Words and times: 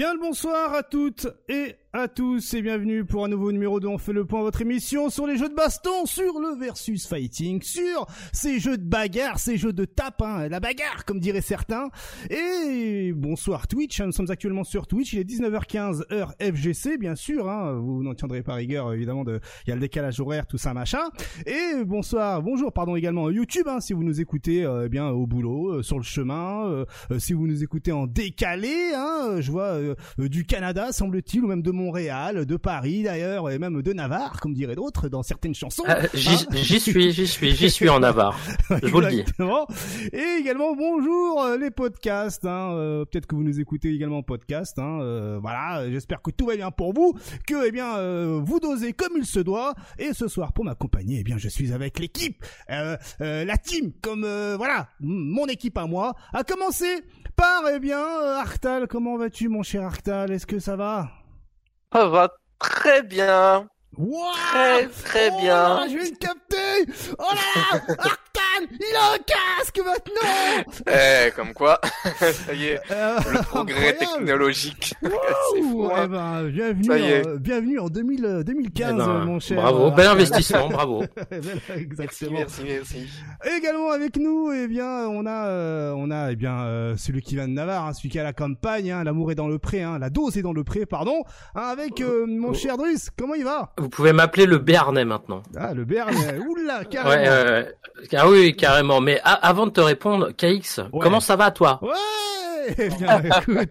Bien 0.00 0.14
le 0.14 0.18
bonsoir 0.18 0.72
à 0.72 0.82
toutes 0.82 1.28
et 1.46 1.76
à 1.92 2.06
tous 2.06 2.54
et 2.54 2.62
bienvenue 2.62 3.04
pour 3.04 3.24
un 3.24 3.28
nouveau 3.28 3.50
numéro 3.50 3.80
de 3.80 3.88
On 3.88 3.98
fait 3.98 4.12
le 4.12 4.24
point 4.24 4.42
votre 4.42 4.62
émission 4.62 5.10
sur 5.10 5.26
les 5.26 5.36
jeux 5.36 5.48
de 5.48 5.56
baston, 5.56 6.06
sur 6.06 6.38
le 6.38 6.56
versus 6.56 7.04
fighting, 7.04 7.60
sur 7.62 8.06
ces 8.32 8.60
jeux 8.60 8.78
de 8.78 8.84
bagarre, 8.84 9.40
ces 9.40 9.56
jeux 9.56 9.72
de 9.72 9.84
tape, 9.84 10.22
hein, 10.22 10.48
la 10.48 10.60
bagarre 10.60 11.04
comme 11.04 11.18
diraient 11.18 11.40
certains. 11.40 11.88
Et 12.30 13.12
bonsoir 13.12 13.66
Twitch, 13.66 13.98
hein, 13.98 14.06
nous 14.06 14.12
sommes 14.12 14.30
actuellement 14.30 14.62
sur 14.62 14.86
Twitch, 14.86 15.14
il 15.14 15.18
est 15.18 15.28
19h15 15.28 16.12
heure 16.12 16.32
FGC 16.40 16.96
bien 16.96 17.16
sûr, 17.16 17.48
hein, 17.50 17.72
vous 17.72 18.04
n'en 18.04 18.14
tiendrez 18.14 18.44
pas 18.44 18.54
rigueur 18.54 18.92
évidemment, 18.92 19.24
de, 19.24 19.40
il 19.66 19.70
y 19.70 19.72
a 19.72 19.74
le 19.74 19.80
décalage 19.80 20.20
horaire, 20.20 20.46
tout 20.46 20.58
ça 20.58 20.72
machin. 20.72 21.10
Et 21.44 21.82
bonsoir, 21.84 22.40
bonjour 22.40 22.72
pardon 22.72 22.94
également 22.94 23.30
YouTube 23.30 23.66
hein, 23.66 23.80
si 23.80 23.94
vous 23.94 24.04
nous 24.04 24.20
écoutez 24.20 24.64
euh, 24.64 24.84
eh 24.86 24.88
bien 24.88 25.08
au 25.08 25.26
boulot, 25.26 25.78
euh, 25.78 25.82
sur 25.82 25.96
le 25.96 26.04
chemin, 26.04 26.68
euh, 26.68 26.84
euh, 27.10 27.18
si 27.18 27.32
vous 27.32 27.48
nous 27.48 27.64
écoutez 27.64 27.90
en 27.90 28.06
décalé, 28.06 28.92
hein, 28.94 29.40
je 29.40 29.50
vois 29.50 29.72
euh, 29.72 29.96
du 30.18 30.44
Canada 30.44 30.92
semble-t-il 30.92 31.42
ou 31.42 31.48
même 31.48 31.62
de 31.62 31.79
Montréal, 31.80 32.46
de 32.46 32.56
Paris 32.56 33.02
d'ailleurs, 33.02 33.50
et 33.50 33.58
même 33.58 33.82
de 33.82 33.92
Navarre, 33.92 34.40
comme 34.40 34.54
diraient 34.54 34.76
d'autres 34.76 35.08
dans 35.08 35.22
certaines 35.22 35.54
chansons. 35.54 35.82
Ah, 35.86 35.98
j'y 36.14 36.30
Hein 36.30 36.36
j'y 36.52 36.80
suis, 36.80 37.12
j'y 37.12 37.26
suis, 37.26 37.54
j'y 37.56 37.70
suis 37.70 37.88
en 37.88 38.00
Navarre. 38.00 38.38
Je 38.82 38.88
vous 38.88 39.00
le 39.00 39.08
dis. 39.08 39.24
Et 40.12 40.38
également 40.40 40.74
bonjour 40.74 41.42
euh, 41.42 41.56
les 41.56 41.70
podcasts. 41.70 42.44
Hein, 42.44 42.72
euh, 42.72 43.04
Peut-être 43.04 43.26
que 43.26 43.34
vous 43.34 43.42
nous 43.42 43.58
écoutez 43.60 43.88
également 43.92 44.18
en 44.18 44.22
podcast. 44.22 44.78
Hein, 44.78 45.00
euh, 45.00 45.38
voilà, 45.40 45.90
j'espère 45.90 46.22
que 46.22 46.30
tout 46.30 46.46
va 46.46 46.56
bien 46.56 46.70
pour 46.70 46.92
vous, 46.92 47.14
que 47.46 47.66
eh 47.66 47.72
bien 47.72 47.96
euh, 47.96 48.40
vous 48.42 48.60
dosez 48.60 48.92
comme 48.92 49.12
il 49.16 49.26
se 49.26 49.40
doit. 49.40 49.74
Et 49.98 50.12
ce 50.12 50.28
soir 50.28 50.52
pour 50.52 50.64
m'accompagner, 50.64 51.18
eh 51.20 51.24
bien 51.24 51.38
je 51.38 51.48
suis 51.48 51.72
avec 51.72 51.98
l'équipe, 51.98 52.44
euh, 52.70 52.96
euh, 53.20 53.44
la 53.44 53.56
team, 53.56 53.92
comme 54.02 54.24
euh, 54.24 54.56
voilà 54.56 54.88
mon 55.00 55.46
équipe 55.46 55.78
à 55.78 55.86
moi. 55.86 56.14
À 56.32 56.44
commencer 56.44 57.02
par 57.36 57.62
eh 57.74 57.78
bien 57.80 58.02
Arctal. 58.38 58.86
Comment 58.88 59.16
vas-tu 59.16 59.48
mon 59.48 59.62
cher 59.62 59.82
Arctal? 59.84 60.30
Est-ce 60.32 60.46
que 60.46 60.58
ça 60.58 60.76
va? 60.76 61.10
Ça 61.92 62.08
va 62.08 62.32
très 62.58 63.02
bien. 63.02 63.68
Wow 63.96 64.32
Très, 64.52 64.86
très 64.88 65.30
Oh 65.34 65.40
bien. 65.40 65.54
là 65.54 65.86
je 65.88 65.96
viens 65.96 66.10
de 66.10 66.16
capter 66.16 66.92
Oh 67.18 67.22
là 67.28 67.72
là 67.78 67.94
Arctal 67.98 68.78
Il 68.78 68.96
a 68.96 69.14
un 69.14 69.18
casque 69.18 69.80
maintenant 69.84 70.64
Eh, 70.86 71.30
comme 71.32 71.52
quoi, 71.52 71.80
ça 72.20 72.54
y 72.54 72.66
est, 72.66 72.80
Euh, 72.90 73.16
le 73.32 73.42
progrès 73.42 73.74
incroyable. 73.74 73.98
technologique. 73.98 74.94
Fou, 75.62 75.88
hein. 75.92 76.02
eh 76.04 76.08
ben, 76.08 76.48
bienvenue, 76.48 76.84
Ça 76.84 76.98
y 76.98 77.02
est. 77.10 77.26
en, 77.26 77.36
bienvenue 77.36 77.78
en 77.80 77.88
2000, 77.88 78.24
euh, 78.24 78.42
2015, 78.44 78.92
Eh 78.94 78.96
ben, 78.96 79.24
mon 79.24 79.40
cher. 79.40 79.60
bravo, 79.60 79.86
euh, 79.86 79.90
bel 79.90 80.06
investissement, 80.06 80.68
bravo. 80.68 81.04
Exactement. 81.74 82.30
merci, 82.38 82.62
merci. 82.64 83.08
Également 83.56 83.90
avec 83.90 84.16
nous, 84.16 84.52
eh 84.52 84.68
bien, 84.68 85.06
on 85.08 85.26
a, 85.26 85.46
euh, 85.48 85.92
on 85.96 86.10
a, 86.10 86.30
eh 86.32 86.36
bien, 86.36 86.60
euh, 86.62 86.96
celui 86.96 87.22
qui 87.22 87.34
vient 87.34 87.48
de 87.48 87.52
Navarre, 87.54 87.86
hein, 87.86 87.92
celui 87.92 88.08
qui 88.08 88.18
est 88.18 88.22
à 88.22 88.24
la 88.24 88.32
campagne, 88.32 88.90
hein, 88.92 89.04
l'amour 89.04 89.32
est 89.32 89.36
dans 89.36 89.48
le 89.48 89.58
pré, 89.58 89.82
hein, 89.82 89.98
la 89.98 90.10
dose 90.10 90.36
est 90.36 90.42
dans 90.42 90.52
le 90.52 90.64
pré, 90.64 90.86
pardon, 90.86 91.22
hein, 91.54 91.62
avec 91.62 92.00
euh, 92.00 92.24
mon 92.26 92.50
Oh. 92.50 92.54
cher 92.54 92.76
Driss. 92.76 93.10
Comment 93.18 93.34
il 93.34 93.44
va? 93.44 93.72
Vous 93.80 93.88
pouvez 93.88 94.12
m'appeler 94.12 94.46
le 94.46 94.58
Béarnais 94.58 95.04
maintenant. 95.04 95.42
Ah, 95.56 95.74
le 95.74 95.84
Berne, 95.84 96.14
oula, 96.48 96.80
Ouais, 96.80 96.86
carrément. 96.86 97.32
euh, 97.32 97.64
ah 98.14 98.28
oui, 98.28 98.54
carrément. 98.54 99.00
Mais 99.00 99.20
a- 99.24 99.32
avant 99.32 99.66
de 99.66 99.72
te 99.72 99.80
répondre, 99.80 100.30
KX, 100.36 100.80
Ouais. 100.92 101.00
comment 101.02 101.20
ça 101.20 101.36
va 101.36 101.50
toi? 101.50 101.80
Ouais, 101.82 102.88
bien, 102.98 103.22
écoute, 103.24 103.70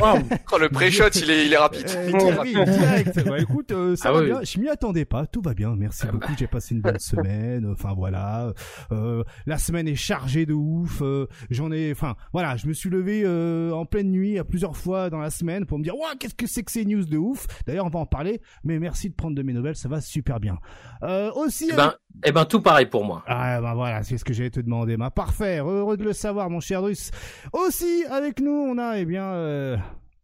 Oh, 0.00 0.58
le 0.58 0.68
pré-shot, 0.68 1.08
il 1.16 1.30
est, 1.30 1.46
il 1.46 1.52
est 1.52 1.56
rapide. 1.56 1.84
Euh, 1.96 2.06
Il 2.10 2.14
est 2.16 2.22
oui, 2.24 2.30
rapide. 2.56 2.64
direct. 2.70 3.24
Bah 3.28 3.38
écoute, 3.40 3.72
euh, 3.72 3.96
ça 3.96 4.10
Ah 4.10 4.12
va 4.12 4.20
oui. 4.20 4.26
bien. 4.26 4.40
Je 4.42 4.60
m'y 4.60 4.68
attendais 4.68 5.04
pas. 5.04 5.26
Tout 5.26 5.42
va 5.42 5.52
bien. 5.52 5.74
Merci 5.76 6.06
beaucoup. 6.06 6.32
J'ai 6.38 6.46
passé 6.46 6.74
une 6.74 6.80
bonne 6.80 6.98
semaine. 7.00 7.68
Enfin 7.72 7.92
voilà. 7.96 8.52
Euh, 8.92 9.24
la 9.46 9.58
semaine 9.58 9.88
est 9.88 9.96
chargée 9.96 10.46
de 10.46 10.54
ouf. 10.54 11.00
Euh, 11.02 11.26
J'en 11.50 11.72
ai. 11.72 11.90
Enfin 11.90 12.14
voilà. 12.32 12.56
Je 12.56 12.66
me 12.68 12.72
suis 12.72 12.88
levé 12.88 13.22
euh, 13.26 13.72
en 13.72 13.84
pleine 13.84 14.10
nuit 14.10 14.38
à 14.38 14.44
plusieurs 14.44 14.76
fois 14.76 15.10
dans 15.10 15.18
la 15.18 15.30
semaine 15.30 15.66
pour 15.66 15.78
me 15.78 15.84
dire 15.84 15.96
Ouah, 15.96 16.14
qu'est-ce 16.18 16.34
que 16.36 16.46
c'est 16.46 16.62
que 16.62 16.70
ces 16.72 16.84
news 16.84 17.04
de 17.04 17.18
ouf? 17.18 17.46
D'ailleurs, 17.66 17.86
on 17.86 17.90
va 17.90 17.98
en 17.98 18.06
parler. 18.06 18.40
Mais 18.62 18.78
merci 18.78 19.10
de 19.10 19.14
prendre 19.24 19.36
de 19.36 19.42
mes 19.42 19.54
nouvelles. 19.54 19.76
Ça 19.76 19.88
va 19.88 20.02
super 20.02 20.38
bien. 20.38 20.58
Euh, 21.02 21.32
aussi. 21.32 21.70
Eh 21.72 21.76
ben, 21.76 21.94
eh 22.24 22.32
ben, 22.32 22.44
tout 22.44 22.60
pareil 22.60 22.86
pour 22.86 23.04
moi. 23.04 23.24
Ah 23.26 23.60
bah 23.60 23.72
voilà, 23.74 24.02
c'est 24.02 24.18
ce 24.18 24.24
que 24.24 24.34
j'allais 24.34 24.50
te 24.50 24.60
demander. 24.60 24.98
Ma 24.98 25.10
parfait, 25.10 25.58
heureux 25.60 25.96
de 25.96 26.04
le 26.04 26.12
savoir, 26.12 26.50
mon 26.50 26.60
cher 26.60 26.82
Russe. 26.82 27.10
Aussi 27.52 28.04
avec 28.10 28.40
nous, 28.40 28.50
on 28.50 28.76
a 28.76 28.98
eh 28.98 29.06
bien 29.06 29.24
euh, 29.24 29.76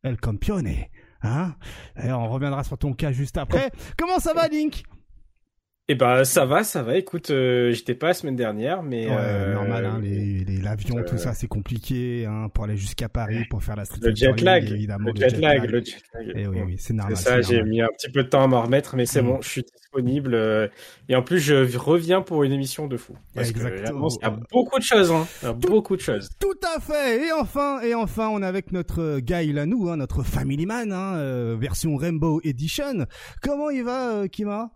El 0.03 0.19
Campione, 0.19 0.69
hein. 1.23 1.55
Et 2.03 2.13
on 2.13 2.29
reviendra 2.29 2.63
sur 2.63 2.77
ton 2.77 2.93
cas 2.93 3.11
juste 3.11 3.39
après. 3.39 3.71
Comment 3.97 4.19
ça 4.19 4.35
va, 4.35 4.49
Link? 4.49 4.83
Eh 5.93 5.97
ben 5.97 6.23
ça 6.23 6.45
va, 6.47 6.63
ça 6.63 6.85
va. 6.85 6.97
Écoute, 6.97 7.31
euh, 7.31 7.73
j'étais 7.73 7.97
pas 7.97 8.07
la 8.09 8.15
semaine 8.15 8.37
dernière, 8.37 8.81
mais 8.85 9.09
Ouais, 9.09 9.17
euh, 9.19 9.55
normal, 9.55 9.85
hein, 9.87 9.99
les, 10.01 10.45
l'avion, 10.63 10.99
euh, 10.99 11.03
tout 11.05 11.19
ça, 11.19 11.35
c'est 11.35 11.49
compliqué, 11.49 12.27
hein, 12.27 12.47
pour 12.55 12.63
aller 12.63 12.77
jusqu'à 12.77 13.09
Paris, 13.09 13.45
pour 13.51 13.61
faire 13.65 13.75
la 13.75 13.85
Street 13.85 13.99
le 14.01 14.15
jet 14.15 14.41
lag, 14.41 14.71
évidemment, 14.71 15.11
le 15.13 15.21
jet 15.21 15.37
lag, 15.41 15.69
le 15.69 15.83
jet 15.85 15.97
lag. 16.15 16.33
Eh 16.37 16.47
oui, 16.47 16.59
oui, 16.65 16.75
c'est 16.79 16.89
C'est 16.89 16.93
normal. 16.95 17.17
ça, 17.17 17.43
c'est 17.43 17.43
j'ai 17.43 17.55
normal. 17.57 17.71
mis 17.71 17.81
un 17.83 17.89
petit 17.89 18.09
peu 18.09 18.23
de 18.23 18.29
temps 18.29 18.45
à 18.45 18.47
m'en 18.47 18.63
remettre, 18.63 18.95
mais 18.95 19.05
c'est 19.05 19.21
Mm. 19.21 19.27
bon, 19.27 19.41
je 19.43 19.49
suis 19.49 19.63
disponible. 19.65 20.35
euh, 20.35 20.69
et 21.09 21.17
en 21.17 21.23
plus, 21.23 21.41
je 21.41 21.77
reviens 21.77 22.23
pour 22.23 22.45
une 22.45 22.53
émission 22.53 22.87
de 22.87 22.97
fou. 22.97 23.15
Parce 23.35 23.51
Exactement. 23.51 24.07
il 24.21 24.23
y 24.23 24.27
a 24.27 24.39
beaucoup 24.53 24.79
de 24.79 24.85
choses, 24.85 25.11
hein. 25.11 25.27
Il 25.43 25.47
y 25.47 25.49
a 25.49 25.53
beaucoup 25.55 25.97
de 25.97 26.01
choses. 26.01 26.29
Tout 26.39 26.55
à 26.77 26.79
fait. 26.79 27.27
Et 27.27 27.33
enfin, 27.33 27.81
et 27.81 27.95
enfin, 27.97 28.29
on 28.29 28.41
est 28.45 28.47
avec 28.47 28.71
notre 28.71 29.19
Guy 29.19 29.53
Lanou, 29.53 29.89
hein, 29.91 29.97
notre 29.97 30.23
Family 30.23 30.67
Man, 30.67 30.93
hein, 30.93 31.17
euh, 31.17 31.57
version 31.59 31.97
Rainbow 31.97 32.41
Edition. 32.45 33.07
Comment 33.43 33.71
il 33.71 33.83
va, 33.83 34.29
Kima? 34.29 34.71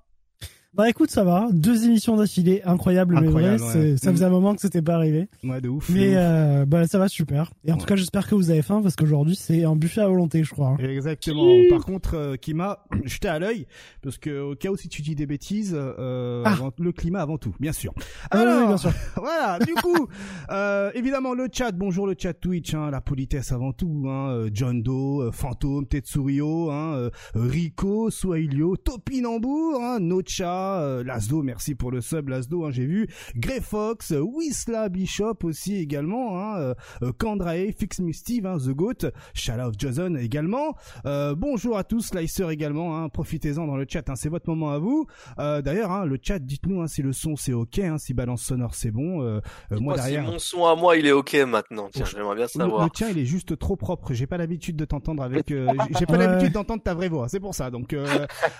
Bah 0.77 0.89
écoute, 0.91 1.11
ça 1.11 1.23
va. 1.23 1.47
Deux 1.53 1.85
émissions 1.85 2.17
d'affilée, 2.17 2.61
incroyable, 2.65 3.17
mais 3.21 3.29
vrai. 3.29 3.53
ouais. 3.63 3.97
Ça 3.97 4.11
Mm. 4.11 4.15
faisait 4.15 4.25
un 4.25 4.29
moment 4.31 4.55
que 4.57 4.61
c'était 4.61 4.83
pas 4.83 4.97
arrivé. 4.97 5.29
Ouais, 5.45 5.61
de 5.61 5.69
ouf. 5.69 5.89
de 5.89 5.97
Mais 5.97 6.09
ouf. 6.09 6.15
euh, 6.19 6.65
bah 6.67 6.87
ça 6.89 6.99
va 6.99 7.07
super. 7.07 7.53
Et 7.65 7.71
en 7.71 7.75
Ouais. 7.75 7.81
tout 7.81 7.87
cas, 7.87 7.95
j'espère 7.95 8.27
que 8.27 8.35
vous 8.35 8.51
avez 8.51 8.61
faim 8.63 8.81
parce 8.83 8.97
qu'aujourd'hui 8.97 9.37
c'est 9.37 9.63
un 9.63 9.77
buffet 9.77 10.01
à 10.01 10.09
volonté, 10.09 10.43
je 10.43 10.51
crois. 10.51 10.71
hein. 10.71 10.77
Exactement. 10.79 11.47
Par 11.71 11.85
contre, 11.85 12.17
euh, 12.17 12.35
Kima, 12.37 12.85
jeté 13.05 13.29
à 13.29 13.39
l'œil, 13.39 13.67
parce 14.03 14.19
que 14.19 14.41
au 14.51 14.57
cas 14.57 14.71
où 14.71 14.77
si 14.77 14.89
tu 14.89 15.01
dis 15.03 15.15
des 15.15 15.27
bêtises, 15.27 15.77
euh, 15.79 16.43
Ah. 16.45 16.53
avant- 16.55 16.73
le 16.77 16.91
climat 16.91 17.21
avant 17.23 17.39
tout, 17.39 17.55
bien 17.61 17.73
sûr. 17.73 17.95
Alors, 18.33 18.63
oui, 18.63 18.67
bien 18.67 18.77
sûr. 18.77 18.91
voilà. 19.17 19.61
Du 19.61 19.75
coup, 19.75 20.09
euh, 20.51 20.91
évidemment 20.95 21.35
le 21.35 21.47
chat. 21.53 21.71
Bonjour 21.71 22.07
le 22.09 22.17
chat 22.19 22.35
Twitch, 22.35 22.75
hein, 22.75 22.91
la 22.91 23.01
politesse 23.01 23.53
avant 23.53 23.73
tout. 23.73 24.07
Hein, 24.09 24.31
euh, 24.31 24.51
John 24.53 24.83
Doe, 24.83 25.23
euh, 25.23 25.31
Fantôme, 25.31 25.87
Tetsurio, 25.87 26.73
hein, 26.73 26.95
euh, 26.97 27.11
Rico, 27.37 28.11
Swahilio, 28.11 28.77
Topinambour, 28.77 29.81
hein, 29.81 29.99
Nocha, 30.01 30.64
euh, 30.81 31.05
Lasdo. 31.05 31.43
Merci 31.43 31.75
pour 31.75 31.91
le 31.91 32.01
sub 32.01 32.29
Lasdo. 32.29 32.65
Hein, 32.65 32.71
J'ai 32.71 32.87
vu 32.87 33.09
Grey 33.37 33.61
Fox, 33.61 34.13
euh, 34.13 34.21
Wisla 34.21 34.89
Bishop 34.89 35.39
aussi 35.45 35.77
également. 35.77 36.39
Hein, 36.41 36.75
euh, 37.03 37.13
Kandrae, 37.19 37.73
Fix 37.79 38.01
Me 38.01 38.13
Steve, 38.13 38.47
hein, 38.47 38.57
The 38.59 38.71
Goat, 38.71 39.11
Shout 39.35 39.53
Out 39.53 39.75
Jason 39.79 40.15
également. 40.17 40.75
Euh, 41.07 41.35
bonjour 41.37 41.77
à 41.79 41.85
tous, 41.85 42.01
Slicer 42.09 42.51
également, 42.51 42.97
hein, 42.99 43.09
profitez-en 43.09 43.67
dans 43.67 43.77
le 43.77 43.87
chat, 43.89 44.09
hein, 44.09 44.17
c'est 44.17 44.29
votre 44.29 44.49
moment 44.49 44.71
à 44.71 44.79
vous. 44.79 45.07
Euh, 45.39 45.63
D'ailleurs, 45.63 45.91
hein, 45.93 46.05
le 46.05 46.19
chat, 46.23 46.39
dites-nous 46.39 46.81
hein, 46.83 46.87
si 46.87 47.03
le 47.03 47.13
son 47.13 47.37
c'est 47.37 47.53
ok, 47.53 47.79
hein, 47.79 47.99
si 47.99 48.15
balance 48.15 48.43
sonore 48.43 48.75
c'est 48.75 48.91
bon. 48.91 49.23
Euh, 49.23 49.41
moi 49.71 49.81
Moi, 49.81 49.97
si 49.99 50.03
derrière, 50.03 50.25
mon 50.25 50.39
son 50.39 50.67
à 50.67 50.75
moi, 50.77 50.97
il 50.97 51.07
est 51.07 51.13
ok 51.13 51.35
maintenant. 51.47 51.89
Tiens, 51.93 52.05
Oh, 52.07 52.11
j'aimerais 52.17 52.35
bien 52.37 52.45
le, 52.45 52.49
savoir. 52.49 52.85
le 52.85 52.91
tien 52.91 53.09
il 53.11 53.19
est 53.19 53.25
juste 53.25 53.59
trop 53.59 53.77
propre. 53.77 54.13
J'ai 54.13 54.27
pas 54.27 54.37
l'habitude 54.37 54.77
de 54.77 54.85
t'entendre 54.85 55.23
avec. 55.23 55.51
euh, 55.51 55.69
j'ai- 55.99 56.07
pas 56.07 56.17
l'habitude 56.17 56.53
d'entendre 56.53 56.83
ta 56.83 56.95
vraie 56.95 57.09
voix. 57.09 57.29
C'est 57.29 57.41
pour 57.41 57.55
ça. 57.55 57.71
Donc, 57.71 57.93
euh, 57.93 58.07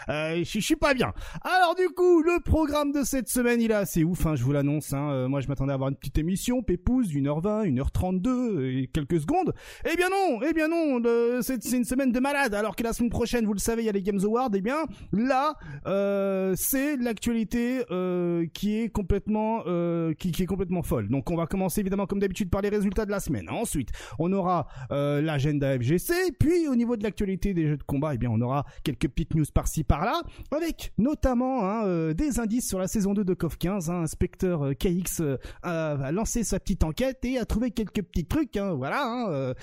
euh, 0.09 0.37
je 0.39 0.45
je 0.45 0.61
suis 0.61 0.77
pas 0.77 0.95
bien. 0.95 1.13
Alors 1.43 1.75
du 1.75 1.89
coup, 1.95 2.23
le 2.23 2.41
programme 2.41 2.93
de 2.93 3.03
cette 3.03 3.29
semaine, 3.29 3.61
il 3.61 3.71
est 3.71 3.75
assez 3.75 4.05
ouf. 4.05 4.27
Hein, 4.27 4.35
je 4.37 4.45
vous 4.45 4.53
l'annonce. 4.53 4.93
Hein. 4.93 5.11
Euh, 5.11 5.29
moi, 5.29 5.41
je 5.41 5.49
m'attendais 5.49 5.73
à 5.73 5.75
avoir 5.75 5.91
une 5.91 5.97
petite 5.97 6.19
émission, 6.19 6.63
Pépouze, 6.63 7.13
1h20, 7.13 7.73
1h32 7.73 8.65
et 8.65 8.87
quelques 8.89 9.21
secondes. 9.21 9.53
Eh 9.91 9.97
bien 9.97 10.09
non. 10.09 10.41
Eh 10.43 10.53
bien 10.53 10.69
non. 10.69 11.01
c'est 11.43 11.65
une 11.73 11.85
semaine 11.85 12.13
de 12.13 12.21
malade. 12.21 12.55
Alors 12.55 12.77
que 12.77 12.83
la 12.83 12.93
semaine 12.93 13.11
prochaine, 13.11 13.47
vous 13.47 13.55
le 13.55 13.59
savez, 13.59 13.83
il 13.83 13.87
y 13.87 13.89
a 13.89 13.93
les 13.93 14.03
Games 14.03 14.21
Awards. 14.23 14.51
Eh 14.55 14.61
bien 14.61 14.85
là, 15.13 15.55
euh, 15.87 16.55
c'est 16.57 16.97
l'actualité 16.97 17.85
euh, 17.91 18.47
qui 18.53 18.77
est 18.79 18.89
complètement 18.89 19.63
euh, 19.67 20.15
qui, 20.15 20.33
qui 20.33 20.43
est 20.43 20.47
complètement 20.47 20.83
folle. 20.83 21.09
Donc 21.09 21.31
on 21.31 21.37
va 21.37 21.47
commencer 21.47 21.81
évidemment 21.81 22.07
comme 22.07 22.19
d'habitude 22.19 22.51
par 22.51 22.63
les 22.63 22.69
résultats 22.69 23.07
de 23.07 23.11
la 23.11 23.21
semaine. 23.21 23.49
Ensuite, 23.51 23.91
on 24.19 24.33
aura 24.33 24.67
euh, 24.91 25.21
l'agenda 25.21 25.79
FGC, 25.79 26.33
puis 26.39 26.69
au 26.69 26.75
niveau 26.75 26.97
de 26.97 27.03
l'actualité 27.03 27.55
des 27.55 27.69
jeux 27.69 27.77
de 27.77 27.83
combat, 27.83 28.15
eh 28.15 28.19
bien 28.19 28.31
on 28.31 28.41
aura 28.41 28.65
quelques 28.83 29.09
petites 29.09 29.35
news 29.35 29.45
par-ci 29.53 29.85
par-là, 29.85 30.23
avec 30.51 30.93
notamment 30.99 31.69
hein, 31.69 31.84
euh, 31.85 32.15
des 32.15 32.41
indices 32.41 32.69
sur 32.69 32.79
la 32.79 32.89
saison 32.89 33.15
2 33.15 33.25
de 33.25 33.35
KOF 33.35 33.59
15. 33.59 33.91
Hein, 33.91 34.03
Inspecteur 34.03 34.65
euh, 34.65 34.75
KX 34.75 35.21
euh, 35.21 35.37
a, 35.63 36.13
lancé 36.13 36.45
sa 36.45 36.59
petite 36.59 36.85
enquête 36.85 37.25
et 37.25 37.39
a 37.39 37.45
trouvé 37.45 37.71
quelques 37.71 38.03
petits 38.03 38.27
trucs. 38.27 38.57
Hein, 38.57 38.75
voilà. 38.75 39.05
Hein, 39.05 39.55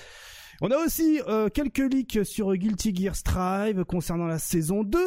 on 0.61 0.71
a 0.71 0.77
aussi 0.77 1.19
euh, 1.27 1.49
quelques 1.49 1.79
leaks 1.93 2.19
sur 2.25 2.55
Guilty 2.55 2.95
Gear 2.95 3.15
Strive 3.15 3.83
concernant 3.85 4.27
la 4.27 4.39
saison 4.39 4.83
2. 4.83 4.99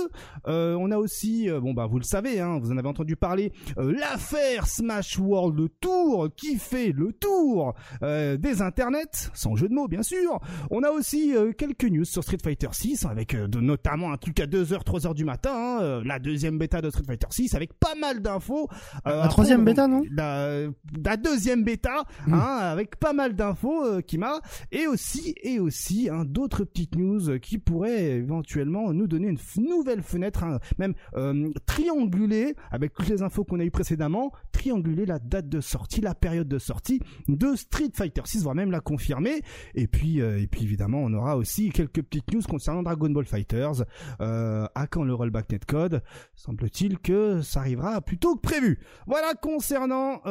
Euh, 0.48 0.76
on 0.78 0.90
a 0.90 0.98
aussi, 0.98 1.48
euh, 1.48 1.60
bon 1.60 1.72
bah 1.74 1.86
vous 1.86 1.98
le 1.98 2.04
savez, 2.04 2.40
hein, 2.40 2.58
vous 2.60 2.70
en 2.72 2.76
avez 2.78 2.88
entendu 2.88 3.16
parler, 3.16 3.52
euh, 3.78 3.92
l'affaire 3.92 4.66
Smash 4.66 5.18
World 5.18 5.68
Tour 5.80 6.28
qui 6.36 6.56
fait 6.56 6.92
le 6.92 7.12
tour 7.12 7.74
euh, 8.02 8.36
des 8.36 8.62
internets, 8.62 9.30
sans 9.34 9.56
jeu 9.56 9.68
de 9.68 9.74
mots 9.74 9.88
bien 9.88 10.02
sûr. 10.02 10.40
On 10.70 10.82
a 10.82 10.90
aussi 10.90 11.34
euh, 11.36 11.52
quelques 11.52 11.84
news 11.84 12.04
sur 12.04 12.22
Street 12.22 12.38
Fighter 12.42 12.68
6 12.72 13.06
avec 13.06 13.34
euh, 13.34 13.46
de, 13.48 13.60
notamment 13.60 14.12
un 14.12 14.16
truc 14.16 14.40
à 14.40 14.46
2h, 14.46 14.82
3h 14.84 15.14
du 15.14 15.24
matin, 15.24 15.52
hein, 15.54 15.78
euh, 15.82 16.02
la 16.04 16.18
deuxième 16.18 16.58
bêta 16.58 16.80
de 16.82 16.90
Street 16.90 17.04
Fighter 17.06 17.26
6 17.30 17.54
avec 17.54 17.72
pas 17.78 17.94
mal 17.94 18.20
d'infos. 18.20 18.68
Euh, 19.06 19.22
La 19.22 19.28
troisième 19.28 19.60
on- 19.60 19.64
bêta, 19.64 19.86
non 19.86 20.02
la, 20.10 20.66
la 21.04 21.16
deuxième 21.16 21.62
bêta, 21.64 22.04
Mm. 22.26 22.34
hein, 22.34 22.58
avec 22.58 22.96
pas 22.96 23.12
mal 23.12 23.34
d'infos 23.34 23.84
euh, 23.84 24.00
qui 24.00 24.18
m'a 24.18 24.40
et 24.72 24.86
aussi 24.86 25.34
et 25.44 25.60
aussi 25.60 26.08
hein, 26.10 26.24
d'autres 26.24 26.64
petites 26.64 26.96
news 26.96 27.38
qui 27.38 27.58
pourraient 27.58 28.12
éventuellement 28.12 28.92
nous 28.92 29.06
donner 29.06 29.28
une 29.28 29.38
nouvelle 29.62 30.02
fenêtre, 30.02 30.42
hein, 30.42 30.58
même 30.78 30.94
euh, 31.16 31.50
trianguler 31.66 32.56
avec 32.70 32.94
toutes 32.94 33.08
les 33.08 33.22
infos 33.22 33.44
qu'on 33.44 33.60
a 33.60 33.64
eues 33.64 33.70
précédemment, 33.70 34.32
trianguler 34.52 35.04
la 35.06 35.18
date 35.18 35.48
de 35.48 35.60
sortie, 35.60 36.00
la 36.00 36.14
période 36.14 36.48
de 36.48 36.58
sortie 36.58 37.00
de 37.28 37.54
Street 37.54 37.90
Fighter 37.92 38.22
6, 38.24 38.42
voire 38.42 38.54
même 38.54 38.70
la 38.70 38.80
confirmer. 38.80 39.42
Et 39.74 39.86
puis, 39.86 40.20
euh, 40.22 40.40
et 40.40 40.46
puis 40.46 40.64
évidemment, 40.64 41.00
on 41.02 41.12
aura 41.12 41.36
aussi 41.36 41.70
quelques 41.70 42.02
petites 42.02 42.32
news 42.32 42.42
concernant 42.48 42.82
Dragon 42.82 43.10
Ball 43.10 43.26
Fighters. 43.26 43.84
Euh, 44.20 44.66
à 44.74 44.86
quand 44.86 45.04
le 45.04 45.14
rollback 45.14 45.50
netcode? 45.52 46.02
Semble-t-il 46.36 46.98
que 46.98 47.42
ça 47.42 47.60
arrivera 47.60 48.00
plus 48.00 48.18
tôt 48.18 48.36
que 48.36 48.40
prévu. 48.40 48.78
Voilà 49.06 49.34
concernant 49.34 50.22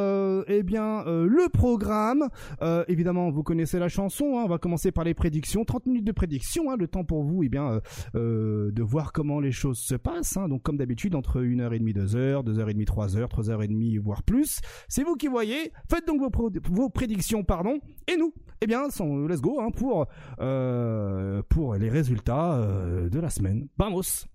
eh 0.47 0.63
bien 0.63 1.03
le 1.05 1.49
programme. 1.49 2.29
Évidemment, 2.87 3.29
vous 3.29 3.43
connaissez 3.43 3.77
la 3.79 3.89
chanson. 3.89 4.37
hein, 4.37 4.43
on 4.45 4.47
va 4.47 4.57
commencer 4.57 4.91
par 4.91 5.02
les 5.03 5.13
prédictions. 5.13 5.63
30 5.65 5.85
minutes 5.87 6.05
de 6.05 6.11
prédiction. 6.11 6.71
hein, 6.71 6.75
le 6.77 6.87
temps 6.87 7.03
pour 7.03 7.23
vous, 7.23 7.43
eh 7.43 7.49
bien, 7.49 7.67
euh, 7.73 7.79
euh, 8.15 8.71
de 8.71 8.83
voir 8.83 9.11
comment 9.13 9.39
les 9.39 9.51
choses 9.51 9.79
se 9.79 9.95
passent. 9.95 10.37
hein. 10.37 10.47
donc, 10.49 10.63
comme 10.63 10.77
d'habitude, 10.77 11.15
entre 11.15 11.41
1h30, 11.41 11.93
2h, 11.93 12.43
2h30, 12.43 12.85
3h, 12.85 13.27
3h30, 13.27 13.99
voire 13.99 14.23
plus. 14.23 14.59
C'est 14.87 15.03
vous 15.03 15.15
qui 15.15 15.27
voyez. 15.27 15.71
Faites 15.89 16.07
donc 16.07 16.21
vos, 16.21 16.51
vos 16.71 16.89
prédictions, 16.89 17.43
pardon. 17.43 17.79
Et 18.07 18.17
nous, 18.17 18.33
eh 18.61 18.67
bien, 18.67 18.89
sont- 18.89 19.27
let's 19.27 19.41
go 19.41 19.59
hein, 19.61 19.69
pour 19.71 20.05
euh, 20.39 21.41
les 21.79 21.89
résultats 21.89 22.53
euh, 22.55 23.09
de 23.09 23.19
la 23.19 23.29
semaine. 23.29 23.67
Vamos. 23.77 24.25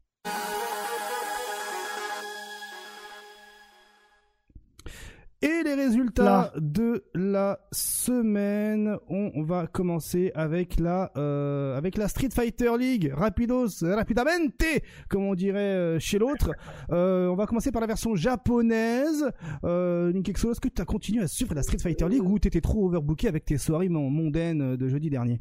Et 5.41 5.63
les 5.65 5.75
résultats 5.75 6.53
de 6.57 7.05
la 7.15 7.61
semaine, 7.71 8.97
on, 9.09 9.43
va 9.45 9.69
commencer 9.69 10.33
avec 10.35 10.81
la 10.81 11.13
euh, 11.17 11.77
avec 11.79 11.97
la 11.97 12.09
Street 12.09 12.31
Fighter 12.35 12.73
League, 12.77 13.13
rapidos, 13.15 13.69
rapidamente, 13.83 14.65
comme 15.09 15.23
on 15.23 15.37
dirait 15.37 15.61
euh, 15.61 15.99
chez 16.01 16.19
l'autre. 16.19 16.51
Euh, 16.91 17.29
on 17.29 17.35
va 17.35 17.47
commencer 17.47 17.71
par 17.71 17.81
la 17.83 17.87
version 17.87 18.17
japonaise. 18.17 19.31
Euh, 19.65 20.11
Ninkexo, 20.13 20.53
est-ce 20.53 20.61
que 20.61 20.69
tu 20.69 20.81
as 20.81 20.87
continué 20.87 21.23
à 21.23 21.29
suivre 21.29 21.55
la 21.55 21.63
Street 21.63 21.79
Fighter 21.79 22.09
League 22.09 22.23
ou 22.25 22.39
t'étais 22.39 22.63
trop 22.63 22.87
overbooké 22.87 23.29
avec 23.29 23.45
tes 23.45 23.59
soirées 23.59 23.91
mon- 23.91 24.09
mondaines 24.09 24.77
de 24.77 24.89
jeudi 24.89 25.11
dernier? 25.11 25.41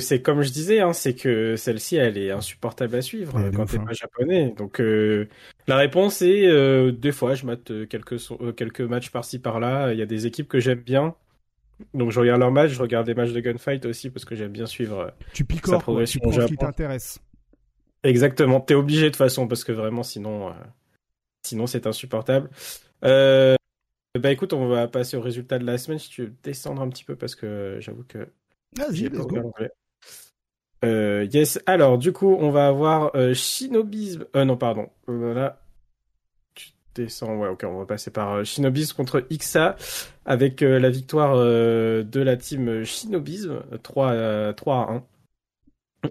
C'est, 0.00 0.22
comme 0.22 0.42
je 0.42 0.50
disais, 0.50 0.80
hein, 0.80 0.92
c'est 0.92 1.14
que 1.14 1.56
celle-ci, 1.56 1.96
elle 1.96 2.16
est 2.16 2.30
insupportable 2.30 2.96
à 2.96 3.02
suivre 3.02 3.34
Ouais, 3.34 3.50
quand 3.54 3.66
t'es 3.66 3.78
hein. 3.78 3.84
pas 3.84 3.92
japonais. 3.92 4.54
Donc, 4.56 4.80
euh, 4.80 5.28
la 5.66 5.76
réponse 5.76 6.22
est, 6.22 6.46
euh, 6.46 6.92
des 6.92 7.12
fois, 7.12 7.34
je 7.34 7.46
mate 7.46 7.70
euh, 7.70 7.86
quelques, 7.86 8.18
euh, 8.30 8.52
quelques 8.52 8.80
matchs 8.80 9.10
par-ci 9.10 9.38
par-là. 9.38 9.92
Il 9.92 9.98
y 9.98 10.02
a 10.02 10.06
des 10.06 10.26
équipes 10.26 10.48
que 10.48 10.60
j'aime 10.60 10.80
bien. 10.80 11.14
Donc, 11.94 12.10
je 12.10 12.20
regarde 12.20 12.40
leurs 12.40 12.52
matchs, 12.52 12.72
je 12.72 12.80
regarde 12.80 13.06
les 13.06 13.14
matchs 13.14 13.32
de 13.32 13.40
Gunfight 13.40 13.84
aussi 13.86 14.10
parce 14.10 14.24
que 14.24 14.34
j'aime 14.34 14.52
bien 14.52 14.66
suivre. 14.66 15.12
Tu 15.32 15.44
picores, 15.44 15.78
tu 15.78 15.82
progression 15.82 16.20
ce 16.32 16.46
qui 16.46 16.56
t'intéresse. 16.56 17.20
Exactement. 18.02 18.60
T'es 18.60 18.74
obligé 18.74 19.04
de 19.04 19.08
toute 19.08 19.16
façon 19.16 19.46
parce 19.46 19.64
que 19.64 19.72
vraiment, 19.72 20.02
sinon, 20.02 20.48
euh, 20.48 20.52
sinon 21.42 21.66
c'est 21.66 21.86
insupportable. 21.86 22.50
Euh, 23.04 23.56
bah 24.18 24.32
écoute, 24.32 24.52
on 24.52 24.66
va 24.68 24.88
passer 24.88 25.16
au 25.16 25.20
résultat 25.20 25.58
de 25.58 25.64
la 25.64 25.78
semaine. 25.78 25.98
Si 25.98 26.08
tu 26.08 26.22
veux 26.22 26.32
descendre 26.42 26.82
un 26.82 26.88
petit 26.88 27.04
peu 27.04 27.16
parce 27.16 27.34
que 27.34 27.76
j'avoue 27.80 28.04
que 28.04 28.28
Vas-y, 28.76 29.08
let's 29.08 29.26
go. 29.26 29.52
Euh, 30.84 31.26
yes. 31.32 31.60
Alors, 31.66 31.98
du 31.98 32.12
coup, 32.12 32.34
on 32.38 32.50
va 32.50 32.68
avoir 32.68 33.14
euh, 33.14 33.34
Shinobism. 33.34 34.24
Euh, 34.34 34.44
non, 34.44 34.56
pardon. 34.56 34.88
Voilà. 35.06 35.60
Tu 36.54 36.70
descends. 36.94 37.36
Ouais, 37.36 37.48
ok. 37.48 37.64
On 37.64 37.78
va 37.78 37.86
passer 37.86 38.10
par 38.10 38.32
euh, 38.32 38.44
Shinobism 38.44 38.96
contre 38.96 39.26
Ixa 39.30 39.76
avec 40.24 40.62
euh, 40.62 40.78
la 40.78 40.90
victoire 40.90 41.36
de 41.36 42.20
la 42.20 42.36
team 42.36 42.84
Shinobism 42.84 43.62
3 43.82 44.12
à, 44.12 44.52
3 44.54 44.76
à 44.76 44.92
1. 44.92 45.04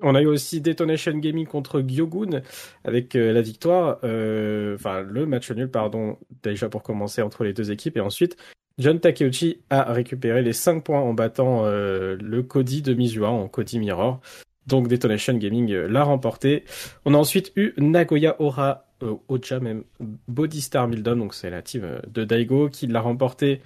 On 0.02 0.14
a 0.16 0.22
eu 0.22 0.28
aussi 0.28 0.62
Detonation 0.62 1.18
Gaming 1.18 1.48
contre 1.48 1.82
Gyogun 1.82 2.42
avec 2.84 3.16
euh, 3.16 3.34
la 3.34 3.42
victoire, 3.42 4.00
euh, 4.04 4.76
enfin 4.76 5.02
le 5.02 5.26
match 5.26 5.50
nul, 5.52 5.70
pardon, 5.70 6.18
déjà 6.44 6.70
pour 6.70 6.84
commencer 6.84 7.22
entre 7.22 7.44
les 7.44 7.54
deux 7.54 7.72
équipes 7.72 7.98
et 7.98 8.02
ensuite 8.02 8.38
John 8.80 9.00
Takeuchi 9.00 9.60
a 9.70 9.92
récupéré 9.92 10.42
les 10.42 10.54
5 10.54 10.84
points 10.84 11.02
en 11.02 11.14
battant 11.14 11.66
euh, 11.66 12.18
le 12.20 12.42
Cody 12.44 12.82
de 12.82 12.94
Mizuha 12.94 13.30
en 13.30 13.48
Cody 13.50 13.78
Mirror. 13.78 14.22
Donc 14.68 14.88
Detonation 14.88 15.34
Gaming 15.34 15.72
euh, 15.72 15.88
l'a 15.88 16.04
remporté. 16.04 16.64
On 17.04 17.14
a 17.14 17.18
ensuite 17.18 17.52
eu 17.58 17.74
Nagoya 17.78 18.38
Ora, 18.40 18.86
euh, 19.04 19.16
Oja 19.28 19.60
même, 19.60 19.84
Body 20.28 20.62
Star 20.62 20.88
Mildon, 20.88 21.18
donc 21.18 21.34
c'est 21.34 21.50
la 21.50 21.62
team 21.62 21.84
euh, 21.84 22.00
de 22.08 22.24
Daigo 22.24 22.70
qui 22.70 22.88
l'a 22.88 23.02
remporté 23.02 23.62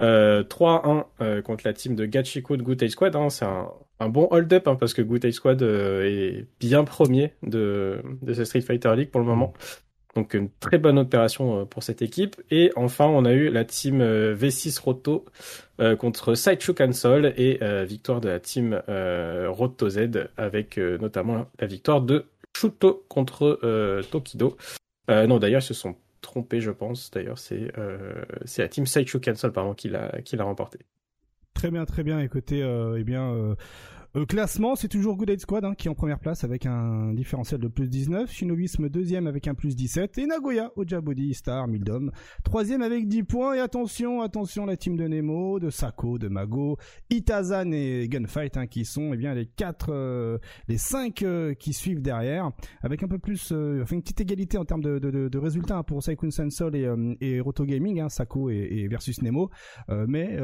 euh, 0.00 0.42
3-1 0.44 1.04
euh, 1.22 1.40
contre 1.42 1.66
la 1.66 1.72
team 1.72 1.94
de 1.96 2.04
Gachiko 2.04 2.56
de 2.58 2.62
Good 2.62 2.88
Squad. 2.88 3.16
hein. 3.16 3.30
C'est 3.30 3.46
un, 3.46 4.08
bon 4.08 4.28
hold-up 4.30 4.68
hein, 4.68 4.76
parce 4.76 4.92
que 4.92 5.00
Good 5.02 5.30
Squad 5.30 5.62
est 5.62 6.46
bien 6.60 6.84
premier 6.84 7.32
de, 7.42 8.02
de 8.20 8.34
ce 8.34 8.44
Street 8.44 8.60
Fighter 8.60 8.94
League 8.94 9.10
pour 9.10 9.20
le 9.20 9.26
moment. 9.26 9.54
Donc 10.18 10.34
une 10.34 10.50
très 10.50 10.78
bonne 10.78 10.98
opération 10.98 11.60
euh, 11.60 11.64
pour 11.64 11.84
cette 11.84 12.02
équipe. 12.02 12.34
Et 12.50 12.72
enfin, 12.74 13.06
on 13.06 13.24
a 13.24 13.32
eu 13.32 13.50
la 13.50 13.64
team 13.64 14.00
euh, 14.00 14.34
V6 14.34 14.80
Roto 14.80 15.24
euh, 15.80 15.94
contre 15.94 16.34
Sideshow 16.34 16.74
Cancel 16.74 17.34
et 17.36 17.60
victoire 17.86 18.20
de 18.20 18.28
la 18.28 18.40
team 18.40 18.82
Roto 19.46 19.88
Z 19.88 20.28
avec 20.36 20.76
notamment 20.76 21.46
la 21.60 21.66
victoire 21.68 22.00
de 22.00 22.26
Shuto 22.56 23.04
contre 23.08 23.60
Tokido. 24.10 24.56
Non, 25.08 25.38
d'ailleurs, 25.38 25.60
ils 25.60 25.64
se 25.64 25.74
sont 25.74 25.94
trompés, 26.20 26.60
je 26.60 26.72
pense. 26.72 27.12
D'ailleurs, 27.12 27.38
c'est 27.38 27.70
la 28.58 28.68
team 28.68 28.86
Cancel 28.86 29.52
pardon, 29.52 29.74
qui 29.74 29.88
l'a 29.88 30.44
remporté. 30.44 30.80
Très 31.54 31.70
bien, 31.70 31.84
très 31.84 32.02
bien. 32.02 32.18
Écoutez, 32.18 32.58
eh 32.58 33.04
bien, 33.04 33.54
euh, 34.18 34.26
classement, 34.26 34.74
c'est 34.74 34.88
toujours 34.88 35.16
Good 35.16 35.30
Aid 35.30 35.40
Squad 35.40 35.64
hein, 35.64 35.74
qui 35.76 35.88
est 35.88 35.90
en 35.90 35.94
première 35.94 36.18
place 36.18 36.44
avec 36.44 36.66
un 36.66 37.12
différentiel 37.12 37.60
de 37.60 37.68
plus 37.68 37.88
19. 37.88 38.30
Shinobisme 38.30 38.88
deuxième 38.88 39.26
avec 39.26 39.46
un 39.48 39.54
plus 39.54 39.76
17. 39.76 40.18
Et 40.18 40.26
Nagoya, 40.26 40.72
Ojabody, 40.76 41.34
Star, 41.34 41.68
Mildom, 41.68 42.10
troisième 42.44 42.82
avec 42.82 43.06
10 43.06 43.22
points. 43.24 43.54
Et 43.54 43.60
attention, 43.60 44.22
attention, 44.22 44.66
la 44.66 44.76
team 44.76 44.96
de 44.96 45.06
Nemo, 45.06 45.60
de 45.60 45.70
Sako, 45.70 46.18
de 46.18 46.28
Mago, 46.28 46.78
Itazan 47.10 47.72
et 47.72 48.08
Gunfight 48.08 48.56
hein, 48.56 48.66
qui 48.66 48.84
sont 48.84 49.12
eh 49.12 49.16
bien 49.16 49.34
les 49.34 49.46
quatre, 49.46 49.90
euh, 49.90 50.38
les 50.68 50.78
cinq 50.78 51.22
euh, 51.22 51.54
qui 51.54 51.72
suivent 51.72 52.02
derrière, 52.02 52.50
avec 52.82 53.02
un 53.02 53.08
peu 53.08 53.18
plus, 53.18 53.50
euh, 53.52 53.82
enfin 53.82 53.96
une 53.96 54.02
petite 54.02 54.20
égalité 54.20 54.58
en 54.58 54.64
termes 54.64 54.82
de, 54.82 55.38
résultats 55.38 55.78
hein, 55.78 55.82
pour 55.82 56.02
Saikun 56.02 56.30
Sensol 56.30 56.74
et, 56.74 57.40
Roto 57.40 57.64
Gaming, 57.64 58.08
Sako 58.08 58.50
et, 58.50 58.88
versus 58.88 59.22
Nemo. 59.22 59.50
Mais 59.88 60.36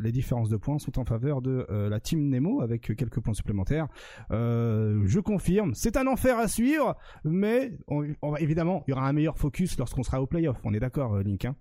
les 0.00 0.12
différences 0.12 0.48
de 0.48 0.56
points 0.56 0.78
sont 0.78 0.98
en 0.98 1.04
faveur 1.04 1.42
de 1.42 1.66
la 1.70 2.00
team 2.00 2.28
Nemo 2.28 2.62
avec 2.62 2.94
quelques 2.96 3.17
points 3.20 3.34
supplémentaires. 3.34 3.86
Euh, 4.30 5.02
je 5.06 5.20
confirme, 5.20 5.74
c'est 5.74 5.96
un 5.96 6.06
enfer 6.06 6.38
à 6.38 6.48
suivre, 6.48 6.96
mais 7.24 7.72
on, 7.88 8.04
évidemment, 8.36 8.84
il 8.86 8.90
y 8.90 8.94
aura 8.94 9.06
un 9.06 9.12
meilleur 9.12 9.38
focus 9.38 9.78
lorsqu'on 9.78 10.02
sera 10.02 10.20
au 10.20 10.26
playoff. 10.26 10.58
On 10.64 10.74
est 10.74 10.80
d'accord, 10.80 11.14
euh, 11.14 11.22
Link 11.22 11.44
hein 11.44 11.56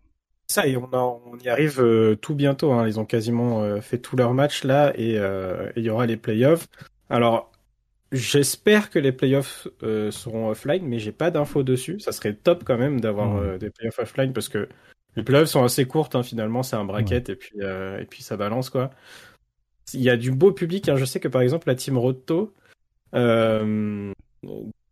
Ça, 0.48 0.68
et 0.68 0.78
on, 0.78 1.38
y 1.44 1.50
arrive 1.50 1.80
euh, 1.80 2.16
tout 2.16 2.36
bientôt. 2.36 2.72
Hein. 2.72 2.88
Ils 2.88 3.00
ont 3.00 3.06
quasiment 3.06 3.62
euh, 3.62 3.82
fait 3.82 3.98
tous 3.98 4.16
leurs 4.16 4.34
matchs 4.34 4.64
là 4.64 4.94
et 4.96 5.18
euh, 5.18 5.72
il 5.76 5.84
y 5.84 5.90
aura 5.90 6.06
les 6.06 6.18
playoffs. 6.18 6.68
Alors, 7.10 7.52
j'espère 8.12 8.90
que 8.90 9.00
les 9.00 9.12
playoffs 9.12 9.68
seront 10.12 10.50
offline, 10.50 10.86
mais 10.86 11.00
j'ai 11.00 11.12
pas 11.12 11.32
d'infos 11.32 11.64
dessus. 11.64 12.00
Ça 12.00 12.12
serait 12.12 12.34
top 12.34 12.64
quand 12.66 12.78
même 12.78 13.00
d'avoir 13.00 13.58
des 13.58 13.70
playoffs 13.70 14.00
offline 14.00 14.34
parce 14.34 14.50
que 14.50 14.68
les 15.16 15.24
playoffs 15.24 15.50
sont 15.50 15.64
assez 15.64 15.86
courtes. 15.86 16.16
Hein, 16.16 16.24
finalement, 16.24 16.64
c'est 16.64 16.76
un 16.76 16.86
bracket 16.86 17.30
et 17.30 17.36
puis 17.36 17.60
et 17.60 18.06
puis 18.06 18.24
ça 18.24 18.36
balance 18.36 18.70
quoi. 18.70 18.92
Il 19.94 20.02
y 20.02 20.10
a 20.10 20.18
du 20.18 20.32
beau 20.32 20.52
public. 20.52 20.90
Hein. 20.90 20.98
Je 20.98 21.06
sais 21.06 21.20
que 21.20 21.28
par 21.28 21.42
exemple 21.42 21.68
la 21.68 21.76
team 21.76 21.98
Roto, 21.98 22.54
euh, 23.16 24.12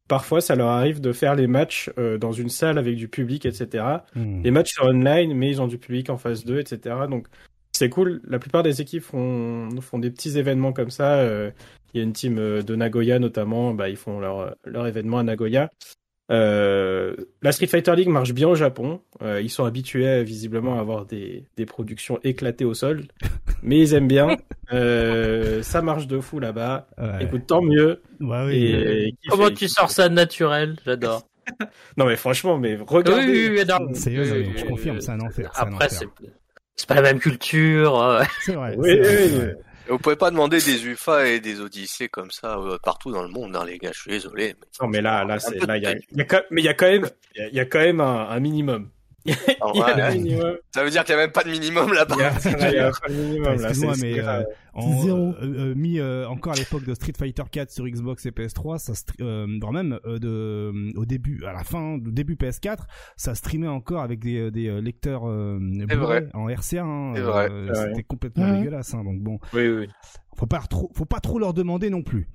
parfois 0.08 0.42
ça 0.42 0.56
leur 0.56 0.70
arrive 0.70 1.02
de 1.02 1.12
faire 1.12 1.36
les 1.36 1.48
matchs 1.48 1.92
euh, 1.98 2.18
dans 2.18 2.32
une 2.32 2.50
salle 2.50 2.78
avec 2.78 2.96
du 2.96 3.08
public, 3.08 3.46
etc. 3.46 3.84
Les 4.16 4.52
matchs 4.52 4.74
sont 4.74 4.86
online, 4.86 5.34
mais 5.34 5.50
ils 5.50 5.62
ont 5.62 5.68
du 5.68 5.78
public 5.78 6.10
en 6.10 6.18
phase 6.18 6.46
2, 6.46 6.60
etc. 6.60 6.96
Donc 7.10 7.28
c'est 7.74 7.90
cool. 7.90 8.22
La 8.26 8.40
plupart 8.40 8.64
des 8.64 8.82
équipes 8.82 9.04
font, 9.04 9.70
font 9.82 10.00
des 10.00 10.12
petits 10.12 10.38
événements 10.38 10.72
comme 10.72 10.92
ça. 10.92 11.18
Euh, 11.18 11.52
Il 11.94 11.98
y 11.98 12.02
a 12.02 12.04
une 12.04 12.14
team 12.14 12.36
de 12.36 12.76
Nagoya 12.76 13.20
notamment, 13.20 13.74
bah, 13.74 13.90
ils 13.90 13.98
font 13.98 14.20
leur, 14.20 14.56
leur 14.66 14.88
événement 14.88 15.20
à 15.20 15.24
Nagoya. 15.24 15.70
Euh, 16.32 17.16
la 17.42 17.52
Street 17.52 17.68
Fighter 17.68 17.96
League 17.96 18.08
marche 18.10 18.34
bien 18.34 18.48
au 18.48 18.56
Japon. 18.56 19.02
Euh, 19.22 19.42
ils 19.42 19.50
sont 19.50 19.66
habitués 19.66 20.24
visiblement 20.24 20.78
à 20.78 20.80
avoir 20.82 21.06
des, 21.06 21.46
des 21.56 21.66
productions 21.66 22.20
éclatées 22.24 22.66
au 22.66 22.74
sol, 22.74 23.04
mais 23.64 23.80
ils 23.80 23.94
aiment 23.94 24.08
bien. 24.08 24.38
Euh, 24.74 25.62
ça 25.62 25.82
marche 25.82 26.08
de 26.08 26.20
fou 26.20 26.40
là-bas. 26.40 26.88
Ouais. 26.98 27.24
Écoute, 27.26 27.44
tant 27.48 27.62
mieux. 27.62 28.02
Ouais, 28.20 28.44
oui. 28.46 28.56
Et, 28.56 29.08
et 29.10 29.16
Comment 29.30 29.52
tu 29.52 29.68
sors 29.68 29.92
ça 29.92 30.10
naturel? 30.10 30.76
J'adore. 30.86 31.24
Non 31.96 32.08
mais 32.08 32.16
franchement, 32.16 32.58
mais 32.58 32.76
regardez. 32.88 33.24
Oui, 33.24 33.50
oui, 33.52 33.64
oui. 33.64 33.94
C'est 33.94 34.18
Oui, 34.18 34.52
je 34.58 34.66
confirme, 34.66 35.00
c'est 35.00 35.12
un 35.12 35.20
enfer. 35.20 35.52
Après, 35.54 35.90
c'est 35.90 36.88
pas 36.88 36.96
la 36.96 37.04
même 37.04 37.20
culture. 37.20 38.20
C'est 38.42 38.54
vrai. 38.54 38.74
Oui, 38.76 38.90
c'est 38.92 39.30
vrai, 39.30 39.46
oui, 39.46 39.54
Vous 39.88 40.00
pouvez 40.00 40.16
pas 40.16 40.32
demander 40.32 40.58
des 40.60 40.86
UFA 40.88 41.28
et 41.28 41.40
des 41.40 41.62
Odyssées 41.62 42.10
comme 42.10 42.32
ça 42.32 42.58
euh, 42.58 42.78
partout 42.84 43.12
dans 43.12 43.22
le 43.22 43.30
monde, 43.30 43.56
hein, 43.56 43.66
les 43.66 43.78
gars. 43.78 43.92
Je 43.94 44.00
suis 44.02 44.12
désolé. 44.12 44.56
mais- 44.60 44.68
Non 44.82 44.88
mais 44.88 45.02
là, 45.02 45.24
là, 45.24 45.40
c'est 45.40 45.64
là, 45.66 45.78
il 45.78 45.84
y 45.84 45.88
a, 45.88 45.92
y 45.94 46.28
quand- 46.28 46.42
mais 46.50 46.62
il 46.62 46.66
y 46.66 46.70
a 46.70 46.74
quand 46.74 46.88
même, 46.88 47.08
il 47.36 47.42
y 47.42 47.44
a, 47.44 47.48
il 47.50 47.54
y 47.56 47.60
a 47.60 47.66
quand 47.66 47.80
même 47.80 48.00
un, 48.02 48.28
un 48.30 48.40
minimum. 48.40 48.90
Ah, 49.28 49.72
Il 49.74 49.80
y 49.80 49.84
a 49.84 49.86
ouais. 49.96 50.08
le 50.16 50.22
minimum. 50.22 50.56
Ça 50.74 50.84
veut 50.84 50.90
dire 50.90 51.04
qu'il 51.04 51.16
n'y 51.16 51.22
a 51.22 51.24
même 51.26 51.32
pas 51.32 51.44
de 51.44 51.50
minimum 51.50 51.94
là-bas. 51.94 52.16
il 52.46 52.74
y 52.74 52.78
a 52.78 52.92
pas 52.92 53.08
le 53.08 53.14
minimum 53.16 53.44
là. 53.56 53.70
Excuse-moi, 53.70 53.94
c'est- 53.96 54.02
mais 54.02 54.14
c'est 54.16 54.20
euh, 54.28 54.44
en, 54.74 55.02
Zéro. 55.02 55.18
euh, 55.18 55.34
euh, 55.42 55.76
mis 55.76 56.00
euh, 56.00 56.28
encore 56.28 56.54
à 56.54 56.56
l'époque 56.56 56.84
de 56.84 56.94
Street 56.94 57.14
Fighter 57.18 57.44
4 57.52 57.72
sur 57.72 57.86
Xbox 57.88 58.26
et 58.26 58.32
PS3, 58.32 58.78
ça 58.78 58.94
euh, 59.22 59.48
voire 59.60 59.72
même 59.74 60.00
euh, 60.06 60.20
de 60.20 60.28
euh, 60.28 60.92
au 60.96 61.06
début, 61.06 61.44
à 61.46 61.54
la 61.54 61.64
fin 61.64 61.98
du 61.98 62.12
début 62.12 62.36
PS4, 62.36 62.80
ça 63.16 63.34
streamait 63.36 63.68
encore 63.68 64.02
avec 64.02 64.20
des, 64.20 64.38
euh, 64.38 64.52
des 64.52 64.68
euh, 64.68 64.80
lecteurs 64.82 65.28
euh, 65.28 65.58
vrai. 65.90 66.28
en 66.34 66.48
RCA. 66.48 66.84
Hein, 66.84 67.14
C'est 67.16 67.22
vrai. 67.22 67.50
euh, 67.50 67.68
C'est 67.74 67.80
C'était 67.80 67.92
vrai. 67.94 68.04
complètement 68.04 68.46
Ouais. 68.52 68.58
dégueulasse. 68.60 68.94
Hein, 68.94 69.04
donc 69.04 69.20
bon, 69.22 69.40
Oui, 69.54 69.68
oui. 69.70 69.88
faut 70.38 70.46
pas 70.46 70.60
trop, 70.60 70.92
faut 70.94 71.06
pas 71.06 71.20
trop 71.20 71.40
leur 71.40 71.54
demander 71.54 71.90
non 71.90 72.04
plus. 72.04 72.28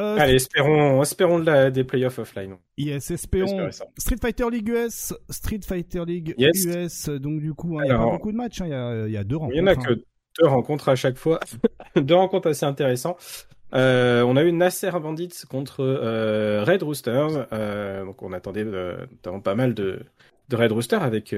Euh, 0.00 0.16
Allez, 0.18 0.34
espérons, 0.34 1.02
espérons 1.02 1.38
de 1.38 1.44
la, 1.46 1.70
des 1.70 1.84
playoffs 1.84 2.18
offline. 2.18 2.56
Yes, 2.78 3.10
espérons. 3.10 3.68
Street 3.98 4.16
Fighter 4.20 4.46
League 4.50 4.68
US, 4.68 5.14
Street 5.28 5.60
Fighter 5.66 6.02
League 6.06 6.34
Yes. 6.38 6.64
US. 6.64 7.08
Donc 7.08 7.40
du 7.40 7.52
coup, 7.54 7.78
hein, 7.78 7.82
il 7.84 7.88
y 7.88 7.92
a 7.92 7.98
pas 7.98 8.04
beaucoup 8.10 8.32
de 8.32 8.36
matchs. 8.36 8.60
hein, 8.62 9.04
Il 9.06 9.10
y, 9.10 9.12
y 9.12 9.16
a 9.16 9.24
deux 9.24 9.36
rencontres. 9.36 9.54
Il 9.56 9.58
y 9.58 9.62
en 9.62 9.66
a 9.66 9.72
hein. 9.72 9.76
que 9.76 9.92
deux 10.40 10.46
rencontres 10.48 10.88
à 10.88 10.96
chaque 10.96 11.16
fois. 11.18 11.38
deux 11.96 12.14
rencontres 12.14 12.48
assez 12.48 12.64
intéressantes. 12.66 13.46
Euh, 13.72 14.22
on 14.22 14.36
a 14.36 14.42
eu 14.42 14.50
Nasser 14.52 14.90
Bandits 15.00 15.42
contre 15.48 15.80
euh, 15.84 16.64
Red 16.64 16.82
Roosters. 16.82 17.46
Euh, 17.52 18.04
donc 18.04 18.22
on 18.22 18.32
attendait 18.32 18.64
notamment 18.64 19.40
pas 19.40 19.54
mal 19.54 19.74
de, 19.74 20.00
de 20.48 20.56
Red 20.56 20.72
Roosters 20.72 21.02
avec 21.02 21.34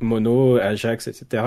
Mono, 0.00 0.56
Ajax, 0.56 1.08
etc. 1.08 1.44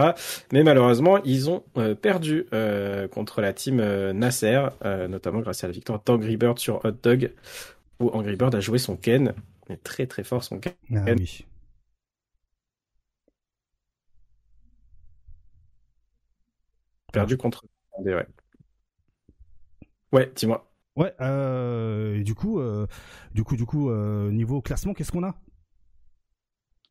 Mais 0.51 0.63
malheureusement, 0.63 1.19
ils 1.23 1.49
ont 1.49 1.63
euh, 1.77 1.95
perdu 1.95 2.45
euh, 2.53 3.07
contre 3.07 3.41
la 3.41 3.53
team 3.53 3.79
euh, 3.79 4.13
Nasser, 4.13 4.67
notamment 5.09 5.39
grâce 5.39 5.63
à 5.63 5.67
la 5.67 5.73
victoire 5.73 6.01
d'Angry 6.05 6.37
Bird 6.37 6.59
sur 6.59 6.83
Hot 6.85 6.91
Dog, 6.91 7.33
où 7.99 8.09
Angry 8.09 8.35
Bird 8.35 8.53
a 8.55 8.59
joué 8.59 8.77
son 8.79 8.95
Ken. 8.95 9.33
Il 9.69 9.73
est 9.73 9.83
très 9.83 10.07
très 10.07 10.23
fort 10.23 10.43
son 10.43 10.59
Ken. 10.59 10.73
Ah 10.95 11.13
oui. 11.17 11.45
Perdu 17.11 17.37
contre... 17.37 17.63
Ouais, 17.99 18.25
ouais 20.11 20.31
dis-moi. 20.35 20.67
Ouais, 20.97 21.13
euh, 21.21 22.23
du 22.23 22.33
coup, 22.33 22.59
euh, 22.59 22.87
du 23.35 23.43
coup, 23.43 23.55
du 23.55 23.65
coup, 23.65 23.91
euh, 23.91 24.31
niveau 24.31 24.61
classement, 24.61 24.93
qu'est-ce 24.95 25.11
qu'on 25.11 25.23
a? 25.23 25.35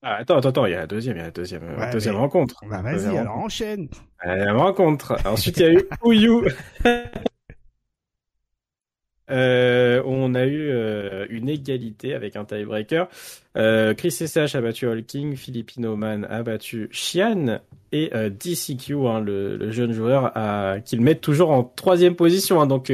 Ah, 0.09 0.19
attends, 0.21 0.37
attends, 0.37 0.51
attends, 0.51 0.67
il 0.67 0.71
y 0.73 0.75
a 0.75 0.79
la 0.81 0.87
deuxième, 0.87 1.17
il 1.17 1.19
y 1.19 1.23
a 1.23 1.25
la 1.27 1.31
deuxième, 1.33 1.65
euh, 1.65 1.77
Ouais, 1.81 1.91
deuxième 1.91 2.15
mais- 2.15 2.21
rencontre. 2.21 2.55
Bah 2.71 2.81
vas-y, 2.81 3.07
alors 3.07 3.35
rencontre. 3.35 3.45
enchaîne. 3.45 3.89
Rencontre. 4.25 5.17
Ensuite, 5.27 5.57
il 5.59 5.63
y 5.63 5.67
a 5.67 5.73
eu 5.73 5.83
Ouyu. 6.03 6.43
Euh, 9.29 10.01
on 10.07 10.37
a 10.37 10.45
eu 10.47 10.71
euh, 10.71 11.27
une 11.31 11.49
égalité 11.49 12.15
avec 12.15 12.37
un 12.37 12.45
tiebreaker. 12.45 13.09
Euh, 13.57 13.93
Chris 13.93 14.13
SH 14.13 14.55
a 14.55 14.61
battu 14.61 14.87
Hulking, 14.87 15.35
Filipino 15.35 15.97
Man 15.97 16.25
a 16.31 16.45
battu 16.45 16.89
Xian 16.93 17.59
et 17.91 18.13
DCQ, 18.31 18.95
hein, 19.09 19.19
le, 19.21 19.57
le 19.57 19.73
jeune 19.73 19.91
joueur, 19.93 20.31
a, 20.37 20.79
qu'il 20.79 21.01
met 21.01 21.17
toujours 21.17 21.51
en 21.51 21.65
troisième 21.65 22.15
position. 22.15 22.61
Hein, 22.61 22.69
donc, 22.69 22.93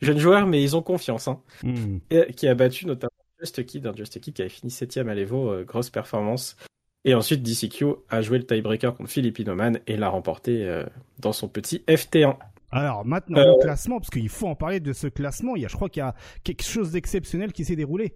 jeune 0.00 0.18
joueur, 0.18 0.46
mais 0.46 0.62
ils 0.62 0.76
ont 0.76 0.82
confiance. 0.82 1.26
Hein, 1.26 1.40
Hmm. 1.64 1.98
et, 2.08 2.32
qui 2.34 2.46
a 2.46 2.54
battu 2.54 2.86
notamment 2.86 3.10
Just 3.44 3.64
Kid, 3.66 3.86
hein, 3.86 3.92
Just 3.94 4.18
Kid 4.20 4.34
qui 4.34 4.42
avait 4.42 4.48
fini 4.48 4.70
septième 4.70 5.08
à 5.08 5.14
l'Evo, 5.14 5.50
euh, 5.50 5.64
grosse 5.64 5.90
performance. 5.90 6.56
Et 7.04 7.14
ensuite, 7.14 7.42
DCQ 7.42 7.84
a 8.08 8.22
joué 8.22 8.38
le 8.38 8.46
tiebreaker 8.46 8.94
contre 8.94 9.10
Filipino 9.10 9.54
Man 9.54 9.80
et 9.86 9.96
l'a 9.96 10.08
remporté 10.08 10.64
euh, 10.64 10.84
dans 11.18 11.32
son 11.32 11.48
petit 11.48 11.84
FT1. 11.86 12.36
Alors 12.74 13.04
maintenant 13.04 13.38
Euh, 13.38 13.56
le 13.56 13.62
classement, 13.62 14.00
parce 14.00 14.10
qu'il 14.10 14.28
faut 14.28 14.48
en 14.48 14.56
parler 14.56 14.80
de 14.80 14.92
ce 14.92 15.06
classement. 15.06 15.54
Il 15.54 15.62
y 15.62 15.64
a, 15.64 15.68
je 15.68 15.76
crois 15.76 15.88
qu'il 15.88 16.00
y 16.00 16.04
a 16.04 16.14
quelque 16.42 16.64
chose 16.64 16.90
d'exceptionnel 16.90 17.52
qui 17.52 17.64
s'est 17.64 17.76
déroulé. 17.76 18.14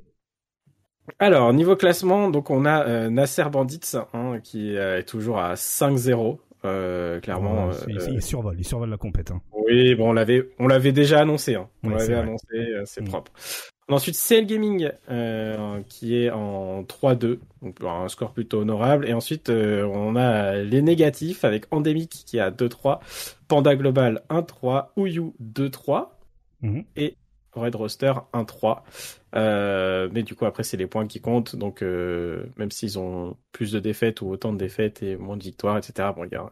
Alors, 1.18 1.52
niveau 1.52 1.76
classement, 1.76 2.28
donc 2.28 2.50
on 2.50 2.64
a 2.64 2.84
euh, 2.86 3.08
Nasser 3.08 3.44
Bandits 3.50 3.96
hein, 4.12 4.40
qui 4.42 4.76
euh, 4.76 4.98
est 4.98 5.04
toujours 5.04 5.38
à 5.38 5.54
5-0. 5.54 6.38
Euh, 6.64 7.20
clairement, 7.20 7.68
Ouais, 7.68 7.74
euh, 7.88 8.10
il 8.10 8.22
survole, 8.22 8.56
il 8.58 8.64
survole 8.64 8.90
la 8.90 8.96
compète. 8.96 9.30
hein. 9.30 9.40
oui, 9.52 9.94
bon, 9.94 10.10
on 10.10 10.12
l'avait, 10.12 10.48
on 10.58 10.66
l'avait 10.66 10.92
déjà 10.92 11.20
annoncé. 11.20 11.54
Hein. 11.54 11.68
On 11.84 11.88
Ouais, 11.90 11.98
l'avait 11.98 12.14
annoncé, 12.14 12.46
euh, 12.56 12.82
c'est 12.84 13.02
Mm. 13.02 13.08
propre. 13.08 13.32
Ensuite, 13.90 14.16
CL 14.16 14.44
Gaming 14.44 14.90
euh, 15.10 15.80
qui 15.88 16.16
est 16.22 16.30
en 16.30 16.82
3-2, 16.84 17.40
donc 17.62 17.76
un 17.82 18.08
score 18.08 18.32
plutôt 18.32 18.60
honorable. 18.60 19.08
Et 19.08 19.14
ensuite, 19.14 19.48
euh, 19.48 19.84
on 19.84 20.14
a 20.16 20.56
les 20.56 20.82
négatifs 20.82 21.42
avec 21.44 21.64
Endemic 21.70 22.10
qui 22.26 22.36
est 22.36 22.40
à 22.40 22.50
2-3, 22.50 23.00
Panda 23.46 23.74
Global 23.76 24.22
1-3, 24.28 24.92
Ouyu 24.96 25.32
2-3 25.40 26.18
Mhm. 26.60 26.84
et 26.96 27.14
Red 27.58 27.74
Roster 27.74 28.12
1-3. 28.32 28.82
Euh, 29.34 30.08
mais 30.12 30.22
du 30.22 30.34
coup, 30.34 30.46
après, 30.46 30.62
c'est 30.62 30.76
les 30.76 30.86
points 30.86 31.06
qui 31.06 31.20
comptent. 31.20 31.56
Donc, 31.56 31.82
euh, 31.82 32.44
même 32.56 32.70
s'ils 32.70 32.98
ont 32.98 33.36
plus 33.52 33.72
de 33.72 33.78
défaites 33.78 34.20
ou 34.22 34.28
autant 34.30 34.52
de 34.52 34.58
défaites 34.58 35.02
et 35.02 35.16
moins 35.16 35.36
de 35.36 35.42
victoires, 35.42 35.76
etc., 35.76 36.08
bon, 36.16 36.24
il 36.24 36.32
y 36.32 36.36
a, 36.36 36.50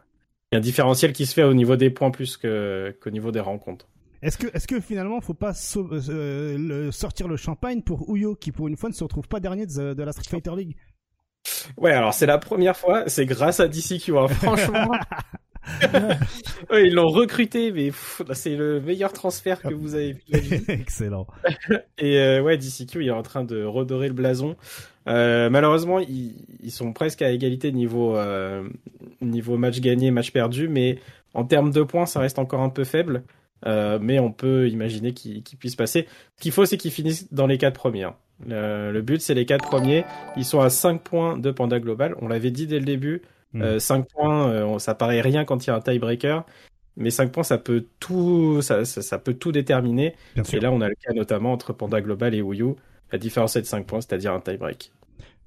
il 0.51 0.55
y 0.55 0.57
a 0.57 0.59
un 0.59 0.61
différentiel 0.61 1.13
qui 1.13 1.25
se 1.25 1.33
fait 1.33 1.43
au 1.43 1.53
niveau 1.53 1.75
des 1.75 1.89
points 1.89 2.11
plus 2.11 2.37
qu'au 2.37 3.09
niveau 3.09 3.31
des 3.31 3.39
rencontres. 3.39 3.87
Est-ce 4.21 4.37
que, 4.37 4.47
est-ce 4.55 4.67
que 4.67 4.79
finalement, 4.79 5.21
faut 5.21 5.33
pas 5.35 5.53
euh, 5.77 6.57
le- 6.57 6.91
sortir 6.91 7.27
le 7.27 7.37
champagne 7.37 7.81
pour 7.81 8.13
Uyo, 8.15 8.35
qui 8.35 8.51
pour 8.51 8.67
une 8.67 8.75
fois 8.75 8.89
ne 8.89 8.95
se 8.95 9.03
retrouve 9.03 9.27
pas 9.27 9.39
dernier 9.39 9.65
de, 9.67 9.93
de 9.93 10.03
la 10.03 10.11
Street 10.11 10.29
Fighter 10.29 10.55
League? 10.55 10.75
Ouais, 11.77 11.91
alors 11.91 12.13
c'est 12.13 12.25
la 12.25 12.37
première 12.39 12.75
fois, 12.75 13.03
c'est 13.07 13.25
grâce 13.25 13.59
à 13.59 13.67
DCQ, 13.67 14.17
hein. 14.17 14.27
franchement. 14.41 14.91
Ouais, 16.71 16.87
ils 16.87 16.93
l'ont 16.93 17.07
recruté, 17.07 17.71
mais 17.71 17.91
c'est 18.33 18.55
le 18.55 18.81
meilleur 18.81 19.13
transfert 19.13 19.61
que 19.61 19.73
vous 19.73 19.95
avez 19.95 20.13
vu 20.13 20.21
de 20.29 20.37
votre 20.37 20.49
vie. 20.49 20.63
Excellent. 20.67 21.27
Et 21.97 22.17
euh, 22.19 22.41
ouais, 22.41 22.57
DCQ, 22.57 23.03
il 23.03 23.07
est 23.07 23.11
en 23.11 23.21
train 23.23 23.43
de 23.43 23.63
redorer 23.63 24.07
le 24.07 24.13
blason. 24.13 24.55
Euh, 25.07 25.49
malheureusement, 25.49 25.99
ils, 25.99 26.35
ils 26.61 26.71
sont 26.71 26.91
presque 26.93 27.21
à 27.21 27.31
égalité 27.31 27.71
niveau 27.71 28.17
euh, 28.17 28.67
niveau 29.21 29.57
match 29.57 29.79
gagné, 29.79 30.11
match 30.11 30.31
perdu, 30.31 30.67
mais 30.67 30.99
en 31.33 31.45
termes 31.45 31.71
de 31.71 31.83
points, 31.83 32.05
ça 32.05 32.19
reste 32.19 32.39
encore 32.39 32.61
un 32.61 32.69
peu 32.69 32.83
faible. 32.83 33.23
Mais 33.65 34.19
on 34.19 34.31
peut 34.31 34.69
imaginer 34.69 35.13
qu'ils 35.13 35.43
qu'ils 35.43 35.57
puissent 35.57 35.75
passer. 35.75 36.07
Ce 36.37 36.41
qu'il 36.41 36.51
faut, 36.51 36.65
c'est 36.65 36.77
qu'ils 36.77 36.91
finissent 36.91 37.33
dans 37.33 37.47
les 37.47 37.57
quatre 37.57 37.73
premiers. 37.79 38.03
hein. 38.03 38.15
Le, 38.45 38.91
le 38.91 39.01
but, 39.01 39.19
c'est 39.19 39.33
les 39.33 39.45
quatre 39.45 39.67
premiers. 39.67 40.05
Ils 40.37 40.45
sont 40.45 40.61
à 40.61 40.69
5 40.69 41.01
points 41.01 41.37
de 41.37 41.49
Panda 41.51 41.79
Global. 41.79 42.15
On 42.21 42.27
l'avait 42.27 42.51
dit 42.51 42.67
dès 42.67 42.79
le 42.79 42.85
début. 42.85 43.23
Mm. 43.53 43.61
Euh, 43.61 43.79
5 43.79 44.07
points, 44.09 44.49
euh, 44.49 44.79
ça 44.79 44.95
paraît 44.95 45.21
rien 45.21 45.45
quand 45.45 45.65
il 45.65 45.69
y 45.69 45.73
a 45.73 45.75
un 45.75 45.81
tiebreaker. 45.81 46.45
Mais 46.97 47.11
5 47.11 47.31
points, 47.31 47.43
ça 47.43 47.57
peut 47.57 47.87
tout, 47.99 48.61
ça, 48.61 48.83
ça, 48.85 49.01
ça 49.01 49.19
peut 49.19 49.35
tout 49.35 49.51
déterminer. 49.51 50.15
Bien 50.35 50.43
Et 50.43 50.45
sûr. 50.45 50.61
là, 50.61 50.71
on 50.71 50.81
a 50.81 50.89
le 50.89 50.95
cas 50.95 51.13
notamment 51.13 51.53
entre 51.53 51.73
Panda 51.73 52.01
Global 52.01 52.33
et 52.33 52.41
Wii 52.41 52.61
U. 52.63 52.75
La 53.11 53.19
différence 53.19 53.55
est 53.55 53.61
de 53.61 53.67
5 53.67 53.85
points, 53.85 54.01
c'est-à-dire 54.01 54.33
un 54.33 54.41
tie-break. 54.41 54.91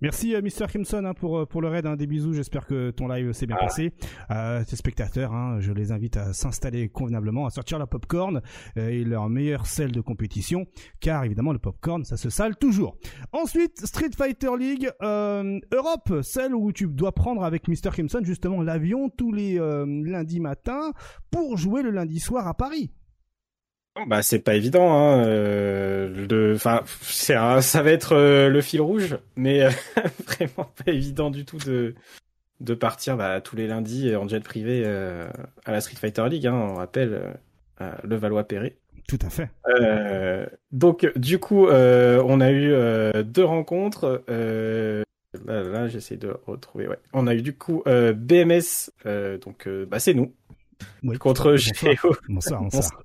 Merci 0.03 0.35
euh, 0.35 0.41
Mr. 0.41 0.67
Crimson 0.69 1.05
hein, 1.05 1.15
pour, 1.15 1.39
euh, 1.41 1.47
pour 1.47 1.61
le 1.61 1.69
raid, 1.69 1.85
hein, 1.87 1.97
des 1.97 2.07
bisous, 2.07 2.33
j'espère 2.33 2.67
que 2.67 2.91
ton 2.91 3.07
live 3.09 3.33
s'est 3.33 3.47
bien 3.47 3.57
Ah. 3.61 3.65
passé. 3.65 3.93
Euh, 4.31 4.65
tes 4.65 4.77
spectateurs, 4.77 5.33
hein, 5.35 5.61
je 5.61 5.73
les 5.73 5.93
invite 5.93 6.17
à 6.17 6.33
s'installer 6.33 6.89
convenablement, 6.89 7.47
à 7.47 7.51
sortir 7.51 7.79
la 7.79 7.87
popcorn 7.87 8.41
euh, 8.79 8.89
et 8.89 9.05
leur 9.05 9.29
meilleure 9.29 9.67
selle 9.67 9.93
de 9.93 10.01
compétition, 10.01 10.67
car 11.01 11.25
évidemment 11.25 11.53
le 11.53 11.59
popcorn 11.59 12.05
ça 12.05 12.17
se 12.17 12.31
sale 12.31 12.57
toujours. 12.57 12.97
Ensuite, 13.33 13.85
Street 13.85 14.11
Fighter 14.17 14.51
League 14.59 14.91
euh, 15.03 15.59
Europe, 15.73 16.23
celle 16.23 16.55
où 16.55 16.73
tu 16.73 16.87
dois 16.87 17.13
prendre 17.13 17.45
avec 17.45 17.69
Mr. 17.69 17.91
Crimson 17.93 18.21
justement 18.23 18.63
l'avion 18.63 19.11
tous 19.11 19.33
les 19.33 19.59
euh, 19.61 19.85
lundis 20.05 20.41
matins 20.41 20.93
pour 21.31 21.57
jouer 21.59 21.83
le 21.83 21.91
lundi 21.91 22.21
soir 22.21 22.47
à 22.49 22.55
Paris. 22.55 22.91
Bah, 24.07 24.23
c'est 24.23 24.39
pas 24.39 24.55
évident, 24.55 24.93
hein. 24.95 25.25
euh, 25.27 26.27
le- 26.31 26.55
enfin, 26.55 26.83
c'est 27.03 27.35
un- 27.35 27.61
ça 27.61 27.83
va 27.83 27.91
être 27.91 28.13
euh, 28.15 28.49
le 28.49 28.61
fil 28.63 28.81
rouge, 28.81 29.19
mais 29.37 29.63
euh, 29.63 29.71
vraiment 30.27 30.71
pas 30.85 30.93
évident 30.93 31.31
du 31.31 31.45
tout 31.45 31.59
de 31.59 31.95
de 32.61 32.75
partir 32.75 33.17
bah, 33.17 33.41
tous 33.41 33.57
les 33.57 33.67
lundis 33.67 34.15
en 34.15 34.29
jet 34.29 34.41
privé 34.45 34.85
à 34.87 35.73
la 35.73 35.81
Street 35.81 35.97
Fighter 35.97 36.29
League. 36.29 36.47
Hein, 36.47 36.53
on 36.55 36.75
rappelle 36.75 37.39
le 38.05 38.17
Valois-Perret. 38.17 38.77
Tout 39.09 39.19
à 39.23 39.31
fait. 39.31 39.49
Donc 40.71 41.11
du 41.17 41.39
coup, 41.39 41.69
euh, 41.69 42.23
on 42.27 42.41
a 42.43 42.53
eu 42.53 42.71
deux 43.25 43.45
rencontres. 43.45 44.23
Euh, 44.29 45.03
là, 45.47 45.63
là, 45.63 45.89
j'essaie 45.89 46.19
de 46.19 46.37
retrouver. 46.47 46.87
Ouais, 46.87 46.99
on 47.15 47.27
a 47.27 47.35
eu 47.35 47.41
du 47.41 47.57
coup 47.57 47.83
euh, 47.87 48.13
BMS. 48.13 48.91
donc, 49.43 49.67
euh, 49.67 49.87
bah, 49.87 49.99
c'est 49.99 50.13
nous 50.15 50.35
Oui, 51.03 51.17
contre 51.19 51.51
bonsoir. 51.53 51.75
Géo. 51.93 52.17
Bonsoir, 52.29 52.63
bonsoir. 52.63 53.03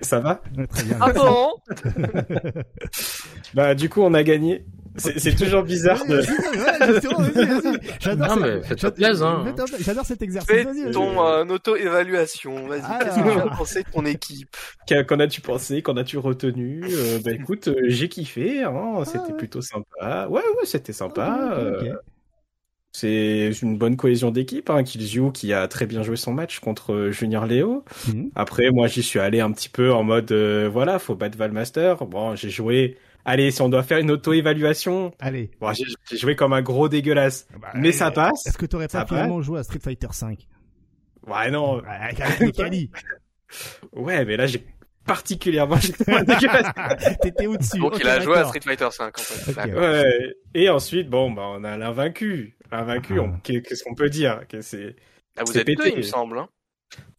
Ça 0.00 0.20
va 0.20 0.40
Très 0.70 0.84
bien. 0.84 0.96
Ah 1.00 1.12
bon 1.12 1.52
Bah, 3.54 3.74
du 3.74 3.88
coup, 3.88 4.02
on 4.02 4.14
a 4.14 4.22
gagné. 4.22 4.64
C'est 4.96 5.36
toujours 5.36 5.62
bizarre 5.62 6.04
de. 6.06 6.20
J'adore 8.00 8.36
mais 8.36 8.62
fais-toi 8.62 8.90
plaisir, 8.90 9.26
hein. 9.26 9.44
plaisir. 9.54 9.78
J'adore 9.80 10.04
cet 10.04 10.22
exercice. 10.22 10.50
Fais 10.50 10.90
ton 10.90 11.24
euh, 11.24 11.44
auto-évaluation. 11.44 12.66
Vas-y, 12.66 12.80
Alors. 12.82 12.98
qu'est-ce 13.00 13.16
que 13.20 13.32
tu 13.32 13.38
as 13.40 13.56
pensé 13.56 13.82
de 13.84 13.90
ton 13.90 14.04
équipe 14.04 14.56
Qu'en 15.06 15.20
as-tu 15.20 15.40
pensé 15.40 15.82
Qu'en 15.82 15.96
as-tu 15.96 16.18
retenu 16.18 16.82
Euh, 16.84 17.20
Bah 17.24 17.30
écoute, 17.32 17.68
euh, 17.68 17.76
j'ai 17.86 18.08
kiffé. 18.08 18.64
Hein, 18.64 19.02
c'était 19.04 19.18
ouais. 19.30 19.36
plutôt 19.36 19.60
sympa. 19.60 20.26
Ouais, 20.28 20.42
ouais, 20.42 20.64
c'était 20.64 20.92
sympa. 20.92 21.52
Ok, 21.52 21.58
ok, 21.58 21.76
ok. 21.80 21.86
euh, 21.86 21.94
C'est 22.92 23.50
une 23.62 23.76
bonne 23.76 23.96
cohésion 23.96 24.30
d'équipe. 24.30 24.70
Hein, 24.70 24.82
Killzio 24.82 25.30
qui 25.30 25.52
a 25.52 25.68
très 25.68 25.86
bien 25.86 26.02
joué 26.02 26.16
son 26.16 26.32
match 26.32 26.58
contre 26.60 26.92
euh, 26.92 27.10
Junior 27.12 27.46
Léo. 27.46 27.84
Mhm. 28.08 28.30
Après, 28.34 28.70
moi, 28.70 28.86
j'y 28.86 29.02
suis 29.02 29.18
allé 29.18 29.40
un 29.40 29.52
petit 29.52 29.68
peu 29.68 29.92
en 29.92 30.02
mode, 30.02 30.32
euh, 30.32 30.68
voilà, 30.72 30.98
faut 30.98 31.14
battre 31.14 31.36
Valmaster. 31.38 32.04
Bon, 32.06 32.34
j'ai 32.34 32.50
joué 32.50 32.96
allez, 33.24 33.50
si 33.50 33.60
on 33.62 33.68
doit 33.68 33.82
faire 33.82 33.98
une 33.98 34.10
auto-évaluation, 34.10 35.12
Allez. 35.20 35.50
bon, 35.60 35.72
j'ai 35.72 35.84
j'ai 36.10 36.16
joué 36.16 36.34
comme 36.34 36.54
un 36.54 36.62
gros 36.62 36.88
dégueulasse. 36.88 37.46
Bah, 37.60 37.68
Mais 37.74 37.92
ça 37.92 38.10
passe. 38.10 38.46
Est-ce 38.46 38.56
que 38.58 38.66
t'aurais 38.66 38.88
Ça 38.88 39.00
pas 39.00 39.06
finalement 39.06 39.42
joué 39.42 39.60
à 39.60 39.62
Street 39.62 39.80
Fighter 39.82 40.08
5 40.10 40.48
Ouais, 41.26 41.50
non. 41.50 41.82
Avec. 41.86 42.20
Ouais, 43.94 44.26
mais 44.26 44.36
là, 44.36 44.46
j'ai 44.46 44.62
particulièrement. 45.06 45.78
T'étais 47.22 47.46
au-dessus. 47.46 47.78
Donc 47.78 47.94
Ok, 47.94 48.00
il 48.02 48.08
a 48.08 48.20
joué 48.20 48.36
à. 48.36 48.44
Street 48.44 48.60
Fighter 48.62 48.88
5 48.90 49.18
en 49.18 49.22
fait. 49.22 49.74
Ouais. 49.74 50.34
Et 50.54 50.68
ensuite, 50.68 51.08
bon, 51.08 51.30
bah, 51.30 51.44
on 51.46 51.64
a 51.64 51.78
l'invaincu. 51.78 52.57
L'invaincu, 52.70 53.18
Ah. 53.20 53.32
qu'est-ce 53.42 53.82
qu'on 53.84 53.94
peut 53.94 54.10
dire 54.10 54.40
c'est... 54.60 54.96
Ah, 55.36 55.44
vous 55.44 55.52
C'est 55.52 55.60
êtes 55.60 55.66
deux, 55.68 55.74
pété. 55.76 55.90
il 55.90 55.96
me 55.98 56.02
semble. 56.02 56.38
Hein. 56.38 56.48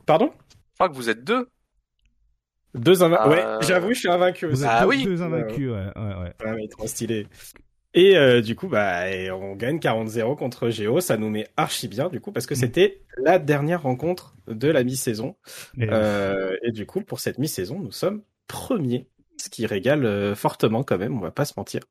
Pardon? 0.06 0.32
Je 0.52 0.74
crois 0.76 0.90
que 0.90 0.96
vous 0.96 1.10
êtes 1.10 1.24
deux. 1.24 1.48
Deux 2.76 3.02
invaincus. 3.02 3.26
Euh, 3.40 3.58
Ouais, 3.60 3.66
j'avoue, 3.66 3.94
je 3.94 4.00
suis 4.00 4.10
invaincu 4.10 4.46
Vous 4.46 4.54
aussi. 4.54 4.64
êtes 4.64 4.70
Ah 4.72 4.82
deux, 4.82 4.88
oui. 4.90 5.04
deux 5.04 5.22
invaincus, 5.22 5.72
ouais, 5.72 5.88
ouais, 5.96 6.16
ouais. 6.16 6.34
Ouais, 6.46 6.56
mais 6.56 6.68
trop 6.68 6.86
stylé. 6.88 7.28
Et 7.96 8.16
euh, 8.18 8.42
du 8.42 8.56
coup, 8.56 8.68
bah, 8.68 9.10
et 9.10 9.32
on 9.32 9.56
gagne 9.56 9.80
40-0 9.80 10.36
contre 10.38 10.70
Géo. 10.70 11.00
Ça 11.02 11.18
nous 11.18 11.30
met 11.30 11.48
archi 11.58 11.88
bien, 11.88 12.10
du 12.10 12.22
coup, 12.22 12.32
parce 12.32 12.46
que 12.46 12.54
Mm. 12.54 12.58
c'était 12.58 13.02
la 13.18 13.40
dernière 13.40 13.82
rencontre 13.82 14.36
de 14.48 14.68
la 14.68 14.84
mi-saison. 14.84 15.36
Et- 15.80 15.88
Euh, 15.90 16.56
et 16.62 16.72
du 16.72 16.86
coup, 16.86 17.02
pour 17.02 17.20
cette 17.20 17.40
mi-saison, 17.40 17.80
nous 17.80 17.92
sommes 17.92 18.22
premiers, 18.48 19.08
ce 19.42 19.50
qui 19.50 19.66
régale 19.66 20.06
euh, 20.06 20.36
fortement 20.36 20.84
quand 20.84 21.00
même, 21.00 21.18
on 21.18 21.22
va 21.22 21.32
pas 21.32 21.46
se 21.46 21.54
mentir. 21.58 21.82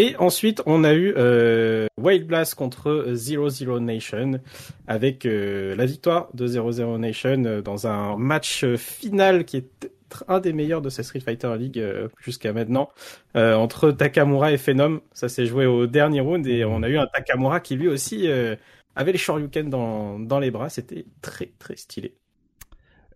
Et 0.00 0.16
ensuite, 0.16 0.62
on 0.64 0.82
a 0.82 0.94
eu 0.94 1.12
euh, 1.18 1.86
Wild 1.98 2.26
Blast 2.26 2.54
contre 2.54 3.08
Zero 3.12 3.50
Zero 3.50 3.80
Nation, 3.80 4.40
avec 4.86 5.26
euh, 5.26 5.74
la 5.76 5.84
victoire 5.84 6.30
de 6.32 6.46
Zero 6.46 6.72
Zero 6.72 6.96
Nation 6.96 7.44
euh, 7.44 7.60
dans 7.60 7.86
un 7.86 8.16
match 8.16 8.64
euh, 8.64 8.78
final 8.78 9.44
qui 9.44 9.58
est 9.58 9.90
un 10.26 10.40
des 10.40 10.54
meilleurs 10.54 10.80
de 10.80 10.88
cette 10.88 11.04
Street 11.04 11.20
Fighter 11.20 11.54
League 11.58 11.78
euh, 11.78 12.08
jusqu'à 12.18 12.54
maintenant, 12.54 12.88
euh, 13.36 13.54
entre 13.54 13.90
Takamura 13.90 14.52
et 14.52 14.56
Phenom. 14.56 15.02
Ça 15.12 15.28
s'est 15.28 15.44
joué 15.44 15.66
au 15.66 15.86
dernier 15.86 16.20
round 16.22 16.46
et 16.46 16.64
on 16.64 16.82
a 16.82 16.88
eu 16.88 16.96
un 16.96 17.06
Takamura 17.06 17.60
qui 17.60 17.76
lui 17.76 17.88
aussi 17.88 18.26
euh, 18.26 18.56
avait 18.96 19.12
les 19.12 19.18
Shoryuken 19.18 19.68
dans, 19.68 20.18
dans 20.18 20.38
les 20.38 20.50
bras. 20.50 20.70
C'était 20.70 21.04
très 21.20 21.50
très 21.58 21.76
stylé. 21.76 22.14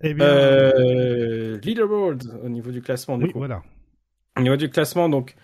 Eh 0.02 0.12
bien, 0.12 0.26
Euh, 0.26 1.58
leaderboard 1.62 2.24
au 2.44 2.48
niveau 2.50 2.70
du 2.70 2.82
classement 2.82 3.16
du 3.16 3.24
oui, 3.24 3.32
coup. 3.32 3.38
voilà. 3.38 3.62
Au 4.38 4.42
niveau 4.42 4.56
du 4.56 4.68
classement, 4.68 5.08
donc, 5.08 5.34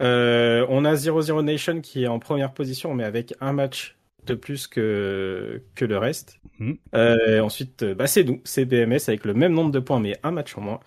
euh, 0.00 0.66
on 0.68 0.84
a 0.84 0.96
Zero 0.96 1.20
Zero 1.22 1.42
Nation 1.42 1.80
qui 1.80 2.04
est 2.04 2.06
en 2.08 2.18
première 2.18 2.52
position, 2.54 2.94
mais 2.94 3.04
avec 3.04 3.34
un 3.40 3.52
match 3.52 3.96
de 4.26 4.34
plus 4.34 4.66
que, 4.66 5.62
que 5.74 5.84
le 5.84 5.98
reste. 5.98 6.40
Mhm. 6.58 6.78
Euh, 6.94 7.40
ensuite, 7.40 7.82
euh, 7.82 7.94
bah, 7.94 8.06
c'est 8.06 8.24
nous, 8.24 8.40
c'est 8.44 8.64
BMS 8.64 9.00
avec 9.08 9.24
le 9.24 9.34
même 9.34 9.52
nombre 9.52 9.70
de 9.72 9.78
points, 9.80 10.00
mais 10.00 10.16
un 10.22 10.30
match 10.30 10.56
en 10.56 10.60
moins. 10.60 10.80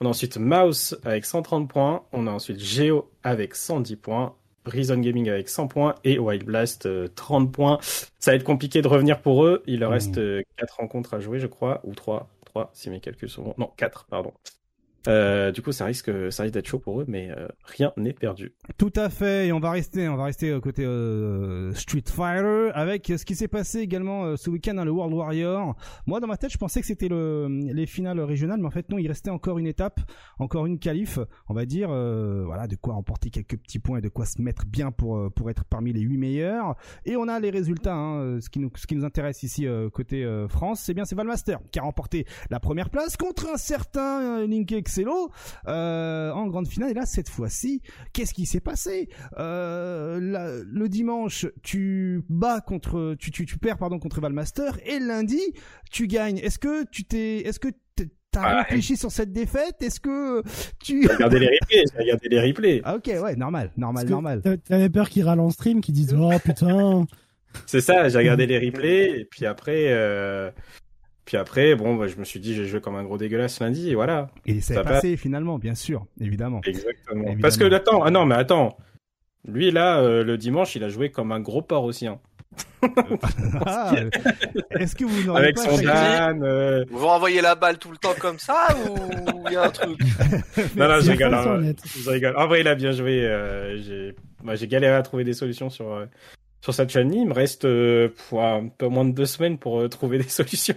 On 0.00 0.06
a 0.06 0.08
ensuite 0.08 0.36
Mouse 0.38 0.98
avec 1.04 1.24
130 1.24 1.68
points. 1.68 2.04
On 2.12 2.26
a 2.26 2.30
ensuite 2.30 2.58
Geo 2.60 3.10
avec 3.22 3.54
110 3.54 3.96
points. 3.96 4.34
Reason 4.66 4.96
Gaming 4.98 5.28
avec 5.28 5.48
100 5.50 5.68
points 5.68 5.94
et 6.04 6.18
Wild 6.18 6.44
Blast 6.44 6.86
euh, 6.86 7.06
30 7.14 7.52
points. 7.52 7.78
Ça 8.18 8.30
va 8.30 8.36
être 8.36 8.44
compliqué 8.44 8.80
de 8.82 8.88
revenir 8.88 9.20
pour 9.20 9.44
eux. 9.44 9.62
Il 9.66 9.80
leur 9.80 9.90
Mhm. 9.90 9.94
reste 9.94 10.18
euh, 10.18 10.42
4 10.56 10.76
rencontres 10.78 11.14
à 11.14 11.20
jouer, 11.20 11.38
je 11.38 11.46
crois, 11.46 11.80
ou 11.84 11.94
3, 11.94 12.28
3 12.46 12.70
si 12.74 12.88
mes 12.90 13.00
calculs 13.00 13.28
sont 13.28 13.42
bons. 13.42 13.54
Non, 13.58 13.70
4, 13.76 14.06
pardon. 14.10 14.32
Euh, 15.06 15.52
du 15.52 15.62
coup, 15.62 15.72
ça 15.72 15.84
risque, 15.84 16.10
ça 16.32 16.42
risque 16.42 16.54
d'être 16.54 16.66
chaud 16.66 16.78
pour 16.78 17.00
eux, 17.00 17.04
mais 17.08 17.30
euh, 17.30 17.48
rien 17.64 17.92
n'est 17.96 18.12
perdu. 18.12 18.54
Tout 18.78 18.92
à 18.96 19.10
fait, 19.10 19.48
et 19.48 19.52
on 19.52 19.60
va 19.60 19.70
rester, 19.70 20.08
on 20.08 20.16
va 20.16 20.24
rester 20.24 20.58
côté 20.60 20.84
euh, 20.84 21.72
Street 21.74 22.04
Fighter 22.06 22.70
avec 22.74 23.06
ce 23.06 23.24
qui 23.24 23.34
s'est 23.34 23.48
passé 23.48 23.80
également 23.80 24.24
euh, 24.24 24.36
ce 24.36 24.50
week-end 24.50 24.74
dans 24.74 24.84
le 24.84 24.90
World 24.90 25.14
Warrior. 25.14 25.76
Moi, 26.06 26.20
dans 26.20 26.26
ma 26.26 26.36
tête, 26.36 26.50
je 26.50 26.58
pensais 26.58 26.80
que 26.80 26.86
c'était 26.86 27.08
le 27.08 27.48
les 27.72 27.86
finales 27.86 28.20
régionales, 28.20 28.60
mais 28.60 28.66
en 28.66 28.70
fait 28.70 28.88
non, 28.90 28.98
il 28.98 29.08
restait 29.08 29.30
encore 29.30 29.58
une 29.58 29.66
étape, 29.66 30.00
encore 30.38 30.66
une 30.66 30.78
qualif, 30.78 31.18
on 31.48 31.54
va 31.54 31.66
dire, 31.66 31.88
euh, 31.90 32.42
voilà, 32.44 32.66
de 32.66 32.76
quoi 32.76 32.94
remporter 32.94 33.30
quelques 33.30 33.58
petits 33.58 33.78
points 33.78 33.98
et 33.98 34.02
de 34.02 34.08
quoi 34.08 34.24
se 34.24 34.40
mettre 34.40 34.64
bien 34.66 34.90
pour 34.90 35.16
euh, 35.16 35.30
pour 35.30 35.50
être 35.50 35.64
parmi 35.64 35.92
les 35.92 36.00
huit 36.00 36.18
meilleurs. 36.18 36.76
Et 37.04 37.16
on 37.16 37.28
a 37.28 37.38
les 37.40 37.50
résultats. 37.50 37.94
Hein, 37.94 38.40
ce 38.40 38.48
qui 38.48 38.58
nous 38.58 38.70
ce 38.74 38.86
qui 38.86 38.96
nous 38.96 39.04
intéresse 39.04 39.42
ici 39.42 39.66
côté 39.92 40.26
France, 40.48 40.80
c'est 40.80 40.94
bien 40.94 41.04
c'est 41.04 41.14
Valmaster 41.14 41.58
qui 41.70 41.78
a 41.78 41.82
remporté 41.82 42.26
la 42.50 42.60
première 42.60 42.90
place 42.90 43.16
contre 43.16 43.48
un 43.52 43.56
certain 43.56 44.40
euh, 44.40 44.46
Excello 45.00 45.30
euh, 45.68 46.30
en 46.32 46.46
grande 46.46 46.68
finale. 46.68 46.90
Et 46.90 46.94
là, 46.94 47.06
cette 47.06 47.28
fois-ci, 47.28 47.82
qu'est-ce 48.12 48.32
qui 48.34 48.46
s'est 48.46 48.60
passé 48.60 49.08
euh, 49.38 50.20
la- 50.20 50.62
Le 50.64 50.88
dimanche, 50.88 51.46
tu 51.62 52.22
bats 52.28 52.60
contre, 52.60 53.14
tu, 53.18 53.30
tu, 53.30 53.44
tu 53.46 53.58
perds 53.58 53.78
pardon 53.78 53.98
contre 53.98 54.20
Valmaster, 54.20 54.78
et 54.86 54.98
lundi, 54.98 55.40
tu 55.90 56.06
gagnes. 56.06 56.38
Est-ce 56.38 56.58
que 56.58 56.84
tu 56.90 57.04
t'es, 57.04 57.38
est-ce 57.38 57.58
que 57.58 57.68
t'as 58.30 58.54
Ouais. 58.56 58.58
réfléchi 58.62 58.96
sur 58.96 59.10
cette 59.12 59.32
défaite? 59.32 59.76
Est-ce 59.80 60.00
que 60.00 60.42
tu 60.82 61.02
J'ai 61.02 61.08
regardé 61.12 61.38
les 61.38 61.46
replays, 61.60 61.84
j'ai 61.92 61.98
regardé 62.02 62.28
les 62.28 62.40
replays. 62.40 62.80
Ah, 62.84 62.96
ok, 62.96 63.06
ouais, 63.22 63.36
normal, 63.36 63.70
normal, 63.76 64.08
normal. 64.08 64.42
t'a- 64.42 64.56
T'avais 64.56 64.90
peur 64.90 65.08
qu'ils 65.08 65.24
râlent 65.24 65.40
en 65.40 65.50
stream, 65.50 65.80
qu'ils 65.80 65.94
disent 65.94 66.14
oh 66.18 66.32
putain. 66.44 67.06
C'est 67.66 67.80
ça, 67.80 68.08
j'ai 68.08 68.18
regardé 68.18 68.46
les 68.46 68.58
replays, 68.58 69.20
et 69.20 69.24
puis 69.24 69.46
après, 69.46 69.86
euh, 69.92 70.50
puis 71.24 71.36
après, 71.36 71.74
bon, 71.74 71.94
bah, 71.96 72.06
je 72.06 72.16
me 72.16 72.24
suis 72.24 72.40
dit, 72.40 72.54
j'ai 72.54 72.66
joué 72.66 72.80
comme 72.80 72.96
un 72.96 73.04
gros 73.04 73.18
dégueulasse 73.18 73.60
lundi, 73.60 73.90
et 73.90 73.94
voilà. 73.94 74.28
Et 74.46 74.60
ça 74.60 74.74
ça 74.74 74.80
est 74.80 74.84
passé 74.84 75.16
finalement, 75.16 75.58
bien 75.58 75.74
sûr, 75.74 76.06
évidemment. 76.20 76.60
Exactement. 76.66 77.22
Évidemment. 77.22 77.40
Parce 77.42 77.56
que, 77.56 77.72
attends, 77.72 78.02
ah 78.02 78.10
non, 78.10 78.26
mais 78.26 78.34
attends. 78.34 78.76
Lui, 79.46 79.70
là, 79.70 79.98
euh, 80.00 80.24
le 80.24 80.38
dimanche, 80.38 80.74
il 80.76 80.84
a 80.84 80.88
joué 80.88 81.10
comme 81.10 81.30
un 81.32 81.40
gros 81.40 81.62
porc 81.62 81.84
aussi, 81.84 82.06
hein. 82.06 82.18
Ah, 83.66 83.94
euh, 83.96 84.10
Est-ce 84.70 84.94
que 84.94 85.04
vous 85.04 85.24
n'aurez 85.24 85.42
Avec 85.44 85.56
pas 85.56 85.62
son 85.62 85.82
Dan, 85.82 86.42
euh, 86.44 86.84
Vous 86.90 87.06
renvoyez 87.06 87.40
la 87.40 87.54
balle 87.54 87.78
tout 87.78 87.90
le 87.90 87.96
temps 87.96 88.14
comme 88.18 88.38
ça 88.38 88.68
ou 88.88 89.44
il 89.48 89.52
y 89.52 89.56
a 89.56 89.64
un 89.64 89.70
truc? 89.70 89.98
Non, 90.76 90.88
non, 90.88 91.00
je 91.00 91.10
rigole. 91.10 91.34
hein, 91.34 91.72
je 91.84 92.10
rigole. 92.10 92.36
En 92.36 92.46
vrai, 92.46 92.60
il 92.60 92.68
a 92.68 92.74
bien 92.74 92.92
joué. 92.92 93.24
euh, 93.26 93.76
j'ai, 93.82 94.14
moi, 94.42 94.54
j'ai 94.54 94.68
galéré 94.68 94.94
à 94.94 95.02
trouver 95.02 95.24
des 95.24 95.32
solutions 95.32 95.68
sur 95.70 95.92
euh, 95.92 96.06
sur 96.60 96.72
cette 96.74 96.90
chaîne. 96.90 97.12
Il 97.12 97.26
me 97.26 97.34
reste 97.34 97.64
euh, 97.64 98.10
pour 98.28 98.44
un 98.44 98.68
peu 98.68 98.86
moins 98.88 99.04
de 99.04 99.12
deux 99.12 99.26
semaines 99.26 99.58
pour 99.58 99.80
euh, 99.80 99.88
trouver 99.88 100.18
des 100.18 100.24
solutions. 100.28 100.76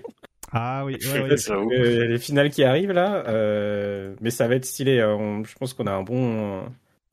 Ah 0.51 0.85
oui, 0.85 0.97
ouais, 1.05 1.21
ouais. 1.49 1.77
Euh, 1.77 2.07
les 2.07 2.19
finales 2.19 2.49
qui 2.49 2.63
arrivent 2.63 2.91
là, 2.91 3.25
euh, 3.27 4.15
mais 4.21 4.29
ça 4.31 4.47
va 4.47 4.55
être 4.55 4.65
stylé. 4.65 5.03
on- 5.03 5.43
je 5.43 5.55
pense 5.55 5.73
qu'on 5.73 5.87
a 5.87 5.91
un 5.91 6.03
bon 6.03 6.63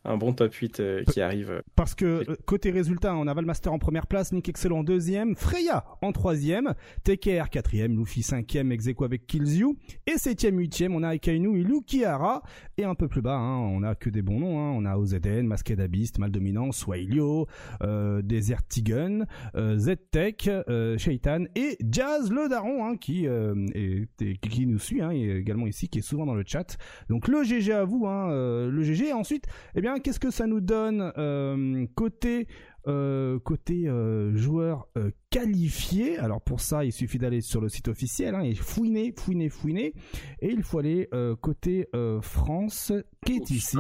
un 0.05 0.17
bon 0.17 0.33
top 0.33 0.53
8 0.53 0.81
euh, 0.81 1.05
qui 1.05 1.21
arrive. 1.21 1.63
Parce 1.77 1.95
que 1.95 2.05
euh, 2.05 2.37
côté 2.47 2.71
résultat, 2.71 3.15
on 3.15 3.27
a 3.27 3.35
Valmaster 3.35 3.73
en 3.73 3.79
première 3.79 4.07
place, 4.07 4.33
Nick 4.33 4.49
Excel 4.49 4.73
en 4.73 4.85
deuxième, 4.85 5.35
Freya 5.35 5.85
en 6.03 6.13
troisième, 6.13 6.75
TKR 7.05 7.49
quatrième, 7.51 7.97
Luffy 7.97 8.23
cinquième, 8.23 8.73
Execo 8.73 9.05
avec 9.05 9.27
Killzyu, 9.27 9.77
et 10.07 10.19
septième, 10.19 10.59
huitième, 10.59 10.95
on 10.95 11.03
a 11.03 11.09
Akainu 11.09 11.61
et 11.61 11.65
Lukiara, 11.65 12.43
et 12.77 12.85
un 12.85 12.95
peu 12.95 13.09
plus 13.09 13.23
bas, 13.23 13.37
hein, 13.37 13.59
on 13.59 13.83
a 13.83 13.95
que 13.95 14.11
des 14.11 14.23
bons 14.23 14.41
noms, 14.41 14.59
hein, 14.59 14.73
on 14.77 14.85
a 14.85 14.97
OZN, 14.97 15.47
Masked 15.47 15.81
Abyss, 15.81 16.19
Maldominant, 16.19 16.73
Swailio, 16.73 17.47
euh, 17.83 18.23
Desert 18.23 18.67
Tigun, 18.69 19.25
euh, 19.57 19.79
Z-Tech, 19.79 20.49
euh, 20.49 20.99
Shaitan, 20.99 21.45
et 21.55 21.77
Jazz 21.91 22.31
le 22.31 22.49
Daron, 22.49 22.85
hein, 22.85 22.97
qui, 22.97 23.27
euh, 23.27 23.55
est, 23.75 24.07
qui 24.49 24.67
nous 24.67 24.79
suit, 24.79 25.01
hein, 25.01 25.11
et 25.13 25.31
également 25.39 25.67
ici, 25.67 25.89
qui 25.89 25.99
est 25.99 26.03
souvent 26.03 26.27
dans 26.27 26.35
le 26.35 26.45
chat. 26.47 26.77
Donc 27.09 27.29
le 27.29 27.43
GG 27.43 27.73
à 27.73 27.85
vous, 27.85 28.07
hein, 28.07 28.31
euh, 28.31 28.71
le 28.71 28.83
GG, 28.83 29.09
et 29.09 29.13
ensuite, 29.13 29.47
eh 29.75 29.81
bien, 29.81 29.94
qu'est-ce 29.99 30.21
que 30.21 30.31
ça 30.31 30.47
nous 30.47 30.61
donne 30.61 31.13
euh, 31.19 31.87
côté 31.95 32.47
euh, 32.87 33.39
côté 33.39 33.89
euh, 33.89 34.37
joueurs 34.37 34.89
euh, 34.99 35.11
qualifiés 35.31 36.19
Alors 36.19 36.43
pour 36.43 36.61
ça, 36.61 36.85
il 36.85 36.93
suffit 36.93 37.17
d'aller 37.17 37.41
sur 37.41 37.63
le 37.63 37.71
site 37.71 37.89
officiel 37.89 38.35
hein, 38.35 38.43
et 38.43 38.55
fouiner, 38.55 39.15
fouiner, 39.17 39.49
fouiner. 39.49 39.95
Et 40.41 40.51
il 40.51 40.63
faut 40.63 40.81
aller 40.81 41.09
côté 41.41 41.89
France, 42.21 42.93
qui 43.25 43.37
est 43.37 43.51
ici. 43.51 43.79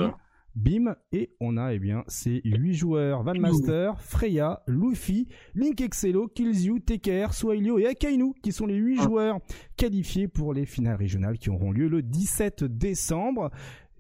Bim, 0.55 0.95
et 1.11 1.35
on 1.41 1.57
a 1.57 1.75
eh 1.75 1.81
bien 1.81 2.05
ces 2.07 2.41
8 2.45 2.75
joueurs 2.75 3.25
Valmaster, 3.25 4.01
Freya, 4.01 4.63
Luffy, 4.69 5.27
Link 5.57 5.81
Excello, 5.81 6.29
Killzyu, 6.29 6.81
TKR, 6.81 7.35
Swailio 7.35 7.81
et 7.81 7.87
Akainu 7.87 8.35
qui 8.41 8.53
sont 8.53 8.67
les 8.67 8.77
8 8.77 9.03
joueurs 9.03 9.41
qualifiés 9.77 10.29
pour 10.29 10.55
les 10.55 10.65
finales 10.65 10.97
régionales 10.97 11.39
qui 11.39 11.51
auront 11.51 11.73
lieu 11.73 11.89
le 11.89 12.03
17 12.03 12.63
décembre. 12.63 13.51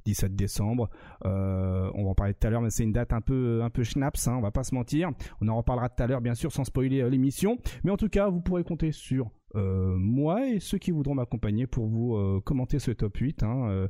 17 0.04 0.36
décembre, 0.36 0.90
euh, 1.24 1.90
on 1.94 2.04
va 2.04 2.10
en 2.10 2.14
parler 2.14 2.34
tout 2.34 2.46
à 2.46 2.50
l'heure, 2.50 2.60
mais 2.60 2.70
c'est 2.70 2.84
une 2.84 2.92
date 2.92 3.12
un 3.12 3.20
peu 3.20 3.62
un 3.62 3.70
peu 3.70 3.84
schnaps, 3.84 4.28
hein, 4.28 4.34
on 4.36 4.42
va 4.42 4.50
pas 4.50 4.64
se 4.64 4.74
mentir. 4.74 5.10
On 5.40 5.48
en 5.48 5.56
reparlera 5.56 5.88
tout 5.88 6.02
à 6.02 6.06
l'heure, 6.06 6.20
bien 6.20 6.34
sûr, 6.34 6.52
sans 6.52 6.64
spoiler 6.64 7.00
euh, 7.00 7.08
l'émission. 7.08 7.58
Mais 7.84 7.90
en 7.90 7.96
tout 7.96 8.08
cas, 8.08 8.28
vous 8.28 8.40
pourrez 8.40 8.64
compter 8.64 8.92
sur 8.92 9.30
euh, 9.56 9.94
moi 9.96 10.48
et 10.48 10.58
ceux 10.58 10.78
qui 10.78 10.90
voudront 10.90 11.14
m'accompagner 11.14 11.66
pour 11.66 11.86
vous 11.86 12.40
commenter 12.44 12.78
ce 12.78 12.90
top 12.90 13.16
8, 13.16 13.44
hein, 13.44 13.88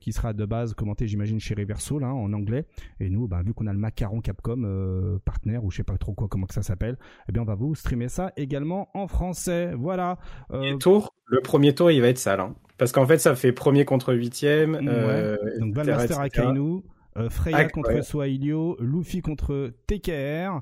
qui 0.00 0.12
sera 0.12 0.32
de 0.32 0.44
base 0.44 0.74
commenté, 0.74 1.06
j'imagine, 1.06 1.38
chez 1.38 1.54
Reversal 1.54 2.02
hein, 2.02 2.10
en 2.10 2.32
anglais. 2.32 2.66
Et 2.98 3.08
nous, 3.08 3.28
bah, 3.28 3.42
vu 3.44 3.54
qu'on 3.54 3.66
a 3.66 3.72
le 3.72 3.78
macaron 3.78 4.20
Capcom 4.20 5.18
partenaire 5.24 5.64
ou 5.64 5.70
je 5.70 5.78
sais 5.78 5.84
pas 5.84 5.96
trop 5.96 6.12
quoi, 6.12 6.26
comment 6.28 6.46
que 6.46 6.54
ça 6.54 6.62
s'appelle, 6.62 6.98
eh 7.28 7.32
bien, 7.32 7.42
on 7.42 7.46
va 7.46 7.54
vous 7.54 7.74
streamer 7.74 8.08
ça 8.08 8.32
également 8.36 8.88
en 8.94 9.06
français. 9.06 9.72
Voilà. 9.74 10.18
Premier 10.48 10.78
tour, 10.78 11.14
le 11.26 11.40
premier 11.40 11.74
tour, 11.74 11.90
il 11.90 12.00
va 12.00 12.08
être 12.08 12.18
sale, 12.18 12.40
hein. 12.40 12.54
Parce 12.78 12.92
qu'en 12.92 13.06
fait, 13.06 13.18
ça 13.18 13.34
fait 13.34 13.52
premier 13.52 13.84
contre 13.84 14.14
huitième. 14.14 14.74
Ouais. 14.74 14.82
euh, 14.88 15.36
Donc 15.60 15.76
etc. 15.78 16.14
Akainu, 16.18 16.82
euh, 17.16 17.30
Freya 17.30 17.56
Ah, 17.58 17.64
contre 17.68 17.94
ouais. 17.94 18.02
Swailio, 18.02 18.76
Luffy 18.80 19.22
contre 19.22 19.72
TKR 19.86 20.60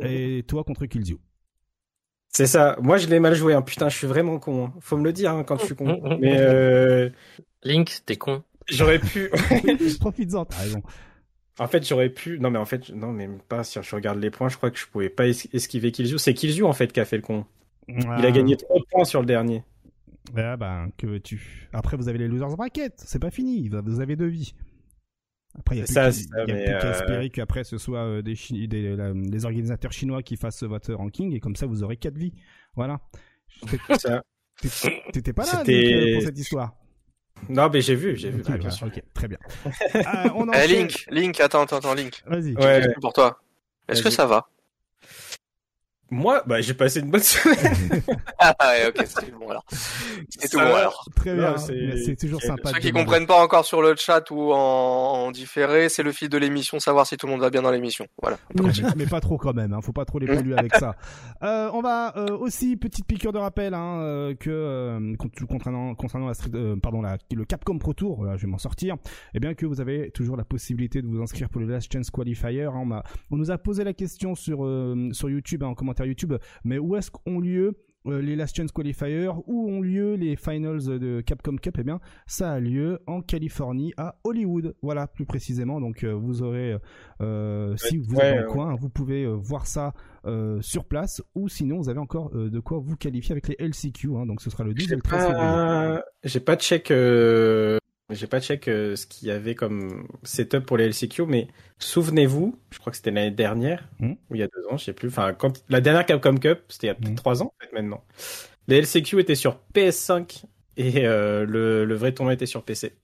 et 0.00 0.44
toi 0.46 0.64
contre 0.64 0.86
Killzyu. 0.86 1.16
C'est 2.28 2.46
ça. 2.46 2.76
Moi, 2.82 2.98
je 2.98 3.08
l'ai 3.08 3.18
mal 3.20 3.34
joué. 3.34 3.54
Hein. 3.54 3.62
Putain, 3.62 3.88
je 3.88 3.96
suis 3.96 4.06
vraiment 4.06 4.38
con. 4.38 4.66
hein. 4.66 4.72
Faut 4.80 4.96
me 4.98 5.04
le 5.04 5.12
dire 5.12 5.32
hein, 5.32 5.42
quand 5.44 5.58
je 5.58 5.64
suis 5.66 5.74
con. 5.74 6.00
Mais 6.20 6.36
euh, 6.38 7.08
Link, 7.64 8.00
t'es 8.04 8.16
con. 8.16 8.42
j'aurais 8.68 8.98
pu. 8.98 9.30
Profites-en, 10.00 10.44
t'as 10.44 10.58
raison. 10.58 10.82
En 11.58 11.66
fait, 11.68 11.86
j'aurais 11.88 12.10
pu. 12.10 12.38
Non, 12.38 12.50
mais 12.50 12.58
en 12.58 12.66
fait, 12.66 12.90
non, 12.90 13.12
mais 13.12 13.30
pas. 13.48 13.64
Si 13.64 13.78
je 13.82 13.94
regarde 13.96 14.18
les 14.18 14.28
points, 14.30 14.50
je 14.50 14.58
crois 14.58 14.70
que 14.70 14.78
je 14.78 14.86
pouvais 14.86 15.08
pas 15.08 15.26
es- 15.26 15.48
esquiver 15.54 15.90
Killzoo. 15.90 16.18
C'est 16.18 16.34
Killzoo 16.34 16.66
en 16.66 16.74
fait 16.74 16.92
qui 16.92 17.00
a 17.00 17.06
fait 17.06 17.16
le 17.16 17.22
con. 17.22 17.46
Il 17.88 18.26
a 18.26 18.30
gagné 18.30 18.56
3 18.58 18.76
points 18.90 19.04
sur 19.06 19.20
le 19.20 19.26
dernier. 19.26 19.62
Ah 20.36 20.56
ben, 20.56 20.90
que 20.96 21.06
veux-tu? 21.06 21.68
Après, 21.72 21.96
vous 21.96 22.08
avez 22.08 22.18
les 22.18 22.28
losers 22.28 22.48
bracket, 22.56 22.94
c'est 22.96 23.18
pas 23.20 23.30
fini, 23.30 23.68
vous 23.68 24.00
avez 24.00 24.16
deux 24.16 24.26
vies. 24.26 24.54
Après, 25.58 25.76
il 25.76 25.78
y 25.78 25.82
a 25.82 25.84
plus 25.84 25.94
Ça, 25.94 26.10
qu'à- 26.10 26.44
qu'à 26.46 26.86
euh, 26.86 26.92
espérer 26.92 27.30
qu'après 27.30 27.64
ce 27.64 27.78
soit 27.78 28.00
euh, 28.00 28.22
des, 28.22 28.34
Chi- 28.34 28.68
des 28.68 28.94
la- 28.96 29.12
les 29.14 29.44
organisateurs 29.46 29.92
chinois 29.92 30.22
qui 30.22 30.36
fassent 30.36 30.62
votre 30.64 30.92
ranking 30.92 31.32
et 31.34 31.40
comme 31.40 31.56
ça 31.56 31.66
vous 31.66 31.82
aurez 31.82 31.96
quatre 31.96 32.18
vies. 32.18 32.32
Voilà. 32.74 33.00
T'étais- 35.12 35.32
pas 35.32 35.44
là 35.44 35.62
Nick, 35.66 36.12
pour 36.14 36.22
cette 36.22 36.38
histoire. 36.38 36.74
Non, 37.48 37.68
mais 37.72 37.80
j'ai 37.82 37.94
vu, 37.94 38.16
j'ai 38.16 38.30
vu. 38.30 38.42
Ah, 38.46 38.52
bien 38.52 38.56
voilà, 38.56 38.70
sûr. 38.70 38.86
ok, 38.86 39.02
très 39.14 39.28
bien. 39.28 39.38
On 40.34 40.50
Eh. 40.52 40.66
Link, 40.66 41.06
Link, 41.10 41.38
attends, 41.40 41.62
attends, 41.62 41.76
attends, 41.76 41.94
Link. 41.94 42.22
Vas-y. 42.26 42.54
Ouais. 42.54 42.94
Pour 43.00 43.12
toi. 43.12 43.40
Est-ce 43.88 44.02
que 44.02 44.10
ça 44.10 44.26
va? 44.26 44.48
Moi, 46.10 46.42
bah, 46.46 46.60
j'ai 46.60 46.74
passé 46.74 47.00
une 47.00 47.10
bonne 47.10 47.20
semaine. 47.22 48.02
Ah 48.38 48.54
ouais, 48.60 48.88
ok, 48.88 49.04
c'est 49.06 49.30
tout 49.30 49.38
bon 49.40 49.48
alors. 49.50 49.64
C'est 50.28 50.48
tout 50.50 50.58
bon 50.58 50.74
alors. 50.74 51.04
Très 51.16 51.34
bien. 51.34 51.56
C'est- 51.56 52.14
toujours 52.20 52.40
c'est- 52.40 52.46
sympa. 52.48 52.70
Ceux 52.74 52.78
qui 52.80 52.92
comprennent 52.92 53.26
pas 53.26 53.42
encore 53.42 53.64
sur 53.64 53.80
le 53.82 53.94
chat 53.96 54.30
ou 54.30 54.52
en, 54.52 54.56
en 54.56 55.30
différé, 55.32 55.88
c'est 55.88 56.02
le 56.02 56.12
fil 56.12 56.28
de 56.28 56.36
l'émission, 56.38 56.78
savoir 56.78 57.06
si 57.06 57.16
tout 57.16 57.26
le 57.26 57.32
monde 57.32 57.40
va 57.40 57.50
bien 57.50 57.62
dans 57.62 57.70
l'émission. 57.70 58.06
Voilà. 58.22 58.36
Mais, 58.96 59.06
pas 59.06 59.20
trop 59.20 59.36
quand 59.38 59.54
même, 59.54 59.72
hein. 59.72 59.80
faut 59.82 59.92
pas 59.92 60.04
trop 60.04 60.18
les 60.18 60.26
polluer 60.26 60.56
avec 60.56 60.74
ça. 60.76 60.96
Euh, 61.42 61.70
on 61.72 61.80
va 61.80 62.12
euh, 62.16 62.36
aussi 62.36 62.76
petite 62.76 63.06
piqûre 63.06 63.32
de 63.32 63.38
rappel 63.38 63.74
hein, 63.74 64.00
euh, 64.00 64.34
que 64.34 64.50
euh, 64.50 65.14
con- 65.16 65.30
concernant 65.48 65.94
concernant 65.94 66.26
la 66.28 66.34
street, 66.34 66.50
euh, 66.54 66.76
pardon 66.76 67.00
la, 67.02 67.16
le 67.32 67.44
Capcom 67.44 67.78
Pro 67.78 67.94
Tour, 67.94 68.16
voilà, 68.18 68.36
je 68.36 68.42
vais 68.42 68.50
m'en 68.50 68.58
sortir. 68.58 68.96
Et 69.34 69.40
bien 69.40 69.54
que 69.54 69.64
vous 69.66 69.80
avez 69.80 70.10
toujours 70.10 70.36
la 70.36 70.44
possibilité 70.44 71.00
de 71.02 71.06
vous 71.08 71.22
inscrire 71.22 71.48
pour 71.48 71.60
le 71.60 71.66
Last 71.66 71.90
Chance 71.92 72.10
Qualifier. 72.10 72.64
hein. 72.64 72.72
on, 72.74 72.84
m'a- 72.84 73.02
on 73.30 73.36
nous 73.36 73.50
a 73.50 73.58
posé 73.58 73.82
la 73.82 73.94
question 73.94 74.34
sur 74.34 74.64
euh, 74.64 75.08
sur 75.12 75.30
YouTube 75.30 75.62
hein, 75.62 75.68
en 75.68 75.74
commentaire 75.74 75.95
YouTube, 76.04 76.34
mais 76.64 76.78
où 76.78 76.96
est-ce 76.96 77.10
qu'ont 77.10 77.40
lieu 77.40 77.72
euh, 78.06 78.20
les 78.22 78.36
Last 78.36 78.56
Chance 78.56 78.70
Qualifiers, 78.70 79.30
où 79.46 79.68
ont 79.68 79.80
lieu 79.80 80.14
les 80.14 80.36
finals 80.36 80.84
de 81.00 81.20
Capcom 81.22 81.56
Cup, 81.56 81.74
eh 81.80 81.82
bien, 81.82 81.98
ça 82.28 82.52
a 82.52 82.60
lieu 82.60 83.00
en 83.08 83.20
Californie, 83.20 83.92
à 83.96 84.14
Hollywood. 84.22 84.76
Voilà, 84.80 85.08
plus 85.08 85.26
précisément. 85.26 85.80
Donc, 85.80 86.04
euh, 86.04 86.12
vous 86.12 86.40
aurez, 86.42 86.76
euh, 87.20 87.74
si 87.76 87.96
vous 87.96 88.14
Ouais, 88.14 88.24
êtes 88.26 88.30
dans 88.36 88.40
le 88.42 88.46
ouais. 88.46 88.52
coin, 88.52 88.74
vous 88.76 88.90
pouvez 88.90 89.26
voir 89.26 89.66
ça 89.66 89.92
euh, 90.24 90.60
sur 90.60 90.84
place, 90.84 91.20
ou 91.34 91.48
sinon, 91.48 91.78
vous 91.78 91.88
avez 91.88 91.98
encore 91.98 92.30
euh, 92.36 92.48
de 92.48 92.60
quoi 92.60 92.78
vous 92.78 92.96
qualifier 92.96 93.32
avec 93.32 93.48
les 93.48 93.56
LCQ. 93.58 94.10
Hein, 94.16 94.26
donc, 94.26 94.40
ce 94.40 94.50
sera 94.50 94.62
le 94.62 94.72
12 94.72 94.92
et 94.92 94.96
le 94.96 95.02
13 95.02 95.20
février. 95.26 95.38
pas, 95.40 96.04
j'ai 96.22 96.40
pas 96.40 96.54
check, 96.56 96.92
j'ai 98.10 98.26
pas 98.28 98.40
check 98.40 98.68
euh, 98.68 98.94
ce 98.96 99.06
qu'il 99.06 99.28
y 99.28 99.30
avait 99.30 99.54
comme 99.54 100.06
setup 100.22 100.60
pour 100.66 100.76
les 100.76 100.84
LCQ, 100.86 101.26
mais 101.26 101.48
souvenez-vous, 101.78 102.58
je 102.70 102.78
crois 102.78 102.90
que 102.92 102.96
c'était 102.96 103.10
l'année 103.10 103.30
dernière, 103.32 103.88
Hmm. 103.98 104.12
ou 104.30 104.34
il 104.36 104.38
y 104.40 104.42
a 104.42 104.48
deux 104.48 104.66
ans, 104.70 104.76
je 104.76 104.84
sais 104.84 104.92
plus. 104.92 105.08
Enfin, 105.08 105.34
quand 105.34 105.62
la 105.68 105.80
dernière 105.80 106.06
Capcom 106.06 106.36
Cup, 106.36 106.60
c'était 106.68 106.86
il 106.86 106.90
y 106.90 106.90
a 106.90 106.94
peut-être 106.94 107.12
Hmm. 107.12 107.14
trois 107.16 107.42
ans 107.42 107.52
en 107.60 107.64
fait 107.64 107.72
maintenant. 107.72 108.04
Les 108.68 108.78
LCQ 108.78 109.20
étaient 109.20 109.34
sur 109.34 109.58
PS5 109.74 110.44
et 110.76 111.06
euh, 111.06 111.44
le, 111.46 111.84
le 111.84 111.94
vrai 111.94 112.12
tournoi 112.12 112.34
était 112.34 112.46
sur 112.46 112.64
PC. 112.64 112.94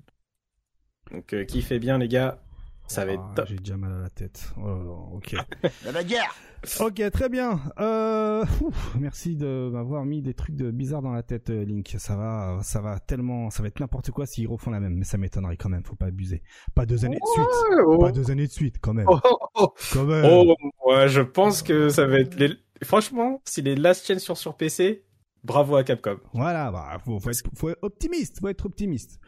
Donc, 1.11 1.33
euh, 1.35 1.45
kiffez 1.45 1.79
bien 1.79 1.99
les 1.99 2.09
gars, 2.09 2.41
ça 2.87 3.05
va 3.05 3.13
être 3.13 3.23
Ah, 3.31 3.33
top. 3.37 3.47
J'ai 3.49 3.57
déjà 3.57 3.77
mal 3.77 3.93
à 3.93 4.01
la 4.03 4.11
tête. 4.11 4.53
Oh 4.59 5.11
ok. 5.15 5.35
La 5.85 5.93
bagarre 5.93 6.35
Ok, 6.79 7.03
très 7.11 7.29
bien. 7.29 7.61
Euh, 7.81 8.45
ouf, 8.61 8.95
merci 8.97 9.35
de 9.35 9.69
m'avoir 9.73 10.05
mis 10.05 10.23
des 10.23 10.33
trucs 10.35 10.55
de 10.55 10.71
bizarres 10.71 11.03
dans 11.03 11.11
la 11.11 11.25
tête, 11.25 11.51
euh, 11.51 11.65
Link. 11.65 11.97
Ça 11.99 12.15
va, 12.15 12.61
ça 12.63 12.81
va 12.81 13.01
tellement, 13.01 13.51
ça 13.51 13.63
va 13.63 13.69
être 13.69 13.81
n'importe 13.81 14.13
quoi 14.13 14.27
s'ils 14.27 14.47
refont 14.47 14.71
la 14.71 14.79
même, 14.79 14.95
mais 14.95 15.05
ça 15.05 15.19
m'étonnerait 15.19 15.57
quand 15.57 15.69
même. 15.71 15.83
Faut 15.85 15.97
pas 15.97 16.07
abuser. 16.07 16.43
Pas 16.77 16.87
deux 16.87 17.05
années 17.05 17.19
de 17.19 17.27
suite. 17.35 17.81
Oh, 17.87 17.99
Pas 17.99 18.13
deux 18.13 18.31
années 18.31 18.47
de 18.47 18.53
suite, 18.53 18.77
quand 18.81 18.95
même. 18.95 19.07
oh, 19.09 19.19
oh, 19.57 19.75
Quand 19.93 20.05
même. 20.05 20.25
ouais, 20.87 21.09
je 21.09 21.21
pense 21.23 21.63
que 21.63 21.89
ça 21.89 22.07
va 22.07 22.21
être 22.21 22.37
les... 22.37 22.51
Franchement, 22.85 23.41
si 23.45 23.61
les 23.63 23.75
Last 23.75 24.07
Chance 24.07 24.23
sur 24.23 24.37
sur 24.37 24.57
PC, 24.57 25.05
bravo 25.43 25.75
à 25.77 25.83
Capcom. 25.83 26.19
Voilà, 26.33 26.71
bah, 26.71 26.99
faut, 27.05 27.19
faut, 27.19 27.31
être, 27.31 27.43
faut 27.57 27.71
être 27.71 27.79
optimiste. 27.83 28.39
Faut 28.41 28.49
être 28.49 28.67
optimiste. 28.67 29.19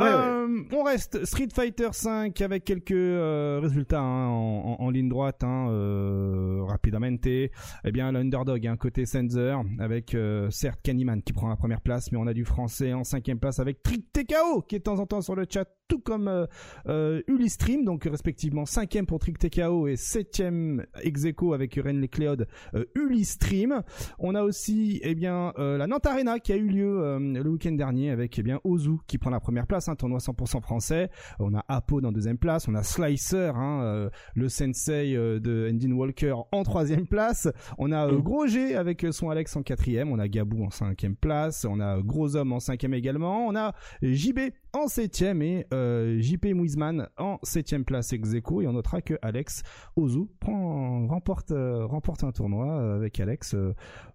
Euh, 0.00 0.62
On 0.72 0.82
reste 0.82 1.24
Street 1.24 1.48
Fighter 1.52 1.88
5 1.92 2.40
avec 2.40 2.64
quelques 2.64 2.92
euh, 2.92 3.60
résultats 3.62 4.00
hein, 4.00 4.28
en, 4.28 4.90
ligne 4.90 5.08
droite, 5.08 5.42
hein, 5.44 5.68
euh, 5.70 6.62
rapidement. 6.66 6.94
Eh 7.04 7.92
bien, 7.92 8.12
l'underdog, 8.12 8.66
hein, 8.66 8.76
côté 8.76 9.06
Sensor, 9.06 9.64
avec 9.78 10.14
euh, 10.14 10.48
certes 10.50 10.80
Candyman 10.84 11.22
qui 11.22 11.32
prend 11.32 11.48
la 11.48 11.56
première 11.56 11.80
place, 11.80 12.12
mais 12.12 12.18
on 12.18 12.26
a 12.26 12.34
du 12.34 12.44
français 12.44 12.92
en 12.92 13.04
cinquième 13.04 13.38
place 13.38 13.58
avec 13.58 13.82
Trick 13.82 14.12
TKO 14.12 14.62
qui 14.62 14.76
est 14.76 14.78
de 14.78 14.84
temps 14.84 14.98
en 14.98 15.06
temps 15.06 15.20
sur 15.22 15.34
le 15.34 15.46
chat, 15.48 15.68
tout 15.88 15.98
comme 15.98 16.28
euh, 16.28 16.46
euh, 16.88 17.22
Ulistream, 17.26 17.84
donc 17.84 18.04
respectivement 18.04 18.64
cinquième 18.64 19.06
pour 19.06 19.18
Trick 19.18 19.38
TKO 19.38 19.86
et 19.86 19.96
septième 19.96 20.86
ex 21.02 21.24
aequo 21.24 21.52
avec 21.52 21.74
Ren 21.74 22.00
Lecléod, 22.00 22.46
euh, 22.74 22.84
Ulistream. 22.94 23.82
On 24.18 24.34
a 24.34 24.42
aussi 24.42 25.00
eh 25.02 25.14
bien 25.14 25.52
euh, 25.58 25.76
la 25.76 25.86
Nantes 25.86 26.06
Arena 26.06 26.38
qui 26.38 26.52
a 26.52 26.56
eu 26.56 26.68
lieu 26.68 27.02
euh, 27.02 27.18
le 27.18 27.50
week-end 27.50 27.72
dernier 27.72 28.10
avec 28.10 28.38
eh 28.38 28.42
bien 28.42 28.60
Ozu 28.64 28.98
qui 29.06 29.18
prend 29.18 29.30
la 29.30 29.40
première 29.40 29.66
place, 29.66 29.88
un 29.88 29.96
tournoi 29.96 30.18
100% 30.18 30.62
français. 30.62 31.10
On 31.38 31.54
a 31.54 31.64
Apo 31.68 32.00
en 32.04 32.12
deuxième 32.12 32.38
place, 32.38 32.66
on 32.68 32.74
a 32.74 32.82
Slicer, 32.82 33.52
hein, 33.56 33.82
euh, 33.82 34.10
le 34.34 34.48
sensei 34.48 35.14
euh, 35.14 35.38
de 35.40 35.70
Endin 35.70 35.92
Walker 35.92 36.34
en 36.52 36.62
troisième 36.62 37.06
place. 37.06 37.48
On 37.78 37.92
a 37.92 38.06
euh, 38.06 38.18
Gros 38.18 38.46
G 38.46 38.74
avec 38.74 39.06
son 39.10 39.30
Alex 39.30 39.56
en 39.56 39.62
quatrième, 39.62 40.10
on 40.10 40.18
a 40.18 40.28
Gabou 40.28 40.64
en 40.64 40.70
cinquième 40.70 41.16
place, 41.16 41.66
on 41.68 41.80
a 41.80 42.00
Gros 42.00 42.36
Homme 42.36 42.52
en 42.52 42.60
cinquième 42.60 42.94
également, 42.94 43.46
on 43.46 43.54
a 43.54 43.74
JB 44.02 44.40
en 44.74 44.88
septième 44.88 45.40
et 45.40 45.66
euh, 45.72 46.20
JP 46.20 46.46
Muisman 46.46 47.08
en 47.16 47.38
septième 47.44 47.84
place 47.84 48.12
ex 48.12 48.34
aequo. 48.34 48.60
et 48.60 48.66
on 48.66 48.72
notera 48.72 49.00
que 49.00 49.14
Alex 49.22 49.62
Ozu 49.94 50.22
remporte, 50.42 51.52
euh, 51.52 51.86
remporte 51.86 52.24
un 52.24 52.32
tournoi 52.32 52.66
euh, 52.66 52.96
avec 52.96 53.20
Alex. 53.20 53.54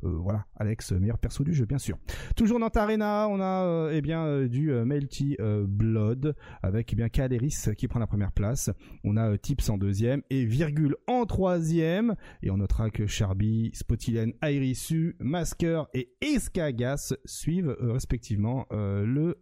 voilà, 0.02 0.46
Alex, 0.58 0.92
meilleur 0.92 1.18
perso 1.18 1.44
du 1.46 1.54
jeu, 1.54 1.66
bien 1.66 1.78
sûr. 1.78 1.98
Toujours 2.36 2.60
dans 2.60 2.68
Arena, 2.68 3.28
on 3.30 3.40
a 3.40 3.90
eh 3.92 4.02
bien 4.02 4.46
du 4.48 4.72
Melty 4.72 5.38
Blood 5.40 6.36
avec 6.62 6.92
eh 6.92 6.96
bien 6.96 7.08
Kaderis 7.08 7.70
qui 7.78 7.88
prend 7.88 8.00
la 8.00 8.08
première 8.08 8.34
place. 8.34 8.70
On 9.04 9.16
a 9.16 9.38
Tips 9.38 9.70
en 9.70 9.78
deuxième 9.78 10.22
et 10.30 10.44
Virgule 10.44 10.96
en 11.08 11.26
troisième. 11.26 12.16
Et 12.44 12.52
on 12.52 12.58
notera 12.58 12.90
que 12.90 13.08
Charby, 13.08 13.72
Spotilian, 13.74 14.32
Airisu, 14.42 15.16
Masker 15.20 15.88
et 15.94 16.12
Escagas 16.22 17.14
suivent 17.26 17.76
respectivement 17.80 18.66
le 18.72 19.38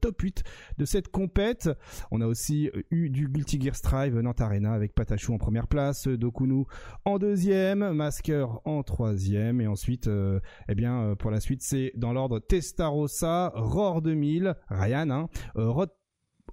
top 0.00 0.22
8 0.22 0.42
de 0.78 0.84
cette 0.84 1.08
compète. 1.08 1.70
On 2.10 2.20
a 2.20 2.26
aussi 2.26 2.70
euh, 2.74 2.82
eu 2.90 3.10
du 3.10 3.28
Guilty 3.28 3.60
Gear 3.60 3.74
Strive 3.74 4.18
Nantes 4.20 4.40
Arena 4.40 4.72
avec 4.72 4.94
Patachou 4.94 5.34
en 5.34 5.38
première 5.38 5.68
place, 5.68 6.08
Dokunu 6.08 6.64
en 7.04 7.18
deuxième, 7.18 7.92
Masker 7.92 8.46
en 8.64 8.82
troisième 8.82 9.60
et 9.60 9.66
ensuite, 9.66 10.06
euh, 10.06 10.40
eh 10.68 10.74
bien, 10.74 11.00
euh, 11.00 11.14
pour 11.14 11.30
la 11.30 11.40
suite, 11.40 11.62
c'est 11.62 11.92
dans 11.96 12.12
l'ordre 12.12 12.38
Testarossa, 12.38 13.52
Roar 13.54 14.02
2000, 14.02 14.54
Ryan, 14.68 15.10
hein, 15.10 15.28
euh, 15.56 15.70
Rod 15.70 15.90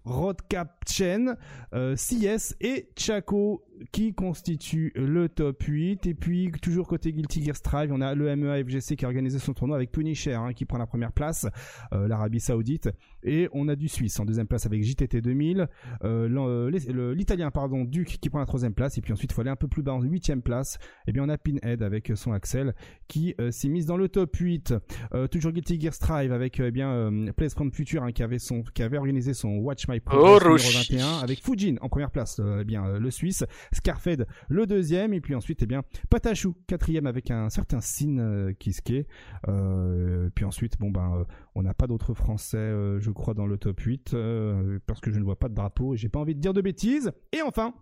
Rodcap 0.04 0.84
Chen, 0.88 1.38
euh, 1.74 1.96
CS 1.96 2.56
et 2.60 2.90
Chaco 2.98 3.64
qui 3.92 4.14
constituent 4.14 4.92
le 4.96 5.30
top 5.30 5.64
8 5.64 6.06
et 6.08 6.14
puis 6.14 6.52
toujours 6.62 6.88
côté 6.88 7.12
Guilty 7.14 7.44
Gear 7.44 7.56
Strive 7.56 7.92
on 7.92 8.02
a 8.02 8.16
le 8.16 8.36
MEA 8.36 8.64
FGC 8.64 8.96
qui 8.96 9.06
a 9.06 9.08
organisé 9.08 9.40
son 9.40 9.54
tournoi 9.54 9.76
avec 9.76 9.92
Punisher 9.92 10.34
hein, 10.34 10.54
qui 10.54 10.66
prend 10.66 10.78
la 10.78 10.86
première 10.86 11.12
place 11.12 11.48
euh, 11.94 12.08
l'Arabie 12.08 12.40
Saoudite. 12.40 12.90
Et 13.24 13.50
on 13.54 13.68
a 13.68 13.76
du 13.76 13.88
Suisse 13.88 14.20
en 14.20 14.26
deuxième 14.26 14.48
place 14.48 14.66
avec 14.66 14.84
JTT 14.84 15.22
2000 15.22 15.68
euh, 16.04 16.30
euh, 16.30 17.14
l'italien 17.14 17.52
pardon 17.52 17.84
Duke 17.84 18.18
qui 18.20 18.30
prend 18.30 18.40
la 18.40 18.46
troisième 18.46 18.74
place. 18.74 18.98
Et 18.98 19.02
puis 19.02 19.14
ensuite 19.14 19.32
il 19.32 19.34
faut 19.34 19.42
aller 19.42 19.50
un 19.50 19.56
peu 19.56 19.68
plus 19.68 19.84
bas 19.84 19.94
en 19.94 20.02
huitième 20.02 20.42
place. 20.42 20.78
Et 21.08 21.12
bien 21.12 21.24
on 21.24 21.30
a 21.30 21.38
Pinhead 21.38 21.82
avec 21.82 22.12
son 22.16 22.32
Axel 22.32 22.74
qui 23.08 23.36
s'est 23.52 23.70
mise 23.70 23.86
dans 23.86 23.98
le 23.98 24.10
top 24.10 24.36
8 24.36 24.74
Euh, 25.14 25.28
toujours 25.28 25.52
Guilty 25.52 25.80
Gear 25.80 25.94
Strive 25.94 26.32
avec 26.32 26.60
eh 26.60 26.72
bien 26.72 27.12
Place 27.36 27.54
from 27.54 27.72
Future 27.72 28.04
hein, 28.04 28.12
qui 28.12 28.24
avait 28.24 28.40
son 28.40 28.64
qui 28.74 28.84
avait 28.84 28.98
organisé 28.98 29.34
son 29.34 29.58
Watch 29.58 29.88
My 29.88 30.00
numéro 30.12 30.36
Orochi. 30.36 30.92
21 30.92 31.20
avec 31.20 31.44
Fujin 31.44 31.76
en 31.82 31.90
première 31.90 32.12
place 32.12 32.42
eh 32.60 32.64
bien 32.64 33.00
le 33.00 33.12
Suisse 33.12 33.44
Scarfed 33.74 34.28
le 34.50 34.66
deuxième 34.66 35.14
et 35.14 35.22
puis 35.22 35.36
ensuite 35.36 35.62
eh 35.62 35.66
bien 35.66 35.84
Patachou 36.10 36.56
quatrième 36.68 37.08
avec 37.08 37.32
un 37.32 37.50
certain 37.50 37.82
Sin 37.82 38.18
euh, 38.18 38.54
Kiske. 38.54 39.06
Euh, 39.48 40.30
puis 40.36 40.46
ensuite 40.46 40.78
bon 40.80 40.92
ben 40.92 41.20
euh, 41.20 41.24
on 41.56 41.64
n'a 41.64 41.74
pas 41.74 41.88
d'autres 41.88 42.14
Français 42.14 42.58
euh, 42.58 43.00
je 43.00 43.12
crois 43.12 43.34
dans 43.34 43.48
le 43.48 43.58
top 43.58 43.80
8 43.80 44.14
euh, 44.14 44.80
parce 44.88 45.00
que 45.00 45.12
je 45.12 45.20
ne 45.20 45.24
vois 45.24 45.40
pas 45.40 45.50
de 45.50 45.56
drapeau 45.56 45.94
et 45.94 45.98
j'ai 45.98 46.10
pas 46.10 46.20
envie 46.20 46.36
de 46.36 46.40
dire 46.40 46.54
de 46.54 46.62
bêtises. 46.62 47.12
Et 47.32 47.42
enfin 47.42 47.74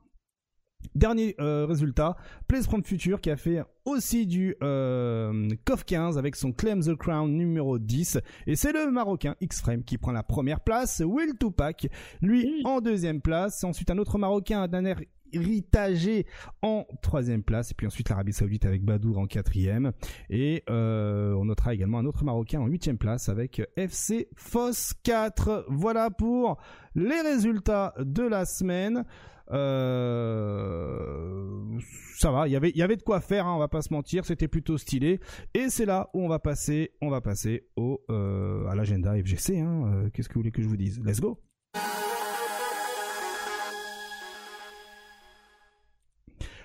Dernier 0.95 1.35
euh, 1.39 1.65
résultat, 1.65 2.15
Place 2.47 2.65
from 2.65 2.83
Future 2.83 3.21
qui 3.21 3.29
a 3.29 3.37
fait 3.37 3.61
aussi 3.85 4.25
du 4.25 4.55
euh, 4.63 5.47
KOF 5.65 5.83
15 5.83 6.17
avec 6.17 6.35
son 6.35 6.51
Claim 6.51 6.79
the 6.79 6.95
Crown 6.95 7.31
numéro 7.31 7.77
10 7.77 8.17
et 8.47 8.55
c'est 8.55 8.71
le 8.71 8.89
Marocain 8.89 9.35
X-Frame 9.41 9.83
qui 9.83 9.97
prend 9.97 10.11
la 10.11 10.23
première 10.23 10.61
place, 10.61 11.03
Will 11.05 11.37
Tupac 11.37 11.87
lui 12.21 12.61
en 12.65 12.79
deuxième 12.81 13.21
place, 13.21 13.63
ensuite 13.63 13.91
un 13.91 13.97
autre 13.97 14.17
Marocain 14.17 14.67
d'un 14.67 14.85
air 14.85 15.01
Ritagé 15.33 16.25
en 16.61 16.85
troisième 17.01 17.43
place 17.43 17.71
et 17.71 17.73
puis 17.73 17.87
ensuite 17.87 18.09
l'Arabie 18.09 18.33
Saoudite 18.33 18.65
avec 18.65 18.83
Badour 18.83 19.17
en 19.17 19.27
quatrième 19.27 19.91
et 20.29 20.63
euh, 20.69 21.33
on 21.33 21.45
notera 21.45 21.73
également 21.73 21.99
un 21.99 22.05
autre 22.05 22.23
Marocain 22.23 22.61
en 22.61 22.67
huitième 22.67 22.97
place 22.97 23.29
avec 23.29 23.61
FC 23.75 24.29
Foss 24.35 24.93
4 25.03 25.65
voilà 25.69 26.09
pour 26.09 26.57
les 26.95 27.21
résultats 27.21 27.93
de 27.99 28.23
la 28.23 28.45
semaine 28.45 29.05
Euh, 29.51 31.79
ça 32.17 32.29
va, 32.31 32.47
il 32.47 32.51
y 32.51 32.55
avait, 32.55 32.69
il 32.69 32.77
y 32.77 32.83
avait 32.83 32.97
de 32.97 33.01
quoi 33.01 33.19
faire, 33.19 33.47
hein, 33.47 33.55
on 33.55 33.59
va 33.59 33.67
pas 33.67 33.81
se 33.81 33.91
mentir, 33.91 34.23
c'était 34.25 34.47
plutôt 34.47 34.77
stylé. 34.77 35.19
Et 35.55 35.69
c'est 35.69 35.85
là 35.85 36.09
où 36.13 36.23
on 36.23 36.27
va 36.27 36.37
passer, 36.37 36.91
on 37.01 37.09
va 37.09 37.19
passer 37.21 37.67
au 37.75 37.99
euh, 38.11 38.67
à 38.67 38.75
l'agenda 38.75 39.15
FGC. 39.15 39.59
Hein. 39.59 39.91
Euh, 39.91 40.09
Qu'est-ce 40.13 40.29
que 40.29 40.35
vous 40.35 40.41
voulez 40.41 40.51
que 40.51 40.61
je 40.61 40.67
vous 40.67 40.77
dise? 40.77 41.01
Let's 41.03 41.19
go. 41.19 41.39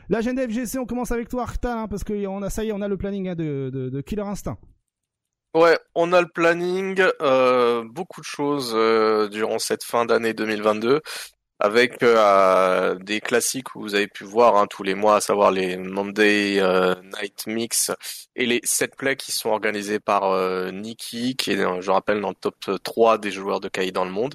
L'agenda 0.08 0.42
FGC, 0.46 0.78
on 0.78 0.86
commence 0.86 1.12
avec 1.12 1.28
toi, 1.28 1.42
Artal, 1.42 1.78
hein, 1.78 1.88
parce 1.88 2.04
que 2.04 2.26
on 2.26 2.42
a 2.42 2.50
ça 2.50 2.64
y 2.64 2.68
est, 2.68 2.72
on 2.72 2.82
a 2.82 2.88
le 2.88 2.96
planning 2.96 3.28
hein, 3.28 3.34
de, 3.34 3.70
de, 3.72 3.88
de 3.88 4.00
Killer 4.00 4.22
Instinct. 4.22 4.58
Ouais, 5.54 5.78
on 5.94 6.12
a 6.12 6.20
le 6.20 6.28
planning, 6.28 7.00
euh, 7.22 7.84
beaucoup 7.86 8.20
de 8.20 8.26
choses 8.26 8.72
euh, 8.74 9.28
durant 9.28 9.60
cette 9.60 9.84
fin 9.84 10.04
d'année 10.04 10.34
2022, 10.34 11.00
avec 11.60 12.02
euh, 12.02 12.96
des 12.96 13.20
classiques 13.20 13.68
que 13.72 13.78
vous 13.78 13.94
avez 13.94 14.08
pu 14.08 14.24
voir 14.24 14.56
hein, 14.56 14.66
tous 14.66 14.82
les 14.82 14.96
mois, 14.96 15.16
à 15.16 15.20
savoir 15.20 15.52
les 15.52 15.76
Monday 15.76 16.58
euh, 16.60 16.96
Night 17.20 17.46
Mix 17.46 17.92
et 18.34 18.46
les 18.46 18.60
set 18.64 18.96
plays 18.96 19.14
qui 19.14 19.30
sont 19.30 19.50
organisés 19.50 20.00
par 20.00 20.24
euh, 20.24 20.72
Nikki, 20.72 21.36
qui 21.36 21.52
est, 21.52 21.80
je 21.80 21.90
rappelle, 21.90 22.20
dans 22.20 22.30
le 22.30 22.34
top 22.34 22.56
3 22.82 23.18
des 23.18 23.30
joueurs 23.30 23.60
de 23.60 23.68
KI 23.68 23.92
dans 23.92 24.04
le 24.04 24.10
monde. 24.10 24.34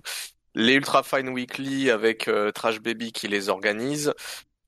Les 0.55 0.73
Ultra 0.73 1.03
Fine 1.03 1.29
Weekly 1.29 1.91
avec 1.91 2.27
euh, 2.27 2.51
Trash 2.51 2.79
Baby 2.79 3.11
qui 3.11 3.27
les 3.27 3.49
organise. 3.49 4.13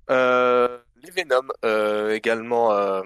Euh, 0.10 0.78
les 1.04 1.12
Venom 1.12 1.48
euh, 1.66 2.14
également 2.14 2.74
euh, 2.74 3.02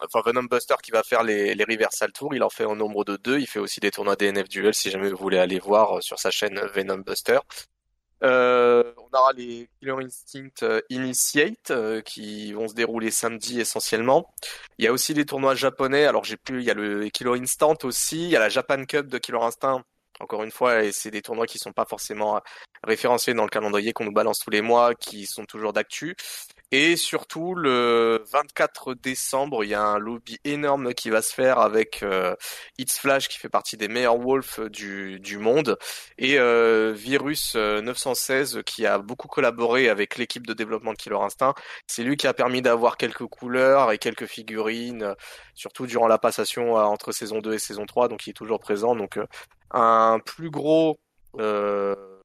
enfin 0.00 0.22
Venom 0.24 0.44
Buster 0.44 0.76
qui 0.82 0.90
va 0.90 1.02
faire 1.02 1.22
les, 1.22 1.54
les 1.54 1.64
Reversal 1.64 2.12
Tours, 2.12 2.34
il 2.34 2.42
en 2.42 2.50
fait 2.50 2.64
au 2.64 2.74
nombre 2.74 3.04
de 3.04 3.16
deux, 3.16 3.38
il 3.38 3.46
fait 3.46 3.58
aussi 3.58 3.80
des 3.80 3.90
tournois 3.90 4.16
DNF 4.16 4.48
Duel 4.48 4.74
si 4.74 4.90
jamais 4.90 5.10
vous 5.10 5.16
voulez 5.16 5.38
aller 5.38 5.58
voir 5.58 6.02
sur 6.02 6.18
sa 6.18 6.30
chaîne 6.30 6.60
Venom 6.74 6.98
Buster. 6.98 7.38
Euh, 8.24 8.92
on 8.96 9.16
aura 9.16 9.32
les 9.32 9.68
Killer 9.78 10.04
Instinct 10.04 10.62
euh, 10.62 10.80
Initiate 10.90 11.70
euh, 11.70 12.00
qui 12.00 12.52
vont 12.52 12.66
se 12.66 12.74
dérouler 12.74 13.10
samedi 13.10 13.60
essentiellement. 13.60 14.34
Il 14.78 14.84
y 14.84 14.88
a 14.88 14.92
aussi 14.92 15.14
les 15.14 15.24
tournois 15.24 15.54
japonais, 15.54 16.04
alors 16.04 16.24
j'ai 16.24 16.36
plus, 16.36 16.60
il 16.60 16.66
y 16.66 16.70
a 16.70 16.74
le 16.74 17.08
Killer 17.10 17.38
Instant 17.40 17.76
aussi, 17.84 18.24
il 18.24 18.30
y 18.30 18.36
a 18.36 18.40
la 18.40 18.48
Japan 18.48 18.84
Cup 18.84 19.06
de 19.06 19.18
Killer 19.18 19.42
Instinct. 19.42 19.84
Encore 20.20 20.42
une 20.42 20.50
fois, 20.50 20.82
et 20.82 20.90
c'est 20.90 21.12
des 21.12 21.22
tournois 21.22 21.46
qui 21.46 21.58
sont 21.58 21.72
pas 21.72 21.84
forcément 21.84 22.40
référenciés 22.82 23.34
dans 23.34 23.44
le 23.44 23.50
calendrier 23.50 23.92
qu'on 23.92 24.04
nous 24.04 24.12
balance 24.12 24.40
tous 24.40 24.50
les 24.50 24.62
mois, 24.62 24.96
qui 24.96 25.26
sont 25.26 25.44
toujours 25.44 25.72
d'actu. 25.72 26.16
Et 26.70 26.96
surtout, 26.96 27.54
le 27.54 28.22
24 28.30 28.94
décembre, 28.94 29.64
il 29.64 29.70
y 29.70 29.74
a 29.74 29.82
un 29.82 29.98
lobby 29.98 30.38
énorme 30.44 30.92
qui 30.92 31.08
va 31.08 31.22
se 31.22 31.32
faire 31.32 31.58
avec 31.58 32.02
euh, 32.02 32.34
It's 32.76 32.98
Flash, 32.98 33.28
qui 33.28 33.38
fait 33.38 33.48
partie 33.48 33.78
des 33.78 33.88
meilleurs 33.88 34.18
wolves 34.18 34.68
du, 34.68 35.18
du 35.18 35.38
monde, 35.38 35.78
et 36.18 36.38
euh, 36.38 36.92
Virus 36.94 37.56
916, 37.56 38.62
qui 38.66 38.84
a 38.84 38.98
beaucoup 38.98 39.28
collaboré 39.28 39.88
avec 39.88 40.18
l'équipe 40.18 40.46
de 40.46 40.52
développement 40.52 40.92
de 40.92 40.98
Killer 40.98 41.16
Instinct. 41.16 41.54
C'est 41.86 42.02
lui 42.02 42.16
qui 42.16 42.26
a 42.26 42.34
permis 42.34 42.60
d'avoir 42.60 42.98
quelques 42.98 43.26
couleurs 43.26 43.90
et 43.92 43.98
quelques 43.98 44.26
figurines, 44.26 45.14
surtout 45.54 45.86
durant 45.86 46.06
la 46.06 46.18
passation 46.18 46.74
entre 46.74 47.12
saison 47.12 47.40
2 47.40 47.54
et 47.54 47.58
saison 47.58 47.86
3, 47.86 48.08
donc 48.08 48.26
il 48.26 48.30
est 48.30 48.34
toujours 48.34 48.60
présent. 48.60 48.94
Donc 48.94 49.16
euh, 49.16 49.26
un 49.70 50.20
plus 50.24 50.50
gros... 50.50 50.98
Euh, 51.38 52.17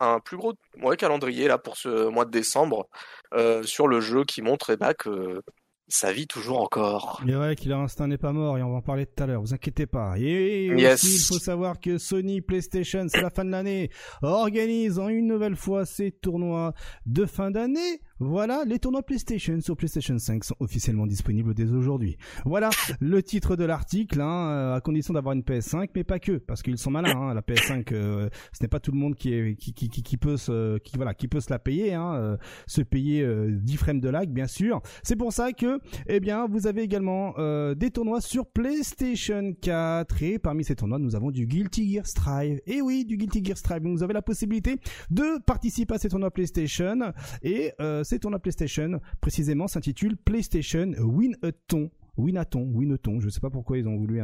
un 0.00 0.20
plus 0.20 0.36
gros 0.36 0.54
ouais, 0.82 0.96
calendrier 0.96 1.48
là 1.48 1.58
pour 1.58 1.76
ce 1.76 2.08
mois 2.08 2.24
de 2.24 2.30
décembre 2.30 2.88
euh, 3.34 3.62
sur 3.62 3.86
le 3.88 4.00
jeu 4.00 4.24
qui 4.24 4.42
montre 4.42 4.70
eh 4.70 4.76
ben, 4.76 4.94
que 4.94 5.42
ça 5.88 6.12
vit 6.12 6.26
toujours 6.28 6.60
encore. 6.60 7.20
Mais 7.24 7.34
ouais, 7.34 7.56
Killer 7.56 7.74
Instinct 7.74 8.06
n'est 8.06 8.16
pas 8.18 8.32
mort 8.32 8.56
et 8.58 8.62
on 8.62 8.70
va 8.70 8.76
en 8.76 8.82
parler 8.82 9.06
tout 9.06 9.22
à 9.22 9.26
l'heure, 9.26 9.40
vous 9.40 9.54
inquiétez 9.54 9.86
pas. 9.86 10.14
Et 10.18 10.72
aussi, 10.72 10.82
Yes. 10.82 11.02
il 11.02 11.26
faut 11.26 11.40
savoir 11.40 11.80
que 11.80 11.98
Sony 11.98 12.40
PlayStation, 12.40 13.06
c'est 13.08 13.20
la 13.20 13.30
fin 13.30 13.44
de 13.44 13.50
l'année, 13.50 13.90
organise 14.22 14.98
en 15.00 15.08
une 15.08 15.26
nouvelle 15.26 15.56
fois 15.56 15.84
ses 15.86 16.12
tournois 16.12 16.74
de 17.06 17.26
fin 17.26 17.50
d'année. 17.50 18.00
Voilà, 18.22 18.64
les 18.66 18.78
tournois 18.78 19.02
PlayStation 19.02 19.58
sur 19.62 19.78
PlayStation 19.78 20.18
5 20.18 20.44
sont 20.44 20.54
officiellement 20.60 21.06
disponibles 21.06 21.54
dès 21.54 21.70
aujourd'hui. 21.70 22.18
Voilà 22.44 22.68
le 23.00 23.22
titre 23.22 23.56
de 23.56 23.64
l'article, 23.64 24.20
hein, 24.20 24.50
euh, 24.50 24.76
à 24.76 24.82
condition 24.82 25.14
d'avoir 25.14 25.34
une 25.34 25.40
PS5, 25.40 25.88
mais 25.94 26.04
pas 26.04 26.18
que, 26.18 26.32
parce 26.32 26.62
qu'ils 26.62 26.76
sont 26.76 26.90
malins. 26.90 27.16
Hein, 27.16 27.32
la 27.32 27.40
PS5, 27.40 27.94
euh, 27.94 28.28
ce 28.52 28.62
n'est 28.62 28.68
pas 28.68 28.78
tout 28.78 28.92
le 28.92 28.98
monde 28.98 29.14
qui, 29.14 29.32
est, 29.32 29.56
qui, 29.56 29.72
qui, 29.72 29.88
qui, 29.88 30.16
peut 30.18 30.36
se, 30.36 30.76
qui, 30.80 30.96
voilà, 30.96 31.14
qui 31.14 31.28
peut 31.28 31.40
se 31.40 31.48
la 31.48 31.58
payer, 31.58 31.94
hein, 31.94 32.12
euh, 32.14 32.36
se 32.66 32.82
payer 32.82 33.22
euh, 33.22 33.52
10 33.52 33.76
frames 33.78 34.00
de 34.00 34.10
lag, 34.10 34.28
bien 34.28 34.46
sûr. 34.46 34.82
C'est 35.02 35.16
pour 35.16 35.32
ça 35.32 35.52
que, 35.52 35.80
eh 36.06 36.20
bien, 36.20 36.46
vous 36.46 36.66
avez 36.66 36.82
également 36.82 37.32
euh, 37.38 37.74
des 37.74 37.90
tournois 37.90 38.20
sur 38.20 38.44
PlayStation 38.44 39.54
4 39.62 40.22
et 40.22 40.38
parmi 40.38 40.62
ces 40.62 40.76
tournois, 40.76 40.98
nous 40.98 41.16
avons 41.16 41.30
du 41.30 41.46
Guilty 41.46 41.94
Gear 41.94 42.06
Strive. 42.06 42.60
Et 42.66 42.82
oui, 42.82 43.06
du 43.06 43.16
Guilty 43.16 43.42
Gear 43.42 43.56
Strive. 43.56 43.80
Donc, 43.80 43.96
vous 43.96 44.02
avez 44.02 44.12
la 44.12 44.20
possibilité 44.20 44.78
de 45.10 45.42
participer 45.46 45.94
à 45.94 45.98
ces 45.98 46.10
tournois 46.10 46.30
PlayStation 46.30 47.14
et 47.42 47.72
euh, 47.80 48.04
ces 48.10 48.18
tournois 48.18 48.40
PlayStation 48.40 49.00
précisément 49.20 49.68
s'intitulent 49.68 50.16
PlayStation 50.16 50.92
Win-a-Ton. 50.98 51.90
Winaton, 52.16 52.68
Winaton, 52.74 53.20
je 53.20 53.28
sais 53.28 53.38
pas 53.40 53.50
pourquoi 53.50 53.78
ils 53.78 53.86
ont 53.88 53.96
voulu 53.96 54.20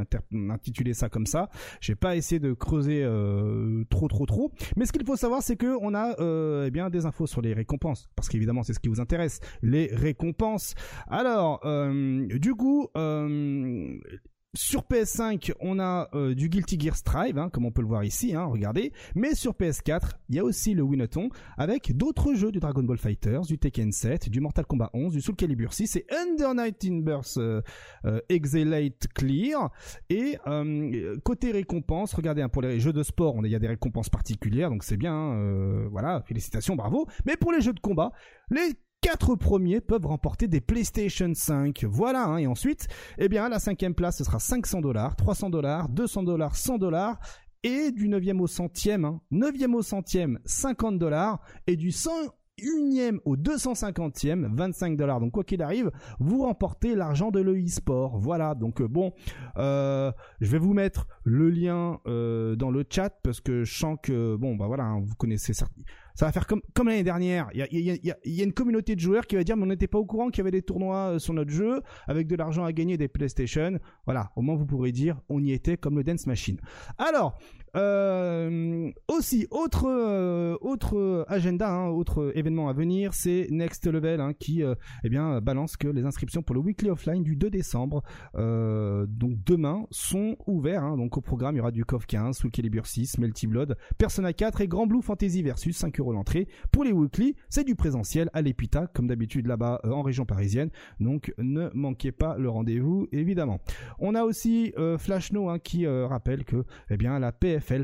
intituler 0.51 0.93
ça 0.93 1.09
comme 1.09 1.25
ça. 1.25 1.49
J'ai 1.81 1.95
pas 1.95 2.17
essayé 2.17 2.41
de 2.41 2.53
creuser 2.53 3.03
euh, 3.05 3.85
trop 3.89 4.09
trop 4.09 4.27
trop, 4.27 4.51
mais 4.77 4.87
ce 4.87 4.93
qu'il 4.93 5.07
faut 5.07 5.17
savoir 5.17 5.41
c'est 5.41 5.55
que 5.57 5.79
on 5.81 5.95
a 5.95 6.21
euh, 6.21 6.67
eh 6.67 6.71
bien 6.73 6.91
des 6.91 7.07
infos 7.07 7.29
sur 7.29 7.41
les 7.41 7.55
récompenses 7.55 8.11
parce 8.17 8.29
qu'évidemment 8.29 8.65
c'est 8.65 8.75
ce 8.75 8.81
qui 8.81 8.89
vous 8.89 9.01
intéresse, 9.01 9.39
les 9.63 9.87
récompenses. 9.95 10.75
Alors 11.07 11.61
euh, 11.65 12.27
du 12.27 12.55
coup 12.55 12.89
sur 14.57 14.83
PS5, 14.83 15.53
on 15.61 15.79
a 15.79 16.09
euh, 16.15 16.35
du 16.35 16.49
Guilty 16.49 16.79
Gear 16.81 16.97
Strive, 16.97 17.39
hein, 17.39 17.51
comme 17.51 17.67
on 17.67 17.71
peut 17.71 17.83
le 17.83 17.89
voir 17.89 18.05
ici, 18.05 18.35
hein, 18.35 18.45
regardez. 18.45 18.93
Mais 19.15 19.35
sur 19.35 19.53
PS4, 19.53 20.13
il 20.29 20.37
y 20.37 20.39
a 20.39 20.45
aussi 20.45 20.75
le 20.75 20.83
Winaton, 20.83 21.29
avec 21.57 21.97
d'autres 21.97 22.35
jeux 22.35 22.51
du 22.51 22.59
Dragon 22.59 22.83
Ball 22.83 22.99
Fighters, 22.99 23.43
du 23.43 23.59
Tekken 23.59 23.93
7, 23.93 24.29
du 24.29 24.41
Mortal 24.41 24.67
Kombat 24.67 24.91
11, 24.95 25.13
du 25.13 25.21
Soul 25.21 25.37
Calibur 25.37 25.73
6 25.73 25.97
et 25.97 26.07
Under 26.11 26.55
Night 26.55 26.85
in 26.85 27.01
Burst 27.01 27.39
euh, 27.39 27.61
euh, 28.05 28.21
Clear. 29.15 29.71
Et 30.09 30.39
euh, 30.47 31.17
côté 31.23 31.53
récompense, 31.53 32.15
regardez, 32.15 32.43
hein, 32.43 32.49
pour 32.49 32.63
les 32.63 32.81
jeux 32.81 32.93
de 32.93 33.03
sport, 33.03 33.37
il 33.45 33.51
y 33.51 33.55
a 33.55 33.59
des 33.59 33.69
récompenses 33.69 34.09
particulières, 34.09 34.71
donc 34.71 34.85
c'est 34.85 34.97
bien, 34.97 35.13
hein, 35.13 35.37
euh, 35.37 35.89
voilà, 35.91 36.23
félicitations, 36.27 36.77
bravo. 36.77 37.07
Mais 37.27 37.37
pour 37.37 37.53
les 37.53 37.61
jeux 37.61 37.73
de 37.73 37.81
combat, 37.81 38.13
les 38.51 38.75
quatre 39.01 39.37
premiers 39.37 39.81
peuvent 39.81 40.07
remporter 40.07 40.49
des 40.49 40.61
PlayStation 40.61 41.33
5. 41.33 41.85
Voilà, 41.85 42.25
hein, 42.25 42.39
et 42.39 42.47
ensuite, 42.47 42.89
eh 43.19 43.29
bien, 43.29 43.49
la 43.49 43.59
cinquième 43.59 43.95
place, 43.95 44.19
ce 44.19 44.25
sera 44.25 44.39
500 44.39 44.81
dollars, 44.81 45.17
300 45.17 45.51
dollars, 45.51 45.89
200 45.89 46.25
dollars, 46.25 46.57
100 46.57 46.79
dollars, 46.79 47.19
et 47.63 47.91
du 47.91 48.09
9e 48.09 48.41
au 48.41 48.47
centième, 48.47 49.05
hein, 49.05 49.21
9e 49.33 49.75
au 49.75 49.83
centième, 49.83 50.39
50 50.45 50.99
dollars, 50.99 51.41
et 51.67 51.77
du 51.77 51.93
101e 52.59 53.19
au 53.25 53.37
250e, 53.37 54.55
25 54.55 54.97
dollars. 54.97 55.21
Donc, 55.21 55.33
quoi 55.33 55.45
qu'il 55.45 55.63
arrive, 55.63 55.91
vous 56.19 56.43
remportez 56.43 56.95
l'argent 56.95 57.31
de 57.31 57.41
l'e-sport. 57.41 58.19
Voilà, 58.19 58.55
donc 58.55 58.81
euh, 58.81 58.89
bon, 58.89 59.13
euh, 59.59 60.11
je 60.41 60.51
vais 60.51 60.59
vous 60.59 60.73
mettre 60.73 61.07
le 61.25 61.51
lien 61.51 62.01
euh, 62.07 62.57
dans 62.57 62.71
le 62.71 62.85
chat, 62.89 63.11
parce 63.23 63.41
que 63.41 63.65
je 63.65 63.79
sens 63.79 63.99
que, 64.03 64.37
bon, 64.37 64.57
bah 64.57 64.67
voilà, 64.67 64.85
hein, 64.85 65.01
vous 65.05 65.15
connaissez 65.17 65.53
ça. 65.53 65.67
Ça 66.15 66.25
va 66.25 66.33
faire 66.33 66.47
comme, 66.47 66.63
comme 66.73 66.89
l'année 66.89 67.05
dernière. 67.05 67.51
Il 67.53 67.59
y 67.59 67.91
a, 67.91 67.95
y, 68.03 68.41
a, 68.41 68.45
une 68.45 68.55
communauté 68.55 68.95
de 68.95 69.01
joueurs 69.01 69.27
qui 69.27 69.37
va 69.37 69.45
dire, 69.45 69.55
mais 69.55 69.65
on 69.65 69.67
n'était 69.67 69.87
pas 69.87 69.99
au 69.99 70.07
courant 70.07 70.31
qu'il 70.31 70.39
y 70.39 70.41
avait 70.41 70.51
des 70.51 70.63
tournois 70.63 71.19
sur 71.19 71.35
notre 71.35 71.51
jeu, 71.51 71.83
avec 72.07 72.27
de 72.27 72.37
l'argent 72.37 72.65
à 72.65 72.73
gagner 72.73 72.97
des 72.97 73.09
PlayStation. 73.09 73.79
Voilà, 74.07 74.31
au 74.35 74.41
moins 74.41 74.57
vous 74.57 74.65
pourrez 74.65 74.93
dire, 74.93 75.21
on 75.29 75.45
y 75.45 75.53
était 75.53 75.77
comme 75.77 75.99
le 75.99 76.05
Dance 76.05 76.27
Machine. 76.27 76.59
Alors, 76.97 77.39
euh, 77.77 78.91
aussi, 79.09 79.47
autre, 79.51 79.87
euh, 79.87 80.57
autre 80.61 81.25
agenda, 81.29 81.71
hein, 81.71 81.89
autre 81.89 82.33
événement 82.35 82.69
à 82.69 82.73
venir, 82.73 83.13
c'est 83.13 83.49
Next 83.51 83.87
Level, 83.87 84.21
hein, 84.21 84.33
qui 84.33 84.63
euh, 84.63 84.75
eh 85.05 85.09
bien, 85.11 85.41
balance 85.41 85.77
que 85.77 85.89
les 85.89 86.05
inscriptions 86.05 86.43
pour 86.43 86.55
le 86.55 86.63
Weekly 86.63 86.89
Offline 86.91 87.23
du 87.23 87.37
2 87.37 87.51
décembre, 87.51 88.03
donc 88.35 89.33
demain, 89.45 89.87
sont 89.91 90.37
ouverts. 90.47 90.85
Hein, 90.85 90.97
donc 90.97 91.17
au 91.17 91.21
programme, 91.21 91.57
il 91.57 91.59
y 91.59 91.61
aura 91.61 91.71
du 91.71 91.85
KOF 91.85 92.07
15, 92.07 92.37
Soul 92.37 92.51
Calibur 92.51 92.87
6, 92.87 93.19
Melty 93.19 93.47
Blood, 93.47 93.77
Persona 93.99 94.33
4 94.33 94.63
et 94.63 94.69
Grand 94.69 94.87
Blue 94.87 95.03
Fantasy 95.03 95.43
Versus, 95.43 95.77
5 95.77 96.01
euros 96.01 96.13
l'entrée. 96.13 96.49
Pour 96.71 96.85
les 96.85 96.93
Weekly, 96.93 97.35
c'est 97.49 97.65
du 97.65 97.75
présentiel 97.75 98.31
à 98.33 98.43
l'Epita, 98.43 98.87
comme 98.87 99.07
d'habitude 99.07 99.47
là-bas 99.47 99.81
en 99.85 100.03
région 100.03 100.25
parisienne. 100.25 100.71
Donc 101.01 101.33
ne 101.39 101.69
manquez 101.75 102.13
pas 102.13 102.37
le 102.39 102.49
rendez-vous, 102.49 103.09
évidemment. 103.13 103.59
On 103.99 104.15
a 104.15 104.25
aussi 104.25 104.73
Flashno 104.99 105.49
hein, 105.49 105.59
qui 105.59 105.87
rappelle 105.87 106.45
que 106.45 106.65
eh 106.91 106.97
bien, 106.97 107.19
la 107.19 107.33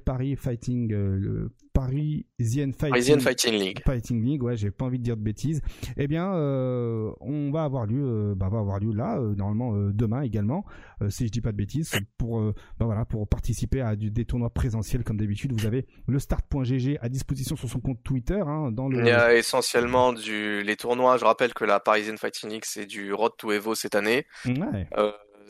Paris 0.05 0.37
Fighting, 0.37 0.93
euh, 0.93 1.17
le 1.19 1.51
Parisian 1.73 2.73
Fighting, 2.73 2.91
Parisian 2.91 3.21
Fighting 3.21 3.55
League. 3.55 3.83
Fighting 3.85 4.23
League, 4.23 4.43
ouais, 4.43 4.57
j'ai 4.57 4.71
pas 4.71 4.85
envie 4.85 4.99
de 4.99 5.05
dire 5.05 5.17
de 5.17 5.23
bêtises. 5.23 5.63
Eh 5.97 6.07
bien, 6.07 6.35
euh, 6.35 7.11
on 7.21 7.51
va 7.51 7.65
avoir 7.65 7.87
lieu, 7.87 8.03
euh, 8.05 8.35
bah, 8.35 8.49
va 8.51 8.59
avoir 8.59 8.79
lieu 8.79 8.93
là, 8.93 9.19
euh, 9.19 9.35
normalement 9.35 9.73
demain 9.93 10.23
également, 10.23 10.65
si 11.09 11.27
je 11.27 11.33
dis 11.33 11.41
pas 11.41 11.53
de 11.53 11.57
bêtises, 11.57 11.93
pour, 12.19 12.41
bah, 12.79 12.85
voilà, 12.85 13.05
pour 13.05 13.27
participer 13.27 13.81
à 13.81 13.97
du, 13.97 14.11
des 14.11 14.25
tournois 14.25 14.51
présentiels 14.51 15.03
comme 15.03 15.17
d'habitude. 15.17 15.53
Vous 15.53 15.67
avez 15.67 15.87
le 16.07 16.19
start.gg 16.19 16.99
à 17.01 17.09
disposition 17.09 17.57
sur 17.57 17.69
son 17.69 17.81
compte 17.81 18.03
Twitter, 18.05 18.41
hein, 18.47 18.71
dans 18.71 18.89
le. 18.89 18.99
Il 18.99 19.07
y 19.07 19.11
a 19.11 19.35
essentiellement 19.35 20.13
du 20.13 20.63
les 20.63 20.77
tournois. 20.77 21.17
Je 21.17 21.25
rappelle 21.25 21.55
que 21.55 21.65
la 21.65 21.81
Parisian 21.81 22.17
Fighting 22.17 22.51
League 22.51 22.65
c'est 22.65 22.87
du 22.87 23.13
Road 23.13 23.33
to 23.39 23.53
Evo 23.53 23.75
cette 23.75 23.95
année. 23.95 24.27
Ouais. 24.47 24.87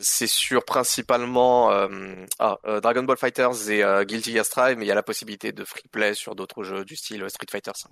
C'est 0.05 0.27
sur 0.27 0.65
principalement 0.65 1.71
euh, 1.71 1.87
ah, 2.39 2.57
euh, 2.65 2.81
Dragon 2.81 3.03
Ball 3.03 3.15
Fighters 3.17 3.69
et 3.69 3.83
euh, 3.83 4.03
Guilty 4.03 4.33
Gear 4.33 4.45
Strive, 4.45 4.77
mais 4.77 4.83
il 4.85 4.87
y 4.87 4.91
a 4.91 4.95
la 4.95 5.01
possibilité 5.03 5.51
de 5.53 5.63
free 5.63 5.87
play 5.91 6.13
sur 6.13 6.35
d'autres 6.35 6.63
jeux 6.63 6.83
du 6.83 6.95
style 6.97 7.23
Street 7.29 7.47
Fighter 7.49 7.71
5. 7.73 7.89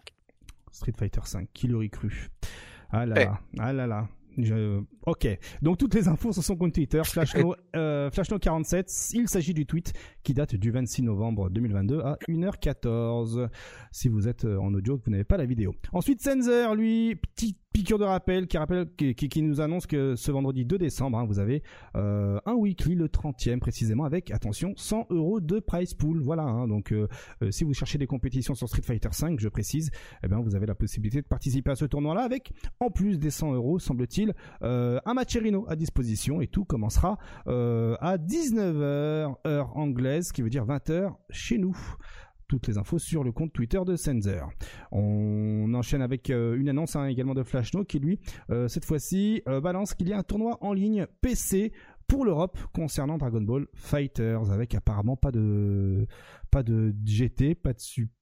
Street 0.71 0.93
Fighter 0.97 1.21
5, 1.23 1.47
qui 1.53 1.67
l'aurait 1.67 1.89
cru? 1.89 2.29
Ah 2.91 3.05
là 3.05 3.15
Eh. 3.17 3.25
là, 3.25 3.39
ah 3.59 3.73
là 3.73 3.87
là. 3.87 4.07
Je- 4.37 4.81
Ok, 5.05 5.27
donc 5.61 5.77
toutes 5.77 5.93
les 5.93 6.07
infos 6.07 6.31
sur 6.31 6.41
son 6.43 6.55
compte 6.55 6.73
Twitter, 6.73 7.01
Flashno, 7.05 7.55
euh, 7.75 8.09
Flashno47, 8.11 9.11
il 9.13 9.27
s'agit 9.27 9.53
du 9.53 9.65
tweet 9.65 9.91
qui 10.23 10.33
date 10.33 10.55
du 10.55 10.71
26 10.71 11.03
novembre 11.03 11.49
2022 11.49 11.99
à 12.01 12.17
1h14. 12.29 13.47
Si 13.91 14.09
vous 14.09 14.27
êtes 14.27 14.45
euh, 14.45 14.57
en 14.59 14.73
audio, 14.73 14.97
que 14.97 15.05
vous 15.05 15.11
n'avez 15.11 15.23
pas 15.23 15.37
la 15.37 15.45
vidéo. 15.45 15.73
Ensuite, 15.93 16.21
Sensor, 16.21 16.75
lui, 16.75 17.15
petite 17.15 17.57
piqûre 17.73 17.97
de 17.99 18.03
rappel 18.03 18.47
qui 18.47 18.57
rappelle 18.57 18.85
qui, 18.97 19.15
qui- 19.15 19.41
nous 19.41 19.61
annonce 19.61 19.87
que 19.87 20.15
ce 20.17 20.29
vendredi 20.29 20.65
2 20.65 20.77
décembre, 20.77 21.17
hein, 21.17 21.25
vous 21.25 21.39
avez 21.39 21.63
euh, 21.95 22.37
un 22.45 22.53
weekly, 22.53 22.95
le 22.95 23.07
30e 23.07 23.59
précisément, 23.59 24.03
avec 24.03 24.29
attention 24.31 24.73
100 24.75 25.07
euros 25.09 25.39
de 25.39 25.59
price 25.61 25.93
pool. 25.93 26.21
Voilà, 26.21 26.43
hein, 26.43 26.67
donc 26.67 26.91
euh, 26.91 27.07
si 27.49 27.63
vous 27.63 27.73
cherchez 27.73 27.97
des 27.97 28.07
compétitions 28.07 28.55
sur 28.55 28.67
Street 28.67 28.81
Fighter 28.81 29.07
5, 29.13 29.39
je 29.39 29.47
précise, 29.47 29.89
eh 30.21 30.27
bien 30.27 30.39
vous 30.41 30.53
avez 30.55 30.65
la 30.65 30.75
possibilité 30.75 31.21
de 31.21 31.27
participer 31.27 31.71
à 31.71 31.75
ce 31.75 31.85
tournoi-là 31.85 32.23
avec, 32.23 32.51
en 32.81 32.89
plus 32.89 33.17
des 33.19 33.29
100 33.29 33.53
euros, 33.53 33.79
semble-t-il, 33.79 34.33
un 34.61 35.13
matcherino 35.13 35.65
à 35.69 35.77
disposition 35.77 36.41
et 36.41 36.47
tout 36.47 36.65
commencera 36.65 37.17
à 37.47 38.17
19h 38.17 39.35
heure 39.47 39.77
anglaise, 39.77 40.10
qui 40.33 40.41
veut 40.41 40.49
dire 40.49 40.65
20h 40.65 41.13
chez 41.29 41.57
nous. 41.57 41.77
Toutes 42.47 42.67
les 42.67 42.77
infos 42.77 42.99
sur 42.99 43.23
le 43.23 43.31
compte 43.31 43.53
Twitter 43.53 43.79
de 43.85 43.95
Sensor. 43.95 44.51
On 44.91 45.73
enchaîne 45.73 46.01
avec 46.01 46.29
euh, 46.29 46.57
une 46.57 46.67
annonce 46.67 46.97
hein, 46.97 47.07
également 47.07 47.33
de 47.33 47.43
Flashno 47.43 47.85
qui 47.85 47.99
lui, 47.99 48.19
euh, 48.49 48.67
cette 48.67 48.83
fois-ci, 48.83 49.41
euh, 49.47 49.61
balance 49.61 49.93
qu'il 49.93 50.09
y 50.09 50.13
a 50.13 50.17
un 50.17 50.23
tournoi 50.23 50.57
en 50.59 50.73
ligne 50.73 51.07
PC 51.21 51.71
pour 52.07 52.25
l'Europe 52.25 52.59
concernant 52.73 53.17
Dragon 53.17 53.41
Ball 53.41 53.67
Fighters 53.73 54.51
avec 54.51 54.75
apparemment 54.75 55.15
pas 55.15 55.31
de 55.31 56.07
pas 56.51 56.61
de 56.61 56.93
GT, 57.05 57.55
pas 57.55 57.71
de 57.71 57.79
Super, 57.79 58.13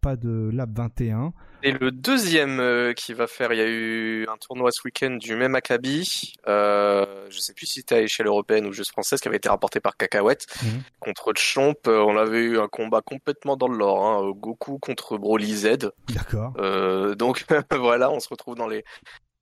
pas 0.00 0.16
de 0.16 0.50
Lab 0.52 0.76
21. 0.76 1.32
Et 1.62 1.72
le 1.72 1.90
deuxième 1.90 2.60
euh, 2.60 2.92
qui 2.92 3.12
va 3.14 3.26
faire, 3.26 3.52
il 3.52 3.58
y 3.58 3.62
a 3.62 3.66
eu 3.68 4.26
un 4.28 4.36
tournoi 4.36 4.70
ce 4.70 4.80
week-end 4.84 5.12
du 5.12 5.34
même 5.34 5.54
acabit. 5.54 6.34
Euh, 6.46 7.26
je 7.30 7.38
sais 7.40 7.54
plus 7.54 7.66
si 7.66 7.80
c'était 7.80 7.96
à 7.96 8.00
échelle 8.02 8.26
européenne 8.26 8.66
ou 8.66 8.72
juste 8.72 8.90
française, 8.92 9.20
qui 9.20 9.28
avait 9.28 9.38
été 9.38 9.48
rapporté 9.48 9.80
par 9.80 9.96
Cacahuète 9.96 10.46
Mhm. 10.62 10.82
contre 11.00 11.32
Champ. 11.36 11.74
Euh, 11.86 11.98
on 12.06 12.16
avait 12.16 12.42
eu 12.42 12.58
un 12.58 12.68
combat 12.68 13.00
complètement 13.00 13.56
dans 13.56 13.68
le 13.68 13.78
lore, 13.78 14.04
hein, 14.04 14.30
Goku 14.36 14.78
contre 14.78 15.16
Broly 15.18 15.56
Z. 15.56 15.90
D'accord. 16.14 16.52
Euh, 16.58 17.14
donc 17.14 17.44
voilà, 17.72 18.10
on 18.10 18.20
se 18.20 18.28
retrouve 18.28 18.54
dans 18.54 18.68
les 18.68 18.84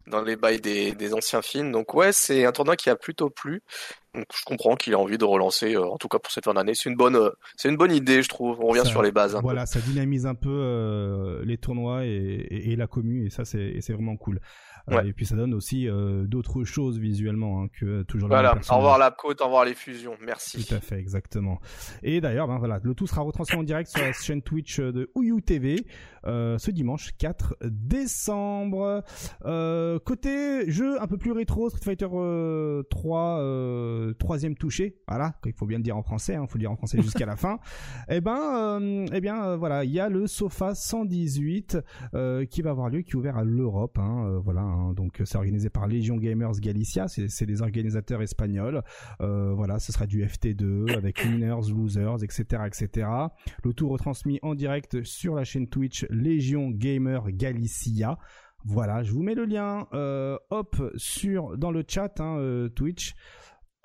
dans 0.06 0.22
les 0.22 0.36
bails 0.36 0.60
des, 0.60 0.92
des 0.92 1.14
anciens 1.14 1.42
films. 1.42 1.72
Donc 1.72 1.94
ouais, 1.94 2.12
c'est 2.12 2.44
un 2.44 2.52
tournoi 2.52 2.76
qui 2.76 2.90
a 2.90 2.96
plutôt 2.96 3.30
plu. 3.30 3.62
Donc 4.14 4.26
je 4.36 4.44
comprends 4.44 4.76
qu'il 4.76 4.94
a 4.94 4.98
envie 4.98 5.18
de 5.18 5.24
relancer, 5.24 5.74
euh, 5.74 5.84
en 5.86 5.96
tout 5.98 6.08
cas 6.08 6.18
pour 6.18 6.30
cette 6.32 6.44
fin 6.44 6.54
d'année. 6.54 6.74
C'est 6.74 6.88
une 6.88 6.96
bonne, 6.96 7.16
euh, 7.16 7.30
c'est 7.56 7.68
une 7.68 7.76
bonne 7.76 7.90
idée, 7.92 8.22
je 8.22 8.28
trouve. 8.28 8.60
On 8.60 8.68
revient 8.68 8.82
Ça- 8.84 8.90
sur 8.90 9.02
les 9.02 9.10
bases. 9.12 9.32
peu. 9.34 9.40
Voilà, 9.40 9.66
ça 9.66 9.80
dynamise 9.80 10.26
un 10.26 10.34
peu 10.36 10.50
euh, 10.50 11.42
les 11.44 11.58
tournois 11.58 12.04
et, 12.04 12.08
et- 12.10 12.72
et 12.72 12.76
la 12.76 12.86
commu 12.86 13.26
et 13.26 13.30
ça 13.30 13.44
c'est 13.44 13.78
c'est 13.80 13.92
vraiment 13.92 14.16
cool. 14.16 14.40
Euh, 14.90 14.96
Ouais. 14.96 15.08
et 15.08 15.12
puis 15.14 15.24
ça 15.24 15.34
donne 15.34 15.54
aussi 15.54 15.88
euh, 15.88 16.24
d'autres 16.26 16.64
choses 16.64 16.98
visuellement 16.98 17.62
hein, 17.62 17.68
que 17.72 18.02
toujours 18.02 18.28
le 18.28 18.34
Voilà. 18.34 18.54
Au 18.70 18.76
revoir 18.76 18.98
la 18.98 19.10
côte, 19.10 19.40
au 19.40 19.44
revoir 19.46 19.64
les 19.64 19.72
fusions. 19.74 20.14
Merci. 20.24 20.62
Tout 20.66 20.74
à 20.74 20.80
fait, 20.80 20.98
exactement. 20.98 21.58
Et 22.02 22.20
d'ailleurs, 22.20 22.48
ben 22.48 22.58
voilà, 22.58 22.80
le 22.82 22.94
tout 22.94 23.06
sera 23.06 23.22
retransmis 23.22 23.58
en 23.58 23.62
direct 23.62 23.88
sur 23.90 24.02
la 24.02 24.12
chaîne 24.12 24.42
Twitch 24.42 24.80
de 24.80 25.10
Ouyu 25.14 25.40
TV 25.42 25.86
euh, 26.26 26.58
ce 26.58 26.70
dimanche 26.70 27.10
4 27.18 27.56
décembre. 27.64 29.02
Euh, 29.44 29.98
côté 29.98 30.70
jeu 30.70 31.00
un 31.00 31.06
peu 31.06 31.16
plus 31.18 31.32
rétro, 31.32 31.68
Street 31.70 31.82
Fighter 31.84 32.08
euh, 32.12 32.82
3, 32.90 33.38
euh, 33.40 34.12
troisième 34.14 34.54
touché, 34.54 34.98
voilà, 35.08 35.34
il 35.44 35.52
faut 35.52 35.66
bien 35.66 35.78
le 35.78 35.84
dire 35.84 35.96
en 35.96 36.02
français, 36.02 36.34
il 36.40 36.46
faut 36.48 36.54
le 36.56 36.60
dire 36.60 36.70
en 36.72 36.76
français 36.76 36.98
jusqu'à 37.02 37.26
la 37.26 37.36
fin. 37.36 37.58
Eh 38.08 38.20
ben, 38.20 38.38
euh, 38.56 39.06
eh 39.12 39.20
bien, 39.20 39.44
euh, 39.44 39.56
voilà, 39.56 39.84
il 39.84 39.90
y 39.92 40.00
a 40.00 40.08
le 40.08 40.26
Sofa 40.26 40.74
118 40.74 41.78
euh, 42.14 42.44
qui 42.46 42.62
va 42.62 42.70
avoir 42.70 42.88
lieu, 42.90 43.02
qui 43.02 43.12
est 43.12 43.16
ouvert 43.16 43.36
à 43.36 43.44
l'Europe, 43.44 43.98
hein, 43.98 44.26
euh, 44.26 44.38
voilà, 44.38 44.62
hein, 44.74 44.92
donc 44.94 45.22
c'est 45.24 45.36
organisé 45.36 45.70
par 45.70 45.86
Legion 45.86 46.16
Gamers 46.16 46.60
Galicia, 46.60 47.06
c'est 47.08 47.46
des 47.46 47.62
organisateurs 47.62 48.22
espagnols. 48.22 48.82
Euh, 49.20 49.52
voilà, 49.54 49.78
ce 49.78 49.92
sera 49.92 50.06
du 50.06 50.24
FT2 50.24 50.96
avec 50.96 51.24
winners, 51.24 51.70
losers, 51.70 52.22
etc., 52.22 52.62
etc. 52.66 53.08
Le 53.62 53.72
tout 53.72 53.88
retransmis 53.88 54.38
en 54.42 54.54
direct 54.54 55.02
sur 55.04 55.34
la 55.34 55.44
chaîne 55.44 55.68
Twitch 55.68 56.06
Légion 56.10 56.70
Gamer 56.70 57.30
Galicia. 57.30 58.18
Voilà, 58.66 59.02
je 59.02 59.12
vous 59.12 59.22
mets 59.22 59.34
le 59.34 59.44
lien, 59.44 59.86
euh, 59.92 60.38
dans 61.58 61.70
le 61.70 61.84
chat 61.86 62.20
hein, 62.20 62.38
euh, 62.38 62.68
Twitch. 62.70 63.14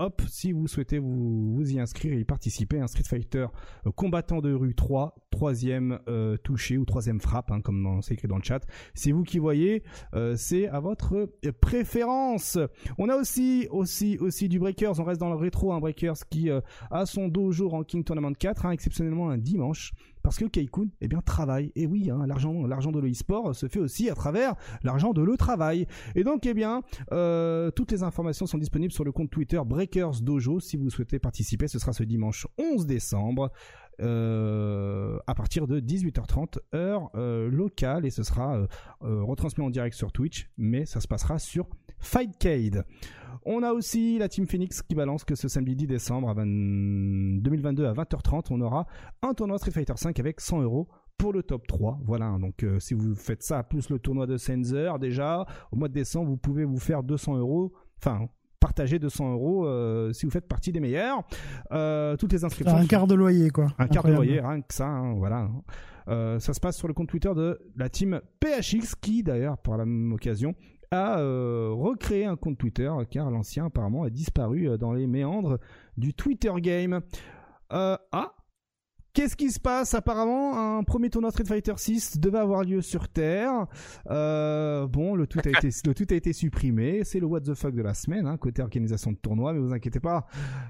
Hop, 0.01 0.21
si 0.29 0.53
vous 0.53 0.65
souhaitez 0.65 0.97
vous, 0.97 1.61
y 1.61 1.77
inscrire 1.77 2.13
et 2.13 2.19
y 2.21 2.23
participer, 2.23 2.79
un 2.79 2.87
Street 2.87 3.03
Fighter 3.05 3.47
euh, 3.85 3.91
combattant 3.91 4.39
de 4.39 4.53
rue 4.53 4.73
3, 4.73 5.13
troisième 5.29 5.99
euh, 6.07 6.37
touché 6.37 6.77
ou 6.77 6.85
troisième 6.85 7.19
frappe, 7.19 7.51
hein, 7.51 7.59
comme 7.59 7.99
c'est 8.01 8.13
écrit 8.13 8.29
dans 8.29 8.37
le 8.37 8.43
chat. 8.43 8.65
C'est 8.93 9.11
vous 9.11 9.23
qui 9.23 9.39
voyez, 9.39 9.83
euh, 10.13 10.37
c'est 10.37 10.69
à 10.69 10.79
votre 10.79 11.29
préférence. 11.59 12.57
On 12.97 13.09
a 13.09 13.17
aussi, 13.17 13.67
aussi, 13.71 14.17
aussi 14.19 14.47
du 14.47 14.57
Breakers. 14.57 15.01
On 15.01 15.03
reste 15.03 15.19
dans 15.19 15.31
le 15.31 15.35
rétro, 15.35 15.73
un 15.73 15.81
Breakers 15.81 16.29
qui 16.29 16.49
a 16.49 17.05
son 17.05 17.27
dojo 17.27 17.67
ranking 17.67 18.05
tournament 18.05 18.35
4, 18.35 18.67
hein, 18.67 18.71
exceptionnellement 18.71 19.29
un 19.29 19.37
dimanche. 19.37 19.91
Parce 20.29 20.37
que 20.37 20.45
Kaikun, 20.45 20.89
eh 21.01 21.07
bien, 21.07 21.21
travaille. 21.21 21.71
Et 21.75 21.87
oui, 21.87 22.11
hein, 22.11 22.27
l'argent, 22.27 22.67
l'argent 22.67 22.91
de 22.91 22.99
l'e-sport 22.99 23.55
se 23.55 23.67
fait 23.67 23.79
aussi 23.79 24.11
à 24.11 24.13
travers 24.13 24.53
l'argent 24.83 25.11
de 25.11 25.23
le 25.23 25.35
travail. 25.37 25.87
Et 26.13 26.23
donc, 26.23 26.45
eh 26.45 26.53
bien, 26.53 26.83
euh, 27.11 27.71
toutes 27.71 27.91
les 27.91 28.03
informations 28.03 28.45
sont 28.45 28.59
disponibles 28.59 28.93
sur 28.93 29.03
le 29.03 29.11
compte 29.11 29.31
Twitter 29.31 29.59
Breakers 29.65 30.21
Dojo. 30.21 30.59
Si 30.59 30.77
vous 30.77 30.91
souhaitez 30.91 31.17
participer, 31.17 31.67
ce 31.67 31.79
sera 31.79 31.93
ce 31.93 32.03
dimanche 32.03 32.45
11 32.59 32.85
décembre. 32.85 33.51
euh, 34.01 35.17
à 35.25 35.33
partir 35.33 35.65
de 35.65 35.79
18h30 35.79 36.59
heure 36.73 37.09
euh, 37.15 37.49
locale 37.49 38.05
et 38.05 38.11
ce 38.11 38.23
sera 38.23 38.65
retransmis 39.01 39.65
en 39.65 39.69
direct 39.69 39.93
sur 39.93 40.13
Twitch 40.13 40.49
mais 40.57 40.85
ça 40.85 41.01
se 41.01 41.07
passera 41.07 41.37
sur 41.37 41.67
Fightcade. 41.99 42.85
On 43.45 43.63
a 43.63 43.73
aussi 43.73 44.17
la 44.17 44.27
Team 44.27 44.47
Phoenix 44.47 44.81
qui 44.81 44.95
balance 44.95 45.23
que 45.23 45.35
ce 45.35 45.47
samedi 45.47 45.75
10 45.75 45.87
décembre 45.87 46.29
à 46.29 46.33
20 46.33 46.45
2022 47.41 47.85
à 47.85 47.93
20h30 47.93 48.47
on 48.51 48.61
aura 48.61 48.85
un 49.21 49.33
tournoi 49.33 49.57
Street 49.57 49.71
Fighter 49.71 49.93
5 49.95 50.19
avec 50.19 50.41
100 50.41 50.61
euros 50.61 50.87
pour 51.17 51.33
le 51.33 51.43
top 51.43 51.67
3. 51.67 51.99
Voilà, 52.05 52.25
hein. 52.25 52.39
donc 52.39 52.63
euh, 52.63 52.79
si 52.79 52.93
vous 52.93 53.15
faites 53.15 53.43
ça 53.43 53.63
plus 53.63 53.89
le 53.89 53.99
tournoi 53.99 54.25
de 54.25 54.37
Sensor 54.37 54.99
déjà 54.99 55.45
au 55.71 55.75
mois 55.75 55.87
de 55.87 55.93
décembre 55.93 56.29
vous 56.29 56.37
pouvez 56.37 56.65
vous 56.65 56.79
faire 56.79 57.03
200 57.03 57.37
euros. 57.37 57.73
Enfin 58.01 58.29
partager 58.59 58.99
200 58.99 59.33
euros 59.33 59.65
euh, 59.65 60.11
si 60.13 60.25
vous 60.25 60.31
faites 60.31 60.47
partie 60.47 60.71
des 60.71 60.79
meilleurs. 60.79 61.23
Euh, 61.71 62.15
toutes 62.17 62.33
les 62.33 62.43
inscriptions. 62.43 62.75
un 62.75 62.85
quart 62.85 63.07
de 63.07 63.15
loyer, 63.15 63.49
quoi. 63.49 63.67
Un 63.77 63.87
quart 63.87 64.03
de 64.03 64.13
loyer, 64.13 64.41
rien 64.41 64.61
que 64.61 64.73
ça, 64.73 64.87
hein, 64.87 65.13
voilà. 65.15 65.49
Euh, 66.07 66.39
ça 66.39 66.53
se 66.53 66.59
passe 66.59 66.77
sur 66.77 66.87
le 66.87 66.93
compte 66.93 67.07
Twitter 67.07 67.31
de 67.35 67.59
la 67.75 67.89
team 67.89 68.19
PHX, 68.39 68.95
qui 68.99 69.23
d'ailleurs, 69.23 69.57
par 69.57 69.77
la 69.77 69.85
même 69.85 70.11
occasion, 70.13 70.55
a 70.91 71.19
euh, 71.19 71.95
un 72.25 72.35
compte 72.35 72.57
Twitter, 72.57 72.91
car 73.09 73.29
l'ancien 73.29 73.65
apparemment 73.65 74.03
a 74.03 74.09
disparu 74.09 74.69
euh, 74.69 74.77
dans 74.77 74.93
les 74.93 75.07
méandres 75.07 75.59
du 75.97 76.13
Twitter 76.13 76.51
Game. 76.57 77.01
Euh, 77.71 77.97
ah 78.11 78.33
Qu'est-ce 79.13 79.35
qui 79.35 79.49
se 79.49 79.59
passe 79.59 79.95
Apparemment, 79.95 80.77
un 80.77 80.83
premier 80.83 81.09
tournoi 81.09 81.31
Street 81.31 81.45
Fighter 81.45 81.73
6 81.75 82.19
devait 82.19 82.37
avoir 82.37 82.63
lieu 82.63 82.81
sur 82.81 83.07
Terre. 83.07 83.65
Euh, 84.07 84.85
bon, 84.87 85.15
le 85.15 85.25
tweet 85.25 85.47
a 85.47 85.49
été, 85.49 85.69
le 85.85 85.93
tweet 85.95 86.11
a 86.11 86.15
été 86.15 86.31
supprimé. 86.31 87.03
C'est 87.03 87.19
le 87.19 87.25
what 87.25 87.41
the 87.41 87.55
fuck 87.55 87.73
de 87.73 87.81
la 87.81 87.95
semaine, 87.95 88.27
hein, 88.27 88.37
côté 88.37 88.61
organisation 88.61 89.11
de 89.11 89.17
tournoi. 89.17 89.53
Mais 89.53 89.59
vous 89.59 89.73
inquiétez 89.73 89.99
pas, 89.99 90.27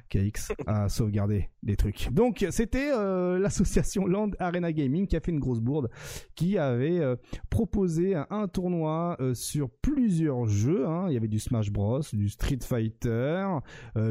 KX 0.10 0.54
a 0.68 0.88
sauvegardé 0.90 1.50
des 1.64 1.76
trucs. 1.76 2.10
Donc, 2.14 2.46
c'était 2.50 2.92
euh, 2.94 3.40
l'association 3.40 4.08
Land 4.08 4.32
Arena 4.40 4.72
Gaming 4.72 5.06
qui 5.06 5.18
a 5.18 5.20
fait 5.20 5.32
une 5.32 5.40
grosse 5.40 5.60
bourde, 5.60 5.90
qui 6.36 6.58
avait 6.58 7.00
euh, 7.00 7.18
proposé 7.50 8.16
un, 8.16 8.48
tournoi 8.48 9.18
sur 9.34 9.70
plusieurs 9.70 10.46
jeux. 10.46 10.88
hein. 10.88 11.08
Il 11.10 11.14
y 11.14 11.18
avait 11.18 11.28
du 11.28 11.40
Smash 11.40 11.72
Bros, 11.72 12.00
du 12.14 12.30
Street 12.30 12.60
Fighter, 12.64 13.46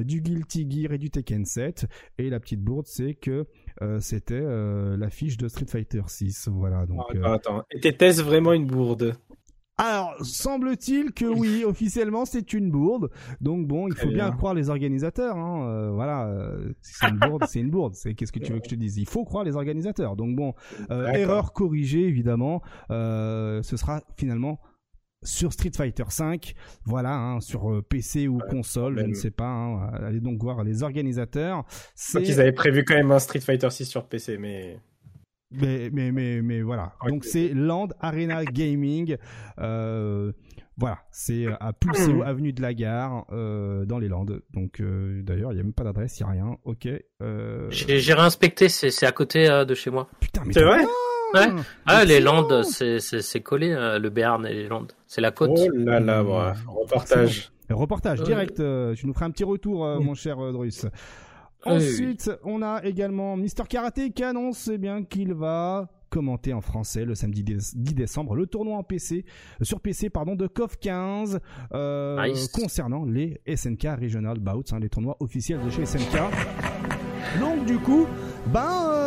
du 0.03 0.21
Guilty 0.21 0.71
Gear 0.71 0.93
et 0.93 0.99
du 0.99 1.11
Tekken 1.11 1.47
7. 1.47 1.87
Et 2.19 2.29
la 2.29 2.39
petite 2.41 2.61
bourde, 2.61 2.87
c'est 2.87 3.15
que 3.15 3.47
c'était 4.01 4.41
euh, 4.41 4.97
l'affiche 4.97 5.37
de 5.37 5.49
Street 5.49 5.67
Fighter 5.69 6.03
6. 6.07 6.49
Voilà. 6.53 6.87
Donc, 6.87 7.01
euh, 7.15 7.23
Attends, 7.25 7.59
attends. 7.61 7.65
Était-ce 7.71 8.23
vraiment 8.23 8.53
une 8.53 8.67
bourde? 8.67 9.15
Alors, 9.81 10.17
semble-t-il 10.23 11.13
que 11.13 11.25
oui, 11.25 11.63
officiellement 11.67 12.25
c'est 12.25 12.53
une 12.53 12.69
bourde. 12.69 13.11
Donc 13.41 13.69
bon, 13.69 13.87
il 13.87 13.95
faut 13.95 14.09
bien 14.09 14.27
bien. 14.27 14.31
croire 14.33 14.53
les 14.53 14.71
organisateurs. 14.71 15.37
Hein. 15.37 15.69
euh, 15.69 15.91
voilà, 15.93 16.27
euh, 16.27 16.73
si 16.83 16.95
c'est 16.95 17.09
une 17.09 17.19
bourde, 17.19 17.45
c'est 17.47 17.61
une 17.61 17.71
bourde. 17.71 17.95
C'est 17.95 18.15
qu'est-ce 18.15 18.33
que 18.33 18.41
tu 18.41 18.53
veux 18.53 18.59
que 18.59 18.65
je 18.65 18.71
te 18.71 18.75
dise? 18.75 18.97
Il 18.99 19.07
faut 19.09 19.25
croire 19.25 19.45
les 19.45 19.55
organisateurs. 19.55 20.17
Donc 20.17 20.35
bon, 20.35 20.55
euh, 20.91 21.07
erreur 21.13 21.53
corrigée 21.53 22.09
évidemment. 22.09 22.61
Euh, 22.91 23.63
ce 23.63 23.77
sera 23.77 24.03
finalement 24.17 24.59
sur 25.23 25.53
Street 25.53 25.73
Fighter 25.77 26.05
5, 26.09 26.55
voilà, 26.85 27.15
hein, 27.17 27.41
sur 27.41 27.73
euh, 27.73 27.83
PC 27.83 28.29
ou 28.29 28.39
console, 28.39 28.99
je 29.01 29.05
ne 29.07 29.15
sais 29.15 29.31
pas. 29.31 29.49
hein. 29.49 29.91
allez 30.07 30.21
donc 30.21 30.41
voir 30.43 30.63
les 30.65 30.83
organisateurs. 30.83 31.65
Je 31.69 31.73
crois 31.73 31.87
C'est 31.95 32.23
qu'ils 32.23 32.41
avaient 32.41 32.53
prévu 32.53 32.85
quand 32.85 32.95
même 32.95 33.11
un 33.11 33.19
Street 33.19 33.41
Fighter 33.41 33.71
6 33.71 33.85
sur 33.87 34.05
PC, 34.07 34.39
mais... 34.39 34.79
mais, 35.51 35.91
mais, 35.93 36.13
mais, 36.13 36.41
mais 36.43 36.63
voilà. 36.63 36.95
Donc 37.09 37.25
c'est 37.25 37.49
Land 37.55 37.89
Arena 38.01 38.45
Gaming. 38.45 39.17
Euh, 39.59 40.33
voilà, 40.81 40.99
c'est 41.11 41.47
à 41.59 41.73
Pulseo, 41.73 42.23
avenue 42.23 42.53
de 42.53 42.63
la 42.63 42.73
Gare, 42.73 43.27
euh, 43.33 43.85
dans 43.85 43.99
les 43.99 44.07
Landes. 44.07 44.43
Donc 44.55 44.81
euh, 44.81 45.23
d'ailleurs, 45.25 45.51
il 45.51 45.57
n'y 45.57 45.61
a 45.61 45.65
même 45.65 45.73
pas 45.73 45.83
d'adresse, 45.83 46.21
il 46.21 46.23
n'y 46.23 46.29
a 46.29 46.33
rien. 46.33 46.57
Ok. 46.63 46.87
Euh... 47.21 47.67
J'ai 47.71 48.15
réinspecté, 48.15 48.69
c'est 48.69 48.93
c'est 48.93 49.05
à 49.07 49.11
côté 49.11 49.51
euh, 49.51 49.65
de 49.65 49.75
chez 49.75 49.91
moi. 49.91 50.09
Putain, 50.21 50.43
mais 50.47 50.53
C'est 50.53 50.63
vrai? 50.63 50.85
Ouais. 51.35 51.47
Ah, 51.87 52.05
les. 52.05 52.21
Landes, 52.21 52.63
c'est 52.65 53.01
c'est 53.01 53.21
c'est 53.23 53.41
collé, 53.41 53.71
euh, 53.73 53.99
le 53.99 54.11
Béarn 54.11 54.47
et 54.47 54.53
les 54.55 54.69
Landes. 54.69 54.93
C'est 55.07 55.21
la 55.21 55.31
côte. 55.31 55.51
Oh 55.55 55.69
là 55.75 56.01
là, 56.01 56.23
bon, 56.23 56.41
reportage. 56.81 57.51
Reportage 57.71 58.23
direct, 58.23 58.61
euh, 58.61 58.95
tu 58.95 59.07
nous 59.07 59.13
feras 59.13 59.27
un 59.27 59.31
petit 59.31 59.45
retour, 59.45 59.85
euh, 59.85 59.99
Oui. 59.99 60.05
mon 60.05 60.15
cher 60.15 60.39
euh, 60.43 60.53
Drus. 60.53 60.85
Oui, 60.85 60.91
oui, 61.67 61.73
Ensuite, 61.77 62.31
on 62.45 62.63
a 62.63 62.81
également 62.85 63.37
Mister 63.37 63.65
Karaté 63.69 64.11
qui 64.11 64.25
annonce 64.25 64.69
eh 64.73 64.79
bien 64.79 65.03
qu'il 65.05 65.35
va 65.35 65.89
commenter 66.09 66.55
en 66.55 66.63
français 66.63 67.05
le 67.05 67.15
samedi 67.15 67.43
10 67.45 67.77
10 67.77 67.95
décembre 67.95 68.35
le 68.35 68.47
tournoi 68.47 68.79
en 68.79 68.83
PC 68.83 69.27
sur 69.61 69.79
PC 69.81 70.09
pardon 70.09 70.35
de 70.37 70.47
KOF 70.47 70.79
15 70.79 71.39
euh, 71.75 72.23
Nice. 72.27 72.49
concernant 72.49 73.05
les 73.05 73.43
SNK 73.55 73.87
Regional 74.01 74.39
Bouts, 74.39 74.63
hein, 74.73 74.79
les 74.81 74.89
tournois 74.89 75.19
officiels 75.21 75.61
de 75.63 75.69
chez 75.69 75.85
SNK. 75.85 76.17
Donc 77.41 77.67
du 77.67 77.77
coup, 77.79 78.07
ben 78.47 78.87
euh, 78.89 78.98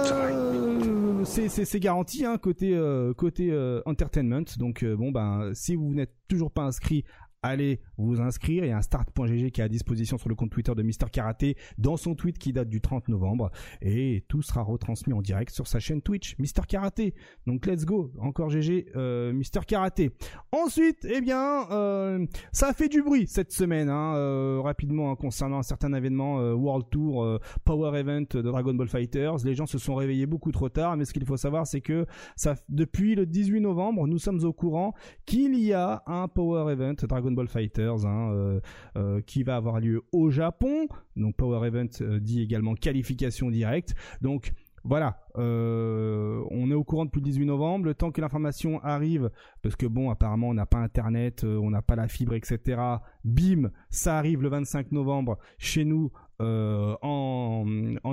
c'est 1.26 1.80
garanti 1.80 2.26
hein, 2.26 2.38
côté 2.38 2.74
euh, 2.76 3.14
côté 3.14 3.52
euh, 3.52 3.82
entertainment. 3.86 4.46
Donc 4.58 4.84
euh, 4.84 4.96
bon 4.96 5.12
ben 5.12 5.52
si 5.54 5.76
vous 5.76 5.94
n'êtes 5.94 6.14
toujours 6.28 6.52
pas 6.52 6.64
inscrit 6.64 7.04
Allez 7.44 7.80
vous 7.98 8.22
inscrire, 8.22 8.66
il 8.66 8.68
y 8.68 8.72
a 8.72 8.78
un 8.78 8.84
start.gg 8.84 9.50
qui 9.50 9.62
est 9.62 9.64
à 9.64 9.68
disposition 9.68 10.20
sur 10.20 10.30
le 10.30 10.36
compte 10.36 10.52
Twitter 10.52 10.76
de 10.76 10.84
Mister 10.84 11.08
Karaté 11.12 11.58
dans 11.80 11.98
son 11.98 12.14
tweet 12.14 12.38
qui 12.38 12.54
date 12.54 12.70
du 12.70 12.82
30 12.82 13.08
novembre 13.08 13.50
et 13.82 14.24
tout 14.28 14.44
sera 14.44 14.62
retransmis 14.62 15.14
en 15.14 15.24
direct 15.24 15.52
sur 15.52 15.66
sa 15.66 15.80
chaîne 15.80 16.04
Twitch 16.04 16.38
Mister 16.38 16.62
Karaté. 16.68 17.16
Donc 17.48 17.66
let's 17.66 17.84
go, 17.84 18.12
encore 18.20 18.52
GG 18.52 18.92
euh, 18.96 19.34
Mister 19.34 19.62
Karaté. 19.66 20.12
Ensuite, 20.52 21.04
eh 21.10 21.20
bien, 21.20 21.68
euh, 21.72 22.28
ça 22.52 22.68
a 22.68 22.74
fait 22.74 22.90
du 22.90 23.02
bruit 23.02 23.26
cette 23.26 23.52
semaine, 23.52 23.90
hein, 23.90 24.14
euh, 24.18 24.62
rapidement 24.64 25.10
hein, 25.10 25.16
concernant 25.16 25.58
un 25.58 25.64
certain 25.64 25.94
événement 25.94 26.42
euh, 26.42 26.54
World 26.54 26.92
Tour 26.92 27.40
Power 27.66 27.98
Event 27.98 28.26
de 28.30 28.44
Dragon 28.44 28.76
Ball 28.76 28.88
Fighters. 28.88 29.38
Les 29.46 29.56
gens 29.56 29.66
se 29.66 29.80
sont 29.80 29.96
réveillés 29.96 30.28
beaucoup 30.28 30.52
trop 30.52 30.70
tard, 30.70 30.96
mais 30.96 31.06
ce 31.06 31.14
qu'il 31.14 31.26
faut 31.26 31.38
savoir, 31.38 31.66
c'est 31.66 31.82
que 31.82 32.06
ça, 32.36 32.54
depuis 32.70 33.16
le 33.16 33.26
18 33.26 33.62
novembre, 33.62 34.06
nous 34.06 34.20
sommes 34.20 34.44
au 34.44 34.54
courant 34.54 34.94
qu'il 35.26 35.58
y 35.58 35.74
a 35.74 36.04
un 36.06 36.28
Power 36.28 36.72
Event 36.72 36.94
Dragon 37.08 37.31
Ball 37.36 37.48
Fighters 37.48 38.06
hein, 38.06 38.32
euh, 38.32 38.60
euh, 38.98 39.22
qui 39.22 39.44
va 39.44 39.56
avoir 39.56 39.80
lieu 39.80 40.02
au 40.12 40.30
Japon. 40.30 40.88
Donc 41.16 41.36
Power 41.36 41.68
Event 41.68 41.88
euh, 42.02 42.20
dit 42.20 42.42
également 42.42 42.76
qualification 42.76 43.50
directe. 43.50 43.96
Donc 44.22 44.54
voilà, 44.84 45.20
on 45.36 46.72
est 46.72 46.74
au 46.74 46.84
courant 46.84 47.06
depuis 47.06 47.20
le 47.20 47.26
18 47.26 47.46
novembre. 47.46 47.86
Le 47.86 47.94
temps 47.94 48.10
que 48.10 48.20
l'information 48.20 48.84
arrive, 48.84 49.30
parce 49.62 49.76
que 49.76 49.86
bon, 49.86 50.10
apparemment, 50.10 50.50
on 50.50 50.56
n'a 50.56 50.66
pas 50.66 50.80
Internet, 50.80 51.44
on 51.44 51.70
n'a 51.70 51.84
pas 51.84 51.96
la 51.96 52.08
fibre, 52.08 52.34
etc. 52.34 52.82
Bim, 53.24 53.70
ça 53.92 54.18
arrive 54.18 54.42
le 54.42 54.50
25 54.50 54.92
novembre 54.92 55.38
chez 55.60 55.86
nous 55.86 56.12
euh, 56.42 56.96
en, 57.02 57.66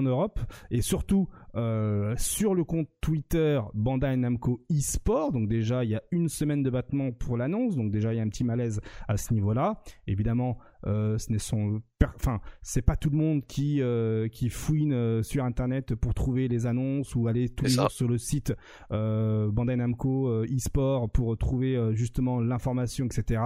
Europe 0.03 0.39
et 0.70 0.81
surtout 0.81 1.29
euh, 1.57 2.14
sur 2.16 2.55
le 2.55 2.62
compte 2.64 2.89
Twitter 3.01 3.61
Bandai 3.74 4.16
Namco 4.16 4.64
eSport. 4.70 5.33
Donc 5.33 5.49
déjà, 5.49 5.85
il 5.85 5.91
y 5.91 5.95
a 5.95 6.03
une 6.11 6.29
semaine 6.29 6.62
de 6.62 6.70
battement 6.70 7.11
pour 7.11 7.37
l'annonce. 7.37 7.76
Donc 7.76 7.91
déjà, 7.91 8.12
il 8.12 8.18
y 8.18 8.20
a 8.20 8.22
un 8.22 8.29
petit 8.29 8.45
malaise 8.45 8.81
à 9.09 9.16
ce 9.16 9.35
niveau-là. 9.35 9.83
Évidemment, 10.07 10.59
euh, 10.87 11.18
ce 11.18 11.33
n'est 11.33 11.39
son, 11.39 11.83
enfin, 12.05 12.41
c'est 12.62 12.83
pas 12.83 12.97
tout 12.97 13.11
le 13.11 13.16
monde 13.16 13.45
qui 13.47 13.83
euh, 13.83 14.29
qui 14.29 14.49
fouine 14.49 14.93
euh, 14.93 15.22
sur 15.22 15.45
Internet 15.45 15.95
pour 15.95 16.14
trouver 16.14 16.49
les 16.49 16.66
annonces 16.66 17.14
ou 17.14 17.26
aller 17.26 17.49
tous 17.49 17.64
les 17.64 17.70
jours 17.70 17.91
sur 17.91 18.09
le 18.09 18.18
site 18.18 18.55
euh, 18.93 19.51
Bandai 19.51 19.76
Namco 19.76 20.45
eSport 20.45 21.11
pour 21.11 21.37
trouver 21.37 21.79
justement 21.95 22.41
l'information, 22.41 23.07
etc. 23.07 23.41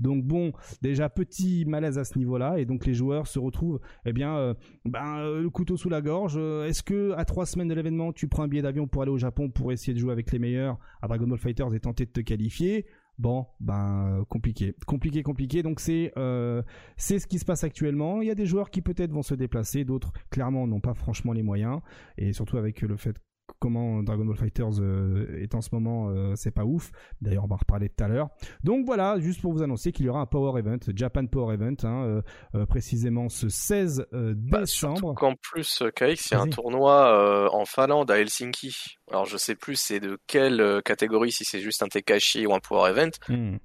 Donc 0.00 0.24
bon, 0.24 0.52
déjà 0.82 1.08
petit 1.08 1.64
malaise 1.66 1.98
à 1.98 2.04
ce 2.04 2.18
niveau-là 2.18 2.58
et 2.58 2.64
donc 2.64 2.86
les 2.86 2.94
joueurs 2.94 3.26
se 3.26 3.38
retrouvent, 3.38 3.80
eh 4.04 4.12
bien, 4.12 4.54
ben, 4.84 5.40
le 5.40 5.50
couteau 5.50 5.76
sous 5.76 5.88
la 5.88 6.00
gorge. 6.00 6.36
Est-ce 6.36 6.82
que 6.82 7.12
à 7.12 7.24
trois 7.24 7.46
semaines 7.46 7.68
de 7.68 7.74
l'événement, 7.74 8.12
tu 8.12 8.28
prends 8.28 8.44
un 8.44 8.48
billet 8.48 8.62
d'avion 8.62 8.86
pour 8.86 9.02
aller 9.02 9.10
au 9.10 9.18
Japon 9.18 9.50
pour 9.50 9.72
essayer 9.72 9.94
de 9.94 9.98
jouer 9.98 10.12
avec 10.12 10.30
les 10.32 10.38
meilleurs 10.38 10.78
à 11.02 11.08
Dragon 11.08 11.26
Ball 11.26 11.38
Fighters 11.38 11.74
et 11.74 11.80
tenter 11.80 12.06
de 12.06 12.10
te 12.10 12.20
qualifier? 12.20 12.86
Bon, 13.18 13.46
ben 13.58 14.20
euh, 14.20 14.24
compliqué, 14.24 14.76
compliqué, 14.86 15.24
compliqué. 15.24 15.62
Donc 15.64 15.80
c'est 15.80 16.12
euh, 16.16 16.62
c'est 16.96 17.18
ce 17.18 17.26
qui 17.26 17.38
se 17.38 17.44
passe 17.44 17.64
actuellement. 17.64 18.22
Il 18.22 18.28
y 18.28 18.30
a 18.30 18.36
des 18.36 18.46
joueurs 18.46 18.70
qui 18.70 18.80
peut-être 18.80 19.10
vont 19.10 19.22
se 19.22 19.34
déplacer, 19.34 19.84
d'autres 19.84 20.12
clairement 20.30 20.66
n'ont 20.68 20.80
pas 20.80 20.94
franchement 20.94 21.32
les 21.32 21.42
moyens. 21.42 21.80
Et 22.16 22.32
surtout 22.32 22.58
avec 22.58 22.80
le 22.82 22.96
fait 22.96 23.16
comment 23.58 24.02
Dragon 24.02 24.24
Ball 24.24 24.36
Fighters 24.36 24.80
euh, 24.80 25.40
est 25.40 25.54
en 25.54 25.60
ce 25.60 25.70
moment, 25.72 26.08
euh, 26.10 26.34
c'est 26.36 26.50
pas 26.50 26.64
ouf. 26.64 26.90
D'ailleurs, 27.20 27.44
on 27.44 27.48
va 27.48 27.54
en 27.54 27.58
reparler 27.58 27.88
tout 27.88 28.04
à 28.04 28.08
l'heure. 28.08 28.28
Donc 28.64 28.86
voilà, 28.86 29.18
juste 29.18 29.40
pour 29.40 29.52
vous 29.52 29.62
annoncer 29.62 29.92
qu'il 29.92 30.06
y 30.06 30.08
aura 30.08 30.20
un 30.20 30.26
Power 30.26 30.58
Event, 30.58 30.78
Japan 30.94 31.26
Power 31.26 31.54
Event, 31.54 31.74
hein, 31.84 32.04
euh, 32.04 32.22
euh, 32.54 32.66
précisément 32.66 33.28
ce 33.28 33.48
16 33.48 34.06
euh, 34.12 34.34
Bah, 34.36 34.60
décembre. 34.60 35.14
qu'en 35.14 35.34
plus, 35.34 35.82
KX, 35.96 36.30
il 36.30 36.32
y 36.32 36.34
a 36.34 36.40
un 36.40 36.48
tournoi 36.48 37.12
euh, 37.12 37.48
en 37.52 37.64
Finlande, 37.64 38.10
à 38.10 38.18
Helsinki. 38.20 38.98
Alors, 39.10 39.24
je 39.26 39.36
sais 39.36 39.54
plus 39.54 39.76
c'est 39.76 40.00
de 40.00 40.18
quelle 40.26 40.82
catégorie, 40.84 41.32
si 41.32 41.44
c'est 41.44 41.60
juste 41.60 41.82
un 41.82 41.88
Tekashi 41.88 42.46
ou 42.46 42.54
un 42.54 42.60
Power 42.60 42.90
Event. 42.90 43.10
Hmm. 43.28 43.56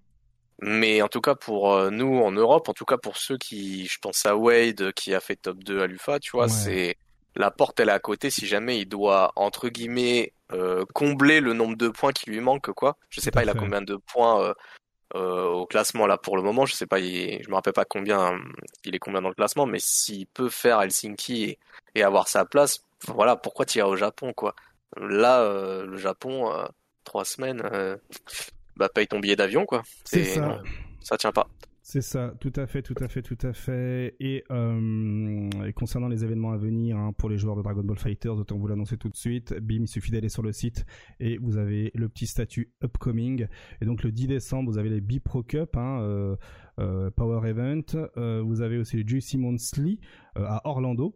Mais 0.62 1.02
en 1.02 1.08
tout 1.10 1.20
cas, 1.20 1.36
pour 1.36 1.92
nous 1.92 2.20
en 2.20 2.32
Europe, 2.32 2.70
en 2.70 2.74
tout 2.74 2.86
cas 2.86 2.98
pour 2.98 3.18
ceux 3.18 3.38
qui, 3.38 3.86
je 3.88 3.98
pense 4.02 4.26
à 4.26 4.38
Wade, 4.38 4.94
qui 4.94 5.14
a 5.14 5.20
fait 5.20 5.36
top 5.36 5.58
2 5.64 5.82
à 5.82 5.88
l'UFA, 5.88 6.20
tu 6.20 6.32
vois, 6.32 6.44
Ouais. 6.44 6.50
c'est 6.50 6.96
la 7.36 7.52
porte, 7.52 7.80
elle 7.80 7.90
est 7.90 7.94
à 7.94 8.00
côté 8.00 8.30
si 8.30 8.46
jamais 8.46 8.80
il 8.80 8.86
doit, 8.86 9.32
entre 9.36 9.70
guillemets, 9.70 10.34
euh, 10.52 10.86
combler 10.94 11.40
le 11.40 11.54
nombre 11.54 11.76
de 11.76 11.90
points 11.90 12.12
qui 12.12 12.30
lui 12.30 12.40
manque, 12.40 12.72
quoi. 12.72 12.98
Je 13.10 13.22
sais 13.22 13.32
Tout 13.32 13.36
pas, 13.36 13.44
il 13.44 13.50
a 13.50 13.54
combien 13.54 13.82
de 13.82 13.96
points 13.96 14.44
euh, 14.44 14.54
euh, 15.16 15.46
au 15.48 15.66
classement 15.66 16.08
là 16.08 16.18
pour 16.18 16.38
le 16.38 16.44
moment. 16.44 16.66
Je 16.66 16.74
sais 16.74 16.86
pas, 16.88 17.00
il, 17.00 17.42
je 17.44 17.50
me 17.50 17.56
rappelle 17.56 17.74
pas 17.74 17.86
combien 17.86 18.40
il 18.86 18.96
est 18.96 19.00
combien 19.00 19.22
dans 19.22 19.30
le 19.30 19.36
classement, 19.36 19.66
mais 19.66 19.80
s'il 19.80 20.28
peut 20.28 20.50
faire 20.50 20.82
Helsinki 20.82 21.44
et, 21.44 21.60
et 21.96 22.04
avoir 22.04 22.28
sa 22.28 22.46
place, 22.46 22.84
voilà, 23.08 23.36
pourquoi 23.36 23.66
tirer 23.66 23.88
au 23.88 23.96
Japon, 23.96 24.34
quoi. 24.34 24.56
Là, 24.98 25.42
euh, 25.42 25.86
le 25.86 25.98
Japon, 25.98 26.52
euh, 26.52 26.66
trois 27.04 27.26
semaines, 27.26 27.62
euh, 27.74 27.98
bah 28.76 28.90
paye 28.90 29.08
ton 29.08 29.20
billet 29.20 29.36
d'avion, 29.36 29.66
quoi. 29.66 29.84
C'est 30.06 30.24
ça. 30.24 30.42
non, 30.42 30.62
ça 31.02 31.18
tient 31.18 31.32
pas. 31.32 31.48
C'est 31.86 32.00
ça, 32.00 32.34
tout 32.40 32.54
à 32.56 32.66
fait, 32.66 32.82
tout 32.82 32.96
à 33.02 33.10
fait, 33.10 33.22
tout 33.22 33.38
à 33.42 33.52
fait. 33.52 34.16
Et, 34.22 34.46
euh, 34.52 35.50
concernant 35.76 36.08
les 36.08 36.24
événements 36.24 36.54
à 36.54 36.58
venir 36.58 36.98
hein, 36.98 37.12
pour 37.12 37.30
les 37.30 37.38
joueurs 37.38 37.58
de 37.58 37.62
Dragon 37.62 37.84
Ball 37.84 38.00
Fighters, 38.00 38.38
autant 38.38 38.58
vous 38.58 38.68
l'annoncer 38.68 38.96
tout 38.96 39.10
de 39.10 39.18
suite. 39.18 39.54
Bim, 39.62 39.82
il 39.82 39.88
suffit 39.90 40.10
d'aller 40.10 40.30
sur 40.30 40.44
le 40.44 40.54
site 40.54 40.86
et 41.20 41.38
vous 41.40 41.58
avez 41.58 41.92
le 41.94 42.08
petit 42.08 42.26
statut 42.26 42.72
upcoming. 42.82 43.48
Et 43.82 43.86
donc 43.86 44.02
le 44.04 44.14
10 44.14 44.28
décembre, 44.28 44.72
vous 44.72 44.78
avez 44.78 44.90
les 44.90 45.02
Bipro 45.02 45.44
Cup, 45.44 45.76
hein, 45.76 46.00
euh, 46.04 46.38
euh, 46.80 47.12
Power 47.12 47.46
Event. 47.50 47.84
Vous 48.16 48.62
avez 48.62 48.78
aussi 48.78 48.96
le 48.96 49.06
Juicy 49.06 49.38
Monthly 49.38 50.00
à 50.36 50.66
Orlando. 50.66 51.14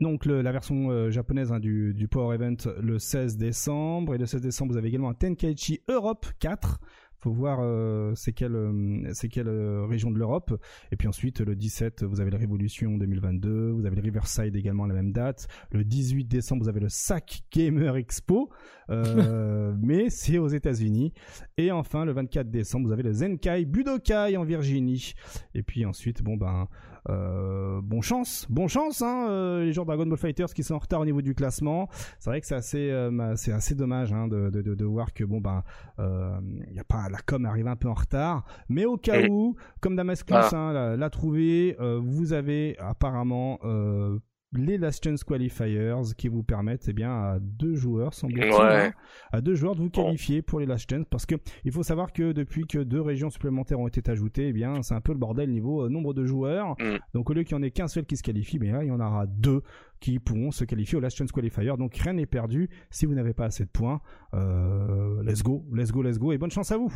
Donc 0.00 0.26
la 0.26 0.50
version 0.50 1.10
japonaise 1.10 1.52
hein, 1.52 1.60
du, 1.60 1.94
du 1.94 2.08
Power 2.08 2.34
Event 2.34 2.56
le 2.80 2.98
16 2.98 3.36
décembre 3.36 4.14
et 4.14 4.18
le 4.18 4.26
16 4.26 4.40
décembre 4.40 4.72
vous 4.72 4.78
avez 4.78 4.88
également 4.88 5.10
un 5.10 5.14
Tenkaichi 5.14 5.80
Europe 5.88 6.26
4 6.38 6.80
faut 7.20 7.32
voir 7.32 7.58
euh, 7.60 8.12
c'est 8.14 8.32
quelle 8.32 8.56
euh, 8.56 9.10
c'est 9.12 9.28
quelle 9.28 9.48
euh, 9.48 9.84
région 9.86 10.10
de 10.10 10.18
l'Europe. 10.18 10.58
Et 10.90 10.96
puis 10.96 11.06
ensuite 11.06 11.40
le 11.40 11.54
17 11.54 12.04
vous 12.04 12.20
avez 12.20 12.30
la 12.30 12.38
Révolution 12.38 12.96
2022 12.96 13.70
vous 13.70 13.86
avez 13.86 13.96
le 13.96 14.02
Riverside 14.02 14.56
également 14.56 14.84
à 14.84 14.88
la 14.88 14.94
même 14.94 15.12
date. 15.12 15.46
Le 15.70 15.84
18 15.84 16.24
décembre 16.24 16.62
vous 16.62 16.68
avez 16.68 16.80
le 16.80 16.88
SAC 16.88 17.42
Gamer 17.52 17.96
Expo 17.96 18.50
euh, 18.88 19.74
mais 19.82 20.08
c'est 20.08 20.38
aux 20.38 20.48
États-Unis. 20.48 21.12
Et 21.58 21.70
enfin 21.70 22.04
le 22.04 22.12
24 22.12 22.50
décembre 22.50 22.86
vous 22.86 22.92
avez 22.92 23.02
le 23.02 23.12
Zenkai 23.12 23.66
Budokai 23.66 24.36
en 24.36 24.44
Virginie. 24.44 25.12
Et 25.54 25.62
puis 25.62 25.84
ensuite 25.84 26.22
bon 26.22 26.36
ben 26.36 26.68
euh, 27.08 27.80
bon 27.82 28.02
chance, 28.02 28.46
bon 28.50 28.68
chance, 28.68 29.00
hein, 29.02 29.26
euh, 29.30 29.64
les 29.64 29.72
joueurs 29.72 29.86
de 29.86 29.90
Dragon 29.90 30.06
Ball 30.06 30.18
Fighters 30.18 30.52
qui 30.54 30.62
sont 30.62 30.74
en 30.74 30.78
retard 30.78 31.00
au 31.00 31.04
niveau 31.04 31.22
du 31.22 31.34
classement. 31.34 31.88
C'est 32.18 32.30
vrai 32.30 32.40
que 32.40 32.46
c'est 32.46 32.54
assez, 32.54 32.90
euh, 32.90 33.34
c'est 33.36 33.52
assez 33.52 33.74
dommage 33.74 34.12
hein, 34.12 34.28
de, 34.28 34.50
de, 34.50 34.62
de, 34.62 34.74
de 34.74 34.84
voir 34.84 35.12
que 35.14 35.24
bon 35.24 35.40
ben, 35.40 35.62
euh, 35.98 36.38
y 36.72 36.78
a 36.78 36.84
pas 36.84 37.08
la 37.08 37.18
com 37.18 37.44
arrive 37.46 37.68
un 37.68 37.76
peu 37.76 37.88
en 37.88 37.94
retard, 37.94 38.44
mais 38.68 38.84
au 38.84 38.96
cas 38.96 39.26
où, 39.28 39.56
comme 39.80 39.96
Damascus 39.96 40.36
Ah. 40.36 40.50
hein, 40.52 40.72
l'a, 40.72 40.96
l'a 40.96 41.10
trouvé, 41.10 41.76
euh, 41.80 42.00
vous 42.02 42.32
avez 42.32 42.76
apparemment 42.78 43.58
euh, 43.64 44.18
les 44.52 44.78
Last 44.78 45.04
Chance 45.04 45.22
Qualifiers 45.22 45.94
qui 46.16 46.26
vous 46.28 46.42
permettent, 46.42 46.88
eh 46.88 46.92
bien, 46.92 47.10
à 47.10 47.38
deux 47.40 47.74
joueurs, 47.76 48.14
semble-t-il, 48.14 48.50
Ouais. 48.52 48.86
hein, 48.86 48.92
à 49.32 49.40
deux 49.40 49.54
joueurs 49.54 49.76
de 49.76 49.80
vous 49.80 49.90
qualifier 49.90 50.42
pour 50.42 50.58
les 50.58 50.66
Last 50.66 50.90
Chance, 50.90 51.06
parce 51.08 51.24
que 51.24 51.36
il 51.64 51.70
faut 51.70 51.84
savoir 51.84 52.12
que 52.12 52.32
depuis 52.32 52.66
que 52.66 52.78
deux 52.78 53.00
régions 53.00 53.30
supplémentaires 53.30 53.78
ont 53.78 53.86
été 53.86 54.10
ajoutées, 54.10 54.48
eh 54.48 54.52
bien, 54.52 54.82
c'est 54.82 54.94
un 54.94 55.00
peu 55.00 55.12
le 55.12 55.18
bordel 55.18 55.50
niveau 55.50 55.84
euh, 55.84 55.88
nombre 55.88 56.14
de 56.14 56.24
joueurs. 56.24 56.70
Mm. 56.80 56.98
Donc 57.14 57.30
au 57.30 57.32
lieu 57.32 57.44
qu'il 57.44 57.56
n'y 57.56 57.62
en 57.62 57.66
ait 57.66 57.70
qu'un 57.70 57.88
seul 57.88 58.04
qui 58.06 58.16
se 58.16 58.22
qualifie, 58.22 58.58
mais 58.58 58.72
là 58.72 58.82
il 58.82 58.88
y 58.88 58.90
en 58.90 59.00
aura 59.00 59.26
deux 59.26 59.62
qui 60.00 60.18
pourront 60.18 60.50
se 60.50 60.64
qualifier 60.64 60.98
au 60.98 61.00
Last 61.00 61.16
Chance 61.16 61.30
Qualifier. 61.30 61.72
Donc 61.78 61.94
rien 61.96 62.14
n'est 62.14 62.26
perdu 62.26 62.68
si 62.90 63.06
vous 63.06 63.14
n'avez 63.14 63.34
pas 63.34 63.44
assez 63.44 63.64
de 63.64 63.70
points. 63.70 64.00
Euh, 64.34 65.22
let's 65.22 65.42
go, 65.42 65.64
let's 65.72 65.92
go, 65.92 66.02
let's 66.02 66.18
go 66.18 66.32
et 66.32 66.38
bonne 66.38 66.50
chance 66.50 66.72
à 66.72 66.76
vous. 66.76 66.92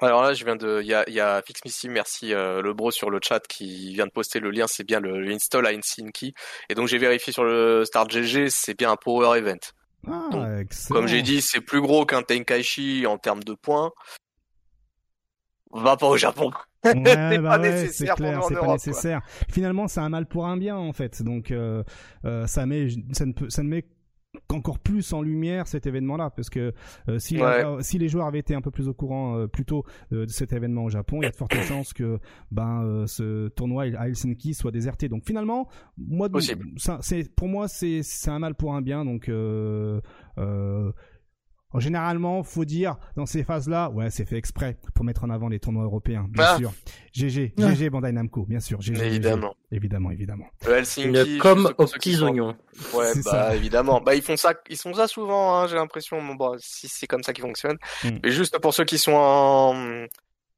Alors 0.00 0.22
là, 0.22 0.32
je 0.32 0.44
viens 0.44 0.56
de, 0.56 0.80
il 0.80 0.86
y 0.86 0.94
a, 0.94 1.08
y 1.10 1.18
a 1.18 1.42
Fixmissy, 1.44 1.88
merci 1.88 2.32
euh, 2.32 2.62
le 2.62 2.72
bro 2.72 2.90
sur 2.90 3.10
le 3.10 3.18
chat 3.22 3.40
qui 3.48 3.92
vient 3.94 4.06
de 4.06 4.12
poster 4.12 4.38
le 4.38 4.50
lien, 4.50 4.66
c'est 4.68 4.84
bien 4.84 5.00
le, 5.00 5.20
le 5.20 5.32
install 5.32 5.66
à 5.66 5.72
Helsinki. 5.72 6.34
Et 6.68 6.74
donc 6.74 6.86
j'ai 6.86 6.98
vérifié 6.98 7.32
sur 7.32 7.42
le 7.42 7.84
Start 7.84 8.10
GG, 8.10 8.48
c'est 8.50 8.78
bien 8.78 8.92
un 8.92 8.96
Power 8.96 9.36
Event. 9.38 9.58
Ah, 10.06 10.28
Donc. 10.30 10.68
Comme 10.88 11.08
j'ai 11.08 11.22
dit, 11.22 11.42
c'est 11.42 11.60
plus 11.60 11.80
gros 11.80 12.06
qu'un 12.06 12.22
Tenkaichi 12.22 13.06
en 13.06 13.18
termes 13.18 13.42
de 13.42 13.54
points. 13.54 13.90
Va 15.72 15.96
pas 15.96 16.06
au 16.06 16.16
Japon. 16.16 16.50
Ouais, 16.84 16.92
c'est 17.04 17.38
bah 17.38 17.56
pas 17.56 17.58
ouais, 17.58 17.72
nécessaire 17.72 18.14
clair, 18.14 18.38
en 18.38 18.42
c'est 18.46 18.54
pas 18.54 18.60
Europe, 18.60 18.74
nécessaire. 18.74 19.20
Finalement, 19.50 19.88
c'est 19.88 19.98
un 19.98 20.08
mal 20.08 20.26
pour 20.26 20.46
un 20.46 20.56
bien 20.56 20.76
en 20.76 20.92
fait. 20.92 21.22
Donc 21.24 21.50
euh, 21.50 21.82
euh, 22.24 22.46
ça 22.46 22.66
met, 22.66 22.86
ça 23.10 23.26
ne 23.26 23.32
peut, 23.32 23.50
ça 23.50 23.64
ne 23.64 23.68
met 23.68 23.84
encore 24.50 24.78
plus 24.78 25.12
en 25.12 25.22
lumière 25.22 25.66
cet 25.66 25.86
événement-là, 25.86 26.30
parce 26.30 26.50
que 26.50 26.72
euh, 27.08 27.18
si, 27.18 27.36
Ouais. 27.38 27.64
euh, 27.64 27.80
si 27.82 27.98
les 27.98 28.08
joueurs 28.08 28.26
avaient 28.26 28.38
été 28.38 28.54
un 28.54 28.60
peu 28.60 28.70
plus 28.70 28.88
au 28.88 28.94
courant 28.94 29.36
euh, 29.36 29.46
plus 29.46 29.64
tôt 29.64 29.84
euh, 30.12 30.26
de 30.26 30.30
cet 30.30 30.52
événement 30.52 30.84
au 30.84 30.90
Japon, 30.90 31.20
il 31.20 31.24
y 31.24 31.28
a 31.28 31.30
de 31.30 31.36
fortes 31.36 31.60
chances 31.68 31.92
que 31.92 32.18
ben 32.50 33.04
ce 33.06 33.48
tournoi 33.48 33.84
à 33.96 34.08
Helsinki 34.08 34.54
soit 34.54 34.70
déserté. 34.70 35.08
Donc 35.08 35.24
finalement, 35.24 35.68
moi, 35.96 36.28
c'est 37.00 37.34
pour 37.34 37.48
moi 37.48 37.68
c'est 37.68 38.02
c'est 38.02 38.30
un 38.30 38.38
mal 38.38 38.54
pour 38.54 38.74
un 38.74 38.82
bien. 38.82 39.04
Donc 39.04 39.30
Généralement, 41.76 42.42
faut 42.42 42.64
dire 42.64 42.96
dans 43.16 43.26
ces 43.26 43.44
phases-là, 43.44 43.90
ouais, 43.90 44.10
c'est 44.10 44.24
fait 44.24 44.36
exprès 44.38 44.78
pour 44.94 45.04
mettre 45.04 45.24
en 45.24 45.30
avant 45.30 45.48
les 45.48 45.60
tournois 45.60 45.84
européens, 45.84 46.26
bien 46.30 46.44
Ah. 46.46 46.56
sûr. 46.56 46.72
GG, 47.12 47.52
Ouais. 47.58 47.74
GG 47.74 47.90
Bandai 47.90 48.12
Namco, 48.12 48.44
bien 48.46 48.60
sûr. 48.60 48.80
GG, 48.80 49.02
Évidemment. 49.04 49.54
GG. 49.70 49.76
évidemment, 49.76 50.10
évidemment. 50.10 50.46
Le 50.66 50.72
Helsinki, 50.72 51.38
comme 51.38 51.66
aux 51.76 51.86
petits 51.86 52.20
oignons. 52.22 52.56
Ouais, 52.94 53.12
bah 53.16 53.22
ça. 53.22 53.56
évidemment. 53.56 54.00
Bah 54.00 54.14
ils 54.14 54.22
font 54.22 54.36
ça, 54.36 54.54
ils 54.70 54.76
font 54.78 54.94
ça 54.94 55.06
souvent. 55.08 55.56
Hein, 55.58 55.66
J'ai 55.66 55.76
l'impression. 55.76 56.22
Bon, 56.24 56.34
bah, 56.36 56.52
si 56.58 56.88
c'est 56.88 57.06
comme 57.06 57.22
ça 57.22 57.32
qu'ils 57.34 57.42
fonctionnent. 57.44 57.78
Mm. 58.02 58.08
Mais 58.24 58.30
juste 58.30 58.58
pour 58.60 58.72
ceux 58.72 58.84
qui 58.84 58.96
sont 58.98 59.12
en, 59.12 59.74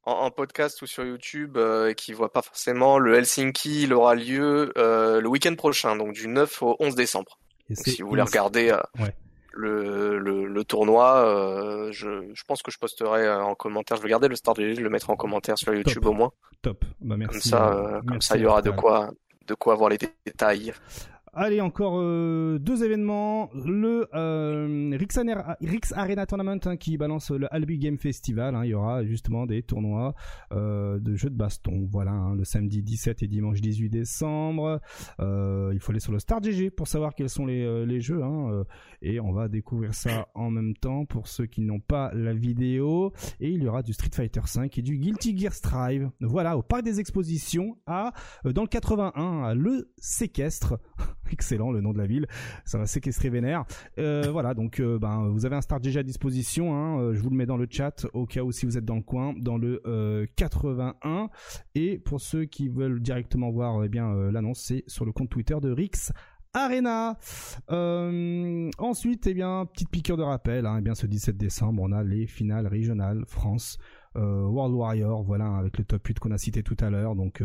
en, 0.05 0.11
en 0.11 0.31
podcast 0.31 0.81
ou 0.81 0.85
sur 0.87 1.03
YouTube 1.03 1.57
euh, 1.57 1.89
et 1.89 1.95
qui 1.95 2.13
voient 2.13 2.31
pas 2.31 2.41
forcément, 2.41 2.99
le 2.99 3.15
Helsinki, 3.15 3.83
il 3.83 3.93
aura 3.93 4.15
lieu 4.15 4.71
euh, 4.77 5.19
le 5.19 5.27
week-end 5.27 5.55
prochain, 5.55 5.95
donc 5.97 6.13
du 6.13 6.27
9 6.29 6.61
au 6.63 6.75
11 6.79 6.95
décembre. 6.95 7.37
Donc, 7.69 7.77
si 7.85 8.01
vous 8.01 8.07
voulez 8.09 8.21
regarder 8.21 8.69
euh, 8.71 8.77
Ouais. 9.03 9.13
Le, 9.53 10.17
le, 10.19 10.45
le 10.45 10.63
tournoi, 10.63 11.25
euh, 11.25 11.91
je, 11.91 12.31
je 12.33 12.43
pense 12.45 12.61
que 12.61 12.71
je 12.71 12.77
posterai 12.77 13.25
euh, 13.25 13.43
en 13.43 13.55
commentaire. 13.55 13.97
Je 13.97 14.03
vais 14.03 14.09
garder 14.09 14.27
le 14.27 14.35
start, 14.35 14.59
je 14.59 14.65
vais 14.65 14.75
le 14.75 14.89
mettre 14.89 15.09
en 15.09 15.15
commentaire 15.15 15.57
sur 15.57 15.73
YouTube 15.73 16.05
au 16.05 16.13
moins. 16.13 16.31
Top. 16.61 16.83
Bah, 16.99 17.17
merci. 17.17 17.49
Comme 17.49 17.59
ça, 17.59 17.73
euh, 17.73 17.99
comme 17.99 18.11
merci, 18.11 18.27
ça, 18.27 18.37
il 18.37 18.43
y 18.43 18.45
aura 18.45 18.61
de 18.61 18.71
quoi, 18.71 19.11
de 19.47 19.53
quoi 19.53 19.75
voir 19.75 19.89
les 19.89 19.97
détails. 20.25 20.73
Allez, 21.33 21.61
encore 21.61 21.93
euh, 21.95 22.59
deux 22.59 22.83
événements. 22.83 23.49
Le 23.53 24.05
euh, 24.13 24.97
Rix, 24.99 25.93
Arena 25.95 26.25
Tournament 26.25 26.59
hein, 26.65 26.75
qui 26.75 26.97
balance 26.97 27.31
le 27.31 27.47
Albi 27.53 27.77
Game 27.77 27.97
Festival. 27.97 28.53
hein. 28.53 28.65
il 28.65 28.71
y 28.71 28.73
aura 28.73 29.05
justement 29.05 29.45
des 29.45 29.63
tournois 29.63 30.13
euh, 30.51 30.99
de 30.99 31.15
jeux 31.15 31.29
de 31.29 31.37
baston. 31.37 31.87
Voilà, 31.89 32.11
hein, 32.11 32.35
le 32.35 32.43
samedi 32.43 32.83
17 32.83 33.23
et 33.23 33.27
dimanche 33.29 33.61
18 33.61 33.89
décembre. 33.89 34.81
Il 35.19 35.79
faut 35.79 35.93
aller 35.93 36.01
sur 36.01 36.11
le 36.11 36.19
Star 36.19 36.43
GG 36.43 36.69
pour 36.69 36.89
savoir 36.89 37.15
quels 37.15 37.29
sont 37.29 37.45
les, 37.45 38.01
jeux. 38.01 38.21
et 39.01 39.21
on 39.21 39.31
va 39.31 39.47
découvrir 39.47 39.93
ça 39.93 40.27
en 40.35 40.51
même 40.51 40.75
temps 40.75 41.05
pour 41.05 41.29
ceux 41.29 41.45
qui 41.45 41.61
n'ont 41.61 41.79
pas 41.79 42.11
la 42.13 42.33
vidéo. 42.33 43.13
Et 43.39 43.51
il 43.51 43.63
y 43.63 43.67
aura 43.69 43.83
du 43.83 43.93
Street 43.93 44.11
Fighter 44.13 44.41
5 44.43 44.77
et 44.77 44.81
du 44.81 44.97
Guilty 44.97 45.37
Gear 45.37 45.53
Strive. 45.53 46.11
Voilà, 46.19 46.57
au 46.57 46.61
parc 46.61 46.83
des 46.83 46.99
expositions 46.99 47.77
à 47.85 48.11
dans 48.43 48.63
le 48.63 48.67
81 48.67 49.43
à 49.43 49.53
le 49.53 49.93
séquestre. 49.97 50.77
Excellent 51.31 51.71
le 51.71 51.81
nom 51.81 51.93
de 51.93 51.97
la 51.97 52.07
ville, 52.07 52.27
ça 52.65 52.77
va 52.77 52.85
séquestrer 52.85 53.29
vénère. 53.29 53.65
Euh, 53.97 54.29
voilà, 54.31 54.53
donc 54.53 54.79
euh, 54.79 54.99
ben 54.99 55.29
vous 55.29 55.45
avez 55.45 55.55
un 55.55 55.61
start 55.61 55.81
déjà 55.81 56.01
à 56.01 56.03
disposition. 56.03 56.75
Hein, 56.75 56.99
euh, 56.99 57.13
je 57.13 57.21
vous 57.21 57.29
le 57.29 57.35
mets 57.35 57.45
dans 57.45 57.57
le 57.57 57.67
chat 57.69 58.05
au 58.13 58.25
cas 58.25 58.43
où 58.43 58.51
si 58.51 58.65
vous 58.65 58.77
êtes 58.77 58.85
dans 58.85 58.95
le 58.95 59.01
coin, 59.01 59.33
dans 59.37 59.57
le 59.57 59.81
euh, 59.85 60.25
81. 60.35 61.29
Et 61.75 61.99
pour 61.99 62.21
ceux 62.21 62.45
qui 62.45 62.67
veulent 62.67 63.01
directement 63.01 63.51
voir 63.51 63.83
eh 63.83 63.89
bien 63.89 64.13
l'annonce, 64.31 64.59
c'est 64.59 64.83
sur 64.87 65.05
le 65.05 65.11
compte 65.11 65.29
Twitter 65.29 65.57
de 65.61 65.71
Rix. 65.71 66.11
Arena. 66.53 67.17
Ensuite, 67.69 69.25
eh 69.27 69.33
bien, 69.33 69.65
petite 69.71 69.89
piqûre 69.89 70.17
de 70.17 70.23
rappel. 70.23 70.65
Hein, 70.65 70.77
eh 70.79 70.81
bien, 70.81 70.95
ce 70.95 71.07
17 71.07 71.37
décembre, 71.37 71.81
on 71.81 71.93
a 71.93 72.03
les 72.03 72.27
finales 72.27 72.67
régionales 72.67 73.23
France 73.25 73.77
World 74.15 74.75
Warrior. 74.75 75.23
Voilà, 75.23 75.55
avec 75.55 75.77
le 75.77 75.85
top 75.85 76.05
8 76.05 76.19
qu'on 76.19 76.31
a 76.31 76.37
cité 76.37 76.61
tout 76.61 76.75
à 76.81 76.89
l'heure. 76.89 77.15
Donc, 77.15 77.41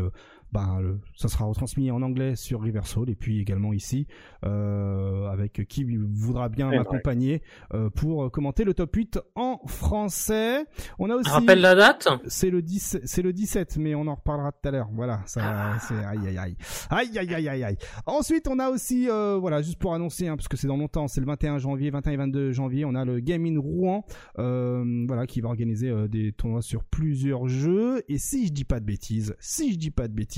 ben, 0.51 0.79
le- 0.79 0.99
ça 1.15 1.27
sera 1.27 1.45
retransmis 1.45 1.91
en 1.91 2.01
anglais 2.01 2.35
sur 2.35 2.61
Riversal 2.61 3.09
et 3.09 3.15
puis 3.15 3.39
également 3.41 3.73
ici 3.73 4.07
euh, 4.45 5.27
avec 5.27 5.65
qui 5.67 5.85
voudra 5.85 6.49
bien 6.49 6.69
Ouais, 6.69 6.77
m'accompagner 6.77 7.41
euh, 7.73 7.89
pour 7.89 8.31
commenter 8.31 8.63
le 8.63 8.73
top 8.73 8.95
8 8.95 9.19
en 9.35 9.59
français. 9.67 10.65
On 10.99 11.09
a 11.09 11.15
aussi 11.15 11.29
Rappelle 11.29 11.61
la 11.61 11.75
date 11.75 12.07
c'est 12.27 12.49
le 12.49 12.61
10 12.61 12.99
c'est 13.03 13.21
le 13.21 13.33
17 13.33 13.77
mais 13.77 13.95
on 13.95 14.07
en 14.07 14.15
reparlera 14.15 14.51
tout 14.51 14.67
à 14.67 14.71
l'heure. 14.71 14.89
Voilà, 14.93 15.21
ça 15.25 15.77
c'est 15.87 15.95
aïe 15.95 16.27
aïe 16.27 16.37
aïe. 16.37 16.57
Aïe 16.89 17.17
aïe 17.17 17.33
aïe 17.33 17.47
aïe 17.49 17.63
aïe. 17.63 17.77
Ensuite, 18.05 18.47
on 18.47 18.59
a 18.59 18.69
aussi 18.69 19.09
euh, 19.09 19.37
voilà, 19.39 19.61
juste 19.61 19.77
pour 19.79 19.93
annoncer 19.93 20.27
hein, 20.27 20.35
parce 20.37 20.47
que 20.47 20.57
c'est 20.57 20.67
dans 20.67 20.77
longtemps, 20.77 21.07
c'est 21.07 21.21
le 21.21 21.27
21 21.27 21.57
janvier, 21.57 21.89
21 21.89 22.11
et 22.13 22.17
22 22.17 22.51
janvier, 22.51 22.85
on 22.85 22.95
a 22.95 23.05
le 23.05 23.19
Game 23.19 23.45
in 23.45 23.59
Rouen 23.59 24.03
voilà 24.35 25.25
qui 25.27 25.41
va 25.41 25.49
organiser 25.49 25.91
des 26.07 26.31
tournois 26.31 26.61
sur 26.61 26.83
plusieurs 26.83 27.47
jeux 27.47 28.01
et 28.07 28.17
si 28.17 28.47
je 28.47 28.51
dis 28.53 28.63
pas 28.65 28.79
de 28.79 28.85
bêtises, 28.85 29.35
si 29.39 29.73
je 29.73 29.77
dis 29.77 29.91
pas 29.91 30.07
de 30.07 30.13
bêtises, 30.13 30.36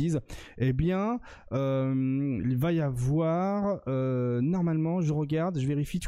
eh 0.58 0.74
bien 0.74 1.20
euh, 1.52 2.41
il 2.45 2.58
va 2.58 2.72
y 2.72 2.82
avoir 2.82 3.82
euh, 3.88 4.41
normalement, 4.41 5.02
je 5.02 5.14
regarde, 5.14 5.60
je 5.60 5.68
vérifie 5.68 6.00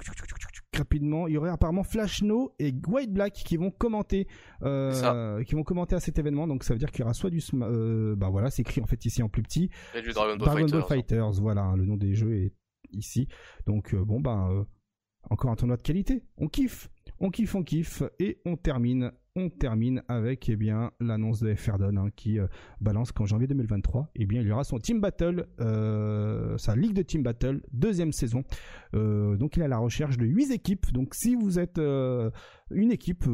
rapidement, 0.78 1.28
il 1.28 1.34
y 1.34 1.38
aurait 1.38 1.50
apparemment 1.50 1.84
Flash 1.84 2.22
No 2.24 2.54
et 2.58 2.74
White 2.88 3.12
Black 3.12 3.34
qui 3.34 3.58
vont 3.58 3.72
commenter 3.72 4.28
euh, 4.64 5.44
qui 5.44 5.56
vont 5.56 5.64
commenter 5.64 5.96
à 5.96 6.00
cet 6.00 6.18
événement 6.18 6.48
donc 6.48 6.64
ça 6.64 6.74
veut 6.74 6.80
dire 6.80 6.92
qu'il 6.92 7.02
y 7.02 7.04
aura 7.04 7.14
soit 7.14 7.30
du 7.30 7.42
euh, 7.54 8.16
bah 8.16 8.30
voilà, 8.30 8.50
c'est 8.50 8.62
écrit 8.62 8.82
en 8.82 8.86
fait 8.86 9.04
ici 9.06 9.22
en 9.22 9.30
plus 9.30 9.44
petit 9.44 9.70
Et 9.96 10.02
du 10.02 10.12
Dragon 10.12 10.38
Ball 10.38 10.48
Dragon 10.48 10.68
Ball 10.68 10.84
Fighters. 10.84 11.34
Voilà, 11.34 11.64
hein, 11.64 11.76
le 11.76 11.86
nom 11.86 11.98
des 11.98 12.14
jeux 12.14 12.36
est 12.36 12.54
ici. 12.92 13.28
Donc 13.66 13.94
euh, 13.94 14.04
bon 14.04 14.20
ben 14.20 14.66
encore 15.30 15.52
un 15.52 15.56
tournoi 15.56 15.78
de 15.78 15.82
qualité. 15.82 16.24
On 16.38 16.48
kiffe, 16.48 16.90
on 17.20 17.30
kiffe, 17.30 17.56
on 17.56 17.64
kiffe 17.64 18.04
et 18.20 18.42
on 18.46 18.56
termine, 18.56 19.12
on 19.36 19.50
termine 19.50 20.04
avec 20.10 20.50
eh 20.50 20.56
bien 20.58 20.92
l'annonce 21.00 21.40
de 21.40 21.54
Ferdon 21.56 21.96
hein, 21.96 22.10
qui 22.16 22.38
euh, 22.38 22.48
balance 22.82 23.12
qu'en 23.12 23.26
janvier 23.26 23.48
2023, 23.48 24.12
eh 24.16 24.26
bien 24.26 24.42
il 24.42 24.48
y 24.48 24.52
aura 24.52 24.66
son 24.66 24.78
Team 24.78 25.00
Battle, 25.00 25.48
euh, 25.62 26.58
sa 26.58 26.76
ligue 26.76 26.94
de 26.94 27.02
Team 27.02 27.24
Battle 27.24 27.62
deuxième 27.72 28.12
saison. 28.12 28.44
Euh, 28.94 29.38
donc 29.38 29.56
il 29.56 29.62
est 29.62 29.66
à 29.66 29.70
la 29.70 29.78
recherche 29.78 30.18
de 30.18 30.26
8 30.26 30.52
équipes. 30.52 30.92
Donc 30.92 31.16
si 31.16 31.36
vous 31.36 31.60
êtes 31.60 31.80
une 31.80 32.92
équipe 32.92 33.26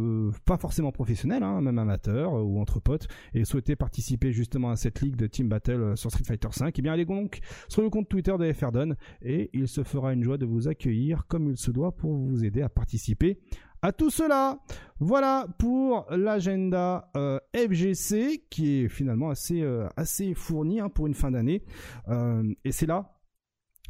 pas 0.45 0.57
forcément 0.57 0.91
professionnelle, 0.91 1.43
hein, 1.43 1.61
même 1.61 1.79
amateur 1.79 2.33
ou 2.33 2.59
entre 2.59 2.79
potes 2.79 3.07
et 3.33 3.43
souhaitez 3.43 3.75
participer 3.75 4.31
justement 4.31 4.69
à 4.69 4.75
cette 4.75 5.01
ligue 5.01 5.15
de 5.15 5.25
Team 5.25 5.49
Battle 5.49 5.97
sur 5.97 6.11
Street 6.11 6.23
Fighter 6.25 6.49
5, 6.51 6.77
eh 6.77 6.81
bien 6.81 6.93
allez 6.93 7.05
donc 7.05 7.39
sur 7.67 7.81
le 7.81 7.89
compte 7.89 8.07
Twitter 8.07 8.35
de 8.37 8.51
FRDon 8.53 8.93
et 9.23 9.49
il 9.53 9.67
se 9.67 9.83
fera 9.83 10.13
une 10.13 10.23
joie 10.23 10.37
de 10.37 10.45
vous 10.45 10.67
accueillir 10.67 11.25
comme 11.27 11.49
il 11.49 11.57
se 11.57 11.71
doit 11.71 11.91
pour 11.91 12.13
vous 12.13 12.45
aider 12.45 12.61
à 12.61 12.69
participer 12.69 13.39
à 13.81 13.91
tout 13.91 14.09
cela. 14.09 14.59
Voilà 14.99 15.47
pour 15.59 16.07
l'agenda 16.09 17.11
euh, 17.15 17.39
FGC 17.55 18.45
qui 18.49 18.81
est 18.81 18.89
finalement 18.89 19.29
assez 19.29 19.61
euh, 19.61 19.87
assez 19.95 20.33
fourni 20.33 20.79
hein, 20.79 20.89
pour 20.89 21.07
une 21.07 21.13
fin 21.13 21.31
d'année 21.31 21.63
Euh, 22.07 22.43
et 22.63 22.71
c'est 22.71 22.87
là 22.87 23.19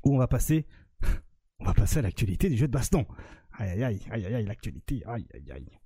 où 0.04 0.14
on 0.14 0.18
va 0.18 0.28
passer 0.28 0.66
on 1.60 1.66
va 1.66 1.74
passer 1.74 2.00
à 2.00 2.02
l'actualité 2.02 2.50
du 2.50 2.58
jeu 2.58 2.68
de 2.68 2.74
baston. 2.74 3.06
Aïe 3.58 3.70
aïe 3.70 3.84
aïe 3.84 4.02
aïe 4.12 4.26
aïe, 4.26 4.36
aïe 4.36 4.46
l'actualité 4.46 5.04
aïe 5.08 5.28
aïe 5.34 5.52
aïe. 5.52 5.80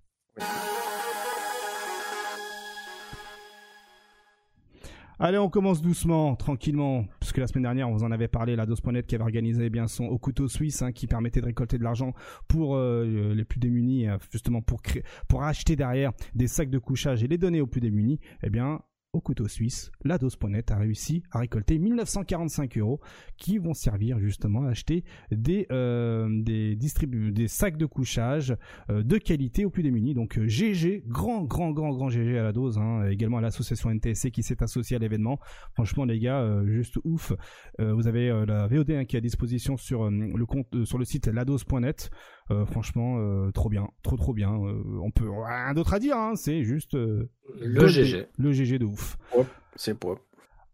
Allez, 5.24 5.38
on 5.38 5.52
commence 5.52 5.84
doucement, 5.84 6.36
tranquillement, 6.36 7.06
puisque 7.32 7.40
la 7.44 7.48
semaine 7.48 7.64
dernière, 7.64 7.88
on 7.88 7.94
vous 7.94 8.04
en 8.04 8.12
avait 8.12 8.28
parlé, 8.28 8.58
la 8.58 8.66
Dose.net 8.66 9.08
qui 9.08 9.16
avait 9.16 9.24
organisé 9.24 9.72
eh 9.74 9.88
son 9.88 10.04
au 10.04 10.18
couteau 10.18 10.50
suisse, 10.50 10.82
hein, 10.82 10.92
qui 10.92 11.08
permettait 11.08 11.40
de 11.40 11.46
récolter 11.46 11.78
de 11.78 11.84
l'argent 11.84 12.14
pour 12.50 12.76
euh, 12.76 13.34
les 13.34 13.46
plus 13.46 13.58
démunis, 13.58 14.10
euh, 14.10 14.18
justement 14.32 14.62
pour 14.62 14.82
pour 15.30 15.44
acheter 15.44 15.78
derrière 15.78 16.12
des 16.36 16.48
sacs 16.48 16.70
de 16.70 16.78
couchage 16.78 17.24
et 17.24 17.28
les 17.28 17.38
donner 17.38 17.62
aux 17.62 17.68
plus 17.68 17.80
démunis. 17.80 18.20
Eh 18.44 18.50
bien, 18.50 18.82
au 19.14 19.20
couteau 19.20 19.48
suisse, 19.50 19.92
la 20.06 20.18
Dose.net 20.18 20.72
a 20.72 20.78
réussi 20.78 21.24
à 21.32 21.40
récolter 21.40 21.78
1945 21.78 22.78
euros 22.78 23.02
qui 23.38 23.58
vont 23.58 23.74
servir 23.74 24.20
justement 24.20 24.64
à 24.64 24.70
acheter 24.70 25.04
des 25.32 25.68
euh, 25.72 26.30
des 26.42 27.48
sacs 27.48 27.76
de 27.76 27.86
couchage 27.86 28.56
euh, 28.90 29.04
de 29.04 29.18
qualité 29.18 29.66
aux 29.66 29.70
plus 29.70 29.84
démunis. 29.84 30.14
Donc 30.14 30.38
euh, 30.38 30.48
GG, 30.48 31.04
grand 31.08 31.44
grand 31.44 31.72
grand 31.72 31.92
grand 31.92 32.10
GG 32.10 32.38
à 32.38 32.44
la 32.44 32.54
dose, 32.54 32.78
hein, 32.78 33.06
également 33.10 33.40
à 33.40 33.42
l'association 33.42 33.90
NTSC 33.92 34.32
qui 34.32 34.44
s'est 34.44 34.64
associée 34.64 34.96
à 34.96 35.00
l'événement. 35.00 35.40
Franchement 35.74 36.06
les 36.06 36.20
gars, 36.20 36.40
euh, 36.40 36.66
juste 36.66 36.98
ouf. 37.04 37.34
Euh, 37.82 37.94
vous 37.94 38.08
avez 38.08 38.30
euh, 38.30 38.46
la 38.46 38.68
VOD 38.68 39.06
qui 39.08 39.18
est 39.18 39.20
à 39.20 39.22
disposition 39.22 39.76
sur 39.76 40.06
euh, 40.06 40.10
le 40.10 40.46
compte 40.46 40.74
euh, 40.74 40.86
sur 40.86 40.98
le 40.98 41.04
site 41.04 41.28
ladose.net. 41.28 42.12
Euh, 42.50 42.66
franchement, 42.66 43.18
euh, 43.20 43.52
trop 43.52 43.70
bien, 43.70 43.88
trop 44.04 44.18
trop 44.18 44.34
bien. 44.34 44.52
Euh, 44.54 44.82
on 45.02 45.12
peut 45.12 45.30
rien 45.30 45.74
d'autre 45.74 45.94
à 45.94 46.00
dire, 46.00 46.18
hein, 46.18 46.34
c'est 46.36 46.64
juste 46.64 46.96
euh, 46.96 47.30
Le 47.62 47.88
GG. 47.88 48.28
le 48.38 48.52
GG 48.52 48.80
de 48.80 48.86
ouf. 48.86 49.18
C'est 49.76 49.94
pour. 49.98 50.18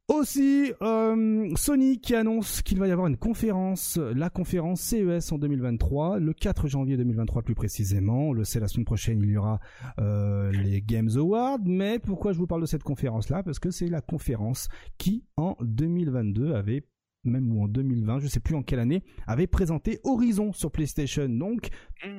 Aussi, 0.10 0.72
euh, 0.82 1.50
Sony 1.58 2.00
qui 2.00 2.16
annonce 2.16 2.62
qu'il 2.62 2.80
va 2.80 2.88
y 2.88 2.92
avoir 2.92 3.08
une 3.08 3.18
conférence, 3.18 3.98
la 3.98 4.30
conférence 4.30 4.80
CES 4.80 5.34
en 5.34 5.38
2023, 5.38 6.20
le 6.20 6.32
4 6.32 6.70
janvier 6.70 6.96
2023 6.96 7.42
plus 7.42 7.56
précisément. 7.56 8.30
On 8.30 8.32
le 8.32 8.46
sait, 8.46 8.62
la 8.62 8.70
semaine 8.70 8.86
prochaine, 8.86 9.20
il 9.22 9.32
y 9.32 9.36
aura 9.38 9.60
euh, 10.00 10.50
les 10.54 10.82
Games 10.82 11.10
Awards. 11.18 11.60
Mais 11.66 12.00
pourquoi 12.00 12.32
je 12.32 12.38
vous 12.38 12.48
parle 12.48 12.62
de 12.62 12.68
cette 12.68 12.84
conférence-là? 12.84 13.44
Parce 13.44 13.60
que 13.60 13.70
c'est 13.70 13.88
la 13.90 14.00
conférence 14.00 14.70
qui, 14.98 15.26
en 15.36 15.58
2022, 15.60 16.54
avait 16.54 16.86
même 17.24 17.52
ou 17.52 17.64
en 17.64 17.68
2020, 17.68 18.20
je 18.20 18.28
sais 18.28 18.40
plus 18.40 18.56
en 18.56 18.64
quelle 18.64 18.80
année, 18.80 19.04
avait 19.28 19.48
présenté 19.48 20.00
Horizon 20.04 20.54
sur 20.54 20.72
PlayStation. 20.72 21.28
Donc, 21.28 21.70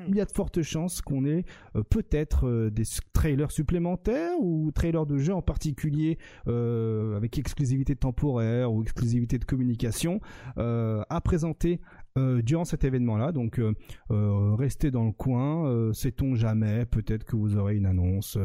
il 0.09 0.15
y 0.15 0.21
a 0.21 0.25
de 0.25 0.33
fortes 0.33 0.63
chances 0.63 1.01
qu'on 1.01 1.25
ait 1.25 1.45
euh, 1.77 1.83
peut-être 1.83 2.47
euh, 2.47 2.71
des 2.71 2.85
trailers 3.13 3.51
supplémentaires 3.51 4.33
ou 4.41 4.71
trailers 4.73 5.07
de 5.07 5.19
jeux 5.19 5.35
en 5.35 5.43
particulier 5.43 6.19
euh, 6.47 7.17
avec 7.17 7.39
exclusivité 7.39 7.97
temporaire 7.97 8.73
ou 8.73 8.83
exclusivité 8.83 9.39
de 9.39 9.45
communication 9.45 10.21
à 10.57 11.21
présenter 11.23 11.81
durant 12.17 12.65
cet 12.65 12.85
événement-là. 12.85 13.33
Donc, 13.33 13.61
restez 14.11 14.91
dans 14.91 15.05
le 15.05 15.13
coin. 15.13 15.93
Sait-on 15.93 16.35
jamais 16.35 16.85
Peut-être 16.87 17.25
que 17.25 17.37
vous 17.37 17.57
aurez 17.57 17.77
une 17.77 17.87
annonce, 17.87 18.39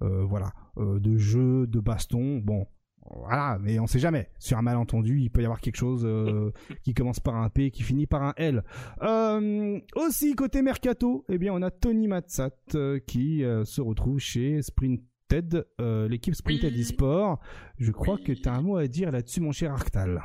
voilà, 0.00 0.52
de 0.76 1.16
jeu, 1.16 1.66
de 1.66 1.80
baston. 1.80 2.38
Bon, 2.38 2.66
voilà, 3.14 3.58
mais 3.60 3.78
on 3.78 3.86
sait 3.86 3.98
jamais. 3.98 4.28
Sur 4.38 4.58
un 4.58 4.62
malentendu, 4.62 5.20
il 5.20 5.30
peut 5.30 5.40
y 5.40 5.44
avoir 5.44 5.60
quelque 5.60 5.76
chose 5.76 6.02
euh, 6.04 6.50
qui 6.82 6.94
commence 6.94 7.20
par 7.20 7.36
un 7.36 7.48
P, 7.48 7.66
et 7.66 7.70
qui 7.70 7.82
finit 7.82 8.06
par 8.06 8.22
un 8.22 8.34
L. 8.36 8.62
Euh, 9.02 9.78
aussi 9.96 10.34
côté 10.34 10.62
mercato, 10.62 11.24
eh 11.28 11.38
bien, 11.38 11.52
on 11.52 11.62
a 11.62 11.70
Tony 11.70 12.08
Matsat 12.08 12.50
euh, 12.74 12.98
qui 13.06 13.44
euh, 13.44 13.64
se 13.64 13.80
retrouve 13.80 14.18
chez 14.18 14.60
Sprinted, 14.62 15.66
euh, 15.80 16.08
l'équipe 16.08 16.34
Sprinted 16.34 16.72
Oui. 16.74 16.80
eSport. 16.80 17.38
Je 17.78 17.90
crois 17.92 18.14
Oui. 18.16 18.24
que 18.24 18.32
tu 18.32 18.48
as 18.48 18.52
un 18.54 18.62
mot 18.62 18.76
à 18.76 18.86
dire 18.86 19.10
là-dessus, 19.10 19.40
mon 19.40 19.52
cher 19.52 19.72
Arctal. 19.72 20.22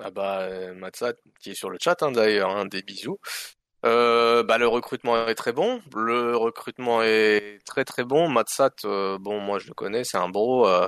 Ah 0.00 0.10
bah, 0.10 0.40
euh, 0.42 0.74
Matsat, 0.74 1.14
qui 1.40 1.50
est 1.50 1.54
sur 1.54 1.70
le 1.70 1.78
chat 1.80 2.02
hein, 2.02 2.12
d'ailleurs, 2.12 2.50
hein, 2.50 2.66
des 2.66 2.82
bisous. 2.82 3.18
Euh, 3.86 4.42
bah, 4.42 4.58
le 4.58 4.66
recrutement 4.66 5.26
est 5.28 5.34
très 5.34 5.52
bon. 5.52 5.80
Le 5.94 6.36
recrutement 6.36 7.02
est 7.02 7.58
très 7.64 7.84
très 7.84 8.04
bon. 8.04 8.28
Matsat, 8.28 8.70
euh, 8.84 9.18
bon, 9.20 9.40
moi 9.40 9.58
je 9.58 9.68
le 9.68 9.74
connais, 9.74 10.04
c'est 10.04 10.16
un 10.16 10.28
bro, 10.28 10.66
euh, 10.68 10.86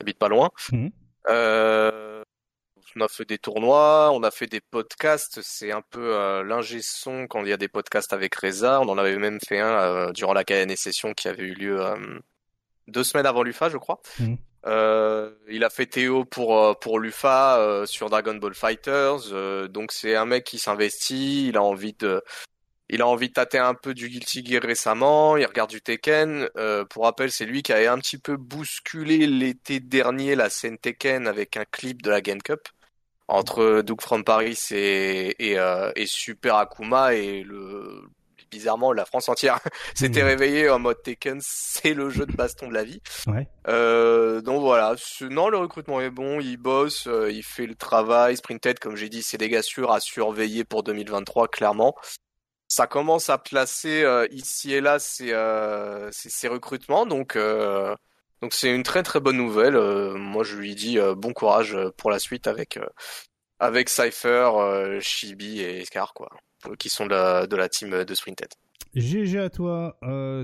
il 0.00 0.04
habite 0.04 0.18
pas 0.18 0.28
loin. 0.28 0.50
Mhm. 0.72 0.90
Euh, 1.28 2.22
on 2.96 3.00
a 3.02 3.08
fait 3.08 3.24
des 3.24 3.38
tournois, 3.38 4.10
on 4.12 4.22
a 4.22 4.30
fait 4.30 4.46
des 4.46 4.60
podcasts. 4.60 5.40
C'est 5.42 5.72
un 5.72 5.82
peu 5.82 6.14
euh, 6.14 6.42
l'ingé 6.42 6.80
son 6.82 7.26
quand 7.26 7.42
il 7.42 7.48
y 7.48 7.52
a 7.52 7.56
des 7.56 7.68
podcasts 7.68 8.12
avec 8.12 8.34
Reza. 8.34 8.80
On 8.80 8.88
en 8.88 8.98
avait 8.98 9.16
même 9.16 9.38
fait 9.40 9.60
un 9.60 9.78
euh, 9.78 10.12
durant 10.12 10.32
la 10.32 10.44
KN 10.44 10.74
session 10.76 11.14
qui 11.14 11.28
avait 11.28 11.44
eu 11.44 11.54
lieu 11.54 11.80
euh, 11.80 11.96
deux 12.88 13.04
semaines 13.04 13.26
avant 13.26 13.42
l'UFA, 13.42 13.68
je 13.68 13.78
crois. 13.78 14.00
Mhm. 14.18 14.38
Il 15.48 15.64
a 15.64 15.70
fait 15.70 15.86
Théo 15.86 16.24
pour 16.24 16.78
pour 16.80 16.98
l'UFA 16.98 17.84
sur 17.86 18.10
Dragon 18.10 18.34
Ball 18.34 18.54
Fighters. 18.54 19.68
donc 19.70 19.90
c'est 19.90 20.14
un 20.16 20.26
mec 20.26 20.44
qui 20.44 20.58
s'investit. 20.58 21.48
Il 21.48 21.56
a 21.56 21.62
envie 21.62 21.94
de 21.94 22.22
il 22.92 23.02
a 23.02 23.06
envie 23.06 23.28
de 23.28 23.32
tâter 23.34 23.58
un 23.58 23.74
peu 23.74 23.94
du 23.94 24.08
Guilty 24.08 24.44
Gear 24.44 24.62
récemment. 24.62 25.36
Il 25.36 25.46
regarde 25.46 25.70
du 25.70 25.80
Tekken. 25.80 26.48
Euh, 26.56 26.84
pour 26.84 27.04
rappel, 27.04 27.30
c'est 27.30 27.44
lui 27.46 27.62
qui 27.62 27.72
a 27.72 27.92
un 27.92 27.98
petit 27.98 28.18
peu 28.18 28.36
bousculé 28.36 29.26
l'été 29.26 29.80
dernier 29.80 30.34
la 30.34 30.50
scène 30.50 30.76
Tekken 30.78 31.26
avec 31.26 31.56
un 31.56 31.64
clip 31.64 32.02
de 32.02 32.10
la 32.10 32.20
Game 32.20 32.42
Cup 32.42 32.68
entre 33.28 33.82
Doug 33.82 34.00
from 34.00 34.24
Paris 34.24 34.58
et 34.72 35.34
et, 35.52 35.58
euh, 35.58 35.92
et 35.94 36.06
Super 36.06 36.56
Akuma 36.56 37.14
et 37.14 37.42
le 37.44 38.02
bizarrement 38.50 38.92
la 38.92 39.04
France 39.04 39.28
entière 39.28 39.60
s'était 39.94 40.22
Mhm. 40.22 40.26
réveillée 40.26 40.68
en 40.70 40.80
mode 40.80 41.00
Tekken. 41.04 41.38
C'est 41.40 41.94
le 41.94 42.10
jeu 42.10 42.26
de 42.26 42.32
baston 42.32 42.66
de 42.66 42.74
la 42.74 42.82
vie. 42.82 43.00
Ouais. 43.28 43.46
Euh, 43.68 44.40
donc 44.40 44.60
voilà, 44.62 44.96
non, 45.20 45.48
le 45.48 45.58
recrutement 45.58 46.00
est 46.00 46.10
bon, 46.10 46.40
il 46.40 46.56
bosse, 46.56 47.06
euh, 47.06 47.30
il 47.30 47.44
fait 47.44 47.66
le 47.66 47.76
travail. 47.76 48.36
Sprinted, 48.36 48.80
comme 48.80 48.96
j'ai 48.96 49.08
dit, 49.08 49.22
c'est 49.22 49.38
des 49.38 49.48
gars 49.48 49.62
sûrs 49.62 49.92
à 49.92 50.00
surveiller 50.00 50.64
pour 50.64 50.82
2023, 50.82 51.46
clairement. 51.46 51.94
Ça 52.70 52.86
commence 52.86 53.28
à 53.30 53.36
placer 53.36 54.04
euh, 54.04 54.28
ici 54.30 54.72
et 54.72 54.80
là 54.80 55.00
ces, 55.00 55.32
euh, 55.32 56.08
recrutements, 56.44 57.04
donc 57.04 57.34
euh, 57.34 57.96
donc 58.40 58.54
c'est 58.54 58.72
une 58.72 58.84
très 58.84 59.02
très 59.02 59.18
bonne 59.18 59.36
nouvelle. 59.36 59.74
Euh, 59.74 60.16
moi, 60.16 60.44
je 60.44 60.56
lui 60.56 60.76
dis 60.76 60.96
euh, 60.96 61.16
bon 61.16 61.32
courage 61.32 61.74
euh, 61.74 61.90
pour 61.96 62.12
la 62.12 62.20
suite 62.20 62.46
avec 62.46 62.78
avec 63.58 63.88
Cypher, 63.88 64.52
Chibi 65.00 65.60
et 65.60 65.84
Scar, 65.84 66.14
quoi, 66.14 66.30
qui 66.78 66.88
sont 66.88 67.06
de 67.06 67.10
la, 67.10 67.48
de 67.48 67.56
la 67.56 67.68
team 67.68 68.04
de 68.04 68.14
Sprinted. 68.14 68.48
GG 68.94 69.38
à 69.38 69.50
toi, 69.50 69.98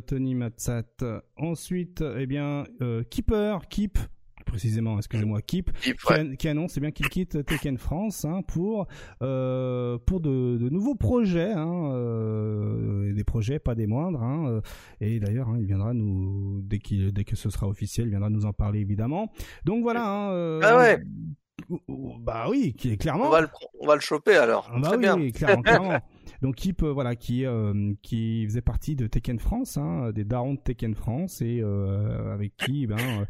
Tony 0.07 0.35
Matsat. 0.35 1.03
Ensuite, 1.37 2.03
eh 2.19 2.27
bien, 2.27 2.65
Keeper, 3.09 3.69
Keep, 3.71 3.99
précisément, 4.47 4.97
excusez-moi, 4.97 5.43
Keep, 5.43 5.73
Keep, 5.81 5.99
qui, 5.99 6.13
ouais. 6.13 6.21
an- 6.21 6.35
qui 6.37 6.49
annonce 6.49 6.77
eh 6.77 6.81
bien 6.81 6.91
qu'il 6.91 7.09
quitte 7.09 7.45
Tekken 7.45 7.77
France 7.77 8.25
hein, 8.25 8.41
pour 8.47 8.87
euh, 9.23 9.99
pour 10.07 10.21
de, 10.21 10.57
de 10.57 10.69
nouveaux 10.71 10.95
projets, 10.95 11.53
hein, 11.53 11.91
euh, 11.93 13.13
des 13.13 13.25
projets 13.25 13.59
pas 13.59 13.75
des 13.75 13.87
moindres. 13.87 14.23
Hein, 14.23 14.47
euh, 14.49 14.61
et 15.01 15.21
d'ailleurs, 15.21 15.49
hein, 15.51 15.57
il 15.59 15.67
viendra 15.67 15.93
nous 15.93 16.61
dès 16.63 16.79
qu'il 16.79 17.13
dès 17.13 17.25
que 17.25 17.37
ce 17.37 17.51
sera 17.51 17.69
officiel, 17.69 18.07
il 18.07 18.11
viendra 18.11 18.31
nous 18.31 18.47
en 18.47 18.53
parler 18.53 18.81
évidemment. 18.81 19.31
Donc 19.65 19.83
voilà. 19.83 20.07
Hein, 20.09 20.31
euh, 20.33 20.61
Ah 20.63 20.77
ouais. 20.79 21.03
Bah 22.21 22.47
oui, 22.51 22.75
clairement. 22.75 23.27
On 23.27 23.31
va 23.31 23.41
le 23.41 23.49
on 23.81 23.87
va 23.87 23.95
le 23.95 24.01
choper 24.01 24.37
alors. 24.37 24.69
Ah 24.73 24.79
bah 24.79 24.89
très 24.89 24.97
oui, 24.97 25.03
bien. 25.03 25.31
clairement, 25.31 25.63
clairement. 25.63 25.99
Donc 26.43 26.55
Kip, 26.57 26.83
euh, 26.83 26.93
voilà, 26.93 27.17
qui 27.17 27.45
euh, 27.47 27.93
qui 28.03 28.45
faisait 28.47 28.61
partie 28.61 28.95
de 28.95 29.07
Tekken 29.07 29.39
France, 29.39 29.77
hein, 29.79 30.13
des 30.13 30.25
darons 30.25 30.55
de 30.55 30.61
Tekken 30.61 30.95
France, 30.95 31.41
et 31.41 31.61
euh, 31.63 32.33
avec 32.33 32.57
qui, 32.57 32.87
ben, 32.87 32.97
euh, 32.99 33.25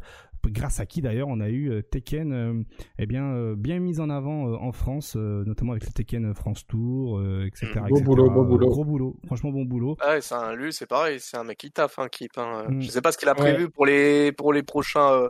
grâce 0.49 0.79
à 0.79 0.85
qui 0.85 1.01
d'ailleurs, 1.01 1.27
on 1.29 1.39
a 1.39 1.49
eu 1.49 1.69
euh, 1.71 1.81
Tekken, 1.81 2.33
euh, 2.33 2.63
eh 2.99 3.05
bien, 3.05 3.25
euh, 3.33 3.55
bien 3.55 3.79
mis 3.79 3.99
en 3.99 4.09
avant 4.09 4.47
euh, 4.47 4.55
en 4.57 4.71
France, 4.71 5.15
euh, 5.15 5.43
notamment 5.45 5.73
avec 5.73 5.85
le 5.85 5.91
Tekken 5.91 6.33
France 6.33 6.65
Tour, 6.67 7.19
euh, 7.19 7.45
etc. 7.45 7.67
Mm. 7.81 7.87
Etc. 7.87 8.03
boulot, 8.03 8.29
beau 8.29 8.43
boulot. 8.43 8.69
Gros 8.69 8.85
boulot, 8.85 9.15
franchement 9.25 9.51
bon 9.51 9.65
boulot. 9.65 9.97
Ah 10.01 10.13
ouais, 10.13 10.21
c'est 10.21 10.35
un 10.35 10.53
lui, 10.53 10.73
c'est 10.73 10.85
pareil, 10.87 11.19
c'est 11.19 11.37
un 11.37 11.43
mec 11.43 11.57
qui 11.57 11.71
taffe, 11.71 11.99
hein, 11.99 12.07
Kip. 12.09 12.37
Hein. 12.37 12.65
Mm. 12.69 12.81
Je 12.81 12.89
sais 12.89 13.01
pas 13.01 13.11
ce 13.11 13.17
qu'il 13.17 13.29
a 13.29 13.33
Ouais. 13.33 13.53
prévu 13.53 13.69
pour 13.69 13.85
les 13.85 14.31
pour 14.31 14.53
les 14.53 14.63
prochains 14.63 15.11
euh, 15.13 15.29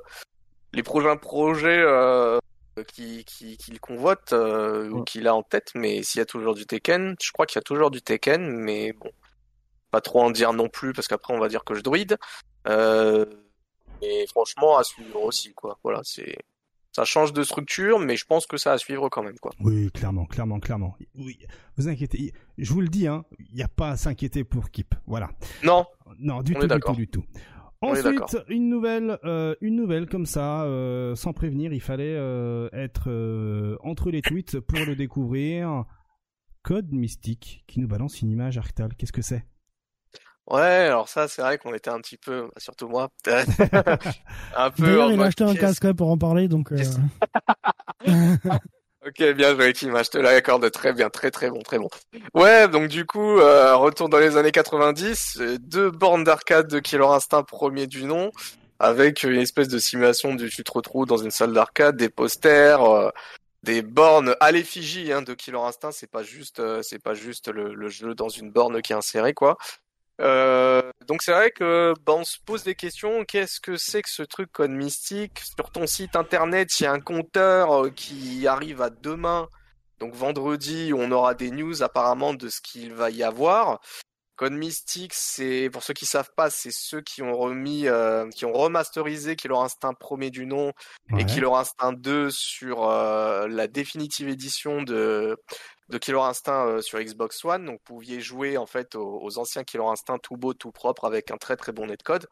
les 0.73 0.83
prochains 0.83 1.17
projets 1.17 1.81
euh, 1.81 2.39
qui 2.87 3.25
qui 3.25 3.57
qu'il 3.57 3.79
convoite 3.79 4.33
euh, 4.33 4.89
ou 4.89 5.03
qu'il 5.03 5.27
a 5.27 5.35
en 5.35 5.43
tête, 5.43 5.71
mais 5.75 6.03
s'il 6.03 6.19
y 6.19 6.21
a 6.21 6.25
toujours 6.25 6.53
du 6.55 6.65
Tekken, 6.65 7.15
je 7.21 7.31
crois 7.31 7.45
qu'il 7.45 7.57
y 7.57 7.59
a 7.59 7.63
toujours 7.63 7.91
du 7.91 8.01
Tekken, 8.01 8.47
mais 8.49 8.93
bon, 8.93 9.09
pas 9.91 10.01
trop 10.01 10.21
en 10.21 10.31
dire 10.31 10.53
non 10.53 10.69
plus 10.69 10.93
parce 10.93 11.07
qu'après 11.07 11.33
on 11.33 11.39
va 11.39 11.47
dire 11.47 11.63
que 11.63 11.73
je 11.73 11.81
druide. 11.81 12.17
Euh, 12.67 13.25
et 14.01 14.25
franchement 14.27 14.77
à 14.77 14.83
suivre 14.83 15.23
aussi 15.23 15.53
quoi. 15.53 15.77
Voilà, 15.83 16.01
c'est 16.03 16.37
ça 16.91 17.05
change 17.05 17.31
de 17.31 17.43
structure, 17.43 17.99
mais 17.99 18.17
je 18.17 18.25
pense 18.25 18.47
que 18.47 18.57
ça 18.57 18.73
à 18.73 18.77
suivre 18.79 19.07
quand 19.09 19.21
même 19.21 19.37
quoi. 19.37 19.51
Oui, 19.59 19.91
clairement, 19.91 20.25
clairement, 20.25 20.59
clairement. 20.59 20.95
Oui, 21.15 21.37
vous 21.77 21.87
inquiétez, 21.87 22.33
je 22.57 22.73
vous 22.73 22.81
le 22.81 22.87
dis, 22.87 23.07
hein, 23.07 23.23
il 23.37 23.55
n'y 23.55 23.61
a 23.61 23.67
pas 23.67 23.91
à 23.91 23.97
s'inquiéter 23.97 24.43
pour 24.43 24.71
Kip. 24.71 24.95
Voilà. 25.05 25.29
Non, 25.63 25.85
Non, 26.17 26.41
du 26.41 26.55
On 26.55 26.59
tout, 26.59 26.67
du 26.67 26.79
tout, 26.79 26.95
du 26.95 27.07
tout. 27.07 27.23
Ensuite, 27.81 28.05
d'accord. 28.05 28.29
une 28.49 28.69
nouvelle, 28.69 29.19
euh, 29.23 29.53
une 29.61 29.75
nouvelle 29.75 30.07
comme 30.07 30.25
ça, 30.25 30.63
euh, 30.63 31.15
sans 31.15 31.33
prévenir, 31.33 31.73
il 31.73 31.81
fallait 31.81 32.15
euh, 32.17 32.69
être 32.73 33.77
entre 33.83 34.09
les 34.09 34.21
tweets 34.21 34.59
pour 34.59 34.79
le 34.79 34.95
découvrir. 34.95 35.85
Code 36.63 36.91
Mystique 36.91 37.63
qui 37.67 37.79
nous 37.79 37.87
balance 37.87 38.21
une 38.21 38.31
image 38.31 38.57
Arctal. 38.57 38.93
Qu'est-ce 38.95 39.13
que 39.13 39.21
c'est? 39.21 39.45
Ouais, 40.49 40.61
alors 40.61 41.09
ça, 41.09 41.27
c'est 41.27 41.41
vrai 41.41 41.57
qu'on 41.57 41.73
était 41.73 41.89
un 41.89 41.99
petit 41.99 42.17
peu, 42.17 42.43
bah, 42.43 42.59
surtout 42.59 42.87
moi, 42.87 43.09
un 43.27 44.71
peu 44.71 44.83
D'ailleurs, 44.83 45.11
il 45.11 45.13
a 45.13 45.17
mode 45.17 45.27
acheté 45.27 45.43
un 45.43 45.55
casque 45.55 45.83
ouais, 45.83 45.93
pour 45.93 46.09
en 46.09 46.17
parler, 46.17 46.47
donc. 46.47 46.71
euh, 46.71 46.77
Ok, 49.05 49.23
bien 49.35 49.55
joué, 49.55 49.71
Kim, 49.71 49.95
je 49.95 50.09
te 50.09 50.17
l'accorde 50.17 50.69
très 50.69 50.91
bien, 50.91 51.09
très 51.09 51.31
très 51.31 51.49
bon, 51.49 51.61
très 51.61 51.77
bon. 51.77 51.87
Ouais, 52.33 52.67
donc 52.67 52.89
du 52.89 53.05
coup, 53.05 53.39
euh, 53.39 53.75
retour 53.77 54.09
dans 54.09 54.17
les 54.17 54.35
années 54.35 54.51
90, 54.51 55.37
euh, 55.39 55.57
deux 55.59 55.91
bornes 55.91 56.25
d'arcade 56.25 56.67
de 56.67 56.79
Killer 56.79 57.05
Instinct 57.05 57.43
premier 57.43 57.87
du 57.87 58.03
nom, 58.03 58.31
avec 58.79 59.23
une 59.23 59.39
espèce 59.39 59.69
de 59.69 59.79
simulation 59.79 60.35
du 60.35 60.49
tu 60.49 60.63
te 60.63 60.71
retrouves 60.71 61.05
dans 61.05 61.17
une 61.17 61.31
salle 61.31 61.53
d'arcade, 61.53 61.95
des 61.95 62.09
posters, 62.09 62.83
euh, 62.83 63.09
des 63.63 63.81
bornes 63.81 64.35
à 64.41 64.51
l'effigie 64.51 65.11
hein, 65.13 65.21
de 65.21 65.33
Killer 65.33 65.59
Instinct, 65.59 65.91
c'est 65.91 66.11
pas 66.11 66.23
juste, 66.23 66.59
euh, 66.59 66.81
c'est 66.81 67.01
pas 67.01 67.13
juste 67.13 67.47
le, 67.47 67.73
le 67.75 67.89
jeu 67.89 68.13
dans 68.13 68.29
une 68.29 68.51
borne 68.51 68.81
qui 68.81 68.91
est 68.91 68.95
insérée 68.95 69.33
quoi. 69.33 69.57
Euh, 70.19 70.81
donc 71.07 71.21
c'est 71.21 71.31
vrai 71.31 71.51
que 71.51 71.93
bah, 72.05 72.13
on 72.15 72.23
se 72.23 72.37
pose 72.45 72.63
des 72.63 72.75
questions. 72.75 73.23
Qu'est-ce 73.25 73.59
que 73.59 73.77
c'est 73.77 74.01
que 74.01 74.09
ce 74.09 74.23
truc 74.23 74.51
Code 74.51 74.71
Mystique? 74.71 75.39
Sur 75.39 75.71
ton 75.71 75.87
site 75.87 76.15
internet, 76.15 76.79
il 76.79 76.83
y 76.83 76.85
a 76.85 76.91
un 76.91 76.99
compteur 76.99 77.85
euh, 77.85 77.89
qui 77.89 78.47
arrive 78.47 78.81
à 78.81 78.89
demain. 78.89 79.47
Donc 79.99 80.13
vendredi, 80.13 80.91
on 80.95 81.11
aura 81.11 81.33
des 81.33 81.51
news 81.51 81.81
apparemment 81.81 82.33
de 82.33 82.49
ce 82.49 82.61
qu'il 82.61 82.93
va 82.93 83.09
y 83.09 83.23
avoir. 83.23 83.79
Code 84.37 84.53
Mystique, 84.53 85.15
c'est 85.15 85.69
pour 85.71 85.81
ceux 85.81 85.95
qui 85.95 86.05
savent 86.05 86.31
pas, 86.35 86.51
c'est 86.51 86.71
ceux 86.71 87.01
qui 87.01 87.23
ont 87.23 87.35
remis, 87.35 87.87
euh, 87.87 88.29
qui 88.29 88.45
ont 88.45 88.53
remasterisé 88.53 89.35
Killer 89.35 89.57
Instinct 89.57 89.95
premier 89.95 90.29
du 90.29 90.45
nom 90.45 90.71
Ouais. 91.11 91.21
et 91.21 91.25
Killer 91.25 91.51
Instinct 91.53 91.93
2 91.93 92.29
sur 92.29 92.87
euh, 92.87 93.47
la 93.47 93.67
définitive 93.67 94.29
édition 94.29 94.83
de 94.83 95.37
de 95.89 95.97
Killer 95.97 96.19
Instinct 96.19 96.67
euh, 96.67 96.81
sur 96.81 96.99
Xbox 96.99 97.43
One. 97.45 97.65
Donc 97.65 97.79
vous 97.79 97.95
pouviez 97.95 98.21
jouer 98.21 98.57
en 98.57 98.65
fait 98.67 98.93
aux, 98.95 99.19
aux 99.23 99.39
anciens 99.39 99.63
Killer 99.63 99.85
Instinct 99.85 100.19
tout 100.19 100.37
beau, 100.37 100.53
tout 100.53 100.71
propre 100.71 101.05
avec 101.05 101.31
un 101.31 101.37
très 101.37 101.55
très 101.57 101.71
bon 101.71 101.87
netcode. 101.87 102.27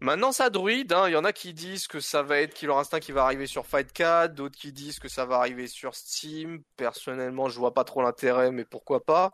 Maintenant 0.00 0.32
ça 0.32 0.50
druide, 0.50 0.92
hein. 0.92 1.08
il 1.08 1.12
y 1.12 1.16
en 1.16 1.24
a 1.24 1.32
qui 1.32 1.54
disent 1.54 1.86
que 1.86 2.00
ça 2.00 2.22
va 2.22 2.40
être 2.40 2.52
Killer 2.52 2.74
Instinct 2.74 2.98
qui 3.00 3.12
va 3.12 3.22
arriver 3.24 3.46
sur 3.46 3.64
Fightcad, 3.64 4.34
d'autres 4.34 4.58
qui 4.58 4.72
disent 4.72 4.98
que 4.98 5.08
ça 5.08 5.24
va 5.24 5.36
arriver 5.36 5.68
sur 5.68 5.94
Steam. 5.94 6.62
Personnellement 6.76 7.48
je 7.48 7.58
vois 7.58 7.72
pas 7.74 7.84
trop 7.84 8.02
l'intérêt 8.02 8.50
mais 8.50 8.64
pourquoi 8.64 9.04
pas. 9.04 9.30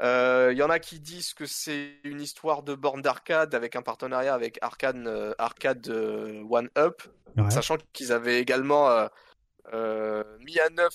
Euh, 0.00 0.50
Il 0.52 0.58
y 0.58 0.62
en 0.62 0.70
a 0.70 0.78
qui 0.78 0.98
disent 1.00 1.34
que 1.34 1.46
c'est 1.46 2.00
une 2.04 2.20
histoire 2.20 2.62
de 2.62 2.74
borne 2.74 3.02
d'arcade 3.02 3.54
avec 3.54 3.76
un 3.76 3.82
partenariat 3.82 4.34
avec 4.34 4.58
Arcade, 4.60 4.96
euh, 5.06 5.34
Arcade 5.38 5.88
euh, 5.88 6.42
One 6.50 6.68
Up, 6.76 7.02
Ouais. 7.36 7.50
sachant 7.50 7.76
qu'ils 7.92 8.12
avaient 8.12 8.38
également 8.40 9.08
mis 10.40 10.60
à 10.60 10.70
neuf 10.70 10.94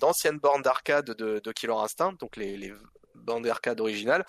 d'anciennes 0.00 0.38
bornes 0.38 0.62
d'arcade 0.62 1.06
de, 1.06 1.40
de 1.40 1.52
Killer 1.52 1.74
Instinct, 1.74 2.12
donc 2.20 2.36
les, 2.36 2.56
les 2.56 2.72
bornes 3.16 3.42
d'arcade 3.42 3.80
originales. 3.80 4.24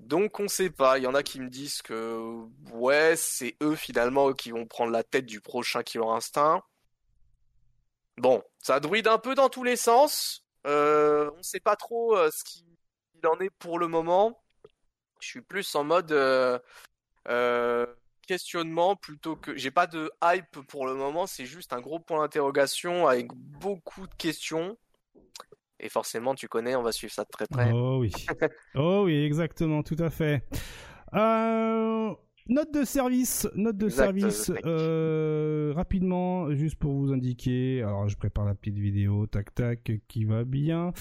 Donc 0.00 0.40
on 0.40 0.48
sait 0.48 0.70
pas, 0.70 0.98
il 0.98 1.04
y 1.04 1.06
en 1.06 1.14
a 1.14 1.22
qui 1.22 1.40
me 1.40 1.48
disent 1.48 1.82
que 1.82 2.20
ouais, 2.72 3.14
c'est 3.16 3.56
eux 3.62 3.76
finalement 3.76 4.32
qui 4.32 4.50
vont 4.50 4.66
prendre 4.66 4.90
la 4.90 5.04
tête 5.04 5.26
du 5.26 5.40
prochain 5.40 5.84
Killer 5.84 6.06
Instinct. 6.08 6.62
Bon, 8.16 8.42
ça 8.58 8.80
druide 8.80 9.06
un 9.06 9.18
peu 9.18 9.36
dans 9.36 9.48
tous 9.48 9.62
les 9.62 9.76
sens. 9.76 10.44
Euh, 10.66 11.30
on 11.38 11.42
sait 11.42 11.60
pas 11.60 11.76
trop 11.76 12.16
euh, 12.16 12.30
ce 12.32 12.42
qu'il 13.18 13.28
en 13.28 13.38
est 13.40 13.50
pour 13.58 13.78
le 13.78 13.88
moment. 13.88 14.40
Je 15.20 15.28
suis 15.28 15.40
plus 15.40 15.74
en 15.74 15.84
mode 15.84 16.12
euh, 16.12 16.58
euh, 17.28 17.86
questionnement 18.26 18.94
plutôt 18.96 19.36
que 19.36 19.56
j'ai 19.56 19.70
pas 19.70 19.86
de 19.86 20.10
hype 20.22 20.60
pour 20.68 20.86
le 20.86 20.94
moment. 20.94 21.26
C'est 21.26 21.46
juste 21.46 21.72
un 21.72 21.80
gros 21.80 21.98
point 21.98 22.20
d'interrogation 22.20 23.08
avec 23.08 23.32
beaucoup 23.34 24.06
de 24.06 24.14
questions. 24.14 24.76
Et 25.80 25.88
forcément, 25.88 26.34
tu 26.34 26.48
connais, 26.48 26.74
on 26.74 26.82
va 26.82 26.92
suivre 26.92 27.12
ça 27.12 27.24
de 27.24 27.30
très 27.30 27.46
près. 27.46 27.70
Oh 27.72 27.98
oui. 28.00 28.12
oh 28.74 29.02
oui, 29.04 29.24
exactement, 29.24 29.82
tout 29.82 29.96
à 29.98 30.10
fait. 30.10 30.44
Euh, 31.14 32.14
Note 32.50 32.72
de 32.72 32.82
service, 32.84 33.46
note 33.56 33.76
de 33.76 33.84
Exact, 33.88 34.04
service, 34.04 34.48
euh, 34.50 34.54
euh, 34.64 35.72
rapidement, 35.76 36.50
juste 36.54 36.76
pour 36.76 36.94
vous 36.94 37.12
indiquer. 37.12 37.82
Alors, 37.82 38.08
je 38.08 38.16
prépare 38.16 38.46
la 38.46 38.54
petite 38.54 38.78
vidéo, 38.78 39.26
tac 39.26 39.54
tac, 39.54 39.92
qui 40.08 40.24
va 40.24 40.44
bien. 40.44 40.92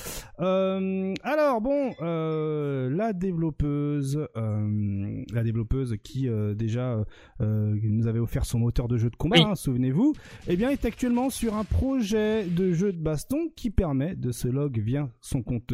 Euh, 0.42 1.14
alors 1.24 1.62
bon, 1.62 1.94
euh, 2.02 2.90
la 2.90 3.14
développeuse, 3.14 4.20
euh, 4.36 5.24
la 5.32 5.44
développeuse 5.44 5.96
qui 6.04 6.28
euh, 6.28 6.54
déjà 6.54 7.02
euh, 7.40 7.76
nous 7.82 8.08
avait 8.08 8.20
offert 8.20 8.44
son 8.44 8.60
moteur 8.60 8.90
de 8.90 8.98
jeu 8.98 9.10
de 9.10 9.16
combat, 9.16 9.38
Oui. 9.38 9.44
hein, 9.48 9.56
souvenez-vous, 9.56 10.16
eh 10.50 10.58
bien 10.58 10.70
est 10.70 10.84
actuellement 10.84 11.30
sur 11.30 11.56
un 11.56 11.64
projet 11.64 12.44
de 12.46 12.74
jeu 12.74 12.92
de 12.92 13.02
baston 13.02 13.48
qui 13.56 13.70
permet 13.70 14.18
de 14.18 14.34
se 14.34 14.50
log 14.50 14.78
via 14.80 15.08
son 15.22 15.44
compte 15.44 15.74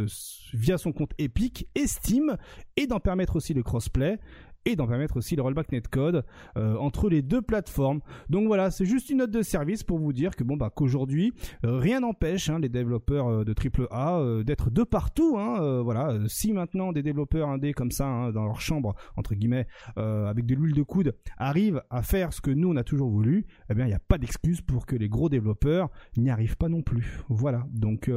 via 0.54 0.78
son 0.78 0.92
compte 0.92 1.14
Epic 1.18 1.68
et 1.74 1.88
Steam 1.88 2.38
et 2.78 2.86
d'en 2.86 3.00
permettre 3.00 3.38
aussi 3.38 3.56
le 3.56 3.64
crossplay 3.64 4.20
et 4.66 4.76
d'en 4.76 4.88
permettre 4.88 5.18
aussi 5.18 5.36
le 5.36 5.42
rollback 5.42 5.72
netcode 5.72 6.26
euh, 6.58 6.76
entre 6.78 7.10
les 7.10 7.22
deux 7.22 7.42
plateformes. 7.42 8.02
Donc 8.30 8.48
voilà, 8.48 8.72
c'est 8.72 8.86
juste 8.86 9.10
une 9.10 9.18
note 9.18 9.32
de 9.32 9.42
service 9.42 9.84
pour 9.84 10.00
vous 10.00 10.14
dire 10.14 10.36
que 10.36 10.44
bon 10.44 10.58
bah 10.58 10.72
qu'aujourd'hui 10.74 11.34
euh, 11.66 11.78
rien 11.78 12.00
n'empêche 12.02 12.50
hein, 12.50 12.60
les 12.60 12.70
développeurs 12.70 13.28
euh, 13.28 13.44
de 13.44 13.54
AAA 13.54 14.20
euh, 14.20 14.44
d'être 14.44 14.70
de 14.70 14.84
partout. 14.84 15.38
Hein, 15.38 15.62
euh, 15.62 15.82
voilà, 15.82 16.18
si 16.28 16.54
maintenant 16.54 16.92
des 16.92 17.04
développeurs 17.04 17.50
indés 17.50 17.74
comme 17.74 17.92
ça 17.92 18.06
hein, 18.06 18.32
dans 18.32 18.46
leur 18.46 18.62
chambre 18.62 18.96
entre 19.18 19.36
guillemets 19.36 19.68
avec 19.96 20.46
de 20.46 20.56
l'huile 20.56 20.76
de 20.76 20.84
coude 20.84 21.14
arrivent 21.38 21.82
à 21.90 22.02
faire 22.02 22.34
ce 22.34 22.42
que 22.42 22.52
nous 22.52 22.70
on 22.70 22.76
a 22.76 22.84
toujours 22.84 23.10
voulu, 23.10 23.46
eh 23.70 23.74
bien 23.74 23.86
il 23.86 23.90
n'y 23.90 23.94
a 23.94 24.00
pas 24.00 24.18
d'excuse 24.18 24.62
pour 24.62 24.86
que 24.86 24.96
les 24.96 25.10
gros 25.10 25.30
développeurs 25.30 25.90
n'y 26.18 26.30
arrivent 26.30 26.58
pas 26.58 26.70
non 26.70 26.82
plus. 26.82 27.20
Voilà, 27.30 27.66
donc 27.72 28.10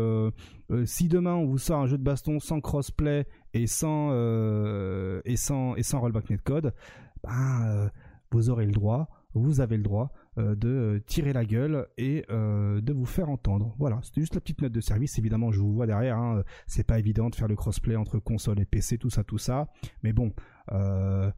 si 0.85 1.09
demain 1.09 1.35
on 1.35 1.47
vous 1.47 1.59
sort 1.59 1.81
un 1.81 1.87
jeu 1.87 1.99
de 1.99 2.03
baston 2.03 2.41
sans 2.41 2.61
crossplay 2.61 3.27
et 3.55 3.67
sans 3.67 4.11
euh, 4.12 5.21
et 5.25 5.37
sans 5.37 5.75
et 5.77 5.83
sans 5.83 6.01
rollback 6.01 6.31
netcode, 6.31 6.75
ben 7.23 7.67
euh, 7.67 7.89
vous 8.31 8.51
aurez 8.51 8.67
le 8.67 8.73
droit, 8.73 9.09
vous 9.35 9.61
avez 9.61 9.77
le 9.77 9.83
droit 9.83 10.12
euh, 10.39 10.55
de 10.55 10.69
euh, 10.69 11.01
tirer 11.07 11.33
la 11.33 11.45
gueule 11.45 11.87
et 11.99 12.25
euh, 12.31 12.81
de 12.81 12.93
vous 12.93 13.07
faire 13.07 13.29
entendre. 13.29 13.75
Voilà, 13.79 14.01
c'était 14.03 14.21
juste 14.21 14.35
la 14.35 14.41
petite 14.41 14.61
note 14.62 14.73
de 14.73 14.81
service. 14.81 15.19
Évidemment, 15.19 15.51
je 15.53 15.61
vous 15.61 15.73
vois 15.73 15.87
derrière. 15.87 16.19
Hein, 16.19 16.43
c'est 16.67 16.87
pas 16.87 16.99
évident 16.99 17.31
de 17.31 17.35
faire 17.35 17.49
le 17.49 17.57
crossplay 17.57 17.97
entre 17.97 18.19
console 18.19 18.61
et 18.61 18.64
PC, 18.64 18.99
tout 18.99 19.11
ça, 19.11 19.25
tout 19.25 19.39
ça. 19.39 19.69
Mais 20.03 20.12
bon, 20.12 20.33
euh, 20.73 21.31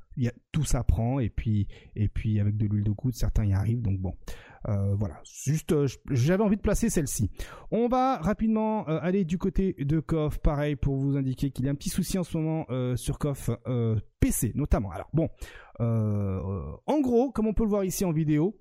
tout 0.52 0.64
ça 0.64 0.82
prend 0.84 1.18
et 1.18 1.28
puis 1.28 1.68
et 1.94 2.08
puis 2.08 2.40
avec 2.40 2.56
de 2.56 2.66
l'huile 2.66 2.84
de 2.84 2.92
coude, 2.92 3.14
certains 3.14 3.44
y 3.44 3.52
arrivent. 3.52 3.82
Donc 3.82 3.98
bon, 3.98 4.14
euh, 4.68 4.94
voilà. 4.94 5.20
Juste, 5.24 5.72
euh, 5.72 5.86
j'avais 6.10 6.42
envie 6.42 6.56
de 6.56 6.62
placer 6.62 6.90
celle-ci. 6.90 7.30
On 7.70 7.88
va 7.88 8.18
rapidement 8.18 8.88
euh, 8.88 8.98
aller 9.02 9.24
du 9.24 9.38
côté 9.38 9.74
de 9.78 10.00
KOF, 10.00 10.38
pareil 10.38 10.76
pour 10.76 10.96
vous 10.96 11.16
indiquer 11.16 11.50
qu'il 11.50 11.64
y 11.64 11.68
a 11.68 11.70
un 11.70 11.74
petit 11.74 11.90
souci 11.90 12.18
en 12.18 12.24
ce 12.24 12.36
moment 12.36 12.66
sur 12.96 13.18
KOF 13.18 13.50
euh, 13.66 13.96
PC 14.20 14.52
notamment. 14.54 14.90
Alors 14.90 15.10
bon, 15.12 15.28
en 15.78 17.00
gros, 17.00 17.30
comme 17.30 17.46
on 17.46 17.52
peut 17.52 17.64
le 17.64 17.70
voir 17.70 17.84
ici 17.84 18.04
en 18.04 18.12
vidéo, 18.12 18.58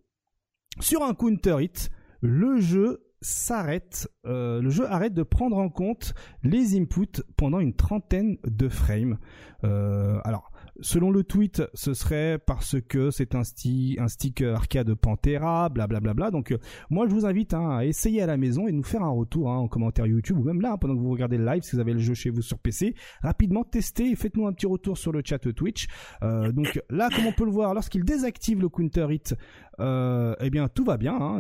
sur 0.79 1.03
un 1.03 1.13
counter 1.13 1.57
hit, 1.61 1.89
le 2.21 2.59
jeu 2.59 3.03
s'arrête, 3.21 4.07
le 4.23 4.69
jeu 4.69 4.85
arrête 4.85 5.13
de 5.13 5.23
prendre 5.23 5.57
en 5.57 5.69
compte 5.69 6.13
les 6.43 6.79
inputs 6.79 7.23
pendant 7.35 7.59
une 7.59 7.73
trentaine 7.73 8.37
de 8.43 8.69
frames. 8.69 9.17
Alors, 9.63 10.51
selon 10.81 11.11
le 11.11 11.23
tweet, 11.23 11.63
ce 11.73 11.93
serait 11.93 12.39
parce 12.45 12.79
que 12.81 13.11
c'est 13.11 13.35
un, 13.35 13.43
sti 13.43 13.97
un 13.99 14.07
stick 14.07 14.41
arcade 14.41 14.93
Pantera, 14.95 15.69
blablabla. 15.69 16.13
Bla 16.13 16.13
bla. 16.13 16.31
Donc, 16.31 16.51
euh, 16.51 16.57
moi, 16.89 17.07
je 17.07 17.13
vous 17.13 17.25
invite 17.25 17.53
hein, 17.53 17.77
à 17.77 17.85
essayer 17.85 18.21
à 18.21 18.25
la 18.25 18.37
maison 18.37 18.67
et 18.67 18.71
nous 18.71 18.83
faire 18.83 19.03
un 19.03 19.09
retour 19.09 19.51
hein, 19.51 19.57
en 19.57 19.67
commentaire 19.67 20.05
YouTube 20.05 20.37
ou 20.37 20.43
même 20.43 20.61
là, 20.61 20.73
hein, 20.73 20.77
pendant 20.77 20.95
que 20.95 20.99
vous 20.99 21.11
regardez 21.11 21.37
le 21.37 21.45
live, 21.45 21.63
si 21.63 21.75
vous 21.75 21.81
avez 21.81 21.93
le 21.93 21.99
jeu 21.99 22.13
chez 22.13 22.29
vous 22.29 22.41
sur 22.41 22.59
PC, 22.59 22.95
rapidement 23.21 23.63
testez 23.63 24.11
et 24.11 24.15
faites-nous 24.15 24.47
un 24.47 24.53
petit 24.53 24.65
retour 24.65 24.97
sur 24.97 25.11
le 25.11 25.21
chat 25.23 25.39
Twitch. 25.39 25.87
Euh, 26.23 26.51
donc 26.51 26.81
là, 26.89 27.09
comme 27.15 27.25
on 27.25 27.31
peut 27.31 27.45
le 27.45 27.51
voir, 27.51 27.73
lorsqu'il 27.73 28.03
désactive 28.03 28.61
le 28.61 28.69
counter 28.69 29.07
hit, 29.09 29.35
euh, 29.79 30.35
eh 30.41 30.49
bien 30.49 30.67
tout 30.67 30.83
va 30.83 30.97
bien, 30.97 31.39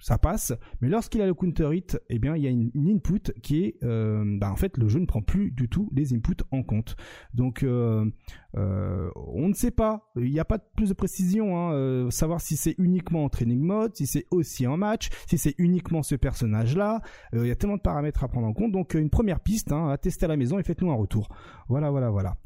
ça 0.00 0.18
passe. 0.18 0.52
Mais 0.80 0.88
lorsqu'il 0.88 1.20
a 1.20 1.26
le 1.26 1.34
counter 1.34 1.70
hit, 1.72 2.00
eh 2.08 2.18
bien 2.18 2.36
il 2.36 2.42
y 2.42 2.46
a 2.46 2.50
une, 2.50 2.70
input 2.74 3.32
qui 3.42 3.64
est, 3.64 3.78
bah, 3.82 4.50
en 4.50 4.56
fait, 4.56 4.76
le 4.76 4.88
jeu 4.88 5.00
ne 5.00 5.06
prend 5.06 5.22
plus 5.22 5.50
du 5.50 5.68
tout 5.68 5.90
les 5.94 6.14
inputs 6.14 6.44
en 6.50 6.62
compte. 6.62 6.96
Donc 7.34 7.64
euh, 8.64 9.10
on 9.16 9.48
ne 9.48 9.54
sait 9.54 9.70
pas, 9.70 10.10
il 10.16 10.30
n'y 10.30 10.40
a 10.40 10.44
pas 10.44 10.58
de 10.58 10.64
plus 10.76 10.88
de 10.88 10.94
précision, 10.94 11.56
hein, 11.56 11.72
euh, 11.74 12.10
savoir 12.10 12.40
si 12.40 12.56
c'est 12.56 12.74
uniquement 12.78 13.24
en 13.24 13.28
training 13.28 13.60
mode, 13.60 13.94
si 13.96 14.06
c'est 14.06 14.26
aussi 14.30 14.66
en 14.66 14.76
match, 14.76 15.08
si 15.28 15.38
c'est 15.38 15.54
uniquement 15.58 16.02
ce 16.02 16.14
personnage-là. 16.14 17.00
Euh, 17.34 17.44
Il 17.44 17.48
y 17.48 17.50
a 17.50 17.56
tellement 17.56 17.76
de 17.76 17.82
paramètres 17.82 18.24
à 18.24 18.28
prendre 18.28 18.46
en 18.46 18.52
compte. 18.52 18.72
Donc 18.72 18.94
une 18.94 19.10
première 19.10 19.40
piste 19.40 19.72
hein, 19.72 19.88
à 19.90 19.98
tester 19.98 20.24
à 20.24 20.28
la 20.28 20.36
maison 20.36 20.58
et 20.58 20.62
faites-nous 20.62 20.90
un 20.90 20.96
retour. 20.96 21.28
Voilà, 21.68 21.90
voilà, 21.90 22.10
voilà. 22.10 22.36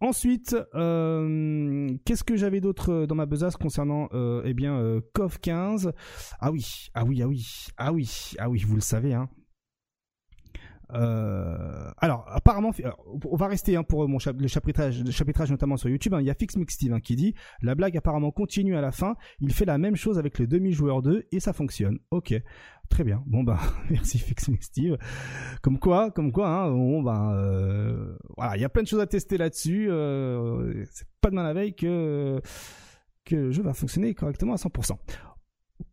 Ensuite, 0.00 0.56
qu'est-ce 0.72 2.24
que 2.24 2.36
j'avais 2.36 2.60
d'autre 2.60 3.06
dans 3.06 3.14
ma 3.14 3.26
besace 3.26 3.56
concernant 3.56 4.08
eh 4.44 4.54
bien 4.54 5.00
CoF 5.14 5.38
15 5.38 5.92
Ah 6.40 6.50
oui, 6.50 6.88
ah 6.94 7.04
oui, 7.04 7.22
ah 7.22 7.28
oui, 7.28 7.66
ah 7.76 7.92
oui, 7.92 8.32
ah 8.38 8.50
oui, 8.50 8.64
vous 8.66 8.74
le 8.74 8.80
savez 8.80 9.14
hein. 9.14 9.28
Euh, 10.94 11.90
alors 11.98 12.24
apparemment, 12.28 12.70
on 13.24 13.36
va 13.36 13.46
rester 13.46 13.76
hein, 13.76 13.82
pour 13.82 14.08
mon 14.08 14.18
chap- 14.18 14.40
le 14.40 14.48
chapitrage, 14.48 15.02
chapitrage 15.10 15.50
notamment 15.50 15.76
sur 15.76 15.88
YouTube. 15.88 16.14
hein. 16.14 16.20
Il 16.20 16.26
y 16.26 16.30
a 16.30 16.34
Fix 16.34 16.56
hein, 16.56 17.00
qui 17.00 17.16
dit 17.16 17.34
la 17.62 17.74
blague 17.74 17.96
apparemment 17.96 18.30
continue 18.30 18.76
à 18.76 18.80
la 18.80 18.92
fin. 18.92 19.14
Il 19.40 19.52
fait 19.52 19.64
la 19.64 19.78
même 19.78 19.96
chose 19.96 20.18
avec 20.18 20.38
le 20.38 20.46
demi 20.46 20.72
joueur 20.72 21.02
2 21.02 21.26
et 21.32 21.40
ça 21.40 21.52
fonctionne. 21.52 21.98
Ok, 22.10 22.34
très 22.88 23.04
bien. 23.04 23.22
Bon 23.26 23.42
bah 23.44 23.58
merci 23.90 24.18
Fix. 24.18 24.50
Comme 25.62 25.78
quoi, 25.78 26.10
comme 26.10 26.32
quoi, 26.32 26.48
hein, 26.48 26.70
bon 26.70 27.02
bah 27.02 27.32
euh, 27.34 28.16
voilà, 28.36 28.56
il 28.56 28.60
y 28.60 28.64
a 28.64 28.68
plein 28.68 28.82
de 28.82 28.88
choses 28.88 29.00
à 29.00 29.06
tester 29.06 29.36
là-dessus. 29.38 29.88
Euh, 29.90 30.84
c'est 30.90 31.06
pas 31.20 31.30
demain 31.30 31.42
la 31.42 31.52
veille 31.52 31.74
que 31.74 32.40
que 33.24 33.36
le 33.36 33.50
jeu 33.52 33.62
va 33.62 33.74
fonctionner 33.74 34.14
correctement 34.14 34.54
à 34.54 34.56
100%. 34.56 34.92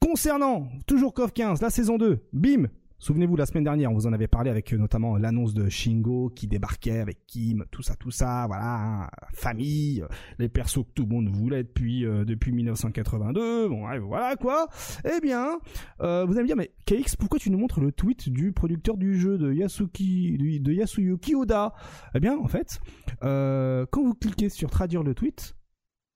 Concernant 0.02 0.68
toujours 0.86 1.14
KOF 1.14 1.34
15, 1.34 1.62
la 1.62 1.70
saison 1.70 1.98
2, 1.98 2.28
bim, 2.34 2.68
Souvenez-vous, 3.00 3.36
la 3.36 3.46
semaine 3.46 3.64
dernière, 3.64 3.92
on 3.92 3.94
vous 3.94 4.08
en 4.08 4.14
avait 4.14 4.28
parlé 4.28 4.50
avec 4.50 4.74
euh, 4.74 4.78
notamment 4.78 5.18
l'annonce 5.18 5.54
de 5.54 5.70
Shingo 5.70 6.32
qui 6.36 6.48
débarquait 6.48 7.00
avec 7.00 7.28
Kim, 7.28 7.64
tout 7.70 7.84
ça, 7.84 7.96
tout 7.96 8.10
ça, 8.10 8.46
voilà, 8.48 9.04
hein, 9.04 9.10
famille, 9.34 10.02
euh, 10.02 10.08
les 10.40 10.50
persos 10.50 10.84
que 10.84 10.92
tout 10.96 11.04
le 11.04 11.10
monde 11.10 11.30
voulait 11.30 11.64
depuis 11.64 12.06
euh, 12.06 12.26
depuis 12.26 12.52
1982, 12.52 13.70
bon, 13.70 13.86
voilà 14.08 14.36
quoi. 14.36 14.68
Eh 15.06 15.22
bien, 15.22 15.60
euh, 16.02 16.26
vous 16.26 16.34
allez 16.34 16.42
me 16.42 16.48
dire, 16.48 16.56
mais 16.56 16.72
KX, 16.86 17.16
pourquoi 17.20 17.38
tu 17.38 17.52
nous 17.52 17.60
montres 17.60 17.82
le 17.82 17.92
tweet 17.92 18.30
du 18.30 18.52
producteur 18.52 18.98
du 18.98 19.20
jeu 19.20 19.38
de 19.38 19.54
Yasuki, 19.54 20.38
de 20.38 20.74
Yasuyuki 20.74 21.36
Oda? 21.36 21.74
Eh 22.16 22.20
bien, 22.20 22.36
en 22.40 22.48
fait, 22.48 22.80
euh, 23.24 23.86
quand 23.92 24.04
vous 24.04 24.16
cliquez 24.16 24.50
sur 24.50 24.72
traduire 24.72 25.04
le 25.04 25.14
tweet, 25.14 25.54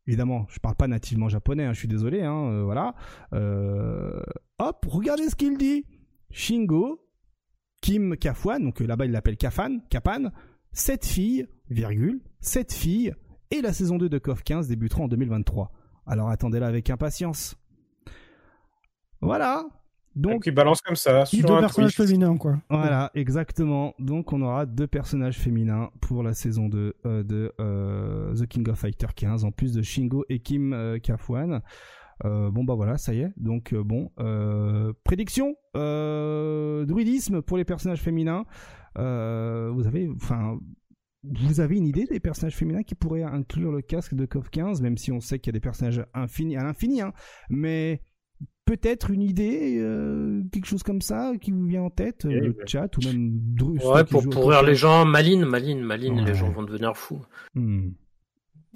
Évidemment, 0.08 0.48
je 0.50 0.60
parle 0.60 0.76
pas 0.76 0.88
nativement 0.88 1.30
japonais, 1.30 1.64
hein, 1.64 1.74
je 1.74 1.80
suis 1.80 1.88
désolé, 1.88 2.24
hein, 2.24 2.48
euh, 2.48 2.64
voilà. 2.64 2.96
Euh, 3.34 4.20
hop, 4.58 4.86
regardez 4.90 5.30
ce 5.30 5.36
qu'il 5.36 5.58
dit. 5.58 5.86
Shingo, 6.32 7.08
Kim 7.82 8.16
Kafwan, 8.18 8.64
donc 8.64 8.82
euh, 8.82 8.86
là-bas 8.86 9.06
il 9.06 9.12
l'appelle 9.12 9.38
Kafan, 9.38 9.80
Kapan, 9.90 10.32
7 10.74 11.06
filles, 11.06 11.48
virgule, 11.70 12.22
7 12.40 12.72
filles, 12.74 13.14
et 13.50 13.62
la 13.62 13.74
saison 13.74 13.98
2 13.98 14.10
de 14.10 14.18
KOF 14.18 14.44
15 14.44 14.68
débutera 14.68 15.04
en 15.04 15.08
2023. 15.08 15.72
Alors 16.06 16.30
attendez-la 16.30 16.68
avec 16.68 16.90
impatience. 16.90 17.56
Voilà. 19.22 19.66
Donc, 20.16 20.46
il 20.46 20.52
balance 20.52 20.82
comme 20.82 20.98
ça, 20.98 21.26
sur 21.26 21.48
deux 21.48 21.54
un 21.54 21.62
personnages 21.62 21.96
féminins, 21.96 22.36
quoi. 22.36 22.58
voilà, 22.70 23.12
exactement. 23.14 23.94
Donc 23.98 24.34
on 24.34 24.42
aura 24.42 24.66
deux 24.66 24.88
personnages 24.88 25.38
féminins 25.38 25.90
pour 26.02 26.22
la 26.22 26.34
saison 26.34 26.68
2 26.68 26.96
euh, 27.06 27.24
de 27.24 27.54
euh, 27.62 28.36
The 28.36 28.46
King 28.46 28.70
of 28.70 28.78
Fighter 28.78 29.08
15, 29.16 29.46
en 29.46 29.52
plus 29.52 29.72
de 29.72 29.82
Shingo 29.82 30.26
et 30.28 30.40
Kim 30.40 30.74
euh, 30.74 31.00
Kafwan. 31.00 31.62
Euh, 32.26 32.52
bon 32.52 32.64
bah 32.64 32.76
voilà, 32.76 32.98
ça 32.98 33.14
y 33.14 33.22
est. 33.22 33.32
Donc 33.38 33.74
euh, 33.74 33.84
bon, 33.84 34.12
euh, 34.20 34.94
prédiction, 35.04 35.56
druidisme 35.74 37.42
pour 37.42 37.58
les 37.58 37.66
personnages 37.66 38.02
féminins. 38.02 38.46
Vous 38.96 39.88
avez, 39.88 40.10
enfin, 40.16 40.58
vous 41.24 41.60
avez 41.60 41.78
une 41.78 41.88
idée 41.88 42.06
des 42.06 42.20
personnages 42.20 42.56
féminins 42.56 42.84
qui 42.84 42.96
pourraient 42.96 43.24
inclure 43.24 43.72
le 43.72 43.82
casque 43.82 44.14
de 44.16 44.26
KOF 44.26 44.50
15, 44.50 44.82
même 44.82 44.98
si 44.98 45.12
on 45.12 45.20
sait 45.20 45.40
qu'il 45.40 45.52
y 45.52 45.54
a 45.56 45.58
des 45.58 45.64
personnages 45.64 46.04
infinis 46.14 46.58
à 46.58 46.64
l'infini, 46.64 47.02
hein. 47.02 47.14
Mais 47.50 48.02
peut-être 48.66 49.12
une 49.12 49.22
idée, 49.22 49.78
euh, 49.80 50.44
quelque 50.52 50.66
chose 50.66 50.84
comme 50.84 51.02
ça 51.02 51.34
qui 51.40 51.52
vous 51.52 51.66
vient 51.66 51.84
en 51.84 51.90
tête, 51.90 52.24
Oui, 52.26 52.36
le 52.36 52.50
oui. 52.50 52.56
chat 52.68 52.96
ou 52.98 53.02
même 53.06 53.30
Drus. 53.56 53.84
Ouais, 53.86 54.04
pour 54.04 54.28
pourrir 54.30 54.64
les 54.64 54.76
gens, 54.76 55.06
Maline, 55.06 55.46
Maline, 55.46 55.82
Maline, 55.82 56.20
Ouais. 56.20 56.26
les 56.26 56.34
gens 56.34 56.50
vont 56.52 56.64
devenir 56.64 56.96
fous. 56.98 57.22
Hmm. 57.56 57.90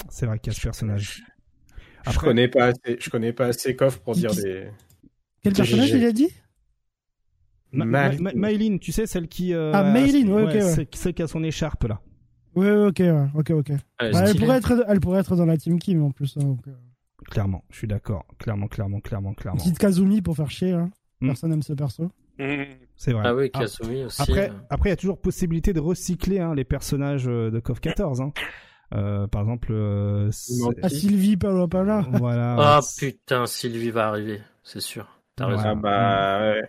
C'est 0.10 0.26
vrai 0.26 0.38
qu'il 0.40 0.52
y 0.52 0.56
a 0.56 0.60
ce 0.60 0.62
personnage. 0.62 1.24
Je 2.12 2.20
connais 2.20 2.48
pas 2.48 2.66
assez, 2.66 2.98
je 3.00 3.10
connais 3.10 3.34
pas 3.34 3.48
assez 3.48 3.76
Koff 3.76 4.00
pour 4.00 4.14
Qui- 4.14 4.22
dire 4.22 4.32
qui- 4.32 4.42
des. 4.44 4.68
Quel 5.44 5.54
personnage 5.54 5.90
il 5.92 6.06
a 6.06 6.12
dit? 6.12 6.30
Ma- 7.72 7.86
Mal- 7.86 8.22
Ma- 8.22 8.32
Ma- 8.34 8.40
Maylin, 8.48 8.78
tu 8.78 8.92
sais, 8.92 9.06
celle 9.06 9.28
qui... 9.28 9.54
euh, 9.54 9.72
Ah, 9.74 9.92
Maylin, 9.92 10.30
ouais, 10.32 10.44
ok, 10.44 10.50
ouais. 10.54 10.62
Celle, 10.62 10.88
celle 10.94 11.14
qui 11.14 11.22
a 11.24 11.28
son 11.28 11.44
écharpe, 11.44 11.84
là. 11.84 12.02
Ouais, 12.56 12.72
ouais, 12.72 12.86
ok, 12.88 13.00
ouais, 13.00 13.28
ok, 13.36 13.50
ok. 13.52 13.70
Bah, 14.00 14.06
elle, 14.28 14.36
pourrait 14.38 14.58
être, 14.58 14.86
elle 14.88 15.00
pourrait 15.02 15.20
être 15.20 15.36
dans 15.36 15.46
la 15.46 15.58
team 15.58 15.78
Kim 15.78 16.02
en 16.04 16.12
plus. 16.12 16.38
hein, 16.38 16.44
donc, 16.44 16.68
euh, 16.68 16.72
Clairement, 17.32 17.66
je 17.70 17.78
suis 17.80 17.88
d'accord. 17.88 18.26
Clairement, 18.40 18.68
clairement, 18.68 19.02
clairement, 19.02 19.34
clairement. 19.34 19.58
petite 19.58 19.78
Kazumi 19.78 20.22
pour 20.22 20.36
faire 20.38 20.50
chier. 20.50 20.72
Hein. 20.72 20.90
Hmm. 21.22 21.28
Personne 21.28 21.50
n'aime 21.50 21.64
ce 21.64 21.74
perso. 21.74 22.12
Mhm. 22.40 22.66
C'est 22.96 23.12
vrai. 23.14 23.24
Ah 23.26 23.36
oui, 23.36 23.50
Ah, 23.54 23.60
Kasumi 23.62 24.04
aussi. 24.06 24.22
Après, 24.22 24.50
euh. 24.50 24.54
après, 24.70 24.90
il 24.90 24.92
y 24.92 24.94
a 24.94 24.98
toujours 24.98 25.20
possibilité 25.20 25.74
de 25.74 25.80
recycler 25.82 26.40
hein, 26.40 26.54
les 26.56 26.64
personnages 26.64 27.28
euh, 27.28 27.52
de 27.52 27.60
KOF 27.60 27.80
14. 27.82 28.22
Hein. 28.22 28.32
Euh, 28.94 29.28
par 29.28 29.42
exemple, 29.42 29.70
euh. 29.72 30.30
Ah, 30.84 30.90
Sylvie, 30.90 31.38
Palo 31.38 31.68
Pala. 31.68 32.06
voilà. 32.14 32.56
Ah 32.60 32.80
c'est- 32.82 33.12
putain, 33.12 33.46
Sylvie 33.46 33.92
va 33.92 34.08
arriver, 34.10 34.42
c'est 34.64 34.82
sûr. 34.82 35.08
T'as 35.36 35.48
Ouais. 35.48 35.56
raison. 35.56 35.70
Ah 35.70 35.76
bah 35.76 36.40
ouais. 36.52 36.62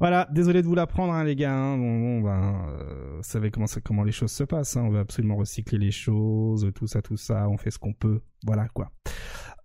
Voilà, 0.00 0.26
désolé 0.30 0.62
de 0.62 0.66
vous 0.66 0.74
l'apprendre, 0.74 1.12
hein, 1.12 1.24
les 1.24 1.36
gars. 1.36 1.52
hein. 1.54 1.76
Bon, 1.78 1.98
bon, 2.00 2.20
ben, 2.22 2.66
euh, 2.68 3.14
vous 3.18 3.22
savez 3.22 3.50
comment, 3.50 3.66
ça- 3.66 3.80
comment 3.80 4.02
les 4.02 4.12
choses 4.12 4.32
se 4.32 4.44
passent. 4.44 4.76
Hein. 4.76 4.82
On 4.84 4.90
veut 4.90 4.98
absolument 4.98 5.36
recycler 5.36 5.78
les 5.78 5.90
choses, 5.90 6.70
tout 6.74 6.86
ça, 6.86 7.00
tout 7.02 7.16
ça. 7.16 7.48
On 7.48 7.56
fait 7.56 7.70
ce 7.70 7.78
qu'on 7.78 7.92
peut. 7.92 8.20
Voilà, 8.44 8.68
quoi. 8.68 8.90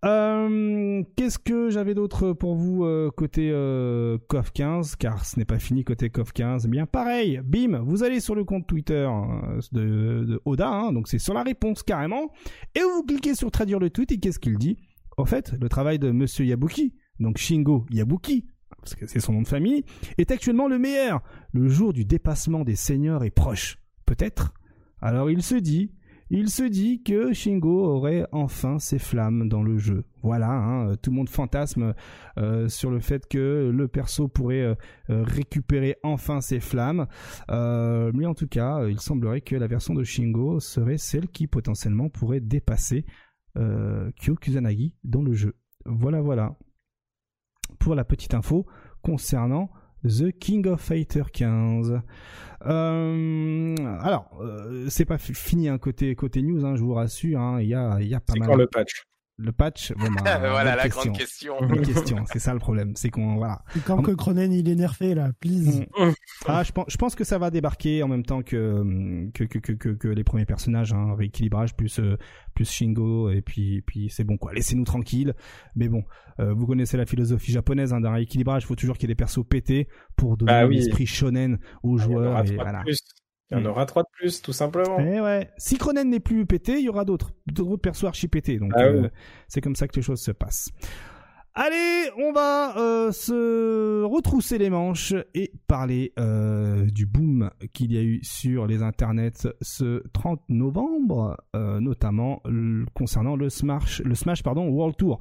Euh, 0.03 1.03
Qu'est-ce 1.15 1.37
que 1.37 1.69
j'avais 1.69 1.93
d'autre 1.93 2.33
pour 2.33 2.55
vous 2.55 2.85
euh, 2.85 3.11
côté 3.11 3.49
euh, 3.51 4.17
CoF 4.27 4.51
15 4.51 4.95
Car 4.95 5.25
ce 5.25 5.37
n'est 5.37 5.45
pas 5.45 5.59
fini 5.59 5.83
côté 5.83 6.09
CoF 6.09 6.31
15. 6.33 6.65
Eh 6.65 6.69
bien, 6.69 6.85
pareil, 6.85 7.41
bim, 7.43 7.79
vous 7.83 8.03
allez 8.03 8.19
sur 8.19 8.33
le 8.33 8.43
compte 8.43 8.65
Twitter 8.67 9.07
euh, 9.07 9.59
de, 9.71 10.41
Oda, 10.45 10.69
hein, 10.69 10.93
donc 10.93 11.07
c'est 11.07 11.19
sur 11.19 11.33
la 11.33 11.43
réponse 11.43 11.83
carrément, 11.83 12.31
et 12.75 12.81
vous 12.81 13.03
cliquez 13.03 13.35
sur 13.35 13.51
traduire 13.51 13.79
le 13.79 13.89
tweet, 13.89 14.11
et 14.11 14.19
qu'est-ce 14.19 14.39
qu'il 14.39 14.57
dit? 14.57 14.77
Au 15.17 15.25
fait, 15.25 15.53
le 15.59 15.69
travail 15.69 15.99
de 15.99 16.11
Monsieur 16.11 16.45
Yabuki, 16.45 16.95
donc 17.19 17.37
Shingo 17.37 17.85
Yabuki, 17.91 18.47
parce 18.77 18.95
que 18.95 19.05
c'est 19.05 19.19
son 19.19 19.33
nom 19.33 19.41
de 19.43 19.47
famille, 19.47 19.83
est 20.17 20.31
actuellement 20.31 20.67
le 20.67 20.79
meilleur. 20.79 21.21
Le 21.53 21.67
jour 21.67 21.93
du 21.93 22.05
dépassement 22.05 22.63
des 22.63 22.75
seigneurs 22.75 23.23
est 23.23 23.29
proche. 23.29 23.77
Peut-être? 24.05 24.53
Alors 24.99 25.29
il 25.29 25.43
se 25.43 25.55
dit, 25.55 25.91
il 26.33 26.49
se 26.49 26.63
dit 26.63 27.03
que 27.03 27.33
Shingo 27.33 27.83
aurait 27.83 28.25
enfin 28.31 28.79
ses 28.79 28.99
flammes 28.99 29.49
dans 29.49 29.61
le 29.61 29.77
jeu. 29.77 30.05
Voilà, 30.23 30.49
hein, 30.49 30.95
tout 30.95 31.09
le 31.11 31.17
monde 31.17 31.27
fantasme 31.27 31.93
euh, 32.37 32.69
sur 32.69 32.89
le 32.89 33.01
fait 33.01 33.27
que 33.27 33.69
le 33.73 33.87
perso 33.89 34.29
pourrait 34.29 34.61
euh, 34.61 34.75
euh, 35.09 35.23
récupérer 35.23 35.97
enfin 36.03 36.39
ses 36.39 36.61
flammes. 36.61 37.05
Euh, 37.49 38.13
mais 38.15 38.25
en 38.25 38.33
tout 38.33 38.47
cas, 38.47 38.87
il 38.87 39.01
semblerait 39.01 39.41
que 39.41 39.57
la 39.57 39.67
version 39.67 39.93
de 39.93 40.05
Shingo 40.05 40.61
serait 40.61 40.97
celle 40.97 41.27
qui 41.27 41.47
potentiellement 41.47 42.07
pourrait 42.07 42.39
dépasser 42.39 43.05
euh, 43.57 44.09
Kyo 44.21 44.35
Kusanagi 44.35 44.95
dans 45.03 45.23
le 45.23 45.33
jeu. 45.33 45.57
Voilà, 45.85 46.21
voilà 46.21 46.55
pour 47.77 47.93
la 47.93 48.05
petite 48.05 48.33
info 48.33 48.65
concernant 49.01 49.69
The 50.03 50.31
King 50.31 50.67
of 50.67 50.79
Fighter 50.79 51.23
15. 51.33 52.01
Euh, 52.67 53.75
alors, 54.01 54.29
euh, 54.41 54.85
c'est 54.89 55.05
pas 55.05 55.17
fi- 55.17 55.33
fini 55.33 55.67
hein, 55.69 55.77
côté 55.77 56.13
côté 56.15 56.41
news, 56.41 56.65
hein, 56.65 56.75
je 56.75 56.81
vous 56.81 56.93
rassure. 56.93 57.39
hein, 57.39 57.61
Il 57.61 57.67
y 57.67 57.75
a 57.75 57.97
il 58.01 58.07
y 58.07 58.15
a 58.15 58.19
pas 58.19 58.33
C'est 58.33 58.39
mal. 58.39 58.49
quand 58.49 58.55
le 58.55 58.67
patch 58.67 59.03
Le 59.43 59.51
patch. 59.51 59.91
bon, 59.93 60.05
bah, 60.23 60.37
voilà 60.39 60.75
la 60.75 60.83
question. 60.83 61.01
grande 61.11 61.17
question. 61.17 61.55
Question. 61.83 62.17
C'est 62.31 62.39
ça 62.39 62.53
le 62.53 62.59
problème, 62.59 62.93
c'est 62.95 63.09
qu'on 63.09 63.35
voilà. 63.37 63.63
Et 63.75 63.79
quand 63.79 64.01
que 64.01 64.11
Cronen 64.11 64.53
il 64.53 64.69
est 64.69 64.75
nerfé 64.75 65.15
là, 65.15 65.31
please. 65.39 65.81
Mm. 65.97 66.11
Ah, 66.45 66.63
je 66.63 66.71
pense, 66.71 66.85
je 66.89 66.97
pense 66.97 67.15
que 67.15 67.23
ça 67.23 67.37
va 67.39 67.49
débarquer 67.49 68.03
en 68.03 68.07
même 68.07 68.23
temps 68.23 68.41
que 68.43 69.29
que 69.33 69.43
que 69.45 69.57
que, 69.59 69.71
que, 69.73 69.89
que 69.89 70.07
les 70.07 70.23
premiers 70.23 70.45
personnages, 70.45 70.93
hein, 70.93 71.15
rééquilibrage 71.17 71.75
plus 71.75 71.99
euh, 71.99 72.17
plus 72.53 72.69
Shingo 72.69 73.29
et 73.31 73.41
puis 73.41 73.81
puis 73.81 74.09
c'est 74.09 74.23
bon 74.23 74.37
quoi. 74.37 74.53
Laissez-nous 74.53 74.83
tranquilles. 74.85 75.33
Mais 75.75 75.87
bon, 75.89 76.03
euh, 76.39 76.53
vous 76.53 76.67
connaissez 76.67 76.97
la 76.97 77.05
philosophie 77.05 77.51
japonaise 77.51 77.93
hein, 77.93 78.01
d'un 78.01 78.11
rééquilibrage. 78.13 78.63
Il 78.63 78.67
faut 78.67 78.75
toujours 78.75 78.97
qu'il 78.97 79.09
y 79.09 79.11
ait 79.11 79.15
des 79.15 79.17
persos 79.17 79.43
pétés 79.47 79.87
pour 80.15 80.37
donner 80.37 80.51
Bah 80.51 80.67
oui. 80.67 80.75
l'esprit 80.75 81.05
shonen 81.07 81.57
aux 81.83 81.97
Il 81.97 82.01
y 82.01 82.03
en 82.03 82.07
joueurs. 82.07 82.31
aura 82.33 82.45
et 82.45 82.55
voilà. 82.55 82.81
plus. 82.81 82.99
Il 83.51 83.57
y 83.57 83.59
en 83.59 83.63
Mm. 83.63 83.67
aura 83.67 83.85
trois 83.85 84.03
de 84.03 84.07
plus, 84.13 84.41
tout 84.41 84.53
simplement. 84.53 84.97
Eh 84.99 85.19
ouais. 85.21 85.49
Si 85.57 85.77
Cronen 85.77 86.09
n'est 86.09 86.19
plus 86.21 86.45
pété, 86.45 86.73
il 86.79 86.85
y 86.85 86.89
aura 86.89 87.03
d'autres 87.05 87.31
d'autres 87.47 87.77
persos 87.77 88.05
archi 88.05 88.27
pétés. 88.27 88.57
Donc 88.59 88.71
Ah 88.75 88.83
euh, 88.83 89.01
oui. 89.03 89.07
c'est 89.47 89.61
comme 89.61 89.75
ça 89.75 89.87
que 89.87 89.95
les 89.97 90.01
choses 90.01 90.21
se 90.21 90.31
passent. 90.31 90.69
Allez, 91.53 92.09
on 92.17 92.31
va 92.31 92.77
euh, 92.77 93.11
se 93.11 94.03
retrousser 94.05 94.57
les 94.57 94.69
manches 94.69 95.13
et 95.33 95.51
parler 95.67 96.13
euh, 96.17 96.85
du 96.85 97.05
boom 97.05 97.49
qu'il 97.73 97.91
y 97.91 97.97
a 97.97 98.01
eu 98.01 98.21
sur 98.23 98.67
les 98.67 98.81
internets 98.83 99.49
ce 99.61 100.01
30 100.13 100.39
novembre, 100.47 101.35
euh, 101.53 101.81
notamment 101.81 102.41
concernant 102.93 103.35
le 103.35 103.49
Smash, 103.49 104.01
le 104.05 104.15
Smash 104.15 104.43
pardon 104.43 104.69
World 104.69 104.95
Tour. 104.95 105.19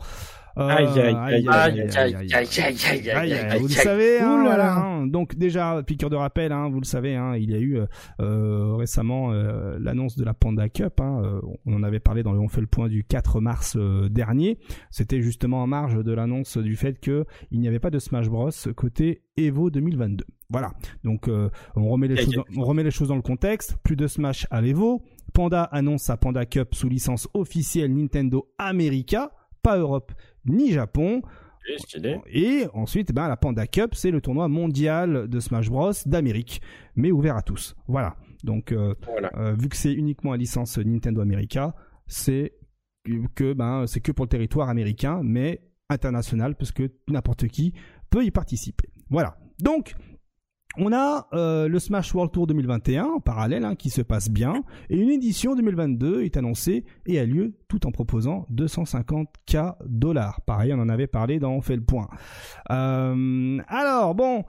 Euh, 0.58 0.68
Aïe, 0.68 0.86
aïe, 0.98 1.14
aïe, 1.16 1.48
Aïe, 1.48 1.80
aïe, 1.80 1.80
aïe, 1.80 2.14
aïe, 2.14 2.34
aïe, 2.34 2.34
aïe, 2.34 2.50
Aïe, 2.60 3.10
aïe, 3.10 3.10
aïe, 3.10 3.32
aïe, 3.32 3.58
vous 3.60 3.66
le 3.66 3.72
aïe. 3.72 3.84
savez, 3.84 4.20
hein, 4.20 4.44
hein. 4.48 5.06
donc 5.06 5.36
déjà 5.36 5.82
piqueur 5.84 6.10
de 6.10 6.16
rappel, 6.16 6.52
hein, 6.52 6.68
vous 6.70 6.80
le 6.80 6.84
savez, 6.86 7.14
hein, 7.16 7.36
il 7.36 7.50
y 7.50 7.54
a 7.54 7.58
eu 7.58 7.78
euh, 7.78 7.86
euh, 8.20 8.74
récemment 8.76 9.32
euh, 9.32 9.78
l'annonce 9.80 10.16
de 10.16 10.24
la 10.24 10.34
Panda 10.34 10.68
Cup. 10.68 11.00
hein, 11.00 11.22
euh, 11.24 11.40
on 11.66 11.74
en 11.74 11.82
avait 11.82 12.00
parlé 12.00 12.22
dans 12.22 12.32
le 12.32 12.40
On 12.40 12.48
fait 12.48 12.60
le 12.60 12.66
point 12.66 12.88
du 12.88 13.04
4 13.04 13.40
mars 13.40 13.76
euh, 13.78 14.08
dernier. 14.08 14.58
C'était 14.90 15.20
justement 15.22 15.62
en 15.62 15.66
marge 15.66 16.02
de 16.02 16.12
l'annonce 16.12 16.56
du 16.58 16.74
fait 16.76 16.98
que 17.00 17.24
il 17.50 17.60
n'y 17.60 17.68
avait 17.68 17.78
pas 17.80 17.90
de 17.90 17.98
Smash 17.98 18.28
Bros 18.28 18.50
côté 18.76 19.22
Evo 19.36 19.70
2022. 19.70 20.24
Voilà. 20.48 20.72
Donc 21.04 21.28
euh, 21.28 21.48
on 21.76 21.88
remet 21.88 22.08
les 22.08 22.14
Il 22.14 22.18
y 22.18 22.22
a 22.22 22.24
choses, 22.24 22.34
dans, 22.34 22.60
on 22.60 22.64
remet 22.64 22.82
les 22.82 22.90
choses 22.90 23.08
dans 23.08 23.16
le 23.16 23.22
contexte. 23.22 23.76
Plus 23.84 23.96
de 23.96 24.06
Smash 24.06 24.46
à 24.50 24.60
l'Evo. 24.60 25.02
Panda 25.32 25.62
annonce 25.62 26.02
sa 26.02 26.16
Panda 26.16 26.44
Cup 26.44 26.74
sous 26.74 26.88
licence 26.88 27.28
officielle 27.34 27.94
Nintendo 27.94 28.48
America, 28.58 29.30
pas 29.62 29.78
Europe 29.78 30.12
ni 30.44 30.72
Japon. 30.72 31.22
Et 32.32 32.66
ensuite, 32.72 33.12
ben, 33.12 33.28
la 33.28 33.36
Panda 33.36 33.66
Cup, 33.66 33.94
c'est 33.94 34.10
le 34.10 34.20
tournoi 34.20 34.48
mondial 34.48 35.28
de 35.28 35.40
Smash 35.40 35.68
Bros 35.68 35.92
d'Amérique, 36.06 36.60
mais 36.96 37.10
ouvert 37.12 37.36
à 37.36 37.42
tous. 37.42 37.76
Voilà. 37.86 38.16
Donc, 38.42 38.72
euh, 38.72 38.94
Voilà. 39.06 39.30
euh, 39.36 39.54
vu 39.54 39.68
que 39.68 39.76
c'est 39.76 39.92
uniquement 39.92 40.32
à 40.32 40.36
licence 40.36 40.78
Nintendo 40.78 41.20
America, 41.20 41.74
c'est 42.06 42.54
que 43.34 43.52
ben 43.52 43.86
c'est 43.86 44.00
que 44.00 44.12
pour 44.12 44.24
le 44.24 44.28
territoire 44.30 44.68
américain, 44.68 45.20
mais 45.22 45.60
international, 45.90 46.54
parce 46.56 46.72
que 46.72 46.90
n'importe 47.08 47.46
qui 47.48 47.72
peut 48.08 48.24
y 48.24 48.30
participer. 48.30 48.88
Voilà. 49.10 49.36
Donc, 49.60 49.94
on 50.80 50.92
a 50.92 51.28
euh, 51.34 51.68
le 51.68 51.78
Smash 51.78 52.14
World 52.14 52.32
Tour 52.32 52.46
2021 52.46 53.04
en 53.04 53.20
parallèle 53.20 53.64
hein, 53.64 53.74
qui 53.74 53.90
se 53.90 54.00
passe 54.00 54.30
bien 54.30 54.64
et 54.88 54.96
une 54.96 55.10
édition 55.10 55.54
2022 55.54 56.22
est 56.22 56.36
annoncée 56.38 56.84
et 57.06 57.18
a 57.18 57.26
lieu 57.26 57.54
tout 57.68 57.86
en 57.86 57.90
proposant 57.90 58.46
250k 58.52 59.74
dollars. 59.86 60.40
Pareil, 60.42 60.72
on 60.72 60.80
en 60.80 60.88
avait 60.88 61.06
parlé 61.06 61.38
dans 61.38 61.52
On 61.52 61.60
fait 61.60 61.76
le 61.76 61.82
point. 61.82 62.08
Euh, 62.70 63.58
alors 63.68 64.14
bon, 64.14 64.44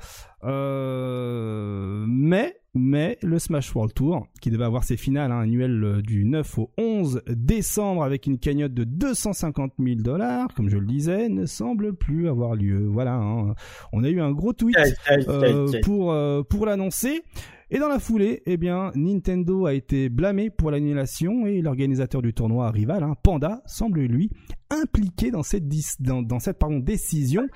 euh, 0.45 2.05
mais 2.07 2.60
mais 2.73 3.17
le 3.21 3.37
Smash 3.37 3.75
World 3.75 3.93
Tour 3.93 4.27
qui 4.41 4.49
devait 4.49 4.63
avoir 4.63 4.83
ses 4.83 4.97
finales 4.97 5.31
hein, 5.31 5.41
annuelles 5.41 5.83
euh, 5.83 6.01
du 6.01 6.23
9 6.23 6.59
au 6.59 6.71
11 6.77 7.21
décembre 7.27 8.03
avec 8.03 8.25
une 8.25 8.37
cagnotte 8.37 8.73
de 8.73 8.83
250 8.83 9.73
000 9.77 10.01
dollars, 10.01 10.53
comme 10.55 10.69
je 10.69 10.77
le 10.77 10.85
disais, 10.85 11.29
ne 11.29 11.45
semble 11.45 11.93
plus 11.93 12.29
avoir 12.29 12.55
lieu. 12.55 12.87
Voilà, 12.87 13.15
hein. 13.15 13.55
on 13.91 14.03
a 14.03 14.09
eu 14.09 14.21
un 14.21 14.31
gros 14.31 14.53
tweet 14.53 14.77
euh, 15.09 15.67
pour 15.83 16.11
euh, 16.11 16.43
pour 16.43 16.65
l'annoncer. 16.65 17.23
Et 17.73 17.79
dans 17.79 17.87
la 17.87 17.99
foulée, 17.99 18.43
eh 18.45 18.57
bien, 18.57 18.91
Nintendo 18.95 19.65
a 19.65 19.73
été 19.73 20.09
blâmé 20.09 20.49
pour 20.49 20.71
l'annulation 20.71 21.45
et 21.45 21.61
l'organisateur 21.61 22.21
du 22.21 22.33
tournoi 22.33 22.69
rival, 22.69 23.01
hein, 23.01 23.15
Panda, 23.23 23.61
semble 23.65 24.01
lui 24.01 24.29
impliqué 24.69 25.31
dans 25.31 25.41
cette 25.41 25.69
dis- 25.69 25.95
dans, 25.99 26.21
dans 26.21 26.39
cette 26.39 26.59
pardon 26.59 26.79
décision. 26.79 27.47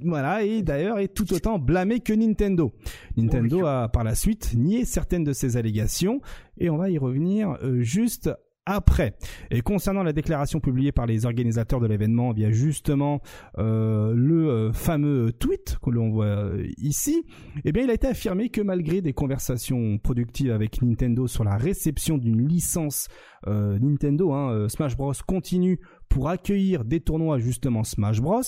Voilà, 0.00 0.42
et 0.42 0.62
d'ailleurs 0.62 0.98
est 0.98 1.14
tout 1.14 1.32
autant 1.32 1.60
blâmé 1.60 2.00
que 2.00 2.12
Nintendo. 2.12 2.72
Nintendo 3.16 3.64
a 3.66 3.88
par 3.88 4.02
la 4.02 4.16
suite 4.16 4.54
nié 4.56 4.84
certaines 4.84 5.24
de 5.24 5.32
ces 5.32 5.56
allégations 5.56 6.20
et 6.58 6.68
on 6.68 6.76
va 6.76 6.90
y 6.90 6.98
revenir 6.98 7.58
euh, 7.62 7.82
juste 7.82 8.30
après. 8.66 9.14
Et 9.50 9.62
concernant 9.62 10.02
la 10.02 10.12
déclaration 10.12 10.60
publiée 10.60 10.92
par 10.92 11.06
les 11.06 11.26
organisateurs 11.26 11.80
de 11.80 11.86
l'événement 11.86 12.32
via 12.32 12.50
justement 12.50 13.20
euh, 13.58 14.12
le 14.14 14.48
euh, 14.48 14.72
fameux 14.72 15.32
tweet 15.32 15.78
que 15.82 15.90
l'on 15.90 16.10
voit 16.10 16.26
euh, 16.26 16.66
ici, 16.76 17.24
eh 17.64 17.72
bien 17.72 17.84
il 17.84 17.90
a 17.90 17.94
été 17.94 18.06
affirmé 18.06 18.48
que 18.48 18.60
malgré 18.60 19.00
des 19.00 19.12
conversations 19.12 19.98
productives 19.98 20.52
avec 20.52 20.82
Nintendo 20.82 21.26
sur 21.26 21.44
la 21.44 21.56
réception 21.56 22.18
d'une 22.18 22.46
licence 22.46 23.08
euh, 23.46 23.78
Nintendo, 23.78 24.32
hein, 24.32 24.68
Smash 24.68 24.96
Bros 24.96 25.14
continue 25.26 25.80
pour 26.10 26.28
accueillir 26.28 26.84
des 26.84 27.00
tournois 27.00 27.38
justement 27.38 27.84
Smash 27.84 28.20
Bros, 28.20 28.42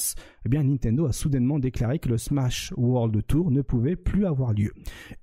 eh 0.45 0.49
bien 0.49 0.65
Nintendo 0.65 1.07
a 1.07 1.13
soudainement 1.13 1.59
déclaré 1.59 2.01
que 2.01 2.09
le 2.09 2.19
Smash 2.19 2.75
World 2.77 3.25
Tour 3.27 3.51
ne 3.51 3.63
pouvait 3.63 3.97
plus 3.97 4.27
avoir 4.27 4.53
lieu. 4.53 4.73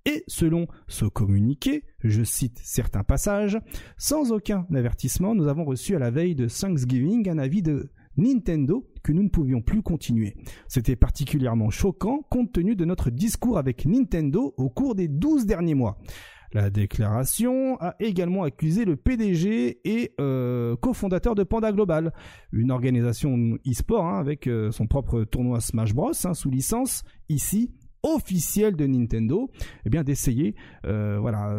Et 0.05 0.23
selon 0.27 0.65
ce 0.87 1.05
communiqué, 1.05 1.83
je 2.03 2.23
cite 2.23 2.59
certains 2.63 3.03
passages, 3.03 3.59
sans 3.97 4.31
aucun 4.31 4.65
avertissement, 4.73 5.35
nous 5.35 5.47
avons 5.47 5.65
reçu 5.65 5.95
à 5.95 5.99
la 5.99 6.09
veille 6.11 6.33
de 6.33 6.47
Thanksgiving 6.47 7.29
un 7.29 7.37
avis 7.37 7.61
de 7.61 7.91
Nintendo 8.15 8.87
que 9.03 9.11
nous 9.11 9.23
ne 9.23 9.29
pouvions 9.29 9.61
plus 9.61 9.81
continuer. 9.81 10.35
C'était 10.67 10.95
particulièrement 10.95 11.69
choquant 11.69 12.21
compte 12.29 12.53
tenu 12.53 12.75
de 12.75 12.85
notre 12.85 13.09
discours 13.09 13.57
avec 13.57 13.85
Nintendo 13.85 14.53
au 14.57 14.69
cours 14.69 14.95
des 14.95 15.09
12 15.09 15.45
derniers 15.45 15.75
mois. 15.75 15.97
La 16.51 16.69
déclaration 16.71 17.77
a 17.79 17.95
également 17.99 18.43
accusé 18.43 18.83
le 18.83 18.95
PDG 18.95 19.81
et 19.83 20.13
euh, 20.19 20.75
cofondateur 20.77 21.35
de 21.35 21.43
Panda 21.43 21.71
Global, 21.71 22.11
une 22.51 22.71
organisation 22.71 23.57
e-sport 23.67 24.05
hein, 24.05 24.19
avec 24.19 24.47
euh, 24.47 24.71
son 24.71 24.87
propre 24.87 25.23
tournoi 25.25 25.59
Smash 25.59 25.93
Bros 25.93 26.11
hein, 26.23 26.33
sous 26.33 26.49
licence 26.49 27.03
ici 27.29 27.71
officielle 28.01 28.77
de 28.77 28.87
Nintendo, 28.87 29.51
eh 29.85 30.03
d'essayer, 30.03 30.55
euh, 30.85 31.19
voilà, 31.19 31.53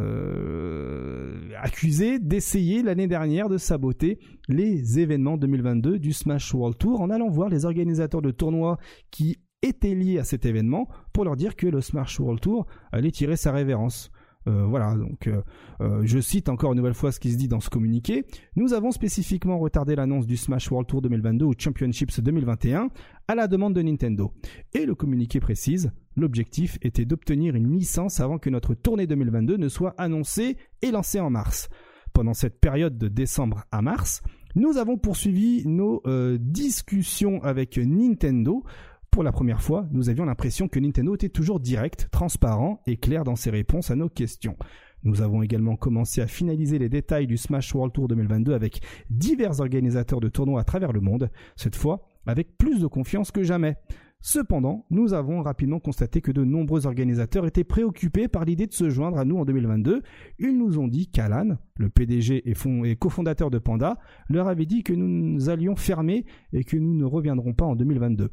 accusé 1.62 2.18
d'essayer 2.18 2.82
l'année 2.82 3.06
dernière 3.06 3.50
de 3.50 3.58
saboter 3.58 4.18
les 4.48 4.98
événements 4.98 5.36
2022 5.36 5.98
du 5.98 6.14
Smash 6.14 6.54
World 6.54 6.78
Tour 6.78 7.02
en 7.02 7.10
allant 7.10 7.28
voir 7.28 7.50
les 7.50 7.66
organisateurs 7.66 8.22
de 8.22 8.30
tournois 8.30 8.78
qui 9.10 9.38
étaient 9.62 9.94
liés 9.94 10.18
à 10.18 10.24
cet 10.24 10.46
événement 10.46 10.88
pour 11.12 11.26
leur 11.26 11.36
dire 11.36 11.56
que 11.56 11.66
le 11.66 11.82
Smash 11.82 12.18
World 12.18 12.40
Tour 12.40 12.66
allait 12.90 13.10
tirer 13.10 13.36
sa 13.36 13.52
révérence. 13.52 14.10
Euh, 14.50 14.64
voilà, 14.66 14.94
donc 14.96 15.26
euh, 15.26 15.42
euh, 15.80 16.02
je 16.04 16.18
cite 16.18 16.48
encore 16.48 16.72
une 16.72 16.78
nouvelle 16.78 16.94
fois 16.94 17.12
ce 17.12 17.20
qui 17.20 17.30
se 17.30 17.36
dit 17.36 17.48
dans 17.48 17.60
ce 17.60 17.70
communiqué. 17.70 18.24
Nous 18.56 18.72
avons 18.72 18.90
spécifiquement 18.90 19.58
retardé 19.58 19.94
l'annonce 19.94 20.26
du 20.26 20.36
Smash 20.36 20.70
World 20.70 20.88
Tour 20.88 21.02
2022 21.02 21.44
au 21.44 21.52
Championships 21.56 22.20
2021 22.20 22.88
à 23.28 23.34
la 23.34 23.46
demande 23.46 23.74
de 23.74 23.82
Nintendo. 23.82 24.32
Et 24.74 24.86
le 24.86 24.94
communiqué 24.94 25.40
précise, 25.40 25.92
l'objectif 26.16 26.78
était 26.82 27.04
d'obtenir 27.04 27.54
une 27.54 27.70
licence 27.72 28.20
avant 28.20 28.38
que 28.38 28.50
notre 28.50 28.74
tournée 28.74 29.06
2022 29.06 29.56
ne 29.56 29.68
soit 29.68 29.94
annoncée 29.98 30.56
et 30.82 30.90
lancée 30.90 31.20
en 31.20 31.30
mars. 31.30 31.68
Pendant 32.12 32.34
cette 32.34 32.60
période 32.60 32.98
de 32.98 33.06
décembre 33.06 33.64
à 33.70 33.82
mars, 33.82 34.22
nous 34.56 34.78
avons 34.78 34.98
poursuivi 34.98 35.64
nos 35.64 36.02
discussions 36.38 37.40
avec 37.44 37.78
Nintendo 37.78 38.64
pour 39.10 39.22
la 39.22 39.32
première 39.32 39.60
fois, 39.60 39.86
nous 39.90 40.08
avions 40.08 40.24
l'impression 40.24 40.68
que 40.68 40.78
Nintendo 40.78 41.14
était 41.14 41.28
toujours 41.28 41.60
direct, 41.60 42.08
transparent 42.10 42.80
et 42.86 42.96
clair 42.96 43.24
dans 43.24 43.36
ses 43.36 43.50
réponses 43.50 43.90
à 43.90 43.96
nos 43.96 44.08
questions. 44.08 44.56
Nous 45.02 45.22
avons 45.22 45.42
également 45.42 45.76
commencé 45.76 46.20
à 46.20 46.26
finaliser 46.26 46.78
les 46.78 46.88
détails 46.88 47.26
du 47.26 47.36
Smash 47.36 47.74
World 47.74 47.92
Tour 47.92 48.08
2022 48.08 48.52
avec 48.52 48.80
divers 49.08 49.60
organisateurs 49.60 50.20
de 50.20 50.28
tournois 50.28 50.60
à 50.60 50.64
travers 50.64 50.92
le 50.92 51.00
monde, 51.00 51.30
cette 51.56 51.76
fois 51.76 52.06
avec 52.26 52.56
plus 52.58 52.80
de 52.80 52.86
confiance 52.86 53.30
que 53.30 53.42
jamais. 53.42 53.76
Cependant, 54.22 54.84
nous 54.90 55.14
avons 55.14 55.40
rapidement 55.40 55.80
constaté 55.80 56.20
que 56.20 56.30
de 56.30 56.44
nombreux 56.44 56.86
organisateurs 56.86 57.46
étaient 57.46 57.64
préoccupés 57.64 58.28
par 58.28 58.44
l'idée 58.44 58.66
de 58.66 58.74
se 58.74 58.90
joindre 58.90 59.16
à 59.16 59.24
nous 59.24 59.38
en 59.38 59.46
2022. 59.46 60.02
Ils 60.38 60.58
nous 60.58 60.78
ont 60.78 60.88
dit 60.88 61.06
qu'Alan, 61.06 61.56
le 61.78 61.88
PDG 61.88 62.42
et, 62.46 62.96
cofondateur 62.96 63.50
de 63.50 63.58
Panda, 63.58 63.98
leur 64.28 64.48
avait 64.48 64.66
dit 64.66 64.82
que 64.82 64.92
nous 64.92 65.48
allions 65.48 65.74
fermer 65.74 66.26
et 66.52 66.64
que 66.64 66.76
nous 66.76 66.94
ne 66.94 67.06
reviendrons 67.06 67.54
pas 67.54 67.64
en 67.64 67.74
2022. 67.74 68.30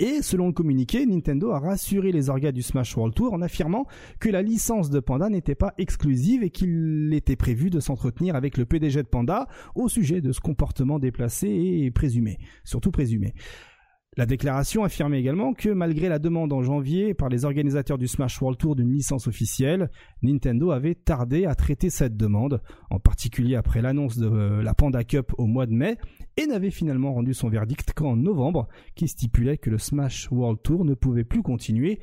Et 0.00 0.22
selon 0.22 0.46
le 0.46 0.52
communiqué, 0.52 1.04
Nintendo 1.06 1.50
a 1.50 1.58
rassuré 1.58 2.12
les 2.12 2.28
orgas 2.28 2.52
du 2.52 2.62
Smash 2.62 2.96
World 2.96 3.14
Tour 3.14 3.32
en 3.32 3.42
affirmant 3.42 3.86
que 4.20 4.28
la 4.28 4.42
licence 4.42 4.90
de 4.90 5.00
Panda 5.00 5.28
n'était 5.28 5.56
pas 5.56 5.74
exclusive 5.76 6.44
et 6.44 6.50
qu'il 6.50 7.12
était 7.12 7.34
prévu 7.34 7.68
de 7.68 7.80
s'entretenir 7.80 8.36
avec 8.36 8.58
le 8.58 8.64
PDG 8.64 9.02
de 9.02 9.08
Panda 9.08 9.48
au 9.74 9.88
sujet 9.88 10.20
de 10.20 10.30
ce 10.30 10.40
comportement 10.40 11.00
déplacé 11.00 11.48
et 11.48 11.90
présumé, 11.90 12.38
surtout 12.62 12.92
présumé. 12.92 13.34
La 14.18 14.26
déclaration 14.26 14.82
affirmait 14.82 15.20
également 15.20 15.54
que 15.54 15.68
malgré 15.68 16.08
la 16.08 16.18
demande 16.18 16.52
en 16.52 16.60
janvier 16.60 17.14
par 17.14 17.28
les 17.28 17.44
organisateurs 17.44 17.98
du 17.98 18.08
Smash 18.08 18.42
World 18.42 18.58
Tour 18.58 18.74
d'une 18.74 18.90
licence 18.90 19.28
officielle, 19.28 19.92
Nintendo 20.22 20.72
avait 20.72 20.96
tardé 20.96 21.46
à 21.46 21.54
traiter 21.54 21.88
cette 21.88 22.16
demande, 22.16 22.60
en 22.90 22.98
particulier 22.98 23.54
après 23.54 23.80
l'annonce 23.80 24.18
de 24.18 24.26
euh, 24.26 24.60
la 24.60 24.74
Panda 24.74 25.04
Cup 25.04 25.32
au 25.38 25.46
mois 25.46 25.66
de 25.66 25.72
mai, 25.72 25.98
et 26.36 26.48
n'avait 26.48 26.72
finalement 26.72 27.14
rendu 27.14 27.32
son 27.32 27.48
verdict 27.48 27.92
qu'en 27.92 28.16
novembre, 28.16 28.66
qui 28.96 29.06
stipulait 29.06 29.56
que 29.56 29.70
le 29.70 29.78
Smash 29.78 30.28
World 30.32 30.62
Tour 30.64 30.84
ne 30.84 30.94
pouvait 30.94 31.22
plus 31.22 31.44
continuer 31.44 32.00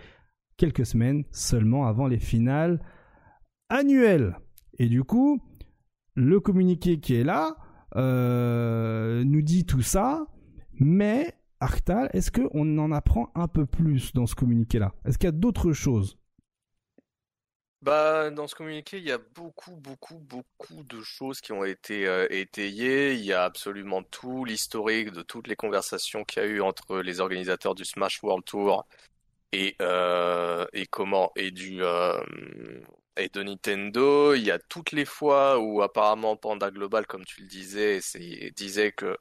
quelques 0.55 0.86
semaines 0.86 1.26
seulement 1.32 1.86
avant 1.86 2.07
les 2.07 2.20
finales 2.20 2.82
annuelles. 3.68 4.38
Et 4.78 4.88
du 4.88 5.03
coup, 5.03 5.41
le 6.13 6.39
communiqué 6.39 7.01
qui 7.01 7.16
est 7.16 7.26
là 7.26 7.57
euh, 7.97 9.26
nous 9.26 9.41
dit 9.41 9.66
tout 9.66 9.82
ça, 9.82 10.28
mais 10.80 11.35
Arctal, 11.60 12.10
est-ce 12.14 12.32
qu'on 12.32 12.78
en 12.78 12.91
apprend 12.91 13.32
un 13.36 13.47
peu 13.47 13.66
plus 13.66 14.14
dans 14.14 14.26
ce 14.26 14.36
communiqué-là? 14.36 14.93
Est-ce 15.06 15.18
qu'il 15.18 15.28
y 15.28 15.30
a 15.30 15.32
d'autres 15.32 15.74
choses? 15.74 16.18
Bah, 17.86 18.32
dans 18.32 18.47
ce 18.47 18.56
communiqué, 18.56 18.97
il 18.97 19.03
y 19.03 19.12
a 19.12 19.20
beaucoup, 19.20 19.76
beaucoup, 19.76 20.18
beaucoup 20.18 20.84
de 20.84 21.03
choses 21.03 21.39
qui 21.39 21.51
ont 21.51 21.64
été 21.64 22.08
euh, 22.08 22.26
étayées. 22.32 23.14
Il 23.14 23.24
y 23.24 23.32
a 23.32 23.43
absolument 23.43 24.01
tout 24.01 24.43
l'historique 24.43 25.12
de 25.12 25.22
toutes 25.22 25.47
les 25.47 25.56
conversations 25.56 26.24
qu'il 26.24 26.41
y 26.41 26.45
a 26.45 26.49
eu 26.49 26.62
entre 26.62 26.97
les 27.01 27.20
organisateurs 27.20 27.76
du 27.76 27.86
Smash 27.86 28.24
World 28.24 28.43
Tour 28.43 28.88
et 29.51 29.76
euh, 29.82 30.66
comment 30.89 31.32
et 31.36 31.51
du 31.51 31.84
euh, 31.84 32.20
et 33.18 33.30
de 33.30 33.43
Nintendo. 33.43 34.34
Il 34.34 34.43
y 34.43 34.51
a 34.51 34.60
toutes 34.60 34.91
les 34.91 35.06
fois 35.06 35.60
où 35.60 35.84
apparemment 35.84 36.36
Panda 36.38 36.72
Global, 36.72 37.06
comme 37.06 37.26
tu 37.26 37.41
le 37.41 37.47
disais, 37.47 37.99
disait 38.56 38.93
que 38.93 39.18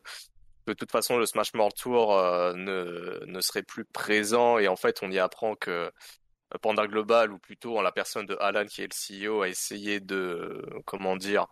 de 0.67 0.73
toute 0.75 0.91
façon 0.91 1.19
le 1.19 1.27
Smash 1.27 1.53
World 1.55 1.75
Tour 1.75 2.17
euh, 2.17 2.55
ne, 2.55 3.25
ne 3.27 3.41
serait 3.41 3.63
plus 3.63 3.85
présent 3.85 4.59
et 4.59 4.69
en 4.69 4.77
fait 4.77 5.01
on 5.03 5.11
y 5.11 5.19
apprend 5.19 5.55
que 5.57 5.71
euh, 5.71 6.59
Panda 6.63 6.87
Global 6.87 7.33
ou 7.33 7.39
plutôt 7.39 7.79
en 7.79 7.83
la 7.83 7.93
personne 7.93 8.27
de 8.27 8.37
Alan 8.41 8.67
qui 8.67 8.83
est 8.83 8.89
le 8.89 9.29
CEO 9.29 9.43
a 9.43 9.49
essayé 9.49 10.01
de 10.01 10.63
comment 10.87 11.17
dire 11.17 11.47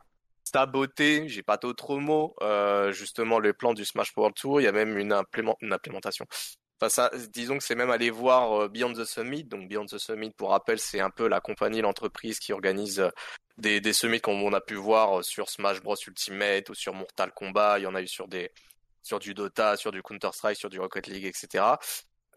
saboter, 0.45 1.29
j'ai 1.29 1.43
pas 1.43 1.57
d'autres 1.57 1.97
mots, 1.97 2.35
euh, 2.43 2.93
justement 2.93 3.39
le 3.39 3.53
plan 3.53 3.75
du 3.75 3.85
Smash 3.85 4.13
World 4.17 4.35
Tour. 4.35 4.61
Il 4.61 4.65
y 4.65 4.67
a 4.67 4.73
même 4.73 4.99
une, 4.99 5.15
une 5.61 5.73
implémentation. 5.73 6.27
Enfin, 6.81 6.89
ça, 6.89 7.11
disons 7.33 7.59
que 7.59 7.65
c'est 7.65 7.77
même 7.77 7.91
aller 7.91 8.11
voir 8.11 8.69
Beyond 8.69 8.93
the 8.93 9.05
Summit. 9.05 9.45
Donc 9.45 9.69
Beyond 9.69 9.87
the 9.87 9.99
Summit, 9.99 10.33
pour 10.33 10.51
rappel, 10.51 10.79
c'est 10.79 11.01
un 11.01 11.11
peu 11.11 11.29
la 11.29 11.41
compagnie, 11.41 11.81
l'entreprise 11.81 12.39
qui 12.39 12.53
organise 12.53 13.09
des, 13.57 13.81
des 13.81 13.93
summits 13.93 14.21
comme 14.21 14.43
on 14.43 14.53
a 14.53 14.61
pu 14.61 14.75
voir 14.75 15.25
sur 15.25 15.49
Smash 15.49 15.81
Bros 15.81 15.97
Ultimate 16.07 16.69
ou 16.71 16.75
sur 16.75 16.93
Mortal 16.93 17.33
Kombat. 17.33 17.79
Il 17.79 17.83
y 17.83 17.87
en 17.87 17.95
a 17.95 18.03
eu 18.03 18.09
sur 18.09 18.29
des 18.29 18.51
sur 19.03 19.19
du 19.19 19.35
Dota, 19.35 19.77
sur 19.77 19.93
du 19.93 20.03
Counter-Strike, 20.03 20.57
sur 20.57 20.71
du 20.71 20.81
Rocket 20.81 21.07
League, 21.07 21.27
etc. 21.27 21.65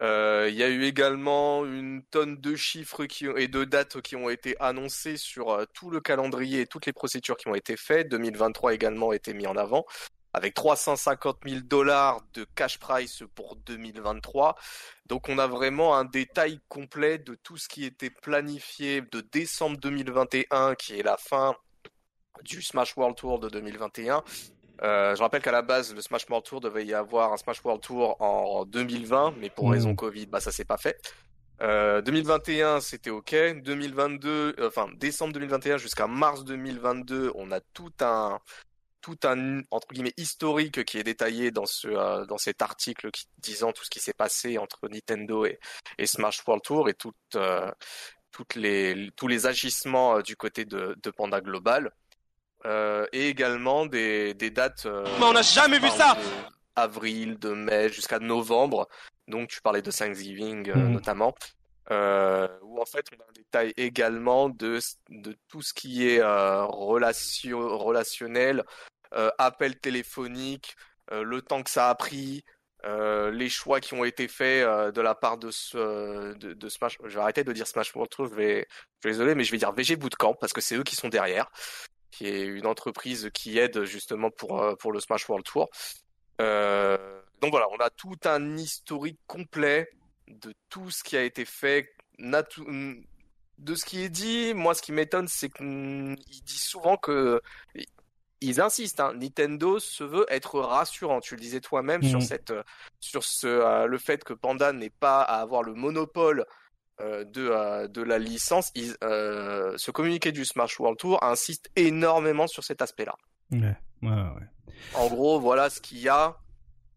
Euh, 0.02 0.48
il 0.50 0.56
y 0.56 0.62
a 0.62 0.68
eu 0.68 0.84
également 0.84 1.64
une 1.64 2.02
tonne 2.10 2.36
de 2.36 2.54
chiffres 2.54 3.06
et 3.36 3.48
de 3.48 3.64
dates 3.64 4.02
qui 4.02 4.14
ont 4.14 4.28
été 4.28 4.54
annoncées 4.60 5.16
sur 5.16 5.50
euh, 5.50 5.64
tout 5.72 5.90
le 5.90 6.00
calendrier 6.00 6.60
et 6.62 6.66
toutes 6.66 6.84
les 6.84 6.92
procédures 6.92 7.36
qui 7.36 7.48
ont 7.48 7.54
été 7.54 7.76
faites. 7.76 8.08
2023 8.10 8.74
également 8.74 9.10
a 9.10 9.16
été 9.16 9.32
mis 9.32 9.46
en 9.46 9.56
avant 9.56 9.86
avec 10.36 10.52
350 10.52 11.38
000 11.46 11.60
dollars 11.62 12.20
de 12.34 12.46
cash 12.54 12.78
price 12.78 13.22
pour 13.34 13.56
2023. 13.56 14.54
Donc 15.06 15.30
on 15.30 15.38
a 15.38 15.46
vraiment 15.46 15.96
un 15.96 16.04
détail 16.04 16.60
complet 16.68 17.16
de 17.16 17.34
tout 17.36 17.56
ce 17.56 17.68
qui 17.68 17.86
était 17.86 18.10
planifié 18.10 19.00
de 19.00 19.22
décembre 19.22 19.78
2021, 19.78 20.74
qui 20.74 20.98
est 20.98 21.02
la 21.02 21.16
fin 21.16 21.56
du 22.44 22.60
Smash 22.60 22.98
World 22.98 23.16
Tour 23.16 23.38
de 23.40 23.48
2021, 23.48 24.22
euh, 24.82 25.14
je 25.14 25.22
rappelle 25.22 25.42
qu'à 25.42 25.52
la 25.52 25.62
base, 25.62 25.94
le 25.94 26.00
Smash 26.00 26.28
World 26.28 26.44
Tour 26.44 26.60
devait 26.60 26.84
y 26.84 26.94
avoir 26.94 27.32
un 27.32 27.36
Smash 27.36 27.62
World 27.64 27.82
Tour 27.82 28.20
en 28.20 28.64
2020, 28.64 29.34
mais 29.38 29.50
pour 29.50 29.70
raison 29.70 29.92
mm. 29.92 29.96
Covid, 29.96 30.26
bah 30.26 30.40
ça 30.40 30.52
s'est 30.52 30.64
pas 30.64 30.76
fait. 30.76 31.00
Euh, 31.62 32.02
2021, 32.02 32.80
c'était 32.80 33.10
ok. 33.10 33.34
2022, 33.62 34.56
euh, 34.58 34.68
enfin 34.68 34.88
décembre 34.96 35.32
2021 35.32 35.78
jusqu'à 35.78 36.06
mars 36.06 36.44
2022, 36.44 37.32
on 37.34 37.50
a 37.50 37.60
tout 37.60 37.92
un 38.00 38.38
tout 39.00 39.18
un 39.24 39.62
entre 39.70 39.88
guillemets 39.92 40.12
historique 40.16 40.84
qui 40.84 40.98
est 40.98 41.04
détaillé 41.04 41.50
dans 41.52 41.64
ce 41.66 41.88
euh, 41.88 42.26
dans 42.26 42.38
cet 42.38 42.60
article 42.60 43.10
qui, 43.10 43.26
disant 43.38 43.72
tout 43.72 43.84
ce 43.84 43.90
qui 43.90 44.00
s'est 44.00 44.12
passé 44.12 44.58
entre 44.58 44.88
Nintendo 44.88 45.46
et, 45.46 45.58
et 45.98 46.06
Smash 46.06 46.42
World 46.46 46.62
Tour 46.62 46.88
et 46.90 46.94
toutes 46.94 47.38
toutes 48.32 48.54
les 48.54 49.10
tous 49.16 49.28
les 49.28 49.46
agissements 49.46 50.20
du 50.20 50.36
côté 50.36 50.64
de, 50.66 50.96
de 51.02 51.10
Panda 51.10 51.40
Global. 51.40 51.92
Euh, 52.66 53.06
et 53.12 53.28
également 53.28 53.86
des, 53.86 54.34
des 54.34 54.50
dates. 54.50 54.86
Euh, 54.86 55.04
Mais 55.20 55.24
on 55.24 55.32
n'a 55.32 55.42
jamais 55.42 55.78
vu 55.78 55.88
ça 55.90 56.16
Avril, 56.74 57.38
de 57.38 57.50
mai 57.50 57.88
jusqu'à 57.88 58.18
novembre. 58.18 58.88
Donc 59.28 59.48
tu 59.48 59.62
parlais 59.62 59.82
de 59.82 59.90
Thanksgiving 59.90 60.68
euh, 60.70 60.74
mhm. 60.74 60.92
notamment. 60.92 61.34
Euh, 61.92 62.48
où 62.62 62.80
en 62.80 62.84
fait 62.84 63.06
on 63.16 63.22
a 63.22 63.24
un 63.24 63.32
détail 63.32 63.72
également 63.76 64.48
de, 64.48 64.80
de 65.08 65.36
tout 65.48 65.62
ce 65.62 65.72
qui 65.72 66.08
est 66.08 66.20
relation, 66.20 67.78
relationnel, 67.78 68.64
appel 69.38 69.78
téléphonique, 69.78 70.74
le 71.12 71.40
temps 71.40 71.62
que 71.62 71.70
ça 71.70 71.88
a 71.88 71.94
pris, 71.94 72.44
les 72.84 73.48
choix 73.48 73.80
qui 73.80 73.94
ont 73.94 74.04
été 74.04 74.26
faits 74.26 74.66
de 74.92 75.00
la 75.00 75.14
part 75.14 75.38
de, 75.38 75.52
ce, 75.52 76.34
de, 76.34 76.54
de, 76.54 76.68
Smash. 76.68 76.98
Je 77.04 77.14
vais 77.14 77.20
arrêter 77.20 77.44
de 77.44 77.52
dire 77.52 77.68
Smash 77.68 77.94
World 77.94 78.10
Tour, 78.10 78.26
je 78.26 78.34
vais, 78.34 78.66
je 79.04 79.08
vais 79.08 79.12
désolé, 79.12 79.36
mais 79.36 79.44
je 79.44 79.52
vais 79.52 79.58
dire 79.58 79.70
VG 79.70 79.94
Bootcamp 79.94 80.34
parce 80.34 80.52
que 80.52 80.60
c'est 80.60 80.74
eux 80.74 80.82
qui 80.82 80.96
sont 80.96 81.08
derrière 81.08 81.48
qui 82.16 82.26
est 82.26 82.44
une 82.44 82.66
entreprise 82.66 83.30
qui 83.34 83.58
aide 83.58 83.84
justement 83.84 84.30
pour, 84.30 84.62
euh, 84.62 84.74
pour 84.74 84.92
le 84.92 85.00
Smash 85.00 85.28
World 85.28 85.44
Tour. 85.44 85.68
Euh, 86.40 87.20
donc 87.40 87.50
voilà, 87.50 87.66
on 87.70 87.76
a 87.76 87.90
tout 87.90 88.16
un 88.24 88.56
historique 88.56 89.18
complet 89.26 89.90
de 90.28 90.54
tout 90.70 90.90
ce 90.90 91.04
qui 91.04 91.16
a 91.16 91.22
été 91.22 91.44
fait, 91.44 91.92
de 92.18 93.74
ce 93.74 93.84
qui 93.84 94.02
est 94.02 94.08
dit. 94.08 94.54
Moi, 94.54 94.74
ce 94.74 94.82
qui 94.82 94.92
m'étonne, 94.92 95.28
c'est 95.28 95.50
qu'ils 95.50 96.16
disent 96.44 96.62
souvent 96.62 96.96
que 96.96 97.40
ils 98.40 98.60
insistent. 98.60 99.00
Hein, 99.00 99.12
Nintendo 99.14 99.78
se 99.78 100.04
veut 100.04 100.26
être 100.28 100.60
rassurant. 100.60 101.20
Tu 101.20 101.34
le 101.34 101.40
disais 101.40 101.60
toi-même 101.60 102.02
sur 102.02 102.22
cette, 102.22 102.52
sur 103.00 103.24
ce, 103.24 103.46
euh, 103.46 103.86
le 103.86 103.98
fait 103.98 104.24
que 104.24 104.32
Panda 104.32 104.72
n'ait 104.72 104.90
pas 104.90 105.20
à 105.20 105.40
avoir 105.40 105.62
le 105.62 105.74
monopole 105.74 106.46
de, 107.00 107.48
euh, 107.50 107.88
de 107.88 108.02
la 108.02 108.18
licence, 108.18 108.70
ils, 108.74 108.96
euh, 109.02 109.76
ce 109.76 109.90
communiqué 109.90 110.32
du 110.32 110.44
Smash 110.44 110.78
World 110.80 110.98
Tour 110.98 111.22
insiste 111.22 111.70
énormément 111.76 112.46
sur 112.46 112.64
cet 112.64 112.82
aspect-là. 112.82 113.14
Ouais, 113.52 113.76
ouais, 114.02 114.10
ouais. 114.10 114.74
En 114.94 115.08
gros, 115.08 115.40
voilà 115.40 115.70
ce 115.70 115.80
qu'il 115.80 115.98
y 115.98 116.08
a, 116.08 116.36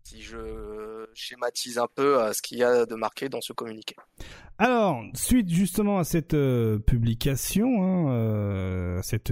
si 0.03 0.21
je 0.21 1.07
schématise 1.13 1.77
un 1.77 1.87
peu 1.87 2.21
euh, 2.21 2.33
ce 2.33 2.41
qu'il 2.41 2.57
y 2.57 2.63
a 2.63 2.85
de 2.85 2.95
marqué 2.95 3.29
dans 3.29 3.41
ce 3.41 3.53
communiqué. 3.53 3.95
Alors, 4.61 5.01
suite 5.13 5.47
justement 5.47 5.99
à 5.99 6.03
cette 6.03 6.33
euh, 6.33 6.79
publication, 6.79 7.81
hein, 7.81 8.09
euh, 8.09 8.99
cette 9.03 9.31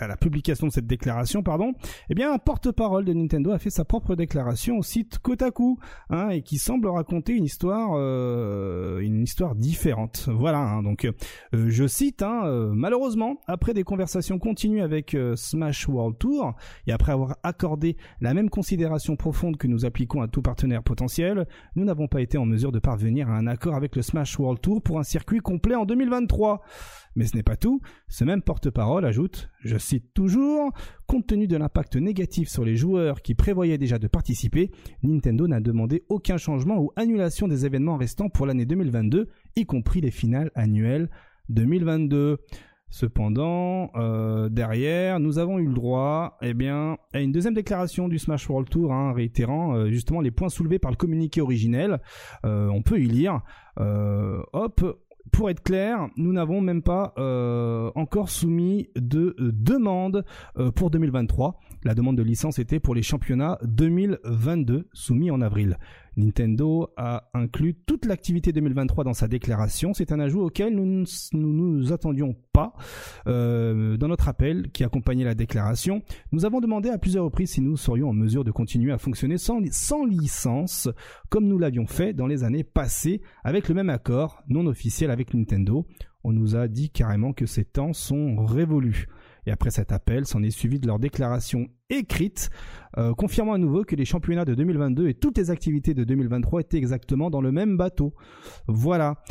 à 0.00 0.06
la 0.06 0.16
publication 0.16 0.68
de 0.68 0.72
cette 0.72 0.86
déclaration, 0.86 1.42
pardon, 1.42 1.72
eh 2.08 2.14
bien, 2.14 2.32
un 2.32 2.38
porte-parole 2.38 3.04
de 3.04 3.12
Nintendo 3.12 3.50
a 3.50 3.58
fait 3.58 3.70
sa 3.70 3.84
propre 3.84 4.14
déclaration 4.14 4.78
au 4.78 4.84
site 4.84 5.18
Kotaku, 5.18 5.80
hein, 6.10 6.28
et 6.28 6.42
qui 6.42 6.58
semble 6.58 6.86
raconter 6.86 7.32
une 7.32 7.42
histoire, 7.42 7.90
euh, 7.94 9.00
une 9.00 9.24
histoire 9.24 9.56
différente. 9.56 10.28
Voilà. 10.32 10.60
hein, 10.60 10.84
donc, 10.84 11.06
euh, 11.06 11.12
je 11.52 11.88
cite 11.88 12.22
hein, 12.22 12.42
euh, 12.44 12.70
malheureusement, 12.72 13.40
après 13.48 13.74
des 13.74 13.82
conversations 13.82 14.38
continues 14.38 14.82
avec 14.82 15.14
euh, 15.14 15.34
Smash 15.34 15.88
World 15.88 16.18
Tour 16.18 16.54
et 16.86 16.92
après 16.92 17.10
avoir 17.10 17.36
accordé 17.42 17.96
la 18.20 18.32
même 18.32 18.48
considération 18.48 19.16
profonde 19.16 19.56
que 19.56 19.66
nous 19.66 19.84
appliquons 19.84 20.22
à 20.22 20.28
tout 20.28 20.40
partenaire 20.42 20.84
potentiel, 20.84 21.48
nous 21.74 21.84
n'avons 21.84 22.06
pas 22.06 22.20
été 22.20 22.38
en 22.38 22.46
mesure 22.46 22.70
de 22.70 22.78
parvenir 22.78 23.28
à 23.28 23.32
un 23.32 23.48
accord 23.48 23.74
avec 23.74 23.96
le 23.96 24.02
Smash 24.02 24.38
World 24.38 24.60
Tour 24.60 24.67
pour 24.80 24.98
un 24.98 25.02
circuit 25.02 25.40
complet 25.40 25.74
en 25.74 25.84
2023. 25.84 26.62
Mais 27.16 27.26
ce 27.26 27.36
n'est 27.36 27.42
pas 27.42 27.56
tout. 27.56 27.80
Ce 28.08 28.22
même 28.24 28.42
porte-parole 28.42 29.04
ajoute, 29.04 29.48
je 29.64 29.76
cite 29.76 30.14
toujours, 30.14 30.72
compte 31.06 31.26
tenu 31.26 31.48
de 31.48 31.56
l'impact 31.56 31.96
négatif 31.96 32.48
sur 32.48 32.64
les 32.64 32.76
joueurs 32.76 33.22
qui 33.22 33.34
prévoyaient 33.34 33.78
déjà 33.78 33.98
de 33.98 34.06
participer, 34.06 34.70
Nintendo 35.02 35.48
n'a 35.48 35.60
demandé 35.60 36.04
aucun 36.08 36.36
changement 36.36 36.78
ou 36.78 36.92
annulation 36.96 37.48
des 37.48 37.66
événements 37.66 37.96
restants 37.96 38.28
pour 38.28 38.46
l'année 38.46 38.66
2022, 38.66 39.28
y 39.56 39.66
compris 39.66 40.00
les 40.00 40.10
finales 40.10 40.52
annuelles 40.54 41.10
2022. 41.48 42.38
Cependant, 42.90 43.90
euh, 43.96 44.48
derrière, 44.48 45.20
nous 45.20 45.38
avons 45.38 45.58
eu 45.58 45.66
le 45.66 45.74
droit, 45.74 46.38
eh 46.40 46.54
bien, 46.54 46.96
à 47.12 47.20
une 47.20 47.32
deuxième 47.32 47.52
déclaration 47.52 48.08
du 48.08 48.18
Smash 48.18 48.48
World 48.48 48.68
Tour, 48.68 48.92
hein, 48.94 49.12
réitérant 49.12 49.74
euh, 49.74 49.90
justement 49.90 50.22
les 50.22 50.30
points 50.30 50.48
soulevés 50.48 50.78
par 50.78 50.90
le 50.90 50.96
communiqué 50.96 51.42
originel. 51.42 52.00
Euh, 52.46 52.68
on 52.68 52.82
peut 52.82 52.98
y 52.98 53.06
lire. 53.06 53.40
Pour 55.30 55.50
être 55.50 55.62
clair, 55.62 56.08
nous 56.16 56.32
n'avons 56.32 56.62
même 56.62 56.82
pas 56.82 57.12
encore 57.94 58.30
soumis 58.30 58.88
de 58.96 59.36
demande 59.38 60.24
pour 60.74 60.90
2023. 60.90 61.60
La 61.84 61.94
demande 61.94 62.16
de 62.16 62.22
licence 62.22 62.58
était 62.58 62.80
pour 62.80 62.94
les 62.94 63.02
championnats 63.02 63.58
2022 63.62 64.88
soumis 64.94 65.30
en 65.30 65.42
avril. 65.42 65.76
Nintendo 66.18 66.90
a 66.96 67.30
inclus 67.32 67.74
toute 67.86 68.04
l'activité 68.04 68.52
2023 68.52 69.04
dans 69.04 69.14
sa 69.14 69.28
déclaration. 69.28 69.94
C'est 69.94 70.12
un 70.12 70.20
ajout 70.20 70.42
auquel 70.42 70.74
nous 70.74 70.84
ne 70.84 71.06
nous, 71.32 71.92
attendions 71.92 72.34
pas. 72.52 72.74
Euh, 73.28 73.96
dans 73.96 74.08
notre 74.08 74.28
appel 74.28 74.70
qui 74.72 74.84
accompagnait 74.84 75.24
la 75.24 75.34
déclaration, 75.34 76.02
nous 76.32 76.44
avons 76.44 76.60
demandé 76.60 76.90
à 76.90 76.98
plusieurs 76.98 77.24
reprises 77.24 77.52
si 77.52 77.60
nous 77.60 77.76
serions 77.76 78.08
en 78.08 78.12
mesure 78.12 78.44
de 78.44 78.50
continuer 78.50 78.92
à 78.92 78.98
fonctionner 78.98 79.38
sans 79.38 80.04
licence, 80.04 80.88
comme 81.28 81.46
nous 81.46 81.58
l'avions 81.58 81.86
fait 81.86 82.12
dans 82.12 82.26
les 82.26 82.42
années 82.42 82.64
passées, 82.64 83.22
avec 83.44 83.68
le 83.68 83.74
même 83.74 83.90
accord 83.90 84.42
non 84.48 84.66
officiel 84.66 85.10
avec 85.10 85.34
Nintendo. 85.34 85.86
On 86.24 86.32
nous 86.32 86.56
a 86.56 86.66
dit 86.66 86.90
carrément 86.90 87.32
que 87.32 87.46
ces 87.46 87.64
temps 87.64 87.92
sont 87.92 88.44
révolus. 88.44 89.06
Et 89.48 89.50
après 89.50 89.70
cet 89.70 89.92
appel, 89.92 90.26
s'en 90.26 90.42
est 90.42 90.50
suivi 90.50 90.78
de 90.78 90.86
leur 90.86 90.98
déclaration 90.98 91.68
écrite, 91.88 92.50
euh, 92.98 93.14
confirmant 93.14 93.54
à 93.54 93.58
nouveau 93.58 93.82
que 93.82 93.96
les 93.96 94.04
championnats 94.04 94.44
de 94.44 94.54
2022 94.54 95.08
et 95.08 95.14
toutes 95.14 95.38
les 95.38 95.50
activités 95.50 95.94
de 95.94 96.04
2023 96.04 96.60
étaient 96.60 96.76
exactement 96.76 97.30
dans 97.30 97.40
le 97.40 97.50
même 97.50 97.78
bateau. 97.78 98.12
Voilà. 98.66 99.22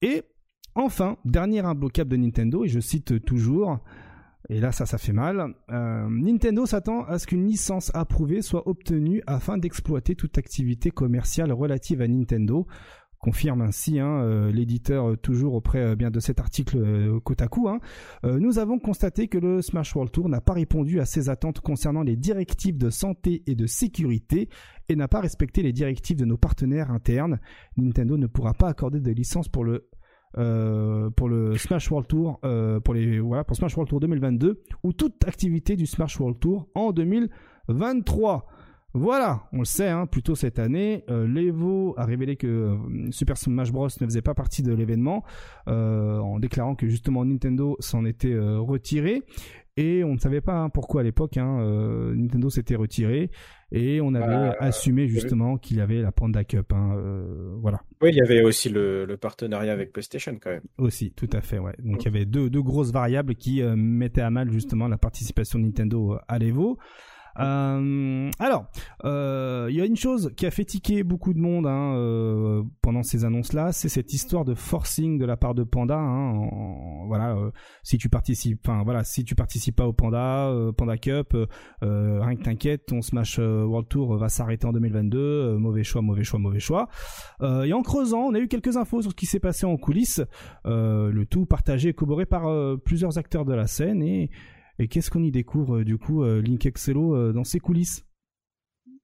Et 0.00 0.22
enfin, 0.74 1.18
dernier 1.26 1.60
imbloquable 1.60 2.08
de 2.08 2.16
Nintendo, 2.16 2.64
et 2.64 2.68
je 2.68 2.80
cite 2.80 3.22
toujours, 3.26 3.80
et 4.48 4.58
là 4.58 4.72
ça 4.72 4.86
ça 4.86 4.96
fait 4.96 5.12
mal, 5.12 5.52
euh, 5.70 6.08
Nintendo 6.08 6.64
s'attend 6.64 7.04
à 7.04 7.18
ce 7.18 7.26
qu'une 7.26 7.44
licence 7.44 7.90
approuvée 7.92 8.40
soit 8.40 8.66
obtenue 8.66 9.22
afin 9.26 9.58
d'exploiter 9.58 10.14
toute 10.14 10.38
activité 10.38 10.90
commerciale 10.90 11.52
relative 11.52 12.00
à 12.00 12.08
Nintendo 12.08 12.66
confirme 13.18 13.62
ainsi 13.62 13.98
hein, 13.98 14.20
euh, 14.20 14.50
l'éditeur 14.50 15.10
euh, 15.10 15.16
toujours 15.16 15.54
auprès 15.54 15.80
euh, 15.80 15.96
bien 15.96 16.10
de 16.10 16.20
cet 16.20 16.40
article 16.40 16.78
euh, 16.78 17.20
Kotaku. 17.20 17.68
Hein. 17.68 17.80
Euh, 18.24 18.38
nous 18.38 18.58
avons 18.58 18.78
constaté 18.78 19.28
que 19.28 19.38
le 19.38 19.60
Smash 19.62 19.94
World 19.94 20.12
Tour 20.12 20.28
n'a 20.28 20.40
pas 20.40 20.52
répondu 20.52 21.00
à 21.00 21.04
ses 21.04 21.28
attentes 21.28 21.60
concernant 21.60 22.02
les 22.02 22.16
directives 22.16 22.78
de 22.78 22.90
santé 22.90 23.42
et 23.46 23.54
de 23.54 23.66
sécurité 23.66 24.48
et 24.88 24.96
n'a 24.96 25.08
pas 25.08 25.20
respecté 25.20 25.62
les 25.62 25.72
directives 25.72 26.16
de 26.16 26.24
nos 26.24 26.36
partenaires 26.36 26.90
internes. 26.90 27.40
Nintendo 27.76 28.16
ne 28.16 28.26
pourra 28.26 28.54
pas 28.54 28.68
accorder 28.68 29.00
de 29.00 29.10
licence 29.10 29.48
pour 29.48 29.64
le 29.64 29.88
pour 31.16 31.28
le 31.28 31.56
Smash 31.56 31.90
World 31.90 32.06
Tour 32.06 32.38
pour 32.84 32.94
les 32.94 33.18
voilà 33.18 33.44
pour 33.44 33.56
Smash 33.56 33.74
World 33.74 33.88
Tour 33.88 34.00
2022 34.00 34.62
ou 34.84 34.92
toute 34.92 35.24
activité 35.26 35.74
du 35.74 35.86
Smash 35.86 36.20
World 36.20 36.38
Tour 36.38 36.68
en 36.74 36.92
2023. 36.92 38.46
Voilà, 38.98 39.42
on 39.52 39.60
le 39.60 39.64
sait, 39.64 39.88
hein, 39.88 40.06
plus 40.06 40.22
tôt 40.22 40.34
cette 40.34 40.58
année, 40.58 41.04
euh, 41.08 41.26
l'Evo 41.26 41.94
a 41.96 42.04
révélé 42.04 42.36
que 42.36 42.46
euh, 42.46 42.76
Super 43.10 43.36
Smash 43.36 43.70
Bros 43.72 43.86
ne 44.00 44.06
faisait 44.06 44.22
pas 44.22 44.34
partie 44.34 44.62
de 44.62 44.72
l'événement, 44.74 45.24
euh, 45.68 46.18
en 46.18 46.38
déclarant 46.38 46.74
que 46.74 46.86
justement 46.88 47.24
Nintendo 47.24 47.76
s'en 47.80 48.04
était 48.04 48.32
euh, 48.32 48.58
retiré. 48.58 49.22
Et 49.76 50.02
on 50.02 50.14
ne 50.14 50.18
savait 50.18 50.40
pas 50.40 50.56
hein, 50.56 50.70
pourquoi 50.70 51.02
à 51.02 51.04
l'époque, 51.04 51.36
hein, 51.36 51.60
Nintendo 52.16 52.50
s'était 52.50 52.74
retiré, 52.74 53.30
et 53.70 54.00
on 54.00 54.12
avait 54.12 54.26
Bah, 54.26 54.56
assumé 54.58 55.06
justement 55.06 55.56
qu'il 55.56 55.76
y 55.76 55.80
avait 55.80 56.02
la 56.02 56.10
Panda 56.10 56.42
Cup. 56.42 56.72
Hein, 56.72 56.96
voilà, 57.60 57.82
Oui, 58.02 58.08
il 58.10 58.16
y 58.16 58.20
avait 58.20 58.42
aussi 58.42 58.70
le, 58.70 59.04
le 59.04 59.16
partenariat 59.16 59.72
avec 59.72 59.92
PlayStation 59.92 60.36
quand 60.42 60.50
même. 60.50 60.62
aussi, 60.78 61.12
tout 61.12 61.30
à 61.32 61.40
fait. 61.42 61.60
Ouais. 61.60 61.74
Donc 61.78 62.02
il 62.02 62.06
y 62.06 62.08
avait 62.08 62.24
deux, 62.24 62.50
deux 62.50 62.60
grosses 62.62 62.90
variables 62.90 63.36
qui 63.36 63.62
mettaient 63.62 64.20
à 64.20 64.30
mal 64.30 64.50
justement 64.50 64.88
la 64.88 64.98
participation 64.98 65.60
de 65.60 65.64
Nintendo 65.66 66.18
à 66.26 66.38
l'Evo. 66.40 66.76
Euh, 67.40 68.30
alors, 68.38 68.66
euh, 69.04 69.66
il 69.70 69.76
y 69.76 69.80
a 69.80 69.84
une 69.86 69.96
chose 69.96 70.32
qui 70.36 70.46
a 70.46 70.50
fait 70.50 70.64
tiquer 70.64 71.02
beaucoup 71.04 71.32
de 71.34 71.38
monde 71.38 71.66
hein, 71.66 71.94
euh, 71.96 72.62
pendant 72.82 73.02
ces 73.02 73.24
annonces-là, 73.24 73.72
c'est 73.72 73.88
cette 73.88 74.12
histoire 74.12 74.44
de 74.44 74.54
forcing 74.54 75.18
de 75.18 75.24
la 75.24 75.36
part 75.36 75.54
de 75.54 75.62
Panda. 75.64 75.96
Hein, 75.98 76.32
en- 76.32 77.06
voilà, 77.06 77.36
euh, 77.36 77.50
si 77.82 77.96
tu 77.98 78.08
participes, 78.08 78.60
enfin 78.66 78.82
voilà, 78.84 79.04
si 79.04 79.24
tu 79.24 79.34
participes 79.34 79.76
pas 79.76 79.86
au 79.86 79.92
Panda, 79.92 80.48
euh, 80.48 80.72
Panda 80.72 80.96
Cup, 80.98 81.34
euh, 81.34 81.46
euh, 81.82 82.20
rien 82.20 82.36
que 82.36 82.42
t'inquiète, 82.42 82.86
ton 82.86 83.02
Smash 83.02 83.38
euh, 83.38 83.64
World 83.64 83.88
Tour 83.88 84.16
va 84.16 84.28
s'arrêter 84.28 84.66
en 84.66 84.72
2022. 84.72 85.18
euh, 85.18 85.58
mauvais 85.58 85.84
choix, 85.84 86.02
mauvais 86.02 86.24
choix, 86.24 86.38
mauvais 86.38 86.60
choix. 86.60 86.88
Euh, 87.40 87.62
et 87.64 87.72
en 87.72 87.82
creusant, 87.82 88.22
on 88.22 88.34
a 88.34 88.38
eu 88.40 88.48
quelques 88.48 88.76
infos 88.76 89.02
sur 89.02 89.10
ce 89.12 89.16
qui 89.16 89.26
s'est 89.26 89.40
passé 89.40 89.64
en 89.66 89.76
coulisses. 89.76 90.20
Euh, 90.66 91.10
le 91.10 91.24
tout 91.26 91.46
partagé 91.46 91.90
et 91.90 91.92
corroboré 91.94 92.26
par 92.26 92.46
euh, 92.48 92.76
plusieurs 92.76 93.18
acteurs 93.18 93.44
de 93.44 93.54
la 93.54 93.66
scène 93.66 94.02
et 94.02 94.30
et 94.78 94.88
qu'est-ce 94.88 95.10
qu'on 95.10 95.22
y 95.22 95.30
découvre 95.30 95.78
euh, 95.78 95.84
du 95.84 95.98
coup, 95.98 96.22
euh, 96.22 96.40
Link 96.40 96.64
Excello 96.66 97.14
euh, 97.14 97.32
dans 97.32 97.44
ses 97.44 97.60
coulisses? 97.60 98.04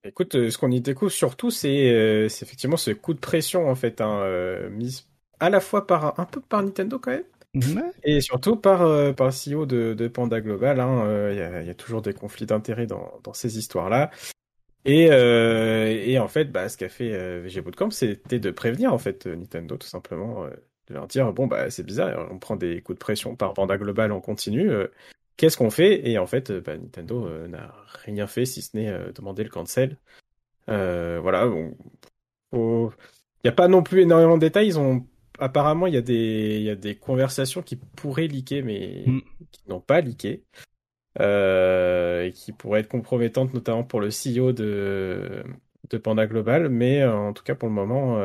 Écoute, 0.05 0.33
ce 0.51 0.59
qu'on 0.59 0.71
y 0.71 0.81
découvre 0.81 1.11
surtout, 1.11 1.51
c'est 1.51 1.91
euh, 1.91 2.27
effectivement 2.27 2.77
ce 2.77 2.91
coup 2.91 3.15
de 3.15 3.19
pression 3.21 3.69
en 3.71 3.75
fait, 3.75 4.01
hein, 4.03 4.21
euh, 4.23 4.69
mis 4.71 5.07
à 5.41 5.49
la 5.51 5.61
fois 5.61 5.87
par 5.87 6.21
un 6.21 6.27
peu 6.27 6.41
par 6.43 6.63
Nintendo 6.63 6.99
quand 6.99 7.11
même, 7.13 7.25
Ouais. 7.55 7.95
et 8.05 8.21
surtout 8.21 8.57
par 8.57 8.83
euh, 8.83 9.13
par 9.13 9.29
le 9.29 9.33
CEO 9.33 9.67
de, 9.67 9.95
de 9.95 10.09
Panda 10.09 10.41
Global. 10.41 10.81
hein, 10.81 11.31
Il 11.33 11.39
y, 11.39 11.41
a, 11.43 11.63
il 11.63 11.67
y 11.69 11.71
a 11.71 11.75
toujours 11.75 12.03
des 12.03 12.15
conflits 12.15 12.47
d'intérêts 12.47 12.87
dans 12.87 13.21
dans 13.25 13.33
ces 13.35 13.59
histoires-là. 13.59 14.11
Et 14.85 15.05
et 15.07 16.19
en 16.19 16.29
fait, 16.29 16.47
bah, 16.53 16.69
ce 16.69 16.77
qu'a 16.79 16.89
fait 16.91 17.41
VG 17.43 17.61
Bootcamp, 17.63 17.91
c'était 17.91 18.41
de 18.41 18.51
prévenir 18.51 18.93
en 18.95 18.99
fait 18.99 19.27
Nintendo 19.27 19.77
tout 19.79 19.87
simplement, 19.89 20.47
de 20.89 20.95
leur 20.95 21.07
dire 21.09 21.33
bon 21.33 21.47
bah 21.47 21.71
c'est 21.71 21.85
bizarre, 21.85 22.29
on 22.31 22.39
prend 22.39 22.57
des 22.57 22.83
coups 22.83 22.97
de 22.97 23.01
pression 23.01 23.37
par 23.37 23.55
Panda 23.55 23.79
Global 23.79 24.13
en 24.13 24.21
continu. 24.21 24.71
Qu'est-ce 25.37 25.57
qu'on 25.57 25.71
fait? 25.71 26.09
Et 26.09 26.19
en 26.19 26.27
fait, 26.27 26.51
euh, 26.51 26.61
bah, 26.61 26.77
Nintendo 26.77 27.27
euh, 27.27 27.49
n'a 27.49 27.75
rien 28.05 28.27
fait 28.27 28.45
si 28.45 28.63
ce 28.63 28.77
n'est 28.77 28.89
euh, 28.89 29.13
demander 29.13 29.43
le 29.43 29.51
cancel. 29.51 29.99
Euh, 30.69 31.19
voilà, 31.21 31.47
bon, 31.47 31.75
il 32.53 32.91
n'y 33.45 33.51
a 33.51 33.53
pas 33.53 33.69
non 33.69 33.83
plus 33.83 34.03
énormément 34.03 34.37
de 34.37 34.43
détails. 34.43 34.69
Ils 34.69 34.79
ont 34.79 35.07
apparemment 35.39 35.87
il 35.89 35.95
y 35.95 35.97
a 35.97 36.03
des 36.03 36.57
il 36.59 36.63
y 36.63 36.71
a 36.71 36.77
des 36.77 36.95
conversations 36.95 37.63
qui 37.63 37.77
pourraient 37.77 38.29
leaker 38.29 38.63
mais 38.65 39.05
Mm. 39.07 39.21
qui 39.51 39.63
n'ont 39.69 39.81
pas. 39.81 40.01
Euh, 41.21 42.25
et 42.25 42.33
qui 42.33 42.53
pourraient 42.53 42.81
être 42.81 42.89
compromettantes 42.89 43.55
notamment 43.55 43.85
pour 43.85 44.01
le 44.01 44.11
CEO 44.11 44.53
de 44.53 45.45
de 45.91 45.99
Panda 45.99 46.27
Global, 46.27 46.69
mais 46.71 47.05
en 47.05 47.33
tout 47.33 47.45
cas 47.45 47.55
pour 47.55 47.69
le 47.69 47.75
moment 47.75 48.19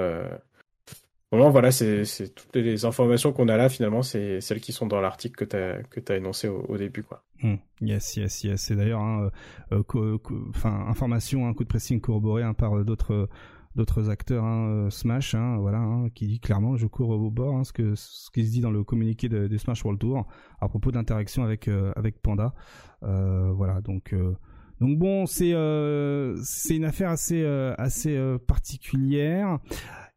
moment, 1.38 1.49
voilà, 1.49 1.72
c'est 1.72 2.03
toutes 2.34 2.56
les 2.56 2.85
informations 2.85 3.31
qu'on 3.31 3.47
a 3.49 3.57
là 3.57 3.69
finalement, 3.69 4.01
c'est 4.01 4.41
celles 4.41 4.61
qui 4.61 4.72
sont 4.72 4.88
dans 4.88 5.01
l'article 5.01 5.45
que 5.45 5.99
tu 5.99 6.11
as 6.11 6.15
énoncé 6.15 6.47
au, 6.47 6.77
début 6.77 7.03
quoi. 7.03 7.23
Hmm. 7.41 7.56
Yes, 7.81 8.18
yes, 8.18 8.43
yes. 8.43 8.61
C'est 8.61 8.76
d'ailleurs, 8.76 9.01
hein, 9.01 9.30
euh, 9.72 10.18
information, 10.64 11.47
un 11.47 11.53
coup 11.53 11.64
de 11.64 11.69
pressing 11.69 12.01
corroboré 12.01 12.43
hein, 12.43 12.53
par 12.53 12.77
euh, 12.77 12.84
d'autres 12.84 13.30
d'autres 13.76 14.10
acteurs, 14.10 14.43
hein, 14.43 14.68
euh, 14.68 14.89
Smash, 14.89 15.35
hein, 15.35 15.57
voilà, 15.57 15.77
hein, 15.77 16.10
qui 16.10 16.27
dit 16.27 16.39
clairement, 16.39 16.76
je 16.76 16.88
cours 16.88 17.10
au 17.10 17.30
bord, 17.30 17.56
hein, 17.56 17.64
ce 17.64 17.72
que 17.72 17.93
qui 18.34 18.45
se 18.45 18.51
dit 18.51 18.61
dans 18.61 18.72
le 18.72 18.84
communiqué 18.84 19.30
de, 19.30 19.57
Smash 19.57 19.84
World 19.84 19.99
Tour 19.99 20.27
à 20.60 20.68
propos 20.68 20.91
d'interaction 20.91 21.43
avec 21.43 21.68
euh, 21.68 21.93
Panda. 22.22 22.53
Euh, 23.03 23.51
voilà, 23.51 23.81
donc. 23.81 24.14
euh, 24.14 24.35
Donc 24.80 24.97
bon, 24.97 25.26
c'est 25.26 25.53
euh, 25.53 26.35
c'est 26.43 26.77
une 26.77 26.85
affaire 26.85 27.10
assez 27.10 27.41
euh, 27.41 27.73
assez 27.77 28.15
euh, 28.15 28.38
particulière. 28.38 29.60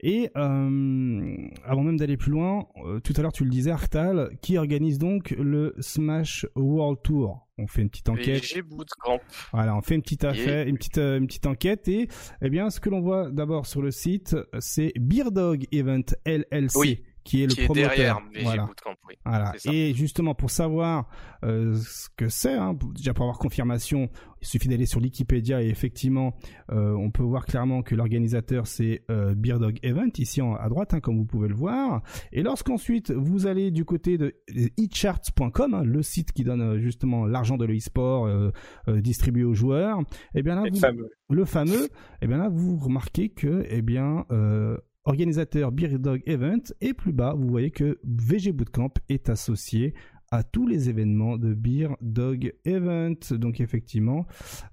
Et 0.05 0.31
euh, 0.37 1.37
avant 1.65 1.83
même 1.83 1.97
d'aller 1.97 2.17
plus 2.17 2.33
loin, 2.33 2.67
euh, 2.85 2.99
tout 2.99 3.13
à 3.17 3.23
l'heure 3.23 3.33
tu 3.33 3.45
le 3.45 3.51
disais, 3.51 3.71
Arctal, 3.71 4.37
qui 4.41 4.59
organise 4.59 4.99
donc 4.99 5.31
le 5.31 5.75
Smash 5.79 6.45
World 6.57 6.99
Tour? 7.05 7.47
On 7.59 7.69
fait 7.69 7.83
une 7.83 7.91
petite 7.91 8.09
enquête. 8.09 8.43
Bootcamp. 8.69 9.21
Voilà, 9.53 9.77
on 9.77 9.81
fait 9.81 9.95
une 9.95 10.03
petite 10.03 10.25
affaire, 10.25 10.67
une 10.67 10.77
petite 10.77 10.99
euh, 10.99 11.19
une 11.19 11.29
petite 11.29 11.47
enquête 11.47 11.87
et 11.87 12.09
eh 12.41 12.51
bien 12.51 12.71
ce 12.71 12.81
que 12.81 12.91
l'on 12.91 13.01
voit 13.01 13.31
d'abord 13.31 13.67
sur 13.67 13.81
le 13.81 13.93
site, 13.93 14.37
c'est 14.59 14.93
Beardog 14.99 15.67
Event 15.71 16.03
LLC. 16.27 16.77
Oui, 16.77 17.03
qui 17.25 17.43
est 17.43 17.47
le 17.47 17.55
qui 17.55 17.61
est 17.61 17.65
promoteur. 17.65 17.91
derrière 17.91 18.21
VG 18.33 18.43
voilà. 18.45 18.67
Bootcamp, 18.67 18.95
oui. 19.09 19.15
Voilà. 19.25 19.53
Et 19.65 19.95
justement, 19.95 20.35
pour 20.35 20.51
savoir 20.51 21.09
euh, 21.45 21.77
ce 21.77 22.09
que 22.17 22.29
c'est, 22.29 22.55
hein, 22.55 22.77
déjà 22.95 23.15
pour 23.15 23.25
avoir 23.25 23.39
confirmation, 23.39 24.09
il 24.43 24.47
suffit 24.47 24.69
d'aller 24.69 24.87
sur 24.87 25.01
Wikipédia 25.01 25.63
et 25.63 25.69
effectivement, 25.69 26.35
euh, 26.73 26.93
on 26.95 27.11
peut 27.11 27.23
voir 27.23 27.47
clairement 27.47 27.83
que 27.83 27.95
l'organisateur 27.95 28.67
c'est 28.67 29.05
euh, 29.11 29.35
Beardog 29.35 29.79
Event 29.83 30.11
ici 30.19 30.43
en, 30.43 30.57
à 30.57 30.69
droite, 30.69 30.95
hein, 30.95 31.01
comme 31.01 31.17
vous 31.17 31.25
pouvez 31.25 31.49
le 31.49 31.55
voir. 31.55 32.03
Et 32.33 32.43
lorsqu'ensuite 32.43 33.13
vous 33.13 33.47
allez 33.47 33.71
du 33.71 33.85
côté 33.85 34.19
de 34.19 34.35
eCharts.com, 34.77 35.75
hein, 35.75 35.85
le 35.85 36.03
site 36.03 36.33
qui 36.33 36.43
donne 36.43 36.61
euh, 36.61 36.79
justement 36.81 37.25
l'argent 37.25 37.57
de 37.57 37.65
l'e-sport 37.65 38.27
euh, 38.27 38.51
euh, 38.89 39.01
distribué 39.01 39.45
aux 39.45 39.55
joueurs, 39.55 40.01
et 40.35 40.43
bien 40.43 40.57
là 40.57 40.65
vous, 40.71 40.79
fameux. 40.79 41.11
le 41.31 41.45
fameux, 41.45 41.89
et 42.21 42.27
bien 42.27 42.39
là 42.39 42.49
vous 42.49 42.77
remarquez 42.77 43.29
que 43.29 43.65
eh 43.69 43.83
bien 43.83 44.27
euh, 44.33 44.77
organisateur 45.05 45.73
Beer 45.73 45.99
Dog 45.99 46.23
Event. 46.27 46.63
Et 46.81 46.95
plus 46.95 47.13
bas 47.13 47.35
vous 47.37 47.49
voyez 47.49 47.71
que 47.71 47.99
VG 48.05 48.53
Bootcamp 48.53 48.95
est 49.09 49.29
associé 49.29 49.95
à 50.33 50.43
tous 50.43 50.67
les 50.67 50.89
événements 50.89 51.37
de 51.37 51.53
Beer 51.53 51.89
Dog 52.01 52.55
Event. 52.65 53.19
Donc 53.33 53.61
effectivement 53.61 54.27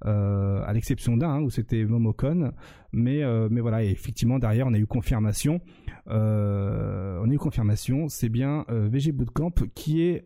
euh, 0.06 0.64
à 0.66 0.72
l'exception 0.74 1.18
d'un 1.18 1.30
hein, 1.30 1.42
où 1.42 1.50
c'était 1.50 1.84
Momocon. 1.84 2.54
Mais 2.94 3.24
euh, 3.24 3.50
mais 3.52 3.60
voilà 3.60 3.84
effectivement 3.84 4.40
derrière 4.40 4.68
on 4.68 4.74
a 4.74 4.80
eu 4.80 4.88
confirmation. 4.88 5.60
Euh, 6.08 7.20
on 7.22 7.30
a 7.30 7.34
eu 7.34 7.38
confirmation. 7.38 8.08
C'est 8.08 8.30
bien 8.30 8.66
VG 8.70 9.12
Bootcamp 9.12 9.54
qui 9.76 10.02
est 10.04 10.24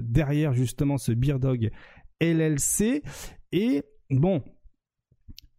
derrière 0.00 0.54
justement 0.54 0.98
ce 0.98 1.12
Beer 1.12 1.38
Dog 1.40 1.70
LLC 2.20 3.02
et 3.52 3.82
bon 4.10 4.42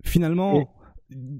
finalement 0.04 0.74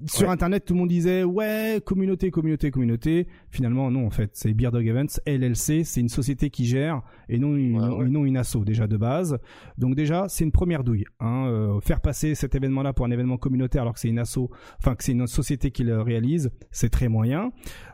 sur 0.06 0.28
Ouais. 0.28 0.34
internet 0.34 0.64
tout 0.66 0.74
le 0.76 0.80
monde 0.82 0.90
disait 0.90 1.24
ouais 1.24 1.82
communauté 1.84 2.30
communauté 2.30 2.70
communauté 2.70 3.28
finalement 3.50 3.90
non 3.90 4.06
en 4.06 4.12
fait 4.12 4.30
c'est 4.34 4.54
Beer 4.54 4.70
Dog 4.72 4.88
Events 4.88 5.20
LLC 5.26 5.84
c'est 5.84 6.02
une 6.02 6.10
société 6.10 6.52
qui 6.52 6.66
gère 6.66 7.02
et 7.30 7.40
non 7.40 7.56
une, 7.56 7.80
Ouais, 7.82 7.88
ouais. 7.96 8.06
et 8.06 8.10
non 8.10 8.26
une 8.26 8.38
asso 8.38 8.58
déjà 8.64 8.86
de 8.86 8.96
base 8.96 9.40
donc 9.80 9.96
déjà 9.96 10.28
c'est 10.30 10.44
une 10.44 10.52
première 10.52 10.84
douille 10.84 11.06
hein, 11.20 11.48
euh, 11.48 11.80
faire 11.82 12.00
passer 12.02 12.36
cet 12.36 12.54
événement 12.54 12.84
là 12.84 12.94
pour 12.94 13.08
un 13.08 13.12
événement 13.12 13.38
communautaire 13.38 13.82
alors 13.82 13.96
que 13.96 14.00
c'est 14.00 14.10
une 14.10 14.20
asso 14.20 14.52
enfin 14.78 14.94
que 14.94 15.04
c'est 15.04 15.14
une 15.14 15.26
société 15.26 15.72
qui 15.72 15.84
le 15.84 16.00
réalise 16.02 16.52
c'est 16.70 16.90
très 16.90 17.08
moyen 17.08 17.52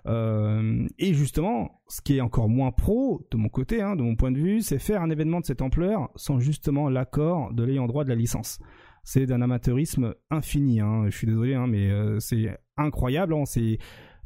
Euh, 0.07 0.87
et 0.97 1.13
justement 1.13 1.81
ce 1.87 2.01
qui 2.01 2.17
est 2.17 2.21
encore 2.21 2.49
moins 2.49 2.71
pro 2.71 3.25
de 3.31 3.37
mon 3.37 3.49
côté 3.49 3.81
hein, 3.81 3.95
de 3.95 4.01
mon 4.01 4.15
point 4.15 4.31
de 4.31 4.37
vue 4.39 4.61
c'est 4.61 4.79
faire 4.79 5.01
un 5.01 5.09
événement 5.11 5.39
de 5.39 5.45
cette 5.45 5.61
ampleur 5.61 6.09
sans 6.15 6.39
justement 6.39 6.89
l'accord 6.89 7.53
de 7.53 7.63
l'ayant 7.63 7.85
droit 7.87 8.03
de 8.03 8.09
la 8.09 8.15
licence 8.15 8.59
c'est 9.03 9.25
d'un 9.25 9.41
amateurisme 9.41 10.13
infini. 10.29 10.79
Hein. 10.81 11.03
Je 11.09 11.17
suis 11.17 11.27
désolé, 11.27 11.55
hein, 11.55 11.67
mais 11.67 11.89
euh, 11.89 12.19
c'est 12.19 12.57
incroyable. 12.77 13.33
Hein. 13.33 13.43
C'est, 13.45 13.77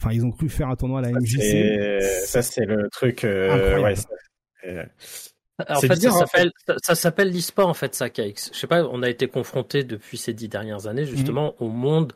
enfin, 0.02 0.12
ils 0.14 0.26
ont 0.26 0.32
cru 0.32 0.50
faire 0.50 0.70
un 0.70 0.76
tournoi 0.76 1.00
à 1.00 1.02
la 1.04 1.12
MJC. 1.12 1.40
C'est- 1.42 2.00
Ça, 2.26 2.42
c'est 2.42 2.66
le 2.66 2.90
truc. 2.92 3.24
euh, 3.24 3.82
ouais, 3.82 3.96
ça- 3.96 4.10
euh, 4.68 4.84
En 5.70 5.80
fait, 5.80 5.88
bizarre, 5.90 6.14
ça 6.14 6.24
en 6.24 6.26
s'appelle 6.28 6.52
ça, 6.68 6.76
ça 6.84 6.96
s'appelle 6.96 7.32
l'e-sport 7.32 7.70
en 7.70 7.74
fait, 7.74 7.96
ça, 7.96 8.10
KX. 8.10 8.52
Je 8.54 8.58
sais 8.60 8.68
pas, 8.68 8.84
on 8.86 9.02
a 9.04 9.10
été 9.10 9.28
confronté 9.28 9.84
depuis 9.86 10.18
ces 10.18 10.34
dix 10.34 10.50
dernières 10.50 10.88
années 10.88 11.06
justement 11.06 11.56
au 11.62 11.70
monde 11.70 12.12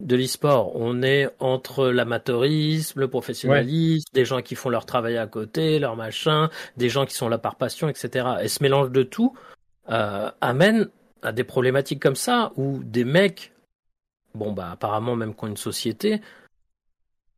de 0.00 0.16
l'e-sport. 0.16 0.74
On 0.74 1.02
est 1.02 1.28
entre 1.38 1.86
l'amateurisme, 1.88 2.98
le 3.00 3.06
professionnalisme, 3.08 4.06
des 4.14 4.24
gens 4.24 4.40
qui 4.42 4.54
font 4.56 4.70
leur 4.70 4.86
travail 4.86 5.18
à 5.18 5.26
côté, 5.28 5.78
leur 5.78 5.94
machin, 5.94 6.50
des 6.78 6.88
gens 6.88 7.06
qui 7.06 7.14
sont 7.14 7.28
là 7.28 7.38
par 7.38 7.54
passion, 7.56 7.88
etc. 7.88 8.26
Et 8.42 8.48
ce 8.48 8.60
mélange 8.62 8.90
de 8.90 9.02
tout 9.04 9.36
euh, 9.90 10.30
amène 10.40 10.88
à 11.22 11.32
des 11.32 11.44
problématiques 11.44 12.00
comme 12.00 12.16
ça 12.16 12.52
où 12.56 12.80
des 12.82 13.04
mecs, 13.04 13.52
bon 14.34 14.52
bah 14.52 14.70
apparemment 14.72 15.16
même 15.16 15.34
qui 15.34 15.44
ont 15.44 15.48
une 15.48 15.56
société, 15.56 16.20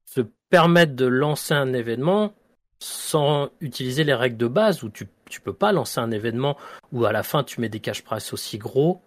se 0.05 0.21
permettent 0.51 0.95
de 0.95 1.07
lancer 1.07 1.55
un 1.55 1.73
événement 1.73 2.35
sans 2.79 3.51
utiliser 3.61 4.05
les 4.05 4.15
règles 4.15 4.37
de 4.37 4.49
base 4.49 4.83
où 4.83 4.91
tu 4.91 5.09
tu 5.31 5.41
peux 5.41 5.55
pas 5.55 5.73
lancer 5.73 5.99
un 5.99 6.11
événement 6.11 6.59
où 6.93 7.07
à 7.07 7.13
la 7.13 7.23
fin 7.23 7.43
tu 7.43 7.61
mets 7.61 7.71
des 7.71 7.81
cash 7.81 8.03
price 8.03 8.35
aussi 8.35 8.59
gros 8.59 9.01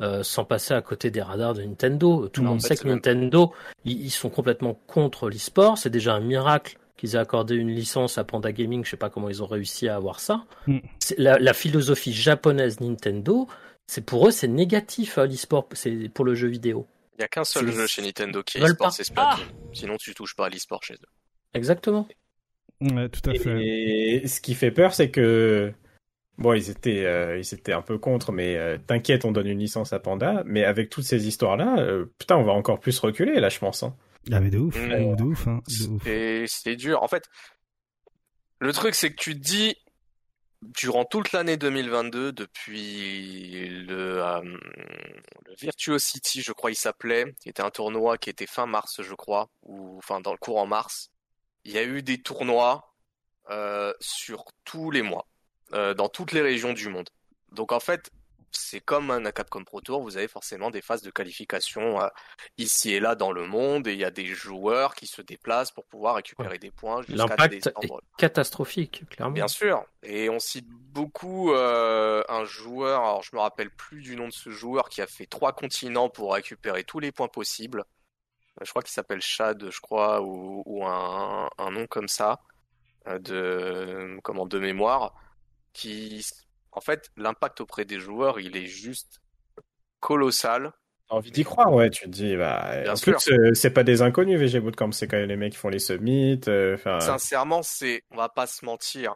euh, 0.00 0.24
sans 0.24 0.44
passer 0.44 0.74
à 0.74 0.82
côté 0.82 1.10
des 1.10 1.22
radars 1.22 1.54
de 1.54 1.62
Nintendo. 1.62 2.28
Tout 2.28 2.42
le 2.42 2.48
monde 2.48 2.60
sait 2.60 2.76
que 2.76 2.88
Nintendo 2.88 3.52
ils, 3.84 4.06
ils 4.06 4.10
sont 4.10 4.28
complètement 4.28 4.78
contre 4.86 5.28
l'e-sport. 5.28 5.78
C'est 5.78 5.90
déjà 5.90 6.14
un 6.14 6.20
miracle 6.20 6.78
qu'ils 6.96 7.14
aient 7.14 7.18
accordé 7.18 7.54
une 7.54 7.70
licence 7.70 8.18
à 8.18 8.24
Panda 8.24 8.52
Gaming. 8.52 8.84
Je 8.84 8.90
sais 8.90 8.96
pas 8.96 9.08
comment 9.08 9.28
ils 9.28 9.42
ont 9.42 9.46
réussi 9.46 9.88
à 9.88 9.96
avoir 9.96 10.20
ça. 10.20 10.44
Mm. 10.66 10.78
La 11.16 11.54
philosophie 11.54 12.12
japonaise 12.12 12.80
Nintendo, 12.80 13.46
c'est 13.88 14.04
pour 14.06 14.28
eux 14.28 14.30
c'est 14.30 14.46
négatif 14.46 15.18
hein, 15.18 15.26
l'e-sport, 15.26 15.68
c'est 15.72 16.08
pour 16.10 16.24
le 16.24 16.36
jeu 16.36 16.46
vidéo. 16.46 16.86
Il 17.18 17.22
y 17.22 17.24
a 17.24 17.28
qu'un 17.28 17.42
seul 17.42 17.72
jeu 17.72 17.88
chez 17.88 18.02
Nintendo 18.02 18.44
qui 18.44 18.58
est 18.58 18.60
e-sport, 18.62 18.92
c'est 18.92 19.02
Splatoon. 19.02 19.42
Sinon, 19.72 19.96
tu 19.96 20.14
touches 20.14 20.36
pas 20.36 20.46
à 20.46 20.48
l'e-sport 20.50 20.84
chez 20.84 20.94
eux. 20.94 21.08
Exactement. 21.52 22.06
Ouais, 22.80 23.08
tout 23.08 23.28
à 23.28 23.34
fait. 23.34 23.60
Et 23.66 24.28
ce 24.28 24.40
qui 24.40 24.54
fait 24.54 24.70
peur, 24.70 24.94
c'est 24.94 25.10
que 25.10 25.72
bon, 26.36 26.52
ils 26.52 26.70
étaient, 26.70 27.04
euh, 27.06 27.36
ils 27.38 27.54
étaient 27.54 27.72
un 27.72 27.82
peu 27.82 27.98
contre, 27.98 28.30
mais 28.30 28.56
euh, 28.56 28.78
t'inquiète, 28.78 29.24
on 29.24 29.32
donne 29.32 29.48
une 29.48 29.58
licence 29.58 29.92
à 29.92 29.98
Panda. 29.98 30.44
Mais 30.46 30.62
avec 30.64 30.90
toutes 30.90 31.02
ces 31.06 31.26
histoires-là, 31.26 31.80
euh, 31.80 32.04
putain, 32.18 32.36
on 32.36 32.44
va 32.44 32.52
encore 32.52 32.78
plus 32.78 32.96
reculer 33.00 33.40
là, 33.40 33.48
je 33.48 33.58
pense. 33.58 33.82
hein. 33.82 33.96
Ah 34.30 34.38
mais 34.38 34.50
de 34.50 34.58
ouf, 34.58 34.76
Mm. 34.76 35.16
de 35.16 35.22
ouf, 35.24 35.48
hein, 35.48 35.60
de 35.66 35.88
ouf. 35.88 36.02
C'est 36.04 36.44
c'est 36.46 36.76
dur. 36.76 37.02
En 37.02 37.08
fait, 37.08 37.24
le 38.60 38.72
truc, 38.72 38.94
c'est 38.94 39.10
que 39.10 39.16
tu 39.20 39.34
te 39.34 39.40
dis, 39.40 39.74
durant 40.62 41.04
toute 41.04 41.32
l'année 41.32 41.56
2022, 41.56 42.32
depuis 42.32 43.68
le, 43.68 44.22
euh, 44.22 44.58
Virtuosity, 45.58 46.42
je 46.42 46.52
crois 46.52 46.70
il 46.70 46.76
s'appelait, 46.76 47.34
qui 47.40 47.48
était 47.48 47.62
un 47.62 47.70
tournoi 47.70 48.18
qui 48.18 48.30
était 48.30 48.46
fin 48.46 48.66
mars, 48.66 49.02
je 49.02 49.14
crois, 49.14 49.48
ou 49.62 49.96
enfin 49.98 50.20
dans 50.20 50.32
le 50.32 50.38
courant 50.38 50.66
mars, 50.66 51.10
il 51.64 51.72
y 51.72 51.78
a 51.78 51.84
eu 51.84 52.02
des 52.02 52.18
tournois 52.20 52.94
euh, 53.50 53.92
sur 54.00 54.44
tous 54.64 54.90
les 54.90 55.02
mois, 55.02 55.26
euh, 55.72 55.94
dans 55.94 56.08
toutes 56.08 56.32
les 56.32 56.42
régions 56.42 56.72
du 56.72 56.88
monde. 56.88 57.08
Donc 57.52 57.72
en 57.72 57.80
fait, 57.80 58.10
c'est 58.52 58.80
comme 58.80 59.10
un 59.10 59.30
Capcom 59.30 59.64
Pro 59.64 59.80
Tour, 59.80 60.02
vous 60.02 60.16
avez 60.16 60.28
forcément 60.28 60.70
des 60.70 60.80
phases 60.80 61.02
de 61.02 61.10
qualification 61.10 62.00
euh, 62.00 62.08
ici 62.56 62.92
et 62.92 63.00
là 63.00 63.14
dans 63.14 63.32
le 63.32 63.46
monde, 63.46 63.86
et 63.86 63.92
il 63.92 63.98
y 63.98 64.04
a 64.04 64.10
des 64.10 64.26
joueurs 64.26 64.94
qui 64.94 65.06
se 65.06 65.22
déplacent 65.22 65.72
pour 65.72 65.84
pouvoir 65.84 66.16
récupérer 66.16 66.58
des 66.58 66.70
points 66.70 67.02
jusqu'à 67.02 67.16
L'impact 67.16 67.66
est 67.66 67.72
catastrophique, 68.16 69.08
clairement. 69.10 69.34
Bien 69.34 69.48
sûr. 69.48 69.84
Et 70.02 70.30
on 70.30 70.38
cite 70.38 70.68
beaucoup 70.68 71.52
euh, 71.52 72.22
un 72.28 72.44
joueur, 72.44 73.00
alors 73.00 73.22
je 73.22 73.34
me 73.34 73.40
rappelle 73.40 73.70
plus 73.70 74.00
du 74.00 74.16
nom 74.16 74.28
de 74.28 74.32
ce 74.32 74.50
joueur, 74.50 74.88
qui 74.88 75.02
a 75.02 75.06
fait 75.06 75.26
trois 75.26 75.52
continents 75.52 76.08
pour 76.08 76.34
récupérer 76.34 76.84
tous 76.84 77.00
les 77.00 77.12
points 77.12 77.28
possibles. 77.28 77.84
Euh, 78.60 78.64
Je 78.64 78.70
crois 78.70 78.82
qu'il 78.82 78.92
s'appelle 78.92 79.20
Chad, 79.20 79.70
je 79.70 79.80
crois, 79.80 80.22
ou, 80.22 80.62
ou 80.66 80.86
un, 80.86 81.50
un 81.58 81.70
nom 81.70 81.86
comme 81.86 82.08
ça, 82.08 82.40
de, 83.06 84.18
comment, 84.22 84.46
de 84.46 84.58
mémoire, 84.58 85.14
qui, 85.72 86.26
en 86.72 86.80
fait, 86.80 87.10
l'impact 87.16 87.60
auprès 87.60 87.84
des 87.84 87.98
joueurs, 88.00 88.40
il 88.40 88.56
est 88.56 88.66
juste 88.66 89.20
colossal. 90.00 90.72
T'as 91.08 91.16
envie 91.16 91.30
d'y 91.30 91.42
croire, 91.44 91.72
ouais. 91.72 91.90
Tu 91.90 92.04
te 92.04 92.08
dis, 92.10 92.36
bah, 92.36 92.82
Bien 92.82 92.92
en 92.92 92.96
sûr. 92.96 93.16
plus, 93.16 93.32
euh, 93.32 93.54
c'est 93.54 93.70
pas 93.70 93.82
des 93.82 94.02
inconnus 94.02 94.38
VG 94.38 94.60
Bootcamp, 94.60 94.92
c'est 94.92 95.08
quand 95.08 95.16
même 95.16 95.28
les 95.28 95.36
mecs 95.36 95.52
qui 95.52 95.58
font 95.58 95.70
les 95.70 95.78
summits. 95.78 96.40
euh, 96.48 96.74
Enfin, 96.74 97.00
Sincèrement, 97.00 97.62
c'est, 97.62 98.02
on 98.10 98.16
va 98.16 98.28
pas 98.28 98.46
se 98.46 98.64
mentir. 98.64 99.14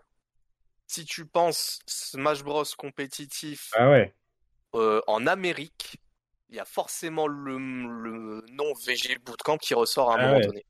Si 0.87 1.05
tu 1.05 1.27
penses 1.27 1.79
Smash 1.87 2.43
Bros 2.45 2.65
compétitif 2.77 3.71
ah 3.77 3.91
ouais. 3.91 4.15
euh, 4.75 5.01
en 5.07 5.27
Amérique, 5.27 5.99
il 6.51 6.57
y 6.57 6.61
a 6.61 6.65
forcément 6.67 7.27
le, 7.27 7.57
le 7.57 8.43
nom 8.53 8.73
VG 8.87 9.19
Bootcamp 9.25 9.57
qui 9.59 9.73
ressort 9.75 10.11
à 10.11 10.17
un 10.17 10.19
Ah 10.19 10.23
moment 10.27 10.37
ouais. 10.39 10.47
donné. 10.47 10.67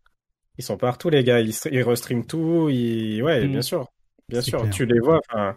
Ils 0.58 0.64
sont 0.64 0.76
partout, 0.76 1.08
les 1.08 1.24
gars. 1.24 1.40
Ils, 1.40 1.54
ils 1.72 1.82
restreament 1.82 2.26
tout. 2.26 2.68
Ils... 2.68 3.22
Ouais, 3.22 3.46
Mm. 3.46 3.50
bien 3.52 3.62
sûr. 3.62 3.86
Bien 4.28 4.42
sûr. 4.42 4.60
clair. 4.60 4.72
Tu 4.72 4.86
les 4.86 5.00
vois. 5.00 5.20
Enfin, 5.30 5.56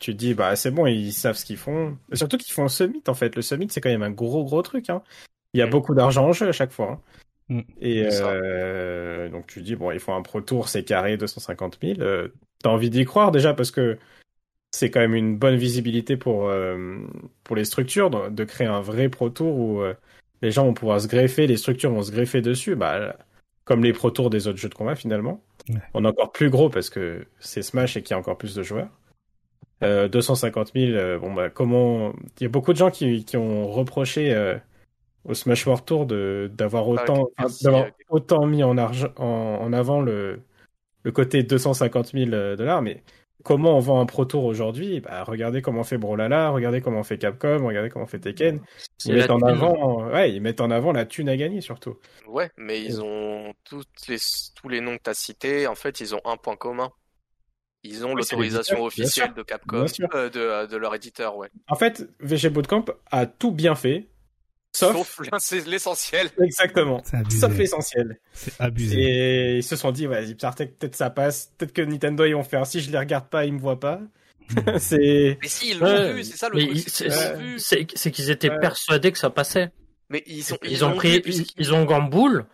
tu 0.00 0.12
te 0.12 0.16
dis, 0.18 0.34
bah, 0.34 0.56
c'est 0.56 0.72
bon, 0.72 0.86
ils 0.86 1.12
savent 1.12 1.36
ce 1.36 1.44
qu'ils 1.44 1.56
font. 1.58 1.96
Et 2.12 2.16
surtout 2.16 2.38
qu'ils 2.38 2.52
font 2.54 2.64
le 2.64 2.68
summit, 2.68 3.02
en 3.06 3.14
fait. 3.14 3.36
Le 3.36 3.42
summit, 3.42 3.68
c'est 3.70 3.80
quand 3.80 3.90
même 3.90 4.02
un 4.02 4.10
gros, 4.10 4.44
gros 4.44 4.62
truc. 4.62 4.90
Hein. 4.90 5.02
Il 5.54 5.60
y 5.60 5.62
a 5.62 5.66
Mm. 5.66 5.70
beaucoup 5.70 5.94
d'argent 5.94 6.26
en 6.28 6.32
jeu 6.32 6.48
à 6.48 6.52
chaque 6.52 6.72
fois. 6.72 7.00
hein. 7.50 7.54
Mm. 7.56 7.60
Et 7.80 8.08
euh, 8.12 9.28
donc, 9.28 9.46
tu 9.46 9.60
te 9.60 9.64
dis, 9.64 9.76
bon, 9.76 9.90
ils 9.92 10.00
font 10.00 10.14
un 10.16 10.22
pro 10.22 10.40
tour, 10.40 10.68
c'est 10.68 10.84
carré, 10.84 11.16
250 11.16 11.78
000. 11.82 12.00
Euh, 12.00 12.28
T'as 12.62 12.70
envie 12.70 12.90
d'y 12.90 13.04
croire 13.06 13.30
déjà 13.30 13.54
parce 13.54 13.70
que 13.70 13.98
c'est 14.72 14.90
quand 14.90 15.00
même 15.00 15.14
une 15.14 15.36
bonne 15.38 15.56
visibilité 15.56 16.16
pour, 16.16 16.48
euh, 16.48 16.98
pour 17.44 17.56
les 17.56 17.64
structures 17.64 18.10
de, 18.10 18.28
de 18.30 18.44
créer 18.44 18.66
un 18.68 18.80
vrai 18.82 19.08
pro 19.08 19.30
tour 19.30 19.56
où 19.56 19.80
euh, 19.82 19.94
les 20.42 20.50
gens 20.50 20.64
vont 20.66 20.74
pouvoir 20.74 21.00
se 21.00 21.08
greffer, 21.08 21.46
les 21.46 21.56
structures 21.56 21.90
vont 21.90 22.02
se 22.02 22.12
greffer 22.12 22.40
dessus. 22.42 22.76
Bah, 22.76 23.16
comme 23.64 23.82
les 23.84 23.92
pro 23.92 24.10
tours 24.10 24.30
des 24.30 24.46
autres 24.48 24.58
jeux 24.58 24.68
de 24.68 24.74
combat 24.74 24.94
finalement. 24.96 25.42
Ouais. 25.68 25.76
On 25.94 26.04
est 26.04 26.08
encore 26.08 26.32
plus 26.32 26.50
gros 26.50 26.70
parce 26.70 26.90
que 26.90 27.26
c'est 27.38 27.62
Smash 27.62 27.96
et 27.96 28.02
qu'il 28.02 28.12
y 28.12 28.14
a 28.14 28.18
encore 28.18 28.36
plus 28.38 28.54
de 28.54 28.62
joueurs. 28.62 28.88
Euh, 29.82 30.08
250 30.08 30.72
000, 30.74 30.92
euh, 30.92 31.18
bon 31.18 31.32
bah 31.32 31.48
comment 31.48 32.12
Il 32.38 32.42
y 32.42 32.46
a 32.46 32.48
beaucoup 32.50 32.72
de 32.72 32.78
gens 32.78 32.90
qui, 32.90 33.24
qui 33.24 33.36
ont 33.38 33.66
reproché 33.70 34.34
euh, 34.34 34.56
au 35.24 35.32
Smash 35.32 35.66
World 35.66 35.84
Tour 35.86 36.06
de 36.06 36.50
d'avoir 36.54 36.86
autant 36.88 37.28
Ah, 37.36 37.44
merci, 37.44 37.64
d'avoir 37.64 37.84
euh, 37.84 37.90
autant 38.10 38.46
mis 38.46 38.62
en 38.62 38.76
argent 38.76 39.08
en, 39.16 39.58
en 39.62 39.72
avant 39.72 40.00
le 40.02 40.40
le 41.02 41.12
côté 41.12 41.42
250 41.42 42.12
000 42.12 42.30
dollars, 42.56 42.82
mais 42.82 43.02
comment 43.42 43.76
on 43.76 43.80
vend 43.80 44.00
un 44.00 44.06
Pro 44.06 44.26
Tour 44.26 44.44
aujourd'hui? 44.44 45.00
Bah 45.00 45.24
regardez 45.24 45.62
comment 45.62 45.82
fait 45.82 45.96
Brawlhalla, 45.96 46.50
regardez 46.50 46.82
comment 46.82 47.02
fait 47.02 47.16
Capcom, 47.16 47.64
regardez 47.64 47.88
comment 47.88 48.06
fait 48.06 48.18
Tekken. 48.18 48.60
Ils 49.06 49.14
mettent 49.14 49.30
en 49.30 49.40
avant, 49.40 50.08
ouais, 50.08 50.30
ils 50.30 50.42
mettent 50.42 50.60
en 50.60 50.70
avant 50.70 50.92
la 50.92 51.06
thune 51.06 51.30
à 51.30 51.36
gagner 51.38 51.62
surtout. 51.62 51.96
Ouais, 52.28 52.50
mais 52.58 52.82
ils 52.82 53.00
ont 53.02 53.54
toutes 53.64 54.08
les, 54.08 54.18
tous 54.54 54.68
les 54.68 54.82
noms 54.82 54.98
que 54.98 55.04
tu 55.04 55.10
as 55.10 55.14
cités, 55.14 55.66
en 55.66 55.74
fait, 55.74 56.00
ils 56.00 56.14
ont 56.14 56.20
un 56.26 56.36
point 56.36 56.56
commun. 56.56 56.90
Ils 57.82 58.04
ont 58.04 58.10
Oui, 58.12 58.16
l'autorisation 58.20 58.84
officielle 58.84 59.28
sûr. 59.28 59.34
de 59.34 59.42
Capcom, 59.42 59.86
euh, 60.14 60.28
de, 60.28 60.66
de 60.70 60.76
leur 60.76 60.94
éditeur, 60.94 61.36
ouais. 61.36 61.48
En 61.68 61.76
fait, 61.76 62.08
VG 62.20 62.50
Bootcamp 62.50 62.84
a 63.10 63.24
tout 63.26 63.52
bien 63.52 63.74
fait, 63.74 64.08
sauf, 64.76 64.92
Sauf 65.16 65.20
l'essentiel. 65.66 66.28
exactement, 66.42 67.02
sauf 67.30 67.56
l'essentiel. 67.56 68.18
C'est 68.32 68.52
abusé. 68.60 69.00
Et 69.00 69.56
ils 69.56 69.62
se 69.62 69.76
sont 69.76 69.92
dit, 69.92 70.06
vas-y, 70.06 70.34
peut-être 70.34 70.78
peut-être 70.78 70.96
ça 70.96 71.08
passe, 71.10 71.52
peut-être 71.56 71.72
que 71.72 71.82
Nintendo 71.82 72.24
ils 72.26 72.34
vont 72.34 72.42
faire, 72.44 72.66
si 72.66 72.80
je 72.80 72.90
les 72.90 72.98
regarde 72.98 73.28
pas, 73.28 73.46
ils 73.46 73.52
me 73.54 73.58
voient 73.60 73.80
pas. 73.80 74.00
c'est 74.78 75.38
Mais 75.40 75.48
si, 75.48 75.70
ils 75.70 75.78
l'ont 75.78 75.86
Ouais, 75.86 76.12
vu, 76.12 76.24
c'est 76.24 76.36
ça 76.36 76.48
le 76.50 76.56
mais 76.56 76.66
truc, 76.66 77.58
c'est 77.96 78.10
qu'ils 78.10 78.30
étaient 78.30 78.50
Ouais. 78.50 78.58
persuadés 78.60 79.12
que 79.12 79.18
ça 79.18 79.30
passait. 79.30 79.70
Mais 80.10 80.22
ils 80.26 80.52
ont, 80.52 80.58
Ils, 80.64 80.84
ont 80.84 80.94
pris, 80.96 81.14
ils, 81.14 81.22
puisqu'ils- 81.22 81.54
ils 81.56 81.72
ont 81.72 81.84
gamboule. 81.84 82.44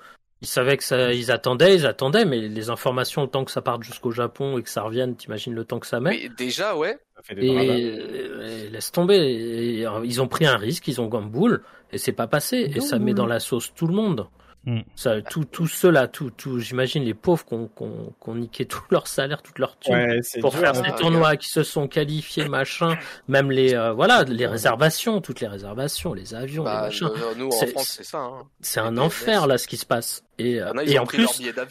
Ils 0.43 0.47
savaient 0.49 0.77
que 0.77 0.85
ça, 0.85 1.13
ils 1.15 1.31
attendaient, 1.31 1.75
ils 1.77 1.87
attendaient, 1.87 2.27
mais 2.27 2.41
les 2.41 2.69
informations, 2.71 3.23
le 3.23 3.29
temps 3.29 3.45
que 3.45 3.51
ça 3.51 3.63
parte 3.63 3.83
jusqu'au 3.83 4.11
Japon 4.11 4.59
et 4.59 4.63
que 4.63 4.69
ça 4.69 4.83
revienne, 4.83 5.17
t'imagines 5.17 5.55
le 5.55 5.65
temps 5.65 5.79
que 5.79 5.87
ça 5.87 5.99
met. 5.99 6.11
Mais 6.11 6.29
déjà, 6.37 6.77
ouais. 6.77 6.99
ça 7.17 7.23
fait 7.23 7.35
des 7.35 7.47
Et, 7.47 8.69
laisse 8.71 8.93
tomber. 8.93 9.17
Et, 9.17 9.87
ils 10.05 10.21
ont 10.21 10.29
pris 10.29 10.45
un 10.47 10.57
risque, 10.59 10.89
ils 10.89 11.01
ont 11.01 11.07
gamboule 11.07 11.63
et 11.91 11.99
c'est 11.99 12.13
pas 12.13 12.27
passé. 12.27 12.71
Et 12.75 12.81
ça 12.81 12.99
met 12.99 13.15
dans 13.15 13.27
la 13.27 13.41
sauce 13.41 13.73
tout 13.75 13.87
le 13.87 13.95
monde. 13.95 14.27
Mm. 14.69 14.81
Ça, 14.97 15.23
tout, 15.23 15.45
tout 15.45 15.69
ceux-là, 15.69 16.09
tout, 16.09 16.31
tout, 16.37 16.59
j'imagine 16.59 17.05
les 17.05 17.15
pauvres 17.15 17.45
qu'on 17.45 17.69
qu'on 17.69 18.13
qu'on 18.19 18.35
niqué 18.35 18.67
tout 18.67 18.83
leur 18.91 19.07
salaire, 19.07 19.41
toute 19.41 19.61
leur 19.61 19.79
thune 19.79 19.95
Ouais, 19.95 20.21
pour 20.41 20.51
dur, 20.51 20.59
faire 20.59 20.77
hein. 20.77 20.83
ces 20.85 20.93
tournois 21.01 21.37
qui 21.37 21.49
se 21.49 21.63
sont 21.63 21.87
qualifiés, 21.87 22.49
machin. 22.49 22.99
Même 23.29 23.53
les, 23.53 23.75
euh, 23.75 23.93
voilà, 23.93 24.25
les 24.25 24.47
réservations, 24.47 25.21
toutes 25.21 25.41
les 25.41 25.47
réservations, 25.47 26.15
les 26.15 26.35
avions, 26.35 26.65
les 26.65 26.71
Bah, 26.71 26.81
machins. 26.83 27.07
euh, 27.07 27.35
nous, 27.37 27.47
en 27.47 27.51
C'est- 27.53 27.69
France, 27.69 27.95
c'est 27.97 28.05
ça. 28.05 28.19
Hein. 28.19 28.43
C'est 28.61 28.81
un 28.81 28.91
les 28.91 28.99
enfer 28.99 29.47
là 29.47 29.57
ce 29.57 29.69
qui 29.69 29.77
se 29.77 29.87
passe. 29.87 30.25
Et, 30.39 30.61
euh, 30.61 30.71
en 30.71 30.79
et 30.79 30.85
plus, 31.07 31.39
il 31.41 31.49
hein. 31.49 31.65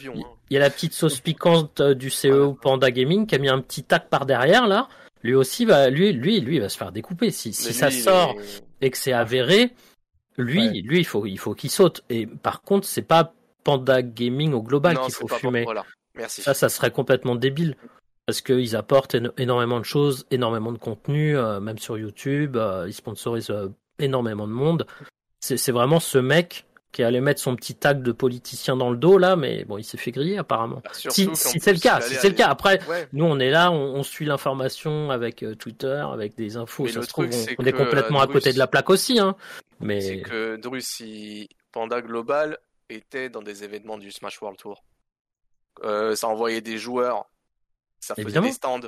il 0.50 0.54
y 0.54 0.56
a 0.56 0.60
la 0.60 0.70
petite 0.70 0.92
sauce 0.92 1.20
piquante 1.20 1.80
euh, 1.80 1.94
du 1.94 2.08
CEO 2.10 2.54
Panda 2.54 2.90
Gaming 2.90 3.26
qui 3.26 3.34
a 3.34 3.38
mis 3.38 3.48
un 3.48 3.60
petit 3.60 3.84
tac 3.84 4.08
par 4.08 4.26
derrière 4.26 4.66
là. 4.66 4.88
Lui 5.22 5.34
aussi 5.34 5.64
va, 5.64 5.88
lui, 5.88 6.12
lui, 6.12 6.40
lui 6.40 6.58
va 6.58 6.68
se 6.68 6.76
faire 6.76 6.92
découper. 6.92 7.30
Si, 7.30 7.52
si 7.52 7.72
ça 7.72 7.90
sort 7.90 8.34
et 8.80 8.90
que 8.90 8.98
c'est 8.98 9.12
avéré, 9.12 9.72
lui, 10.36 10.66
Ouais. 10.68 10.80
lui, 10.84 10.98
il 10.98 11.04
faut, 11.06 11.26
il 11.26 11.38
faut 11.38 11.54
qu'il 11.54 11.70
saute. 11.70 12.02
Et 12.10 12.26
par 12.26 12.62
contre, 12.62 12.86
c'est 12.86 13.02
pas 13.02 13.32
Panda 13.64 14.02
Gaming 14.02 14.52
au 14.52 14.62
global 14.62 14.98
qu'il 15.00 15.14
faut 15.14 15.26
pas 15.26 15.38
fumer. 15.38 15.64
Voilà. 15.64 15.84
Merci. 16.14 16.42
Ça, 16.42 16.54
ça 16.54 16.68
serait 16.68 16.90
complètement 16.90 17.34
débile. 17.34 17.76
Parce 18.26 18.40
qu'ils 18.40 18.74
apportent 18.74 19.14
éno- 19.14 19.32
énormément 19.38 19.78
de 19.78 19.84
choses, 19.84 20.26
énormément 20.32 20.72
de 20.72 20.78
contenu, 20.78 21.36
euh, 21.38 21.60
même 21.60 21.78
sur 21.78 21.96
YouTube, 21.96 22.56
euh, 22.56 22.84
ils 22.88 22.92
sponsorisent 22.92 23.52
énormément 24.00 24.48
de 24.48 24.52
monde. 24.52 24.86
C'est 25.40 25.70
vraiment 25.72 26.00
ce 26.00 26.18
mec 26.18 26.65
qui 26.96 27.02
allait 27.02 27.20
mettre 27.20 27.42
son 27.42 27.54
petit 27.56 27.74
tag 27.74 28.02
de 28.02 28.10
politicien 28.10 28.74
dans 28.74 28.88
le 28.90 28.96
dos 28.96 29.18
là, 29.18 29.36
mais 29.36 29.66
bon, 29.66 29.76
il 29.76 29.84
s'est 29.84 29.98
fait 29.98 30.12
griller 30.12 30.38
apparemment. 30.38 30.80
Bah, 30.82 30.90
surtout 30.94 31.34
Si, 31.34 31.60
c'est 31.60 31.74
le 31.74 31.78
cas, 31.78 32.00
si 32.00 32.14
c'est 32.14 32.30
le 32.30 32.34
cas. 32.34 32.48
Après, 32.48 32.82
Ouais. 32.88 33.06
nous 33.12 33.26
on 33.26 33.38
est 33.38 33.50
là, 33.50 33.70
on, 33.70 33.96
on 33.96 34.02
suit 34.02 34.24
l'information 34.24 35.10
avec 35.10 35.42
euh, 35.42 35.54
Twitter, 35.54 36.02
avec 36.10 36.34
des 36.36 36.56
infos. 36.56 36.84
Mais 36.84 36.92
ça 36.92 37.02
se 37.02 37.08
trouve, 37.08 37.26
on, 37.58 37.64
est 37.66 37.72
complètement 37.72 38.20
euh, 38.20 38.24
à 38.24 38.26
côté 38.26 38.48
Drus- 38.48 38.54
de 38.54 38.58
la 38.58 38.66
plaque 38.66 38.88
aussi, 38.88 39.18
hein. 39.20 39.36
Mais 39.80 40.00
C'est 40.00 40.20
que 40.22 40.56
Drus, 40.56 41.00
il- 41.00 41.48
Panda 41.70 42.00
Global 42.00 42.56
était 42.88 43.28
dans 43.28 43.42
des 43.42 43.62
événements 43.62 43.98
du 43.98 44.10
Smash 44.10 44.40
World 44.40 44.58
Tour. 44.58 44.82
Euh, 45.84 46.16
ça 46.16 46.28
envoyait 46.28 46.62
des 46.62 46.78
joueurs, 46.78 47.26
ça 48.00 48.14
faisait 48.14 48.22
Évidemment. 48.24 48.46
des 48.46 48.52
stands. 48.54 48.80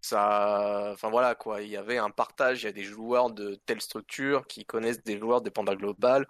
Ça, 0.00 0.90
enfin 0.92 1.10
voilà 1.10 1.34
quoi, 1.34 1.60
il 1.60 1.68
y 1.70 1.76
avait 1.76 1.98
un 1.98 2.10
partage, 2.10 2.62
il 2.62 2.66
y 2.66 2.68
a 2.68 2.72
des 2.72 2.84
joueurs 2.84 3.30
de 3.30 3.56
telle 3.66 3.80
structure 3.82 4.46
qui 4.46 4.64
connaissent 4.64 5.02
des 5.02 5.18
joueurs 5.18 5.42
des 5.42 5.50
Panda 5.50 5.74
Global 5.74 6.26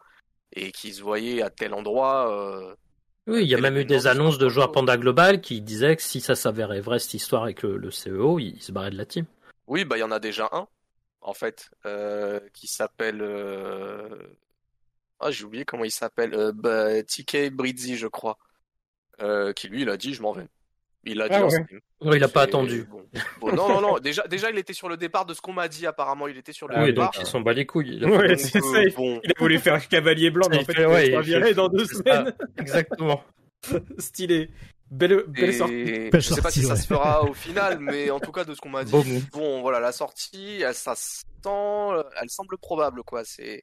et 0.52 0.72
qui 0.72 0.92
se 0.92 1.02
voyaient 1.02 1.42
à 1.42 1.50
tel 1.50 1.74
endroit. 1.74 2.30
euh, 2.32 2.74
oui, 3.26 3.42
il 3.42 3.48
y 3.48 3.54
a 3.54 3.60
même 3.60 3.76
eu 3.76 3.84
des 3.84 4.06
annonces 4.06 4.38
de 4.38 4.48
joueurs. 4.48 4.72
Panda 4.72 4.96
Global 4.96 5.40
qui 5.40 5.60
disaient 5.60 5.94
que 5.96 6.02
si 6.02 6.20
ça 6.20 6.34
s'avérait 6.34 6.80
vrai 6.80 6.98
cette 6.98 7.14
histoire 7.14 7.44
avec 7.44 7.62
le, 7.62 7.76
le 7.76 7.90
CEO, 7.90 8.38
il, 8.38 8.56
il 8.56 8.62
se 8.62 8.72
barrait 8.72 8.90
de 8.90 8.96
la 8.96 9.06
team. 9.06 9.26
Oui, 9.66 9.84
bah 9.84 9.96
il 9.96 10.00
y 10.00 10.04
en 10.04 10.10
a 10.10 10.18
déjà 10.18 10.48
un, 10.52 10.66
en 11.20 11.34
fait, 11.34 11.70
euh, 11.86 12.40
qui 12.54 12.66
s'appelle. 12.66 13.20
euh, 13.22 14.08
Ah, 15.20 15.30
j'ai 15.30 15.44
oublié 15.44 15.64
comment 15.64 15.84
il 15.84 15.92
s'appelle. 15.92 16.52
Bah, 16.54 17.02
TK 17.02 17.50
Brizzi, 17.52 17.96
je 17.96 18.08
crois. 18.08 18.38
Qui 19.54 19.68
lui, 19.68 19.82
il 19.82 19.90
a 19.90 19.96
dit, 19.98 20.14
je 20.14 20.22
m'en 20.22 20.32
vais. 20.32 20.48
Il 21.04 21.20
a 21.22 21.28
dit 21.28 21.34
Ah 21.34 21.40
en 21.44 21.48
ouais. 21.48 21.62
stream. 21.62 21.80
Oui, 22.02 22.16
il 22.18 22.24
a 22.24 22.28
pas 22.28 22.42
attendu. 22.42 22.84
bon. 22.84 23.06
Bon, 23.40 23.52
non, 23.54 23.68
non, 23.68 23.80
non. 23.80 23.98
Déjà, 23.98 24.26
déjà, 24.28 24.50
il 24.50 24.58
était 24.58 24.72
sur 24.74 24.88
le 24.88 24.96
départ 24.96 25.24
de 25.24 25.32
ce 25.34 25.40
qu'on 25.40 25.52
m'a 25.54 25.66
dit. 25.68 25.86
Apparemment, 25.86 26.28
il 26.28 26.36
était 26.36 26.52
sur 26.52 26.68
le 26.68 26.76
Ah, 26.76 26.82
oui, 26.84 26.92
donc 26.92 27.16
il 27.18 27.26
s'en 27.26 27.40
bat 27.40 27.52
les 27.54 27.64
couilles. 27.66 27.96
Il 27.96 28.04
a 28.04 28.08
Ouais, 28.08 28.28
fait- 28.28 28.36
c'est 28.36 28.58
Donc, 28.60 28.74
ça, 28.74 28.80
euh, 28.80 28.84
il- 28.88 28.94
bon. 28.94 29.20
Il 29.24 29.30
a 29.30 29.34
voulu 29.38 29.58
faire 29.58 29.88
cavalier 29.88 30.30
blanc, 30.30 30.46
mais 30.50 30.58
en 30.58 30.64
fait, 30.64 30.74
il 30.76 30.86
ouais, 30.86 31.06
sera 31.10 31.20
il 31.22 31.26
viré 31.26 31.54
dans 31.54 31.68
deux 31.68 31.86
semaines. 31.86 32.34
Exactement. 32.58 33.22
Stylé. 33.98 34.50
Belle, 34.90 35.24
belle 35.28 35.54
sortie. 35.54 36.10
Belle 36.10 36.20
je 36.20 36.34
sais 36.34 36.42
pas 36.42 36.50
si 36.50 36.62
ça 36.64 36.74
ouais. 36.74 36.80
se 36.80 36.86
fera 36.88 37.22
au 37.22 37.32
final, 37.32 37.78
mais 37.78 38.10
en 38.10 38.18
tout 38.18 38.32
cas, 38.32 38.44
de 38.44 38.54
ce 38.54 38.60
qu'on 38.60 38.70
m'a 38.70 38.82
dit, 38.84 38.92
bon, 39.32 39.60
voilà, 39.62 39.78
la 39.78 39.92
sortie, 39.92 40.62
elle, 40.62 40.74
ça 40.74 40.96
sent, 40.96 41.22
elle 42.20 42.28
semble 42.28 42.58
probable, 42.58 43.04
quoi. 43.04 43.22
C'est, 43.24 43.62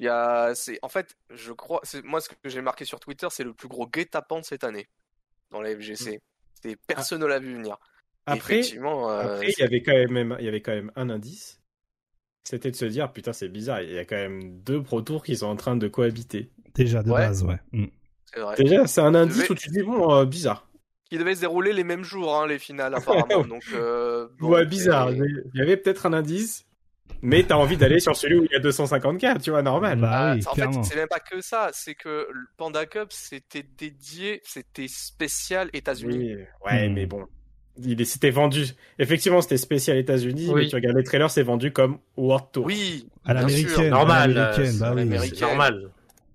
il 0.00 0.06
y 0.06 0.08
a, 0.08 0.54
c'est, 0.56 0.78
en 0.82 0.88
fait, 0.88 1.14
je 1.30 1.52
crois, 1.52 1.78
c'est 1.84 2.04
moi 2.04 2.20
ce 2.20 2.28
que 2.30 2.34
j'ai 2.46 2.60
marqué 2.62 2.84
sur 2.84 2.98
Twitter, 2.98 3.28
c'est 3.30 3.44
le 3.44 3.54
plus 3.54 3.68
gros 3.68 3.86
guet-apens 3.86 4.40
de 4.40 4.44
cette 4.44 4.64
année 4.64 4.88
dans 5.52 5.60
la 5.60 5.70
FGC. 5.76 6.20
C'est 6.62 6.76
personne 6.86 7.20
ne 7.20 7.26
l'a 7.26 7.38
vu 7.38 7.54
venir. 7.54 7.76
Après, 8.26 8.58
Effectivement, 8.60 9.10
euh, 9.10 9.34
après, 9.34 9.48
il 9.56 9.60
y 9.60 9.62
avait 9.64 9.82
quand 9.82 9.92
même, 10.12 10.36
il 10.38 10.44
y 10.44 10.48
avait 10.48 10.60
quand 10.60 10.72
même 10.72 10.92
un 10.96 11.10
indice. 11.10 11.60
C'était 12.44 12.70
de 12.70 12.76
se 12.76 12.84
dire, 12.84 13.12
putain, 13.12 13.32
c'est 13.32 13.48
bizarre, 13.48 13.82
il 13.82 13.92
y 13.92 13.98
a 13.98 14.04
quand 14.04 14.16
même 14.16 14.60
deux 14.62 14.82
Pro 14.82 15.00
Tours 15.02 15.22
qui 15.24 15.36
sont 15.36 15.46
en 15.46 15.56
train 15.56 15.76
de 15.76 15.86
cohabiter. 15.88 16.50
Déjà, 16.74 17.02
de 17.02 17.10
Ouais. 17.10 17.20
base, 17.26 17.44
ouais. 17.44 17.58
Mm. 17.72 17.86
c'est 18.32 18.40
vrai. 18.40 18.56
Déjà, 18.56 18.86
c'est 18.86 19.00
un 19.00 19.14
indice 19.14 19.36
devait- 19.38 19.50
où 19.52 19.54
tu 19.54 19.68
te 19.68 19.72
dis, 19.72 19.82
bon, 19.82 20.12
euh, 20.14 20.24
bizarre. 20.24 20.68
Qui 21.10 21.18
devait 21.18 21.34
se 21.34 21.40
dérouler 21.40 21.72
les 21.72 21.84
mêmes 21.84 22.04
jours, 22.04 22.34
hein, 22.36 22.46
les 22.46 22.58
finales 22.58 22.94
apparemment. 22.94 23.44
Donc, 23.48 23.64
euh, 23.74 24.28
bon, 24.38 24.50
ouais, 24.50 24.64
bizarre. 24.66 25.12
Il 25.12 25.50
y 25.54 25.60
avait 25.60 25.76
peut-être 25.76 26.06
un 26.06 26.12
indice, 26.14 26.64
mais 27.20 27.42
t'as 27.42 27.56
envie 27.56 27.76
d'aller 27.76 28.00
sur 28.00 28.16
celui 28.16 28.38
où 28.38 28.44
il 28.44 28.50
y 28.52 28.54
a 28.56 28.60
254, 28.60 29.42
tu 29.42 29.50
vois, 29.50 29.62
normal. 29.62 29.98
Bah 30.00 30.08
Ah, 30.12 30.34
oui, 30.34 30.42
en 30.46 30.52
clairement. 30.54 30.82
fait, 30.82 30.88
c'est 30.90 30.96
même 30.96 31.08
pas 31.08 31.20
que 31.20 31.40
ça, 31.40 31.70
c'est 31.72 31.94
que 31.94 32.26
le 32.32 32.46
Panda 32.56 32.86
Cup 32.86 33.08
c'était 33.10 33.64
dédié, 33.78 34.40
c'était 34.44 34.88
spécial 34.88 35.68
États-Unis. 35.72 36.34
Oui, 36.36 36.44
ouais, 36.66 36.88
Hmm. 36.88 36.92
mais 36.94 37.06
bon. 37.06 37.26
Il 37.82 38.00
est- 38.00 38.04
c'était 38.04 38.30
vendu. 38.30 38.66
Effectivement, 38.98 39.40
c'était 39.40 39.56
spécial 39.56 39.96
États-Unis, 39.96 40.48
Oui. 40.52 40.62
mais 40.64 40.68
tu 40.68 40.74
regardes 40.74 40.96
les 40.96 41.04
trailers, 41.04 41.30
c'est 41.30 41.42
vendu 41.42 41.72
comme 41.72 41.98
World 42.18 42.46
Tour. 42.52 42.66
Oui, 42.66 43.08
À 43.24 43.32
l'américaine. 43.32 43.88
Normal. 43.90 44.22
à 44.22 44.26
l'américaine, 44.26 44.76
euh, 44.76 44.78
bah 44.78 44.92
oui. 44.94 45.86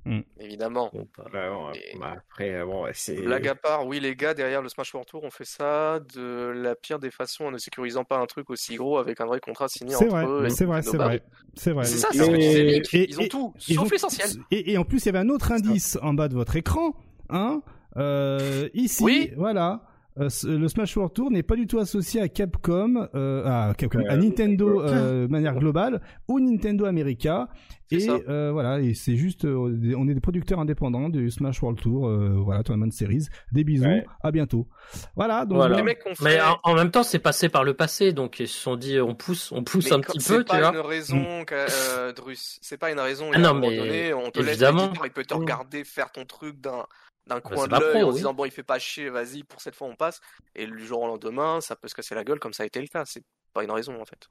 Normal. 0.08 0.24
évidemment. 0.40 0.90
Bon, 0.94 1.08
bah, 1.18 1.24
Bah, 1.32 1.50
bon, 1.50 1.72
Et- 1.74 1.98
bah, 2.00 2.14
après, 2.18 2.54
euh, 2.54 2.66
bon, 2.66 2.86
c'est. 2.94 3.16
Blague 3.22 3.48
à 3.48 3.56
part, 3.56 3.86
oui 3.88 4.00
les 4.00 4.16
gars, 4.16 4.34
derrière 4.34 4.62
le 4.62 4.70
Smash 4.70 4.94
World 4.94 5.08
Tour, 5.10 5.24
on 5.24 5.30
fait 5.30 5.46
ça 5.46 6.00
de 6.16 6.52
la 6.56 6.76
pire 6.76 7.00
des 7.00 7.12
façons 7.12 7.46
en 7.46 7.52
ne 7.52 7.58
sécurisant 7.58 8.04
pas 8.04 8.18
un 8.18 8.26
truc 8.26 8.50
aussi 8.50 8.76
gros 8.76 8.98
avec 8.98 9.20
un 9.22 9.26
vrai 9.26 9.40
contrat 9.40 9.68
signé 9.68 9.94
C'est 9.96 10.06
entre 10.06 10.16
vrai, 10.16 10.26
eux. 10.26 10.46
et 10.46 10.50
c'est 10.50 10.66
vrai, 10.66 10.82
c'est 10.82 10.98
vrai. 10.98 11.24
C'est 11.56 11.72
vrai. 11.72 11.86
C'est 11.86 11.98
ça, 11.98 12.08
Et- 12.14 12.18
c'est 12.18 12.24
ce 12.24 12.90
que 12.92 12.98
Ils 13.10 13.20
ont 13.20 13.24
et- 13.24 13.30
tout, 13.30 13.54
Ils 13.68 13.76
sauf 13.76 13.86
ont- 13.86 13.90
l'essentiel. 13.92 14.30
Et, 14.52 14.72
et 14.74 14.78
en 14.78 14.84
plus, 14.84 15.00
il 15.04 15.06
y 15.08 15.10
avait 15.10 15.20
un 15.20 15.30
autre 15.30 15.52
indice 15.52 15.98
en 16.02 16.14
bas 16.14 16.28
de 16.28 16.34
votre 16.36 16.56
écran. 16.56 16.94
Hein 17.30 17.62
euh, 17.98 18.70
ici, 18.74 19.04
Oui. 19.04 19.32
voilà. 19.36 19.82
Euh, 20.20 20.30
ce- 20.30 20.48
le 20.48 20.68
Smash 20.68 20.96
World 20.98 21.14
Tour 21.14 21.30
n'est 21.32 21.44
pas 21.44 21.56
du 21.56 21.68
tout 21.68 21.80
associé 21.80 22.22
à 22.22 22.28
Capcom, 22.28 23.08
euh, 23.14 23.44
à, 23.46 23.74
Capcom, 23.76 24.00
Euh, 24.00 24.10
à 24.10 24.18
Nintendo 24.18 24.82
euh, 24.82 25.28
de 25.28 25.32
manière 25.32 25.56
globale 25.56 26.02
ou 26.28 26.40
Nintendo 26.40 26.86
America. 26.86 27.48
C'est 27.90 28.02
Et 28.04 28.10
euh, 28.28 28.50
voilà, 28.52 28.82
et 28.82 28.94
c'est 28.94 29.16
juste, 29.16 29.46
euh, 29.46 29.94
on 29.98 30.10
est 30.10 30.14
des 30.14 30.20
producteurs 30.20 30.60
indépendants 30.60 31.08
du 31.08 31.32
Smash 31.32 31.62
World 31.62 31.80
Tour, 31.80 32.08
euh, 32.10 32.34
voilà, 32.36 32.62
Tournament 32.64 32.92
Series. 32.92 33.28
Des 33.54 33.64
bisous, 33.64 33.86
Ouais. 33.86 34.06
à 34.22 34.32
bientôt. 34.32 34.68
Voilà, 35.16 35.46
donc 35.46 35.56
Voilà. 35.58 35.76
Les 35.78 35.82
bon, 35.84 35.86
mecs 35.86 36.06
ont 36.06 36.14
fait. 36.14 36.24
Mais 36.26 36.42
en, 36.42 36.58
en 36.64 36.76
même 36.76 36.92
temps, 36.92 37.04
c'est 37.04 37.20
passé 37.20 37.48
par 37.48 37.64
le 37.64 37.76
passé, 37.76 38.12
donc 38.12 38.42
ils 38.42 38.48
se 38.50 38.60
sont 38.60 38.76
dit, 38.76 39.00
on 39.00 39.16
pousse, 39.16 39.54
on 39.54 39.64
pousse 39.64 39.86
Mais 39.86 39.94
un 39.94 40.00
petit 40.02 40.20
c'est 40.20 40.34
peu, 40.36 40.44
tu 40.44 40.48
pas 40.50 40.60
vois. 40.60 40.72
une 40.82 40.86
raison, 40.86 41.46
euh, 41.52 42.12
Drus. 42.12 42.60
C'est 42.62 42.78
pas 42.78 42.92
une 42.92 43.00
raison. 43.00 43.30
Ah 43.34 43.38
non, 43.40 43.50
un 43.50 43.54
moment 43.54 43.70
mais 43.70 43.78
donné, 43.78 44.14
on 44.14 44.32
te 44.32 44.40
laisse 44.40 44.50
évidemment. 44.50 44.82
l'éditeur, 44.88 45.06
il 45.06 45.12
peut 45.12 45.24
te 45.24 45.34
regarder 45.34 45.84
faire 45.86 46.12
ton 46.12 46.26
truc 46.26 46.60
d'un 46.60 46.86
d'un 47.28 47.36
Bah, 47.36 47.42
coin 47.42 47.68
de 47.68 47.72
l'œil 47.80 48.04
en 48.04 48.10
oui. 48.10 48.16
disant 48.16 48.34
bon, 48.34 48.46
il 48.46 48.52
fait 48.52 48.64
pas 48.64 48.80
chier, 48.80 49.10
vas-y, 49.10 49.44
pour 49.44 49.62
cette 49.62 49.76
fois 49.76 49.88
on 49.88 49.96
passe. 49.96 50.20
Et 50.56 50.66
du 50.66 50.86
jour 50.86 51.02
au 51.02 51.08
lendemain, 51.08 51.62
ça 51.62 51.76
peut 51.76 51.88
se 51.88 51.96
casser 51.96 52.16
la 52.16 52.24
gueule 52.24 52.40
comme 52.40 52.54
ça 52.54 52.64
a 52.64 52.66
été 52.66 52.82
le 52.82 52.88
cas. 52.88 53.04
C'est 53.06 53.24
pas 53.54 53.64
une 53.64 53.72
raison 53.72 54.00
en 54.02 54.06
fait. 54.06 54.28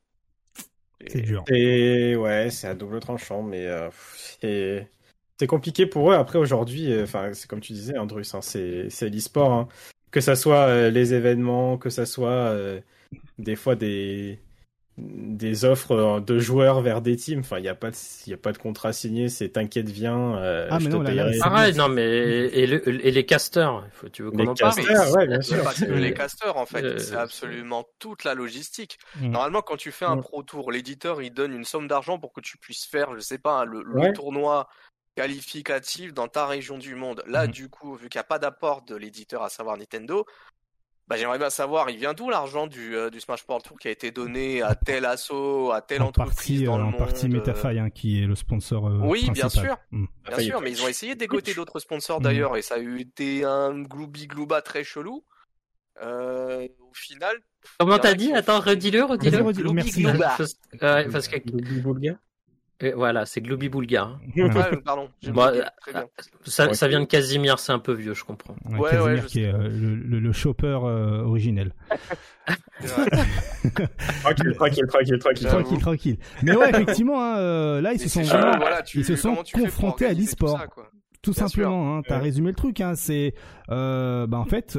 Et- 1.01 1.11
c'est 1.11 1.21
dur. 1.21 1.45
Et 1.49 2.17
ouais, 2.17 2.51
c'est 2.51 2.69
à 2.69 2.75
double 2.75 3.01
tranchant, 3.01 3.43
mais 3.43 3.67
euh, 3.67 3.91
c'est 4.41 4.91
c'est 5.39 5.47
compliqué 5.47 5.87
pour 5.87 6.11
eux. 6.11 6.15
Après 6.15 6.39
aujourd'hui, 6.39 6.91
euh, 6.93 7.05
enfin 7.05 7.33
c'est 7.35 7.49
comme 7.49 7.61
tu 7.61 7.73
disais, 7.75 7.99
Andrus, 7.99 8.35
hein, 8.35 8.41
c'est 8.41 8.89
c'est 8.91 9.09
l'e-sport. 9.11 9.53
hein. 9.53 9.69
Que 10.11 10.21
ça 10.23 10.35
soit 10.35 10.67
euh, 10.69 10.91
les 10.91 11.13
événements, 11.13 11.77
que 11.77 11.91
ça 11.91 12.07
soit 12.07 12.31
euh, 12.31 12.81
des 13.39 13.57
fois 13.57 13.75
des 13.77 14.41
des 14.99 15.65
offres 15.67 16.21
de 16.21 16.39
joueurs 16.39 16.81
vers 16.81 17.03
des 17.03 17.17
teams. 17.17 17.41
Enfin, 17.41 17.59
il 17.59 17.63
n'y 17.63 17.69
a 17.69 17.75
pas 17.75 17.91
de, 17.91 17.97
il 18.27 18.31
y 18.31 18.33
a 18.35 18.39
pas 18.39 18.53
de 18.53 18.59
contrat 18.59 18.93
signé. 18.95 19.29
C'est 19.29 19.51
t'inquiète, 19.51 19.91
viens. 19.91 20.37
Euh, 20.39 20.69
Ah, 20.71 20.79
mais 20.79 20.85
je 20.87 20.89
non, 20.91 20.99
te 21.01 21.09
là, 21.11 21.15
là, 21.15 21.25
payerai. 21.31 21.39
Arrête, 21.43 21.77
non, 21.77 21.89
mais 21.89 22.05
et, 22.05 22.67
le- 22.67 23.07
et 23.07 23.11
les 23.11 23.27
casters, 23.27 23.83
il 23.87 23.91
faut, 23.93 24.09
tu 24.09 24.23
veux 24.23 24.31
qu'on 24.31 24.47
en 24.47 24.55
parle 24.55 24.75
casters, 24.75 25.13
ouais, 25.13 25.27
bien 25.27 25.43
C'est 25.43 25.55
sûr. 25.55 25.65
pas 25.65 25.75
que 25.75 25.85
Euh, 25.85 25.97
les 25.97 26.15
casters 26.15 26.57
en 26.57 26.65
fait, 26.67 26.83
euh, 26.85 26.99
c'est 26.99 27.15
absolument 27.17 27.85
toute 27.99 28.25
la 28.25 28.35
logistique. 28.35 28.99
Mm. 29.21 29.29
Normalement, 29.33 29.61
quand 29.63 29.77
tu 29.77 29.93
fais 29.93 30.07
un 30.07 30.17
Mm. 30.17 30.23
pro 30.23 30.43
tour, 30.43 30.73
l'éditeur 30.73 31.21
il 31.21 31.31
donne 31.33 31.53
une 31.53 31.65
somme 31.65 31.89
d'argent 31.89 32.19
pour 32.19 32.33
que 32.33 32.41
tu 32.41 32.57
puisses 32.57 32.87
faire, 32.87 33.15
je 33.15 33.21
sais 33.21 33.39
pas, 33.39 33.65
le, 33.67 33.83
le 33.83 34.01
Ouais. 34.01 34.13
tournoi 34.15 34.69
qualificatif 35.15 36.13
dans 36.15 36.29
ta 36.29 36.47
région 36.47 36.79
du 36.79 36.95
monde. 36.95 37.23
Là, 37.27 37.47
Mm. 37.47 37.51
du 37.51 37.69
coup, 37.69 37.95
vu 37.97 38.09
qu'il 38.09 38.19
n'y 38.19 38.21
a 38.21 38.25
pas 38.25 38.39
d'apport 38.39 38.83
de 38.83 38.95
l'éditeur, 38.95 39.43
à 39.43 39.49
savoir 39.49 39.77
Nintendo, 39.77 40.25
bah, 41.09 41.17
j'aimerais 41.17 41.39
bien 41.39 41.51
savoir, 41.51 41.89
il 41.89 41.99
vient 41.99 42.15
d'où 42.15 42.31
l'argent 42.31 42.67
du, 42.67 42.97
euh, 42.97 43.11
du 43.11 43.21
Smash 43.21 43.47
Bros 43.47 43.61
Tour 43.61 43.79
qui 43.79 43.87
a 43.87 43.93
été 43.93 44.11
donné 44.11 44.63
à 44.63 44.75
tel 44.75 45.05
assaut, 45.05 45.71
à 45.71 45.81
telle 45.81 46.03
en 46.03 46.07
entreprise 46.09 46.35
partie, 46.35 46.65
dans 46.65 46.75
euh, 46.75 46.79
le 46.79 46.83
en 46.83 46.87
monde 46.87 46.99
partie 46.99 47.27
euh, 47.27 47.29
Metafy, 47.29 47.79
hein, 47.79 47.91
qui 47.91 48.23
est 48.23 48.27
le 48.27 48.35
sponsor 48.35 48.89
euh, 48.89 48.99
Oui, 49.03 49.31
bien 49.31 49.49
sûr. 49.49 49.77
Mm. 49.93 50.07
Bien 50.27 50.39
sûr, 50.39 50.61
mais 50.61 50.73
ils 50.73 50.83
ont 50.83 50.89
essayé 50.89 51.15
d'égoter 51.15 51.55
d'autres 51.55 51.79
sponsors 51.79 52.19
Mhm. 52.19 52.25
d'ailleurs, 52.25 52.57
et 52.57 52.63
ça 52.63 52.75
a 52.75 52.79
eu 52.79 52.99
été 53.01 53.45
un 53.45 53.83
gloubi-glouba 53.83 54.63
très 54.63 54.83
chelou. 54.83 55.25
Euh, 56.03 56.69
au 56.81 56.93
final. 56.93 57.37
Comment 57.79 57.99
t'as 57.99 58.15
dit? 58.15 58.33
Attends, 58.33 58.61
redis-le, 58.61 59.05
redis-le. 59.05 59.43
Redis-le, 59.43 59.73
merci. 59.73 60.03
Parce, 60.03 60.59
parce 60.79 61.29
que 61.29 61.39
Euh, 62.83 62.93
voilà, 62.95 63.25
c'est 63.25 63.41
Gloobie 63.41 63.69
Boulga. 63.71 64.03
hein. 64.03 64.21
Ouais, 64.37 64.77
pardon. 64.85 65.09
bloqué, 65.23 65.61
euh, 65.61 65.65
très 65.81 65.93
bien. 65.93 66.05
Ça, 66.45 66.67
Ouais. 66.69 66.75
ça 66.75 66.89
vient 66.89 67.01
de 67.01 67.07
Casimir, 67.07 67.59
c'est 67.59 67.73
un 67.73 67.79
peu 67.79 67.93
vieux, 67.95 68.13
je 68.15 68.23
comprends. 68.25 68.55
Ouais, 68.67 68.79
Ouais, 68.79 68.91
Casimir 68.91 69.05
ouais, 69.07 69.17
je 69.23 69.27
qui 69.27 69.43
est 69.45 69.53
euh, 69.55 69.69
le, 69.69 69.95
le, 69.97 70.19
le 70.21 70.33
chopper 70.33 70.67
euh, 70.83 71.23
originel. 71.23 71.73
Tranquille, 74.23 74.55
tranquille, 74.55 74.87
tranquille, 74.89 75.19
tranquille. 75.19 75.47
Tranquille, 75.49 75.79
tranquille. 75.79 76.19
Mais 76.43 76.55
ouais, 76.55 76.71
effectivement, 76.71 77.21
hein, 77.23 77.39
euh, 77.39 77.81
là, 77.81 77.93
ils 77.93 77.99
se 78.01 78.09
sont 78.09 78.23
c'est 78.23 78.29
vraiment, 78.29 78.53
chelou, 78.53 78.61
voilà, 78.61 78.83
tu- 78.83 78.99
ils 78.99 79.05
se 79.05 79.17
sont 79.17 79.37
confrontés 79.53 80.07
à 80.07 80.15
tout 80.15 80.21
l'e-sport. 80.21 80.59
ça, 80.59 80.67
quoi 80.67 80.91
tout 81.23 81.33
simplement. 81.33 81.97
Hein, 81.99 82.03
T'as 82.07 82.19
Ouais. 82.19 82.23
résumé 82.25 82.51
le 82.51 82.55
truc. 82.55 82.81
Hein, 82.81 82.95
c'est, 82.95 83.35
euh, 83.71 84.29
bah 84.29 84.39
en 84.39 84.45
fait, 84.45 84.79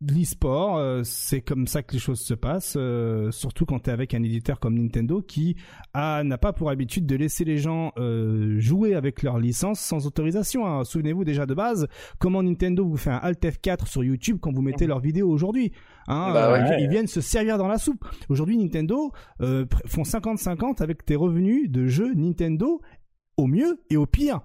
l'e-sport, 0.00 0.76
euh, 0.76 1.02
c'est 1.04 1.40
comme 1.40 1.66
ça 1.66 1.82
que 1.82 1.92
les 1.92 1.98
choses 1.98 2.20
se 2.20 2.34
passent. 2.34 2.76
euh, 2.76 3.32
surtout 3.32 3.66
quand 3.66 3.80
t'es 3.80 3.90
avec 3.90 4.14
un 4.14 4.22
éditeur 4.22 4.60
comme 4.60 4.78
Nintendo 4.78 5.20
qui 5.22 5.56
a 5.92 6.22
n'a 6.22 6.38
pas 6.38 6.52
pour 6.52 6.70
habitude 6.70 7.04
de 7.04 7.16
laisser 7.16 7.44
les 7.44 7.58
gens 7.58 7.92
euh, 7.98 8.60
jouer 8.60 8.94
avec 8.94 9.22
leur 9.24 9.38
licence 9.38 9.80
sans 9.80 10.06
autorisation. 10.06 10.66
hein. 10.66 10.84
Souvenez-vous 10.84 11.24
déjà 11.24 11.46
de 11.46 11.54
base 11.54 11.88
comment 12.20 12.42
Nintendo 12.44 12.84
vous 12.86 12.96
fait 12.96 13.10
un 13.10 13.16
Alt 13.16 13.42
F4 13.42 13.86
sur 13.88 14.04
YouTube 14.04 14.38
quand 14.40 14.52
vous 14.52 14.62
mettez 14.62 14.86
leurs 14.86 15.00
vidéos 15.00 15.28
aujourd'hui. 15.30 15.72
Hein, 16.06 16.30
Bah 16.32 16.48
euh, 16.54 16.68
ouais. 16.68 16.82
ils, 16.82 16.88
viennent 16.88 17.06
se 17.08 17.20
servir 17.20 17.58
dans 17.58 17.68
la 17.68 17.78
soupe. 17.78 18.04
Aujourd'hui, 18.28 18.56
Nintendo 18.56 19.10
euh, 19.40 19.66
font 19.86 20.02
50-50 20.02 20.80
avec 20.82 21.04
tes 21.04 21.16
revenus 21.16 21.68
de 21.70 21.86
jeux 21.88 22.14
Nintendo 22.14 22.80
au 23.36 23.46
mieux 23.46 23.80
et 23.90 23.96
au 23.96 24.06
pire. 24.06 24.40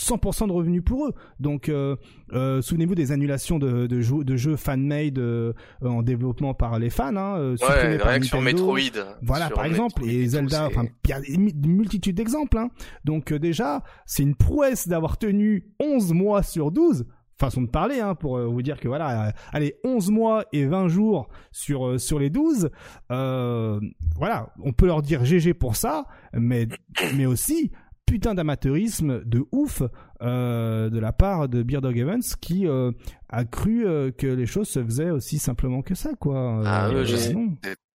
100% 0.00 0.48
de 0.48 0.52
revenus 0.52 0.82
pour 0.84 1.06
eux. 1.06 1.14
Donc, 1.38 1.68
euh, 1.68 1.96
euh, 2.32 2.62
souvenez-vous 2.62 2.94
des 2.94 3.12
annulations 3.12 3.58
de, 3.58 3.86
de, 3.86 4.00
jeux, 4.00 4.24
de 4.24 4.36
jeux 4.36 4.56
fan-made 4.56 5.18
euh, 5.18 5.52
en 5.82 6.02
développement 6.02 6.54
par 6.54 6.78
les 6.78 6.90
fans, 6.90 7.14
hein, 7.16 7.36
euh, 7.38 7.56
Ouais, 7.60 7.98
par 7.98 8.08
rien 8.08 8.20
que 8.20 8.26
sur 8.26 8.40
Nintendo. 8.40 8.72
Metroid. 8.74 9.04
Voilà, 9.22 9.46
Sur 9.48 9.56
par 9.56 9.64
exemple, 9.66 10.02
Metroid 10.02 10.20
et 10.20 10.26
Zelda, 10.26 10.66
enfin, 10.66 10.84
il 11.04 11.10
y 11.10 11.12
a 11.12 11.20
une 11.28 11.52
multitude 11.66 12.16
d'exemples. 12.16 12.58
Hein. 12.58 12.70
Donc 13.04 13.32
euh, 13.32 13.38
déjà, 13.38 13.82
c'est 14.06 14.22
une 14.22 14.34
prouesse 14.34 14.88
d'avoir 14.88 15.18
tenu 15.18 15.66
11 15.80 16.12
mois 16.14 16.42
sur 16.42 16.70
12, 16.70 17.04
façon 17.38 17.62
de 17.62 17.68
parler, 17.68 18.00
hein, 18.00 18.14
pour 18.14 18.36
euh, 18.36 18.46
vous 18.46 18.62
dire 18.62 18.78
que 18.80 18.88
voilà, 18.88 19.28
euh, 19.28 19.32
allez, 19.52 19.76
11 19.84 20.10
mois 20.10 20.44
et 20.52 20.66
20 20.66 20.88
jours 20.88 21.28
sur, 21.52 21.86
euh, 21.86 21.98
sur 21.98 22.18
les 22.18 22.30
12, 22.30 22.70
euh, 23.10 23.80
voilà, 24.16 24.52
on 24.62 24.72
peut 24.72 24.86
leur 24.86 25.02
dire 25.02 25.24
GG 25.24 25.54
pour 25.54 25.76
ça, 25.76 26.06
mais, 26.34 26.68
mais 27.16 27.26
aussi 27.26 27.70
putain 28.10 28.34
d'amateurisme 28.34 29.22
de 29.24 29.44
ouf 29.52 29.82
euh, 30.20 30.90
de 30.90 30.98
la 30.98 31.12
part 31.12 31.48
de 31.48 31.62
Beard 31.62 31.82
Dog 31.82 31.96
Evans 31.96 32.20
qui 32.40 32.66
euh, 32.66 32.90
a 33.28 33.44
cru 33.44 33.86
euh, 33.86 34.10
que 34.10 34.26
les 34.26 34.46
choses 34.46 34.68
se 34.68 34.82
faisaient 34.84 35.10
aussi 35.10 35.38
simplement 35.38 35.82
que 35.82 35.94
ça, 35.94 36.10
quoi. 36.18 36.60
Ah, 36.66 36.88
Euh, 36.88 37.04
je 37.04 37.16
sais. 37.16 37.32
non. 37.32 37.54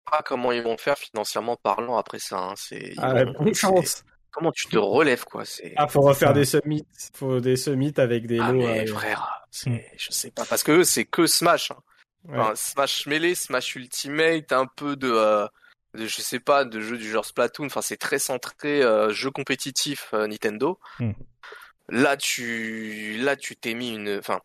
pas 0.09 0.21
comment 0.23 0.51
ils 0.51 0.61
vont 0.63 0.77
faire 0.77 0.97
financièrement 0.97 1.57
parlant 1.61 1.97
après 1.97 2.19
ça. 2.19 2.37
Hein. 2.39 2.53
C'est, 2.55 2.93
Ah. 2.97 3.23
Comment 4.31 4.51
tu 4.51 4.67
te 4.67 4.77
relèves, 4.77 5.23
quoi. 5.23 5.45
C'est... 5.45 5.73
Ah, 5.77 5.87
faut 5.87 6.01
refaire 6.01 6.29
ça. 6.29 6.33
des 6.33 6.43
summits. 6.45 6.85
Faut 7.13 7.39
des 7.39 7.55
summits 7.55 7.93
avec 7.97 8.27
des 8.27 8.39
Ah, 8.39 8.51
lots. 8.51 8.59
mais 8.59 8.81
euh, 8.89 8.93
frère, 8.93 9.41
Mm. 9.65 9.77
je 9.97 10.11
sais 10.11 10.31
pas. 10.31 10.43
Parce 10.49 10.63
que 10.63 10.73
eux, 10.73 10.83
c'est 10.83 11.05
que 11.05 11.25
Smash. 11.25 11.71
hein. 11.71 11.77
ouais. 12.27 12.37
Enfin, 12.37 12.51
Smash 12.55 13.07
Melee, 13.07 13.33
Smash 13.35 13.75
Ultimate, 13.77 14.51
un 14.51 14.65
peu 14.75 14.97
de, 14.97 15.09
euh, 15.09 15.45
de, 15.45 15.49
je 15.97 16.21
sais 16.21 16.39
pas, 16.39 16.65
de 16.65 16.79
jeux 16.79 16.97
du 16.97 17.09
genre 17.09 17.25
Splatoon. 17.25 17.65
Enfin, 17.65 17.81
c'est 17.81 17.97
très 17.97 18.19
centré 18.19 18.81
euh, 18.81 19.11
jeu 19.11 19.31
compétitif 19.31 20.09
euh, 20.13 20.27
Nintendo. 20.27 20.79
Hmm. 20.99 21.11
Là, 21.89 22.17
tu, 22.17 23.17
là, 23.19 23.35
tu 23.35 23.55
t'es 23.55 23.73
mis 23.73 23.93
une, 23.93 24.17
enfin, 24.17 24.41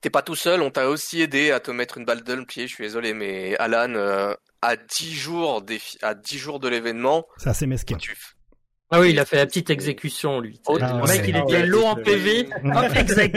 t'es 0.00 0.10
pas 0.10 0.22
tout 0.22 0.34
seul. 0.34 0.62
On 0.62 0.70
t'a 0.70 0.88
aussi 0.88 1.22
aidé 1.22 1.50
à 1.50 1.60
te 1.60 1.70
mettre 1.70 1.98
une 1.98 2.04
balle 2.04 2.22
dans 2.22 2.36
le 2.36 2.44
pied. 2.44 2.66
Je 2.66 2.74
suis 2.74 2.84
désolé, 2.84 3.14
mais 3.14 3.56
Alan, 3.58 3.94
euh, 3.94 4.34
à 4.62 4.76
10 4.76 5.14
jours 5.14 5.62
des, 5.62 5.80
à 6.02 6.14
10 6.14 6.38
jours 6.38 6.60
de 6.60 6.68
l'événement, 6.68 7.26
C'est 7.36 7.50
assez 7.50 7.66
mesquin. 7.66 7.96
tu, 7.96 8.16
Ah 8.90 9.00
oui, 9.00 9.10
il 9.10 9.18
a 9.18 9.24
fait 9.26 9.36
la 9.36 9.44
petite 9.46 9.68
exécution, 9.70 10.40
lui. 10.40 10.60
Oh, 10.66 10.78
le 10.78 10.84
ah 10.84 10.94
mec, 10.94 11.06
ouais. 11.06 11.28
il 11.28 11.36
était 11.36 11.66
low 11.66 11.84
en 11.84 11.94
PV. 11.94 12.48
Hop, 12.64 12.96
exec. 12.96 13.36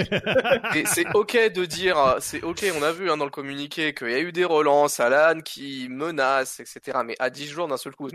Et 0.76 0.86
c'est 0.86 1.06
ok 1.14 1.52
de 1.54 1.66
dire, 1.66 2.16
c'est 2.20 2.42
ok, 2.42 2.66
on 2.80 2.84
a 2.84 2.92
vu 2.94 3.12
hein, 3.12 3.18
dans 3.18 3.26
le 3.26 3.32
communiqué 3.32 3.94
qu'il 3.94 4.10
y 4.12 4.14
a 4.14 4.20
eu 4.22 4.32
des 4.32 4.46
relances, 4.46 5.00
Alan 5.02 5.42
qui 5.42 5.88
menace, 5.90 6.60
etc. 6.62 7.00
Mais 7.06 7.16
à 7.20 7.30
10 7.30 7.48
jours 7.48 7.68
d'un 7.68 7.76
seul 7.78 7.94
coup, 7.96 8.08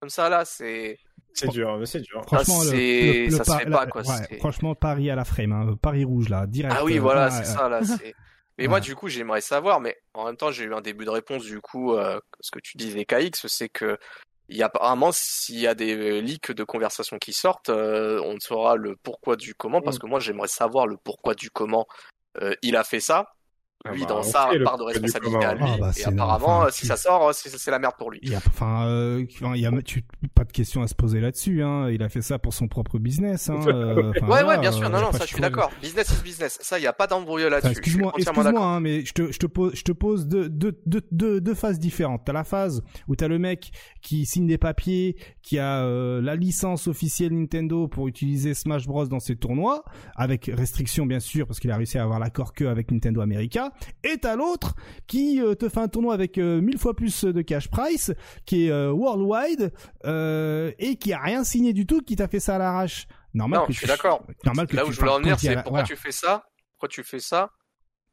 comme 0.00 0.10
ça 0.10 0.28
là, 0.28 0.44
c'est. 0.44 0.98
C'est 1.34 1.48
dur, 1.48 1.78
mais 1.78 1.86
c'est 1.86 2.00
dur. 2.00 2.22
Franchement, 2.26 2.58
Ah, 2.60 2.64
le- 2.64 2.70
c'est- 2.70 2.76
le- 3.12 3.24
le 3.24 3.30
ça 3.30 3.44
se 3.44 3.56
fait 3.58 3.64
la- 3.64 3.78
pas, 3.78 3.86
quoi, 3.86 4.02
ouais, 4.02 4.38
franchement, 4.38 4.74
Paris 4.74 5.08
à 5.08 5.14
la 5.14 5.24
frame, 5.24 5.52
hein, 5.52 5.78
Paris 5.80 6.04
rouge 6.04 6.28
là, 6.28 6.46
direct. 6.46 6.74
Ah 6.76 6.84
oui, 6.84 6.98
euh, 6.98 7.00
voilà, 7.00 7.30
c'est 7.30 7.44
ça 7.44 7.68
là. 7.70 7.80
c'est- 8.02 8.14
Mais 8.58 8.64
Ouais. 8.64 8.68
moi, 8.68 8.80
du 8.80 8.94
coup, 8.94 9.08
j'aimerais 9.08 9.40
savoir, 9.40 9.80
mais 9.80 9.96
en 10.12 10.26
même 10.26 10.36
temps, 10.36 10.50
j'ai 10.50 10.64
eu 10.64 10.74
un 10.74 10.82
début 10.82 11.06
de 11.06 11.10
réponse 11.10 11.44
du 11.44 11.60
coup, 11.62 11.94
euh, 11.94 12.20
ce 12.40 12.50
que 12.50 12.58
tu 12.58 12.76
disais 12.76 13.06
KX, 13.06 13.46
c'est 13.46 13.70
que 13.70 13.96
il 14.48 14.56
y 14.56 14.62
a 14.62 14.66
apparemment 14.66 15.10
s'il 15.12 15.60
y 15.60 15.66
a 15.66 15.74
des 15.74 15.94
euh, 15.96 16.20
leaks 16.20 16.52
de 16.52 16.64
conversations 16.64 17.18
qui 17.18 17.32
sortent, 17.32 17.68
euh, 17.70 18.20
on 18.24 18.38
saura 18.40 18.76
le 18.76 18.96
pourquoi 18.96 19.36
du 19.36 19.54
comment, 19.54 19.80
parce 19.80 19.96
Mm. 19.96 20.00
que 20.00 20.06
moi, 20.06 20.20
j'aimerais 20.20 20.48
savoir 20.48 20.86
le 20.86 20.96
pourquoi 20.96 21.34
du 21.34 21.50
comment 21.50 21.86
euh, 22.40 22.54
il 22.62 22.76
a 22.76 22.84
fait 22.84 23.00
ça. 23.00 23.34
Ah 23.84 23.92
Lui, 23.92 24.02
bah, 24.02 24.06
dans 24.06 24.20
le 24.20 24.64
part 24.64 24.78
de 24.78 24.84
responsabilité 24.84 25.44
à 25.44 25.54
lui, 25.54 25.64
Ah, 25.66 25.76
bah, 25.80 25.90
et 25.90 25.92
c'est 25.92 26.06
apparemment, 26.08 26.58
enfin, 26.58 26.66
euh, 26.66 26.70
si 26.70 26.82
tu- 26.82 26.86
ça 26.86 26.96
sort, 26.96 27.28
euh, 27.28 27.32
c'est 27.32 27.48
c'est 27.50 27.70
la 27.70 27.78
merde 27.78 27.94
pour 27.98 28.10
lui. 28.10 28.20
Il 28.22 28.30
y 28.30 28.34
a, 28.34 28.38
enfin, 28.38 28.86
euh, 28.86 29.24
il 29.54 29.60
y 29.60 29.66
a, 29.66 29.72
tu, 29.82 30.04
pas 30.34 30.44
de 30.44 30.52
question 30.52 30.82
à 30.82 30.86
se 30.86 30.94
poser 30.94 31.20
là-dessus. 31.20 31.62
Hein. 31.62 31.90
Il 31.90 32.02
a 32.02 32.08
fait 32.08 32.22
ça 32.22 32.38
pour 32.38 32.54
son 32.54 32.68
propre 32.68 32.98
business. 32.98 33.50
Hein. 33.50 33.60
euh, 33.66 34.12
Ouais, 34.12 34.20
voilà, 34.22 34.48
ouais, 34.48 34.58
bien 34.58 34.72
sûr, 34.72 34.86
euh, 34.86 34.88
non, 34.88 34.98
y 34.98 35.02
non, 35.02 35.12
ça, 35.12 35.24
je 35.24 35.28
suis 35.32 35.40
d'accord. 35.40 35.70
Business 35.82 36.10
is 36.10 36.22
business. 36.22 36.58
Ça, 36.60 36.78
il 36.78 36.82
n'y 36.82 36.86
a 36.86 36.92
pas 36.92 37.06
d'embrouille 37.06 37.48
là-dessus. 37.50 37.72
Excuse-moi, 37.72 38.12
excuse-moi, 38.16 38.64
hein, 38.64 38.80
mais 38.80 39.04
je 39.04 39.12
te, 39.12 39.32
je 39.32 39.38
te 39.38 39.46
pose, 39.46 39.72
je 39.74 39.82
te 39.82 39.92
pose 39.92 40.26
deux, 40.26 40.48
deux, 40.48 40.80
deux, 40.86 41.02
deux, 41.10 41.40
deux 41.40 41.54
phases 41.54 41.78
différentes. 41.78 42.22
T'as 42.24 42.32
la 42.32 42.44
phase 42.44 42.82
où 43.08 43.16
t'as 43.16 43.28
le 43.28 43.38
mec 43.38 43.72
qui 44.00 44.26
signe 44.26 44.46
des 44.46 44.58
papiers, 44.58 45.16
qui 45.42 45.58
a 45.58 45.82
euh, 45.82 46.20
la 46.22 46.36
licence 46.36 46.86
officielle 46.86 47.32
Nintendo 47.32 47.88
pour 47.88 48.06
utiliser 48.08 48.54
Smash 48.54 48.86
Bros 48.86 49.06
dans 49.06 49.20
ses 49.20 49.36
tournois, 49.36 49.84
avec 50.14 50.50
restrictions 50.52 51.06
bien 51.06 51.20
sûr, 51.20 51.46
parce 51.46 51.58
qu'il 51.58 51.70
a 51.70 51.76
réussi 51.76 51.98
à 51.98 52.04
avoir 52.04 52.18
l'accord 52.18 52.52
que 52.52 52.64
avec 52.64 52.90
Nintendo 52.90 53.20
America. 53.20 53.71
Et 54.04 54.18
t'as 54.18 54.36
l'autre 54.36 54.74
qui 55.06 55.40
euh, 55.40 55.54
te 55.54 55.68
fait 55.68 55.80
un 55.80 55.88
tournoi 55.88 56.14
avec 56.14 56.38
euh, 56.38 56.60
mille 56.60 56.78
fois 56.78 56.94
plus 56.94 57.24
de 57.24 57.42
cash 57.42 57.68
price, 57.68 58.12
qui 58.46 58.66
est 58.66 58.70
euh, 58.70 58.90
worldwide 58.92 59.72
euh, 60.04 60.72
et 60.78 60.96
qui 60.96 61.12
a 61.12 61.20
rien 61.20 61.44
signé 61.44 61.72
du 61.72 61.86
tout, 61.86 62.00
qui 62.02 62.16
t'a 62.16 62.28
fait 62.28 62.40
ça 62.40 62.56
à 62.56 62.58
l'arrache. 62.58 63.06
Normal 63.34 63.60
Non, 63.60 63.66
que 63.66 63.72
je 63.72 63.78
suis 63.78 63.86
d'accord. 63.86 64.22
Normal 64.44 64.66
que 64.66 64.76
Là 64.76 64.82
tu 64.82 64.88
où 64.88 64.92
je 64.92 65.00
voulais 65.00 65.12
en 65.12 65.18
venir, 65.18 65.38
c'est 65.40 65.54
pourquoi 65.54 65.70
voilà. 65.70 65.84
tu 65.86 65.96
fais 65.96 66.12
ça? 66.12 66.44
Pourquoi 66.74 66.88
tu 66.88 67.02
fais 67.02 67.20
ça? 67.20 67.50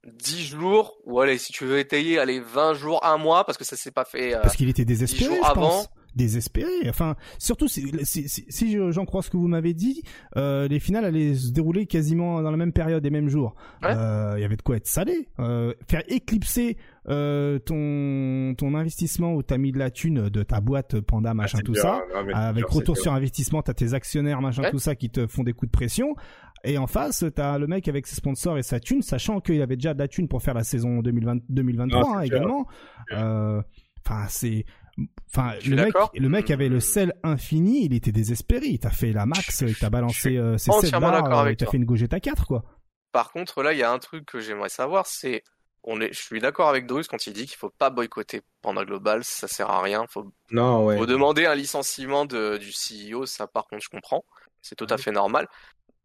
10 0.06 0.46
jours, 0.48 0.98
ou 1.06 1.20
allez, 1.20 1.38
si 1.38 1.52
tu 1.52 1.66
veux 1.66 1.78
étayer, 1.78 2.20
allez, 2.20 2.40
20 2.40 2.74
jours, 2.74 3.04
un 3.06 3.18
mois, 3.18 3.44
parce 3.44 3.58
que 3.58 3.66
ça 3.66 3.76
s'est 3.76 3.92
pas 3.92 4.06
fait. 4.06 4.34
euh, 4.34 4.40
Parce 4.42 4.56
qu'il 4.56 4.70
était 4.70 4.86
désespéré, 4.86 5.36
jours 5.36 5.44
je 5.46 5.52
avant. 5.52 5.62
pense. 5.62 5.90
Désespéré. 6.16 6.70
Enfin, 6.90 7.16
surtout 7.38 7.68
si, 7.68 7.92
si, 8.04 8.28
si- 8.28 8.46
si 8.50 8.72
je- 8.72 8.92
j'en 8.92 9.06
crois 9.06 9.22
ce 9.22 9.30
que 9.30 9.38
vous 9.38 9.48
m'avez 9.48 9.74
dit, 9.74 10.02
euh, 10.38 10.68
les 10.68 10.80
finales 10.80 11.06
allaient 11.06 11.36
se 11.36 11.52
dérouler 11.52 11.86
quasiment 11.86 12.42
dans 12.42 12.52
la 12.52 12.58
même 12.58 12.74
période 12.74 13.06
et 13.06 13.10
mêmes 13.10 13.30
jours. 13.30 13.56
Ouais. 13.84 13.90
Euh, 13.92 14.34
Il 14.38 14.42
y 14.42 14.44
avait 14.46 14.58
de 14.58 14.62
quoi 14.62 14.78
être 14.78 14.88
salé. 14.88 15.30
Euh, 15.40 15.74
faire 15.88 16.04
éclipser 16.08 16.78
ton 17.66 18.54
ton 18.58 18.76
investissement 18.76 19.34
où 19.34 19.44
t'as 19.44 19.58
mis 19.58 19.72
de 19.72 19.80
la 19.80 19.90
thune 19.92 20.30
de 20.30 20.44
ta 20.44 20.62
boîte 20.62 21.00
Panda 21.02 21.34
machin 21.34 21.58
Ah, 21.58 21.62
c'est 21.62 21.64
tout 21.64 21.76
ça. 21.76 22.02
non, 22.14 22.24
c'est 22.28 22.34
Avec 22.34 22.66
retour 22.66 22.98
sur 22.98 23.14
investissement, 23.14 23.62
t'as 23.62 23.74
tes 23.74 23.94
actionnaires, 23.94 24.42
machin, 24.42 24.64
Ouais. 24.64 24.72
tout 24.72 24.80
ça, 24.80 24.96
qui 24.96 25.10
te 25.10 25.28
font 25.28 25.44
des 25.44 25.54
coups 25.54 25.72
de 25.72 25.78
pression. 25.78 26.16
Et 26.66 26.78
en 26.78 26.88
face, 26.88 27.24
t'as 27.36 27.58
le 27.58 27.68
mec 27.68 27.88
avec 27.88 28.06
ses 28.06 28.16
sponsors 28.16 28.58
et 28.58 28.64
sa 28.64 28.80
thune, 28.80 29.02
sachant 29.02 29.40
qu'il 29.40 29.62
avait 29.62 29.78
déjà 29.78 29.94
de 29.94 30.00
la 30.00 30.08
thune 30.08 30.28
pour 30.28 30.42
faire 30.42 30.54
la 30.54 30.64
saison 30.64 31.00
2020, 31.02 31.40
2023 31.50 32.02
Non, 32.02 32.14
hein, 32.18 32.22
également. 32.22 32.68
Enfin, 34.06 34.26
c'est, 34.30 34.66
enfin, 35.34 35.54
Je 35.56 35.62
suis 35.62 35.70
le 35.72 35.76
mec, 35.78 35.86
d'accord. 35.88 36.12
le 36.16 36.30
mec 36.30 36.52
avait 36.52 36.70
le 36.70 36.80
sel 36.80 37.14
infini, 37.24 37.86
il 37.86 37.94
était 37.94 38.12
désespéré. 38.12 38.68
Il 38.68 38.80
t'a 38.80 38.90
fait 38.92 39.12
la 39.12 39.26
max, 39.26 39.62
il 39.62 39.76
t'a 39.78 39.90
balancé 39.90 40.38
euh, 40.38 40.58
ses 40.58 40.72
7 40.72 40.74
entièrement 40.74 41.12
d'accord 41.12 41.30
barres, 41.30 41.40
avec 41.40 41.60
il 41.62 41.66
t'a 41.66 41.72
fait 41.72 41.78
une 41.78 41.86
Gogeta 41.86 42.20
4 42.20 42.46
quoi. 42.46 42.64
Par 43.12 43.32
contre, 43.32 43.64
là, 43.64 43.74
il 43.74 43.80
y 43.80 43.84
a 43.84 43.92
un 43.92 44.00
truc 44.00 44.26
que 44.26 44.40
j'aimerais 44.40 44.70
savoir, 44.70 45.08
c'est 45.08 45.44
on 45.84 46.02
est, 46.02 46.12
je 46.14 46.20
suis 46.22 46.40
d'accord 46.42 46.68
avec 46.70 46.86
Drus 46.88 47.08
quand 47.08 47.26
il 47.26 47.34
dit 47.34 47.46
qu'il 47.48 47.56
faut 47.58 47.70
pas 47.70 47.90
boycotter 47.90 48.42
Panda 48.62 48.84
Global, 48.86 49.24
ça 49.24 49.48
sert 49.48 49.70
à 49.70 49.82
rien. 49.82 50.06
Faut, 50.10 50.32
Non, 50.52 50.86
ouais. 50.86 50.98
faut 50.98 51.06
demander 51.06 51.46
un 51.46 51.56
licenciement 51.56 52.26
de, 52.26 52.58
du 52.58 52.72
CEO, 52.72 53.26
ça 53.26 53.48
par 53.48 53.66
contre 53.68 53.84
je 53.84 53.90
comprends, 53.90 54.26
c'est 54.62 54.76
tout 54.76 54.88
à 54.90 54.98
fait 54.98 55.12
normal. 55.12 55.48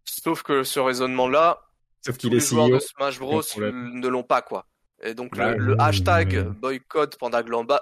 Sauf 0.05 0.43
que 0.43 0.62
ce 0.62 0.79
raisonnement-là, 0.81 1.61
Sauf 2.07 2.19
tous 2.19 2.29
les 2.31 2.37
est 2.37 2.41
joueurs 2.49 2.69
CEO. 2.69 2.75
de 2.75 2.79
Smash 2.79 3.19
Bros 3.19 3.43
ne 3.59 4.09
l'ont 4.09 4.23
pas 4.23 4.43
quoi. 4.43 4.66
Et 5.03 5.15
donc 5.15 5.33
Ouais, 5.37 5.57
le, 5.57 5.79
hashtag 5.81 6.49
boycott 6.61 7.19
Panda 7.19 7.43
Global, 7.43 7.81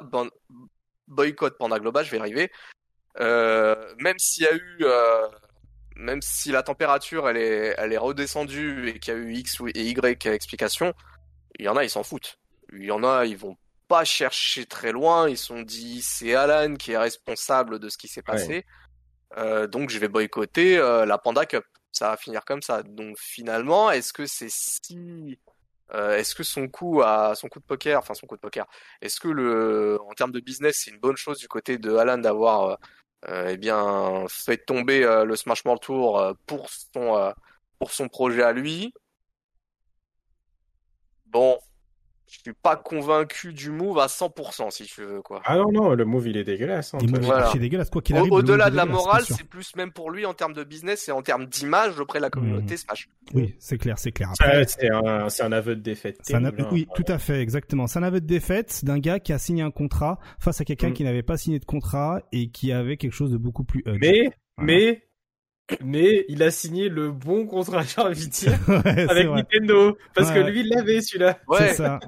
boycott 1.08 1.56
Panda 1.58 1.78
Global, 1.78 2.04
je 2.04 2.10
vais 2.10 2.16
y 2.18 2.20
arriver. 2.20 2.50
Euh, 3.20 3.76
même 3.98 4.18
s'il 4.18 4.44
y 4.44 4.46
a 4.46 4.54
eu, 4.54 4.76
euh, 4.82 5.28
même 5.96 6.22
si 6.22 6.50
la 6.50 6.62
température 6.62 7.28
elle 7.28 7.36
est, 7.36 7.74
elle 7.76 7.92
est 7.92 7.98
redescendue 7.98 8.88
et 8.88 8.98
qu'il 8.98 9.12
y 9.14 9.16
a 9.16 9.20
eu 9.20 9.34
X 9.34 9.60
ou- 9.60 9.68
et 9.68 9.72
Y 9.90 10.26
explication, 10.26 10.94
il 11.58 11.66
y 11.66 11.68
en 11.68 11.76
a 11.76 11.84
ils 11.84 11.90
s'en 11.90 12.02
foutent. 12.02 12.38
Il 12.72 12.84
y 12.84 12.90
en 12.90 13.04
a 13.04 13.26
ils 13.26 13.36
vont 13.36 13.56
pas 13.88 14.04
chercher 14.04 14.64
très 14.64 14.92
loin. 14.92 15.28
Ils 15.28 15.36
sont 15.36 15.60
dit 15.60 16.00
c'est 16.00 16.34
Alan 16.34 16.74
qui 16.76 16.92
est 16.92 16.98
responsable 16.98 17.78
de 17.78 17.90
ce 17.90 17.98
qui 17.98 18.08
s'est 18.08 18.22
passé. 18.22 18.64
Euh, 19.36 19.66
donc 19.66 19.90
je 19.90 19.98
vais 19.98 20.08
boycotter 20.08 20.78
euh, 20.78 21.04
la 21.04 21.18
Panda 21.18 21.44
Cup. 21.44 21.64
Ça 21.90 22.08
va 22.08 22.16
finir 22.16 22.46
comme 22.46 22.62
ça. 22.62 22.82
Donc 22.82 23.18
finalement, 23.18 23.90
est-ce 23.90 24.14
que 24.14 24.24
c'est 24.24 24.48
si 24.50 25.38
euh, 25.94 26.16
est-ce 26.16 26.34
que 26.34 26.42
son 26.42 26.68
coup 26.68 27.02
à 27.02 27.34
son 27.34 27.48
coup 27.48 27.60
de 27.60 27.64
poker, 27.64 27.98
enfin 27.98 28.14
son 28.14 28.26
coup 28.26 28.36
de 28.36 28.40
poker, 28.40 28.66
est-ce 29.00 29.20
que 29.20 29.28
le 29.28 29.98
en 30.08 30.12
termes 30.14 30.32
de 30.32 30.40
business, 30.40 30.82
c'est 30.84 30.90
une 30.90 31.00
bonne 31.00 31.16
chose 31.16 31.38
du 31.38 31.48
côté 31.48 31.78
de 31.78 31.94
Alan 31.96 32.18
d'avoir 32.18 32.62
euh, 32.70 32.76
euh, 33.28 33.48
eh 33.50 33.56
bien 33.56 34.26
fait 34.28 34.58
tomber 34.58 35.04
euh, 35.04 35.24
le 35.24 35.36
Smash 35.36 35.64
Bros 35.64 35.78
Tour 35.78 36.34
pour 36.46 36.68
son 36.70 37.32
pour 37.78 37.92
son 37.92 38.08
projet 38.08 38.42
à 38.42 38.52
lui? 38.52 38.92
Bon, 41.26 41.58
je 42.32 42.38
suis 42.38 42.52
pas 42.54 42.76
convaincu 42.76 43.52
du 43.52 43.70
move 43.70 43.98
à 43.98 44.06
100% 44.06 44.70
si 44.70 44.84
tu 44.84 45.02
veux 45.02 45.20
quoi. 45.20 45.42
Ah 45.44 45.56
non, 45.56 45.70
non, 45.70 45.90
le 45.94 46.04
move 46.06 46.28
il 46.28 46.38
est 46.38 46.44
dégueulasse. 46.44 46.94
hein, 46.94 46.98
Voilà. 47.20 47.52
dégueulasse 47.54 47.90
quoi 47.90 48.00
qu'il 48.00 48.16
arrive. 48.16 48.32
Au-delà 48.32 48.70
de 48.70 48.76
la 48.76 48.86
morale, 48.86 49.22
c'est 49.26 49.44
plus 49.44 49.76
même 49.76 49.92
pour 49.92 50.10
lui 50.10 50.24
en 50.24 50.32
termes 50.32 50.54
de 50.54 50.64
business 50.64 51.08
et 51.08 51.12
en 51.12 51.20
termes 51.20 51.44
d'image 51.44 52.00
auprès 52.00 52.20
de 52.20 52.22
la 52.22 52.30
communauté 52.30 52.76
Smash. 52.78 53.08
Oui, 53.34 53.54
c'est 53.58 53.76
clair, 53.76 53.98
c'est 53.98 54.12
clair. 54.12 54.30
Après, 54.40 54.64
C'est 54.66 54.90
un, 54.90 55.28
c'est 55.28 55.42
un 55.42 55.52
aveu 55.52 55.76
de 55.76 55.82
défaite. 55.82 56.18
Un- 56.32 56.44
hein. 56.46 56.52
oui, 56.72 56.88
tout 56.94 57.04
à 57.06 57.18
fait, 57.18 57.40
exactement. 57.40 57.86
C'est 57.86 57.98
un 57.98 58.02
aveu 58.02 58.20
de 58.22 58.26
défaite 58.26 58.82
d'un 58.84 58.98
gars 58.98 59.20
qui 59.20 59.32
a 59.34 59.38
signé 59.38 59.62
un 59.62 59.70
contrat 59.70 60.18
face 60.40 60.60
à 60.60 60.64
quelqu'un 60.64 60.88
Mm. 60.90 60.94
qui 60.94 61.04
n'avait 61.04 61.22
pas 61.22 61.36
signé 61.36 61.58
de 61.58 61.64
contrat 61.66 62.22
et 62.32 62.48
qui 62.50 62.72
avait 62.72 62.96
quelque 62.96 63.12
chose 63.12 63.30
de 63.30 63.36
beaucoup 63.36 63.64
plus. 63.64 63.82
euh, 63.86 63.98
Mais, 64.00 64.30
Voilà. 64.56 64.72
mais, 64.72 65.02
mais 65.82 66.24
il 66.28 66.42
a 66.42 66.50
signé 66.50 66.88
le 66.88 67.10
bon 67.12 67.46
contrat, 67.46 67.82
j'ai 67.82 68.00
envie 68.00 68.26
de 68.26 68.32
dire, 68.32 68.52
Ouais, 68.68 69.10
avec. 69.10 69.28
Nintendo. 69.28 69.96
Parce 70.14 70.28
Ouais, 70.30 70.34
que 70.34 70.50
lui, 70.50 70.60
il 70.60 70.68
l'avait 70.68 71.00
celui-là. 71.00 71.38
C'est 71.50 71.60
Ouais, 71.60 71.74
ça. 71.74 71.98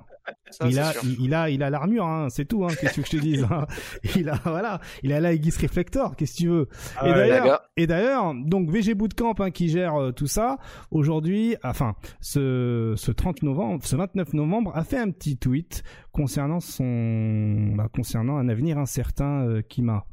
Ça, 0.50 0.68
il 0.68 0.78
a, 0.78 0.92
il, 1.02 1.20
il 1.20 1.34
a, 1.34 1.50
il 1.50 1.62
a 1.62 1.70
l'armure, 1.70 2.06
hein, 2.06 2.28
c'est 2.30 2.44
tout. 2.44 2.64
Hein, 2.64 2.68
qu'est-ce 2.80 3.00
que 3.00 3.00
tu 3.00 3.00
veux 3.00 3.02
que 3.02 3.10
je 3.10 3.16
te 3.16 3.22
dise 3.22 3.46
hein. 3.50 3.66
Il 4.16 4.28
a, 4.28 4.40
voilà, 4.44 4.80
il 5.02 5.12
a 5.12 5.20
la 5.20 5.32
Aegis 5.32 5.54
Reflector. 5.60 6.16
Qu'est-ce 6.16 6.34
que 6.34 6.38
tu 6.38 6.48
veux 6.48 6.68
Ah 6.96 7.08
Et 7.08 7.12
ouais, 7.12 7.28
d'ailleurs, 7.28 7.60
et 7.76 7.86
d'ailleurs, 7.86 8.34
donc 8.34 8.70
VG 8.70 8.94
Bootcamp 8.94 9.34
hein, 9.38 9.50
qui 9.50 9.68
gère 9.68 9.94
euh, 9.96 10.12
tout 10.12 10.26
ça 10.26 10.58
aujourd'hui, 10.90 11.56
enfin 11.62 11.94
ce, 12.20 12.94
ce 12.96 13.12
30 13.12 13.42
novembre, 13.42 13.84
ce 13.84 13.96
29 13.96 14.32
novembre, 14.34 14.72
a 14.74 14.84
fait 14.84 14.98
un 14.98 15.10
petit 15.10 15.36
tweet 15.36 15.82
concernant 16.12 16.60
son, 16.60 17.72
bah, 17.74 17.88
concernant 17.92 18.36
un 18.36 18.48
avenir 18.48 18.78
incertain 18.78 19.46
euh, 19.46 19.62
Kima. 19.62 20.06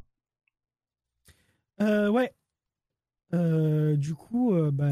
Euh, 1.80 2.08
ouais. 2.10 2.32
Euh, 3.34 3.96
du 3.96 4.14
coup, 4.14 4.54
euh, 4.54 4.70
bah, 4.70 4.90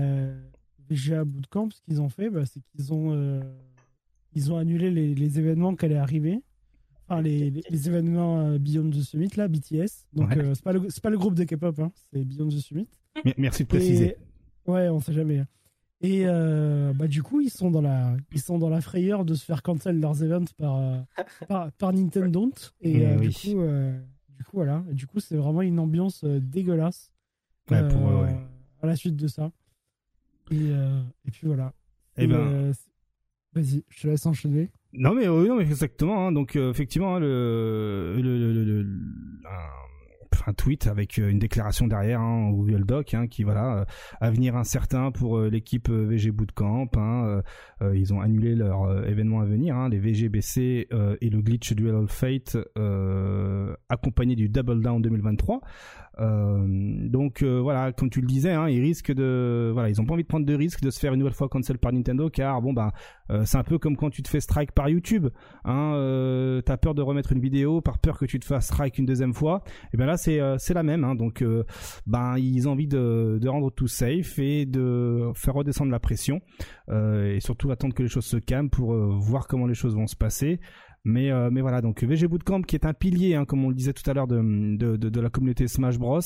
VGA 0.88 1.24
Bootcamp, 1.24 1.68
ce 1.70 1.82
qu'ils 1.82 2.00
ont 2.00 2.08
fait, 2.08 2.30
bah, 2.30 2.46
c'est 2.46 2.60
qu'ils 2.72 2.92
ont, 2.92 3.12
euh, 3.12 3.42
ils 4.34 4.52
ont 4.52 4.56
annulé 4.56 4.90
les, 4.90 5.14
les 5.14 5.38
événements 5.38 5.74
qui 5.76 5.84
allaient 5.86 5.96
arriver. 5.96 6.40
Enfin, 7.08 7.20
les, 7.22 7.50
les, 7.50 7.62
les 7.68 7.88
événements 7.88 8.40
euh, 8.40 8.58
Beyond 8.58 8.90
the 8.90 9.00
Summit, 9.02 9.30
là, 9.36 9.48
BTS. 9.48 10.06
Donc, 10.12 10.28
Ouais. 10.30 10.38
euh, 10.38 10.54
c'est 10.54 10.62
pas, 10.62 10.72
le- 10.72 10.88
c'est 10.90 11.02
pas 11.02 11.10
le 11.10 11.18
groupe 11.18 11.34
de 11.34 11.42
K-pop, 11.44 11.78
hein, 11.80 11.90
c'est 12.12 12.24
Beyond 12.24 12.48
the 12.48 12.58
Summit. 12.60 12.86
Merci 13.36 13.64
de 13.64 13.68
préciser. 13.68 14.16
Et- 14.66 14.70
Ouais, 14.70 14.88
on 14.88 15.00
sait 15.00 15.12
jamais. 15.12 15.42
Et 16.02 16.22
euh, 16.26 16.92
bah, 16.94 17.08
du 17.08 17.22
coup, 17.22 17.40
ils 17.40 17.50
sont, 17.50 17.70
dans 17.70 17.80
la, 17.82 18.16
ils 18.32 18.40
sont 18.40 18.58
dans 18.58 18.68
la 18.68 18.80
frayeur 18.80 19.24
de 19.24 19.34
se 19.34 19.44
faire 19.44 19.62
cancel 19.62 19.98
leurs 20.00 20.22
events 20.22 20.44
par, 20.56 20.76
euh, 20.76 20.98
par, 21.48 21.72
par 21.72 21.92
Nintendo. 21.92 22.50
Et 22.80 23.04
euh, 23.06 23.16
oui. 23.18 23.28
du, 23.28 23.34
coup, 23.54 23.62
du 24.38 24.44
coup, 24.44 24.50
voilà. 24.56 24.84
Et 24.90 24.94
du 24.94 25.06
coup, 25.06 25.18
c'est 25.20 25.36
vraiment 25.36 25.62
une 25.62 25.78
ambiance 25.80 26.24
dégueulasse 26.24 27.10
Ouais, 27.70 27.86
pour 27.88 28.08
eux, 28.10 28.26
à 28.82 28.86
la 28.86 28.96
suite 28.96 29.16
de 29.16 29.26
ça. 29.28 29.50
Et, 30.50 30.56
et 30.70 31.30
puis 31.30 31.46
voilà. 31.46 31.72
Eh 32.16 32.24
Et, 32.24 32.26
ben. 32.26 32.72
Vas-y, 33.54 33.84
je 33.88 34.02
te 34.02 34.06
laisse 34.08 34.26
enchaîner. 34.26 34.70
Non 34.92 35.14
mais 35.14 35.26
euh, 35.28 35.46
non 35.46 35.56
mais 35.56 35.62
exactement. 35.64 36.26
hein. 36.26 36.32
donc 36.32 36.56
euh, 36.56 36.70
effectivement 36.70 37.16
hein, 37.16 37.20
le, 37.20 38.16
le, 38.20 38.38
le- 38.52 38.64
le- 38.64 38.82
un, 40.46 40.52
tweet 40.52 40.86
avec 40.86 41.18
euh, 41.18 41.30
une 41.30 41.38
déclaration 41.38 41.86
derrière 41.86 42.20
hein, 42.20 42.50
Google 42.50 42.84
Doc 42.84 43.14
hein, 43.14 43.26
qui 43.26 43.44
voilà 43.44 43.78
euh, 43.78 43.84
avenir 44.20 44.56
incertain 44.56 45.10
pour 45.10 45.38
euh, 45.38 45.48
l'équipe 45.48 45.88
euh, 45.88 46.06
VG 46.06 46.30
Bootcamp. 46.30 46.88
Hein, 46.96 47.24
euh, 47.26 47.42
euh, 47.82 47.96
ils 47.96 48.12
ont 48.12 48.20
annulé 48.20 48.54
leur 48.54 48.84
euh, 48.84 49.04
événement 49.04 49.40
à 49.40 49.44
venir, 49.44 49.76
hein, 49.76 49.88
les 49.88 49.98
VGBC 49.98 50.88
euh, 50.92 51.16
et 51.20 51.30
le 51.30 51.40
Glitch 51.40 51.72
Duel 51.72 51.94
of 51.94 52.10
Fate 52.10 52.58
euh, 52.78 53.74
accompagné 53.88 54.34
du 54.34 54.48
Double 54.48 54.82
Down 54.82 55.00
2023. 55.02 55.60
Euh, 56.18 56.66
donc 57.08 57.42
euh, 57.42 57.60
voilà, 57.60 57.92
comme 57.92 58.10
tu 58.10 58.20
le 58.20 58.26
disais, 58.26 58.54
ils 58.68 58.80
risquent 58.80 59.12
de, 59.12 59.70
voilà, 59.72 59.88
ils 59.88 60.00
ont 60.00 60.04
pas 60.04 60.14
envie 60.14 60.22
de 60.22 60.28
prendre 60.28 60.44
de 60.44 60.54
risques 60.54 60.82
de 60.82 60.90
se 60.90 60.98
faire 60.98 61.14
une 61.14 61.20
nouvelle 61.20 61.34
fois 61.34 61.48
cancel 61.48 61.78
par 61.78 61.92
Nintendo, 61.92 62.28
car 62.28 62.60
bon 62.60 62.72
bah 62.72 62.92
euh, 63.30 63.44
c'est 63.46 63.56
un 63.56 63.62
peu 63.62 63.78
comme 63.78 63.96
quand 63.96 64.10
tu 64.10 64.22
te 64.22 64.28
fais 64.28 64.40
strike 64.40 64.72
par 64.72 64.88
YouTube. 64.88 65.28
Hein, 65.64 65.94
euh, 65.94 66.60
t'as 66.60 66.76
peur 66.76 66.94
de 66.94 67.02
remettre 67.02 67.32
une 67.32 67.40
vidéo 67.40 67.80
par 67.80 67.98
peur 67.98 68.18
que 68.18 68.26
tu 68.26 68.38
te 68.38 68.44
fasses 68.44 68.66
strike 68.66 68.98
une 68.98 69.06
deuxième 69.06 69.32
fois. 69.32 69.62
Et 69.94 69.96
ben 69.96 70.06
là 70.06 70.16
c'est 70.16 70.29
euh, 70.38 70.56
c'est 70.58 70.74
la 70.74 70.82
même. 70.82 71.04
Hein, 71.04 71.14
donc 71.14 71.42
euh, 71.42 71.64
ben 72.06 72.36
ils 72.38 72.68
ont 72.68 72.72
envie 72.72 72.86
de, 72.86 73.38
de 73.40 73.48
rendre 73.48 73.70
tout 73.70 73.88
safe 73.88 74.38
et 74.38 74.66
de 74.66 75.30
faire 75.34 75.54
redescendre 75.54 75.90
la 75.90 75.98
pression 75.98 76.40
euh, 76.90 77.34
et 77.34 77.40
surtout 77.40 77.70
attendre 77.70 77.94
que 77.94 78.02
les 78.02 78.08
choses 78.08 78.26
se 78.26 78.36
calment 78.36 78.70
pour 78.70 78.94
voir 78.94 79.48
comment 79.48 79.66
les 79.66 79.74
choses 79.74 79.94
vont 79.94 80.06
se 80.06 80.16
passer. 80.16 80.60
Mais, 81.02 81.30
mais 81.50 81.62
voilà, 81.62 81.80
donc 81.80 82.04
VG 82.04 82.28
Bootcamp 82.28 82.60
qui 82.60 82.76
est 82.76 82.84
un 82.84 82.92
pilier, 82.92 83.34
hein, 83.34 83.46
comme 83.46 83.64
on 83.64 83.70
le 83.70 83.74
disait 83.74 83.94
tout 83.94 84.08
à 84.10 84.12
l'heure, 84.12 84.26
de, 84.26 84.76
de, 84.76 84.96
de, 84.96 85.20
la 85.20 85.30
communauté 85.30 85.66
Smash 85.66 85.98
Bros, 85.98 86.20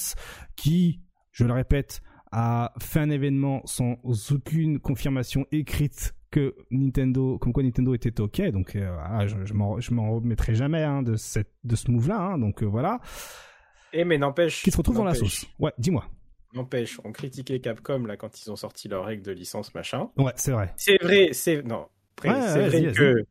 qui, 0.57 1.01
je 1.31 1.45
le 1.45 1.53
répète, 1.53 2.03
a 2.33 2.73
fait 2.81 2.99
un 2.99 3.09
événement 3.09 3.63
sans 3.67 3.95
aucune 4.33 4.81
confirmation 4.81 5.47
écrite 5.53 6.17
que 6.35 6.57
Nintendo, 6.73 7.39
comme 7.39 7.53
quoi 7.53 7.63
Nintendo 7.63 7.95
était 7.95 8.21
ok. 8.21 8.51
Donc 8.51 8.77
voilà, 8.77 9.29
je, 9.29 9.45
je 9.45 9.55
m'en 9.55 10.15
remettrai 10.17 10.57
jamais 10.57 10.83
hein, 10.83 11.05
de, 11.05 11.15
cette, 11.15 11.53
de 11.63 11.77
ce 11.77 11.93
move-là. 11.93 12.37
Donc 12.39 12.65
voilà, 12.65 12.99
Et 13.95 14.05
mais 14.05 14.19
n'empêche. 14.19 14.63
qui 14.63 14.71
se 14.71 14.77
retrouve 14.77 14.97
dans 14.97 15.05
la 15.05 15.15
sauce. 15.15 15.47
Ouais, 15.59 15.73
dis-moi. 15.79 16.07
N'empêche, 16.53 17.01
on 17.05 17.13
critiquait 17.13 17.61
Capcom 17.61 18.05
là 18.07 18.17
quand 18.17 18.41
ils 18.41 18.51
ont 18.51 18.57
sorti 18.57 18.87
leurs 18.89 19.05
règles 19.05 19.23
de 19.23 19.33
licence 19.33 19.75
machin. 19.75 20.11
Ouais, 20.17 20.33
c'est 20.37 20.53
vrai. 20.53 20.73
C'est 20.77 21.03
vrai, 21.03 21.31
c'est 21.33 21.63
non. 21.63 21.89
Après, 22.17 22.29
Ouais, 22.31 22.41
c'est 22.43 22.55
ouais, 22.61 22.69
vrai 22.69 22.93
que 22.93 23.25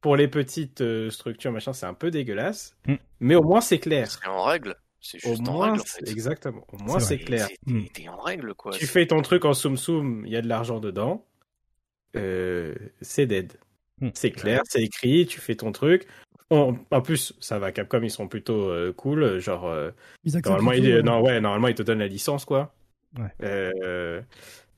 pour 0.00 0.14
les 0.16 0.28
petites 0.28 0.80
euh, 0.80 1.10
structures 1.10 1.50
machin, 1.50 1.72
c'est 1.72 1.86
un 1.86 1.94
peu 1.94 2.10
dégueulasse. 2.12 2.76
Mm. 2.86 2.94
Mais 3.20 3.34
au 3.34 3.42
moins 3.42 3.60
c'est 3.60 3.78
clair. 3.78 4.08
C'est 4.10 4.28
en 4.28 4.44
règle. 4.44 4.76
C'est 5.00 5.24
Au 5.26 5.30
juste 5.30 5.48
en 5.48 5.52
moins, 5.52 5.66
règle 5.70 5.80
en 5.80 5.84
c'est- 5.84 6.04
fait. 6.06 6.10
exactement. 6.12 6.64
Au 6.72 6.78
moins 6.78 7.00
C'est 7.00 7.18
clair. 7.18 7.48
T'es- 7.48 7.56
Mm. 7.72 7.84
T'es 7.92 8.08
en 8.08 8.18
règle 8.18 8.54
quoi. 8.54 8.72
Tu 8.72 8.86
fais 8.86 9.06
ton 9.06 9.22
truc 9.22 9.44
en 9.44 9.54
soum 9.54 9.76
soum, 9.76 10.24
il 10.26 10.32
y 10.32 10.36
a 10.36 10.42
de 10.42 10.48
l'argent 10.48 10.78
dedans. 10.80 11.24
Euh, 12.16 12.74
c'est 13.00 13.26
dead. 13.26 13.54
Mm. 14.00 14.10
C'est 14.14 14.30
clair, 14.30 14.62
c'est 14.68 14.82
écrit, 14.82 15.26
tu 15.26 15.40
fais 15.40 15.56
ton 15.56 15.72
truc. 15.72 16.06
On- 16.50 16.76
en 16.90 17.00
plus, 17.02 17.34
ça 17.40 17.58
va, 17.58 17.72
Capcom, 17.72 18.00
ils 18.02 18.10
sont 18.10 18.26
plutôt 18.28 18.70
euh, 18.70 18.92
cool. 18.92 19.38
Genre, 19.38 19.66
euh, 19.66 19.90
Ils 20.24 20.32
normalement, 20.44 20.72
ils, 20.72 20.90
euh, 20.90 21.02
non, 21.02 21.20
ouais, 21.20 21.40
normalement, 21.40 21.68
ils 21.68 21.74
te 21.74 21.82
donnent 21.82 21.98
la 21.98 22.06
licence, 22.06 22.44
quoi. 22.44 22.74
Ouais. 23.18 24.22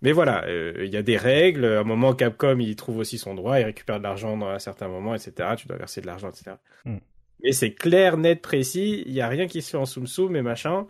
Mais 0.02 0.12
voilà, 0.12 0.44
il 0.50 0.88
y 0.88 0.96
a 0.96 1.02
des 1.02 1.16
règles. 1.18 1.64
À 1.66 1.80
un 1.80 1.84
moment, 1.84 2.14
Capcom, 2.14 2.58
il 2.58 2.74
trouve 2.74 2.98
aussi 2.98 3.18
son 3.18 3.34
droit, 3.34 3.60
il 3.60 3.64
récupère 3.64 3.98
de 3.98 4.02
l'argent 4.04 4.36
dans 4.36 4.48
un 4.48 4.58
certain 4.58 4.88
moment, 4.88 5.14
etc. 5.14 5.50
Tu 5.56 5.66
dois 5.68 5.76
verser 5.76 6.00
de 6.00 6.06
l'argent, 6.06 6.30
etc. 6.30 6.52
Mm. 6.86 6.96
Mais 7.42 7.52
c'est 7.52 7.72
clair, 7.74 8.16
net, 8.16 8.40
précis. 8.40 9.02
Il 9.06 9.12
y 9.12 9.20
a 9.20 9.28
rien 9.28 9.46
qui 9.46 9.60
se 9.60 9.70
fait 9.70 9.76
en 9.76 9.84
soum 9.86 10.06
soum 10.06 10.34
et 10.36 10.42
machin. 10.42 10.86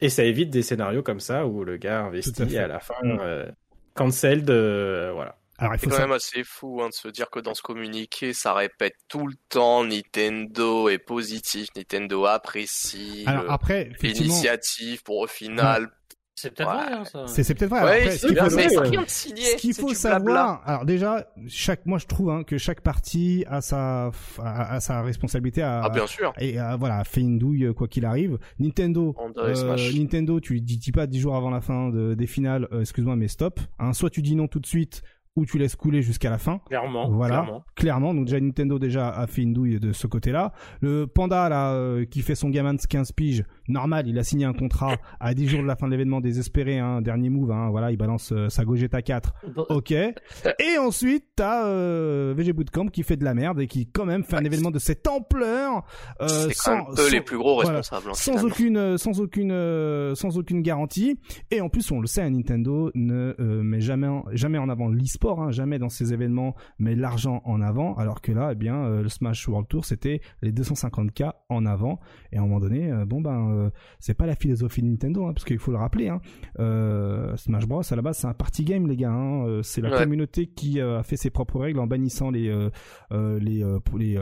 Et 0.00 0.08
ça 0.10 0.24
évite 0.24 0.50
des 0.50 0.62
scénarios 0.62 1.02
comme 1.02 1.20
ça 1.20 1.46
où 1.46 1.64
le 1.64 1.76
gars 1.78 2.02
investit 2.04 2.42
à 2.42 2.46
et 2.50 2.58
à 2.58 2.66
la 2.66 2.80
fin, 2.80 2.94
Mm. 3.02 3.52
cancelled, 3.94 4.50
euh, 4.50 5.10
voilà. 5.14 5.38
Alors 5.58 5.74
il 5.74 5.78
C'est 5.78 5.84
faut 5.84 5.90
quand 5.90 5.96
ça. 5.96 6.02
même 6.02 6.12
assez 6.12 6.42
fou 6.44 6.80
hein, 6.82 6.88
de 6.88 6.94
se 6.94 7.08
dire 7.08 7.30
que 7.30 7.38
dans 7.38 7.54
ce 7.54 7.62
communiqué, 7.62 8.32
ça 8.32 8.54
répète 8.54 8.94
tout 9.08 9.26
le 9.26 9.34
temps 9.48 9.84
Nintendo 9.84 10.88
est 10.88 10.98
positif, 10.98 11.68
Nintendo 11.76 12.24
apprécie 12.26 13.22
Alors 13.26 13.44
le- 13.44 13.50
après, 13.52 13.90
l'initiative 14.02 15.02
pour 15.02 15.18
au 15.18 15.26
final. 15.26 15.90
C'est 16.36 16.50
peut-être 16.52 16.68
Ouais. 16.68 16.82
vrai, 16.84 16.92
hein, 16.92 17.04
ça. 17.04 17.26
c'est 17.28 17.54
peut-être 17.54 17.70
vrai. 17.70 17.84
Ouais, 17.84 18.00
Après, 18.02 18.10
ce 18.10 18.18
c'est 18.18 18.26
qu'il 18.26 18.36
faut 18.36 18.50
savoir-. 18.50 19.08
Ce 19.08 19.56
qu'il 19.56 19.74
faut 19.74 19.94
savoir, 19.94 20.62
alors 20.68 20.84
déjà, 20.84 21.32
chaque, 21.46 21.86
moi 21.86 21.98
je 21.98 22.06
trouve 22.06 22.30
hein, 22.30 22.42
que 22.42 22.58
chaque 22.58 22.80
partie 22.80 23.44
a 23.46 23.60
sa, 23.60 24.10
a, 24.42 24.74
a 24.74 24.80
sa 24.80 25.02
responsabilité 25.02 25.62
à, 25.62 25.82
Ah 25.84 25.88
bien 25.90 26.08
sûr. 26.08 26.32
et 26.40 26.60
euh, 26.60 26.74
voilà, 26.74 26.98
a 26.98 27.04
fait 27.04 27.20
une 27.20 27.38
douille 27.38 27.66
euh, 27.66 27.72
quoi 27.72 27.86
qu'il 27.86 28.04
arrive. 28.04 28.38
Nintendo, 28.58 29.14
euh. 29.38 29.76
Nintendo, 29.96 30.40
tu 30.40 30.54
lui 30.54 30.60
dis, 30.62 30.76
dis 30.76 30.90
pas 30.90 31.06
dix 31.06 31.20
jours 31.20 31.36
avant 31.36 31.50
la 31.50 31.60
fin 31.60 31.90
de, 31.90 32.14
des 32.14 32.26
finales, 32.26 32.66
euh, 32.72 32.80
excuse-moi 32.80 33.14
mais 33.14 33.28
stop. 33.28 33.60
Hein, 33.78 33.92
soit 33.92 34.10
tu 34.10 34.20
dis 34.20 34.34
non 34.34 34.48
tout 34.48 34.58
de 34.58 34.66
suite, 34.66 35.02
ou 35.36 35.44
tu 35.46 35.58
laisses 35.58 35.74
couler 35.76 36.00
jusqu'à 36.02 36.30
la 36.30 36.38
fin. 36.38 36.60
Clairement. 36.66 37.08
Voilà, 37.10 37.40
clairement. 37.40 37.64
clairement. 37.74 38.14
Donc 38.14 38.26
déjà 38.26 38.38
Nintendo 38.40 38.78
déjà 38.78 39.08
a 39.08 39.26
fait 39.26 39.42
une 39.42 39.52
douille 39.52 39.80
de 39.80 39.92
ce 39.92 40.06
côté-là. 40.06 40.52
Le 40.80 41.06
panda 41.06 41.48
là 41.48 41.72
euh, 41.72 42.04
qui 42.04 42.22
fait 42.22 42.34
son 42.36 42.50
gamin 42.50 42.74
de 42.74 42.80
15 42.80 43.12
piges, 43.12 43.44
normal, 43.68 44.06
il 44.06 44.18
a 44.18 44.22
signé 44.24 44.44
un 44.44 44.52
contrat 44.52 44.96
à 45.20 45.34
10 45.34 45.48
jours 45.48 45.62
de 45.62 45.66
la 45.66 45.74
fin 45.76 45.86
de 45.86 45.90
l'événement 45.92 46.20
désespéré, 46.20 46.78
hein, 46.78 47.00
dernier 47.02 47.30
move, 47.30 47.50
hein, 47.50 47.68
voilà, 47.70 47.90
il 47.90 47.96
balance 47.96 48.30
euh, 48.32 48.48
sa 48.48 48.64
Gogeta 48.64 49.02
4. 49.02 49.32
Bon, 49.56 49.66
Ok. 49.70 49.90
Et 49.92 50.78
ensuite, 50.78 51.24
t'as 51.34 51.66
euh, 51.66 52.32
VG 52.36 52.52
Bootcamp 52.52 52.86
qui 52.86 53.02
fait 53.02 53.16
de 53.16 53.24
la 53.24 53.34
merde 53.34 53.60
et 53.60 53.66
qui 53.66 53.86
quand 53.88 54.04
même 54.04 54.22
fait 54.22 54.36
un 54.36 54.44
événement 54.44 54.70
de 54.70 54.78
cette 54.78 55.06
ampleur 55.08 55.84
euh, 56.22 56.26
quand 56.48 56.52
sans, 56.54 56.74
même 56.76 56.84
eux 56.92 56.96
sans- 56.96 57.12
les 57.12 57.20
plus 57.20 57.38
gros 57.38 57.56
responsables. 57.56 58.08
hein, 58.10 58.14
sans 58.14 58.44
aucune, 58.44 58.76
euh, 58.76 58.96
sans 58.98 59.20
aucune, 59.20 59.50
euh, 59.50 60.14
sans 60.14 60.38
aucune 60.38 60.62
garantie. 60.62 61.18
Et 61.50 61.60
en 61.60 61.68
plus, 61.68 61.90
on 61.90 62.00
le 62.00 62.06
sait, 62.06 62.22
hein, 62.22 62.30
Nintendo 62.30 62.90
ne 62.94 63.34
met 63.62 63.80
jamais, 63.80 64.06
en, 64.06 64.24
jamais 64.32 64.58
en 64.58 64.68
avant 64.68 64.88
l'e-sport, 64.88 65.23
hein, 65.32 65.50
jamais 65.50 65.78
dans 65.78 65.88
ses 65.88 66.12
événements 66.12 66.54
met 66.78 66.94
l'argent 66.94 67.42
en 67.44 67.60
avant. 67.60 67.94
Alors 67.96 68.20
que 68.20 68.32
là, 68.32 68.50
eh 68.52 68.54
bien, 68.54 68.76
euh, 68.84 69.02
le 69.02 69.08
Smash 69.08 69.48
World 69.48 69.68
Tour, 69.68 69.84
c'était 69.84 70.20
les 70.42 70.52
250K 70.52 71.32
en 71.48 71.66
avant. 71.66 72.00
Et 72.32 72.36
à 72.36 72.40
un 72.40 72.44
moment 72.44 72.60
donné, 72.60 72.90
euh, 72.90 73.04
bon 73.04 73.20
ben, 73.20 73.50
euh, 73.50 73.70
c'est 73.98 74.14
pas 74.14 74.26
la 74.26 74.34
philosophie 74.36 74.82
de 74.82 74.86
Nintendo, 74.88 75.26
hein, 75.26 75.32
parce 75.32 75.44
qu'il 75.44 75.58
faut 75.58 75.70
le 75.72 75.78
rappeler. 75.78 76.08
Hein, 76.08 76.20
Smash 77.36 77.66
Bros 77.66 77.82
à 77.90 77.96
la 77.96 78.02
base, 78.02 78.18
c'est 78.18 78.26
un 78.26 78.34
party 78.34 78.64
game, 78.64 78.86
les 78.86 78.96
gars. 78.96 79.10
Hein, 79.10 79.60
c'est 79.62 79.80
la 79.80 79.90
Ouais. 79.90 79.98
communauté 79.98 80.46
qui 80.46 80.80
a 80.80 81.02
fait 81.02 81.16
ses 81.16 81.30
propres 81.30 81.60
règles 81.60 81.78
en 81.80 81.86
bannissant 81.86 82.30
les, 82.30 82.48
les, 83.12 83.78
pour 83.84 83.98
les, 83.98 84.18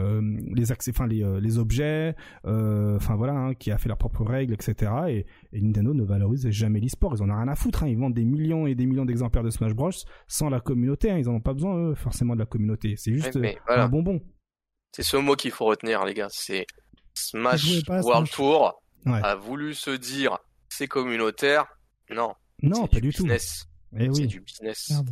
les 0.53 0.71
accès, 0.71 0.91
enfin 0.91 1.07
les, 1.07 1.23
les 1.41 1.57
objets, 1.57 2.15
enfin 2.45 3.15
voilà, 3.15 3.53
qui 3.55 3.71
a 3.71 3.77
fait 3.77 3.89
leurs 3.89 3.97
propres 3.97 4.23
règles, 4.23 4.53
etc. 4.53 4.91
Et, 5.09 5.25
et 5.53 5.61
Nintendo 5.61 5.93
ne 5.93 6.03
valorise 6.03 6.49
jamais 6.49 6.79
l'e-sport. 6.79 7.13
Ils 7.15 7.21
en 7.23 7.29
ont 7.29 7.35
rien 7.35 7.47
à 7.47 7.55
foutre. 7.55 7.83
Hein. 7.83 7.87
Ils 7.87 7.97
vendent 7.97 8.13
des 8.15 8.25
millions 8.25 8.65
et 8.67 8.75
des 8.75 8.85
millions 8.85 9.05
d'exemplaires 9.05 9.43
de 9.43 9.49
Smash 9.51 9.73
Bros 9.73 9.91
sans 10.27 10.49
la 10.49 10.59
communauté. 10.59 11.11
Hein. 11.11 11.17
Ils 11.19 11.29
en 11.29 11.33
ont 11.35 11.41
pas 11.41 11.53
besoin 11.53 11.75
eux, 11.77 11.95
forcément 11.95 12.33
de 12.33 12.39
la 12.39 12.45
communauté. 12.45 12.95
C'est 12.97 13.13
juste 13.13 13.35
Ouais, 13.35 13.41
mais 13.41 13.55
euh, 13.55 13.61
voilà. 13.67 13.83
un 13.85 13.89
bonbon. 13.89 14.19
C'est 14.91 15.03
ce 15.03 15.15
mot 15.17 15.35
qu'il 15.35 15.51
faut 15.51 15.65
retenir, 15.65 16.03
les 16.05 16.13
gars. 16.13 16.27
C'est 16.31 16.65
Smash 17.13 17.83
World 17.87 18.27
Smash. 18.27 18.31
Tour 18.31 18.79
Ouais. 19.05 19.19
a 19.23 19.35
voulu 19.35 19.73
se 19.73 19.91
dire 19.91 20.37
c'est 20.69 20.87
communautaire. 20.87 21.65
Non, 22.09 22.33
Non, 22.61 22.83
c'est 22.83 22.91
pas 22.91 22.99
du 23.01 23.11
tout. 23.13 23.23
business. 23.23 23.65
Eh 23.95 24.05
C'est 24.05 24.09
oui, 24.21 24.27
du 24.27 24.39
business. 24.41 24.89
Merde. 24.89 25.09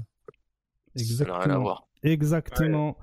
Ça 0.95 1.25
n'a 1.25 1.33
rien 1.33 1.33
à 1.33 1.43
exactement. 1.43 1.61
voir. 1.61 1.87
Exactement. 2.03 2.97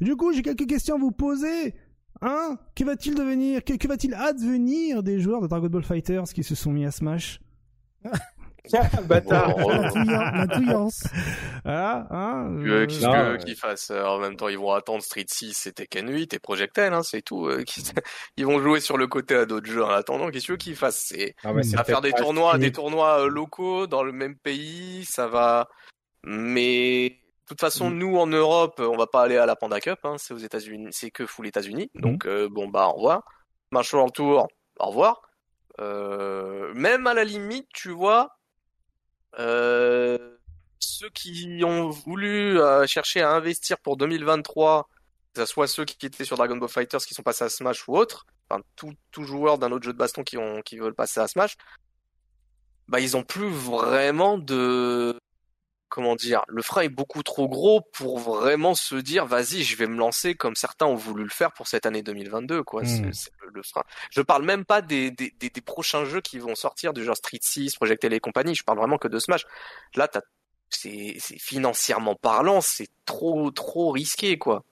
Du 0.00 0.16
coup, 0.16 0.32
j'ai 0.32 0.42
quelques 0.42 0.66
questions 0.66 0.96
à 0.96 0.98
vous 0.98 1.10
poser. 1.12 1.74
Hein? 2.22 2.56
Que 2.76 2.84
va-t-il 2.84 3.14
devenir? 3.14 3.64
Que, 3.64 3.74
que 3.74 3.88
va-t-il 3.88 4.14
advenir 4.14 5.02
des 5.02 5.20
joueurs 5.20 5.40
de 5.42 5.48
Dragon 5.48 5.66
Ball 5.68 5.82
Fighters 5.84 6.24
qui 6.34 6.42
se 6.44 6.54
sont 6.54 6.70
mis 6.70 6.84
à 6.86 6.90
Smash? 6.90 7.40
Bâtard. 9.08 9.56
Bon, 9.56 9.68
La 9.70 9.90
touilla- 9.90 10.30
la 10.36 10.46
touillance. 10.46 11.04
Ah, 11.64 12.06
hein 12.10 12.56
Tu 12.60 12.68
veux 12.68 12.86
qu'ils 12.86 13.54
fassent 13.56 13.92
euh, 13.92 14.04
en 14.04 14.18
même 14.18 14.34
temps 14.36 14.48
ils 14.48 14.58
vont 14.58 14.72
attendre 14.72 15.00
Street 15.00 15.24
6 15.28 15.68
et 15.68 15.72
Tekken 15.72 16.08
8 16.10 16.34
et 16.34 16.38
Projectile 16.40 16.90
hein, 16.92 17.04
c'est 17.04 17.22
tout 17.22 17.46
euh, 17.46 17.62
ils 18.36 18.44
vont 18.44 18.60
jouer 18.60 18.80
sur 18.80 18.96
le 18.98 19.06
côté 19.06 19.36
à 19.36 19.46
d'autres 19.46 19.70
jeux 19.70 19.84
en 19.84 19.90
attendant 19.90 20.28
qu'est-ce 20.30 20.42
que 20.42 20.46
tu 20.46 20.52
veux 20.52 20.56
qu'ils 20.58 20.74
fassent? 20.74 21.04
C'est 21.08 21.36
Ah 21.44 21.52
à 21.76 21.84
faire 21.84 22.00
des 22.00 22.12
tournois 22.12 22.58
des 22.58 22.72
tournois 22.72 23.20
euh, 23.24 23.28
locaux 23.28 23.86
dans 23.86 24.02
le 24.02 24.10
même 24.10 24.34
pays 24.36 25.04
ça 25.04 25.28
va 25.28 25.68
mais 26.24 27.20
toute 27.52 27.60
façon 27.60 27.90
Mm. 27.90 27.98
nous 27.98 28.16
en 28.16 28.26
Europe 28.26 28.80
on 28.80 28.96
va 28.96 29.06
pas 29.06 29.22
aller 29.22 29.36
à 29.36 29.46
la 29.46 29.56
Panda 29.56 29.80
Cup 29.80 29.98
hein, 30.04 30.16
c'est 30.18 30.34
aux 30.34 30.38
États-Unis 30.38 30.88
c'est 30.90 31.10
que 31.10 31.26
full 31.26 31.46
États-Unis 31.46 31.90
Mm. 31.94 32.00
donc 32.00 32.26
euh, 32.26 32.48
bon 32.50 32.68
bah 32.68 32.86
au 32.88 32.92
revoir 32.94 33.22
Smash 33.70 33.92
World 33.94 34.12
Tour 34.12 34.48
au 34.80 34.86
revoir 34.86 35.22
euh, 35.80 36.72
même 36.74 37.06
à 37.06 37.14
la 37.14 37.24
limite 37.24 37.68
tu 37.72 37.90
vois 37.90 38.36
euh, 39.38 40.36
ceux 40.78 41.10
qui 41.10 41.62
ont 41.64 41.88
voulu 41.90 42.58
chercher 42.86 43.22
à 43.22 43.30
investir 43.30 43.78
pour 43.78 43.96
2023, 43.96 44.88
que 45.32 45.40
ce 45.40 45.46
soit 45.46 45.66
ceux 45.66 45.84
qui 45.84 46.04
étaient 46.04 46.24
sur 46.24 46.36
Dragon 46.36 46.56
Ball 46.56 46.68
Fighters 46.68 47.00
qui 47.00 47.14
sont 47.14 47.22
passés 47.22 47.44
à 47.44 47.48
Smash 47.48 47.86
ou 47.88 47.96
autres, 47.96 48.26
enfin 48.50 48.62
tout, 48.76 48.92
tout 49.10 49.24
joueur 49.24 49.58
d'un 49.58 49.72
autre 49.72 49.84
jeu 49.84 49.92
de 49.92 49.98
baston 49.98 50.22
qui, 50.22 50.36
ont, 50.36 50.60
qui 50.62 50.76
veulent 50.78 50.94
passer 50.94 51.20
à 51.20 51.28
Smash, 51.28 51.56
bah 52.88 53.00
ils 53.00 53.16
ont 53.16 53.22
plus 53.22 53.48
vraiment 53.48 54.38
de 54.38 55.18
comment 55.92 56.16
dire, 56.16 56.42
le 56.48 56.62
frein 56.62 56.80
est 56.80 56.88
beaucoup 56.88 57.22
trop 57.22 57.50
gros 57.50 57.82
pour 57.82 58.18
vraiment 58.18 58.74
se 58.74 58.94
dire 58.94 59.26
vas-y 59.26 59.62
je 59.62 59.76
vais 59.76 59.86
me 59.86 59.98
lancer 59.98 60.34
comme 60.34 60.56
certains 60.56 60.86
ont 60.86 60.94
voulu 60.94 61.22
le 61.22 61.28
faire 61.28 61.52
pour 61.52 61.68
cette 61.68 61.84
année 61.84 62.02
2022 62.02 62.62
quoi. 62.62 62.82
Mm. 62.82 62.86
C'est 62.86 63.12
c'est 63.12 63.30
le, 63.42 63.50
le 63.52 63.62
frein. 63.62 63.82
Je 64.10 64.22
parle 64.22 64.42
même 64.42 64.64
pas 64.64 64.80
des, 64.80 65.10
des, 65.10 65.34
des, 65.38 65.50
des 65.50 65.60
prochains 65.60 66.06
jeux 66.06 66.22
qui 66.22 66.38
vont 66.38 66.54
sortir 66.54 66.94
du 66.94 67.04
genre 67.04 67.16
Street 67.16 67.40
6, 67.42 67.76
Project 67.76 68.04
L 68.04 68.14
et 68.14 68.20
compagnie. 68.20 68.54
Je 68.54 68.64
parle 68.64 68.78
vraiment 68.78 68.96
que 68.96 69.06
de 69.06 69.18
Smash. 69.18 69.44
Là 69.94 70.08
t'as 70.08 70.22
c'est 70.70 71.16
c'est 71.18 71.38
financièrement 71.38 72.14
parlant, 72.14 72.62
c'est 72.62 72.88
trop 73.04 73.50
trop 73.50 73.90
risqué 73.90 74.38
quoi. 74.38 74.64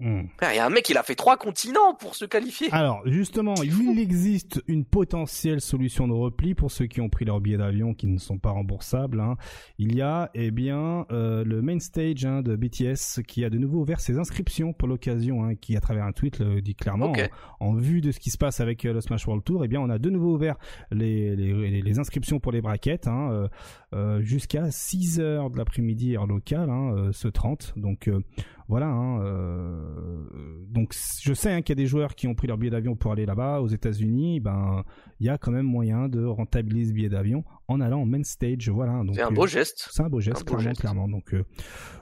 Hmm. 0.00 0.22
Il 0.42 0.54
y 0.56 0.58
a 0.58 0.66
un 0.66 0.70
mec, 0.70 0.88
il 0.88 0.96
a 0.96 1.02
fait 1.02 1.16
trois 1.16 1.36
continents 1.36 1.94
pour 1.98 2.14
se 2.14 2.24
qualifier. 2.24 2.68
Alors, 2.70 3.02
justement, 3.06 3.54
il 3.64 3.98
existe 3.98 4.62
une 4.68 4.84
potentielle 4.84 5.60
solution 5.60 6.06
de 6.06 6.12
repli 6.12 6.54
pour 6.54 6.70
ceux 6.70 6.86
qui 6.86 7.00
ont 7.00 7.08
pris 7.08 7.24
leur 7.24 7.40
billet 7.40 7.56
d'avion 7.56 7.94
qui 7.94 8.06
ne 8.06 8.18
sont 8.18 8.38
pas 8.38 8.50
remboursables. 8.50 9.20
hein. 9.20 9.36
Il 9.78 9.96
y 9.96 10.00
a, 10.02 10.30
eh 10.34 10.50
bien, 10.52 11.04
euh, 11.10 11.42
le 11.44 11.62
main 11.62 11.80
stage 11.80 12.24
hein, 12.24 12.42
de 12.42 12.54
BTS 12.54 13.22
qui 13.26 13.44
a 13.44 13.50
de 13.50 13.58
nouveau 13.58 13.80
ouvert 13.80 13.98
ses 14.00 14.18
inscriptions 14.18 14.72
pour 14.72 14.86
l'occasion, 14.86 15.44
hein, 15.44 15.54
qui 15.56 15.76
à 15.76 15.80
travers 15.80 16.04
un 16.04 16.12
tweet 16.12 16.38
le 16.38 16.60
dit 16.62 16.74
clairement. 16.76 17.10
Ok. 17.10 17.28
En, 17.58 17.68
en 17.68 17.74
vue 17.74 18.00
de 18.00 18.12
ce 18.12 18.20
qui 18.20 18.30
se 18.30 18.38
passe 18.38 18.60
avec 18.60 18.84
euh, 18.84 18.92
le 18.92 19.00
Smash 19.00 19.26
World 19.26 19.42
Tour, 19.44 19.64
eh 19.64 19.68
bien, 19.68 19.80
on 19.80 19.90
a 19.90 19.98
de 19.98 20.10
nouveau 20.10 20.34
ouvert 20.34 20.56
les, 20.92 21.34
les, 21.34 21.82
les 21.82 21.98
inscriptions 21.98 22.38
pour 22.38 22.52
les 22.52 22.60
braquettes 22.60 23.08
hein, 23.08 23.30
euh, 23.32 23.48
euh, 23.94 24.22
jusqu'à 24.22 24.70
6 24.70 25.18
heures 25.20 25.50
de 25.50 25.58
l'après-midi 25.58 26.16
heure 26.16 26.26
locale, 26.26 26.70
hein, 26.70 26.92
euh, 26.94 27.12
ce 27.12 27.26
30. 27.26 27.72
Donc 27.76 28.08
euh, 28.08 28.20
voilà. 28.68 28.86
Hein, 28.86 29.22
euh, 29.22 30.24
donc 30.68 30.94
je 31.22 31.32
sais 31.34 31.50
hein, 31.52 31.62
qu'il 31.62 31.70
y 31.76 31.78
a 31.78 31.82
des 31.82 31.86
joueurs 31.86 32.14
qui 32.14 32.28
ont 32.28 32.34
pris 32.34 32.46
leur 32.46 32.58
billet 32.58 32.70
d'avion 32.70 32.94
pour 32.96 33.12
aller 33.12 33.26
là-bas 33.26 33.60
aux 33.60 33.68
États-Unis. 33.68 34.40
Ben 34.40 34.84
il 35.20 35.26
y 35.26 35.30
a 35.30 35.38
quand 35.38 35.50
même 35.50 35.66
moyen 35.66 36.08
de 36.08 36.24
rentabiliser 36.24 36.90
ce 36.90 36.94
billet 36.94 37.08
d'avion 37.08 37.44
en 37.66 37.80
allant 37.80 38.02
en 38.02 38.06
main 38.06 38.22
stage. 38.22 38.68
Voilà. 38.68 39.02
Donc 39.04 39.14
C'est 39.14 39.22
un 39.22 39.28
euh, 39.28 39.34
beau 39.34 39.46
geste. 39.46 39.88
c'est 39.90 40.02
un 40.02 40.08
beau 40.08 40.20
geste, 40.20 40.38
Un 40.38 40.40
beau 40.40 40.46
clairement, 40.46 40.62
geste. 40.68 40.80
clairement. 40.80 41.08
Donc, 41.08 41.34
euh, 41.34 41.44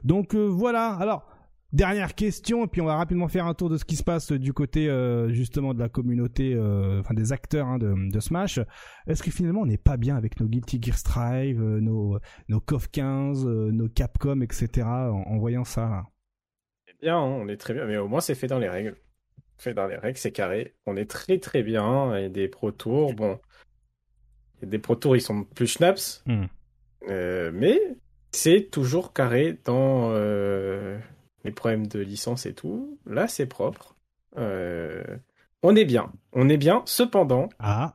donc 0.05 0.35
voilà. 0.35 0.89
Alors, 0.95 1.27
dernière 1.73 2.15
question, 2.15 2.65
et 2.65 2.69
puis 2.69 2.81
on 2.81 2.87
va 2.87 2.97
rapidement 2.97 3.29
faire 3.29 3.47
un 3.47 3.55
tour 3.55 3.69
de 3.69 3.77
ce 3.77 3.85
qui 3.85 3.97
se 3.97 4.05
passe 4.05 4.33
du 4.33 4.53
côté 4.53 4.89
euh, 4.89 5.29
justement 5.31 5.75
de 5.75 5.79
la 5.79 5.89
communauté, 5.89 6.55
euh, 6.55 7.01
enfin 7.01 7.13
des 7.15 7.33
acteurs 7.33 7.67
hein, 7.67 7.79
de, 7.79 8.11
de 8.11 8.21
Smash. 8.21 8.61
Est-ce 9.07 9.23
que 9.23 9.31
finalement 9.31 9.61
on 9.63 9.67
n'est 9.67 9.77
pas 9.77 9.97
bien 9.97 10.17
avec 10.17 10.41
nos 10.41 10.47
Guilty 10.49 10.79
Gear 10.83 10.97
Strive, 10.97 11.61
euh, 11.63 11.81
nos 11.81 12.19
nos 12.49 12.61
KOF 12.61 12.89
15, 12.89 13.47
euh, 13.47 13.71
nos 13.73 13.89
Capcom, 13.89 14.41
etc. 14.41 14.87
En, 14.87 15.25
en 15.27 15.39
voyant 15.39 15.65
ça 15.65 15.89
là? 15.89 16.05
Bien, 17.01 17.17
hein, 17.17 17.23
on 17.23 17.49
est 17.49 17.57
très 17.57 17.75
bien, 17.75 17.85
mais 17.87 17.97
au 17.97 18.09
moins 18.09 18.21
c'est 18.21 18.35
fait 18.35 18.47
dans 18.47 18.59
les 18.59 18.69
règles. 18.69 18.97
Fait 19.59 19.73
dans 19.75 19.87
les 19.87 19.97
règles, 19.97 20.19
c'est 20.19 20.33
carré. 20.33 20.75
On 20.87 20.97
est 20.97 21.11
très 21.11 21.39
très 21.39 21.63
bien. 21.63 22.19
Y 22.19 22.25
a 22.25 22.29
des 22.29 22.49
pro 22.49 22.73
tours, 22.73 23.15
bon, 23.15 23.39
a 24.63 24.67
des 24.67 24.79
pro 24.79 24.95
tours, 24.97 25.17
ils 25.17 25.21
sont 25.23 25.45
plus 25.45 25.67
schnaps, 25.67 26.23
Hmm. 26.27 26.47
Euh, 27.09 27.53
mais 27.55 27.81
c'est 28.33 28.69
toujours 28.71 29.13
carré 29.13 29.59
dans 29.65 30.11
euh, 30.11 30.99
les 31.45 31.53
problèmes 31.53 31.87
de 31.87 32.01
licence 32.01 32.47
et 32.47 32.55
tout. 32.55 32.99
Là, 33.07 33.29
c'est 33.29 33.47
propre. 33.47 33.95
Euh, 34.37 35.05
on 35.63 35.77
est 35.77 35.85
bien, 35.85 36.13
on 36.33 36.49
est 36.49 36.57
bien. 36.57 36.83
Cependant, 36.87 37.49
Ah, 37.59 37.95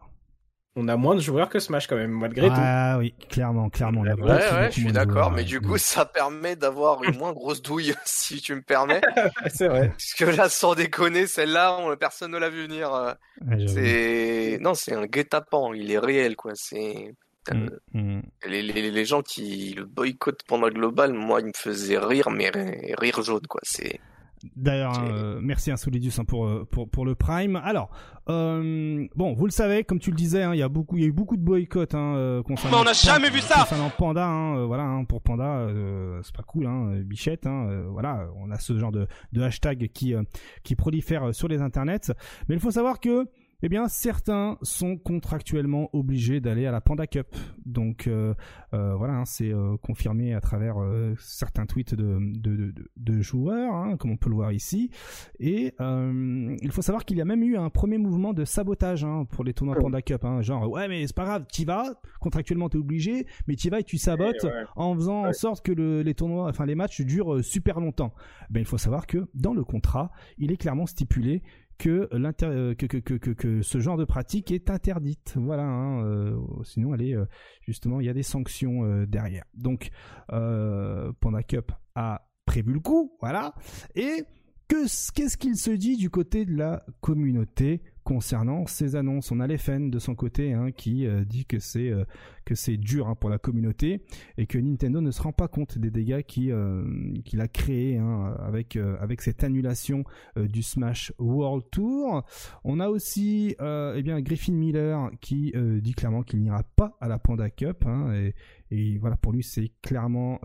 on 0.75 0.87
a 0.87 0.95
moins 0.95 1.15
de 1.15 1.19
joueurs 1.19 1.49
que 1.49 1.59
Smash 1.59 1.87
quand 1.87 1.95
même, 1.97 2.11
malgré 2.11 2.47
tout. 2.47 2.53
ah 2.55 2.97
oui, 2.97 3.13
clairement, 3.29 3.69
clairement. 3.69 4.01
Ouais, 4.01 4.13
ouais, 4.23 4.67
je 4.71 4.79
suis 4.79 4.91
d'accord, 4.91 5.31
mais 5.31 5.43
du 5.43 5.59
coup, 5.59 5.77
ça 5.77 6.05
permet 6.05 6.55
d'avoir 6.55 7.03
une 7.03 7.17
moins 7.17 7.33
grosse 7.33 7.61
douille, 7.61 7.93
si 8.05 8.39
tu 8.41 8.55
me 8.55 8.61
permets. 8.61 9.01
c'est 9.53 9.67
vrai. 9.67 9.89
Parce 9.89 10.13
que 10.13 10.25
là, 10.25 10.47
sans 10.49 10.73
déconner, 10.75 11.27
celle-là, 11.27 11.77
on- 11.79 11.95
personne 11.97 12.31
ne 12.31 12.37
l'a 12.37 12.49
vu 12.49 12.63
venir. 12.67 12.93
euh, 12.93 13.13
Ouais. 13.47 13.67
C'est, 13.67 14.57
non, 14.61 14.73
c'est 14.73 14.93
un 14.93 15.05
guet-apens, 15.07 15.73
il 15.75 15.91
est 15.91 15.99
réel, 15.99 16.35
quoi. 16.35 16.51
C'est, 16.55 17.13
Hmm, 17.51 17.69
hmm. 17.95 18.21
les, 18.45 18.61
les, 18.61 18.91
les 18.91 19.05
gens 19.05 19.23
qui 19.23 19.73
le 19.75 19.83
boycottent 19.85 20.43
pendant 20.47 20.67
le 20.67 20.73
global, 20.73 21.11
moi, 21.11 21.39
ils 21.41 21.47
me 21.47 21.51
faisaient 21.55 21.97
rire, 21.97 22.29
mais 22.29 22.51
ri- 22.51 22.93
rire 22.99 23.23
jaune, 23.23 23.47
quoi. 23.47 23.59
C'est, 23.63 23.99
D'ailleurs, 24.55 24.93
euh, 25.03 25.39
merci 25.41 25.71
à 25.71 25.77
Solidus 25.77 26.13
hein, 26.17 26.25
pour, 26.25 26.45
euh, 26.45 26.67
pour 26.69 26.89
pour 26.89 27.05
le 27.05 27.15
Prime. 27.15 27.55
Alors, 27.57 27.89
euh, 28.29 29.07
bon, 29.15 29.33
vous 29.33 29.45
le 29.45 29.51
savez, 29.51 29.83
comme 29.83 29.99
tu 29.99 30.09
le 30.09 30.15
disais, 30.15 30.43
hein, 30.43 30.53
il 30.53 30.59
y 30.59 30.63
a 30.63 30.69
beaucoup, 30.69 30.97
il 30.97 31.01
y 31.01 31.05
a 31.05 31.07
eu 31.07 31.11
beaucoup 31.11 31.37
de 31.37 31.43
boycotts 31.43 31.95
hein, 31.95 32.15
euh, 32.15 32.43
concernant. 32.43 32.77
Mais 32.77 32.81
on 32.81 32.85
n'a 32.85 32.93
jamais 32.93 33.29
vu 33.29 33.39
ça 33.39 33.59
Concernant 33.61 33.91
Panda, 33.91 34.25
hein, 34.25 34.57
euh, 34.57 34.65
voilà, 34.65 34.83
hein, 34.83 35.03
pour 35.03 35.21
Panda, 35.21 35.43
euh, 35.43 36.19
c'est 36.23 36.35
pas 36.35 36.43
cool, 36.43 36.65
hein, 36.65 36.93
Bichette, 37.05 37.45
hein, 37.45 37.67
euh, 37.69 37.87
voilà, 37.89 38.27
on 38.37 38.49
a 38.51 38.57
ce 38.57 38.77
genre 38.77 38.91
de 38.91 39.07
de 39.31 39.41
hashtag 39.41 39.89
qui 39.93 40.15
euh, 40.15 40.23
qui 40.63 40.75
prolifère 40.75 41.33
sur 41.35 41.47
les 41.47 41.61
internets. 41.61 42.11
Mais 42.47 42.55
il 42.55 42.61
faut 42.61 42.71
savoir 42.71 42.99
que 42.99 43.27
eh 43.63 43.69
bien 43.69 43.87
certains 43.87 44.57
sont 44.61 44.97
contractuellement 44.97 45.89
obligés 45.93 46.39
d'aller 46.39 46.65
à 46.65 46.71
la 46.71 46.81
Panda 46.81 47.07
Cup. 47.07 47.27
Donc 47.65 48.07
euh, 48.07 48.33
euh, 48.73 48.95
voilà, 48.95 49.13
hein, 49.13 49.25
c'est 49.25 49.53
euh, 49.53 49.77
confirmé 49.77 50.33
à 50.33 50.41
travers 50.41 50.75
certains 51.19 51.65
tweets 51.65 51.95
de, 51.95 52.19
de, 52.19 52.73
de, 52.97 53.21
joueurs, 53.21 53.73
hein, 53.73 53.97
comme 53.97 54.11
on 54.11 54.17
peut 54.17 54.29
le 54.29 54.35
voir 54.35 54.51
ici. 54.51 54.89
Et 55.39 55.73
il 55.79 56.71
faut 56.71 56.81
savoir 56.81 57.05
qu'il 57.05 57.17
y 57.17 57.21
a 57.21 57.25
même 57.25 57.43
eu 57.43 57.57
un 57.57 57.69
premier 57.69 57.97
mouvement 57.97 58.33
de 58.33 58.45
sabotage 58.45 59.03
hein, 59.03 59.25
pour 59.29 59.43
les 59.43 59.53
tournois 59.53 59.75
Panda 59.75 60.01
Cup. 60.01 60.25
genre 60.41 60.69
ouais 60.69 60.87
mais 60.87 61.05
c'est 61.07 61.15
pas 61.15 61.25
grave, 61.25 61.45
t'y 61.51 61.65
vas, 61.65 61.99
contractuellement 62.19 62.69
t'es 62.69 62.77
obligé, 62.77 63.25
mais 63.47 63.55
t'y 63.55 63.69
vas 63.69 63.79
et 63.79 63.83
tu 63.83 63.97
sabotes 63.97 64.45
en 64.75 64.95
faisant 64.95 65.25
en 65.27 65.33
sorte 65.33 65.63
que 65.63 65.71
le, 65.71 66.01
les 66.01 66.13
tournois, 66.13 66.49
enfin 66.49 66.65
les 66.65 66.75
matchs 66.75 67.01
durent 67.01 67.43
super 67.43 67.79
longtemps. 67.79 68.13
Ben 68.49 68.59
il 68.59 68.65
faut 68.65 68.77
savoir 68.77 69.07
que 69.07 69.27
dans 69.33 69.53
le 69.53 69.63
contrat, 69.63 70.11
il 70.37 70.51
est 70.51 70.57
clairement 70.57 70.85
stipulé 70.85 71.43
que, 71.81 73.33
que, 73.33 73.61
ce 73.61 73.79
genre 73.79 73.97
de 73.97 74.05
pratique 74.05 74.51
est 74.51 74.69
interdite. 74.69 75.33
Voilà, 75.37 75.63
hein, 75.63 76.05
euh, 76.05 76.37
sinon 76.63 76.93
elle 76.93 77.01
est 77.01 77.15
euh, 77.15 77.25
justement 77.61 77.99
il 77.99 78.05
y 78.05 78.09
a 78.09 78.13
des 78.13 78.23
sanctions 78.23 79.05
derrière. 79.05 79.43
Donc 79.53 79.89
Panda 80.27 81.43
Cup 81.47 81.71
a 81.95 82.27
prévu 82.45 82.73
le 82.73 82.79
coup, 82.79 83.13
voilà. 83.21 83.53
Et 83.95 84.23
qu'est-ce 84.67 85.37
qu'il 85.37 85.57
se 85.57 85.71
dit 85.71 85.97
du 85.97 86.09
côté 86.09 86.45
de 86.45 86.55
la 86.55 86.83
communauté 87.01 87.81
concernant 88.03 88.65
ces 88.65 88.95
annonces. 88.95 89.31
On 89.31 89.39
a 89.39 89.47
l'EFN 89.47 89.89
de 89.89 89.99
son 89.99 90.15
côté 90.15 90.53
hein, 90.53 90.71
qui 90.71 91.05
euh, 91.05 91.23
dit 91.23 91.45
que 91.45 91.59
c'est 91.59 91.89
euh, 91.89 92.03
que 92.45 92.55
c'est 92.55 92.77
dur 92.77 93.07
hein, 93.07 93.15
pour 93.15 93.29
la 93.29 93.37
communauté 93.37 94.03
et 94.37 94.47
que 94.47 94.57
Nintendo 94.57 95.01
ne 95.01 95.11
se 95.11 95.21
rend 95.21 95.31
pas 95.31 95.47
compte 95.47 95.77
des 95.77 95.91
dégâts 95.91 96.23
euh, 96.39 97.13
qu'il 97.23 97.41
a 97.41 97.47
créé 97.47 97.97
hein, 97.97 98.35
avec 98.39 98.75
avec 98.75 99.21
cette 99.21 99.43
annulation 99.43 100.03
du 100.35 100.63
Smash 100.63 101.13
World 101.19 101.65
Tour. 101.71 102.23
On 102.63 102.79
a 102.79 102.89
aussi 102.89 103.55
eh 103.59 104.01
bien 104.01 104.19
Griffin 104.21 104.53
Miller 104.53 105.11
qui 105.21 105.53
dit 105.81 105.93
clairement 105.93 106.23
qu'il 106.23 106.41
n'ira 106.41 106.63
pas 106.63 106.97
à 106.99 107.07
la 107.07 107.19
Panda 107.19 107.49
Cup 107.49 107.85
et, 108.71 108.97
voilà 108.99 109.17
pour 109.17 109.33
lui 109.33 109.43
c'est 109.43 109.71
clairement 109.81 110.39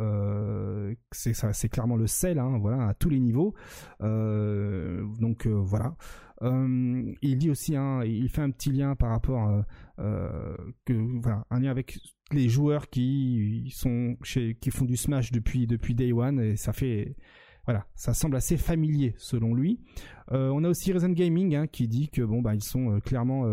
ça 1.12 1.52
c'est 1.52 1.68
clairement 1.68 1.96
le 1.96 2.06
sel 2.06 2.42
voilà 2.60 2.88
à 2.88 2.94
tous 2.94 3.08
les 3.08 3.20
niveaux 3.20 3.54
donc 4.00 5.46
voilà 5.46 5.96
euh, 6.42 7.12
il 7.22 7.38
dit 7.38 7.50
aussi, 7.50 7.76
hein, 7.76 8.02
il 8.04 8.28
fait 8.28 8.42
un 8.42 8.50
petit 8.50 8.70
lien 8.70 8.94
par 8.94 9.10
rapport 9.10 9.48
euh, 9.48 9.62
euh, 10.00 11.42
un 11.50 11.60
lien 11.60 11.70
avec 11.70 11.98
les 12.32 12.48
joueurs 12.48 12.90
qui 12.90 13.72
sont 13.74 14.16
chez, 14.22 14.56
qui 14.60 14.70
font 14.70 14.84
du 14.84 14.96
Smash 14.96 15.32
depuis 15.32 15.66
depuis 15.66 15.94
Day 15.94 16.12
One 16.12 16.40
et 16.40 16.56
ça 16.56 16.72
fait 16.72 17.16
voilà, 17.64 17.84
ça 17.96 18.14
semble 18.14 18.36
assez 18.36 18.56
familier 18.56 19.14
selon 19.18 19.52
lui. 19.52 19.80
on 20.30 20.62
a 20.62 20.68
aussi 20.68 20.92
Reason 20.92 21.08
Gaming 21.08 21.56
hein, 21.56 21.66
qui 21.66 21.88
dit 21.88 22.08
que 22.10 22.22
bon 22.22 22.40
bah 22.40 22.54
ils 22.54 22.62
sont 22.62 23.00
clairement 23.00 23.44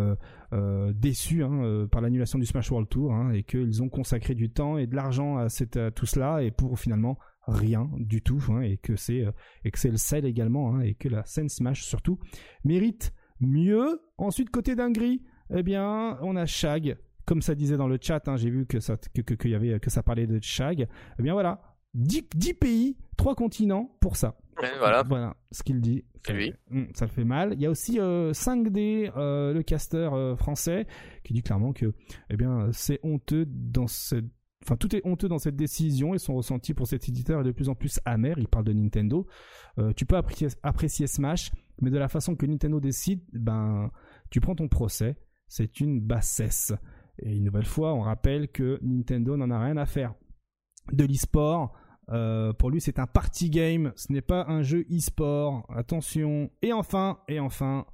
déçus 0.94 1.44
hein, 1.44 1.88
par 1.92 2.02
l'annulation 2.02 2.38
du 2.38 2.46
Smash 2.46 2.70
World 2.70 2.90
Tour 2.90 3.16
et 3.34 3.44
qu'ils 3.44 3.82
ont 3.82 3.90
consacré 3.90 4.36
du 4.36 4.52
temps 4.52 4.78
et 4.78 4.86
de 4.86 4.96
l'argent 4.96 5.38
à 5.38 5.48
tout 5.92 6.06
cela 6.06 6.44
et 6.44 6.52
pour 6.52 6.78
finalement 6.78 7.18
rien 7.48 7.90
du 7.98 8.22
tout 8.22 8.44
hein, 8.50 8.62
et 8.62 8.78
que 8.78 8.96
c'est 8.96 9.26
euh, 9.26 9.32
et 9.64 9.72
que 9.72 9.80
c'est 9.80 9.92
le 9.92 9.98
sel 9.98 10.26
également 10.26 10.76
hein, 10.76 10.82
et 10.82 10.96
que 10.96 11.10
la 11.10 11.26
scène 11.26 11.50
Smash 11.50 11.84
surtout 11.84 12.20
mérite 12.64 13.14
mieux. 13.40 14.02
Ensuite 14.18 14.50
côté 14.50 14.76
dinguerie, 14.76 15.22
eh 15.54 15.64
bien 15.64 16.18
on 16.22 16.36
a 16.36 16.46
Shag 16.46 16.98
comme 17.26 17.42
ça 17.42 17.56
disait 17.56 17.78
dans 17.78 17.88
le 17.88 17.98
chat, 18.02 18.28
hein, 18.28 18.36
j'ai 18.36 18.50
vu 18.50 18.66
que 18.66 18.80
ça 18.80 18.98
que, 18.98 19.22
que, 19.22 19.48
y 19.48 19.56
avait 19.56 19.80
que 19.80 19.90
ça 19.90 20.04
parlait 20.04 20.28
de 20.28 20.40
Shag. 20.42 20.88
Eh 21.20 21.24
bien 21.24 21.34
voilà, 21.34 21.62
10, 21.94 22.30
10 22.36 22.54
pays, 22.56 22.98
3 23.18 23.36
continents 23.36 23.96
pour 24.02 24.18
ça. 24.18 24.36
voilà. 24.58 25.04
Voilà 25.04 25.36
ce 25.52 25.64
qu'il 25.64 25.80
dit. 25.80 26.04
Ça, 26.26 26.34
lui. 26.34 26.54
Hmm, 26.70 26.86
ça 26.94 27.08
fait 27.08 27.24
mal. 27.24 27.54
Il 27.54 27.62
y 27.62 27.66
a 27.66 27.70
aussi 27.70 27.98
5D, 27.98 29.10
euh, 29.10 29.12
euh, 29.18 29.54
le 29.54 29.64
caster 29.64 30.10
français, 30.38 30.86
qui 31.24 31.34
dit 31.34 31.44
clairement 31.44 31.74
que 31.74 31.94
eh 32.30 32.38
bien 32.38 32.70
c'est 32.72 33.00
honteux 33.04 33.46
dans 33.48 33.88
cette 33.88 34.26
enfin 34.64 34.76
tout 34.76 34.96
est 34.96 35.06
honteux 35.06 35.28
dans 35.28 35.40
cette 35.40 35.56
décision 35.56 36.14
et 36.14 36.20
son 36.20 36.36
ressenti 36.36 36.74
pour 36.74 36.88
cet 36.88 37.08
éditeur 37.10 37.42
est 37.42 37.44
de 37.44 37.52
plus 37.52 37.70
en 37.70 37.76
plus 37.76 38.00
amer. 38.06 38.38
Il 38.40 38.48
parle 38.48 38.66
de 38.66 38.74
Nintendo. 38.74 39.28
Euh, 39.78 39.94
tu 39.94 40.06
peux 40.06 40.16
apprécier, 40.16 41.08
Smash, 41.08 41.52
mais 41.82 41.90
de 41.90 41.98
la 41.98 42.08
façon 42.08 42.36
que 42.36 42.46
Nintendo 42.46 42.80
décide, 42.80 43.22
ben 43.34 43.92
tu 44.30 44.42
prends 44.42 44.56
ton 44.56 44.68
procès. 44.68 45.18
C'est 45.48 45.80
une 45.80 46.00
bassesse. 46.00 46.74
Et 47.20 47.36
une 47.36 47.44
nouvelle 47.44 47.66
fois, 47.66 47.94
on 47.94 48.02
rappelle 48.02 48.48
que 48.48 48.80
Nintendo 48.82 49.38
n'en 49.38 49.52
a 49.52 49.64
rien 49.64 49.78
à 49.78 49.86
faire 49.86 50.16
de 50.92 51.06
l'e-sport. 51.06 51.74
Euh, 52.10 52.54
pour 52.54 52.70
lui, 52.70 52.82
c'est 52.82 53.00
un 53.00 53.08
party 53.08 53.50
game. 53.50 53.94
Ce 53.96 54.12
n'est 54.12 54.22
pas 54.22 54.46
un 54.48 54.64
jeu 54.64 54.86
e-sport. 54.92 55.66
Attention. 55.70 56.50
Et 56.62 56.74
enfin, 56.74 57.20
et 57.28 57.40
enfin, 57.40 57.86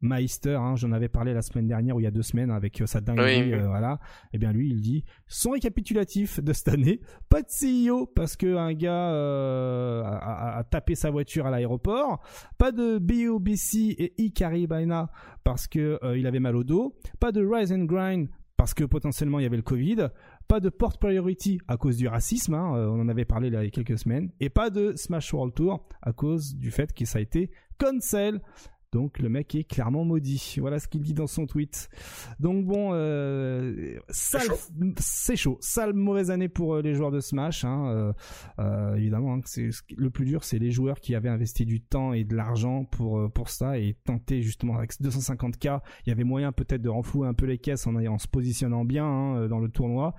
Meister, 0.00 0.54
hein, 0.54 0.76
j'en 0.76 0.92
avais 0.92 1.08
parlé 1.08 1.34
la 1.34 1.42
semaine 1.42 1.66
dernière 1.66 1.96
ou 1.96 2.00
il 2.00 2.04
y 2.04 2.06
a 2.06 2.10
deux 2.10 2.22
semaines 2.22 2.50
avec 2.50 2.80
euh, 2.80 2.86
sa 2.86 3.00
dinguerie, 3.00 3.52
euh, 3.52 3.66
voilà. 3.66 3.98
Et 4.26 4.28
eh 4.34 4.38
bien 4.38 4.52
lui, 4.52 4.68
il 4.70 4.80
dit 4.80 5.04
son 5.26 5.50
récapitulatif 5.50 6.40
de 6.40 6.52
cette 6.52 6.68
année, 6.68 7.00
pas 7.28 7.42
de 7.42 7.48
CEO 7.48 8.06
parce 8.06 8.36
que 8.36 8.56
un 8.56 8.72
gars 8.74 9.10
euh, 9.12 10.02
a, 10.04 10.62
tapé 10.70 10.94
sa 10.94 11.10
voiture 11.10 11.46
à 11.46 11.50
l'aéroport, 11.50 12.22
pas 12.58 12.70
de 12.70 12.98
BOBC 12.98 13.96
et 13.98 14.14
Ikari 14.18 14.66
Baina 14.66 15.10
parce 15.42 15.66
que 15.66 15.98
il 16.16 16.26
avait 16.26 16.40
mal 16.40 16.56
au 16.56 16.64
dos, 16.64 16.96
pas 17.18 17.32
de 17.32 17.44
Rise 17.44 17.72
and 17.72 17.84
Grind 17.84 18.28
parce 18.56 18.74
que 18.74 18.84
potentiellement 18.84 19.38
il 19.38 19.44
y 19.44 19.46
avait 19.46 19.56
le 19.56 19.62
Covid, 19.62 20.08
pas 20.46 20.60
de 20.60 20.68
Port 20.68 20.98
Priority 20.98 21.58
à 21.68 21.76
cause 21.76 21.96
du 21.96 22.08
racisme, 22.08 22.54
hein, 22.54 22.72
on 22.88 23.00
en 23.00 23.08
avait 23.08 23.24
parlé 23.24 23.50
là 23.50 23.62
il 23.62 23.66
y 23.66 23.68
a 23.68 23.70
quelques 23.70 23.98
semaines, 23.98 24.30
et 24.40 24.48
pas 24.48 24.70
de 24.70 24.94
Smash 24.96 25.32
World 25.32 25.54
Tour 25.54 25.88
à 26.02 26.12
cause 26.12 26.56
du 26.56 26.70
fait 26.70 26.92
que 26.92 27.04
ça 27.04 27.18
a 27.18 27.22
été 27.22 27.50
cancel. 27.78 28.40
Donc 28.92 29.18
le 29.18 29.28
mec 29.28 29.54
est 29.54 29.64
clairement 29.64 30.04
maudit. 30.04 30.56
Voilà 30.58 30.78
ce 30.78 30.88
qu'il 30.88 31.02
dit 31.02 31.14
dans 31.14 31.26
son 31.26 31.46
tweet. 31.46 31.88
Donc 32.40 32.64
bon, 32.64 32.90
euh, 32.92 33.98
c'est 34.08 35.36
chaud. 35.36 35.58
Sale 35.60 35.92
mauvaise 35.92 36.30
année 36.30 36.48
pour 36.48 36.74
euh, 36.74 36.82
les 36.82 36.94
joueurs 36.94 37.10
de 37.10 37.20
Smash. 37.20 37.64
Hein. 37.64 37.88
Euh, 37.88 38.12
euh, 38.58 38.94
évidemment, 38.96 39.34
hein, 39.34 39.40
c'est 39.44 39.70
le 39.96 40.10
plus 40.10 40.24
dur, 40.24 40.44
c'est 40.44 40.58
les 40.58 40.70
joueurs 40.70 41.00
qui 41.00 41.14
avaient 41.14 41.28
investi 41.28 41.66
du 41.66 41.80
temps 41.80 42.12
et 42.12 42.24
de 42.24 42.34
l'argent 42.34 42.84
pour 42.84 43.30
pour 43.32 43.50
ça 43.50 43.78
et 43.78 43.96
tenter 44.04 44.42
justement 44.42 44.76
avec 44.76 44.92
250k. 44.92 45.80
Il 46.06 46.08
y 46.08 46.12
avait 46.12 46.24
moyen 46.24 46.52
peut-être 46.52 46.82
de 46.82 46.88
renflouer 46.88 47.28
un 47.28 47.34
peu 47.34 47.46
les 47.46 47.58
caisses 47.58 47.86
en, 47.86 47.94
en 47.94 48.18
se 48.18 48.28
positionnant 48.28 48.84
bien 48.84 49.04
hein, 49.04 49.48
dans 49.48 49.58
le 49.58 49.68
tournoi. 49.68 50.14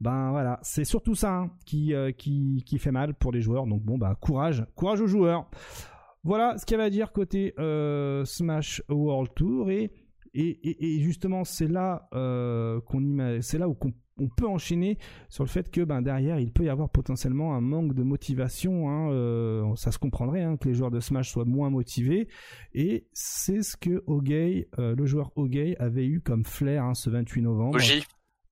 Ben 0.00 0.30
voilà, 0.30 0.58
c'est 0.62 0.84
surtout 0.84 1.14
ça 1.14 1.32
hein, 1.32 1.50
qui 1.64 1.92
qui 2.16 2.62
qui 2.64 2.78
fait 2.78 2.92
mal 2.92 3.14
pour 3.14 3.32
les 3.32 3.42
joueurs. 3.42 3.66
Donc 3.66 3.82
bon, 3.82 3.98
bah 3.98 4.16
courage, 4.20 4.64
courage 4.74 5.00
aux 5.00 5.06
joueurs. 5.06 5.48
Voilà 6.26 6.58
ce 6.58 6.66
qu'il 6.66 6.76
y 6.76 6.80
à 6.80 6.90
dire 6.90 7.12
côté 7.12 7.54
euh, 7.60 8.24
Smash 8.24 8.82
World 8.88 9.30
Tour 9.36 9.70
et 9.70 9.92
et, 10.34 10.98
justement 11.00 11.44
c'est 11.44 11.68
là 11.68 12.08
euh, 12.14 12.80
qu'on 12.80 13.38
c'est 13.40 13.58
là 13.58 13.68
où 13.68 13.76
on 14.18 14.28
peut 14.28 14.46
enchaîner 14.46 14.98
sur 15.28 15.44
le 15.44 15.48
fait 15.48 15.70
que 15.70 15.82
ben 15.82 16.02
derrière 16.02 16.40
il 16.40 16.52
peut 16.52 16.64
y 16.64 16.68
avoir 16.68 16.90
potentiellement 16.90 17.54
un 17.54 17.60
manque 17.60 17.94
de 17.94 18.02
motivation 18.02 18.90
hein, 18.90 19.10
euh, 19.12 19.76
ça 19.76 19.92
se 19.92 19.98
comprendrait 19.98 20.42
hein, 20.42 20.56
que 20.56 20.68
les 20.68 20.74
joueurs 20.74 20.90
de 20.90 20.98
Smash 20.98 21.30
soient 21.30 21.44
moins 21.44 21.70
motivés. 21.70 22.26
Et 22.74 23.06
c'est 23.12 23.62
ce 23.62 23.76
que 23.76 24.02
Ogay 24.08 24.68
le 24.76 25.06
joueur 25.06 25.30
Ogay 25.36 25.76
avait 25.78 26.06
eu 26.06 26.20
comme 26.20 26.44
flair 26.44 26.82
hein, 26.84 26.94
ce 26.94 27.08
28 27.08 27.42
novembre 27.42 27.78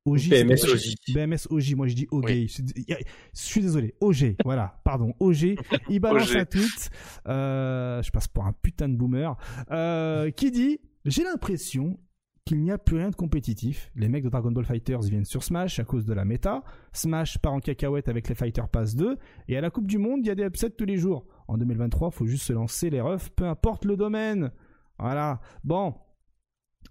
OG, 0.07 0.29
BMS 0.29 0.65
OG. 0.65 1.15
BMS 1.15 1.47
OG, 1.51 1.77
moi 1.77 1.87
je 1.87 1.95
dis 1.95 2.07
OG. 2.11 2.29
Je 2.29 3.13
suis 3.33 3.61
désolé. 3.61 3.95
OG, 4.01 4.37
voilà, 4.45 4.81
pardon. 4.85 5.15
OG, 5.19 5.57
il 5.89 6.01
balance 6.01 6.35
un 6.35 6.45
tweet, 6.45 6.91
euh, 7.27 8.03
je 8.03 8.11
passe 8.11 8.29
pour 8.29 8.45
un 8.45 8.53
putain 8.53 8.89
de 8.89 8.97
boomer, 8.97 9.37
euh, 9.71 10.31
qui 10.31 10.51
dit 10.51 10.81
J'ai 11.05 11.25
l'impression 11.25 11.99
qu'il 12.45 12.63
n'y 12.63 12.71
a 12.71 12.79
plus 12.79 12.99
rien 12.99 13.09
de 13.09 13.17
compétitif. 13.17 13.91
Les 13.97 14.09
mecs 14.09 14.23
de 14.23 14.29
Dragon 14.29 14.51
Ball 14.51 14.67
Fighters 14.67 15.01
viennent 15.01 15.25
sur 15.25 15.43
Smash 15.43 15.79
à 15.79 15.85
cause 15.85 16.05
de 16.05 16.13
la 16.13 16.27
méta. 16.27 16.63
Smash 16.93 17.39
part 17.39 17.55
en 17.55 17.61
cacahuète 17.61 18.09
avec 18.09 18.29
les 18.29 18.35
Fighter 18.35 18.65
Pass 18.71 18.95
2. 18.97 19.17
Et 19.49 19.57
à 19.57 19.63
la 19.63 19.71
Coupe 19.71 19.87
du 19.87 19.97
Monde, 19.97 20.21
il 20.23 20.27
y 20.27 20.31
a 20.31 20.35
des 20.35 20.45
upsets 20.45 20.71
tous 20.71 20.85
les 20.85 20.99
jours. 20.99 21.27
En 21.49 21.57
2023, 21.57 22.11
faut 22.11 22.27
juste 22.27 22.45
se 22.45 22.53
lancer 22.53 22.91
les 22.91 23.01
refs, 23.01 23.31
peu 23.31 23.47
importe 23.47 23.87
le 23.87 23.97
domaine. 23.97 24.51
Voilà. 24.99 25.41
Bon, 25.65 25.95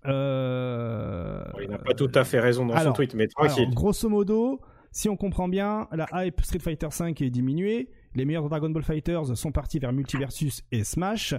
euh... 0.06 1.44
il 1.62 1.70
n'a 1.70 1.78
pas 1.78 1.94
tout 1.94 2.12
à 2.14 2.24
fait 2.24 2.40
raison 2.40 2.66
dans 2.66 2.78
son 2.78 2.94
tweet, 2.94 3.14
mais 3.14 3.28
tranquille. 3.28 3.70
grosso 3.74 4.10
modo, 4.10 4.62
si 4.92 5.10
on 5.10 5.16
comprend 5.16 5.48
bien, 5.48 5.88
la 5.92 6.08
hype 6.14 6.42
Street 6.42 6.60
Fighter 6.60 6.88
V 6.98 7.14
est 7.20 7.30
diminuée, 7.30 7.90
les 8.16 8.26
meilleurs 8.26 8.50
Dragon 8.50 8.70
Ball 8.70 8.84
Fighters 8.84 9.38
sont 9.38 9.52
partis 9.52 9.80
vers 9.80 9.94
Multiversus 9.94 10.64
et 10.72 10.84
Smash. 10.84 11.36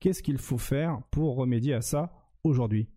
Qu'est-ce 0.00 0.22
qu'il 0.22 0.38
faut 0.38 0.58
faire 0.58 1.00
pour 1.10 1.36
remédier 1.36 1.74
à 1.74 1.82
ça 1.82 2.10
aujourd'hui? 2.42 2.88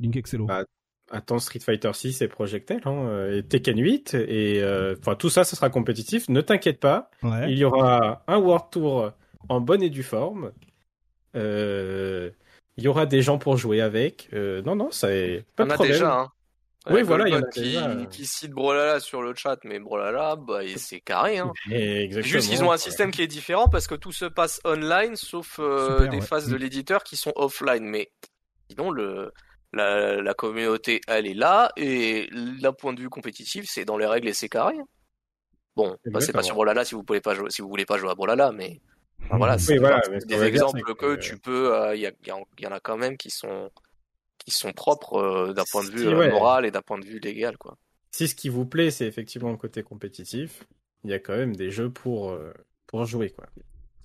Link 0.00 0.16
Excello. 0.16 0.46
Bah, 0.46 0.64
attends 1.10 1.38
Street 1.38 1.60
Fighter 1.60 1.92
6 1.92 2.22
et 2.22 2.28
Projectel, 2.28 2.80
hein, 2.84 3.28
et 3.30 3.42
Tekken 3.42 3.78
8, 3.78 4.14
et 4.14 4.62
euh, 4.62 4.96
tout 5.18 5.30
ça, 5.30 5.44
ça 5.44 5.56
sera 5.56 5.70
compétitif. 5.70 6.28
Ne 6.28 6.40
t'inquiète 6.40 6.80
pas, 6.80 7.10
il 7.22 7.58
y 7.58 7.64
aura 7.64 8.24
un 8.26 8.38
World 8.38 8.66
Tour 8.70 9.12
en 9.48 9.60
bonne 9.60 9.82
et 9.82 9.90
due 9.90 10.02
forme. 10.02 10.52
Euh, 11.36 12.30
il 12.76 12.84
y 12.84 12.88
aura 12.88 13.06
des 13.06 13.22
gens 13.22 13.38
pour 13.38 13.56
jouer 13.56 13.80
avec. 13.80 14.28
Euh, 14.32 14.62
non, 14.62 14.76
non, 14.76 14.90
ça 14.90 15.10
est 15.12 15.44
pas 15.56 15.64
de 15.64 15.70
a 15.70 15.74
problème. 15.74 15.94
déjà, 15.94 16.14
hein. 16.14 16.30
Oui, 16.90 17.02
voilà, 17.02 17.26
il 17.28 17.32
y 17.32 17.36
en 17.36 17.40
a 17.40 17.48
qui, 17.48 17.60
déjà. 17.62 17.96
qui 18.10 18.26
cite 18.26 18.50
Brolala 18.50 19.00
sur 19.00 19.22
le 19.22 19.34
chat, 19.34 19.56
mais 19.64 19.78
Brolala, 19.78 20.36
bah, 20.36 20.60
c'est 20.76 21.00
carré. 21.00 21.38
Hein. 21.38 21.50
Exactement. 21.70 22.30
Juste 22.30 22.50
qu'ils 22.50 22.62
ont 22.62 22.72
un 22.72 22.76
système 22.76 23.10
qui 23.10 23.22
est 23.22 23.26
différent 23.26 23.68
parce 23.68 23.86
que 23.86 23.94
tout 23.94 24.12
se 24.12 24.26
passe 24.26 24.60
online, 24.66 25.16
sauf 25.16 25.56
euh, 25.60 26.08
des 26.08 26.20
phases 26.20 26.48
de 26.48 26.56
l'éditeur 26.56 27.02
qui 27.02 27.16
sont 27.16 27.32
offline. 27.36 27.84
Mais 27.84 28.10
Sinon, 28.70 28.90
le, 28.90 29.32
la, 29.72 30.20
la 30.20 30.34
communauté, 30.34 31.00
elle 31.06 31.26
est 31.26 31.34
là, 31.34 31.70
et 31.76 32.28
d'un 32.60 32.72
point 32.72 32.92
de 32.92 33.00
vue 33.00 33.10
compétitif, 33.10 33.66
c'est 33.68 33.84
dans 33.84 33.98
les 33.98 34.06
règles 34.06 34.28
et 34.28 34.32
c'est 34.34 34.48
carré. 34.48 34.74
Bon, 35.76 35.96
bah, 36.06 36.20
c'est 36.20 36.32
pas 36.32 36.42
sur 36.42 36.54
Brawlhalla 36.54 36.84
si 36.84 36.94
vous 36.94 37.02
pouvez 37.02 37.20
pas 37.20 37.34
jouer, 37.34 37.50
si 37.50 37.60
vous 37.62 37.68
voulez 37.68 37.84
pas 37.84 37.98
jouer 37.98 38.10
à 38.10 38.14
Brawlhalla, 38.14 38.52
mais 38.52 38.80
enfin, 39.26 39.38
voilà, 39.38 39.58
c'est 39.58 39.78
voilà, 39.78 40.00
des 40.26 40.42
exemples 40.42 40.82
que, 40.82 40.92
que, 40.92 41.16
tu 41.16 41.38
peux, 41.38 41.72
il 41.94 42.00
y, 42.00 42.06
a, 42.06 42.12
y, 42.26 42.66
en 42.66 42.72
a 42.72 42.80
quand 42.80 42.96
même 42.96 43.16
qui 43.16 43.30
sont 43.30 43.70
qui 44.44 44.50
sont 44.50 44.72
propres 44.72 45.16
euh, 45.16 45.52
d'un 45.52 45.64
point 45.70 45.84
de 45.84 45.90
vue 45.90 46.06
euh, 46.06 46.30
moral 46.30 46.66
et 46.66 46.70
d'un 46.70 46.82
point 46.82 46.98
de 46.98 47.04
vue 47.04 47.18
légal, 47.18 47.56
quoi. 47.56 47.76
Si 48.10 48.28
ce 48.28 48.34
qui 48.34 48.48
vous 48.48 48.66
plaît, 48.66 48.90
c'est 48.90 49.06
effectivement 49.06 49.50
le 49.50 49.56
côté 49.56 49.82
compétitif, 49.82 50.64
il 51.02 51.10
y 51.10 51.14
a 51.14 51.18
quand 51.18 51.36
même 51.36 51.56
des 51.56 51.70
jeux 51.70 51.90
pour 51.90 52.30
euh, 52.30 52.52
pour 52.86 53.04
jouer, 53.06 53.30
quoi. 53.30 53.46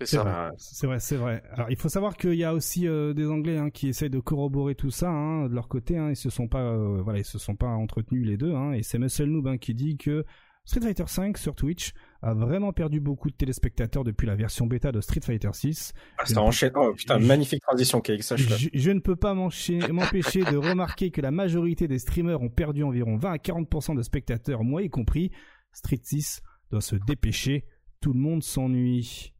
C'est 0.01 0.15
vrai, 0.15 0.49
c'est 0.57 0.87
vrai, 0.87 0.99
c'est 1.01 1.17
vrai. 1.17 1.43
Alors 1.51 1.69
il 1.69 1.75
faut 1.75 1.89
savoir 1.89 2.15
qu'il 2.15 2.35
y 2.35 2.45
a 2.45 2.53
aussi 2.53 2.87
des 2.87 3.27
Anglais 3.27 3.57
hein, 3.57 3.69
qui 3.69 3.89
essayent 3.89 4.09
de 4.09 4.21
corroborer 4.21 4.73
tout 4.73 4.91
ça 4.91 5.09
hein, 5.09 5.49
de 5.49 5.53
leur 5.53 5.67
côté. 5.67 5.97
Hein, 5.97 6.11
ils 6.11 6.15
se 6.15 6.29
sont 6.29 6.47
pas, 6.47 6.73
voilà, 6.73 7.19
ils 7.19 7.25
se 7.25 7.37
sont 7.37 7.57
pas 7.57 7.67
entretenus 7.67 8.25
les 8.25 8.37
deux. 8.37 8.53
Hein, 8.53 8.71
et 8.71 8.81
c'est 8.81 8.97
Muscle 8.97 9.25
Noob 9.25 9.47
hein, 9.47 9.57
qui 9.57 9.73
dit 9.73 9.97
que 9.97 10.23
Street 10.69 10.81
Fighter 10.81 11.05
V 11.07 11.31
sur 11.35 11.55
Twitch 11.55 11.93
a 12.21 12.35
vraiment 12.35 12.71
perdu 12.73 12.99
beaucoup 12.99 13.31
de 13.31 13.35
téléspectateurs 13.35 14.03
depuis 14.03 14.27
la 14.27 14.35
version 14.35 14.67
bêta 14.67 14.91
de 14.91 15.01
Street 15.01 15.21
Fighter 15.23 15.49
6. 15.51 15.93
Ah, 16.19 16.25
ça 16.27 16.43
enchaîne. 16.43 16.73
Oh, 16.75 16.93
putain, 16.93 17.17
magnifique 17.17 17.63
transition, 17.63 18.01
KX. 18.01 18.35
Je, 18.35 18.67
je 18.71 18.91
ne 18.91 18.99
peux 18.99 19.15
pas 19.15 19.33
m'empêcher 19.33 20.43
de 20.43 20.57
remarquer 20.57 21.09
que 21.09 21.21
la 21.21 21.31
majorité 21.31 21.87
des 21.87 21.97
streamers 21.97 22.39
ont 22.43 22.49
perdu 22.49 22.83
environ 22.83 23.17
20 23.17 23.31
à 23.31 23.37
40% 23.37 23.97
de 23.97 24.03
spectateurs, 24.03 24.63
moi 24.63 24.83
y 24.83 24.89
compris. 24.91 25.31
Street 25.71 26.01
6 26.03 26.43
doit 26.69 26.81
se 26.81 26.97
dépêcher. 26.97 27.65
Tout 27.99 28.13
le 28.13 28.19
monde 28.19 28.43
s'ennuie. 28.43 29.33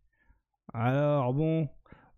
Alors 0.73 1.35
bon, 1.35 1.69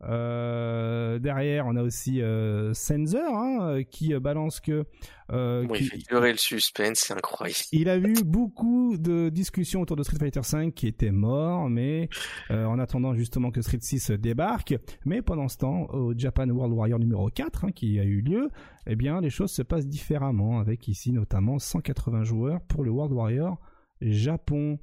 euh, 0.03 1.19
derrière, 1.19 1.67
on 1.67 1.75
a 1.75 1.83
aussi 1.83 2.21
euh, 2.21 2.73
Sensor 2.73 3.35
hein, 3.35 3.83
qui 3.89 4.13
euh, 4.13 4.19
balance 4.19 4.59
que. 4.59 4.85
Euh, 5.31 5.65
il 5.73 5.89
fait 5.89 5.97
durer 6.09 6.31
le 6.31 6.37
suspense, 6.37 6.99
c'est 6.99 7.13
incroyable. 7.13 7.59
Il 7.71 7.87
a 7.87 7.97
vu 7.97 8.15
beaucoup 8.25 8.97
de 8.97 9.29
discussions 9.29 9.81
autour 9.81 9.95
de 9.95 10.03
Street 10.03 10.17
Fighter 10.19 10.41
V 10.41 10.71
qui 10.71 10.87
étaient 10.87 11.11
morts, 11.11 11.69
mais 11.69 12.09
euh, 12.49 12.65
en 12.65 12.79
attendant 12.79 13.13
justement 13.13 13.51
que 13.51 13.61
Street 13.61 13.79
6 13.79 14.11
débarque. 14.11 14.75
Mais 15.05 15.21
pendant 15.21 15.47
ce 15.47 15.57
temps, 15.57 15.85
au 15.91 16.13
Japan 16.17 16.49
World 16.49 16.73
Warrior 16.73 16.99
numéro 16.99 17.29
4, 17.29 17.65
hein, 17.65 17.71
qui 17.71 17.99
a 17.99 18.03
eu 18.03 18.21
lieu, 18.21 18.49
eh 18.87 18.95
bien, 18.95 19.21
les 19.21 19.29
choses 19.29 19.51
se 19.51 19.61
passent 19.61 19.87
différemment, 19.87 20.59
avec 20.59 20.87
ici 20.87 21.11
notamment 21.11 21.59
180 21.59 22.23
joueurs 22.23 22.61
pour 22.61 22.83
le 22.83 22.91
World 22.91 23.13
Warrior 23.13 23.57
Japon. 24.01 24.79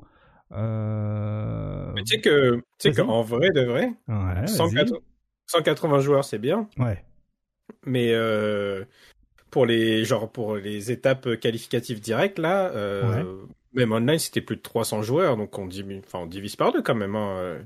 Euh... 0.52 1.92
Mais 1.94 2.02
tu 2.02 2.14
sais 2.14 2.20
que, 2.20 2.56
tu 2.78 2.92
sais 2.92 2.92
qu'en 2.92 3.22
vrai 3.22 3.50
de 3.50 3.62
vrai, 3.62 3.92
ouais, 4.08 4.46
180, 5.46 6.00
joueurs 6.00 6.24
c'est 6.24 6.38
bien. 6.38 6.68
Ouais. 6.78 7.04
Mais 7.84 8.12
euh, 8.12 8.84
pour 9.50 9.66
les 9.66 10.04
genre 10.04 10.30
pour 10.30 10.56
les 10.56 10.90
étapes 10.90 11.36
qualificatives 11.36 12.00
directes 12.00 12.38
là, 12.38 12.68
euh, 12.68 13.44
même 13.72 13.92
online 13.92 14.18
c'était 14.18 14.40
plus 14.40 14.56
de 14.56 14.62
300 14.62 15.02
joueurs 15.02 15.36
donc 15.36 15.58
on 15.58 15.66
divise, 15.66 16.00
enfin 16.06 16.20
on 16.20 16.26
divise 16.26 16.56
par 16.56 16.72
deux 16.72 16.82
quand 16.82 16.94
même. 16.94 17.14
Hein. 17.14 17.58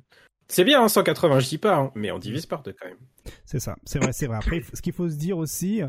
C'est 0.48 0.64
bien, 0.64 0.86
180, 0.86 1.36
hein, 1.36 1.40
je 1.40 1.48
dis 1.48 1.58
pas, 1.58 1.76
hein, 1.76 1.92
mais 1.94 2.10
on 2.12 2.18
divise 2.18 2.46
par 2.46 2.62
deux 2.62 2.74
quand 2.78 2.86
même. 2.86 2.98
C'est 3.44 3.60
ça, 3.60 3.76
c'est 3.84 3.98
vrai, 3.98 4.12
c'est 4.12 4.26
vrai. 4.26 4.36
Après, 4.36 4.62
ce 4.72 4.82
qu'il 4.82 4.92
faut 4.92 5.08
se 5.08 5.16
dire 5.16 5.38
aussi, 5.38 5.80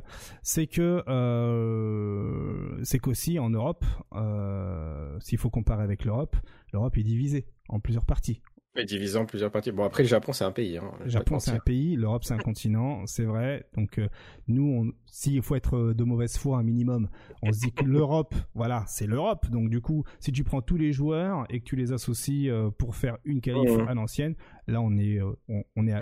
c'est 0.42 0.68
que 0.68 1.04
euh, 1.08 2.84
c'est 2.84 3.00
qu'aussi 3.00 3.40
en 3.40 3.50
Europe, 3.50 3.84
euh, 4.14 5.20
s'il 5.20 5.38
faut 5.38 5.50
comparer 5.50 5.84
avec 5.84 6.06
l'Europe, 6.06 6.36
l'Europe 6.72 6.98
est 6.98 7.04
divisée 7.04 7.46
en 7.70 7.80
plusieurs 7.80 8.06
parties. 8.06 8.42
Et 8.76 8.86
divisé 8.86 9.20
en 9.20 9.26
plusieurs 9.26 9.52
parties. 9.52 9.72
Bon, 9.72 9.84
après, 9.84 10.02
le 10.02 10.10
Japon, 10.10 10.34
c'est 10.34 10.46
un 10.46 10.52
pays. 10.52 10.78
Hein, 10.78 10.92
le 11.04 11.10
Japon, 11.10 11.38
c'est 11.38 11.52
un 11.52 11.60
pays. 11.60 11.96
L'Europe, 11.96 12.24
c'est 12.24 12.34
un 12.34 12.40
continent. 12.40 13.06
C'est 13.06 13.24
vrai. 13.24 13.68
Donc, 13.76 14.00
euh, 14.00 14.08
nous, 14.48 14.64
on, 14.88 14.92
s'il 15.14 15.44
faut 15.44 15.54
être 15.54 15.94
de 15.94 16.04
mauvaise 16.04 16.40
foi 16.40 16.58
un 16.58 16.64
minimum, 16.64 17.08
on 17.44 17.54
se 17.54 17.60
dit 17.60 17.72
que 17.72 17.86
l'Europe, 17.86 18.34
voilà, 18.56 18.84
c'est 18.88 19.06
l'Europe. 19.06 19.48
Donc, 19.52 19.70
du 19.70 19.80
coup, 19.80 20.04
si 20.20 20.32
tu 20.32 20.44
prends 20.44 20.64
tous 20.64 20.76
les 20.76 20.92
joueurs 20.92 21.46
et 21.52 21.60
que 21.60 21.66
tu 21.66 21.76
les 21.76 21.92
associes 21.92 22.50
euh, 22.50 22.72
pour 22.72 22.96
faire 22.96 23.20
une 23.24 23.40
qualif 23.40 23.70
mmh. 23.70 23.88
à 23.88 23.94
l'ancienne, 23.94 24.36
là, 24.68 24.82
on 24.82 24.98
est, 24.98 25.20
euh, 25.20 25.32
on, 25.48 25.64
on, 25.76 25.88
est, 25.88 25.94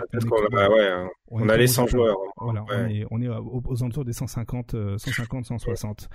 on, 1.30 1.48
a 1.48 1.56
les 1.58 1.66
100 1.66 1.88
joueurs. 1.88 2.16
Voilà, 2.38 2.64
on 2.70 2.88
est, 2.88 3.04
on 3.10 3.20
est 3.20 3.28
aux, 3.28 3.82
alentours 3.82 4.06
des 4.06 4.14
150, 4.14 4.96
150, 4.96 5.44
160. 5.44 6.08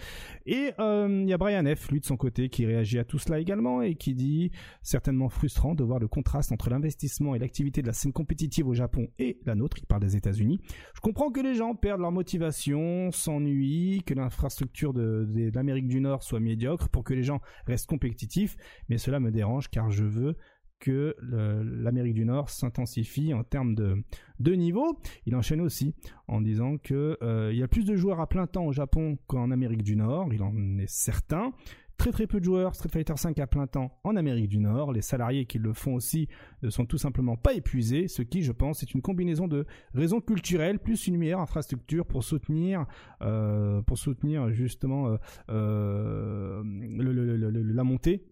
Et 0.47 0.71
il 0.79 1.29
y 1.29 1.33
a 1.33 1.37
Brian 1.37 1.63
F, 1.75 1.91
lui, 1.91 1.99
de 1.99 2.05
son 2.05 2.17
côté, 2.17 2.49
qui 2.49 2.65
réagit 2.65 2.97
à 2.97 3.03
tout 3.03 3.19
cela 3.19 3.39
également 3.39 3.83
et 3.83 3.93
qui 3.93 4.15
dit 4.15 4.51
certainement 4.81 5.29
frustrant 5.29 5.75
de 5.75 5.83
voir 5.83 5.99
le 5.99 6.07
contraste 6.07 6.51
entre 6.51 6.71
l'investissement 6.71 7.35
et 7.35 7.39
l'activité 7.39 7.83
de 7.83 7.87
la 7.87 7.93
scène 7.93 8.11
compétitive 8.11 8.67
au 8.67 8.73
Japon 8.73 9.07
et 9.19 9.37
la 9.45 9.53
nôtre, 9.53 9.77
il 9.79 9.85
parle 9.85 10.01
des 10.01 10.15
États-Unis. 10.15 10.59
Je 10.95 11.01
comprends 11.01 11.29
que 11.29 11.41
les 11.41 11.53
gens 11.53 11.75
perdent 11.75 12.01
leur 12.01 12.11
motivation, 12.11 12.86
s'ennuient, 13.11 14.03
que 14.05 14.14
l'infrastructure 14.14 14.93
de, 14.93 15.51
l'Amérique 15.53 15.88
du 15.88 15.99
Nord 16.01 16.23
soit 16.23 16.39
médiocre 16.39 16.89
pour 16.89 17.03
que 17.03 17.14
les 17.14 17.23
gens 17.23 17.41
restent 17.65 17.88
compétitifs, 17.88 18.57
mais 18.89 18.97
cela 18.97 19.19
me 19.19 19.31
dérange 19.31 19.69
car 19.69 19.89
je 19.91 20.03
veux 20.03 20.35
que 20.80 21.15
l'Amérique 21.64 22.14
du 22.14 22.26
Nord 22.26 22.49
s'intensifie 22.49 23.34
en 23.34 23.43
termes 23.43 23.73
de, 23.73 24.03
de 24.39 24.53
niveau. 24.53 24.99
Il 25.26 25.35
enchaîne 25.35 25.61
aussi 25.61 25.95
en 26.27 26.41
disant 26.41 26.77
que 26.77 27.18
euh, 27.23 27.51
y 27.53 27.64
a 27.64 27.68
plus 27.68 27.85
de 27.85 27.95
joueurs 27.95 28.19
à 28.19 28.27
plein 28.27 28.47
temps 28.47 28.65
au 28.65 28.72
Japon 28.72 29.18
qu'en 29.27 29.49
Amérique 29.51 29.84
du 29.84 29.95
Nord, 29.95 30.34
il 30.34 30.43
en 30.43 30.77
est 30.77 30.89
certain. 30.89 31.51
Très 31.97 32.11
très 32.11 32.27
peu 32.27 32.39
de 32.39 32.45
joueurs 32.45 32.75
Street 32.75 32.89
Fighter 32.89 33.13
V 33.13 33.41
à 33.41 33.47
plein 33.47 33.65
temps 33.65 33.99
en 34.03 34.15
Amérique 34.15 34.49
du 34.49 34.59
Nord. 34.59 34.91
Les 34.91 35.01
salariés 35.01 35.45
qui 35.45 35.57
le 35.57 35.73
font 35.73 35.95
aussi 35.95 36.27
ne 36.61 36.69
sont 36.69 36.85
tout 36.85 36.99
simplement 36.99 37.37
pas 37.37 37.53
épuisés, 37.53 38.07
ce 38.07 38.21
qui, 38.21 38.43
je 38.43 38.51
pense, 38.51 38.83
est 38.83 38.93
une 38.93 39.01
combinaison 39.01 39.47
de 39.47 39.65
raisons 39.95 40.21
culturelles 40.21 40.77
plus 40.77 41.07
une 41.07 41.17
meilleure 41.17 41.39
infrastructure 41.39 42.05
pour 42.05 42.23
soutenir, 42.23 42.85
euh, 43.21 43.81
pour 43.81 43.97
soutenir 43.97 44.51
justement 44.51 45.07
euh, 45.07 45.17
euh 45.49 46.63
le, 46.63 47.11
le, 47.11 47.35
le, 47.35 47.63
la 47.63 47.83
montée 47.83 48.25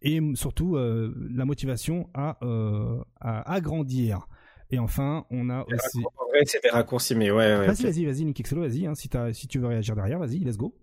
et 0.00 0.20
surtout 0.34 0.76
euh, 0.76 1.14
la 1.34 1.44
motivation 1.44 2.08
à, 2.14 2.38
euh, 2.42 3.02
à 3.20 3.52
agrandir. 3.52 4.28
Et 4.70 4.78
enfin, 4.78 5.26
on 5.30 5.50
a 5.50 5.64
aussi. 5.64 6.02
C'est 6.46 6.62
des 6.62 6.70
raccourcis, 6.70 7.14
mais 7.14 7.30
ouais. 7.30 7.58
ouais 7.58 7.66
vas-y, 7.66 7.84
vas-y, 7.84 8.04
vas-y, 8.06 8.24
Nick 8.24 8.50
vas-y. 8.52 8.86
Hein, 8.86 8.94
si, 8.94 9.10
si 9.32 9.48
tu 9.48 9.58
veux 9.58 9.66
réagir 9.66 9.94
derrière, 9.94 10.18
vas-y, 10.18 10.38
let's 10.38 10.56
go. 10.56 10.74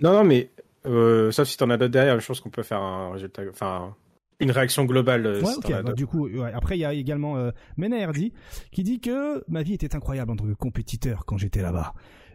Non, 0.00 0.12
non, 0.12 0.24
mais 0.24 0.50
euh, 0.86 1.30
sauf 1.30 1.48
si 1.48 1.56
t'en 1.56 1.70
as 1.70 1.76
d'autres 1.76 1.92
derrière, 1.92 2.18
je 2.20 2.26
pense 2.26 2.40
qu'on 2.40 2.50
peut 2.50 2.62
faire 2.62 2.80
un 2.80 3.12
résultat, 3.12 3.42
enfin 3.50 3.94
une 4.40 4.50
réaction 4.50 4.84
globale. 4.84 5.26
Euh, 5.26 5.42
ouais, 5.42 5.54
ok. 5.56 5.82
Bah, 5.82 5.92
du 5.92 6.06
coup, 6.06 6.28
ouais. 6.28 6.52
après 6.52 6.76
il 6.76 6.80
y 6.80 6.84
a 6.84 6.92
également 6.92 7.36
euh, 7.36 7.50
Mena 7.76 7.98
Erdi 7.98 8.32
qui 8.70 8.82
dit 8.82 9.00
que 9.00 9.44
ma 9.48 9.62
vie 9.62 9.74
était 9.74 9.94
incroyable 9.94 10.32
en 10.32 10.36
tant 10.36 10.44
que 10.44 10.52
compétiteur 10.52 11.24
quand 11.24 11.38
j'étais 11.38 11.62
là-bas. 11.62 11.94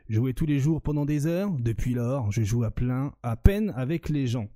Jouais 0.10 0.34
tous 0.34 0.46
les 0.46 0.60
jours 0.60 0.82
pendant 0.82 1.06
des 1.06 1.26
heures. 1.28 1.52
Depuis 1.60 1.94
lors, 1.94 2.32
je 2.32 2.42
joue 2.42 2.64
à 2.64 2.72
plein, 2.72 3.14
à 3.24 3.38
peine 3.38 3.72
avec 3.76 4.10
les 4.10 4.28
gens. 4.28 4.50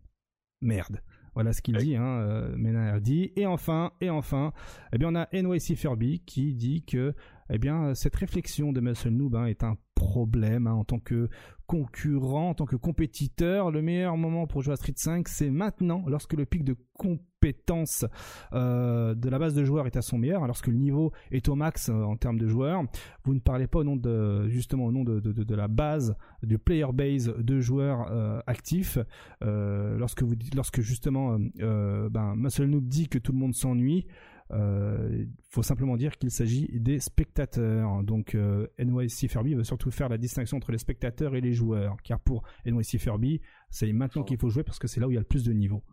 Merde. 0.61 1.01
Voilà 1.35 1.51
ce 1.51 1.61
qu'il 1.61 1.75
dit, 1.75 1.97
hein, 1.97 2.21
euh. 2.21 3.27
Et 3.35 3.45
enfin, 3.45 3.91
et 3.99 4.09
enfin, 4.09 4.53
eh 4.93 4.97
bien 4.97 5.09
on 5.11 5.15
a 5.15 5.27
NYC 5.33 5.75
Furby 5.75 6.21
qui 6.25 6.53
dit 6.53 6.83
que 6.83 7.13
eh 7.49 7.57
bien 7.57 7.93
cette 7.93 8.15
réflexion 8.15 8.73
de 8.73 8.81
Muscle 8.81 9.09
Noob 9.09 9.35
hein, 9.35 9.45
est 9.45 9.63
un 9.63 9.77
problème 9.95 10.67
hein, 10.67 10.73
en 10.73 10.83
tant 10.83 10.99
que 10.99 11.29
concurrent, 11.67 12.49
en 12.49 12.53
tant 12.53 12.65
que 12.65 12.75
compétiteur. 12.75 13.71
Le 13.71 13.81
meilleur 13.81 14.17
moment 14.17 14.45
pour 14.45 14.61
jouer 14.61 14.73
à 14.73 14.75
Street 14.75 14.93
5, 14.95 15.27
c'est 15.27 15.49
maintenant, 15.49 16.03
lorsque 16.07 16.33
le 16.33 16.45
pic 16.45 16.63
de 16.63 16.75
compétence 16.93 18.05
euh, 18.53 19.15
de 19.15 19.29
la 19.29 19.39
base 19.39 19.53
de 19.53 19.63
joueurs 19.63 19.87
est 19.87 19.95
à 19.95 20.01
son 20.01 20.17
meilleur, 20.17 20.45
lorsque 20.45 20.67
le 20.67 20.75
niveau 20.75 21.11
est 21.31 21.49
au 21.49 21.55
max 21.55 21.89
euh, 21.89 22.03
en 22.03 22.17
termes 22.17 22.37
de 22.37 22.47
joueurs. 22.47 22.83
Vous 23.23 23.33
ne 23.33 23.39
parlez 23.39 23.67
pas 23.67 23.79
au 23.79 23.83
nom 23.83 23.95
de 23.95 24.47
justement 24.49 24.85
au 24.85 24.91
nom 24.91 25.03
de, 25.03 25.55
la 25.55 25.67
base 25.67 26.15
du 26.43 26.59
player 26.59 26.87
base 26.93 27.33
de 27.37 27.59
joueurs 27.59 28.07
euh, 28.11 28.39
actifs. 28.47 28.97
Lorsque 29.41 30.23
vous 30.23 30.35
lorsque 30.55 30.81
justement 30.81 31.37
ben, 31.39 32.35
Muscle 32.35 32.65
Noob 32.65 32.87
dit 32.87 33.07
que 33.07 33.17
tout 33.17 33.31
le 33.31 33.37
monde 33.37 33.53
s'ennuie. 33.53 34.05
Il 34.51 34.57
euh, 34.57 35.25
faut 35.49 35.63
simplement 35.63 35.97
dire 35.97 36.17
qu'il 36.17 36.29
s'agit 36.29 36.69
des 36.71 36.99
spectateurs. 36.99 38.03
Donc 38.03 38.35
euh, 38.35 38.67
NYC 38.77 39.29
Furby 39.29 39.55
veut 39.55 39.63
surtout 39.63 39.89
faire 39.89 40.07
la 40.07 40.17
distinction 40.17 40.57
entre 40.57 40.71
les 40.71 40.77
spectateurs 40.77 41.35
et 41.35 41.41
les 41.41 41.53
joueurs. 41.53 41.97
Car 42.03 42.19
pour 42.19 42.43
NYC 42.65 42.99
Furby, 42.99 43.41
c'est 43.71 43.91
maintenant 43.91 44.23
qu'il 44.23 44.37
faut 44.37 44.49
jouer 44.49 44.63
parce 44.63 44.77
que 44.77 44.87
c'est 44.87 44.99
là 44.99 45.07
où 45.07 45.11
il 45.11 45.15
y 45.15 45.17
a 45.17 45.21
le 45.21 45.25
plus 45.25 45.43
de 45.43 45.51
niveaux. 45.51 45.83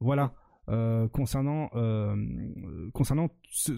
Voilà. 0.00 0.34
Euh, 0.70 1.08
concernant 1.08 1.70
euh, 1.76 2.14
concernant 2.92 3.30
ce, 3.50 3.72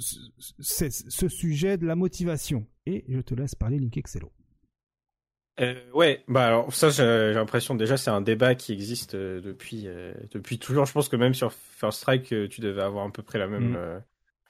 ce, 0.59 0.89
ce, 0.90 1.28
sujet 1.28 1.77
de 1.77 1.86
la 1.86 1.94
motivation. 1.94 2.66
Et 2.85 3.05
je 3.09 3.20
te 3.20 3.32
laisse 3.32 3.55
parler, 3.55 3.78
Link 3.78 3.97
Excello. 3.97 4.32
Euh, 5.61 5.74
ouais, 5.93 6.24
bah 6.27 6.47
alors 6.47 6.73
ça 6.73 6.90
j'ai 6.90 7.32
l'impression 7.32 7.74
déjà 7.77 7.97
c'est 7.97 8.11
un 8.11 8.23
débat 8.23 8.57
qui 8.57 8.73
existe 8.73 9.15
depuis 9.15 9.86
depuis 10.32 10.59
toujours. 10.59 10.85
Je 10.85 10.93
pense 10.93 11.09
que 11.09 11.15
même 11.15 11.35
sur 11.35 11.52
First 11.52 12.01
Strike 12.01 12.35
tu 12.48 12.61
devais 12.61 12.82
avoir 12.82 13.07
à 13.07 13.12
peu 13.12 13.23
près 13.23 13.39
la 13.39 13.47
même 13.47 13.73
mm 13.73 14.02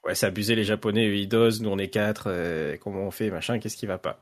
ouais, 0.05 0.15
c'est 0.15 0.27
abusé 0.27 0.55
les 0.55 0.65
Japonais, 0.65 1.07
eux 1.09 1.17
ils 1.17 1.29
dosent, 1.29 1.61
nous 1.61 1.71
on 1.71 1.79
est 1.79 1.89
quatre, 1.89 2.25
euh, 2.29 2.77
comment 2.81 3.03
on 3.03 3.11
fait, 3.11 3.31
machin, 3.31 3.59
qu'est-ce 3.59 3.77
qui 3.77 3.87
va 3.87 3.99
pas? 3.99 4.21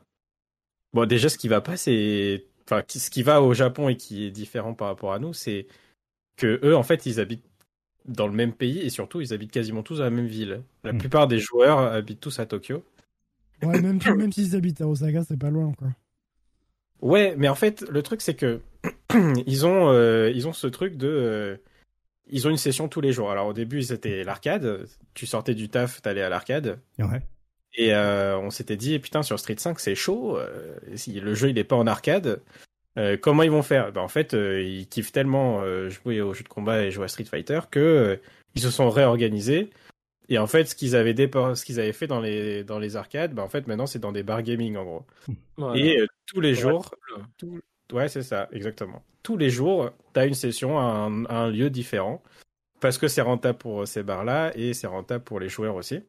Bon, 0.93 1.05
déjà 1.05 1.29
ce 1.29 1.37
qui 1.37 1.47
va 1.47 1.61
pas, 1.61 1.77
c'est, 1.77 2.45
enfin, 2.65 2.83
ce 2.87 3.09
qui 3.09 3.23
va 3.23 3.41
au 3.41 3.53
Japon 3.53 3.89
et 3.89 3.95
qui 3.95 4.25
est 4.25 4.31
différent 4.31 4.73
par 4.73 4.87
rapport 4.87 5.13
à 5.13 5.19
nous, 5.19 5.33
c'est 5.33 5.67
que 6.37 6.59
eux 6.63 6.75
en 6.75 6.83
fait 6.83 7.05
ils 7.05 7.19
habitent 7.19 7.45
dans 8.05 8.27
le 8.27 8.33
même 8.33 8.53
pays 8.53 8.79
et 8.79 8.89
surtout 8.89 9.21
ils 9.21 9.33
habitent 9.33 9.51
quasiment 9.51 9.83
tous 9.83 9.97
dans 9.97 10.05
la 10.05 10.09
même 10.09 10.27
ville. 10.27 10.63
La 10.83 10.93
hmm. 10.93 10.97
plupart 10.97 11.27
des 11.27 11.39
joueurs 11.39 11.79
habitent 11.79 12.21
tous 12.21 12.39
à 12.39 12.45
Tokyo. 12.45 12.83
Ouais, 13.61 13.81
même, 13.81 13.99
même 14.17 14.31
s'ils 14.31 14.55
habitent 14.55 14.81
à 14.81 14.87
Osaka, 14.87 15.23
c'est 15.23 15.37
pas 15.37 15.49
loin, 15.49 15.73
quoi. 15.73 15.89
Ouais, 17.01 17.35
mais 17.37 17.47
en 17.47 17.55
fait, 17.55 17.81
le 17.89 18.03
truc, 18.03 18.21
c'est 18.21 18.35
que 18.35 18.61
ils 19.45 19.65
ont, 19.65 19.89
euh, 19.89 20.31
ils 20.33 20.47
ont 20.47 20.53
ce 20.53 20.67
truc 20.67 20.97
de. 20.97 21.59
Ils 22.29 22.47
ont 22.47 22.51
une 22.51 22.57
session 22.57 22.87
tous 22.87 23.01
les 23.01 23.11
jours. 23.11 23.31
Alors 23.31 23.47
au 23.47 23.53
début, 23.53 23.81
c'était 23.83 24.23
l'arcade. 24.23 24.85
Tu 25.13 25.25
sortais 25.25 25.53
du 25.55 25.69
taf, 25.69 26.01
t'allais 26.01 26.21
à 26.21 26.29
l'arcade. 26.29 26.79
Ouais. 26.99 27.21
Et 27.75 27.93
euh, 27.93 28.37
on 28.39 28.49
s'était 28.49 28.77
dit, 28.77 28.97
putain, 28.99 29.21
sur 29.23 29.39
Street 29.39 29.55
5, 29.57 29.79
c'est 29.79 29.95
chaud. 29.95 30.37
euh, 30.37 30.75
si 30.95 31.19
le 31.19 31.33
jeu, 31.35 31.49
il 31.49 31.57
est 31.57 31.63
pas 31.63 31.75
en 31.75 31.87
arcade. 31.87 32.41
euh, 32.97 33.15
comment 33.15 33.43
ils 33.43 33.51
vont 33.51 33.61
faire? 33.63 33.91
Ben, 33.91 34.01
En 34.01 34.07
fait, 34.07 34.33
euh, 34.33 34.61
ils 34.61 34.87
kiffent 34.87 35.11
tellement 35.11 35.61
euh, 35.61 35.89
jouer 35.89 36.21
aux 36.21 36.33
jeux 36.33 36.43
de 36.43 36.49
combat 36.49 36.83
et 36.83 36.91
jouer 36.91 37.05
à 37.05 37.07
Street 37.07 37.25
Fighter 37.25 37.59
que 37.69 37.79
euh, 37.79 38.15
ils 38.55 38.61
se 38.61 38.71
sont 38.71 38.89
réorganisés. 38.89 39.69
Et 40.31 40.37
en 40.37 40.47
fait, 40.47 40.65
ce 40.65 40.75
qu'ils 40.75 40.95
avaient, 40.95 41.13
dépo- 41.13 41.55
ce 41.55 41.63
qu'ils 41.65 41.79
avaient 41.79 41.93
fait 41.93 42.05
dans 42.07 42.19
les, 42.19 42.63
dans 42.63 42.77
les 42.79 42.95
arcades, 42.95 43.33
ben, 43.33 43.43
en 43.43 43.49
fait, 43.49 43.65
maintenant, 43.67 43.85
c'est 43.87 43.99
dans 43.99 44.11
des 44.11 44.23
bars 44.23 44.43
gaming, 44.43 44.75
en 44.75 44.83
gros. 44.83 45.05
Voilà. 45.57 45.79
Et 45.79 45.99
euh, 45.99 46.07
tous 46.27 46.41
les 46.41 46.53
jours, 46.55 46.93
tout- 47.37 47.59
Ouais, 47.91 48.07
c'est 48.07 48.23
ça, 48.23 48.47
exactement. 48.51 49.03
Tous 49.23 49.37
les 49.37 49.49
jours, 49.49 49.91
tu 50.13 50.19
as 50.19 50.25
une 50.25 50.33
session 50.33 50.79
à 50.79 50.83
un, 50.83 51.25
à 51.25 51.35
un 51.35 51.49
lieu 51.49 51.69
différent. 51.69 52.21
Parce 52.79 52.97
que 52.97 53.07
c'est 53.09 53.21
rentable 53.21 53.57
pour 53.57 53.87
ces 53.87 54.03
bars-là 54.03 54.51
et 54.55 54.73
c'est 54.73 54.87
rentable 54.87 55.23
pour 55.23 55.39
les 55.39 55.49
joueurs 55.49 55.75
aussi. 55.75 56.01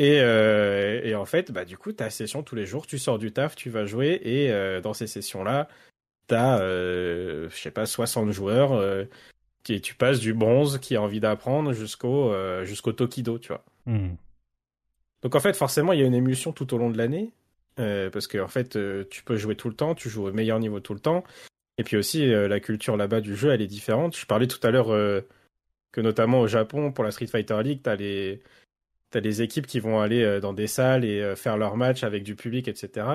Et, 0.00 0.20
euh, 0.20 1.00
et 1.04 1.14
en 1.14 1.24
fait, 1.24 1.52
bah, 1.52 1.64
du 1.64 1.78
coup, 1.78 1.92
tu 1.92 2.02
as 2.02 2.10
session 2.10 2.42
tous 2.42 2.56
les 2.56 2.66
jours. 2.66 2.86
Tu 2.86 2.98
sors 2.98 3.18
du 3.18 3.32
taf, 3.32 3.54
tu 3.54 3.70
vas 3.70 3.86
jouer. 3.86 4.20
Et 4.24 4.50
euh, 4.50 4.80
dans 4.80 4.92
ces 4.94 5.06
sessions-là, 5.06 5.68
tu 6.28 6.34
as, 6.34 6.58
je 6.58 7.48
sais 7.52 7.70
pas, 7.70 7.86
60 7.86 8.32
joueurs. 8.32 8.72
euh, 8.72 9.04
qui, 9.62 9.80
tu 9.80 9.94
passes 9.94 10.20
du 10.20 10.34
bronze 10.34 10.78
qui 10.78 10.96
a 10.96 11.02
envie 11.02 11.20
d'apprendre 11.20 11.72
jusqu'au 11.72 12.30
euh, 12.30 12.64
jusqu'au 12.64 12.92
Tokido, 12.92 13.38
tu 13.38 13.48
vois. 13.48 13.64
Hmm. 13.86 14.14
Donc 15.22 15.34
en 15.34 15.40
fait, 15.40 15.54
forcément, 15.56 15.92
il 15.92 16.00
y 16.00 16.02
a 16.02 16.06
une 16.06 16.14
émulsion 16.14 16.52
tout 16.52 16.72
au 16.74 16.78
long 16.78 16.90
de 16.90 16.98
l'année, 16.98 17.32
euh, 17.78 18.10
parce 18.10 18.26
que 18.26 18.38
en 18.38 18.48
fait, 18.48 18.76
euh, 18.76 19.04
tu 19.10 19.22
peux 19.22 19.36
jouer 19.36 19.54
tout 19.54 19.68
le 19.68 19.74
temps, 19.74 19.94
tu 19.94 20.08
joues 20.08 20.26
au 20.26 20.32
meilleur 20.32 20.58
niveau 20.58 20.80
tout 20.80 20.94
le 20.94 21.00
temps, 21.00 21.24
et 21.78 21.84
puis 21.84 21.96
aussi 21.96 22.32
euh, 22.32 22.48
la 22.48 22.60
culture 22.60 22.96
là-bas 22.96 23.20
du 23.20 23.36
jeu, 23.36 23.50
elle 23.50 23.62
est 23.62 23.66
différente. 23.66 24.16
Je 24.16 24.26
parlais 24.26 24.46
tout 24.48 24.64
à 24.66 24.70
l'heure 24.70 24.88
que 25.92 26.00
notamment 26.00 26.40
au 26.40 26.46
Japon, 26.46 26.92
pour 26.92 27.04
la 27.04 27.10
Street 27.10 27.26
Fighter 27.26 27.62
League, 27.62 27.80
t'as 27.82 27.96
les 27.96 28.42
t'as 29.10 29.20
les 29.20 29.40
équipes 29.40 29.66
qui 29.66 29.80
vont 29.80 30.00
aller 30.00 30.40
dans 30.40 30.52
des 30.52 30.66
salles 30.66 31.04
et 31.04 31.34
faire 31.36 31.56
leurs 31.56 31.76
matchs 31.76 32.04
avec 32.04 32.24
du 32.24 32.34
public, 32.34 32.68
etc. 32.68 33.06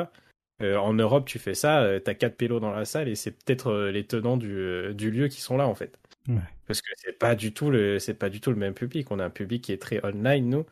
En 0.62 0.94
Europe, 0.94 1.26
tu 1.26 1.40
fais 1.40 1.56
ça, 1.56 2.00
t'as 2.04 2.14
quatre 2.14 2.38
pélos 2.38 2.60
dans 2.60 2.72
la 2.72 2.86
salle 2.86 3.10
et 3.10 3.16
c'est 3.16 3.32
peut-être 3.32 3.90
les 3.90 4.06
tenants 4.06 4.38
du, 4.38 4.94
du 4.94 5.12
lieu 5.12 5.28
qui 5.28 5.42
sont 5.42 5.58
là 5.58 5.68
en 5.68 5.76
fait. 5.76 6.00
Ouais. 6.28 6.38
Parce 6.68 6.82
que 6.82 6.90
c'est 6.96 7.20
pas 7.20 7.36
du 7.36 7.54
tout 7.54 7.70
le 7.70 8.00
c'est 8.00 8.14
pas 8.14 8.30
du 8.30 8.40
tout 8.40 8.50
le 8.50 8.56
même 8.56 8.74
public. 8.74 9.12
On 9.12 9.20
a 9.20 9.26
un 9.26 9.30
public 9.30 9.62
qui 9.62 9.74
est 9.74 9.82
très 9.82 10.04
online 10.06 10.50
nous, 10.50 10.66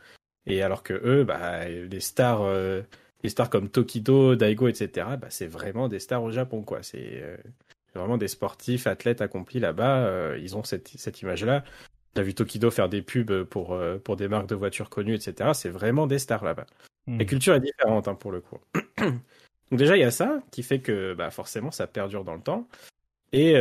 et 0.45 0.61
alors 0.63 0.81
que 0.81 0.93
eux, 0.93 1.23
bah 1.23 1.67
les 1.67 1.99
stars 1.99 2.41
les 3.23 3.29
stars 3.29 3.49
comme 3.49 3.69
Tokido, 3.69 4.35
Daigo, 4.35 4.67
etc. 4.67 5.07
Bah 5.19 5.27
c'est 5.29 5.47
vraiment 5.47 5.87
des 5.87 5.99
stars 5.99 6.23
au 6.23 6.31
Japon 6.31 6.63
quoi. 6.63 6.83
C'est 6.83 7.21
euh, 7.21 7.37
vraiment 7.95 8.17
des 8.17 8.27
sportifs, 8.27 8.87
athlètes 8.87 9.21
accomplis 9.21 9.59
là-bas. 9.59 10.05
euh, 10.05 10.39
ils 10.41 10.55
ont 10.55 10.63
cette 10.63 10.89
cette 10.89 11.21
image 11.21 11.43
là. 11.43 11.63
T'as 12.13 12.23
vu 12.23 12.33
Tokido 12.33 12.71
faire 12.71 12.89
des 12.89 13.01
pubs 13.01 13.43
pour 13.43 13.73
euh, 13.73 13.97
pour 13.97 14.15
des 14.15 14.27
marques 14.27 14.47
de 14.47 14.55
voitures 14.55 14.89
connues, 14.89 15.15
etc. 15.15 15.51
C'est 15.53 15.69
vraiment 15.69 16.07
des 16.07 16.19
stars 16.19 16.43
là-bas. 16.43 16.65
Hmm. 17.07 17.19
La 17.19 17.25
culture 17.25 17.55
est 17.55 17.61
différente 17.61 18.07
hein, 18.07 18.15
pour 18.15 18.31
le 18.31 18.41
coup. 18.41 18.57
Donc 18.97 19.79
déjà 19.79 19.95
il 19.95 20.01
y 20.01 20.05
a 20.05 20.11
ça 20.11 20.41
qui 20.51 20.63
fait 20.63 20.79
que 20.79 21.13
bah, 21.13 21.31
forcément 21.31 21.71
ça 21.71 21.87
perdure 21.87 22.23
dans 22.25 22.35
le 22.35 22.41
temps. 22.41 22.67
Et, 23.33 23.51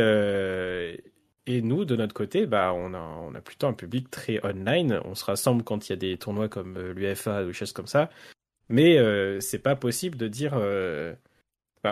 et 1.47 1.61
nous 1.61 1.85
de 1.85 1.95
notre 1.95 2.13
côté, 2.13 2.45
bah, 2.45 2.73
on, 2.75 2.93
a, 2.93 2.99
on 2.99 3.33
a 3.33 3.39
plutôt 3.39 3.67
un 3.67 3.73
public 3.73 4.11
très 4.11 4.45
online. 4.45 4.99
On 5.05 5.15
se 5.15 5.23
rassemble 5.23 5.63
quand 5.63 5.87
il 5.87 5.91
y 5.91 5.93
a 5.93 5.95
des 5.95 6.17
tournois 6.17 6.49
comme 6.49 6.77
l'UFA 6.77 7.43
ou 7.43 7.47
des 7.47 7.53
choses 7.53 7.71
comme 7.71 7.87
ça. 7.87 8.09
Mais 8.71 8.97
euh, 8.97 9.39
c'est 9.39 9.59
pas 9.59 9.75
possible 9.75 10.17
de 10.17 10.27
dire. 10.27 10.53
euh, 10.55 11.13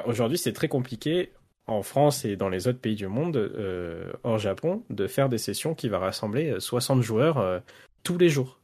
Aujourd'hui 0.06 0.38
c'est 0.38 0.54
très 0.54 0.68
compliqué 0.68 1.32
en 1.70 1.84
France 1.84 2.26
et 2.26 2.36
dans 2.36 2.50
les 2.50 2.68
autres 2.68 2.80
pays 2.80 2.96
du 2.96 3.08
monde, 3.08 3.38
euh, 3.38 4.12
hors 4.24 4.38
Japon, 4.38 4.84
de 4.90 5.08
faire 5.08 5.30
des 5.30 5.38
sessions 5.38 5.76
qui 5.76 5.90
va 5.90 6.00
rassembler 6.00 6.52
euh, 6.52 6.60
60 6.60 7.02
joueurs 7.02 7.38
euh, 7.38 7.60
tous 8.04 8.18
les 8.18 8.30
jours. 8.30 8.60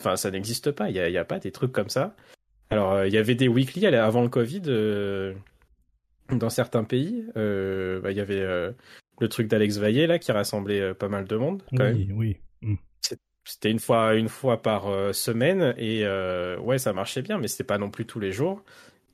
Enfin, 0.00 0.16
ça 0.16 0.30
n'existe 0.30 0.70
pas. 0.70 0.88
Il 0.90 0.94
n'y 0.94 1.18
a, 1.18 1.24
pas 1.24 1.38
des 1.40 1.50
trucs 1.50 1.72
comme 1.72 1.88
ça. 1.88 2.14
Alors, 2.70 2.92
euh, 2.92 3.08
il 3.08 3.14
y 3.14 3.18
avait 3.18 3.34
des 3.34 3.48
weekly 3.48 3.86
avant 3.86 4.22
le 4.22 4.28
Covid 4.28 4.62
euh, 4.68 5.34
dans 6.30 6.50
certains 6.50 6.84
pays. 6.84 7.24
Euh, 7.36 8.00
bah, 8.00 8.12
Il 8.12 8.16
y 8.16 8.20
avait 8.20 8.40
euh, 8.40 8.70
le 9.20 9.28
truc 9.28 9.48
d'Alex 9.48 9.78
Vaillé 9.78 10.06
là 10.06 10.18
qui 10.18 10.30
rassemblait 10.30 10.80
euh, 10.80 10.94
pas 10.94 11.08
mal 11.08 11.24
de 11.24 11.36
monde. 11.36 11.62
Quand 11.70 11.84
même. 11.84 11.96
Oui, 11.96 12.36
oui. 12.62 12.78
C'était 13.48 13.70
une 13.70 13.78
fois, 13.78 14.14
une 14.14 14.28
fois 14.28 14.60
par 14.60 14.88
euh, 14.88 15.14
semaine 15.14 15.74
et 15.78 16.04
euh, 16.04 16.58
ouais, 16.58 16.76
ça 16.76 16.92
marchait 16.92 17.22
bien, 17.22 17.38
mais 17.38 17.48
c'était 17.48 17.64
pas 17.64 17.78
non 17.78 17.90
plus 17.90 18.04
tous 18.04 18.20
les 18.20 18.30
jours. 18.30 18.62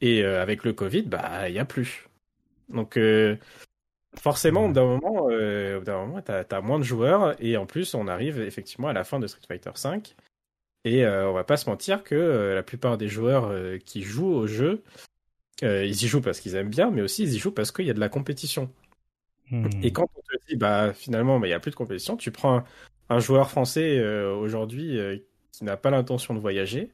Et 0.01 0.25
euh, 0.25 0.43
avec 0.43 0.65
le 0.65 0.73
Covid, 0.73 1.03
bah, 1.03 1.49
il 1.49 1.55
y 1.55 1.61
a 1.61 1.65
plus. 1.65 2.09
Donc, 2.69 2.97
euh, 2.97 3.37
forcément, 4.19 4.69
d'un 4.69 4.85
moment, 4.87 5.29
d'un 5.29 5.99
moment, 5.99 6.21
t'as 6.21 6.43
as 6.51 6.61
moins 6.61 6.81
de 6.81 6.85
joueurs 6.85 7.37
et 7.41 7.57
en 7.57 7.65
plus, 7.65 7.95
on 7.95 8.09
arrive 8.09 8.41
effectivement 8.41 8.89
à 8.89 8.93
la 8.93 9.05
fin 9.05 9.21
de 9.21 9.29
Street 9.29 9.47
Fighter 9.47 9.71
V. 9.81 10.03
Et 10.85 11.07
on 11.07 11.33
va 11.33 11.45
pas 11.45 11.57
se 11.57 11.71
mentir 11.71 12.03
que 12.03 12.53
la 12.55 12.63
plupart 12.65 12.99
des 12.99 13.09
joueurs 13.09 13.53
qui 13.85 14.03
jouent 14.03 14.35
au 14.35 14.49
jeu, 14.49 14.83
ils 15.63 16.05
y 16.05 16.09
jouent 16.09 16.21
parce 16.21 16.41
qu'ils 16.41 16.57
aiment 16.57 16.71
bien, 16.71 16.91
mais 16.91 17.03
aussi 17.03 17.23
ils 17.23 17.35
y 17.35 17.39
jouent 17.39 17.55
parce 17.55 17.71
qu'il 17.71 17.87
y 17.87 17.91
a 17.91 17.95
de 17.95 18.01
la 18.01 18.09
compétition. 18.09 18.69
Hmm. 19.51 19.69
Et 19.83 19.93
quand 19.93 20.09
on 20.17 20.21
te 20.21 20.47
dit, 20.49 20.57
bah 20.57 20.93
finalement, 20.93 21.39
bah, 21.39 21.47
il 21.47 21.51
n'y 21.51 21.55
a 21.55 21.61
plus 21.61 21.71
de 21.71 21.77
compétition, 21.77 22.17
tu 22.17 22.33
prends 22.33 22.65
un, 23.09 23.19
joueur 23.19 23.51
français 23.51 23.99
euh, 23.99 24.35
aujourd'hui 24.35 24.99
euh, 24.99 25.17
qui 25.53 25.65
n'a 25.65 25.77
pas 25.77 25.91
l'intention 25.91 26.35
de 26.35 26.39
voyager, 26.41 26.91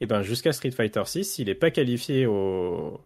et 0.00 0.06
ben 0.06 0.22
jusqu'à 0.22 0.52
Street 0.52 0.70
Fighter 0.70 1.02
6, 1.04 1.24
s'il 1.24 1.46
n'est 1.46 1.54
pas 1.54 1.70
qualifié 1.70 2.26
au, 2.26 3.00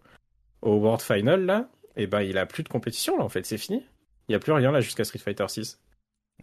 au 0.62 0.74
World 0.76 1.00
Final 1.02 1.44
là, 1.46 1.70
et 1.96 2.06
ben 2.06 2.22
il 2.22 2.38
a 2.38 2.46
plus 2.46 2.62
de 2.62 2.68
compétition 2.68 3.16
là 3.18 3.24
en 3.24 3.28
fait, 3.28 3.46
c'est 3.46 3.58
fini. 3.58 3.84
Il 4.28 4.32
n'y 4.32 4.36
a 4.36 4.38
plus 4.40 4.52
rien 4.52 4.70
là 4.72 4.80
jusqu'à 4.80 5.04
Street 5.04 5.18
Fighter 5.18 5.46
6. 5.48 5.80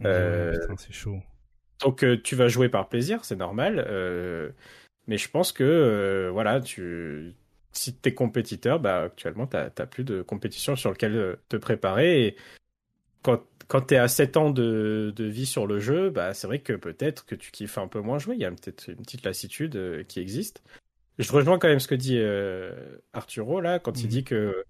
euh, 0.04 0.52
Putain, 0.58 0.76
c'est 0.76 0.92
chaud. 0.92 1.18
Donc 1.80 2.02
euh, 2.02 2.20
tu 2.20 2.34
vas 2.34 2.48
jouer 2.48 2.68
par 2.68 2.88
plaisir, 2.88 3.24
c'est 3.24 3.36
normal. 3.36 3.84
euh, 3.88 4.50
mais 5.06 5.16
je 5.18 5.28
pense 5.30 5.52
que 5.52 5.64
euh, 5.64 6.30
voilà, 6.30 6.60
tu 6.60 7.34
si 7.72 7.94
t'es 7.94 8.14
compétiteur, 8.14 8.80
bah 8.80 9.04
actuellement 9.04 9.46
t'as 9.46 9.70
plus 9.86 10.04
de 10.04 10.22
compétition 10.22 10.76
sur 10.76 10.90
lequel 10.90 11.16
euh, 11.16 11.36
te 11.48 11.56
préparer. 11.56 12.26
Et 12.26 12.36
quand 13.32 13.44
quand 13.68 13.82
t'es 13.82 13.96
à 13.96 14.08
7 14.08 14.36
ans 14.38 14.50
de, 14.50 15.12
de 15.14 15.24
vie 15.24 15.44
sur 15.46 15.66
le 15.66 15.78
jeu, 15.78 16.10
bah 16.10 16.32
c'est 16.34 16.46
vrai 16.46 16.60
que 16.60 16.72
peut-être 16.72 17.26
que 17.26 17.34
tu 17.34 17.50
kiffes 17.50 17.76
un 17.78 17.88
peu 17.88 18.00
moins 18.00 18.18
jouer. 18.18 18.34
Il 18.36 18.40
y 18.40 18.46
a 18.46 18.50
peut-être 18.50 18.88
une 18.88 18.96
petite 19.02 19.24
lassitude 19.24 19.76
euh, 19.76 20.04
qui 20.04 20.20
existe. 20.20 20.62
Je 21.18 21.32
rejoins 21.32 21.58
quand 21.58 21.68
même 21.68 21.80
ce 21.80 21.88
que 21.88 21.94
dit 21.96 22.18
euh, 22.18 22.98
Arturo 23.14 23.60
là 23.60 23.78
quand 23.80 24.04
il 24.04 24.06
Mhm. 24.06 24.10
dit 24.10 24.24
que 24.24 24.64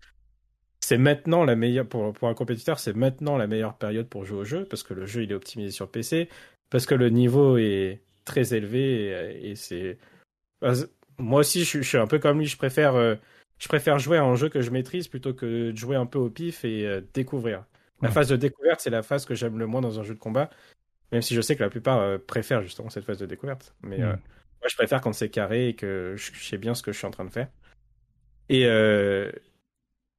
c'est 0.81 0.99
maintenant 0.99 1.45
la 1.45 1.57
meilleure 1.57 1.87
pour 1.89 2.13
pour 2.13 2.29
un 2.29 2.35
compétiteur, 2.35 2.79
c'est 2.79 2.95
maintenant 2.95 3.37
la 3.37 3.47
meilleure 3.47 3.77
période 3.79 4.09
pour 4.09 4.25
jouer 4.25 4.39
au 4.41 4.45
jeu 4.45 4.65
parce 4.67 4.83
que 4.83 4.95
le 4.95 5.07
jeu 5.07 5.23
il 5.25 5.33
est 5.33 5.35
optimisé 5.35 5.71
sur 5.73 5.91
PC 5.91 6.29
parce 6.71 6.87
que 6.87 6.95
le 6.95 7.11
niveau 7.11 7.59
est 7.59 8.01
très 8.25 8.55
élevé 8.55 9.09
et, 9.43 9.51
et 9.51 9.57
c'est 9.57 9.99
bah, 10.61 10.73
moi 11.19 11.41
aussi 11.41 11.61
je, 11.61 11.65
suis- 11.67 11.83
je 11.83 11.89
suis 11.89 11.99
un 11.99 12.07
peu 12.07 12.19
comme 12.19 12.39
lui 12.41 12.47
je 12.47 12.57
préfère 12.57 12.95
euh, 12.97 13.17
je 13.59 13.69
préfère 13.69 13.99
jouer 13.99 14.19
à 14.19 14.25
un 14.25 14.37
jeu 14.37 14.49
que 14.49 14.61
je 14.63 14.71
maîtrise 14.71 15.09
plutôt 15.09 15.35
que 15.35 15.71
de 15.73 15.77
jouer 15.77 15.97
un 15.97 16.07
peu 16.07 16.19
au 16.19 16.31
pif 16.31 16.65
et 16.65 16.87
euh, 16.87 17.01
découvrir 17.15 17.65
la 18.03 18.09
Ouais. 18.09 18.15
phase 18.15 18.29
de 18.29 18.37
découverte 18.37 18.81
c'est 18.81 18.91
la 18.91 19.03
phase 19.03 19.25
que 19.27 19.35
j'aime 19.35 19.59
le 19.59 19.67
moins 19.67 19.81
dans 19.81 19.99
un 20.01 20.03
jeu 20.05 20.15
de 20.15 20.19
combat 20.21 20.51
même 21.13 21.23
si 21.23 21.35
je 21.35 21.41
sais 21.41 21.57
que 21.57 21.63
la 21.63 21.71
plupart 21.71 21.99
euh, 22.01 22.19
préfèrent 22.19 22.63
justement 22.63 22.91
cette 22.91 23.05
phase 23.05 23.19
de 23.19 23.27
découverte 23.27 23.75
mais 23.83 24.01
euh, 24.03 24.13
Hmm. 24.13 24.21
moi 24.61 24.69
je 24.69 24.77
préfère 24.77 25.01
quand 25.01 25.13
c'est 25.13 25.31
carré 25.31 25.69
et 25.69 25.75
que 25.75 26.15
je, 26.17 26.33
je 26.35 26.45
sais 26.45 26.59
bien 26.59 26.75
ce 26.75 26.83
que 26.83 26.93
je 26.93 26.99
suis 26.99 27.07
en 27.07 27.11
train 27.11 27.25
de 27.25 27.31
faire 27.31 27.49
et 28.49 28.67
euh, 28.67 29.31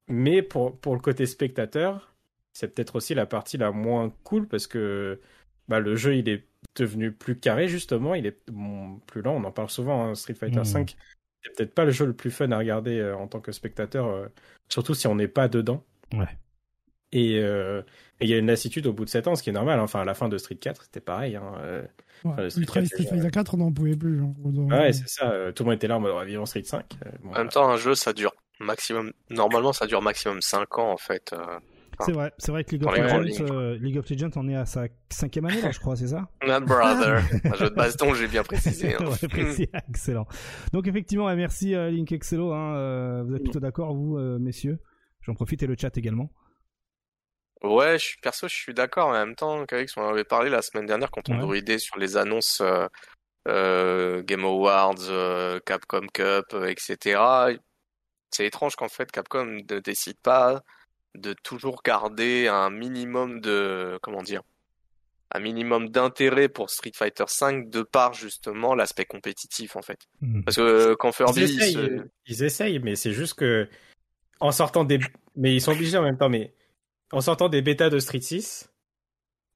mais 0.08 0.42
pour 0.42 0.78
pour 0.80 0.94
le 0.94 1.00
côté 1.00 1.26
spectateur 1.26 2.14
c'est 2.52 2.74
peut-être 2.74 2.96
aussi 2.96 3.14
la 3.14 3.26
partie 3.26 3.56
la 3.58 3.70
moins 3.70 4.12
cool 4.24 4.48
parce 4.48 4.66
que 4.66 5.20
bah, 5.68 5.78
le 5.80 5.94
jeu 5.96 6.16
il 6.16 6.28
est 6.28 6.44
devenu 6.76 7.12
plus 7.12 7.38
carré 7.38 7.68
justement, 7.68 8.14
il 8.14 8.26
est 8.26 8.38
bon, 8.50 8.98
plus 9.06 9.22
lent, 9.22 9.34
on 9.36 9.44
en 9.44 9.52
parle 9.52 9.70
souvent, 9.70 10.04
hein, 10.04 10.14
Street 10.14 10.34
Fighter 10.34 10.58
Mhm. 10.60 10.64
5 10.64 10.96
c'est 11.42 11.56
peut-être 11.56 11.74
pas 11.74 11.84
le 11.84 11.90
jeu 11.92 12.04
le 12.06 12.12
plus 12.12 12.30
fun 12.30 12.50
à 12.50 12.58
regarder 12.58 13.02
en 13.12 13.26
tant 13.28 13.40
que 13.40 13.50
spectateur, 13.52 14.28
surtout 14.68 14.92
si 14.94 15.06
on 15.06 15.14
n'est 15.14 15.28
pas 15.28 15.48
dedans. 15.48 15.84
Ouais. 16.12 16.28
Et 17.12 17.38
euh, 17.40 17.82
et 18.20 18.24
il 18.26 18.30
y 18.30 18.34
a 18.34 18.38
une 18.38 18.46
lassitude 18.46 18.86
au 18.86 18.92
bout 18.92 19.04
de 19.04 19.10
7 19.10 19.26
ans, 19.28 19.34
ce 19.34 19.42
qui 19.42 19.50
est 19.50 19.52
normal, 19.54 19.78
hein. 19.78 19.82
enfin 19.82 20.00
à 20.00 20.04
la 20.04 20.14
fin 20.14 20.28
de 20.28 20.36
Street 20.38 20.54
4 20.56 20.84
c'était 20.84 21.00
pareil. 21.00 21.36
Hein, 21.36 21.54
euh. 21.62 21.82
Ouais, 22.24 22.32
Enfin, 22.32 22.42
le 22.42 22.50
Street 22.50 22.60
Ultra 22.60 22.80
4, 22.80 22.86
Street 22.86 23.02
c'est 23.04 23.08
Fighter 23.16 23.30
4, 23.30 23.54
on 23.54 23.56
n'en 23.56 23.72
pouvait 23.72 23.96
plus. 23.96 24.20
hein, 24.20 24.34
donc, 24.44 24.70
Ouais 24.70 24.92
c'est 24.92 25.08
ça, 25.08 25.30
euh, 25.32 25.52
tout 25.52 25.62
le 25.64 25.68
monde 25.70 25.76
était 25.76 25.88
là 25.88 25.96
en 25.96 26.00
mode 26.00 26.26
vivons 26.26 26.44
Street 26.46 26.62
5. 26.62 26.84
Euh, 27.06 27.10
bon, 27.22 27.30
En 27.30 27.38
même 27.38 27.48
temps, 27.48 27.68
un 27.68 27.76
jeu, 27.76 27.94
ça 27.94 28.12
dure 28.12 28.32
maximum. 28.60 29.12
Normalement, 29.30 29.72
ça 29.72 29.86
dure 29.86 30.02
maximum 30.02 30.40
5 30.42 30.78
ans 30.78 30.92
en 30.92 30.96
fait. 30.98 31.34
C'est 32.00 32.12
vrai, 32.12 32.32
c'est 32.38 32.50
vrai 32.52 32.64
que 32.64 32.76
League 32.76 32.86
of, 32.86 32.96
Legends, 32.96 33.44
euh, 33.54 33.76
League 33.78 33.98
of 33.98 34.08
Legends 34.08 34.30
en 34.36 34.48
est 34.48 34.54
à 34.54 34.64
sa 34.64 34.86
cinquième 35.10 35.44
année 35.46 35.60
là, 35.60 35.70
je 35.70 35.80
crois, 35.80 35.96
c'est 35.96 36.06
ça? 36.08 36.28
Ah, 36.48 36.60
brother, 36.60 37.22
un 37.44 37.54
jeu 37.56 37.68
de 37.70 37.74
baston, 37.74 38.14
j'ai 38.14 38.26
bien 38.28 38.42
précisé. 38.42 38.94
hein. 38.94 39.04
Ouais, 39.04 39.28
précis, 39.28 39.68
excellent. 39.88 40.26
Donc 40.72 40.86
effectivement, 40.86 41.34
merci 41.34 41.74
Link 41.74 42.12
Excello. 42.12 42.52
Hein, 42.52 43.22
vous 43.24 43.34
êtes 43.34 43.42
plutôt 43.42 43.60
d'accord, 43.60 43.94
vous, 43.94 44.18
messieurs 44.38 44.78
J'en 45.22 45.34
profite 45.34 45.62
et 45.62 45.66
le 45.66 45.76
chat 45.78 45.96
également. 45.98 46.30
Ouais, 47.62 47.98
je 47.98 48.16
perso, 48.22 48.48
je 48.48 48.54
suis 48.54 48.74
d'accord. 48.74 49.10
mais 49.12 49.18
En 49.18 49.26
même 49.26 49.36
temps, 49.36 49.66
qu'avec 49.66 49.90
on 49.96 50.02
en 50.02 50.08
avait 50.10 50.24
parlé 50.24 50.48
la 50.50 50.62
semaine 50.62 50.86
dernière 50.86 51.10
quand 51.10 51.28
on 51.28 51.34
Ouais. 51.34 51.40
druidait 51.40 51.78
sur 51.78 51.98
les 51.98 52.16
annonces 52.16 52.60
euh, 52.62 52.86
euh, 53.48 54.22
Game 54.22 54.44
Awards, 54.44 55.60
Capcom 55.66 56.06
Cup, 56.12 56.54
etc. 56.66 57.20
C'est 58.30 58.46
étrange 58.46 58.76
qu'en 58.76 58.88
fait 58.88 59.10
Capcom 59.10 59.44
ne 59.44 59.78
décide 59.80 60.18
pas 60.22 60.62
de 61.16 61.32
toujours 61.42 61.82
garder 61.84 62.46
un 62.48 62.70
minimum 62.70 63.40
de 63.40 63.98
comment 64.02 64.22
dire 64.22 64.42
un 65.32 65.40
minimum 65.40 65.88
d'intérêt 65.90 66.48
pour 66.48 66.70
Street 66.70 66.92
Fighter 66.94 67.24
V 67.40 67.64
de 67.66 67.82
par 67.82 68.14
justement 68.14 68.74
l'aspect 68.74 69.04
compétitif 69.04 69.76
en 69.76 69.82
fait. 69.82 69.98
Hmm. 70.20 70.42
Parce 70.42 70.56
que 70.56 70.94
quand 70.94 71.12
Furby 71.12 71.40
Ils 71.42 71.44
essayent, 71.62 71.72
se- 71.74 72.08
ils 72.26 72.42
essayent, 72.44 72.78
mais 72.80 72.94
c'est 72.96 73.12
juste 73.12 73.34
que 73.34 73.68
en 74.40 74.52
sortant 74.52 74.84
des, 74.84 74.98
mais 75.36 75.54
ils 75.54 75.60
sont 75.60 75.72
obligés 75.72 75.98
en 75.98 76.02
même 76.02 76.16
temps, 76.18 76.28
mais 76.28 76.54
en 77.12 77.20
sortant 77.20 77.48
des 77.48 77.62
bêtas 77.62 77.90
de 77.90 77.98
Street 77.98 78.20
6, 78.20 78.70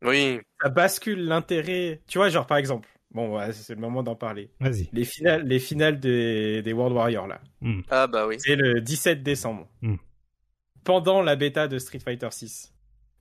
oui, 0.04 0.40
ça 0.60 0.68
bascule 0.68 1.24
l'intérêt. 1.24 2.02
Tu 2.06 2.18
vois, 2.18 2.28
genre 2.28 2.46
par 2.46 2.58
exemple, 2.58 2.88
bon, 3.12 3.38
c'est 3.52 3.74
le 3.74 3.80
moment 3.80 4.02
d'en 4.02 4.16
parler. 4.16 4.50
Vas-y. 4.60 4.88
Les 4.92 5.04
finales, 5.04 5.46
les 5.46 5.58
finales 5.58 5.98
des, 6.00 6.62
des 6.62 6.72
World 6.72 6.94
Warriors 6.96 7.26
là, 7.26 7.40
ah 7.90 8.06
bah 8.06 8.26
oui. 8.26 8.36
c'est 8.38 8.56
le 8.56 8.80
17 8.80 9.22
décembre, 9.22 9.68
Hmm. 9.82 9.96
pendant 10.84 11.22
la 11.22 11.36
bêta 11.36 11.68
de 11.68 11.78
Street 11.78 12.00
Fighter 12.00 12.28
6. 12.30 12.72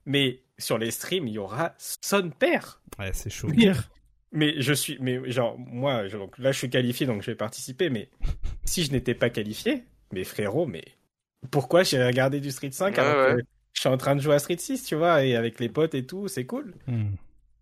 Mais 0.06 0.42
sur 0.58 0.76
les 0.78 0.90
streams, 0.90 1.26
il 1.28 1.34
y 1.34 1.38
aura 1.38 1.74
son 1.78 2.30
père. 2.30 2.82
Ouais, 2.98 3.10
c'est 3.14 3.30
chaud. 3.30 3.48
Pire. 3.48 3.88
Mais 4.32 4.60
je 4.60 4.72
suis, 4.74 4.98
mais 5.00 5.30
genre 5.30 5.56
moi, 5.58 6.08
je- 6.08 6.18
donc 6.18 6.36
là 6.38 6.50
je 6.52 6.58
suis 6.58 6.68
qualifié 6.68 7.06
donc 7.06 7.22
je 7.22 7.30
vais 7.30 7.36
participer. 7.36 7.88
Mais 7.88 8.10
si 8.64 8.84
je 8.84 8.90
n'étais 8.92 9.14
pas 9.14 9.30
qualifié, 9.30 9.84
mes 10.12 10.24
frérots, 10.24 10.66
mais 10.66 10.84
pourquoi 11.50 11.84
j'ai 11.84 12.04
regardé 12.04 12.40
du 12.40 12.50
Street 12.50 12.70
5 12.72 12.96
Ouais, 12.96 13.00
alors 13.00 13.28
que 13.30 13.36
ouais. 13.36 13.42
Je 13.74 13.80
suis 13.80 13.88
en 13.88 13.96
train 13.96 14.16
de 14.16 14.20
jouer 14.20 14.34
à 14.34 14.38
Street 14.38 14.56
6, 14.56 14.84
tu 14.84 14.94
vois, 14.94 15.24
et 15.24 15.36
avec 15.36 15.60
les 15.60 15.68
potes 15.68 15.94
et 15.94 16.06
tout, 16.06 16.28
c'est 16.28 16.46
cool. 16.46 16.74
Hmm. 16.86 17.10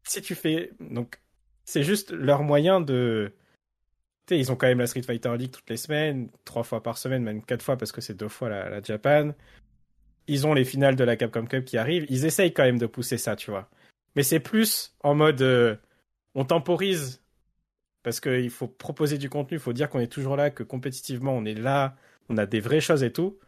Si 0.05 0.21
tu 0.23 0.35
fais, 0.35 0.71
donc 0.81 1.19
c'est 1.65 1.83
juste 1.83 2.13
leur 2.13 2.43
moyen 2.43 2.81
de, 2.81 3.33
tu 4.27 4.35
sais, 4.35 4.39
ils 4.39 4.53
ont 4.53 4.57
quand 4.57 4.67
même 4.67 4.79
la 4.79 4.87
Street 4.87 5.03
Fighter 5.03 5.35
League 5.37 5.51
toutes 5.51 5.71
les 5.71 5.77
semaines, 5.77 6.29
trois 6.45 6.63
fois 6.63 6.83
par 6.83 6.99
semaine, 6.99 7.23
même 7.23 7.45
quatre 7.45 7.63
fois 7.63 7.77
parce 7.77 7.93
que 7.93 8.01
c'est 8.01 8.15
deux 8.15 8.29
fois 8.29 8.49
la, 8.49 8.69
la 8.69 8.83
Japan. 8.83 9.33
Ils 10.29 10.47
ont 10.47 10.55
les 10.55 10.65
finales 10.65 10.97
de 10.97 11.05
la 11.05 11.17
Capcom 11.17 11.47
Cup 11.47 11.65
qui 11.65 11.79
arrivent. 11.79 12.07
Ils 12.09 12.25
essayent 12.25 12.53
quand 12.53 12.63
même 12.63 12.79
de 12.79 12.87
pousser 12.87 13.19
ça, 13.19 13.35
tu 13.35 13.51
vois. 13.51 13.69
Mais 14.15 14.23
c'est 14.23 14.41
plus 14.41 14.95
en 15.03 15.15
mode, 15.15 15.43
euh, 15.43 15.77
on 16.35 16.45
temporise 16.45 17.23
parce 18.03 18.21
qu'il 18.21 18.51
faut 18.51 18.69
proposer 18.69 19.19
du 19.19 19.31
contenu, 19.31 19.57
il 19.57 19.61
faut 19.61 19.73
dire 19.73 19.89
qu'on 19.89 20.01
est 20.01 20.13
toujours 20.13 20.37
là, 20.37 20.51
que 20.51 20.63
compétitivement 20.63 21.33
on 21.33 21.45
est 21.45 21.55
là, 21.55 21.97
on 22.29 22.37
a 22.37 22.47
des 22.47 22.61
vraies 22.61 22.81
choses 22.81 23.03
et 23.03 23.13
tout. 23.13 23.39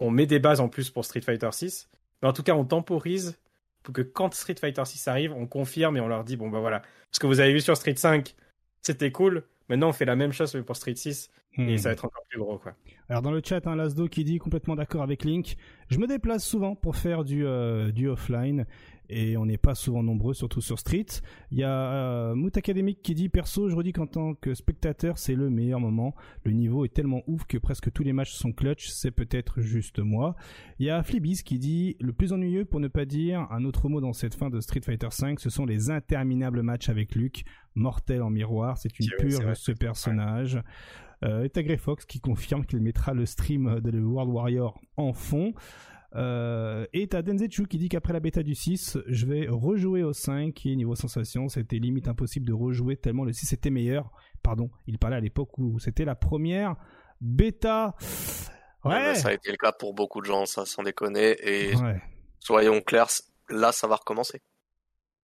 On 0.00 0.10
met 0.10 0.26
des 0.26 0.38
bases 0.38 0.60
en 0.60 0.68
plus 0.68 0.90
pour 0.90 1.04
Street 1.04 1.20
Fighter 1.20 1.48
6. 1.52 1.88
Mais 2.22 2.28
en 2.28 2.32
tout 2.32 2.42
cas, 2.42 2.54
on 2.54 2.64
temporise 2.64 3.38
pour 3.82 3.94
que 3.94 4.02
quand 4.02 4.34
Street 4.34 4.56
Fighter 4.60 4.84
6 4.84 5.06
arrive, 5.08 5.32
on 5.32 5.46
confirme 5.46 5.96
et 5.96 6.00
on 6.00 6.08
leur 6.08 6.24
dit 6.24 6.36
bon 6.36 6.50
bah 6.50 6.60
voilà, 6.60 6.82
ce 7.12 7.20
que 7.20 7.26
vous 7.26 7.40
avez 7.40 7.52
vu 7.52 7.60
sur 7.60 7.76
Street 7.76 7.94
5, 7.96 8.34
c'était 8.82 9.12
cool. 9.12 9.44
Maintenant, 9.68 9.88
on 9.88 9.92
fait 9.92 10.04
la 10.04 10.16
même 10.16 10.32
chose 10.32 10.56
pour 10.66 10.76
Street 10.76 10.94
6 10.96 11.30
et 11.58 11.62
Hmm. 11.62 11.78
ça 11.78 11.88
va 11.88 11.92
être 11.94 12.04
encore 12.04 12.22
plus 12.28 12.38
gros 12.38 12.58
quoi. 12.58 12.74
Alors 13.08 13.22
dans 13.22 13.30
le 13.30 13.40
chat, 13.42 13.66
un 13.66 13.76
Lasdo 13.76 14.08
qui 14.08 14.24
dit 14.24 14.38
complètement 14.38 14.74
d'accord 14.74 15.02
avec 15.02 15.24
Link. 15.24 15.56
Je 15.88 15.98
me 15.98 16.06
déplace 16.06 16.44
souvent 16.44 16.74
pour 16.74 16.96
faire 16.96 17.24
du 17.24 17.46
euh, 17.46 17.92
du 17.92 18.08
offline 18.08 18.66
et 19.08 19.36
on 19.36 19.46
n'est 19.46 19.58
pas 19.58 19.74
souvent 19.74 20.02
nombreux, 20.02 20.34
surtout 20.34 20.60
sur 20.60 20.78
Street. 20.78 21.06
Il 21.50 21.58
y 21.58 21.62
a 21.62 21.70
euh, 21.70 22.34
Moot 22.34 22.56
Academic 22.56 23.02
qui 23.02 23.14
dit 23.14 23.28
perso, 23.28 23.68
je 23.68 23.76
redis 23.76 23.92
qu'en 23.92 24.06
tant 24.06 24.34
que 24.34 24.54
spectateur, 24.54 25.18
c'est 25.18 25.34
le 25.34 25.50
meilleur 25.50 25.80
moment. 25.80 26.14
Le 26.44 26.52
niveau 26.52 26.84
est 26.84 26.92
tellement 26.92 27.22
ouf 27.26 27.44
que 27.44 27.58
presque 27.58 27.92
tous 27.92 28.02
les 28.02 28.12
matchs 28.12 28.32
sont 28.32 28.52
clutch. 28.52 28.88
C'est 28.88 29.10
peut-être 29.10 29.60
juste 29.60 29.98
moi. 29.98 30.36
Il 30.78 30.86
y 30.86 30.90
a 30.90 31.02
Flibis 31.02 31.42
qui 31.44 31.58
dit 31.58 31.96
le 32.00 32.12
plus 32.12 32.32
ennuyeux, 32.32 32.64
pour 32.64 32.80
ne 32.80 32.88
pas 32.88 33.04
dire 33.04 33.46
un 33.50 33.64
autre 33.64 33.88
mot 33.88 34.00
dans 34.00 34.12
cette 34.12 34.34
fin 34.34 34.50
de 34.50 34.60
Street 34.60 34.80
Fighter 34.82 35.08
V, 35.20 35.34
ce 35.38 35.50
sont 35.50 35.66
les 35.66 35.90
interminables 35.90 36.62
matchs 36.62 36.88
avec 36.88 37.14
Luke, 37.14 37.44
mortel 37.74 38.22
en 38.22 38.30
miroir. 38.30 38.78
C'est 38.78 38.98
une 38.98 39.08
pure 39.18 39.56
ce 39.56 39.72
personnage. 39.72 40.60
Euh, 41.24 41.44
et 41.44 41.50
t'as 41.50 41.62
Grey 41.62 41.78
Fox 41.78 42.04
qui 42.04 42.20
confirme 42.20 42.66
qu'il 42.66 42.80
mettra 42.80 43.14
le 43.14 43.24
stream 43.24 43.80
de 43.80 43.90
le 43.90 44.04
World 44.04 44.30
Warrior 44.30 44.80
en 44.96 45.12
fond. 45.12 45.54
Euh, 46.16 46.86
et 46.94 47.06
t'as 47.08 47.20
Denzetsu 47.22 47.66
qui 47.66 47.76
dit 47.78 47.88
qu'après 47.88 48.12
la 48.12 48.20
bêta 48.20 48.42
du 48.42 48.54
6, 48.54 48.98
je 49.06 49.26
vais 49.26 49.46
rejouer 49.48 50.02
au 50.02 50.12
5 50.14 50.64
et 50.66 50.74
niveau 50.76 50.94
sensation, 50.94 51.48
c'était 51.48 51.76
limite 51.78 52.08
impossible 52.08 52.46
de 52.46 52.52
rejouer 52.54 52.96
tellement 52.96 53.24
le 53.24 53.32
6 53.32 53.52
était 53.52 53.70
meilleur. 53.70 54.10
Pardon, 54.42 54.70
il 54.86 54.98
parlait 54.98 55.16
à 55.16 55.20
l'époque 55.20 55.58
où 55.58 55.78
c'était 55.78 56.04
la 56.06 56.14
première 56.14 56.76
bêta. 57.20 57.94
Ouais, 58.84 58.92
Ouais. 58.92 59.04
bah, 59.04 59.14
ça 59.14 59.28
a 59.28 59.32
été 59.34 59.50
le 59.50 59.56
cas 59.56 59.72
pour 59.72 59.94
beaucoup 59.94 60.20
de 60.20 60.26
gens, 60.26 60.46
ça 60.46 60.64
sans 60.64 60.82
déconner. 60.82 61.36
Et 61.42 61.74
Ouais. 61.76 62.00
soyons 62.38 62.80
clairs, 62.80 63.08
là 63.50 63.72
ça 63.72 63.86
va 63.86 63.96
recommencer. 63.96 64.40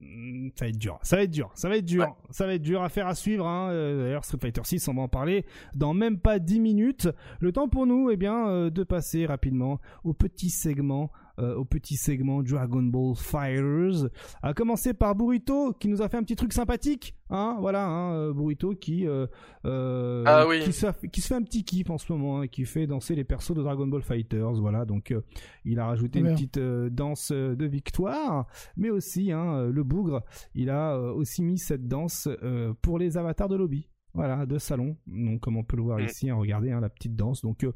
Mm, 0.02 0.48
Ça 0.56 0.64
va 0.64 0.68
être 0.70 0.78
dur, 0.78 0.98
ça 1.02 1.16
va 1.16 1.22
être 1.22 1.30
dur, 1.30 1.50
ça 1.54 1.68
va 1.68 1.76
être 1.76 1.84
dur, 1.84 2.16
ça 2.30 2.46
va 2.46 2.54
être 2.54 2.62
dur 2.62 2.82
à 2.82 2.88
faire 2.88 3.06
à 3.06 3.14
suivre. 3.14 3.46
Hein. 3.46 3.70
Euh, 3.70 4.04
D'ailleurs, 4.04 4.24
Street 4.24 4.38
Fighter 4.40 4.62
6, 4.64 4.88
on 4.88 4.94
va 4.94 5.02
en 5.02 5.08
parler 5.08 5.46
dans 5.74 5.94
même 5.94 6.18
pas 6.18 6.38
10 6.38 6.60
minutes. 6.60 7.08
Le 7.40 7.52
temps 7.52 7.68
pour 7.68 7.86
nous, 7.86 8.10
eh 8.10 8.16
bien, 8.16 8.48
euh, 8.48 8.70
de 8.70 8.82
passer 8.82 9.26
rapidement 9.26 9.80
au 10.04 10.12
petit 10.12 10.50
segment, 10.50 11.10
euh, 11.38 11.54
au 11.56 11.64
petit 11.64 11.96
segment 11.96 12.42
Dragon 12.42 12.82
Ball 12.82 13.14
Fighters. 13.16 14.08
À 14.42 14.54
commencer 14.54 14.94
par 14.94 15.14
Burrito, 15.14 15.72
qui 15.72 15.88
nous 15.88 16.02
a 16.02 16.08
fait 16.08 16.16
un 16.16 16.22
petit 16.22 16.36
truc 16.36 16.52
sympathique, 16.52 17.14
hein. 17.30 17.56
Voilà, 17.60 17.86
hein, 17.86 18.14
euh, 18.14 18.32
Burrito 18.32 18.74
qui, 18.74 19.06
euh, 19.06 19.26
euh, 19.64 20.24
Ah 20.26 20.46
oui. 20.46 20.60
qui, 20.64 20.72
se 20.72 20.90
fait, 20.92 21.08
qui 21.08 21.20
se 21.20 21.28
fait 21.28 21.34
un 21.34 21.42
petit 21.42 21.64
kiff 21.64 21.90
en 21.90 21.98
ce 21.98 22.12
moment, 22.12 22.40
hein, 22.40 22.46
qui 22.48 22.64
fait 22.64 22.86
danser 22.86 23.14
les 23.14 23.24
persos 23.24 23.54
de 23.54 23.62
Dragon 23.62 23.86
Ball 23.86 24.02
Fighters. 24.02 24.54
Voilà, 24.54 24.84
donc 24.84 25.10
euh, 25.10 25.20
il 25.64 25.78
a 25.78 25.86
rajouté 25.86 26.18
une 26.20 26.32
petite 26.32 26.58
euh, 26.58 26.90
danse 26.90 27.32
de 27.32 27.66
victoire 27.66 28.46
mais 28.76 28.90
aussi 28.90 29.32
hein, 29.32 29.68
le 29.68 29.82
bougre, 29.84 30.22
il 30.54 30.70
a 30.70 30.94
euh, 30.96 31.12
aussi 31.12 31.42
mis 31.42 31.58
cette 31.58 31.88
danse 31.88 32.28
euh, 32.42 32.72
pour 32.82 32.98
les 32.98 33.16
avatars 33.16 33.48
de 33.48 33.56
lobby, 33.56 33.88
voilà, 34.14 34.46
de 34.46 34.58
salon. 34.58 34.96
Donc 35.06 35.40
comme 35.40 35.56
on 35.56 35.64
peut 35.64 35.76
le 35.76 35.82
voir 35.82 35.98
Mm. 35.98 36.04
ici, 36.04 36.30
hein, 36.30 36.36
regardez 36.36 36.70
hein, 36.70 36.80
la 36.80 36.88
petite 36.88 37.14
danse. 37.16 37.42
Donc 37.42 37.64
euh, 37.64 37.72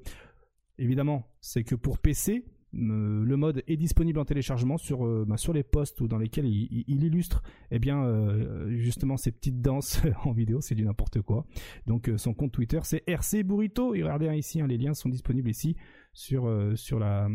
évidemment, 0.78 1.24
c'est 1.40 1.64
que 1.64 1.74
pour 1.74 1.98
PC. 1.98 2.44
Le 2.78 3.36
mode 3.36 3.62
est 3.66 3.76
disponible 3.76 4.18
en 4.18 4.24
téléchargement 4.24 4.76
sur 4.76 5.06
euh, 5.06 5.24
bah, 5.26 5.36
les 5.54 5.62
posts 5.62 6.02
dans 6.02 6.18
lesquels 6.18 6.46
il, 6.46 6.68
il- 6.70 6.84
il 6.88 7.04
illustre 7.04 7.42
eh 7.70 7.78
bien 7.78 8.04
euh, 8.04 8.68
justement 8.76 9.16
ces 9.16 9.32
petites 9.32 9.60
danses 9.62 10.00
en 10.24 10.32
vidéo 10.32 10.60
c'est 10.60 10.74
du 10.74 10.84
n'importe 10.84 11.22
quoi. 11.22 11.46
Donc 11.86 12.08
euh, 12.08 12.18
son 12.18 12.34
compte 12.34 12.52
Twitter 12.52 12.80
c'est 12.82 13.02
RC 13.06 13.42
Burrito. 13.44 13.94
Et 13.94 14.02
regardez 14.02 14.26
ici 14.36 14.60
hein, 14.60 14.66
les 14.66 14.76
liens 14.78 14.94
sont 14.94 15.08
disponibles 15.08 15.48
ici 15.50 15.76
sur 16.12 16.46
la 16.48 17.28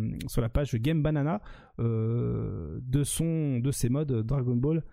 page 0.53 0.75
Game 0.75 1.01
Banana 1.01 1.41
de 1.79 3.03
son 3.03 3.59
de 3.59 3.71
ses 3.71 3.89
modes 3.89 4.25
Dragon 4.25 4.55
Ball 4.55 4.83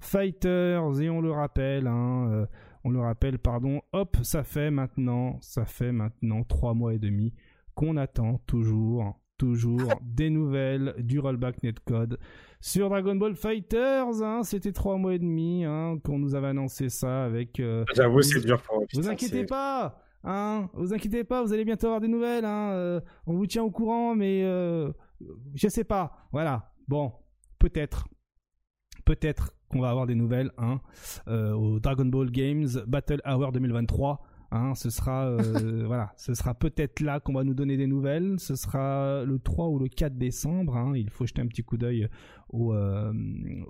Fighters. 0.00 1.00
Et 1.00 1.10
on 1.10 1.20
le 1.20 1.30
rappelle 1.32 1.86
hein, 1.86 2.46
on 2.84 2.90
le 2.90 3.00
rappelle 3.00 3.38
pardon 3.38 3.82
hop 3.92 4.16
ça 4.22 4.42
fait 4.44 4.70
maintenant 4.70 5.38
ça 5.40 5.64
fait 5.64 5.92
maintenant 5.92 6.44
trois 6.44 6.74
mois 6.74 6.94
et 6.94 6.98
demi 6.98 7.34
qu'on 7.74 7.96
attend 7.96 8.38
toujours 8.46 9.20
toujours 9.38 9.88
des 10.02 10.30
nouvelles 10.30 10.94
du 10.98 11.18
rollback 11.18 11.62
netcode 11.62 12.18
sur 12.60 12.88
Dragon 12.90 13.14
Ball 13.14 13.34
Fighters 13.36 14.22
hein, 14.22 14.42
c'était 14.42 14.72
trois 14.72 14.96
mois 14.96 15.14
et 15.14 15.18
demi 15.18 15.64
hein, 15.64 15.98
qu'on 16.04 16.18
nous 16.18 16.34
avait 16.34 16.48
annoncé 16.48 16.88
ça 16.88 17.24
avec 17.24 17.60
euh, 17.60 17.84
J'avoue, 17.94 18.22
c'est 18.22 18.44
dur 18.44 18.60
pour. 18.62 18.84
vous 18.94 19.08
inquiétez 19.08 19.44
pas, 19.44 20.02
hein. 20.24 20.68
Vous 20.74 20.92
inquiétez 20.92 21.24
pas, 21.24 21.42
vous 21.42 21.52
allez 21.52 21.64
bientôt 21.64 21.86
avoir 21.86 22.00
des 22.00 22.08
nouvelles. 22.08 22.44
Hein. 22.44 22.70
euh, 22.72 23.00
on 23.26 23.34
vous 23.34 23.46
tient 23.46 23.62
au 23.62 23.70
courant, 23.70 24.14
mais 24.14 24.42
euh, 24.44 24.92
je 25.54 25.68
sais 25.68 25.84
pas. 25.84 26.28
Voilà. 26.32 26.72
Bon, 26.88 27.12
peut-être, 27.58 28.06
peut-être 29.04 29.52
qu'on 29.68 29.80
va 29.80 29.90
avoir 29.90 30.06
des 30.06 30.14
nouvelles 30.14 30.50
hein, 30.58 30.80
euh, 31.28 31.52
au 31.52 31.80
Dragon 31.80 32.06
Ball 32.06 32.30
Games 32.30 32.68
Battle 32.86 33.20
Hour 33.26 33.52
2023. 33.52 34.20
Hein, 34.50 34.74
ce 34.74 34.88
sera 34.88 35.26
euh, 35.26 35.38
voilà, 35.86 36.12
ce 36.16 36.32
sera 36.34 36.54
peut-être 36.54 37.00
là 37.00 37.20
qu'on 37.20 37.34
va 37.34 37.44
nous 37.44 37.52
donner 37.54 37.76
des 37.76 37.86
nouvelles. 37.86 38.36
Ce 38.38 38.54
sera 38.54 39.22
le 39.24 39.38
3 39.38 39.68
ou 39.68 39.78
le 39.78 39.88
4 39.88 40.16
décembre. 40.16 40.76
Hein. 40.76 40.92
Il 40.96 41.10
faut 41.10 41.26
jeter 41.26 41.42
un 41.42 41.46
petit 41.46 41.62
coup 41.62 41.76
d'œil 41.76 42.08
au, 42.48 42.72
euh, 42.72 43.12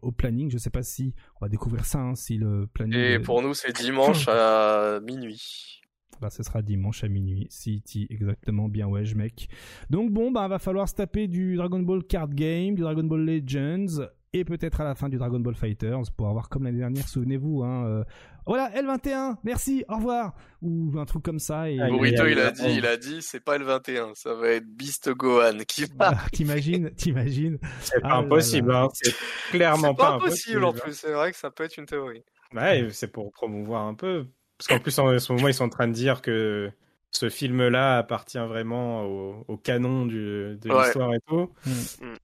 au 0.02 0.12
planning. 0.12 0.50
Je 0.50 0.58
sais 0.58 0.70
pas 0.70 0.82
si 0.84 1.14
on 1.40 1.44
va 1.44 1.48
découvrir 1.48 1.84
ça, 1.84 1.98
hein, 2.00 2.14
si 2.14 2.36
le 2.36 2.68
planning. 2.72 2.94
Et 2.96 3.12
est- 3.14 3.18
pour 3.18 3.42
nous, 3.42 3.54
c'est 3.54 3.74
dimanche 3.74 4.26
à 4.28 5.00
minuit. 5.04 5.80
bah, 6.20 6.30
ce 6.30 6.42
sera 6.44 6.62
dimanche 6.62 7.02
à 7.04 7.08
minuit. 7.08 7.48
CT, 7.50 8.06
exactement. 8.10 8.68
Bien 8.68 8.86
ouais, 8.86 9.02
mec. 9.16 9.48
Donc 9.90 10.12
bon, 10.12 10.30
bah, 10.30 10.46
va 10.48 10.58
falloir 10.60 10.88
se 10.88 10.94
taper 10.94 11.26
du 11.28 11.56
Dragon 11.56 11.80
Ball 11.80 12.04
Card 12.04 12.28
Game, 12.30 12.74
du 12.76 12.82
Dragon 12.82 13.04
Ball 13.04 13.24
Legends, 13.24 14.04
et 14.32 14.44
peut-être 14.44 14.80
à 14.80 14.84
la 14.84 14.94
fin 14.94 15.08
du 15.08 15.16
Dragon 15.16 15.40
Ball 15.40 15.54
Fighters 15.54 16.02
pour 16.16 16.28
avoir 16.28 16.48
comme 16.48 16.64
l'année 16.64 16.78
dernière, 16.78 17.08
souvenez-vous, 17.08 17.62
hein. 17.64 17.86
euh, 17.86 18.04
voilà, 18.46 18.70
L21, 18.70 19.36
merci, 19.44 19.84
au 19.88 19.96
revoir. 19.96 20.34
Ou 20.62 20.92
un 20.98 21.04
truc 21.04 21.22
comme 21.22 21.38
ça. 21.38 21.70
Et, 21.70 21.78
Ah, 21.80 21.88
Burrito, 21.88 22.24
il 22.26 22.32
il 22.32 22.38
a- 22.40 22.50
dit, 22.50 22.62
il 22.76 22.86
a 22.86 22.96
dit, 22.96 23.20
c'est 23.22 23.40
pas 23.40 23.58
le 23.58 23.64
21, 23.64 24.14
ça 24.14 24.34
va 24.34 24.48
être 24.50 24.66
Beast 24.66 25.10
Gohan 25.10 25.58
qui 25.66 25.84
va. 25.98 26.12
Ah, 26.14 26.26
t'imagines, 26.32 26.90
t'imagines. 26.94 27.58
C'est 27.80 27.96
Ah 28.02 28.08
pas 28.08 28.14
impossible, 28.16 28.74
hein. 28.74 28.88
C'est 28.92 29.14
clairement 29.50 29.88
C'est 29.90 29.96
pas, 29.96 30.10
pas 30.10 30.14
impossible 30.16 30.64
en 30.64 30.72
plus, 30.72 30.92
c'est 30.94 31.12
vrai 31.12 31.30
que 31.32 31.38
ça 31.38 31.50
peut 31.50 31.64
être 31.64 31.76
une 31.76 31.86
théorie. 31.86 32.24
Ouais, 32.54 32.88
c'est 32.90 33.12
pour 33.12 33.30
promouvoir 33.32 33.84
un 33.86 33.94
peu. 33.94 34.26
Parce 34.56 34.68
qu'en 34.68 34.78
plus, 34.80 34.98
en 34.98 35.18
ce 35.18 35.32
moment, 35.32 35.48
ils 35.48 35.54
sont 35.54 35.64
en 35.64 35.68
train 35.68 35.86
de 35.88 35.92
dire 35.92 36.20
que 36.22 36.70
ce 37.10 37.28
film-là 37.30 37.98
appartient 37.98 38.38
vraiment 38.38 39.04
au, 39.04 39.44
au 39.48 39.56
canon 39.56 40.04
du, 40.06 40.56
de 40.60 40.68
Ouais. 40.70 40.82
l'histoire 40.84 41.14
et 41.14 41.20
tout. 41.28 41.50
Mm. 41.66 42.06
Mm. 42.06 42.16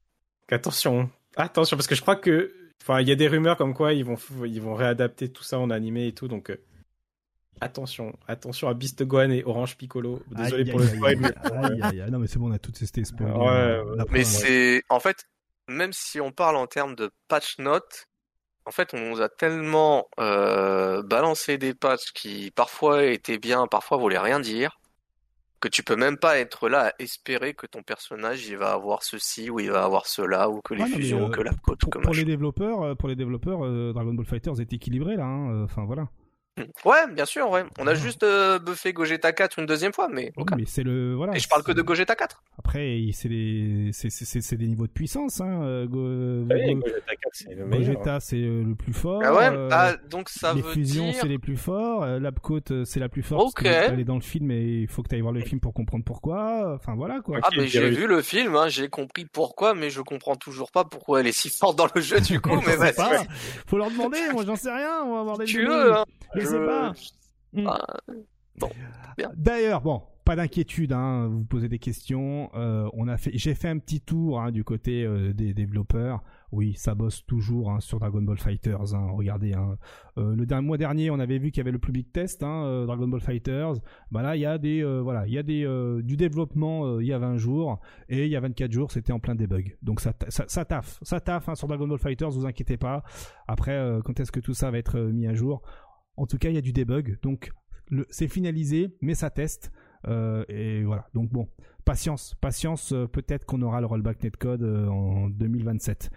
Attention, 0.50 1.10
attention, 1.36 1.76
parce 1.76 1.86
que 1.86 1.94
je 1.94 2.00
crois 2.00 2.16
que, 2.16 2.54
enfin, 2.82 3.00
il 3.00 3.08
y 3.08 3.12
a 3.12 3.16
des 3.16 3.28
rumeurs 3.28 3.56
comme 3.56 3.74
quoi 3.74 3.92
ils 3.92 4.04
vont, 4.04 4.16
ils 4.44 4.60
vont 4.60 4.74
réadapter 4.74 5.30
tout 5.30 5.42
ça 5.42 5.58
en 5.58 5.70
animé 5.70 6.08
et 6.08 6.12
tout, 6.12 6.28
donc 6.28 6.50
euh, 6.50 6.56
attention, 7.60 8.16
attention 8.26 8.68
à 8.68 8.74
Beast 8.74 9.02
Gohan 9.04 9.30
et 9.30 9.44
Orange 9.44 9.76
Piccolo. 9.76 10.22
Désolé 10.30 10.70
pour 10.70 10.80
le 10.80 10.86
spoil. 10.86 11.18
Non 12.10 12.18
mais 12.18 12.26
c'est 12.26 12.38
bon, 12.38 12.50
on 12.50 12.52
a 12.52 12.58
toutes 12.58 12.76
ces 12.76 12.86
spoils. 12.86 13.32
Ouais, 13.32 13.80
mais 14.10 14.24
c'est 14.24 14.82
en 14.88 15.00
fait, 15.00 15.24
même 15.68 15.92
si 15.92 16.20
on 16.20 16.32
parle 16.32 16.56
en 16.56 16.66
termes 16.66 16.94
de 16.94 17.10
patch 17.28 17.58
notes, 17.58 18.06
en 18.66 18.70
fait, 18.70 18.94
on 18.94 19.10
nous 19.10 19.20
a 19.20 19.28
tellement 19.28 20.08
euh, 20.18 21.02
balancé 21.02 21.58
des 21.58 21.74
patchs 21.74 22.12
qui 22.14 22.50
parfois 22.50 23.04
étaient 23.04 23.38
bien, 23.38 23.66
parfois 23.66 23.98
voulaient 23.98 24.18
rien 24.18 24.40
dire, 24.40 24.78
que 25.64 25.68
tu 25.70 25.82
peux 25.82 25.96
même 25.96 26.18
pas 26.18 26.36
être 26.36 26.68
là 26.68 26.88
à 26.88 27.02
espérer 27.02 27.54
que 27.54 27.66
ton 27.66 27.82
personnage 27.82 28.46
il 28.46 28.58
va 28.58 28.72
avoir 28.72 29.02
ceci 29.02 29.48
ou 29.48 29.60
il 29.60 29.70
va 29.70 29.82
avoir 29.82 30.06
cela 30.06 30.50
ou 30.50 30.60
que 30.60 30.74
les 30.74 30.84
fusions 30.84 31.24
ou 31.24 31.30
que 31.30 31.40
la 31.40 31.52
côte. 31.54 31.80
Pour, 31.80 32.02
pour 32.02 32.12
les 32.12 32.26
développeurs, 32.26 32.82
euh, 32.82 32.94
pour 32.94 33.08
les 33.08 33.16
développeurs, 33.16 33.64
euh, 33.64 33.94
Dragon 33.94 34.12
Ball 34.12 34.26
Fighters 34.26 34.60
est 34.60 34.74
équilibré 34.74 35.16
là. 35.16 35.24
Hein, 35.24 35.64
enfin 35.64 35.86
voilà. 35.86 36.08
Ouais, 36.84 37.06
bien 37.10 37.24
sûr, 37.24 37.50
ouais. 37.50 37.64
On 37.78 37.86
a 37.86 37.94
juste 37.94 38.22
euh, 38.22 38.58
buffé 38.58 38.92
Gogeta 38.92 39.32
4 39.32 39.58
une 39.58 39.66
deuxième 39.66 39.92
fois, 39.92 40.08
mais. 40.08 40.32
Oui, 40.36 40.44
mais 40.56 40.64
c'est 40.66 40.84
le 40.84 41.14
voilà. 41.14 41.34
Et 41.34 41.40
je 41.40 41.48
parle 41.48 41.64
que 41.64 41.72
de 41.72 41.82
Gogeta 41.82 42.14
4. 42.14 42.42
Après, 42.58 43.00
c'est 43.12 43.28
des 43.28 43.90
c'est 43.92 44.10
c'est 44.10 44.56
des 44.56 44.66
niveaux 44.66 44.86
de 44.86 44.92
puissance 44.92 45.40
hein. 45.40 45.62
Euh, 45.62 45.86
Go... 45.86 45.98
Oui, 46.54 46.74
Gogeta 46.74 47.16
4 47.16 47.18
c'est 47.32 47.54
le 47.54 47.66
meilleur. 47.66 47.94
Gogeta 47.94 48.20
c'est 48.20 48.36
euh, 48.36 48.62
le 48.62 48.74
plus 48.76 48.92
fort. 48.92 49.20
Ah 49.24 49.34
ouais. 49.34 49.48
Euh, 49.50 49.68
ah 49.72 49.94
donc 50.08 50.28
ça 50.28 50.54
les 50.54 50.62
veut 50.62 50.72
fusions 50.72 51.10
dire. 51.10 51.20
c'est 51.20 51.28
les 51.28 51.38
plus 51.38 51.56
forts. 51.56 52.04
Euh, 52.04 52.20
Labcoat 52.20 52.84
c'est 52.84 53.00
la 53.00 53.08
plus 53.08 53.22
forte. 53.22 53.42
Ok. 53.42 53.64
Parce 53.64 53.90
elle 53.90 54.00
est 54.00 54.04
dans 54.04 54.14
le 54.14 54.20
film 54.20 54.50
et 54.52 54.82
il 54.82 54.88
faut 54.88 55.02
que 55.02 55.08
tu 55.08 55.16
ailles 55.16 55.20
voir 55.22 55.32
le 55.32 55.40
film 55.40 55.60
pour 55.60 55.74
comprendre 55.74 56.04
pourquoi. 56.04 56.74
Enfin 56.76 56.94
voilà 56.94 57.20
quoi. 57.20 57.40
Ah 57.42 57.48
mais 57.56 57.66
j'ai 57.66 57.90
vu 57.90 58.06
le 58.06 58.22
film, 58.22 58.54
hein, 58.54 58.68
j'ai 58.68 58.88
compris 58.88 59.24
pourquoi, 59.24 59.74
mais 59.74 59.90
je 59.90 60.00
comprends 60.00 60.36
toujours 60.36 60.70
pas 60.70 60.84
pourquoi 60.84 61.20
elle 61.20 61.26
est 61.26 61.32
si 61.32 61.50
forte 61.50 61.76
dans 61.76 61.88
le 61.92 62.00
jeu 62.00 62.20
du 62.20 62.40
coup. 62.40 62.54
mais 62.64 62.76
sais 62.76 62.92
pas. 62.92 63.10
vas-y. 63.10 63.26
Faut 63.66 63.78
leur 63.78 63.90
demander. 63.90 64.18
Moi 64.32 64.44
j'en 64.46 64.56
sais 64.56 64.72
rien. 64.72 65.02
On 65.04 65.14
va 65.14 65.20
avoir 65.20 65.38
des. 65.38 65.44
Tu 65.46 65.66
veux, 65.66 65.92
hein. 65.94 66.04
Je 66.44 66.48
sais 66.48 66.66
pas. 66.66 66.92
Mm. 67.52 67.66
Ah, 67.66 67.96
bon, 68.58 68.68
bien. 69.16 69.30
D'ailleurs, 69.36 69.80
bon, 69.80 70.02
pas 70.24 70.36
d'inquiétude, 70.36 70.92
hein, 70.92 71.28
vous 71.28 71.44
posez 71.44 71.68
des 71.68 71.78
questions. 71.78 72.50
Euh, 72.54 72.88
on 72.94 73.08
a 73.08 73.16
fait, 73.16 73.30
j'ai 73.34 73.54
fait 73.54 73.68
un 73.68 73.78
petit 73.78 74.00
tour 74.00 74.40
hein, 74.40 74.50
du 74.52 74.64
côté 74.64 75.04
euh, 75.04 75.32
des 75.32 75.54
développeurs. 75.54 76.22
Oui, 76.54 76.74
ça 76.74 76.94
bosse 76.94 77.26
toujours 77.26 77.72
hein, 77.72 77.80
sur 77.80 77.98
Dragon 77.98 78.22
Ball 78.22 78.38
Fighters. 78.38 78.94
regardez. 79.16 79.54
Euh, 80.18 80.36
le 80.36 80.46
dernier 80.46 80.66
mois 80.66 80.78
dernier, 80.78 81.10
on 81.10 81.18
avait 81.18 81.38
vu 81.38 81.50
qu'il 81.50 81.58
y 81.58 81.60
avait 81.62 81.72
le 81.72 81.80
plus 81.80 81.92
big 81.92 82.12
test, 82.12 82.44
euh, 82.44 82.86
Dragon 82.86 83.08
Ball 83.08 83.20
Fighters. 83.20 83.74
Bah 84.12 84.22
là, 84.22 84.36
il 84.36 84.40
y 84.42 84.46
a 84.46 84.56
des, 84.56 84.82
euh, 84.82 85.00
voilà, 85.00 85.26
il 85.26 85.32
y 85.32 85.38
a 85.38 85.42
des 85.42 85.66
euh, 85.66 86.00
du 86.00 86.16
développement 86.16 86.86
euh, 86.86 87.02
il 87.02 87.08
y 87.08 87.12
a 87.12 87.18
20 87.18 87.38
jours 87.38 87.80
et 88.08 88.24
il 88.24 88.30
y 88.30 88.36
a 88.36 88.40
24 88.40 88.70
jours, 88.70 88.92
c'était 88.92 89.12
en 89.12 89.18
plein 89.18 89.34
debug. 89.34 89.76
Donc 89.82 90.00
ça, 90.00 90.12
ça, 90.28 90.44
ça 90.46 90.64
taffe, 90.64 91.00
ça 91.02 91.18
taffe 91.20 91.52
sur 91.54 91.66
Dragon 91.66 91.88
Ball 91.88 91.98
Fighters. 91.98 92.30
Vous 92.30 92.46
inquiétez 92.46 92.76
pas. 92.76 93.02
Après, 93.48 93.72
euh, 93.72 94.00
quand 94.02 94.20
est-ce 94.20 94.30
que 94.30 94.40
tout 94.40 94.54
ça 94.54 94.70
va 94.70 94.78
être 94.78 94.96
euh, 94.98 95.12
mis 95.12 95.26
à 95.26 95.34
jour? 95.34 95.60
En 96.16 96.26
tout 96.26 96.38
cas, 96.38 96.48
il 96.48 96.54
y 96.54 96.58
a 96.58 96.62
du 96.62 96.72
debug, 96.72 97.18
donc 97.22 97.50
c'est 98.10 98.28
finalisé, 98.28 98.96
mais 99.00 99.14
ça 99.14 99.30
teste. 99.30 99.72
Euh, 100.06 100.44
et 100.48 100.84
voilà. 100.84 101.06
Donc 101.14 101.30
bon, 101.30 101.48
patience, 101.84 102.34
patience. 102.40 102.92
euh, 102.92 103.06
Peut-être 103.06 103.46
qu'on 103.46 103.62
aura 103.62 103.80
le 103.80 103.86
rollback 103.86 104.22
netcode 104.22 104.62
euh, 104.62 104.86
en 104.88 105.28
2027. 105.28 106.10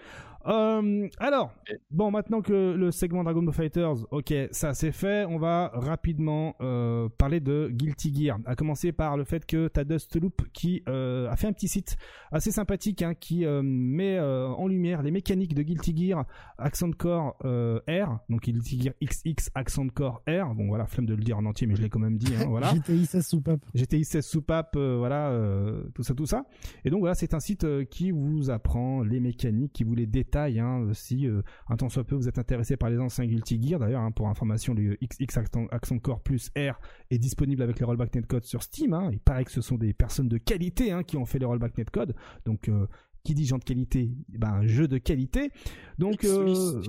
Euh, 0.48 1.08
alors, 1.20 1.54
bon, 1.92 2.12
maintenant 2.12 2.42
que 2.42 2.74
le 2.74 2.92
segment 2.92 3.24
Dragon 3.24 3.44
Ball 3.44 3.54
Fighters, 3.54 4.06
ok, 4.12 4.34
ça 4.52 4.74
c'est 4.74 4.92
fait, 4.92 5.26
on 5.26 5.38
va 5.38 5.72
rapidement 5.74 6.56
euh, 6.62 7.10
parler 7.18 7.40
de 7.40 7.70
Guilty 7.72 8.14
Gear. 8.16 8.40
À 8.46 8.56
commencer 8.56 8.92
par 8.92 9.18
le 9.18 9.24
fait 9.24 9.46
que 9.46 9.68
t'as 9.68 9.84
Dustloop 9.84 10.44
qui 10.54 10.84
euh, 10.88 11.30
a 11.30 11.36
fait 11.36 11.48
un 11.48 11.54
petit 11.54 11.68
site 11.68 11.98
assez 12.32 12.52
sympathique 12.52 13.02
hein, 13.02 13.14
qui 13.14 13.46
euh, 13.46 13.62
met 13.64 14.18
euh, 14.18 14.48
en 14.48 14.68
lumière 14.68 15.02
les 15.02 15.12
mécaniques 15.12 15.54
de 15.54 15.64
Guilty 15.64 15.96
Gear 16.08 16.26
Accent 16.58 16.92
Core 16.92 17.38
euh, 17.46 17.80
R, 17.90 18.20
donc 18.30 18.44
Guilty 18.44 18.82
Gear 18.82 18.94
XX 19.04 19.50
Accent 19.56 19.88
Core 19.94 20.22
R. 20.28 20.54
Bon 20.56 20.68
voilà, 20.68 20.86
flemme 20.86 21.06
de 21.06 21.14
le 21.14 21.24
dire 21.24 21.38
en 21.38 21.46
entier, 21.46 21.68
mais 21.68 21.76
je 21.76 21.82
l'ai 21.82 21.90
quand 21.90 22.00
même 22.00 22.18
dit. 22.18 22.34
Hein, 22.36 22.46
voilà. 22.48 22.74
GTI 22.76 23.06
16 23.06 23.26
soupape. 23.26 23.60
GTI 23.76 24.06
16 24.06 24.26
soupape, 24.26 24.76
euh, 24.76 24.96
voilà, 24.98 25.30
euh, 25.30 25.84
tout 25.94 26.04
ça, 26.04 26.14
tout 26.14 26.26
ça. 26.26 26.46
Et 26.86 26.90
donc 26.90 27.00
voilà, 27.00 27.16
c'est 27.16 27.34
un 27.34 27.40
site 27.40 27.64
euh, 27.64 27.84
qui 27.84 28.12
vous 28.12 28.50
apprend 28.50 29.04
les 29.04 29.20
mécaniques, 29.20 29.74
qui 29.74 29.84
vous 29.84 29.96
les 29.96 30.06
détaille. 30.08 30.37
Hein, 30.38 30.88
si 30.94 31.28
euh, 31.28 31.42
un 31.68 31.76
temps 31.76 31.90
soit 31.90 32.04
peu 32.04 32.16
vous 32.16 32.28
êtes 32.28 32.40
intéressé 32.40 32.78
par 32.78 32.90
les 32.90 33.00
anciens 33.00 33.26
Guilty 33.26 33.62
Gear, 33.62 33.80
d'ailleurs, 33.80 34.02
hein, 34.02 34.12
pour 34.12 34.28
information, 34.28 34.74
le 34.74 34.98
XX 35.02 35.38
Accent, 35.72 36.00
Core 36.00 36.22
plus 36.22 36.50
R 36.58 36.80
est 37.10 37.18
disponible 37.18 37.62
avec 37.62 37.80
les 37.80 37.86
rollback 37.86 38.14
netcode 38.16 38.46
sur 38.46 38.64
Steam. 38.64 38.94
Hein. 38.94 39.10
Il 39.12 39.20
paraît 39.20 39.46
que 39.46 39.52
ce 39.52 39.62
sont 39.62 39.78
des 39.78 39.94
personnes 39.94 40.30
de 40.30 40.38
qualité 40.38 40.94
qui 41.06 41.18
ont 41.18 41.26
fait 41.26 41.40
les 41.40 41.46
rollback 41.46 41.78
netcode. 41.78 42.16
Donc 42.46 42.70
euh, 42.70 42.88
qui 43.28 43.34
dit 43.36 43.46
gens 43.46 43.58
de 43.58 43.64
qualité, 43.66 44.10
eh 44.34 44.38
ben 44.38 44.48
un 44.48 44.68
jeu 44.68 44.88
de 44.88 44.98
qualité. 44.98 45.52
Donc 45.98 46.24
euh, 46.24 46.82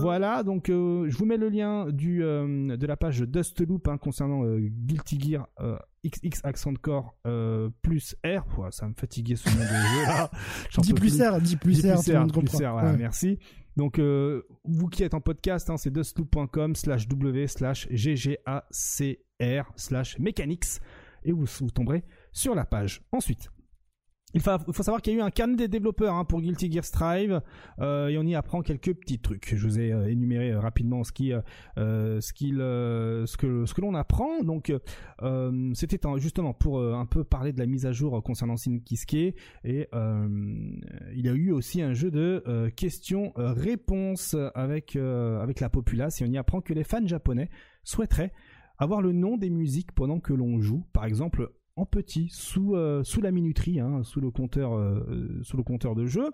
voilà, 0.00 0.42
donc 0.42 0.70
euh, 0.70 1.06
je 1.10 1.18
vous 1.18 1.26
mets 1.26 1.36
le 1.36 1.50
lien 1.50 1.90
du 1.90 2.24
euh, 2.24 2.78
de 2.78 2.86
la 2.86 2.96
page 2.96 3.20
Dustloop 3.20 3.86
hein, 3.88 3.98
concernant 3.98 4.42
Guilty 4.56 5.20
Gear 5.20 5.48
XX 6.02 6.40
Accent 6.44 6.72
Core 6.80 7.14
plus 7.82 8.16
R. 8.24 8.46
Ouah, 8.58 8.70
ça 8.70 8.88
me 8.88 8.94
fatiguer 8.94 9.36
ce 9.36 9.50
nom 9.50 9.56
de 9.56 9.60
jeu 9.68 10.02
là. 10.06 10.30
J'en 10.70 10.80
Dis 10.80 10.94
peux 10.94 11.00
plus 11.00 11.18
plus. 11.18 11.22
R, 11.28 11.40
dis 11.42 11.56
plus 11.56 11.82
Dis 11.82 11.90
R, 11.90 12.00
plus 12.02 12.16
R, 12.16 12.26
plus. 12.26 12.56
R, 12.64 12.72
voilà, 12.72 12.92
Ouais. 12.92 12.96
merci. 12.96 13.38
Donc 13.76 14.00
vous 14.00 14.88
qui 14.88 15.02
êtes 15.02 15.12
en 15.12 15.20
podcast, 15.20 15.68
hein, 15.68 15.76
c'est 15.76 15.92
dustloop.com 15.92 16.74
slash 16.74 17.06
w 17.06 17.46
slash 17.48 17.86
ggacr 17.90 19.72
slash 19.76 20.18
mechanics 20.18 20.80
et 21.22 21.32
vous, 21.32 21.44
vous 21.60 21.70
tomberez 21.70 22.02
sur 22.32 22.54
la 22.54 22.64
page. 22.64 23.02
Ensuite, 23.12 23.50
il 24.34 24.40
faut, 24.40 24.50
il 24.68 24.74
faut 24.74 24.82
savoir 24.82 25.02
qu'il 25.02 25.14
y 25.14 25.16
a 25.16 25.18
eu 25.18 25.22
un 25.22 25.30
carnet 25.30 25.56
des 25.56 25.68
développeurs 25.68 26.14
hein, 26.14 26.24
pour 26.24 26.40
Guilty 26.40 26.70
Gear 26.70 26.84
Strive 26.84 27.40
euh, 27.80 28.08
et 28.08 28.18
on 28.18 28.22
y 28.22 28.34
apprend 28.34 28.62
quelques 28.62 28.94
petits 28.94 29.18
trucs. 29.18 29.54
Je 29.54 29.66
vous 29.66 29.78
ai 29.78 29.92
euh, 29.92 30.10
énuméré 30.10 30.52
euh, 30.52 30.60
rapidement 30.60 31.04
ce 31.04 31.12
qui, 31.12 31.32
euh, 31.32 32.20
ce 32.20 32.32
qu'il, 32.32 32.56
ce 32.58 33.36
que, 33.36 33.66
ce 33.66 33.74
que 33.74 33.80
l'on 33.80 33.94
apprend. 33.94 34.42
Donc, 34.42 34.72
c'était 35.74 35.98
justement 36.18 36.54
pour 36.54 36.80
un 36.80 37.06
peu 37.06 37.24
parler 37.24 37.52
de 37.52 37.58
la 37.58 37.66
mise 37.66 37.86
à 37.86 37.92
jour 37.92 38.22
concernant 38.22 38.56
Sinkiske 38.56 39.14
et 39.14 39.88
euh, 39.94 40.28
il 41.14 41.24
y 41.24 41.28
a 41.28 41.32
eu 41.32 41.52
aussi 41.52 41.82
un 41.82 41.92
jeu 41.92 42.10
de 42.10 42.70
questions-réponses 42.76 44.36
avec 44.54 44.96
avec 44.96 45.60
la 45.60 45.68
populace 45.68 46.20
et 46.20 46.24
on 46.24 46.28
y 46.28 46.38
apprend 46.38 46.60
que 46.60 46.72
les 46.72 46.84
fans 46.84 47.06
japonais 47.06 47.48
souhaiteraient 47.84 48.32
avoir 48.78 49.02
le 49.02 49.12
nom 49.12 49.36
des 49.36 49.50
musiques 49.50 49.92
pendant 49.92 50.20
que 50.20 50.32
l'on 50.32 50.60
joue. 50.60 50.84
Par 50.92 51.04
exemple, 51.04 51.50
en 51.80 51.86
petit 51.86 52.28
sous 52.30 52.76
euh, 52.76 53.02
la 53.22 53.30
minuterie, 53.30 53.80
hein, 53.80 54.02
sous 54.02 54.20
le 54.20 54.30
compteur 54.30 54.74
euh, 54.74 55.40
sous 55.42 55.56
le 55.56 55.62
compteur 55.62 55.94
de 55.94 56.06
jeu. 56.06 56.30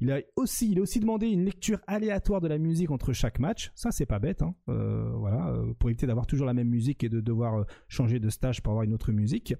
Il 0.00 0.10
a 0.10 0.20
aussi 0.34 0.74
demandé 0.74 1.28
une 1.28 1.44
lecture 1.44 1.78
aléatoire 1.86 2.40
de 2.40 2.48
la 2.48 2.58
musique 2.58 2.90
entre 2.90 3.12
chaque 3.12 3.38
match. 3.38 3.70
Ça 3.76 3.92
c'est 3.92 4.06
pas 4.06 4.18
bête, 4.18 4.42
hein. 4.42 4.54
Euh, 4.68 5.12
voilà, 5.14 5.54
pour 5.78 5.88
éviter 5.88 6.06
d'avoir 6.06 6.26
toujours 6.26 6.46
la 6.46 6.54
même 6.54 6.68
musique 6.68 7.04
et 7.04 7.08
de 7.08 7.20
devoir 7.20 7.64
changer 7.86 8.18
de 8.18 8.28
stage 8.28 8.60
pour 8.60 8.72
avoir 8.72 8.84
une 8.84 8.92
autre 8.92 9.12
musique. 9.12 9.54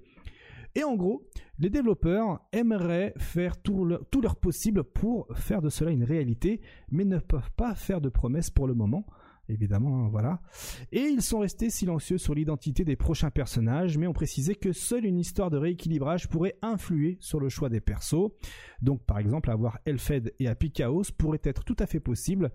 Et 0.75 0.83
en 0.83 0.95
gros, 0.95 1.25
les 1.57 1.69
développeurs 1.69 2.41
aimeraient 2.51 3.13
faire 3.17 3.61
tout 3.61 3.89
tout 4.11 4.21
leur 4.21 4.35
possible 4.35 4.83
pour 4.83 5.25
faire 5.35 5.61
de 5.61 5.69
cela 5.69 5.91
une 5.91 6.03
réalité, 6.03 6.61
mais 6.91 7.05
ne 7.05 7.17
peuvent 7.17 7.51
pas 7.55 7.75
faire 7.75 8.01
de 8.01 8.09
promesses 8.09 8.49
pour 8.49 8.67
le 8.67 8.73
moment. 8.73 9.05
Évidemment, 9.49 10.05
hein, 10.05 10.09
voilà. 10.09 10.41
Et 10.91 11.01
ils 11.01 11.23
sont 11.23 11.39
restés 11.39 11.71
silencieux 11.71 12.19
sur 12.19 12.35
l'identité 12.35 12.85
des 12.85 12.95
prochains 12.95 13.31
personnages, 13.31 13.97
mais 13.97 14.05
ont 14.05 14.13
précisé 14.13 14.53
que 14.53 14.71
seule 14.71 15.05
une 15.05 15.17
histoire 15.17 15.49
de 15.49 15.57
rééquilibrage 15.57 16.29
pourrait 16.29 16.55
influer 16.61 17.17
sur 17.19 17.39
le 17.39 17.49
choix 17.49 17.69
des 17.69 17.81
persos. 17.81 18.29
Donc, 18.81 19.03
par 19.05 19.17
exemple, 19.17 19.49
avoir 19.49 19.79
Elfed 19.85 20.33
et 20.39 20.47
Happy 20.47 20.71
Chaos 20.71 21.11
pourrait 21.17 21.41
être 21.43 21.63
tout 21.63 21.75
à 21.79 21.87
fait 21.87 21.99
possible. 21.99 22.51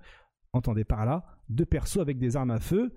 Entendez 0.53 0.85
par 0.85 1.05
là, 1.05 1.25
deux 1.49 1.67
persos 1.67 1.99
avec 1.99 2.19
des 2.19 2.37
armes 2.37 2.53
à 2.53 2.61
feu, 2.61 2.93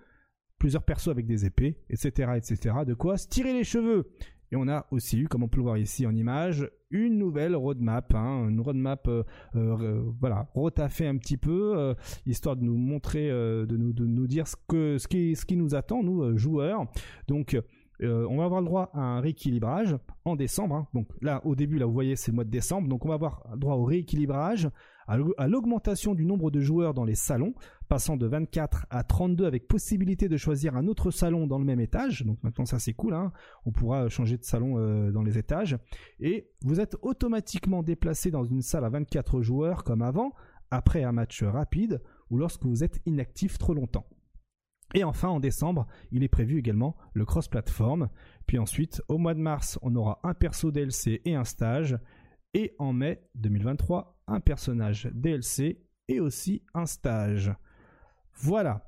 plusieurs 0.60 0.84
persos 0.84 1.10
avec 1.10 1.26
des 1.26 1.46
épées, 1.46 1.80
etc., 1.90 2.34
etc. 2.36 2.76
De 2.86 2.94
quoi 2.94 3.18
se 3.18 3.28
tirer 3.28 3.52
les 3.52 3.64
cheveux. 3.64 4.12
Et 4.52 4.56
on 4.56 4.68
a 4.68 4.86
aussi 4.92 5.20
eu, 5.20 5.28
comme 5.28 5.44
on 5.44 5.48
peut 5.48 5.58
le 5.58 5.64
voir 5.64 5.78
ici 5.78 6.06
en 6.06 6.16
image, 6.16 6.70
une 6.90 7.18
nouvelle 7.18 7.56
roadmap, 7.56 8.14
hein, 8.16 8.48
une 8.48 8.62
roadmap, 8.62 9.08
euh, 9.08 9.24
euh, 9.56 10.02
voilà, 10.22 10.50
retaffée 10.54 11.08
un 11.08 11.18
petit 11.18 11.38
peu, 11.38 11.78
euh, 11.78 11.94
histoire 12.26 12.56
de 12.56 12.64
nous 12.64 12.78
montrer, 12.78 13.30
euh, 13.30 13.66
de 13.66 13.76
nous, 13.76 14.28
dire 14.28 14.48
ce 14.48 15.08
qui, 15.08 15.58
nous 15.58 15.76
attend, 15.76 16.02
nous 16.04 16.22
euh, 16.24 16.38
joueurs. 16.38 16.86
Donc, 17.28 17.60
euh, 18.02 18.28
on 18.30 18.38
va 18.38 18.46
avoir 18.46 18.62
le 18.62 18.68
droit 18.68 18.92
à 18.94 19.02
un 19.02 19.20
rééquilibrage 19.20 19.98
en 20.24 20.36
décembre. 20.36 20.76
hein. 20.76 20.88
Donc 20.94 21.08
là, 21.22 21.42
au 21.46 21.56
début, 21.56 21.78
là, 21.80 21.86
vous 21.86 21.94
voyez, 21.94 22.16
c'est 22.16 22.32
le 22.32 22.36
mois 22.36 22.44
de 22.44 22.52
décembre. 22.52 22.88
Donc 22.88 23.06
on 23.06 23.10
va 23.10 23.16
avoir 23.16 23.44
droit 23.58 23.74
au 23.76 23.86
rééquilibrage, 23.86 24.70
à 25.08 25.48
l'augmentation 25.48 26.14
du 26.14 26.26
nombre 26.26 26.52
de 26.52 26.60
joueurs 26.60 26.94
dans 26.94 27.06
les 27.06 27.16
salons, 27.16 27.54
passant 27.88 28.18
de 28.18 28.28
24 28.28 28.86
à 28.90 29.04
32 29.04 29.46
avec 29.46 29.68
possibilité 29.68 30.30
de 30.30 30.38
choisir 30.38 30.76
un 30.76 30.88
autre 30.88 31.12
salon 31.12 31.48
dans 31.48 31.60
le 31.60 31.66
même 31.66 31.80
étage. 31.80 32.24
Donc 32.26 32.42
maintenant, 32.44 32.66
ça 32.66 32.80
c'est 32.80 32.94
cool. 32.94 33.14
Hein. 33.14 33.32
On 33.66 33.72
pourra 33.72 34.10
changer 34.10 34.38
de 34.38 34.44
salon 34.44 34.78
euh, 34.78 35.12
dans 35.12 35.24
les 35.24 35.38
étages. 35.38 35.78
Et 36.20 36.50
vous 36.62 36.80
êtes 36.80 36.98
automatiquement 37.02 37.84
déplacé 37.84 38.32
dans 38.32 38.44
une 38.44 38.62
salle 38.62 38.86
à 38.86 38.90
24 38.90 39.42
joueurs 39.42 39.84
comme 39.84 40.02
avant, 40.02 40.34
après 40.72 41.04
un 41.04 41.12
match 41.12 41.44
rapide 41.44 42.02
ou 42.30 42.38
lorsque 42.38 42.66
vous 42.66 42.84
êtes 42.84 43.00
inactif 43.06 43.58
trop 43.58 43.74
longtemps. 43.74 44.06
Et 44.94 45.04
enfin, 45.04 45.28
en 45.28 45.40
décembre, 45.40 45.86
il 46.12 46.24
est 46.24 46.30
prévu 46.30 46.60
également 46.60 46.96
le 47.14 47.26
cross-platform. 47.26 48.10
Puis 48.46 48.58
ensuite, 48.58 49.02
au 49.10 49.18
mois 49.18 49.34
de 49.34 49.40
mars, 49.40 49.78
on 49.82 49.96
aura 49.96 50.20
un 50.24 50.34
perso 50.34 50.72
DLC 50.72 51.22
et 51.26 51.36
un 51.36 51.44
stage. 51.44 51.98
Et 52.54 52.74
en 52.80 52.94
mai 52.94 53.22
2023, 53.36 54.22
un 54.28 54.40
personnage 54.40 55.10
DLC 55.14 55.84
et 56.08 56.20
aussi 56.20 56.64
un 56.74 56.86
stage. 56.86 57.52
Voilà. 58.38 58.84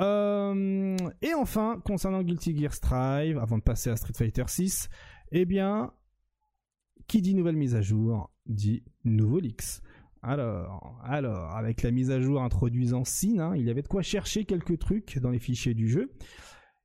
Euh, 0.00 0.96
et 1.20 1.34
enfin, 1.34 1.80
concernant 1.84 2.22
Guilty 2.22 2.56
Gear 2.56 2.74
Strive, 2.74 3.38
avant 3.38 3.58
de 3.58 3.62
passer 3.62 3.90
à 3.90 3.96
Street 3.96 4.14
Fighter 4.16 4.44
6, 4.46 4.88
eh 5.32 5.44
bien, 5.44 5.92
qui 7.06 7.22
dit 7.22 7.34
nouvelle 7.34 7.56
mise 7.56 7.74
à 7.74 7.82
jour 7.82 8.30
dit 8.46 8.82
nouveau 9.04 9.38
leaks. 9.38 9.82
Alors, 10.22 11.00
alors, 11.02 11.56
avec 11.56 11.82
la 11.82 11.90
mise 11.90 12.10
à 12.10 12.20
jour 12.20 12.42
introduisant 12.42 13.04
Sin, 13.04 13.38
hein, 13.38 13.56
il 13.56 13.66
y 13.66 13.70
avait 13.70 13.82
de 13.82 13.88
quoi 13.88 14.02
chercher 14.02 14.44
quelques 14.44 14.78
trucs 14.78 15.18
dans 15.18 15.30
les 15.30 15.40
fichiers 15.40 15.74
du 15.74 15.88
jeu. 15.88 16.12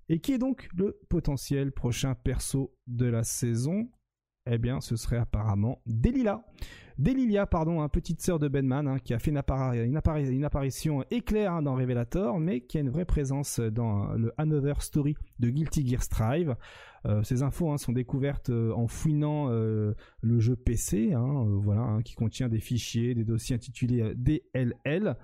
Et 0.09 0.19
qui 0.19 0.33
est 0.33 0.37
donc 0.37 0.69
le 0.75 0.99
potentiel 1.09 1.71
prochain 1.71 2.15
perso 2.15 2.73
de 2.87 3.05
la 3.05 3.23
saison? 3.23 3.89
Eh 4.49 4.57
bien, 4.57 4.81
ce 4.81 4.95
serait 4.95 5.17
apparemment 5.17 5.81
Delilah. 5.85 6.43
Delilia, 6.97 7.45
pardon, 7.45 7.81
un 7.81 7.89
petite 7.89 8.21
sœur 8.21 8.39
de 8.39 8.47
Benman, 8.47 8.87
hein, 8.87 8.97
qui 8.97 9.13
a 9.13 9.19
fait 9.19 9.29
une, 9.29 9.37
apparition 9.37 11.03
éclair 11.11 11.53
hein, 11.53 11.61
dans 11.61 11.75
Revelator, 11.75 12.39
mais 12.39 12.61
qui 12.61 12.77
a 12.77 12.81
une 12.81 12.89
vraie 12.89 13.05
présence 13.05 13.59
dans 13.59 14.13
le 14.13 14.33
Another 14.37 14.81
Story 14.81 15.15
de 15.39 15.49
Guilty 15.49 15.87
Gear 15.87 16.01
Strive. 16.01 16.55
Euh, 17.05 17.21
ces 17.23 17.43
infos 17.43 17.71
hein, 17.71 17.77
sont 17.77 17.91
découvertes 17.91 18.49
euh, 18.49 18.71
en 18.73 18.87
fouinant 18.87 19.49
euh, 19.49 19.93
le 20.21 20.39
jeu 20.39 20.55
PC, 20.55 21.13
voilà, 21.13 21.99
qui 22.03 22.15
contient 22.15 22.49
des 22.49 22.59
fichiers, 22.59 23.13
des 23.13 23.23
dossiers 23.23 23.55
intitulés 23.55 24.13
DLL, 24.15 25.15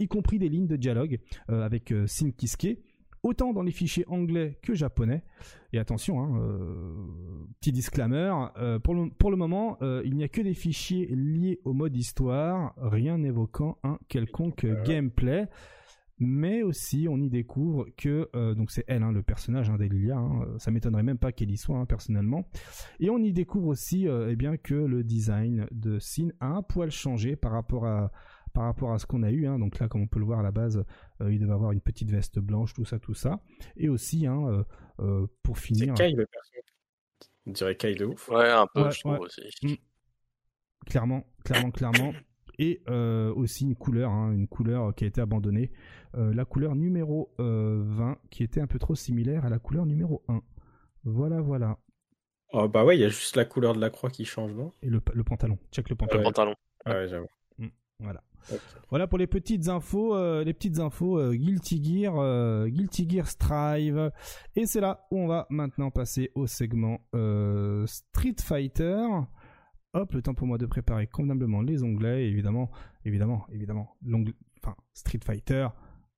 y 0.00 0.08
compris 0.08 0.38
des 0.38 0.48
lignes 0.48 0.66
de 0.66 0.76
dialogue 0.76 1.20
avec 1.48 1.94
Sim 2.06 2.32
Kiske 2.32 2.78
autant 3.26 3.52
dans 3.52 3.62
les 3.62 3.72
fichiers 3.72 4.04
anglais 4.08 4.58
que 4.62 4.74
japonais. 4.74 5.22
Et 5.72 5.78
attention, 5.78 6.20
hein, 6.20 6.40
euh, 6.40 6.94
petit 7.60 7.72
disclaimer, 7.72 8.32
euh, 8.56 8.78
pour, 8.78 8.94
le, 8.94 9.10
pour, 9.10 9.30
le, 9.30 9.36
moment, 9.36 9.76
euh, 9.82 10.02
il 10.04 10.14
n'y 10.14 10.24
a 10.24 10.28
que 10.28 10.40
des 10.40 10.54
fichiers 10.54 11.06
liés 11.06 11.60
au 11.64 11.72
mode 11.72 11.96
histoire, 11.96 12.74
rien 12.76 13.18
n'évoquant 13.18 13.78
un 13.82 13.98
quelconque 14.08 14.66
gameplay. 14.84 15.48
Mais 16.18 16.62
aussi, 16.62 17.08
on 17.10 17.18
y 17.18 17.28
découvre 17.28 17.88
que 17.98 18.30
donc 18.54 18.70
c'est 18.70 18.84
elle, 18.86 19.02
hein, 19.02 19.12
le 19.12 19.22
personnage 19.22 19.68
hein, 19.68 19.76
d'Elilia. 19.76 20.16
Hein, 20.16 20.46
ça 20.56 20.70
m'étonnerait 20.70 21.02
même 21.02 21.18
pas 21.18 21.30
qu'elle 21.30 21.50
y 21.50 21.58
soit 21.58 21.84
personnellement. 21.84 22.48
Et 23.00 23.10
on 23.10 23.18
y 23.18 23.34
découvre 23.34 23.68
aussi, 23.68 24.06
eh 24.06 24.34
bien, 24.34 24.56
que 24.56 24.72
le 24.72 25.04
design 25.04 25.66
de 25.72 25.98
Sin 25.98 26.28
a 26.40 26.46
un 26.46 26.62
poil 26.62 26.90
changé 26.90 27.36
par 27.36 27.52
rapport 27.52 27.84
à 27.84 28.10
par 28.56 28.64
rapport 28.64 28.92
à 28.92 28.98
ce 28.98 29.04
qu'on 29.04 29.22
a 29.22 29.30
eu. 29.30 29.46
Hein. 29.46 29.58
Donc 29.58 29.78
là, 29.78 29.86
comme 29.86 30.00
on 30.00 30.06
peut 30.06 30.18
le 30.18 30.24
voir 30.24 30.40
à 30.40 30.42
la 30.42 30.50
base, 30.50 30.82
euh, 31.20 31.32
il 31.32 31.40
devait 31.40 31.52
avoir 31.52 31.72
une 31.72 31.80
petite 31.80 32.10
veste 32.10 32.38
blanche, 32.38 32.74
tout 32.74 32.84
ça, 32.84 32.98
tout 32.98 33.14
ça. 33.14 33.40
Et 33.76 33.88
aussi, 33.88 34.26
hein, 34.26 34.46
euh, 34.48 34.64
euh, 35.00 35.26
pour 35.42 35.58
finir. 35.58 35.94
C'est 35.96 36.10
le 36.10 36.26
perso. 36.26 36.52
On 37.46 37.52
dirait 37.52 37.76
Kai 37.76 37.94
de 37.94 38.06
ouf. 38.06 38.28
Ouais, 38.28 38.50
un 38.50 38.66
peu, 38.66 38.90
je 38.90 39.00
trouve 39.00 39.20
aussi. 39.20 39.42
Mm. 39.62 39.74
Clairement, 40.86 41.24
clairement, 41.44 41.70
clairement. 41.70 42.12
Et 42.58 42.82
aussi 42.88 43.64
une 43.64 43.76
couleur, 43.76 44.10
hein, 44.10 44.32
une 44.32 44.48
couleur 44.48 44.94
qui 44.94 45.04
a 45.04 45.06
été 45.06 45.20
abandonnée. 45.20 45.70
la 46.14 46.44
couleur 46.44 46.74
numéro 46.74 47.34
20, 47.38 48.18
qui 48.30 48.42
était 48.42 48.60
un 48.60 48.66
peu 48.66 48.78
trop 48.78 48.94
similaire 48.94 49.44
à 49.44 49.50
la 49.50 49.58
couleur 49.58 49.86
numéro 49.86 50.24
1. 50.28 50.42
Voilà, 51.04 51.40
voilà. 51.40 51.78
Oh, 52.52 52.68
bah 52.68 52.84
ouais, 52.84 52.96
il 52.96 53.00
y 53.00 53.04
a 53.04 53.08
juste 53.08 53.36
la 53.36 53.44
couleur 53.44 53.74
de 53.74 53.80
la 53.80 53.90
croix 53.90 54.10
qui 54.10 54.24
change, 54.24 54.52
non? 54.54 54.72
Et 54.82 54.88
le, 54.88 55.00
pantalon. 55.00 55.58
Check 55.70 55.90
le 55.90 55.96
pantalon. 55.96 56.20
Le 56.20 56.24
pantalon. 56.24 56.54
Ouais, 56.86 57.08
j'avoue. 57.08 57.28
Mm. 57.58 57.68
Voilà. 58.90 59.06
Pour 59.06 59.18
les 59.18 59.26
petites 59.26 59.68
infos, 59.68 60.14
euh, 60.14 60.44
les 60.44 60.54
petites 60.54 60.78
infos 60.78 61.18
euh, 61.18 61.34
Guilty 61.34 61.82
Gear, 61.82 62.14
euh, 62.18 62.68
Guilty 62.68 63.08
Gear 63.08 63.28
Strive. 63.28 64.10
Et 64.54 64.66
c'est 64.66 64.80
là 64.80 65.06
où 65.10 65.18
on 65.18 65.26
va 65.26 65.46
maintenant 65.50 65.90
passer 65.90 66.30
au 66.34 66.46
segment 66.46 66.98
Street 67.86 68.36
Fighter. 68.40 69.06
Hop, 69.94 70.12
le 70.12 70.22
temps 70.22 70.34
pour 70.34 70.46
moi 70.46 70.58
de 70.58 70.66
préparer 70.66 71.06
convenablement 71.06 71.62
les 71.62 71.82
onglets. 71.82 72.28
évidemment, 72.28 72.70
évidemment, 73.04 73.46
évidemment, 73.50 73.96
Street 74.92 75.20
Fighter. 75.24 75.68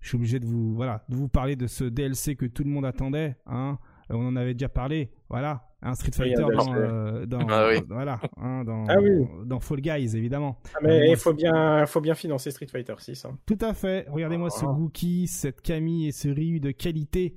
Je 0.01 0.09
suis 0.09 0.17
obligé 0.17 0.39
de 0.39 0.47
vous, 0.47 0.75
voilà, 0.75 1.05
de 1.09 1.17
vous 1.17 1.29
parler 1.29 1.57
de 1.57 1.67
ce 1.67 1.85
DLC 1.85 2.37
que 2.37 2.47
tout 2.47 2.65
le 2.65 2.71
monde 2.71 2.87
attendait. 2.87 3.37
Hein. 3.47 3.79
On 4.11 4.27
en 4.27 4.37
avait 4.37 4.55
déjà 4.55 4.69
parlé. 4.69 5.11
Voilà, 5.29 5.69
un 5.83 5.95
Street 5.95 6.11
Fighter 6.13 6.43
dans, 6.43 6.75
euh, 6.75 7.27
dans 7.27 7.47
ah 7.49 7.71
voilà 7.89 8.19
hein, 8.37 8.65
dans, 8.65 8.85
ah 8.89 8.97
dans 9.45 9.61
Fall 9.61 9.81
Guys 9.81 10.17
évidemment. 10.17 10.61
Ah, 10.75 10.79
mais 10.83 11.11
il 11.11 11.17
faut 11.17 11.35
bien 11.35 11.87
faut 11.87 12.01
bien 12.01 12.15
financer 12.15 12.51
Street 12.51 12.67
Fighter 12.67 12.95
6 12.99 13.25
hein. 13.27 13.39
tout 13.47 13.59
à 13.61 13.75
fait. 13.75 14.07
Regardez-moi 14.09 14.51
ce 14.51 14.65
Gookie 14.65 15.27
cette 15.27 15.61
Camille 15.61 16.09
et 16.09 16.13
ce 16.13 16.29
Ryu 16.29 16.61
de 16.61 16.71
qualité 16.71 17.37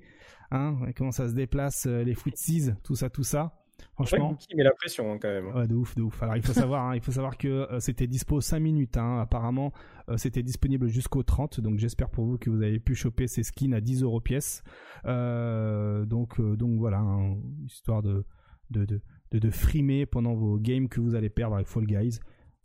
hein 0.52 0.76
comment 0.98 1.11
ça 1.11 1.30
se 1.30 1.34
déplace 1.34 1.85
euh, 1.88 2.03
les 2.03 2.14
footsies 2.14 2.72
tout 2.84 2.95
ça 2.95 3.10
tout 3.10 3.23
ça 3.23 3.60
Franchement, 4.06 4.36
qui 4.36 4.56
met 4.56 4.64
la 4.64 4.72
pression 4.72 5.11
hein, 5.11 5.18
quand 5.22 5.30
même. 5.30 5.48
Ouais, 5.48 5.68
de 5.68 5.76
ouf, 5.76 5.95
de 5.95 6.02
ouf. 6.02 6.22
Alors 6.23 6.36
il 6.36 6.41
faut 6.41 6.53
savoir, 6.53 6.86
hein, 6.86 6.95
il 6.95 7.02
faut 7.02 7.11
savoir 7.11 7.38
que 7.38 7.48
euh, 7.48 7.80
c'était 7.80 8.07
dispo 8.07 8.41
5 8.41 8.60
minutes. 8.60 8.98
Hein. 8.98 9.19
Apparemment, 9.19 9.72
euh, 10.10 10.18
c'était 10.18 10.44
disponible 10.44 10.88
jusqu'au 10.88 11.23
30. 11.23 11.60
Donc 11.60 11.80
j'espère 11.80 12.10
pour 12.10 12.26
vous 12.26 12.38
que 12.38 12.49
vous 12.49 12.61
avez 12.61 12.80
pu 12.80 12.95
choper 12.95 13.28
ces 13.28 13.44
skins 13.44 13.73
à 13.73 13.82
10 13.82 14.03
euros 14.03 14.22
pièce. 14.22 14.64
Euh, 15.06 16.06
donc 16.06 16.41
donc 16.41 16.80
voilà, 16.80 17.03
histoire 17.65 18.02
de 18.02 18.26
de, 18.69 18.86
de 18.86 19.02
de, 19.32 19.40
de 19.40 19.49
frimer 19.49 20.06
pendant 20.06 20.34
vos 20.34 20.57
games 20.57 20.90
que 20.90 20.99
vous 20.99 21.15
allez 21.15 21.30
perdre 21.30 21.56
avec 21.56 21.68
Fall 21.68 21.86
Guys. 21.86 22.19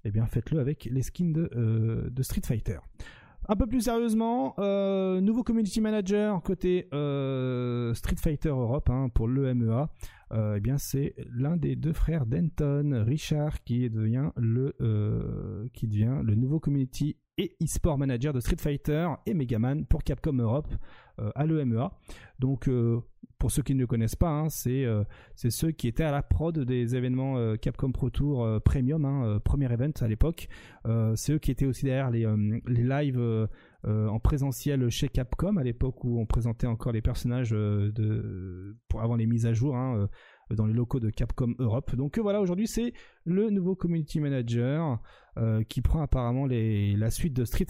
Eh 0.04 0.10
bien, 0.10 0.26
faites-le 0.26 0.60
avec 0.60 0.84
les 0.84 1.02
skins 1.02 1.32
de, 1.32 2.08
de 2.10 2.22
Street 2.22 2.42
Fighter. 2.44 2.78
Un 3.48 3.54
peu 3.54 3.66
plus 3.66 3.82
sérieusement, 3.82 4.54
euh, 4.58 5.20
nouveau 5.20 5.44
community 5.44 5.80
manager 5.80 6.42
côté 6.42 6.88
euh, 6.92 7.94
Street 7.94 8.16
Fighter 8.16 8.48
Europe 8.48 8.90
hein, 8.90 9.08
pour 9.14 9.28
l'EMEA. 9.28 9.88
Euh, 10.32 10.54
eh 10.56 10.60
bien, 10.60 10.78
c'est 10.78 11.14
l'un 11.32 11.56
des 11.56 11.76
deux 11.76 11.92
frères 11.92 12.26
Denton, 12.26 13.04
Richard, 13.06 13.62
qui 13.62 13.88
devient 13.88 14.30
le 14.36 14.74
qui 15.72 15.86
devient 15.86 16.20
le 16.24 16.34
nouveau 16.34 16.58
community 16.58 17.16
et 17.38 17.54
e-sport 17.62 17.98
manager 17.98 18.32
de 18.32 18.40
Street 18.40 18.56
Fighter 18.58 19.08
et 19.26 19.34
Megaman 19.34 19.84
pour 19.86 20.02
Capcom 20.02 20.32
Europe 20.32 20.72
à 21.34 21.46
l'EMEA. 21.46 21.90
Donc 22.38 22.68
pour 23.38 23.50
ceux 23.50 23.62
qui 23.62 23.74
ne 23.74 23.80
le 23.80 23.86
connaissent 23.86 24.16
pas, 24.16 24.30
hein, 24.30 24.48
euh, 24.66 25.04
c'est 25.34 25.50
ceux 25.50 25.70
qui 25.70 25.88
étaient 25.88 26.04
à 26.04 26.10
la 26.10 26.22
prod 26.22 26.58
des 26.58 26.96
événements 26.96 27.36
euh, 27.36 27.56
Capcom 27.56 27.92
Pro 27.92 28.08
Tour 28.10 28.44
euh, 28.44 28.60
Premium, 28.60 29.04
hein, 29.04 29.40
premier 29.44 29.70
event 29.70 29.92
à 30.00 30.08
l'époque. 30.08 30.48
c'est 31.14 31.32
eux 31.32 31.38
qui 31.38 31.50
étaient 31.50 31.66
aussi 31.66 31.84
derrière 31.84 32.10
les, 32.10 32.26
les 32.66 32.82
lives 32.82 33.48
en 33.84 34.18
présentiel 34.18 34.88
chez 34.90 35.08
Capcom 35.08 35.56
à 35.56 35.62
l'époque 35.62 36.02
où 36.04 36.20
on 36.20 36.26
présentait 36.26 36.66
encore 36.66 36.92
les 36.92 37.02
personnages 37.02 37.50
de, 37.50 38.76
pour 38.88 39.02
avant 39.02 39.16
les 39.16 39.26
mises 39.26 39.46
à 39.46 39.52
jour. 39.52 39.76
Hein, 39.76 40.08
dans 40.50 40.66
les 40.66 40.74
locaux 40.74 41.00
de 41.00 41.10
Capcom 41.10 41.54
Europe. 41.58 41.94
Donc 41.96 42.18
voilà, 42.18 42.40
aujourd'hui 42.40 42.66
c'est 42.66 42.92
le 43.24 43.50
nouveau 43.50 43.74
community 43.74 44.20
manager 44.20 45.00
qui 45.68 45.82
prend 45.82 46.00
apparemment 46.00 46.46
la 46.46 47.10
suite 47.10 47.34
de 47.34 47.44
Street, 47.44 47.66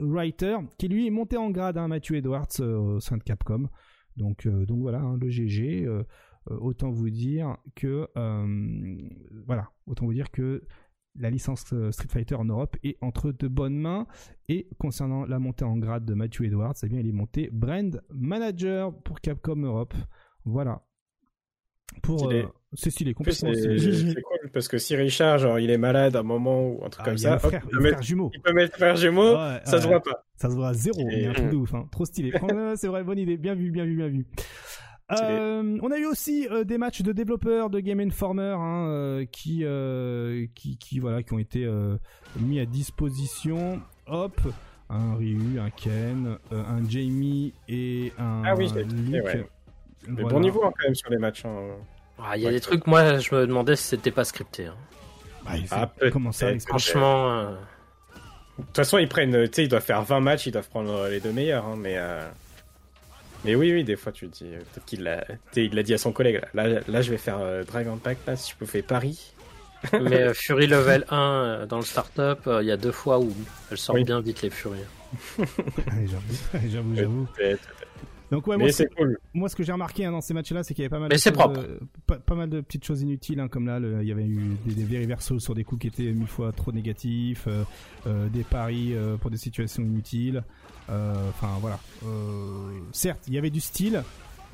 Writer, 0.00 0.56
qui 0.78 0.88
lui 0.88 1.06
est 1.06 1.10
monté 1.10 1.36
en 1.36 1.50
grade, 1.50 1.76
hein, 1.76 1.88
Matthew 1.88 2.14
Edwards 2.14 2.60
au 2.60 3.00
sein 3.00 3.18
de 3.18 3.22
Capcom. 3.22 3.68
Donc, 4.16 4.46
euh, 4.46 4.66
voilà, 4.68 5.00
hein, 5.00 5.16
le 5.20 5.28
GG. 5.28 5.84
Euh, 5.84 6.02
euh, 6.50 6.58
autant 6.60 6.90
vous 6.90 7.10
dire 7.10 7.56
que 7.74 8.08
voilà, 9.46 9.70
autant 9.86 10.06
vous 10.06 10.14
dire 10.14 10.30
que 10.30 10.62
la 11.16 11.30
licence 11.30 11.64
Street 11.90 12.08
Fighter 12.08 12.36
en 12.36 12.44
Europe 12.44 12.76
est 12.84 12.98
entre 13.00 13.32
de 13.32 13.48
bonnes 13.48 13.76
mains. 13.76 14.06
Et 14.48 14.68
concernant 14.78 15.24
la 15.24 15.38
montée 15.38 15.64
en 15.64 15.76
grade 15.76 16.04
de 16.04 16.14
Matthew 16.14 16.42
Edwards, 16.42 16.74
eh 16.82 16.88
bien, 16.88 17.00
il 17.00 17.08
est 17.08 17.12
monté 17.12 17.50
Brand 17.52 18.00
Manager 18.10 18.96
pour 19.02 19.20
Capcom 19.20 19.56
Europe. 19.56 19.94
Voilà. 20.44 20.86
Pour, 22.02 22.32
c'est 22.72 22.90
stylé, 22.90 23.14
complètement 23.14 23.52
C'est 23.54 24.22
cool 24.22 24.50
parce 24.52 24.68
que 24.68 24.78
si 24.78 24.94
Richard, 24.96 25.38
genre, 25.38 25.58
il 25.58 25.70
est 25.70 25.78
malade 25.78 26.14
à 26.14 26.20
un 26.20 26.24
moment 26.24 26.68
ou 26.68 26.84
un 26.84 26.90
truc 26.90 27.04
ah, 27.06 27.10
comme 27.10 27.18
ça, 27.18 27.38
frère, 27.38 27.62
il, 27.64 27.70
peut 27.70 27.82
mettre, 27.82 28.02
jumeau. 28.02 28.30
il 28.34 28.40
peut 28.40 28.52
mettre 28.52 28.76
frère 28.76 28.96
jumeau, 28.96 29.34
ça 29.64 29.80
se 29.80 29.86
voit 29.86 30.02
pas. 30.02 30.24
Ça 30.36 30.50
se 30.50 30.54
voit 30.54 30.68
à 30.68 30.74
zéro, 30.74 30.98
il 31.10 31.22
y 31.22 31.26
a 31.26 31.30
un 31.30 31.32
truc 31.32 31.50
de 31.50 31.56
ouf, 31.56 31.74
hein. 31.74 31.88
trop 31.90 32.04
stylé. 32.04 32.32
c'est 32.76 32.88
vrai, 32.88 33.02
bonne 33.02 33.18
idée, 33.18 33.36
bien 33.36 33.54
vu, 33.54 33.70
bien 33.70 33.84
vu, 33.84 33.96
bien 33.96 34.08
vu. 34.08 34.26
Euh, 35.12 35.78
on 35.82 35.92
a 35.92 35.98
eu 35.98 36.06
aussi 36.06 36.48
euh, 36.50 36.64
des 36.64 36.78
matchs 36.78 37.02
de 37.02 37.12
développeurs 37.12 37.70
de 37.70 37.78
Game 37.78 38.00
Informer 38.00 38.56
hein, 38.58 38.88
euh, 38.88 39.24
qui, 39.24 39.60
euh, 39.62 40.46
qui, 40.56 40.78
qui, 40.78 40.98
voilà, 40.98 41.22
qui 41.22 41.32
ont 41.32 41.38
été 41.38 41.64
euh, 41.64 41.96
mis 42.40 42.58
à 42.58 42.66
disposition. 42.66 43.80
Hop, 44.08 44.40
un 44.88 45.14
Ryu, 45.14 45.60
un 45.60 45.70
Ken, 45.70 46.38
un 46.50 46.88
Jamie 46.88 47.54
et 47.68 48.12
un 48.18 48.42
ah 48.44 48.54
oui, 48.56 48.68
Luke. 48.74 49.24
Ouais. 49.24 49.48
Mais 50.06 50.22
bon 50.22 50.40
niveau 50.40 50.64
hein, 50.64 50.72
quand 50.76 50.84
même 50.84 50.94
sur 50.94 51.10
les 51.10 51.18
matchs. 51.18 51.44
Hein. 51.44 51.76
Ah, 52.22 52.36
il 52.36 52.42
y 52.42 52.46
a 52.46 52.50
des 52.50 52.60
trucs, 52.60 52.86
moi, 52.86 53.18
je 53.18 53.34
me 53.34 53.46
demandais 53.46 53.76
si 53.76 53.84
c'était 53.84 54.10
pas 54.10 54.24
scripté. 54.24 54.66
Hein. 54.66 54.74
Bah, 55.44 55.52
ah, 55.70 56.10
comment 56.10 56.32
ça 56.32 56.48
Franchement. 56.60 57.30
Euh, 57.30 57.50
de 58.58 58.64
toute 58.64 58.76
façon, 58.76 58.98
ils 58.98 59.08
prennent, 59.08 59.48
tu 59.48 59.54
sais, 59.54 59.64
ils 59.64 59.68
doivent 59.68 59.84
faire 59.84 60.02
20 60.02 60.20
matchs, 60.20 60.46
ils 60.46 60.52
doivent 60.52 60.68
prendre 60.68 61.08
les 61.08 61.20
deux 61.20 61.32
meilleurs, 61.32 61.66
hein, 61.66 61.76
mais. 61.78 61.94
Euh, 61.96 62.26
mais 63.44 63.54
oui, 63.54 63.72
oui, 63.72 63.84
des 63.84 63.96
fois, 63.96 64.12
tu 64.12 64.28
te 64.28 64.38
dis, 64.38 64.50
euh, 64.50 64.58
peut-être 64.58 64.86
qu'il 64.86 65.02
l'a, 65.02 65.24
il 65.54 65.74
l'a 65.74 65.82
dit 65.82 65.94
à 65.94 65.98
son 65.98 66.10
collègue. 66.10 66.40
Là, 66.54 66.80
là, 66.88 67.02
je 67.02 67.10
vais 67.10 67.18
faire 67.18 67.38
Dragon 67.66 67.98
Pack, 67.98 68.18
là, 68.26 68.34
si 68.34 68.52
je 68.52 68.56
peux 68.56 68.66
faire 68.66 68.82
Paris. 68.82 69.34
mais 69.92 70.32
Fury 70.34 70.66
Level 70.66 71.04
1 71.10 71.66
dans 71.68 71.76
le 71.76 71.84
startup, 71.84 72.48
il 72.60 72.66
y 72.66 72.72
a 72.72 72.78
deux 72.78 72.92
fois 72.92 73.20
où 73.20 73.30
elles 73.70 73.76
sortent 73.76 74.00
bien 74.00 74.20
vite 74.20 74.40
les 74.40 74.50
Furies. 74.50 74.80
j'avoue, 75.38 76.66
j'avoue, 76.66 76.96
j'avoue. 76.96 77.28
Donc 78.30 78.46
ouais, 78.48 78.56
moi, 78.56 78.72
c'est 78.72 78.92
cool. 78.96 79.18
moi, 79.34 79.48
ce 79.48 79.54
que 79.54 79.62
j'ai 79.62 79.70
remarqué 79.72 80.04
hein, 80.04 80.10
dans 80.10 80.20
ces 80.20 80.34
matchs-là, 80.34 80.64
c'est 80.64 80.74
qu'il 80.74 80.82
y 80.82 80.84
avait 80.86 80.90
pas 80.90 80.98
mal. 80.98 81.08
Mais 81.08 81.14
de 81.16 81.20
c'est 81.20 81.30
choses, 81.30 81.38
propre. 81.38 81.60
euh, 81.60 81.78
pas, 82.06 82.16
pas 82.16 82.34
mal 82.34 82.50
de 82.50 82.60
petites 82.60 82.84
choses 82.84 83.02
inutiles, 83.02 83.38
hein, 83.38 83.46
comme 83.48 83.66
là, 83.66 83.78
le- 83.78 84.02
il 84.02 84.08
y 84.08 84.12
avait 84.12 84.24
eu 84.26 84.56
des, 84.66 84.84
des 84.84 85.16
sur 85.38 85.54
des 85.54 85.62
coups 85.64 85.82
qui 85.82 85.86
étaient 85.88 86.12
mille 86.12 86.26
fois 86.26 86.50
trop 86.52 86.72
négatifs, 86.72 87.44
euh, 87.46 87.62
euh, 88.06 88.28
des 88.28 88.42
paris 88.42 88.94
euh, 88.94 89.16
pour 89.16 89.30
des 89.30 89.36
situations 89.36 89.82
inutiles. 89.84 90.42
Euh, 90.90 91.14
Enfin 91.28 91.58
voilà. 91.60 91.78
Euh, 92.04 92.70
certes, 92.92 93.22
il 93.28 93.34
y 93.34 93.38
avait 93.38 93.50
du 93.50 93.60
style, 93.60 94.02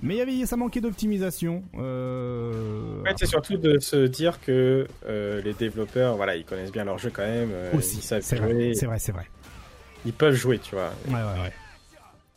mais 0.02 0.14
il 0.14 0.18
y 0.18 0.20
avait, 0.20 0.46
ça 0.46 0.56
manquait 0.56 0.80
d'optimisation. 0.80 1.62
Euh, 1.78 3.00
En 3.00 3.04
fait, 3.04 3.14
c'est 3.20 3.26
surtout 3.26 3.56
de 3.56 3.78
se 3.78 4.06
dire 4.06 4.40
que 4.40 4.86
euh, 5.06 5.40
les 5.42 5.54
développeurs, 5.54 6.16
voilà, 6.16 6.36
ils 6.36 6.44
connaissent 6.44 6.72
bien 6.72 6.84
leur 6.84 6.98
jeu 6.98 7.10
quand 7.12 7.22
même. 7.22 7.50
aussi, 7.74 7.98
ils 7.98 8.02
savent 8.02 8.22
jouer. 8.22 8.74
c'est 8.74 8.86
vrai, 8.86 8.98
c'est 8.98 9.12
vrai. 9.12 9.26
Ils 10.04 10.12
peuvent 10.12 10.34
jouer, 10.34 10.58
tu 10.58 10.74
vois. 10.74 10.92
Ouais, 11.08 11.14
ouais, 11.14 11.42
ouais. 11.42 11.52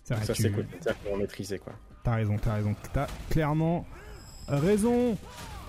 C'est 0.06 0.14
vrai, 0.14 0.24
ça, 0.26 0.34
tu- 0.34 0.44
c'est 0.44 0.52
cool. 0.52 0.66
Vont 1.10 1.18
maîtriser, 1.18 1.60
quoi. 1.60 1.74
T'as 2.04 2.16
raison, 2.16 2.38
t'as 2.42 2.54
raison. 2.54 2.74
T'as 2.94 3.08
clairement 3.30 3.86
raison. 4.48 5.18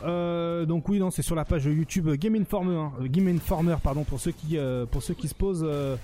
Euh, 0.04 0.66
donc 0.66 0.88
oui, 0.90 0.98
non, 1.00 1.10
c'est 1.10 1.22
sur 1.22 1.34
la 1.34 1.44
page 1.46 1.64
YouTube 1.64 2.08
Game 2.16 2.34
Informer, 2.36 2.76
hein, 2.76 2.92
euh, 3.00 3.06
Game 3.08 3.26
Informer, 3.28 3.76
pardon, 3.82 4.04
pour 4.04 4.20
ceux 4.20 4.32
qui, 4.32 4.58
euh, 4.58 4.84
pour 4.86 5.02
ceux 5.02 5.14
qui 5.14 5.26
se 5.26 5.34
posent 5.34 5.64
euh, 5.66 5.96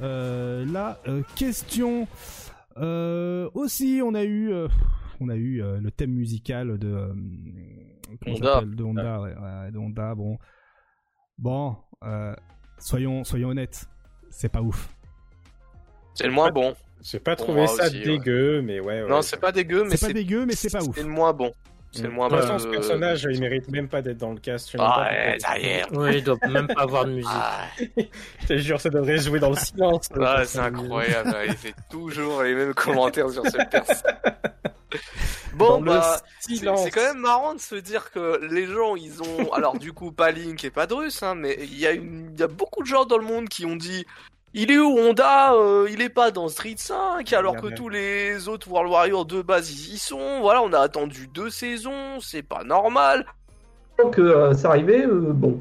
euh, 0.00 0.64
la 0.72 0.98
euh, 1.06 1.22
question. 1.36 2.08
Euh, 2.78 3.48
aussi, 3.52 4.00
on 4.02 4.14
a 4.14 4.24
eu, 4.24 4.50
euh, 4.50 4.68
on 5.20 5.28
a 5.28 5.36
eu 5.36 5.62
euh, 5.62 5.78
le 5.80 5.90
thème 5.90 6.12
musical 6.12 6.78
de, 6.78 6.88
euh, 6.88 7.12
Honda. 8.26 8.62
de 8.62 8.82
Honda, 8.82 9.20
ouais, 9.20 9.34
ouais, 9.34 9.70
de 9.70 9.78
Honda. 9.78 10.14
Bon, 10.14 10.38
bon, 11.36 11.76
euh, 12.04 12.34
soyons, 12.78 13.22
soyons 13.24 13.50
honnêtes, 13.50 13.86
c'est 14.30 14.48
pas 14.50 14.62
ouf. 14.62 14.88
C'est 16.16 16.26
le 16.26 16.32
moins 16.32 16.50
bon. 16.50 16.74
J'ai 17.02 17.20
pas 17.20 17.36
trouvé 17.36 17.58
moi 17.60 17.66
ça 17.68 17.86
aussi, 17.86 17.98
ouais. 17.98 18.04
dégueu, 18.04 18.62
mais 18.62 18.80
ouais. 18.80 19.02
ouais 19.02 19.08
Non, 19.08 19.22
c'est 19.22 19.36
pas 19.36 19.52
dégueu, 19.52 19.84
mais 19.84 19.96
C'est 19.96 20.08
pas 20.08 20.12
dégueu, 20.12 20.44
mais 20.46 20.54
c'est 20.54 20.70
pas 20.70 20.82
ouf. 20.82 20.94
C'est 20.96 21.02
le 21.02 21.08
moins 21.08 21.32
bon. 21.32 21.52
C'est 21.92 22.02
le 22.02 22.10
moins 22.10 22.28
De 22.28 22.34
toute 22.34 22.42
bon. 22.42 22.46
façon, 22.52 22.64
ce 22.64 22.68
personnage, 22.68 23.26
il 23.30 23.40
mérite 23.40 23.68
même 23.70 23.88
pas 23.88 24.02
d'être 24.02 24.18
dans 24.18 24.32
le 24.32 24.38
cast. 24.40 24.74
Ah, 24.78 25.08
ouais, 25.10 25.38
est. 25.62 25.84
Oui, 25.92 26.16
il 26.16 26.24
doit 26.24 26.36
même 26.48 26.66
pas 26.66 26.82
avoir 26.82 27.04
de 27.04 27.12
musique. 27.12 27.30
Ah, 27.32 27.68
Je 28.42 28.46
te 28.46 28.56
jure, 28.58 28.80
ça 28.80 28.90
devrait 28.90 29.18
jouer 29.18 29.38
dans 29.38 29.50
le 29.50 29.56
silence. 29.56 30.08
ah, 30.20 30.42
c'est 30.44 30.58
incroyable. 30.58 31.36
Il 31.46 31.54
fait 31.54 31.74
toujours 31.90 32.42
les 32.42 32.54
mêmes 32.54 32.74
commentaires 32.74 33.30
sur 33.30 33.46
cette 33.46 33.70
personne. 33.70 34.12
Bon, 35.54 35.78
Dans 35.78 35.80
bah, 35.80 36.18
c'est 36.40 36.90
quand 36.90 37.02
même 37.02 37.20
marrant 37.20 37.54
de 37.54 37.60
se 37.60 37.76
dire 37.76 38.10
que 38.10 38.40
les 38.52 38.66
gens, 38.66 38.94
ils 38.94 39.22
ont, 39.22 39.50
alors 39.54 39.78
du 39.78 39.92
coup, 39.94 40.12
pas 40.12 40.30
Link 40.30 40.62
et 40.64 40.70
pas 40.70 40.86
Drus, 40.86 41.22
hein, 41.22 41.34
mais 41.34 41.56
il 41.60 41.78
y 41.78 41.86
a 41.86 41.92
une, 41.92 42.30
il 42.34 42.38
y 42.38 42.42
a 42.42 42.46
beaucoup 42.46 42.82
de 42.82 42.86
gens 42.86 43.06
dans 43.06 43.16
le 43.16 43.24
monde 43.24 43.48
qui 43.48 43.64
ont 43.64 43.76
dit, 43.76 44.04
il 44.58 44.70
est 44.72 44.78
où 44.78 44.98
Honda 44.98 45.52
euh, 45.54 45.86
Il 45.90 46.00
est 46.00 46.08
pas 46.08 46.30
dans 46.30 46.48
Street 46.48 46.74
5, 46.76 47.32
alors 47.32 47.56
que 47.56 47.68
tous 47.68 47.88
les 47.88 48.48
autres 48.48 48.68
World 48.70 48.90
Warriors 48.90 49.24
de 49.26 49.42
base 49.42 49.70
ils 49.70 49.94
y 49.94 49.98
sont. 49.98 50.40
Voilà, 50.40 50.62
on 50.62 50.72
a 50.72 50.80
attendu 50.80 51.28
deux 51.28 51.50
saisons, 51.50 52.18
c'est 52.20 52.42
pas 52.42 52.64
normal. 52.64 53.26
Donc, 53.98 54.18
euh, 54.18 54.52
c'est 54.54 54.66
arrivé, 54.66 55.04
euh, 55.04 55.32
bon. 55.32 55.60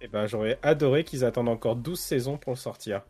Eh 0.00 0.08
ben, 0.08 0.26
j'aurais 0.26 0.58
adoré 0.62 1.02
qu'ils 1.04 1.24
attendent 1.24 1.48
encore 1.48 1.76
12 1.76 1.98
saisons 1.98 2.36
pour 2.36 2.52
le 2.52 2.58
sortir. 2.58 3.02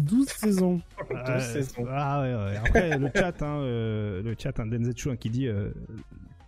12 0.00 0.26
saisons. 0.28 0.80
12 1.10 1.18
Euh, 1.26 1.40
saisons. 1.40 1.86
Ah 1.90 2.20
ouais, 2.20 2.34
ouais. 2.34 2.56
Après 2.58 2.96
le 2.96 3.10
chat, 3.14 3.42
hein, 3.42 3.58
euh, 3.60 4.22
le 4.22 4.34
chat, 4.38 4.58
hein, 4.60 4.66
Denzetsu 4.66 5.10
hein, 5.10 5.16
qui 5.16 5.30
dit 5.30 5.48
euh, 5.48 5.70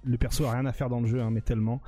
le 0.05 0.16
perso 0.16 0.44
a 0.44 0.52
rien 0.52 0.66
à 0.66 0.72
faire 0.72 0.89
dans 0.89 1.01
le 1.01 1.06
jeu, 1.06 1.20
hein, 1.20 1.31
mais 1.31 1.40
tellement. 1.40 1.81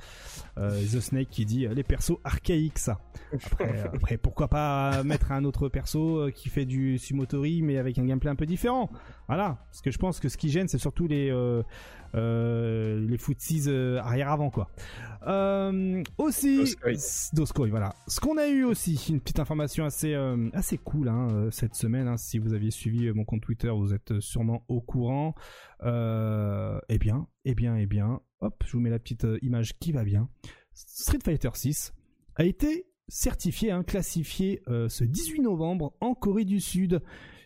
Euh, 0.57 0.81
The 0.81 0.99
Snake 0.99 1.29
qui 1.29 1.45
dit 1.45 1.65
euh, 1.65 1.73
les 1.73 1.83
persos 1.83 2.17
archaïques 2.23 2.79
ça. 2.79 2.99
Après, 3.33 3.79
après 3.93 4.17
pourquoi 4.17 4.47
pas 4.47 5.03
mettre 5.03 5.31
un 5.31 5.43
autre 5.45 5.69
perso 5.69 6.17
euh, 6.19 6.31
qui 6.31 6.49
fait 6.49 6.65
du 6.65 6.97
Sumotori 6.97 7.61
mais 7.61 7.77
avec 7.77 7.97
un 7.97 8.05
gameplay 8.05 8.29
un 8.29 8.35
peu 8.35 8.45
différent. 8.45 8.89
Voilà, 9.27 9.57
parce 9.69 9.81
que 9.81 9.91
je 9.91 9.97
pense 9.97 10.19
que 10.19 10.29
ce 10.29 10.37
qui 10.37 10.49
gêne 10.49 10.67
c'est 10.67 10.77
surtout 10.77 11.07
les 11.07 11.31
euh, 11.31 11.63
les 12.13 13.17
footsies 13.17 13.63
euh, 13.67 13.99
arrière-avant 13.99 14.49
quoi. 14.49 14.69
Euh, 15.25 16.03
aussi 16.17 16.57
Doskoi. 16.57 16.91
Doskoi, 17.33 17.67
voilà. 17.69 17.95
Ce 18.07 18.19
qu'on 18.19 18.37
a 18.37 18.47
eu 18.47 18.63
aussi, 18.63 18.95
une 19.09 19.21
petite 19.21 19.39
information 19.39 19.85
assez 19.85 20.13
euh, 20.13 20.49
assez 20.53 20.77
cool 20.77 21.07
hein, 21.07 21.27
euh, 21.31 21.51
cette 21.51 21.75
semaine. 21.75 22.07
hein. 22.07 22.17
si 22.17 22.39
vous 22.39 22.53
aviez 22.53 22.71
suivi 22.71 23.07
euh, 23.07 23.13
mon 23.13 23.23
compte 23.23 23.41
Twitter, 23.41 23.69
vous 23.69 23.93
êtes 23.93 24.11
euh, 24.11 24.21
sûrement 24.21 24.65
au 24.67 24.81
courant. 24.81 25.33
Euh, 25.83 26.79
eh 26.89 26.97
bien, 26.97 27.27
eh 27.45 27.55
bien, 27.55 27.77
eh 27.77 27.85
bien. 27.85 28.19
Hop, 28.41 28.63
je 28.65 28.73
vous 28.73 28.79
mets 28.79 28.89
la 28.89 28.99
petite 28.99 29.25
euh, 29.25 29.39
image 29.41 29.77
qui 29.79 29.91
va 29.91 30.03
bien. 30.03 30.27
Street 30.73 31.19
Fighter 31.23 31.49
6 31.53 31.93
a 32.35 32.43
été 32.45 32.87
certifié, 33.07 33.71
hein, 33.71 33.83
classifié 33.83 34.61
euh, 34.67 34.89
ce 34.89 35.03
18 35.03 35.41
novembre 35.41 35.93
en 36.01 36.13
Corée 36.15 36.45
du 36.45 36.59
Sud. 36.59 37.01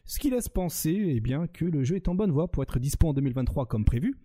Ce 0.06 0.20
qui 0.20 0.30
laisse 0.30 0.48
penser 0.50 0.96
eh 1.16 1.20
bien, 1.20 1.48
que 1.48 1.66
le 1.66 1.84
jeu 1.84 1.98
est 1.98 2.08
en 2.08 2.16
bonne 2.16 2.32
voie 2.32 2.50
pour 2.50 2.64
être 2.64 2.80
dispo 2.80 3.10
en 3.10 3.14
2023 3.14 3.66
comme 3.66 3.84
prévu. 3.86 4.16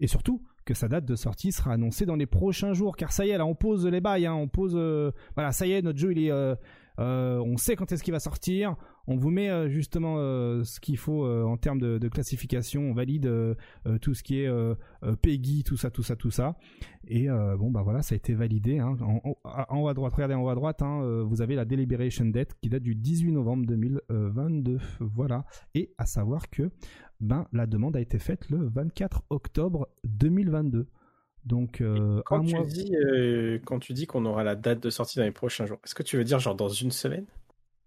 Et 0.00 0.06
surtout 0.06 0.42
que 0.64 0.74
sa 0.74 0.88
date 0.88 1.04
de 1.04 1.14
sortie 1.14 1.52
sera 1.52 1.72
annoncée 1.72 2.06
dans 2.06 2.16
les 2.16 2.26
prochains 2.26 2.72
jours. 2.72 2.96
Car 2.96 3.12
ça 3.12 3.26
y 3.26 3.30
est, 3.30 3.38
là 3.38 3.46
on 3.46 3.54
pose 3.54 3.86
les 3.86 4.00
bails, 4.00 4.26
hein, 4.26 4.34
on 4.34 4.48
pose... 4.48 4.74
euh, 4.76 5.10
voilà, 5.34 5.52
ça 5.52 5.66
y 5.66 5.72
est, 5.72 5.82
notre 5.82 5.98
jeu 5.98 6.12
il 6.12 6.24
est... 6.24 6.30
euh, 6.30 6.54
euh, 6.98 7.38
on 7.38 7.56
sait 7.56 7.76
quand 7.76 7.90
est-ce 7.92 8.02
qu'il 8.02 8.12
va 8.12 8.20
sortir. 8.20 8.76
On 9.06 9.16
vous 9.16 9.30
met 9.30 9.70
justement 9.70 10.16
ce 10.62 10.78
qu'il 10.80 10.98
faut 10.98 11.26
en 11.26 11.56
termes 11.56 11.80
de, 11.80 12.08
classification. 12.08 12.82
On 12.82 12.92
valide 12.92 13.56
tout 14.02 14.12
ce 14.12 14.22
qui 14.22 14.40
est 14.40 14.50
PEGI, 15.22 15.64
tout 15.64 15.78
ça, 15.78 15.90
tout 15.90 16.02
ça, 16.02 16.14
tout 16.14 16.30
ça. 16.30 16.56
Et 17.08 17.28
bon, 17.28 17.70
bah 17.70 17.80
voilà, 17.82 18.02
ça 18.02 18.14
a 18.14 18.16
été 18.16 18.34
validé. 18.34 18.78
Hein. 18.78 18.96
En, 19.00 19.80
haut 19.80 19.88
à 19.88 19.94
droite, 19.94 20.12
regardez 20.12 20.34
en 20.34 20.42
haut 20.42 20.50
à 20.50 20.54
droite, 20.54 20.82
hein, 20.82 21.24
vous 21.26 21.40
avez 21.40 21.54
la 21.56 21.64
Deliberation 21.64 22.26
Date 22.26 22.54
qui 22.60 22.68
date 22.68 22.82
du 22.82 22.94
18 22.94 23.32
novembre 23.32 23.64
2022. 23.66 24.78
Voilà. 25.00 25.46
Et 25.74 25.94
à 25.96 26.04
savoir 26.04 26.50
que 26.50 26.70
ben, 27.20 27.46
la 27.52 27.66
demande 27.66 27.96
a 27.96 28.00
été 28.00 28.18
faite 28.18 28.48
le 28.50 28.66
24 28.68 29.22
octobre 29.30 29.88
2022. 30.04 30.86
Donc, 31.44 31.80
euh, 31.80 32.20
Quand 32.26 32.40
un 32.40 32.44
tu, 32.44 32.54
mois. 32.54 32.64
dis, 32.66 32.94
euh, 32.94 33.58
quand 33.64 33.78
tu 33.78 33.92
dis 33.92 34.06
qu'on 34.06 34.24
aura 34.26 34.44
la 34.44 34.56
date 34.56 34.82
de 34.82 34.90
sortie 34.90 35.18
dans 35.18 35.24
les 35.24 35.30
prochains 35.30 35.66
jours, 35.66 35.78
est-ce 35.84 35.94
que 35.94 36.02
tu 36.02 36.16
veux 36.16 36.24
dire 36.24 36.38
genre 36.38 36.54
dans 36.54 36.68
une 36.68 36.90
semaine? 36.90 37.26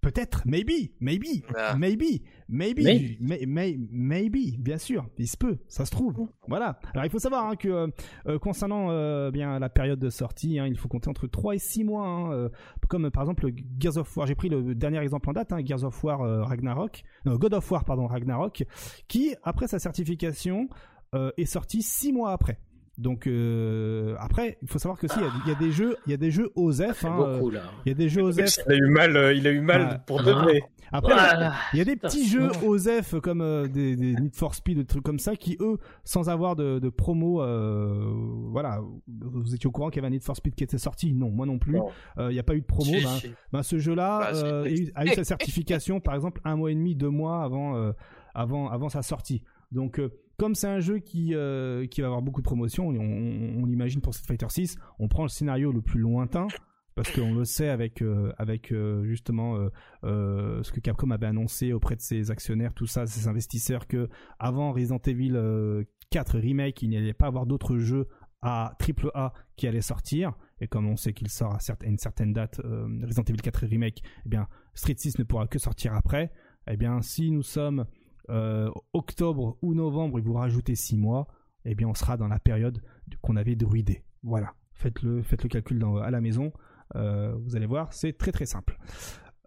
Peut-être, 0.03 0.43
maybe, 0.45 0.91
maybe, 0.99 1.43
Ah. 1.57 1.75
maybe, 1.77 2.21
maybe, 2.49 2.83
Maybe. 2.83 3.17
may- 3.21 3.45
may- 3.47 3.77
maybe, 3.89 4.57
bien 4.59 4.77
sûr, 4.77 5.07
il 5.17 5.27
se 5.27 5.37
peut, 5.37 5.57
ça 5.67 5.85
se 5.85 5.91
trouve. 5.91 6.27
Voilà. 6.47 6.77
Alors 6.93 7.05
il 7.05 7.09
faut 7.09 7.19
savoir 7.19 7.47
hein, 7.47 7.55
que 7.55 7.67
euh, 7.69 7.87
euh, 8.27 8.37
concernant 8.37 8.91
euh, 8.91 9.31
bien 9.31 9.57
la 9.59 9.69
période 9.69 9.99
de 9.99 10.09
sortie, 10.09 10.59
hein, 10.59 10.67
il 10.67 10.77
faut 10.77 10.87
compter 10.89 11.09
entre 11.09 11.25
3 11.27 11.55
et 11.55 11.59
6 11.59 11.83
mois. 11.83 12.05
hein, 12.05 12.31
euh, 12.33 12.49
comme 12.89 13.09
par 13.09 13.23
exemple 13.23 13.49
Gears 13.79 13.97
of 13.97 14.15
War, 14.17 14.27
j'ai 14.27 14.35
pris 14.35 14.49
le 14.49 14.75
dernier 14.75 14.99
exemple 14.99 15.29
en 15.29 15.33
date, 15.33 15.51
hein, 15.53 15.59
Gears 15.65 15.83
of 15.85 16.03
War 16.03 16.21
euh, 16.21 16.43
Ragnarok, 16.43 17.03
non, 17.25 17.35
God 17.37 17.53
of 17.55 17.71
War 17.71 17.85
pardon 17.85 18.05
Ragnarok, 18.07 18.65
qui 19.07 19.33
après 19.43 19.67
sa 19.67 19.79
certification 19.79 20.67
euh, 21.15 21.31
est 21.37 21.45
sorti 21.45 21.81
6 21.81 22.11
mois 22.11 22.31
après. 22.33 22.59
Donc 22.97 23.25
euh, 23.25 24.15
après, 24.19 24.57
il 24.61 24.67
faut 24.67 24.77
savoir 24.79 24.99
que 24.99 25.07
si 25.07 25.17
il 25.17 25.23
y 25.23 25.25
a- 25.25 25.31
il 25.45 25.49
y, 25.51 25.55
a 25.55 25.57
des 25.59 25.71
jeux, 25.71 25.95
il 26.05 26.11
y 26.11 26.13
a 26.13 26.17
des 26.17 26.29
jeux 26.29 26.51
C'est 26.71 27.05
hein, 27.07 27.17
euh, 27.19 27.37
beaucoup 27.39 27.49
là. 27.49 27.61
il 27.85 27.89
y 27.89 27.91
a 27.91 27.95
des 27.95 28.07
jeux 28.09 28.21
OSEF. 28.21 28.59
Il 28.67 28.71
a 28.73 28.75
eu 28.75 28.87
mal, 28.89 29.17
euh, 29.17 29.33
il 29.33 29.47
a 29.47 29.51
eu 29.51 29.61
mal 29.61 29.87
Ah. 29.93 29.97
pour 29.99 30.21
vrai. 30.21 30.61
Après, 30.95 31.11
Voilà. 31.11 31.53
il 31.73 31.79
y 31.79 31.81
a 31.81 31.85
des 31.85 31.95
petits 31.95 32.27
jeux. 32.27 32.51
OSEF 32.63 33.15
comme 33.19 33.41
euh, 33.41 33.67
des, 33.67 33.95
des 33.95 34.13
Need 34.13 34.35
for 34.35 34.53
Speed, 34.53 34.77
des 34.77 34.85
trucs 34.85 35.01
comme 35.03 35.17
ça, 35.17 35.35
qui 35.35 35.57
eux, 35.59 35.77
sans 36.03 36.29
avoir 36.29 36.55
de, 36.55 36.77
de 36.77 36.89
promo, 36.89 37.41
euh, 37.41 38.13
voilà, 38.51 38.79
vous 39.07 39.55
étiez 39.55 39.65
au 39.67 39.71
courant 39.71 39.89
qu'il 39.89 39.97
y 40.03 40.05
avait 40.05 40.09
un 40.09 40.11
Need 40.11 40.23
for 40.23 40.35
Speed 40.35 40.53
qui 40.53 40.63
était 40.63 40.77
sorti? 40.77 41.13
Non, 41.13 41.31
moi 41.31 41.47
non 41.47 41.57
plus. 41.57 41.79
Il 42.19 42.27
n'y 42.27 42.37
a 42.37 42.43
pas 42.43 42.53
eu 42.53 42.61
de 42.61 42.65
promo. 42.67 42.91
Si, 42.93 43.03
ben, 43.03 43.09
si. 43.09 43.31
ben, 43.51 43.63
ce 43.63 43.79
jeu-là 43.79 44.19
Bah, 44.19 44.37
euh, 44.37 44.63
a 44.65 44.69
eu- 44.69 44.91
a 44.93 45.05
eu 45.05 45.09
sa 45.09 45.23
certification, 45.23 45.99
par 45.99 46.13
exemple, 46.13 46.41
un 46.45 46.55
mois 46.55 46.71
et 46.71 46.75
demi, 46.75 46.95
deux 46.95 47.09
mois 47.09 47.41
avant, 47.43 47.75
euh, 47.75 47.91
avant, 48.35 48.69
avant 48.69 48.89
sa 48.89 49.01
sortie. 49.01 49.41
Donc, 49.71 49.99
euh, 49.99 50.11
comme 50.37 50.55
c'est 50.55 50.67
un 50.67 50.79
jeu 50.79 50.99
qui, 50.99 51.35
euh, 51.35 51.85
qui 51.87 52.01
va 52.01 52.07
avoir 52.07 52.21
beaucoup 52.21 52.41
de 52.41 52.45
promotion, 52.45 52.87
on, 52.87 52.95
on, 52.95 53.61
on 53.61 53.65
l'imagine 53.65 54.01
pour 54.01 54.13
Street 54.13 54.27
Fighter 54.27 54.49
6, 54.49 54.77
on 54.99 55.07
prend 55.07 55.23
le 55.23 55.29
scénario 55.29 55.71
le 55.71 55.81
plus 55.81 55.99
lointain. 55.99 56.47
Parce 56.95 57.11
qu'on 57.11 57.33
le 57.33 57.45
sait 57.45 57.69
avec 57.69 58.01
euh, 58.01 58.31
avec 58.37 58.71
euh, 58.71 59.03
justement 59.05 59.57
ce 60.03 60.71
que 60.71 60.79
Capcom 60.79 61.09
avait 61.11 61.25
annoncé 61.25 61.73
auprès 61.73 61.95
de 61.95 62.01
ses 62.01 62.29
actionnaires, 62.29 62.73
tout 62.73 62.85
ça, 62.85 63.07
ses 63.07 63.27
investisseurs, 63.27 63.87
que 63.87 64.09
avant 64.39 64.71
Resident 64.71 64.99
Evil 65.05 65.33
euh, 65.35 65.83
4 66.11 66.37
remake, 66.37 66.81
il 66.83 66.89
n'y 66.89 66.97
allait 66.97 67.13
pas 67.13 67.27
avoir 67.27 67.45
d'autres 67.45 67.77
jeux 67.79 68.07
à 68.41 68.75
triple 68.77 69.09
A 69.15 69.33
qui 69.55 69.67
allaient 69.67 69.81
sortir. 69.81 70.33
Et 70.59 70.67
comme 70.67 70.87
on 70.87 70.95
sait 70.95 71.13
qu'il 71.13 71.29
sort 71.29 71.55
à, 71.55 71.59
une 71.85 71.97
certaine 71.97 72.33
date, 72.33 72.61
Resident 73.03 73.23
Evil 73.23 73.41
4 73.41 73.65
remake, 73.65 74.03
eh 74.25 74.29
bien 74.29 74.47
Street 74.75 74.95
6 74.95 75.17
ne 75.17 75.23
pourra 75.23 75.47
que 75.47 75.59
sortir 75.59 75.95
après. 75.95 76.31
Eh 76.69 76.77
bien, 76.77 77.01
si 77.01 77.31
nous 77.31 77.43
sommes 77.43 77.85
euh, 78.29 78.69
octobre 78.93 79.57
ou 79.61 79.73
novembre 79.73 80.19
et 80.19 80.21
vous 80.21 80.33
rajoutez 80.33 80.75
6 80.75 80.97
mois, 80.97 81.27
eh 81.65 81.75
bien 81.75 81.87
on 81.87 81.93
sera 81.93 82.17
dans 82.17 82.27
la 82.27 82.39
période 82.39 82.81
qu'on 83.21 83.35
avait 83.35 83.55
druidé. 83.55 84.03
Voilà. 84.23 84.53
Faites 84.73 85.01
le, 85.01 85.21
faites 85.21 85.43
le 85.43 85.49
calcul 85.49 85.79
dans- 85.79 85.97
à 85.97 86.09
la 86.11 86.21
maison. 86.21 86.51
Euh, 86.95 87.35
vous 87.43 87.55
allez 87.55 87.65
voir, 87.65 87.91
c'est 87.93 88.17
très 88.17 88.31
très 88.31 88.45
simple. 88.45 88.77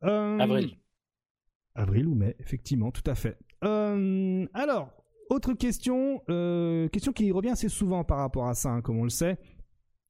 Euh, 0.04 0.38
Avril. 0.38 0.76
Avril 1.74 2.06
ou 2.06 2.14
mai, 2.14 2.36
effectivement, 2.38 2.90
tout 2.90 3.02
à 3.10 3.14
fait. 3.14 3.38
Alors, 3.62 4.90
autre 5.30 5.52
question, 5.54 6.20
question 6.92 7.12
qui 7.12 7.30
revient 7.32 7.50
assez 7.50 7.68
souvent 7.68 8.04
par 8.04 8.18
rapport 8.18 8.46
à 8.46 8.54
ça, 8.54 8.70
hein, 8.70 8.80
comme 8.82 8.98
on 8.98 9.04
le 9.04 9.10
sait. 9.10 9.38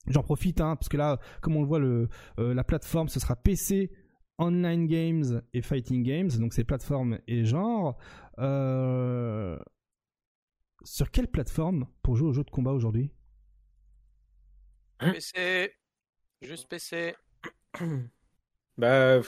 J'en 0.06 0.22
profite, 0.22 0.60
hein, 0.60 0.76
parce 0.76 0.88
que 0.88 0.96
là, 0.96 1.18
comme 1.40 1.56
on 1.56 1.62
le 1.62 1.66
voit, 1.66 1.78
le, 1.80 2.08
la 2.38 2.62
plateforme, 2.64 3.08
ce 3.08 3.18
sera 3.18 3.34
PC, 3.34 3.90
Online 4.38 4.86
Games 4.86 5.42
et 5.54 5.62
Fighting 5.62 6.02
Games, 6.02 6.30
donc 6.38 6.52
c'est 6.52 6.64
plateforme 6.64 7.18
et 7.26 7.44
genre. 7.44 7.96
Euh, 8.38 9.58
sur 10.84 11.10
quelle 11.10 11.28
plateforme 11.28 11.86
pour 12.02 12.16
jouer 12.16 12.28
aux 12.28 12.32
jeux 12.32 12.44
de 12.44 12.50
combat 12.50 12.72
aujourd'hui? 12.72 13.10
Hein? 15.00 15.12
PC. 15.12 15.72
Juste 16.42 16.68
PC. 16.68 17.14
Bah, 18.78 19.20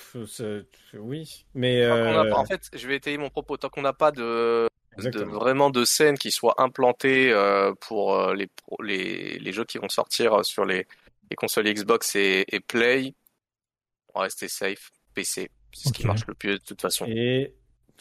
oui, 0.95 1.47
mais 1.55 1.81
euh, 1.83 2.31
pas- 2.31 2.41
en 2.41 2.45
fait, 2.45 2.69
je 2.75 2.87
vais 2.87 2.97
étayer 2.97 3.17
mon 3.17 3.31
propos. 3.31 3.57
Tant 3.57 3.71
qu'on 3.71 3.81
n'a 3.81 3.95
pas 3.95 4.13
de, 4.13 4.69
vraiment 5.25 5.71
de 5.71 5.87
scène 5.87 6.19
qui 6.19 6.31
soit 6.31 6.55
implantée 6.61 7.33
euh, 7.33 7.73
pour 7.81 8.35
les, 8.35 8.47
pro- 8.47 8.83
les, 8.83 9.39
les 9.39 9.53
jeux 9.53 9.65
qui 9.65 9.79
vont 9.79 9.89
sortir 9.89 10.45
sur 10.45 10.67
les, 10.67 10.87
les 11.31 11.37
consoles 11.37 11.65
Xbox 11.73 12.15
et, 12.17 12.45
et 12.49 12.61
Play, 12.61 13.15
on 14.15 14.19
va 14.19 14.25
rester 14.25 14.49
safe. 14.49 14.91
PC, 15.23 15.51
c'est 15.73 15.89
ce 15.89 15.93
qui 15.93 16.07
marche 16.07 16.27
le 16.27 16.35
plus 16.35 16.53
de 16.59 16.65
toute 16.65 16.81
façon. 16.81 17.05
Et 17.07 17.53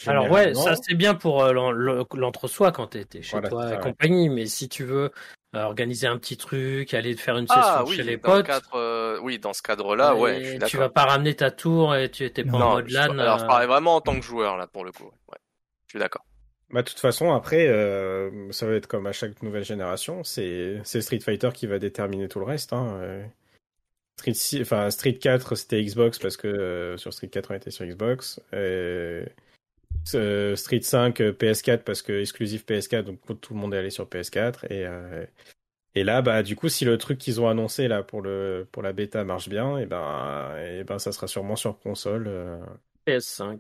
Alors 0.06 0.30
ouais, 0.30 0.53
ça 0.53 0.76
c'est 0.76 0.94
bien 0.95 1.15
pour 1.15 1.44
euh, 1.44 1.52
l'en- 1.53 1.72
l'en- 1.72 2.06
l'entre-soi 2.14 2.72
quand 2.72 2.88
t'es 2.88 3.06
chez 3.22 3.31
Voilà, 3.31 3.49
toi 3.49 3.73
et 3.73 3.80
compagnie, 3.80 4.30
mais 4.30 4.45
si 4.45 4.69
tu 4.69 4.84
veux 4.84 5.11
euh, 5.56 5.64
organiser 5.64 6.06
un 6.07 6.18
petit 6.18 6.38
truc, 6.38 6.94
aller 6.94 7.15
faire 7.15 7.38
une 7.38 7.48
Ah 7.49 7.80
session 7.80 7.89
oui, 7.89 7.95
chez 7.95 8.03
les 8.03 8.18
dans 8.18 8.30
le 8.35 8.38
potes, 8.38 8.45
cadre, 8.48 8.76
euh, 8.76 9.19
oui, 9.23 9.39
dans 9.39 9.53
ce 9.53 9.61
cadre-là, 9.64 10.14
ouais, 10.15 10.44
je 10.44 10.49
suis 10.52 10.60
tu 10.60 10.77
vas 10.77 10.89
pas 10.89 11.06
ramener 11.06 11.34
ta 11.35 11.49
tour 11.52 11.95
et 11.95 12.11
tu 12.11 12.23
étais 12.26 12.44
pas 12.44 12.52
Non, 12.52 12.65
en 12.65 12.72
mode 12.73 12.89
je, 12.89 12.94
LAN. 12.95 13.18
alors 13.18 13.39
je 13.39 13.45
parlais 13.45 13.65
vraiment 13.65 13.95
en 13.95 14.02
tant 14.02 14.15
que 14.19 14.26
joueur 14.26 14.57
là 14.57 14.68
pour 14.68 14.85
le 14.85 14.91
coup. 14.91 15.06
Ouais, 15.06 15.38
je 15.88 15.94
suis 15.94 15.99
d'accord. 15.99 16.26
Bah, 16.69 16.81
de 16.81 16.89
toute 16.89 16.99
façon, 16.99 17.34
après, 17.34 17.65
euh, 17.68 18.52
ça 18.52 18.68
va 18.68 18.73
être 18.73 18.88
comme 18.88 19.07
à 19.07 19.14
chaque 19.14 19.41
nouvelle 19.41 19.64
génération. 19.64 20.23
C'est 20.26 20.81
c'est 20.84 20.99
Street 21.02 21.22
Fighter 21.22 21.49
qui 21.53 21.65
va 21.65 21.80
déterminer 21.80 22.27
tout 22.27 22.39
le 22.39 22.45
reste. 22.45 22.73
Hein. 22.73 22.99
Street, 24.19 24.34
6 24.34 24.61
enfin, 24.61 24.89
Street 24.89 25.14
4, 25.15 25.56
c'était 25.56 25.84
Xbox 25.84 26.18
parce 26.19 26.38
que 26.38 26.48
euh, 26.48 26.98
sur 26.98 27.14
Street 27.14 27.27
4, 27.27 27.52
on 27.52 27.53
était 27.56 27.72
sur 27.72 27.85
Xbox. 27.85 28.39
Et, 28.52 29.23
euh, 30.15 30.56
Street 30.56 30.81
5, 30.81 31.22
euh, 31.22 31.31
PS4 31.34 31.80
parce 31.80 32.02
que 32.02 32.19
exclusif 32.22 32.65
PS4, 32.65 33.03
donc 33.03 33.19
tout 33.41 33.53
le 33.53 33.60
monde 33.60 33.73
est 33.73 33.77
allé 33.77 33.89
sur 33.89 34.06
PS4. 34.06 34.65
Et, 34.72 34.85
euh, 34.85 35.26
et 35.95 36.03
là, 36.03 36.22
bah, 36.22 36.44
du 36.44 36.56
coup, 36.56 36.69
si 36.69 36.85
le 36.85 36.98
truc 36.98 37.18
qu'ils 37.18 37.41
ont 37.41 37.48
annoncé 37.48 37.88
là 37.88 38.03
pour 38.03 38.22
le 38.22 38.68
pour 38.72 38.84
la 38.84 38.94
bêta 38.94 39.23
marche 39.23 39.49
bien, 39.49 39.77
et 39.77 39.85
ben, 39.85 40.56
et 40.57 40.84
ben, 40.84 40.99
ça 40.99 41.11
sera 41.11 41.27
sûrement 41.27 41.56
sur 41.56 41.80
console. 41.80 42.26
euh. 42.27 42.57
PS5. 43.07 43.60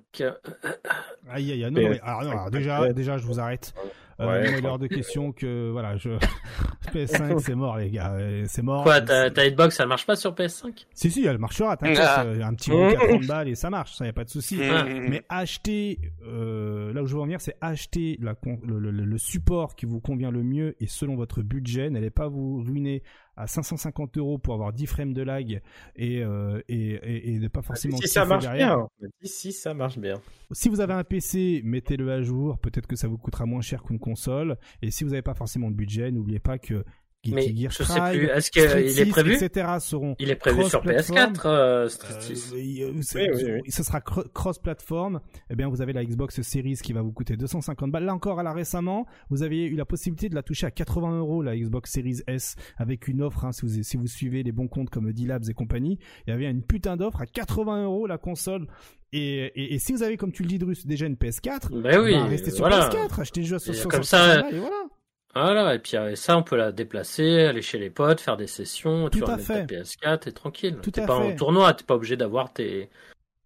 Aïe 1.29 1.51
aïe 1.51 1.63
aïe. 1.63 1.71
Non, 1.71 1.81
non, 1.81 1.89
mais, 1.89 1.99
alors, 2.01 2.23
non, 2.23 2.31
alors, 2.31 2.51
déjà, 2.51 2.93
déjà, 2.93 3.17
je 3.17 3.25
vous 3.25 3.39
arrête. 3.39 3.73
Euh, 4.19 4.25
Ouais. 4.27 4.49
moi, 4.49 4.57
il 4.59 4.65
est 4.65 4.67
hors 4.67 4.79
de 4.79 4.87
question 4.87 5.31
que 5.31 5.69
voilà, 5.71 5.95
je 5.97 6.09
PS5 6.93 7.39
c'est 7.39 7.55
mort 7.55 7.77
les 7.77 7.89
gars, 7.91 8.13
euh, 8.13 8.45
c'est 8.47 8.61
mort. 8.63 8.83
Quoi, 8.83 9.01
ta, 9.01 9.29
ta 9.29 9.47
Xbox, 9.49 9.75
ça 9.75 9.85
marche 9.85 10.05
pas 10.05 10.15
sur 10.15 10.33
PS5 10.33 10.85
Si 10.93 11.11
si, 11.11 11.25
elle 11.25 11.37
marchera, 11.37 11.77
t'inquiète, 11.77 11.99
Ah. 12.01 12.23
euh, 12.25 12.41
un 12.41 12.53
petit 12.55 12.71
book 12.71 12.95
à 12.95 13.07
30 13.07 13.25
balles 13.27 13.47
et 13.49 13.55
ça 13.55 13.69
marche, 13.69 13.93
ça 13.95 14.05
y 14.05 14.09
a 14.09 14.13
pas 14.13 14.23
de 14.23 14.29
souci. 14.29 14.59
Ah, 14.63 14.83
Mhm. 14.85 15.07
Mais 15.09 15.23
acheter, 15.29 15.99
euh, 16.25 16.91
là 16.93 17.03
où 17.03 17.05
je 17.07 17.13
veux 17.13 17.21
en 17.21 17.25
venir, 17.25 17.41
c'est 17.41 17.55
acheter 17.61 18.17
la, 18.21 18.33
le- 18.63 18.89
le 18.91 19.17
support 19.17 19.75
qui 19.75 19.85
vous 19.85 19.99
convient 19.99 20.31
le 20.31 20.41
mieux 20.43 20.75
et 20.79 20.87
selon 20.87 21.15
votre 21.15 21.41
budget. 21.41 21.89
N'allez 21.89 22.09
pas 22.09 22.27
vous 22.27 22.63
ruiner 22.63 23.03
à 23.37 23.47
550 23.47 24.17
euros 24.17 24.37
pour 24.39 24.53
avoir 24.55 24.73
10 24.73 24.85
frames 24.87 25.13
de 25.13 25.21
lag 25.21 25.61
et, 25.95 26.23
euh, 26.23 26.59
et, 26.67 26.91
et, 26.93 27.33
et 27.35 27.39
ne 27.39 27.47
pas 27.47 27.61
forcément 27.61 27.97
Si 27.97 28.07
ça 28.07 28.25
marche 28.25 28.43
derrière. 28.43 28.77
bien. 28.77 29.09
Si 29.21 29.53
ça 29.53 29.73
marche 29.73 29.97
bien. 29.99 30.19
Si 30.51 30.69
vous 30.69 30.81
avez 30.81 30.93
un 30.93 31.03
PC, 31.03 31.61
mettez-le 31.63 32.11
à 32.11 32.21
jour. 32.21 32.57
Peut-être 32.57 32.87
que 32.87 32.95
ça 32.95 33.07
vous 33.07 33.17
coûtera 33.17 33.45
moins 33.45 33.61
cher 33.61 33.83
qu'une 33.83 33.99
console. 33.99 34.57
Et 34.81 34.91
si 34.91 35.03
vous 35.03 35.11
n'avez 35.11 35.21
pas 35.21 35.35
forcément 35.35 35.69
de 35.69 35.75
budget, 35.75 36.11
n'oubliez 36.11 36.39
pas 36.39 36.57
que 36.57 36.83
Mais 37.29 37.53
Gear 37.53 37.71
je 37.71 37.83
sais 37.83 37.99
plus, 38.11 38.25
est-ce 38.27 38.51
qu'il 38.51 38.61
est 38.61 38.87
6, 38.89 39.05
prévu 39.09 39.33
etc. 39.33 39.67
seront 39.79 40.15
Il 40.19 40.29
est 40.29 40.35
prévu 40.35 40.63
sur 40.63 40.81
Cross-platform. 40.81 41.33
PS4, 41.33 41.45
euh, 41.45 41.85
euh, 41.85 42.19
6. 42.21 42.53
euh, 42.53 42.57
Oui, 42.57 42.83
oui, 43.15 43.43
oui. 43.65 43.71
Ce 43.71 43.83
sera 43.83 43.99
cro- 43.99 44.23
cross-platform. 44.33 45.19
Eh 45.49 45.55
bien, 45.55 45.67
vous 45.67 45.81
avez 45.81 45.91
la 45.93 46.05
Xbox 46.05 46.41
Series 46.41 46.77
qui 46.81 46.93
va 46.93 47.01
vous 47.01 47.11
coûter 47.11 47.35
250 47.35 47.91
balles. 47.91 48.05
Là 48.05 48.13
encore, 48.13 48.39
à 48.39 48.43
la 48.43 48.53
récemment, 48.53 49.05
vous 49.29 49.43
aviez 49.43 49.65
eu 49.65 49.75
la 49.75 49.83
possibilité 49.83 50.29
de 50.29 50.35
la 50.35 50.43
toucher 50.43 50.67
à 50.67 50.71
80 50.71 51.17
euros, 51.19 51.41
la 51.43 51.57
Xbox 51.57 51.91
Series 51.91 52.21
S, 52.27 52.55
avec 52.77 53.07
une 53.09 53.21
offre, 53.21 53.43
hein, 53.45 53.51
si, 53.51 53.65
vous, 53.65 53.83
si 53.83 53.97
vous 53.97 54.07
suivez 54.07 54.43
les 54.43 54.51
bons 54.53 54.67
comptes 54.67 54.89
comme 54.89 55.11
D-Labs 55.11 55.49
et 55.49 55.53
compagnie. 55.53 55.99
Il 56.27 56.29
y 56.29 56.33
avait 56.33 56.49
une 56.49 56.63
putain 56.63 56.95
d'offre 56.97 57.21
à 57.21 57.25
80 57.25 57.83
euros 57.83 58.07
la 58.07 58.17
console. 58.17 58.67
Et, 59.11 59.45
et, 59.55 59.73
et 59.73 59.79
si 59.79 59.91
vous 59.91 60.03
avez, 60.03 60.17
comme 60.17 60.31
tu 60.31 60.43
le 60.43 60.49
dis, 60.49 60.59
Drus, 60.59 60.85
déjà 60.85 61.07
une 61.07 61.15
PS4, 61.15 61.81
Ben 61.81 61.99
oui, 61.99 62.13
bah, 62.13 62.25
restez 62.25 62.51
sur 62.51 62.67
voilà. 62.67 62.89
PS4, 62.89 63.21
achetez 63.21 63.41
le 63.41 63.47
jeu 63.47 63.55
à 63.55 63.57
Et 63.57 63.59
60 63.73 63.91
comme 63.91 64.03
ça, 64.03 64.49
et 64.49 64.59
voilà. 64.59 64.75
Voilà, 65.43 65.75
et 65.75 65.79
puis 65.79 65.97
euh, 65.97 66.15
ça, 66.15 66.37
on 66.37 66.43
peut 66.43 66.55
la 66.57 66.71
déplacer, 66.71 67.41
aller 67.45 67.61
chez 67.61 67.77
les 67.79 67.89
potes, 67.89 68.21
faire 68.21 68.37
des 68.37 68.47
sessions, 68.47 69.09
tu 69.09 69.19
Tout 69.19 69.25
à 69.25 69.31
ramènes 69.31 69.45
ta 69.45 69.65
PS4, 69.65 70.19
t'es 70.19 70.31
tranquille. 70.31 70.77
Tout 70.81 70.91
T'es 70.91 71.05
pas 71.05 71.21
fait. 71.21 71.33
en 71.33 71.35
tournoi, 71.35 71.73
t'es 71.73 71.83
pas 71.83 71.95
obligé 71.95 72.17
d'avoir 72.17 72.53
tes, 72.53 72.89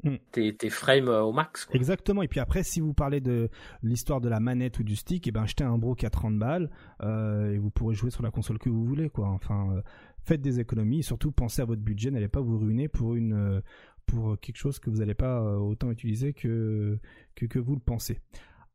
Hmm. 0.04 0.16
tes, 0.32 0.56
tes 0.56 0.72
frames 0.72 1.10
euh, 1.10 1.22
au 1.22 1.32
max. 1.32 1.66
Quoi. 1.66 1.76
Exactement. 1.76 2.24
Et 2.24 2.28
puis 2.28 2.40
après, 2.40 2.64
si 2.64 2.80
vous 2.80 2.94
parlez 2.94 3.22
de 3.22 3.50
l'histoire 3.84 4.20
de 4.20 4.30
la 4.30 4.40
manette 4.40 4.80
ou 4.80 4.84
du 4.84 4.96
stick, 4.96 5.28
et 5.28 5.32
ben 5.32 5.44
achetez 5.44 5.64
un 5.64 5.78
broc 5.78 6.04
à 6.04 6.10
30 6.10 6.40
balles 6.40 6.72
euh, 7.04 7.54
et 7.54 7.60
vous 7.60 7.70
pourrez 7.70 7.94
jouer 7.94 8.10
sur 8.10 8.24
la 8.24 8.32
console 8.32 8.58
que 8.58 8.70
vous 8.70 8.84
voulez, 8.84 9.10
quoi. 9.10 9.28
Enfin, 9.28 9.68
euh, 9.76 9.82
faites 10.24 10.42
des 10.42 10.60
économies. 10.60 11.00
Et 11.00 11.04
surtout, 11.04 11.32
pensez 11.32 11.62
à 11.62 11.66
votre 11.66 11.84
budget. 11.84 12.10
N'allez 12.10 12.30
pas 12.30 12.42
vous 12.42 12.58
ruiner 12.58 12.88
pour 12.88 13.14
une 13.16 13.34
euh, 13.34 13.62
pour 14.08 14.40
quelque 14.40 14.58
chose 14.58 14.80
que 14.80 14.90
vous 14.90 14.98
n'allez 14.98 15.14
pas 15.14 15.40
autant 15.60 15.92
utiliser 15.92 16.34
que, 16.34 16.98
que 17.36 17.46
que 17.46 17.60
vous 17.60 17.76
le 17.76 17.82
pensez. 17.82 18.18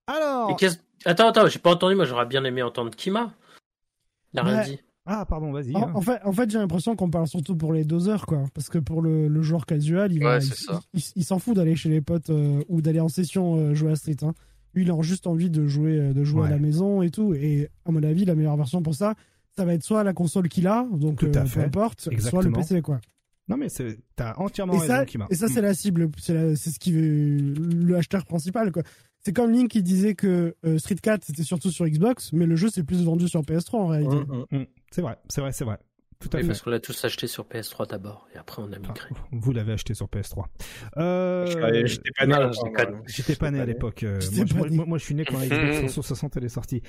Alors, 0.07 0.51
Et 0.51 0.55
qu'est-ce- 0.57 0.79
Attends, 1.05 1.29
attends, 1.29 1.47
j'ai 1.47 1.59
pas 1.59 1.71
entendu, 1.73 1.95
moi 1.95 2.05
j'aurais 2.05 2.27
bien 2.27 2.45
aimé 2.45 2.63
entendre 2.63 2.91
Kima. 2.91 3.33
Il 4.33 4.41
a 4.41 4.43
rien 4.43 4.59
Ouais. 4.59 4.65
dit. 4.65 4.79
ah 5.05 5.25
pardon, 5.25 5.53
vas-y. 5.53 5.75
En, 5.77 5.83
hein. 5.89 5.93
en 5.95 6.01
fait, 6.01 6.21
en 6.25 6.33
fait 6.33 6.51
j'ai 6.51 6.59
l'impression 6.59 6.97
qu'on 6.97 7.11
parle 7.11 7.29
surtout 7.29 7.55
pour 7.57 7.73
les 7.73 7.85
doseurs, 7.85 8.27
quoi. 8.27 8.45
Parce 8.55 8.69
que 8.69 8.79
pour 8.79 9.03
le, 9.03 9.29
le 9.29 9.43
joueur 9.43 9.67
casual, 9.67 10.13
il, 10.13 10.25
Ouais, 10.25 10.41
s'en 11.23 11.39
fout 11.39 11.55
d'aller 11.55 11.77
chez 11.77 11.89
les 11.89 12.01
potes 12.01 12.31
euh, 12.31 12.63
ou 12.69 12.81
d'aller 12.83 13.01
en 13.01 13.09
session 13.09 13.57
euh, 13.57 13.75
jouer 13.75 13.93
à 13.93 13.97
Street. 13.97 14.17
Hein. 14.23 14.33
Lui, 14.75 14.83
il 14.83 14.91
a 14.91 15.01
juste 15.03 15.27
envie 15.27 15.49
de 15.49 15.67
jouer, 15.67 15.99
euh, 15.99 16.13
de 16.13 16.25
jouer 16.25 16.41
Ouais. 16.43 16.47
à 16.49 16.51
la 16.51 16.59
maison 16.59 17.03
et 17.03 17.11
tout. 17.11 17.35
Et 17.35 17.69
à 17.85 17.93
mon 17.93 18.03
avis, 18.03 18.25
la 18.25 18.35
meilleure 18.35 18.57
version 18.57 18.83
pour 18.83 18.95
ça, 18.95 19.15
ça 19.57 19.65
va 19.65 19.75
être 19.75 19.85
soit 19.85 20.03
la 20.05 20.13
console 20.13 20.49
qu'il 20.49 20.67
a, 20.67 20.87
donc 20.93 21.19
Tout 21.21 21.31
à 21.35 21.43
euh, 21.43 21.45
peu 21.53 21.61
importe, 21.61 22.09
soit 22.21 22.43
le. 22.43 22.53
PC, 22.53 22.83
quoi. 22.83 23.01
Non 23.49 23.57
mais 23.57 23.69
c'est 23.69 23.99
t'as 24.17 24.35
entièrement 24.39 24.73
Et 24.75 24.79
raison, 24.81 24.93
ça, 24.93 25.05
Kima. 25.07 25.29
et 25.31 25.37
ça 25.37 25.47
c'est 25.47 25.61
la 25.61 25.73
cible, 25.73 26.11
c'est 26.19 26.35
la- 26.35 26.57
c'est 26.57 26.71
ce 26.71 26.81
qui 26.81 26.91
veut 26.91 27.37
le 27.39 27.97
acheteur 27.97 28.25
principal, 28.27 28.73
quoi. 28.73 28.83
C'est 29.27 29.33
comme 29.33 29.51
Link 29.51 29.73
qui 29.73 29.83
disait 29.83 30.15
que 30.15 30.55
euh, 30.65 30.79
Street 30.79 30.95
4 31.03 31.25
c'était 31.25 31.43
surtout 31.43 31.73
sur 31.73 31.85
Xbox, 31.85 32.33
mais 32.33 32.47
le 32.47 32.55
jeu 32.55 32.69
c'est 32.71 32.85
plus 32.85 33.03
vendu 33.03 33.27
sur 33.27 33.43
PS3 33.43 33.75
en 33.75 33.87
réalité. 33.89 34.19
Mm, 34.53 34.67
c'est 34.93 35.03
vrai, 35.03 35.19
c'est 35.29 35.41
vrai, 35.41 35.51
c'est 35.51 35.65
vrai. 35.65 35.79
Tout 36.19 36.31
à 36.33 36.37
Oui, 36.37 36.43
fait. 36.43 36.47
parce 36.49 36.63
qu'on 36.63 36.71
l'a 36.71 36.81
tous 36.81 37.05
acheté 37.05 37.27
sur 37.27 37.45
PS3 37.45 37.89
d'abord, 37.89 38.27
et 38.35 38.39
après 38.39 38.63
on 38.63 38.73
a 38.73 38.79
Enfin, 38.81 38.89
migré. 38.95 39.09
vous 39.33 39.53
l'avez 39.53 39.73
acheté 39.73 39.93
sur 39.95 40.07
PS3. 40.09 40.47
Euh, 40.97 41.47
Je- 41.47 41.87
J'étais 41.87 42.11
pas 42.17 42.27
né. 42.27 42.33
non, 42.33 42.41
encore, 42.41 42.53
je 42.55 42.61
moi. 42.61 42.69
déconne. 42.71 43.03
J'étais 43.07 43.37
pas 43.37 43.51
né 43.51 43.61
à 43.61 43.67
l'époque. 43.67 44.03
euh, 44.03 44.19
moi, 44.35 44.45
je- 44.47 44.53
pas 44.55 44.59
moi, 44.59 44.69
né. 44.71 44.77
moi, 44.77 44.87
moi, 44.87 44.99
je 44.99 45.05
suis 45.05 45.15
né 45.15 45.25
quand 45.27 45.39
la 45.39 45.47
Xbox 45.47 45.81
360 45.93 46.37
elle 46.39 46.45
est 46.45 46.49
sortie. 46.49 46.83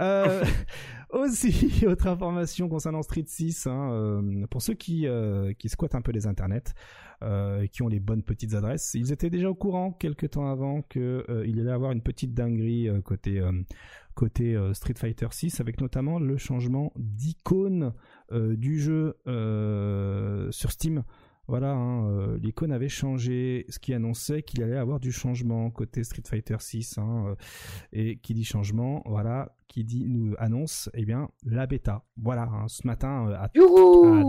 Euh, 0.00 0.42
aussi, 1.10 1.84
autre 1.86 2.06
information 2.08 2.68
concernant 2.68 3.02
Street 3.02 3.24
6, 3.26 3.66
hein, 3.66 3.92
euh, 3.92 4.46
pour 4.50 4.62
ceux 4.62 4.74
qui, 4.74 5.06
euh, 5.06 5.52
qui 5.52 5.68
squattent 5.68 5.94
un 5.94 6.02
peu 6.02 6.12
les 6.12 6.26
internets, 6.26 6.74
euh, 7.22 7.66
qui 7.68 7.82
ont 7.82 7.88
les 7.88 8.00
bonnes 8.00 8.24
petites 8.24 8.54
adresses, 8.54 8.94
ils 8.94 9.12
étaient 9.12 9.30
déjà 9.30 9.48
au 9.48 9.54
courant 9.54 9.92
quelques 9.92 10.30
temps 10.30 10.50
avant 10.50 10.82
que 10.82 11.24
euh, 11.28 11.46
il 11.46 11.60
allait 11.60 11.70
avoir 11.70 11.92
une 11.92 12.02
petite 12.02 12.34
dinguerie 12.34 12.88
euh, 12.88 13.00
côté 13.00 13.38
euh, 13.38 13.52
côté 14.14 14.54
euh, 14.54 14.74
Street 14.74 14.92
Fighter 14.96 15.28
6, 15.30 15.60
avec 15.60 15.80
notamment 15.80 16.18
le 16.18 16.36
changement 16.36 16.92
d'icône 16.96 17.84
euh, 17.84 17.90
du 18.32 18.80
jeu 18.80 19.16
euh, 19.26 20.50
sur 20.50 20.70
Steam. 20.70 21.04
Voilà, 21.48 21.72
hein, 21.72 22.08
euh, 22.08 22.38
l'icône 22.38 22.70
avait 22.70 22.88
changé, 22.88 23.66
ce 23.68 23.80
qui 23.80 23.92
annonçait 23.92 24.42
qu'il 24.42 24.62
allait 24.62 24.76
avoir 24.76 25.00
du 25.00 25.10
changement 25.10 25.70
côté 25.70 26.04
Street 26.04 26.22
Fighter 26.24 26.56
6. 26.58 26.98
hein, 26.98 27.26
euh, 27.26 27.34
et 27.92 28.16
qui 28.18 28.32
dit 28.32 28.44
changement, 28.44 29.02
voilà, 29.06 29.52
qui 29.66 29.82
dit 29.82 30.06
nous 30.08 30.34
annonce, 30.38 30.88
eh 30.94 31.04
bien, 31.04 31.28
la 31.44 31.66
bêta. 31.66 32.04
Voilà, 32.16 32.44
hein, 32.44 32.68
ce 32.68 32.86
matin 32.86 33.28
euh, 33.28 33.34
à 33.34 33.44
à 33.44 33.50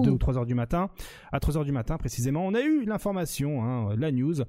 2 0.03 0.09
ou 0.09 0.17
3 0.17 0.39
heures 0.39 0.45
du 0.47 0.55
matin, 0.55 0.89
à 1.31 1.39
3 1.39 1.57
heures 1.57 1.65
du 1.65 1.71
matin 1.71 1.97
précisément, 1.97 2.47
on 2.47 2.55
a 2.55 2.61
eu 2.61 2.84
l'information, 2.84 3.89
la 3.89 4.11
news. 4.11 4.41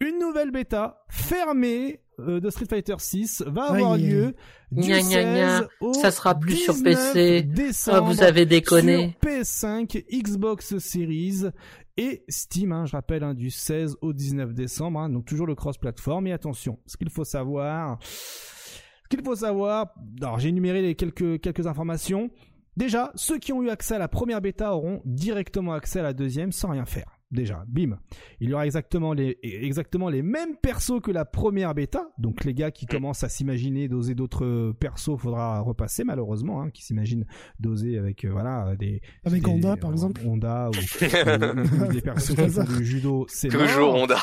Une 0.00 0.18
nouvelle 0.18 0.50
bêta 0.50 1.04
fermée 1.08 1.94
euh, 1.94 2.01
de 2.40 2.50
Street 2.50 2.66
Fighter 2.68 2.94
6 2.98 3.44
va 3.46 3.64
avoir 3.64 3.92
Aïe. 3.92 4.06
lieu 4.06 4.34
du 4.70 4.88
Gna, 4.88 5.00
gna, 5.00 5.22
gna. 5.22 5.58
16 5.58 5.68
au 5.80 5.92
Ça 5.94 6.10
sera 6.10 6.34
plus 6.34 6.56
sur 6.56 6.74
19 6.74 7.12
PC. 7.12 7.38
Ah, 7.38 7.54
décembre 7.54 8.12
vous 8.12 8.22
avez 8.22 8.46
déconné. 8.46 9.16
sur 9.22 9.30
PS5, 9.30 10.04
Xbox 10.10 10.78
Series 10.78 11.50
et 11.96 12.24
Steam, 12.28 12.72
hein, 12.72 12.86
je 12.86 12.92
rappelle, 12.92 13.22
hein, 13.22 13.34
du 13.34 13.50
16 13.50 13.96
au 14.00 14.12
19 14.12 14.54
décembre, 14.54 15.00
hein, 15.00 15.08
donc 15.10 15.26
toujours 15.26 15.46
le 15.46 15.54
cross-platform. 15.54 16.26
Et 16.26 16.32
attention, 16.32 16.78
ce 16.86 16.96
qu'il 16.96 17.10
faut 17.10 17.24
savoir, 17.24 17.98
ce 18.02 19.08
qu'il 19.10 19.22
faut 19.22 19.36
savoir, 19.36 19.94
alors 20.20 20.38
j'ai 20.38 20.48
énuméré 20.48 20.80
les 20.80 20.94
quelques, 20.94 21.40
quelques 21.40 21.66
informations. 21.66 22.30
Déjà, 22.76 23.12
ceux 23.14 23.38
qui 23.38 23.52
ont 23.52 23.62
eu 23.62 23.68
accès 23.68 23.96
à 23.96 23.98
la 23.98 24.08
première 24.08 24.40
bêta 24.40 24.74
auront 24.74 25.02
directement 25.04 25.74
accès 25.74 26.00
à 26.00 26.02
la 26.02 26.14
deuxième 26.14 26.52
sans 26.52 26.70
rien 26.70 26.86
faire. 26.86 27.18
Déjà, 27.32 27.64
bim. 27.66 27.98
Il 28.40 28.50
y 28.50 28.52
aura 28.54 28.66
exactement 28.66 29.14
les, 29.14 29.38
exactement 29.42 30.10
les 30.10 30.20
mêmes 30.22 30.54
persos 30.60 31.00
que 31.02 31.10
la 31.10 31.24
première 31.24 31.74
bêta. 31.74 32.10
Donc 32.18 32.44
les 32.44 32.52
gars 32.52 32.70
qui 32.70 32.84
commencent 32.86 33.24
à 33.24 33.30
s'imaginer 33.30 33.88
doser 33.88 34.14
d'autres 34.14 34.72
persos, 34.78 35.16
faudra 35.18 35.60
repasser 35.60 36.04
malheureusement, 36.04 36.60
hein, 36.62 36.70
qui 36.70 36.84
s'imaginent 36.84 37.24
doser 37.58 37.96
avec 37.98 38.24
euh, 38.26 38.30
voilà 38.30 38.76
des 38.76 39.00
Avec 39.24 39.42
des- 39.42 39.50
Honda, 39.50 39.76
par 39.78 39.92
exemple. 39.92 40.20
Honda 40.26 40.68
ou, 40.70 40.72
ou- 41.82 41.84
ou 41.84 41.92
des 41.92 42.02
persos 42.02 42.34
qui 42.36 42.48
font 42.50 42.64
du 42.64 42.84
judo, 42.84 43.24
c'est 43.28 43.48
Toujours. 43.48 43.94
Honda. 43.94 44.18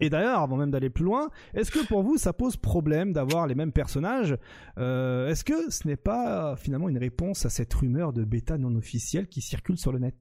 Et 0.00 0.10
d'ailleurs, 0.10 0.40
avant 0.40 0.56
même 0.56 0.70
d'aller 0.72 0.90
plus 0.90 1.04
loin, 1.04 1.28
est-ce 1.54 1.70
que 1.70 1.86
pour 1.86 2.02
vous 2.02 2.16
ça 2.16 2.32
pose 2.32 2.56
problème 2.56 3.12
d'avoir 3.12 3.46
les 3.46 3.54
mêmes 3.54 3.70
personnages? 3.70 4.36
Euh, 4.78 5.28
Est-ce 5.28 5.44
que 5.44 5.70
ce 5.70 5.86
n'est 5.86 5.96
pas 5.96 6.56
finalement 6.56 6.88
une 6.88 6.98
réponse 6.98 7.44
à 7.46 7.50
cette 7.50 7.72
rumeur 7.74 8.12
de 8.12 8.24
bêta 8.24 8.58
non 8.58 8.74
officielle 8.74 9.28
qui 9.28 9.40
circule 9.40 9.76
sur 9.78 9.92
le 9.92 9.98
net? 10.00 10.16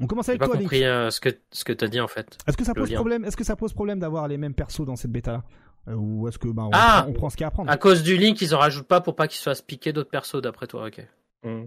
On 0.00 0.06
commence 0.06 0.28
avec 0.28 0.40
pas 0.40 0.46
toi, 0.46 0.54
Link. 0.56 0.64
compris 0.64 0.84
euh, 0.84 1.10
ce 1.10 1.20
que 1.20 1.30
ce 1.50 1.64
que 1.64 1.72
t'as 1.72 1.88
dit 1.88 2.00
en 2.00 2.08
fait. 2.08 2.36
Est-ce 2.46 2.56
que 2.56 2.64
ça 2.64 2.74
pose 2.74 2.90
lien. 2.90 2.96
problème 2.96 3.24
Est-ce 3.24 3.36
que 3.36 3.44
ça 3.44 3.56
pose 3.56 3.72
problème 3.72 3.98
d'avoir 3.98 4.28
les 4.28 4.36
mêmes 4.36 4.54
persos 4.54 4.84
dans 4.84 4.96
cette 4.96 5.10
bêta-là 5.12 5.42
Euh, 5.88 5.94
Ou 5.94 6.28
est-ce 6.28 6.38
que 6.38 6.48
bah, 6.48 6.64
on, 6.64 6.70
Ah 6.72 7.00
prend, 7.02 7.10
on 7.10 7.12
prend 7.14 7.30
ce 7.30 7.36
qu'il 7.36 7.42
y 7.42 7.44
a 7.44 7.48
à 7.48 7.50
prendre 7.50 7.70
À 7.70 7.76
cause 7.76 8.02
du 8.02 8.16
link, 8.16 8.40
ils 8.42 8.54
en 8.54 8.58
rajoutent 8.58 8.88
pas 8.88 9.00
pour 9.00 9.16
pas 9.16 9.26
qu'ils 9.28 9.38
se 9.38 9.44
fassent 9.44 9.62
piquer 9.62 9.92
d'autres 9.92 10.10
persos 10.10 10.42
d'après 10.42 10.66
toi. 10.66 10.86
Ok. 10.88 11.00
Mm. 11.44 11.64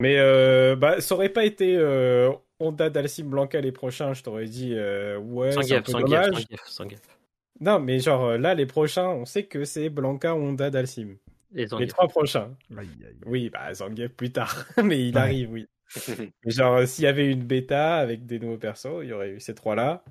Mais 0.00 0.16
euh, 0.18 0.76
bah, 0.76 1.00
ça 1.00 1.14
aurait 1.14 1.28
pas 1.28 1.44
été 1.44 1.76
euh, 1.76 2.30
Honda 2.60 2.88
Dalsim 2.88 3.24
Blanca 3.28 3.60
les 3.60 3.72
prochains, 3.72 4.14
je 4.14 4.22
t'aurais 4.22 4.46
dit 4.46 4.72
euh, 4.74 5.18
ouais, 5.18 5.50
Sans 5.52 5.60
gaffe, 5.60 5.86
sans 5.88 6.00
gaffe, 6.02 6.44
sans 6.66 6.86
gaffe. 6.86 7.18
Non, 7.60 7.80
mais 7.80 7.98
genre 7.98 8.38
là, 8.38 8.54
les 8.54 8.66
prochains, 8.66 9.08
on 9.08 9.24
sait 9.24 9.46
que 9.46 9.64
c'est 9.64 9.90
Blanca, 9.90 10.34
Honda, 10.36 10.70
sans 10.86 11.78
Les 11.78 11.86
trois 11.88 12.06
prochains. 12.06 12.54
Aïe, 12.76 12.88
aïe. 13.04 13.16
Oui, 13.26 13.50
bah 13.50 13.74
Zangief 13.74 14.12
plus 14.12 14.30
tard, 14.30 14.64
mais 14.84 15.08
il 15.08 15.14
Ouais. 15.16 15.20
arrive, 15.20 15.50
oui. 15.50 15.66
Genre, 16.46 16.74
euh, 16.76 16.86
s'il 16.86 17.04
y 17.04 17.06
avait 17.08 17.30
une 17.30 17.44
bêta 17.44 17.96
avec 17.96 18.26
des 18.26 18.38
nouveaux 18.38 18.58
persos, 18.58 19.02
il 19.02 19.08
y 19.08 19.12
aurait 19.12 19.30
eu 19.30 19.40
ces 19.40 19.54
trois-là. 19.54 20.04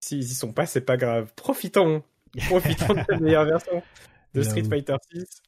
S'ils 0.00 0.20
y 0.20 0.34
sont 0.34 0.52
pas, 0.52 0.66
c'est 0.66 0.82
pas 0.82 0.96
grave. 0.96 1.32
Profitons 1.36 2.04
Profitons 2.46 2.94
de 2.94 3.04
la 3.08 3.18
meilleure 3.20 3.44
version 3.46 3.82
de 4.34 4.42
Street. 4.42 4.64
Fighter 4.64 4.96
6. 5.12 5.42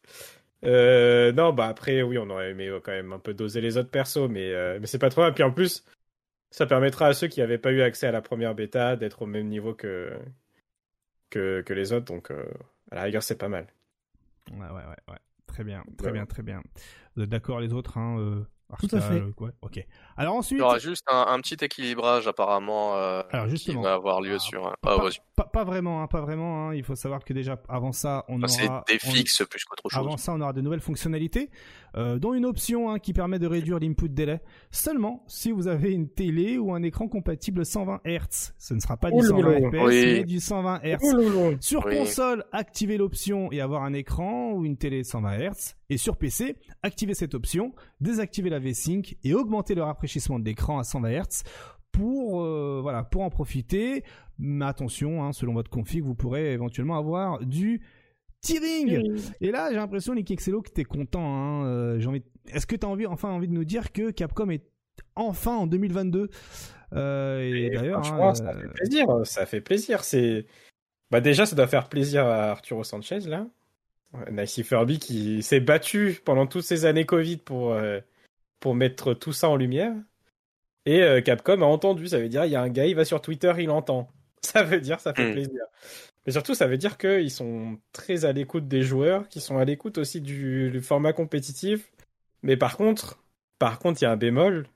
Euh, 0.65 1.32
non, 1.32 1.53
bah 1.53 1.69
après, 1.69 2.03
oui, 2.03 2.19
on 2.19 2.31
aurait 2.31 2.51
aimé 2.51 2.69
euh, 2.69 2.81
quand 2.81 2.93
même 2.93 3.12
un 3.12 3.19
peu 3.19 3.35
doser 3.35 3.61
les 3.61 3.77
autres 3.77 3.91
persos, 3.91 4.28
mais, 4.31 4.53
euh, 4.53 4.78
mais 4.81 4.86
c'est 4.86 4.99
pas 4.99 5.11
trop 5.11 5.23
grave. 5.23 5.35
Puis 5.35 5.45
en 5.45 5.53
plus, 5.53 5.85
ça 6.51 6.66
permettra 6.66 7.09
à 7.09 7.15
ceux 7.15 7.28
qui 7.28 7.41
n'avaient 7.41 7.59
pas 7.59 7.73
eu 7.73 7.82
accès 7.82 8.07
à 8.09 8.12
la 8.12 8.23
première 8.23 8.55
bêta 8.55 8.97
d'être 8.97 9.23
au 9.23 9.27
même 9.27 9.49
niveau 9.49 9.74
que, 9.74 10.12
que, 11.31 11.62
que 11.62 11.73
les 11.74 11.93
autres, 11.93 12.07
donc 12.07 12.31
euh, 12.31 12.45
à 12.91 12.97
la 12.97 13.03
rigueur, 13.03 13.23
c'est 13.23 13.36
pas 13.39 13.49
mal. 13.49 13.66
Ouais, 14.51 14.59
ouais, 14.66 14.66
ouais, 14.73 15.12
ouais. 15.12 15.19
Très 15.47 15.65
bien, 15.65 15.85
très 15.97 16.11
Ouais. 16.11 16.12
bien, 16.12 16.27
très 16.27 16.43
bien. 16.43 16.62
Vous 17.16 17.23
êtes 17.23 17.31
d'accord 17.31 17.61
les 17.61 17.73
autres 17.73 17.99
hein, 17.99 18.19
euh, 18.19 18.45
Tout 18.78 18.88
à 18.96 19.01
fait. 19.01 19.22
ok. 19.62 19.86
Alors 20.16 20.36
ensuite, 20.36 20.59
Il 20.59 20.60
y 20.60 20.64
aura 20.64 20.78
juste 20.78 21.05
un, 21.10 21.26
un 21.28 21.40
petit 21.40 21.56
équilibrage 21.64 22.28
apparemment 22.28 22.94
euh, 22.96 23.22
Alors, 23.32 23.46
qui 23.48 23.74
va 23.74 23.94
avoir 23.94 24.20
lieu 24.20 24.34
Ah, 24.36 24.38
sur. 24.38 24.66
un- 24.66 24.74
pas, 24.80 24.96
Ah, 25.01 25.09
pas, 25.36 25.44
pas 25.44 25.64
vraiment, 25.64 26.02
hein, 26.02 26.06
pas 26.06 26.20
vraiment. 26.20 26.68
hein. 26.68 26.74
Il 26.74 26.84
faut 26.84 26.94
savoir 26.94 27.24
que 27.24 27.32
déjà 27.32 27.60
avant 27.68 27.92
ça, 27.92 28.24
on 28.28 28.36
Enfin, 28.38 28.46
c'est 28.48 28.68
aura 28.68 28.84
des 28.86 28.98
on- 29.05 29.10
fixes 29.10 29.42
plus 29.48 29.64
qu'autre 29.64 29.88
chose. 29.90 29.98
Avant 30.06 30.16
ça, 30.16 30.32
on 30.32 30.40
aura 30.40 30.52
de 30.52 30.60
nouvelles 30.60 30.80
fonctionnalités, 30.80 31.51
euh, 31.96 32.18
dont 32.18 32.34
une 32.34 32.46
option 32.46 32.90
hein, 32.90 32.98
qui 33.01 33.12
permet 33.12 33.38
de 33.40 33.46
réduire 33.48 33.78
l'input 33.80 34.09
délai 34.09 34.40
seulement 34.70 35.24
si 35.26 35.51
vous 35.51 35.66
avez 35.68 35.92
une 35.92 36.09
télé 36.09 36.59
ou 36.59 36.72
un 36.74 36.82
écran 36.82 37.09
compatible 37.09 37.64
120 37.66 38.01
Hz. 38.05 38.52
Ce 38.59 38.74
ne 38.74 38.80
sera 38.80 38.96
pas 38.96 39.10
du 39.10 39.16
Oh 39.18 39.22
là 39.22 39.28
120 39.28 39.51
là. 39.60 39.68
FPS, 39.70 39.82
Oui. 39.84 40.05
mais 40.18 40.24
du 40.24 40.40
120 40.40 40.80
Hz. 40.84 41.56
Sur 41.60 41.86
Oui. 41.86 41.96
console, 41.98 42.44
activez 42.52 42.96
l'option 42.96 43.51
et 43.52 43.60
avoir 43.60 43.82
un 43.82 43.92
écran 43.92 44.52
ou 44.52 44.64
une 44.64 44.76
télé 44.76 45.02
120 45.05 45.38
Hz. 45.38 45.74
Et 45.95 45.97
sur 45.97 46.16
PC, 46.16 46.57
activez 46.83 47.15
cette 47.15 47.35
option, 47.35 47.73
désactivez 48.01 48.51
la 48.51 48.59
V-Sync 48.59 49.16
et 49.23 49.33
augmentez 49.33 49.77
le 49.77 49.85
rafraîchissement 49.85 50.41
de 50.41 50.45
l'écran 50.45 50.81
à 50.81 50.83
120 50.83 51.09
Hz 51.09 51.43
pour 51.93 52.43
euh, 52.43 52.81
voilà 52.83 53.05
pour 53.05 53.23
en 53.23 53.31
profiter. 53.31 54.03
Mais 54.37 54.65
attention, 54.65 55.23
hein, 55.23 55.33
selon 55.33 55.55
votre 55.55 55.71
config, 55.71 56.03
vous 56.03 56.16
pourrez 56.16 56.53
éventuellement 56.53 56.99
avoir 56.99 57.47
du 57.47 57.81
tearing. 58.41 59.21
Et 59.41 59.53
là, 59.53 59.69
j'ai 59.71 59.77
l'impression, 59.77 60.16
Nick 60.16 60.33
Excello, 60.33 60.62
que 60.62 60.71
t'es 60.71 60.83
content. 60.83 61.23
Hein. 61.23 61.66
Euh, 61.66 62.01
j'ai 62.01 62.09
envie. 62.09 62.25
Est-ce 62.49 62.66
que 62.66 62.75
t'as 62.75 62.89
envie, 62.89 63.07
enfin, 63.07 63.29
envie 63.29 63.47
de 63.47 63.53
nous 63.53 63.65
dire 63.65 63.93
que 63.93 64.11
Capcom 64.11 64.51
est 64.51 64.65
enfin 65.15 65.55
en 65.55 65.69
2022 65.69 66.29
euh, 66.95 67.41
Et, 67.41 67.66
Et 67.66 67.71
d'ailleurs, 67.71 68.05
hein, 68.05 68.35
ça 68.35 68.53
fait 68.53 68.66
plaisir. 68.66 69.07
Ça 69.23 69.47
fait 69.47 69.61
plaisir. 69.61 70.03
C'est 70.03 70.47
bah 71.12 71.21
déjà, 71.21 71.47
ça 71.47 71.55
doit 71.55 71.69
faire 71.69 71.89
plaisir 71.89 72.27
à 72.27 72.51
Arturo 72.51 72.83
Sanchez 72.83 73.21
là. 73.21 73.47
Nicey 74.31 74.62
Furby 74.62 74.99
qui 74.99 75.43
s'est 75.43 75.61
battu 75.61 76.20
pendant 76.24 76.47
toutes 76.47 76.65
ces 76.65 76.85
années 76.85 77.07
Covid 77.07 77.39
pour 77.39 77.73
euh, 77.73 78.01
pour 78.61 78.74
mettre 78.74 79.15
tout 79.15 79.32
ça 79.32 79.49
en 79.49 79.57
lumière. 79.57 79.95
Et 80.86 81.03
euh, 81.03 81.20
Capcom 81.20 81.62
a 81.62 81.66
entendu. 81.66 82.09
Ça 82.09 82.19
veut 82.19 82.28
dire 82.28 82.45
il 82.45 82.53
y 82.53 82.57
a 82.57 82.62
un 82.62 82.69
gars, 82.69 82.86
il 82.86 82.95
va 82.97 83.05
sur 83.05 83.20
Twitter, 83.20 83.53
il 83.59 83.70
entend. 83.70 84.09
Ça 84.43 84.62
veut 84.62 84.81
dire 84.81 85.01
ça 85.01 85.15
fait 85.15 85.31
Mm. 85.31 85.32
plaisir. 85.32 85.62
Mais 86.27 86.32
surtout, 86.32 86.55
ça 86.55 86.66
veut 86.66 86.78
dire 86.78 86.97
qu'ils 86.99 87.31
sont 87.31 87.78
très 87.93 88.24
à 88.24 88.32
l'écoute 88.32 88.69
des 88.69 88.82
joueurs, 88.82 89.28
qui 89.28 89.41
sont 89.41 89.59
à 89.59 89.65
l'écoute 89.65 89.99
aussi 89.99 90.20
du, 90.20 90.70
du 90.70 90.81
format 90.81 91.12
compétitif. 91.12 91.91
Mais 92.43 92.57
par 92.57 92.77
contre, 92.77 93.23
par 93.59 93.78
contre, 93.78 94.01
il 94.03 94.05
y 94.05 94.07
a 94.07 94.11
un 94.12 94.16
bémol. 94.16 94.66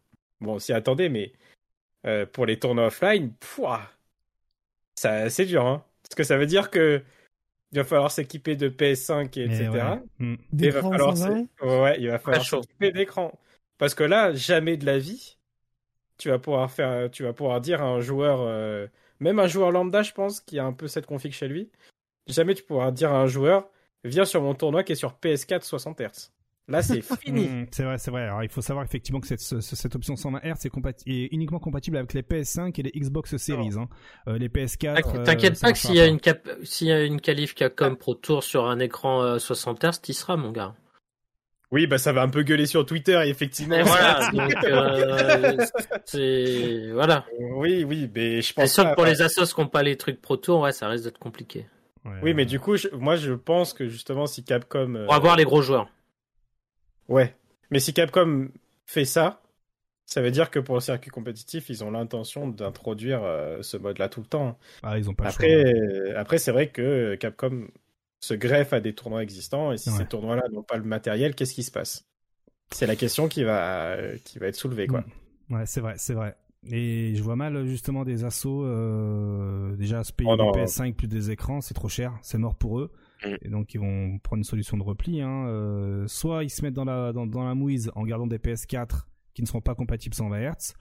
Bon, 0.40 0.59
si 0.59 0.73
attendez, 0.73 1.09
mais 1.09 1.32
euh, 2.06 2.27
pour 2.27 2.47
les 2.47 2.59
tournois 2.59 2.86
offline, 2.86 3.32
pouah, 3.40 3.82
ça 4.97 5.31
c'est 5.31 5.47
dur, 5.47 5.66
hein. 5.66 5.85
Parce 6.02 6.15
que 6.16 6.24
ça 6.24 6.36
veut 6.39 6.47
dire 6.47 6.70
que 6.70 7.02
il 7.73 7.78
va 7.78 7.85
falloir 7.85 8.11
s'équiper 8.11 8.57
de 8.57 8.69
PS5 8.69 9.39
et 9.39 9.47
mais 9.47 9.55
etc. 9.57 9.70
ouais. 9.70 10.03
Mm. 10.19 10.35
Et 10.35 10.39
il 10.53 10.70
va 10.70 10.81
falloir 10.81 11.15
ouais, 11.62 11.97
il 12.01 12.09
va 12.09 12.19
falloir 12.19 12.45
s'équiper 12.45 12.93
d'écran. 12.93 13.39
Parce 13.78 13.95
que 13.95 14.05
là, 14.05 14.32
jamais 14.32 14.77
de 14.77 14.86
la 14.86 14.99
vie, 14.99 15.39
tu 16.16 16.31
vas 16.31 16.39
pouvoir 16.39 16.70
faire, 16.70 17.11
tu 17.11 17.23
vas 17.23 17.32
pouvoir 17.32 17.61
dire 17.61 17.82
à 17.82 17.86
un 17.86 18.01
joueur, 18.01 18.40
euh, 18.43 18.86
même 19.20 19.39
un 19.39 19.47
joueur 19.47 19.70
lambda, 19.70 20.03
je 20.03 20.12
pense, 20.12 20.40
qui 20.40 20.59
a 20.59 20.65
un 20.65 20.73
peu 20.73 20.89
cette 20.89 21.07
config 21.07 21.32
chez 21.32 21.49
lui, 21.49 21.70
jamais 22.27 22.55
tu 22.55 22.65
pourras 22.65 22.90
dire 22.90 23.12
à 23.12 23.20
un 23.20 23.27
joueur, 23.27 23.70
viens 24.05 24.24
sur 24.24 24.43
mon 24.43 24.55
tournoi 24.55 24.82
qui 24.82 24.93
est 24.93 24.97
sur 24.97 25.12
PS4 25.23 25.62
60 25.62 26.01
Hz. 26.01 26.31
Là, 26.69 26.82
c'est 26.82 27.01
fini. 27.23 27.47
Mm, 27.49 27.66
c'est 27.70 27.82
vrai, 27.85 27.99
c'est 27.99 28.11
vrai. 28.11 28.24
Alors, 28.24 28.43
il 28.43 28.49
faut 28.51 28.61
savoir 28.61 28.85
effectivement 28.85 29.21
que 29.21 29.27
cette, 29.27 29.40
ce- 29.40 29.61
cette 29.61 29.97
option 29.97 30.16
120 30.16 30.40
Hz 30.45 30.66
est, 30.66 30.69
compati- 30.74 31.03
est 31.06 31.29
uniquement 31.32 31.59
compatible 31.59 31.97
avec 31.97 32.13
les 32.14 32.22
PS5 32.22 32.79
et 32.79 32.82
les 32.82 32.90
Xbox 32.90 33.37
Series. 33.38 33.71
Hein. 33.79 33.88
Euh, 34.29 34.37
les 34.38 34.48
PS4. 34.48 35.24
T'inquiète 35.24 35.56
euh, 35.56 35.61
pas 35.61 35.72
que 35.72 35.79
s'il 35.79 35.95
y 35.95 36.01
a 36.01 36.06
une 36.06 36.21
cap, 36.21 36.47
s'il 36.64 36.88
y 36.88 36.93
a 36.93 37.03
une 37.05 37.21
qualif 37.21 37.55
Capcom 37.55 37.95
Pro 37.97 38.14
Tour 38.14 38.45
sur 38.45 38.66
un 38.66 38.79
écran 38.80 39.22
euh, 39.22 39.38
60 39.38 39.82
Hz, 39.85 40.01
t'y 40.03 40.13
seras 40.14 40.37
mon 40.37 40.53
gars. 40.53 40.74
Oui, 41.71 41.87
bah 41.87 41.98
ça 41.98 42.13
va 42.14 42.22
un 42.22 42.30
peu 42.30 42.43
gueuler 42.45 42.64
sur 42.64 42.87
Twitter, 42.87 43.21
et 43.27 43.29
effectivement. 43.29 43.77
Et 43.77 43.82
voilà, 43.82 44.30
donc 44.32 44.55
euh, 44.64 45.56
c'est 46.06 46.90
voilà. 46.93 47.27
Oui, 47.38 47.85
oui, 47.85 48.11
mais 48.14 48.40
je 48.40 48.48
C'est 48.48 48.55
pense 48.55 48.72
sûr 48.72 48.85
pas- 48.85 48.90
que 48.90 48.95
pour 48.97 49.05
les 49.05 49.21
assos 49.22 49.45
qui 49.55 49.61
n'ont 49.61 49.69
pas 49.69 49.82
les 49.82 49.97
trucs 49.97 50.21
Pro 50.21 50.37
Tour, 50.37 50.61
ouais, 50.61 50.72
ça 50.72 50.88
risque 50.88 51.05
d'être 51.05 51.19
compliqué. 51.19 51.66
Ouais, 52.05 52.13
Oui, 52.22 52.35
mais 52.35 52.47
du 52.47 52.59
coup, 52.59 52.77
je- 52.77 52.88
moi, 52.95 53.16
je 53.16 53.32
pense 53.35 53.74
que 53.74 53.87
justement, 53.87 54.27
si 54.27 54.45
Capcom, 54.45 54.95
euh, 54.95 55.05
On 55.09 55.13
va 55.13 55.19
voir 55.19 55.37
les 55.37 55.45
gros 55.45 55.61
joueurs. 55.63 55.88
Ouais, 57.09 57.35
mais 57.70 57.80
si 57.80 57.93
Capcom 57.95 58.48
fait 58.87 59.04
ça, 59.04 59.43
ça 60.06 60.22
veut 60.22 60.30
dire 60.32 60.51
que 60.51 60.59
pour 60.61 60.77
le 60.77 60.80
circuit 60.82 61.11
compétitif, 61.11 61.70
ils 61.70 61.85
ont 61.85 61.90
l'intention 61.90 62.48
d'introduire 62.48 63.22
euh, 63.24 63.62
ce 63.62 63.77
mode-là 63.77 64.09
tout 64.09 64.20
le 64.20 64.27
temps. 64.27 64.59
Ah, 64.82 64.98
ils 64.98 65.09
ont 65.11 65.14
pas 65.14 65.24
le 65.24 65.30
choix. 65.30 65.46
Après, 65.46 65.64
euh, 65.66 66.19
après, 66.19 66.38
c'est 66.38 66.53
vrai 66.53 66.70
que 66.70 67.16
Capcom 67.16 67.69
se 68.20 68.35
greffe 68.35 68.72
à 68.74 68.80
des 68.80 68.95
tournois 68.95 69.22
existants, 69.22 69.72
et 69.72 69.78
si 69.78 69.90
Ouais. 69.90 69.98
ces 69.98 70.06
tournois-là 70.06 70.45
n'ont 70.53 70.62
pas 70.64 70.77
le 70.78 70.85
matériel, 70.85 71.35
qu'est-ce 71.35 71.54
qui 71.54 71.62
se 71.64 71.72
passe? 71.72 72.06
C'est 72.72 72.87
la 72.87 72.96
question 72.96 73.28
qui 73.28 73.45
va, 73.45 73.96
qui 74.24 74.38
va 74.38 74.46
être 74.46 74.56
soulevée, 74.56 74.87
quoi. 74.87 75.04
Ouais, 75.51 75.64
c'est 75.66 75.80
vrai, 75.80 75.95
c'est 75.96 76.14
vrai. 76.14 76.37
Et 76.70 77.14
je 77.14 77.22
vois 77.22 77.37
mal 77.37 77.66
justement 77.66 78.04
des 78.04 78.24
assos 78.24 78.64
euh, 78.64 79.77
déjà 79.77 80.04
se 80.04 80.12
payer 80.12 80.30
Oh 80.30 80.37
non. 80.37 80.46
des 80.46 80.46
PS5 80.46 80.95
plus 80.96 81.09
des 81.09 81.30
écrans, 81.30 81.61
c'est 81.61 81.74
trop 81.74 81.88
cher, 81.88 82.19
c'est 82.22 82.37
mort 82.38 82.56
pour 82.56 82.80
eux. 82.80 82.90
Mm. 83.24 83.35
Et 83.43 83.48
donc 83.48 83.74
ils 83.74 83.80
vont 83.80 84.19
prendre 84.22 84.38
une 84.38 84.45
solution 84.45 84.77
de 84.77 84.82
repli. 84.82 85.21
Hein. 85.21 85.47
Euh, 85.48 86.05
soit 86.06 86.45
ils 86.45 86.51
se 86.51 86.63
mettent 86.63 86.74
dans 86.74 86.85
la 86.85 87.13
dans, 87.13 87.27
dans 87.27 87.45
la 87.45 87.55
mouise 87.55 87.90
en 87.95 88.05
gardant 88.05 88.27
des 88.27 88.38
PS4 88.38 89.03
qui 89.35 89.43
ne 89.43 89.47
seront 89.47 89.61
pas 89.61 89.74
compatibles 89.74 90.14
120 90.14 90.38
Hz, 90.53 90.74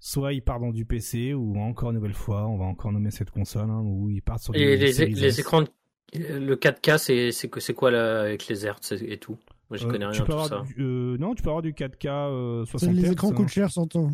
soit 0.00 0.32
ils 0.32 0.42
partent 0.42 0.62
dans 0.62 0.72
du 0.72 0.84
PC 0.84 1.32
ou 1.34 1.56
encore 1.58 1.90
une 1.90 1.96
nouvelle 1.96 2.12
fois, 2.14 2.46
on 2.48 2.56
va 2.58 2.64
encore 2.64 2.90
nommer 2.92 3.10
cette 3.10 3.30
console, 3.30 3.70
hein, 3.70 3.80
où 3.84 4.10
ils 4.10 4.20
partent 4.22 4.42
sur 4.42 4.54
Et 4.54 4.58
du 4.58 4.84
les, 4.84 5.06
les 5.06 5.40
écrans, 5.40 5.62
de- 5.62 5.68
le 6.14 6.56
4K, 6.56 7.30
c'est 7.58 7.74
quoi 7.74 7.90
là 7.90 8.22
avec 8.22 8.46
les 8.48 8.66
hertz 8.66 8.92
et 8.92 9.16
tout? 9.18 9.36
Moi, 9.70 9.78
je 9.78 9.86
Euh, 9.86 9.90
connais 9.90 10.06
rien 10.06 10.24
tout 10.24 10.44
ça. 10.44 10.62
du- 10.66 10.74
euh, 10.82 11.16
non, 11.18 11.34
tu 11.34 11.42
peux 11.42 11.48
avoir 11.48 11.62
du 11.62 11.72
4K 11.72 12.06
euh, 12.08 12.64
60 12.66 12.92
Les 12.94 13.02
Hz, 13.02 13.12
écrans 13.12 13.30
hein. 13.30 13.34
coûtent 13.34 13.48
cher, 13.48 13.70
surtout. 13.70 14.10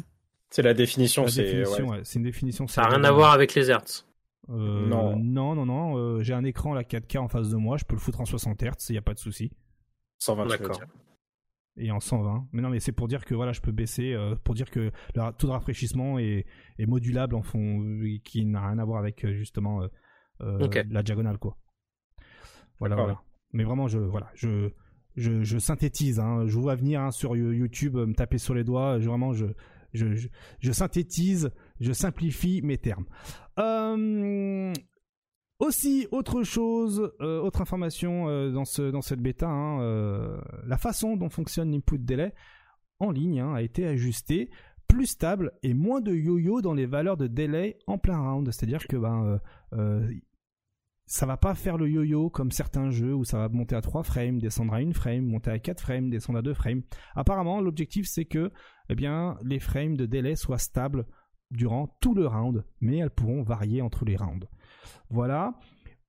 C'est 0.50 0.62
la 0.62 0.74
définition, 0.74 1.26
c'est 1.28 1.64
ouais. 1.64 2.02
une 2.14 2.22
définition. 2.22 2.66
Ça 2.66 2.82
n'a 2.82 2.88
rien 2.88 3.04
à 3.04 3.12
voir 3.12 3.32
avec 3.32 3.54
les 3.54 3.70
hertz. 3.70 4.06
Euh, 4.50 4.86
Non. 4.88 5.16
non, 5.16 5.54
non, 5.54 5.66
non. 5.66 5.96
euh, 5.96 6.22
j'ai 6.22 6.34
un 6.34 6.44
écran 6.44 6.74
la 6.74 6.82
4K 6.82 7.18
en 7.18 7.28
face 7.28 7.50
de 7.50 7.56
moi, 7.56 7.76
je 7.76 7.84
peux 7.84 7.94
le 7.94 8.00
foutre 8.00 8.20
en 8.20 8.24
60 8.24 8.62
Hz, 8.62 8.90
il 8.90 8.94
y 8.94 8.98
a 8.98 9.02
pas 9.02 9.14
de 9.14 9.18
souci. 9.18 9.52
120, 10.18 10.42
tu 10.44 10.50
veux 10.50 10.58
D'accord. 10.68 10.80
Et 11.76 11.90
en 11.92 12.00
120. 12.00 12.48
Mais 12.52 12.60
non, 12.62 12.68
mais 12.68 12.80
c'est 12.80 12.92
pour 12.92 13.08
dire 13.08 13.24
que 13.24 13.34
voilà, 13.34 13.52
je 13.52 13.60
peux 13.60 13.72
baisser, 13.72 14.12
euh, 14.12 14.34
pour 14.44 14.54
dire 14.54 14.70
que 14.70 14.90
le 15.14 15.32
taux 15.32 15.46
de 15.46 15.52
rafraîchissement 15.52 16.18
est, 16.18 16.44
est 16.78 16.86
modulable 16.86 17.34
en 17.36 17.42
fond, 17.42 17.80
qui 18.24 18.44
n'a 18.44 18.66
rien 18.68 18.78
à 18.78 18.84
voir 18.84 18.98
avec 18.98 19.26
justement 19.32 19.82
euh, 19.82 19.88
euh, 20.42 20.68
la 20.90 21.02
diagonale, 21.02 21.38
quoi. 21.38 21.56
Voilà, 22.80 22.96
voilà. 22.96 23.20
Mais 23.52 23.64
vraiment, 23.64 23.88
je, 23.88 23.98
voilà, 23.98 24.30
je, 24.34 24.70
je, 25.16 25.42
je 25.42 25.58
synthétise. 25.58 26.18
Hein, 26.18 26.46
je 26.46 26.54
vous 26.54 26.62
vois 26.62 26.74
venir 26.74 27.00
hein, 27.02 27.10
sur 27.10 27.36
YouTube, 27.36 27.96
me 27.96 28.14
taper 28.14 28.38
sur 28.38 28.54
les 28.54 28.64
doigts. 28.64 28.98
Je, 28.98 29.08
vraiment, 29.08 29.32
je, 29.32 29.46
je, 29.92 30.72
synthétise, 30.72 31.50
je 31.80 31.92
simplifie 31.92 32.62
mes 32.62 32.78
termes. 32.78 33.06
Euh, 33.58 34.72
aussi, 35.58 36.06
autre 36.10 36.42
chose, 36.42 37.12
euh, 37.20 37.40
autre 37.40 37.60
information 37.60 38.28
euh, 38.28 38.50
dans, 38.50 38.64
ce, 38.64 38.90
dans 38.90 39.02
cette 39.02 39.20
bêta, 39.20 39.48
hein, 39.48 40.40
la 40.66 40.78
façon 40.78 41.16
dont 41.16 41.28
fonctionne 41.28 41.72
l'input 41.72 41.98
delay 41.98 42.34
en 42.98 43.10
ligne 43.10 43.40
hein, 43.40 43.54
a 43.54 43.62
été 43.62 43.86
ajustée 43.86 44.50
plus 44.88 45.06
stable 45.06 45.52
et 45.62 45.72
moins 45.72 46.00
de 46.00 46.12
yo-yo 46.12 46.62
dans 46.62 46.74
les 46.74 46.86
valeurs 46.86 47.16
de 47.16 47.28
délai 47.28 47.78
en 47.86 47.98
plein 47.98 48.18
round. 48.18 48.50
C'est-à-dire 48.50 48.86
que 48.88 48.96
ben 48.96 49.40
ça 51.10 51.26
va 51.26 51.36
pas 51.36 51.56
faire 51.56 51.76
le 51.76 51.90
yo-yo 51.90 52.30
comme 52.30 52.52
certains 52.52 52.90
jeux 52.90 53.12
où 53.12 53.24
ça 53.24 53.36
va 53.36 53.48
monter 53.48 53.74
à 53.74 53.80
3 53.80 54.04
frames, 54.04 54.38
descendre 54.38 54.74
à 54.74 54.76
1 54.76 54.92
frame, 54.92 55.26
monter 55.26 55.50
à 55.50 55.58
4 55.58 55.80
frames, 55.80 56.08
descendre 56.08 56.38
à 56.38 56.42
2 56.42 56.54
frames. 56.54 56.82
Apparemment, 57.16 57.60
l'objectif 57.60 58.06
c'est 58.06 58.26
que 58.26 58.52
eh 58.88 58.94
bien, 58.94 59.36
les 59.42 59.58
frames 59.58 59.96
de 59.96 60.06
délai 60.06 60.36
soient 60.36 60.58
stables 60.58 61.04
durant 61.50 61.88
tout 62.00 62.14
le 62.14 62.28
round, 62.28 62.64
mais 62.80 62.98
elles 62.98 63.10
pourront 63.10 63.42
varier 63.42 63.82
entre 63.82 64.04
les 64.04 64.14
rounds. 64.14 64.46
Voilà. 65.10 65.58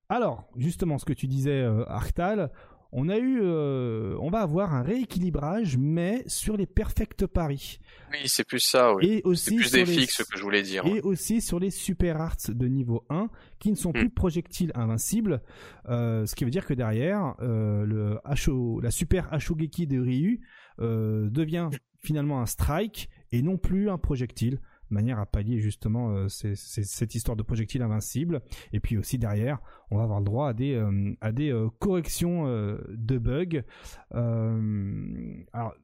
Alors, 0.07 0.47
justement, 0.55 0.99
ce 0.99 1.05
que 1.05 1.13
tu 1.13 1.25
disais, 1.25 1.61
euh, 1.61 1.83
Arctal, 1.87 2.51
on 2.93 3.07
a 3.09 3.17
eu, 3.17 3.39
euh, 3.41 4.15
on 4.19 4.29
va 4.29 4.39
avoir 4.39 4.73
un 4.73 4.81
rééquilibrage, 4.83 5.77
mais 5.77 6.23
sur 6.27 6.57
les 6.57 6.65
perfect 6.65 7.25
paris. 7.25 7.79
Oui, 8.11 8.19
c'est 8.27 8.43
plus 8.43 8.59
ça, 8.59 8.93
oui. 8.93 9.05
Et 9.07 9.21
aussi 9.23 9.45
C'est 9.51 9.55
plus 9.55 9.63
sur 9.65 9.71
des 9.71 9.85
les- 9.85 9.93
fixes 10.01 10.23
que 10.23 10.37
je 10.37 10.43
voulais 10.43 10.61
dire. 10.61 10.85
et 10.85 10.99
aussi 11.01 11.39
sur 11.41 11.59
les 11.59 11.69
super 11.71 12.19
arts 12.19 12.35
de 12.49 12.67
niveau 12.67 13.05
1 13.09 13.29
qui 13.59 13.71
ne 13.71 13.75
sont 13.75 13.93
plus 13.93 14.09
projectiles 14.09 14.71
invincibles 14.75 15.41
euh, 15.89 16.25
ce 16.25 16.35
qui 16.35 16.43
veut 16.43 16.49
dire 16.51 16.65
que 16.65 16.73
derrière 16.73 17.35
euh, 17.41 17.85
le 17.85 18.17
Asho- 18.25 18.81
la 18.81 18.91
super 18.91 19.31
Ashogeki 19.33 19.87
de 19.87 19.99
Ryu 19.99 20.41
devient 20.79 21.69
finalement 21.99 22.41
un 22.41 22.45
strike 22.45 23.09
et 23.31 23.41
non 23.41 23.57
plus 23.57 23.89
un 23.89 23.97
projectile 23.97 24.59
de 24.91 24.95
manière 24.95 25.19
à 25.19 25.25
pallier 25.25 25.59
justement 25.59 26.11
euh, 26.11 26.27
ces- 26.27 26.55
ces- 26.55 26.83
cette 26.83 27.15
histoire 27.15 27.35
de 27.35 27.43
projectile 27.43 27.81
invincible 27.81 28.41
et 28.73 28.79
puis 28.79 28.97
aussi 28.97 29.17
derrière 29.17 29.59
on 29.89 29.97
va 29.97 30.03
avoir 30.03 30.19
le 30.19 30.25
droit 30.25 30.49
à 30.49 30.53
des 30.53 30.75
euh, 30.75 31.13
à 31.21 31.31
des 31.31 31.51
euh, 31.51 31.69
corrections 31.79 32.45
de 32.45 33.17
bugs 33.17 33.63
alors 34.11 35.75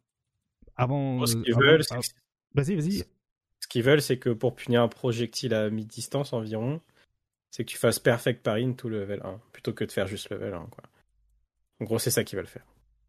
avant 0.75 1.25
Ce 1.25 1.35
qu'ils 1.37 1.55
veulent, 1.55 1.83
c'est 1.83 1.95
ah, 1.95 1.99
que- 1.99 2.07
vas-y 2.53 2.75
vas-y 2.75 3.03
ce 3.59 3.67
qu'ils 3.67 3.83
veulent, 3.83 4.01
c'est 4.01 4.19
que 4.19 4.29
pour 4.29 4.55
punir 4.55 4.81
un 4.83 4.87
projectile 4.87 5.53
à 5.53 5.69
mi-distance 5.69 6.31
environ, 6.31 6.79
c'est 7.49 7.65
que 7.65 7.69
tu 7.71 7.77
fasses 7.77 7.99
perfect 7.99 8.43
parry 8.43 8.73
tout 8.75 8.87
le 8.87 8.99
level 8.99 9.21
1, 9.23 9.41
plutôt 9.51 9.73
que 9.73 9.83
de 9.83 9.91
faire 9.91 10.07
juste 10.07 10.29
level 10.29 10.53
1. 10.53 10.65
Quoi. 10.67 10.83
En 11.81 11.85
gros, 11.85 11.99
c'est 11.99 12.11
ça 12.11 12.23
qu'ils 12.23 12.37
veulent 12.37 12.47
faire. 12.47 12.65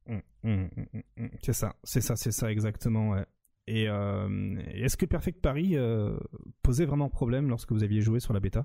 Mm, 0.07 0.18
mm, 0.43 0.68
mm. 1.17 1.28
C'est 1.43 1.52
ça, 1.52 1.77
c'est 1.85 2.01
ça, 2.01 2.17
c'est 2.17 2.33
ça 2.33 2.51
exactement. 2.51 3.10
Ouais. 3.10 3.27
Et 3.71 3.87
euh, 3.87 4.57
est-ce 4.73 4.97
que 4.97 5.05
Perfect 5.05 5.43
Paris 5.43 5.77
euh, 5.77 6.17
posait 6.63 6.87
vraiment 6.87 7.11
problème 7.11 7.51
lorsque 7.51 7.71
vous 7.71 7.83
aviez 7.83 8.01
joué 8.01 8.19
sur 8.19 8.33
la 8.33 8.41
bêta? 8.41 8.65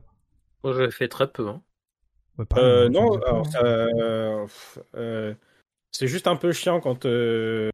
Moi, 0.63 0.71
je 0.71 0.81
l'ai 0.83 0.91
fait 0.91 1.09
très 1.09 1.29
peu. 1.29 1.45
Hein. 1.49 1.61
Ouais, 2.37 2.45
pareil, 2.45 2.65
Euh, 2.65 2.87
non, 2.89 3.17
alors 3.21 3.45
hein. 3.45 3.51
ça, 3.51 3.65
euh, 3.65 4.47
euh, 4.95 5.35
c'est 5.91 6.07
juste 6.07 6.27
un 6.27 6.37
peu 6.37 6.53
chiant 6.53 6.79
quand, 6.79 7.05
euh, 7.05 7.69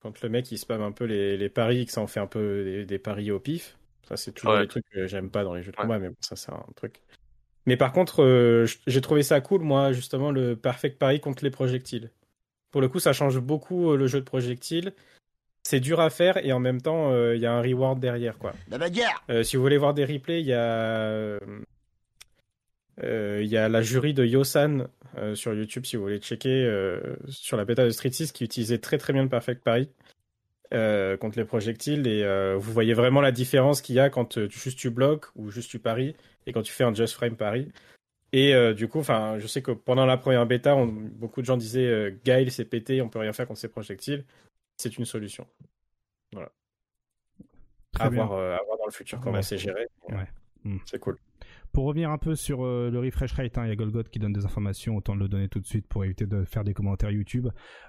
quand 0.00 0.22
le 0.22 0.28
mec 0.30 0.50
il 0.50 0.56
spam 0.58 0.80
un 0.80 0.90
peu 0.90 1.04
les, 1.04 1.36
les 1.36 1.48
paris 1.50 1.82
et 1.82 1.86
que 1.86 1.92
ça 1.92 2.00
en 2.00 2.06
fait 2.06 2.20
un 2.20 2.26
peu 2.26 2.64
des, 2.64 2.86
des 2.86 2.98
paris 2.98 3.30
au 3.30 3.40
pif. 3.40 3.76
Ça, 4.08 4.16
c'est 4.16 4.32
toujours 4.32 4.54
Ouais. 4.54 4.62
des 4.62 4.68
trucs 4.68 4.88
que 4.90 5.06
j'aime 5.06 5.30
pas 5.30 5.44
dans 5.44 5.54
les 5.54 5.62
jeux 5.62 5.72
de 5.72 5.76
Ouais. 5.76 5.82
combat, 5.82 5.98
mais 5.98 6.08
bon, 6.08 6.16
ça, 6.20 6.34
c'est 6.34 6.50
un 6.50 6.64
truc. 6.76 7.02
Mais 7.66 7.76
par 7.76 7.92
contre, 7.92 8.22
euh, 8.22 8.66
j'ai 8.86 9.00
trouvé 9.02 9.22
ça 9.22 9.40
cool, 9.42 9.60
moi, 9.60 9.92
justement, 9.92 10.30
le 10.30 10.56
perfect 10.56 10.98
pari 10.98 11.20
contre 11.20 11.44
les 11.44 11.50
projectiles. 11.50 12.10
Pour 12.70 12.80
le 12.80 12.88
coup, 12.88 13.00
ça 13.00 13.12
change 13.12 13.38
beaucoup 13.38 13.90
euh, 13.92 13.96
le 13.96 14.06
jeu 14.06 14.20
de 14.20 14.24
projectiles. 14.24 14.94
C'est 15.66 15.80
dur 15.80 15.98
à 16.00 16.10
faire 16.10 16.36
et 16.44 16.52
en 16.52 16.60
même 16.60 16.80
temps, 16.82 17.10
euh, 17.12 17.34
il 17.34 17.40
y 17.40 17.46
a 17.46 17.52
un 17.52 17.62
reward 17.62 17.98
derrière, 17.98 18.36
quoi. 18.38 18.52
La 18.70 18.76
bagarre 18.78 19.24
Euh, 19.30 19.42
si 19.42 19.56
vous 19.56 19.62
voulez 19.62 19.78
voir 19.78 19.94
des 19.94 20.04
replays, 20.04 20.40
il 20.40 20.46
y 20.46 20.52
a 20.52 20.60
euh, 20.62 21.40
euh, 23.02 23.40
il 23.42 23.48
y 23.48 23.56
a 23.56 23.68
la 23.68 23.82
jury 23.82 24.14
de 24.14 24.24
Yosan 24.24 24.86
euh, 25.16 25.34
sur 25.34 25.54
YouTube 25.54 25.84
si 25.84 25.96
vous 25.96 26.02
voulez 26.02 26.18
checker 26.18 26.64
euh, 26.64 27.00
sur 27.28 27.56
la 27.56 27.64
bêta 27.64 27.84
de 27.84 27.90
Street 27.90 28.10
6 28.12 28.30
qui 28.32 28.44
utilisait 28.44 28.78
très 28.78 28.98
très 28.98 29.12
bien 29.12 29.22
le 29.22 29.28
Perfect 29.28 29.62
euh, 30.72 31.16
contre 31.16 31.38
les 31.38 31.44
projectiles 31.44 32.06
et 32.06 32.22
euh, 32.22 32.56
vous 32.58 32.72
voyez 32.72 32.94
vraiment 32.94 33.20
la 33.20 33.32
différence 33.32 33.80
qu'il 33.82 33.94
y 33.96 34.00
a 34.00 34.10
quand 34.10 34.38
euh, 34.38 34.48
tu, 34.48 34.58
juste 34.58 34.78
tu 34.78 34.90
bloques 34.90 35.26
ou 35.34 35.50
juste 35.50 35.70
tu 35.70 35.78
paries 35.78 36.14
et 36.46 36.52
quand 36.52 36.62
tu 36.62 36.72
fais 36.72 36.84
un 36.84 36.94
just 36.94 37.14
frame 37.14 37.36
parry. 37.36 37.68
Et 38.32 38.54
euh, 38.54 38.74
du 38.74 38.88
coup, 38.88 38.98
enfin, 38.98 39.38
je 39.38 39.46
sais 39.46 39.62
que 39.62 39.70
pendant 39.70 40.06
la 40.06 40.16
première 40.16 40.44
bêta, 40.46 40.74
on- 40.74 40.86
beaucoup 40.86 41.40
de 41.40 41.46
gens 41.46 41.56
disaient 41.56 41.86
euh, 41.86 42.10
Gaël 42.24 42.50
s'est 42.50 42.64
pété, 42.64 43.00
on 43.02 43.08
peut 43.08 43.20
rien 43.20 43.32
faire 43.32 43.46
contre 43.46 43.60
ces 43.60 43.68
projectiles. 43.68 44.24
C'est 44.76 44.98
une 44.98 45.04
solution. 45.04 45.46
Très 47.92 48.04
à 48.06 48.10
bien. 48.10 48.24
voir, 48.26 48.38
euh, 48.38 48.54
à 48.56 48.62
voir 48.64 48.76
dans 48.78 48.86
le 48.86 48.92
futur 48.92 49.20
comment 49.20 49.36
Ouais. 49.36 49.42
c'est 49.42 49.58
géré. 49.58 49.86
Ouais. 50.08 50.26
Mm. 50.64 50.78
C'est 50.84 50.98
cool. 50.98 51.16
Pour 51.72 51.84
revenir 51.86 52.10
un 52.10 52.18
peu 52.18 52.34
sur 52.36 52.64
euh, 52.64 52.88
le 52.90 53.00
refresh 53.00 53.32
rate, 53.32 53.58
hein, 53.58 53.64
il 53.66 53.68
y 53.68 53.72
a 53.72 53.76
Golgot 53.76 54.04
qui 54.04 54.18
donne 54.20 54.32
des 54.32 54.44
informations, 54.44 54.96
autant 54.96 55.14
le 55.16 55.28
donner 55.28 55.48
tout 55.48 55.58
de 55.60 55.66
suite 55.66 55.86
pour 55.88 56.04
éviter 56.04 56.24
de 56.26 56.44
faire 56.44 56.62
des 56.64 56.72
commentaires 56.72 57.10
YouTube. 57.10 57.48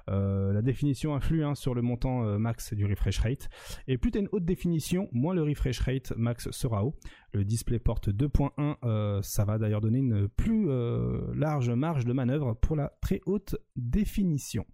Euh, 0.09 0.51
la 0.53 0.61
définition 0.64 1.15
influe 1.15 1.43
hein, 1.43 1.55
sur 1.55 1.73
le 1.75 1.81
montant 1.83 2.23
euh, 2.25 2.38
max 2.38 2.73
du 2.73 2.85
refresh 2.85 3.19
rate. 3.19 3.47
Et 3.88 3.97
plus 3.97 4.11
tu 4.11 4.17
as 4.17 4.22
une 4.22 4.30
haute 4.31 4.45
définition, 4.45 5.07
moins 5.11 5.33
le 5.35 5.43
refresh 5.43 5.80
rate 5.80 6.14
max 6.17 6.49
sera 6.51 6.83
haut. 6.83 6.95
Le 7.33 7.45
DisplayPort 7.45 7.99
2.1, 8.01 8.75
euh, 8.83 9.22
ça 9.22 9.45
va 9.45 9.57
d'ailleurs 9.57 9.81
donner 9.81 9.99
une 9.99 10.27
plus 10.30 10.69
euh, 10.69 11.22
large 11.35 11.69
marge 11.69 12.05
de 12.05 12.14
manœuvre 12.14 12.53
pour 12.53 12.75
la 12.75 12.91
très 13.01 13.22
haute 13.25 13.55
définition. 13.75 14.65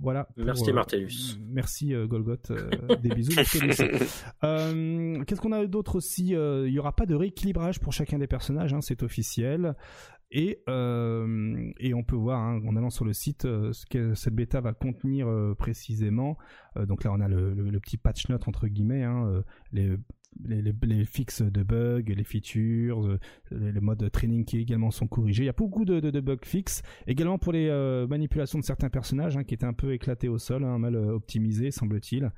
Voilà. 0.00 0.24
pour, 0.24 0.44
Merci, 0.44 0.70
euh, 0.70 0.72
Martellus. 0.74 1.38
Merci 1.48 1.94
euh, 1.94 2.06
Golgot. 2.06 2.36
euh, 2.50 2.70
des 3.02 3.10
bisous. 3.10 3.32
Qu'est-ce 4.40 5.40
qu'on 5.40 5.52
a 5.52 5.66
d'autre 5.66 5.96
aussi 5.96 6.28
Il 6.30 6.72
y 6.72 6.78
aura 6.78 6.92
pas 6.94 7.06
de 7.06 7.14
rééquilibrage 7.14 7.80
pour 7.80 7.92
chacun 7.92 8.18
des 8.18 8.26
personnages, 8.26 8.72
hein, 8.74 8.80
c'est 8.80 9.02
officiel. 9.02 9.74
Et, 10.32 10.62
euh, 10.68 11.72
et 11.80 11.92
on 11.92 12.04
peut 12.04 12.14
voir 12.14 12.38
hein, 12.40 12.60
en 12.64 12.76
allant 12.76 12.90
sur 12.90 13.04
le 13.04 13.12
site 13.12 13.46
euh, 13.46 13.72
ce 13.72 13.84
que 13.84 14.14
cette 14.14 14.32
bêta 14.34 14.60
va 14.60 14.72
contenir 14.72 15.26
euh, 15.28 15.56
précisément. 15.56 16.38
Donc 16.86 17.02
là 17.02 17.10
on 17.12 17.18
a 17.20 17.26
le, 17.26 17.52
le- 17.52 17.68
le 17.68 17.80
petit 17.80 17.96
patch 17.96 18.28
note 18.28 18.46
entre 18.46 18.68
guillemets, 18.68 19.02
hein, 19.02 19.42
les, 19.72 19.96
les, 20.44 20.62
les, 20.62 20.72
les 20.82 21.04
fixes 21.04 21.42
de 21.42 21.62
bugs, 21.62 22.02
les 22.06 22.24
features, 22.24 23.06
euh, 23.06 23.18
les, 23.50 23.72
les 23.72 23.80
modes 23.80 24.10
training 24.10 24.44
qui 24.44 24.58
également 24.58 24.90
sont 24.90 25.06
corrigés. 25.06 25.42
Il 25.44 25.46
y 25.46 25.50
a 25.50 25.52
beaucoup 25.52 25.84
de, 25.84 26.00
de, 26.00 26.10
de 26.10 26.20
bugs 26.20 26.36
fixes. 26.44 26.82
Également 27.06 27.38
pour 27.38 27.52
les 27.52 27.68
euh, 27.68 28.06
manipulations 28.06 28.58
de 28.58 28.64
certains 28.64 28.90
personnages 28.90 29.36
hein, 29.36 29.44
qui 29.44 29.54
étaient 29.54 29.66
un 29.66 29.72
peu 29.72 29.92
éclatés 29.92 30.28
au 30.28 30.38
sol, 30.38 30.64
hein, 30.64 30.78
mal 30.78 30.94
euh, 30.94 31.14
optimisés 31.14 31.70
semble-t-il. 31.70 32.30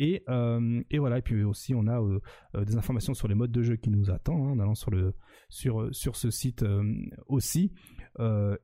Et, 0.00 0.22
euh, 0.28 0.80
et 0.90 0.98
voilà, 0.98 1.18
et 1.18 1.22
puis 1.22 1.42
aussi 1.42 1.74
on 1.74 1.88
a 1.88 2.00
euh, 2.00 2.20
des 2.64 2.76
informations 2.76 3.14
sur 3.14 3.26
les 3.26 3.34
modes 3.34 3.50
de 3.50 3.62
jeu 3.62 3.76
qui 3.76 3.90
nous 3.90 4.10
attendent 4.10 4.42
hein, 4.42 4.52
en 4.52 4.58
allant 4.60 4.76
sur, 4.76 4.90
le, 4.92 5.14
sur, 5.48 5.88
sur 5.92 6.14
ce 6.16 6.30
site 6.30 6.64
aussi. 7.26 7.72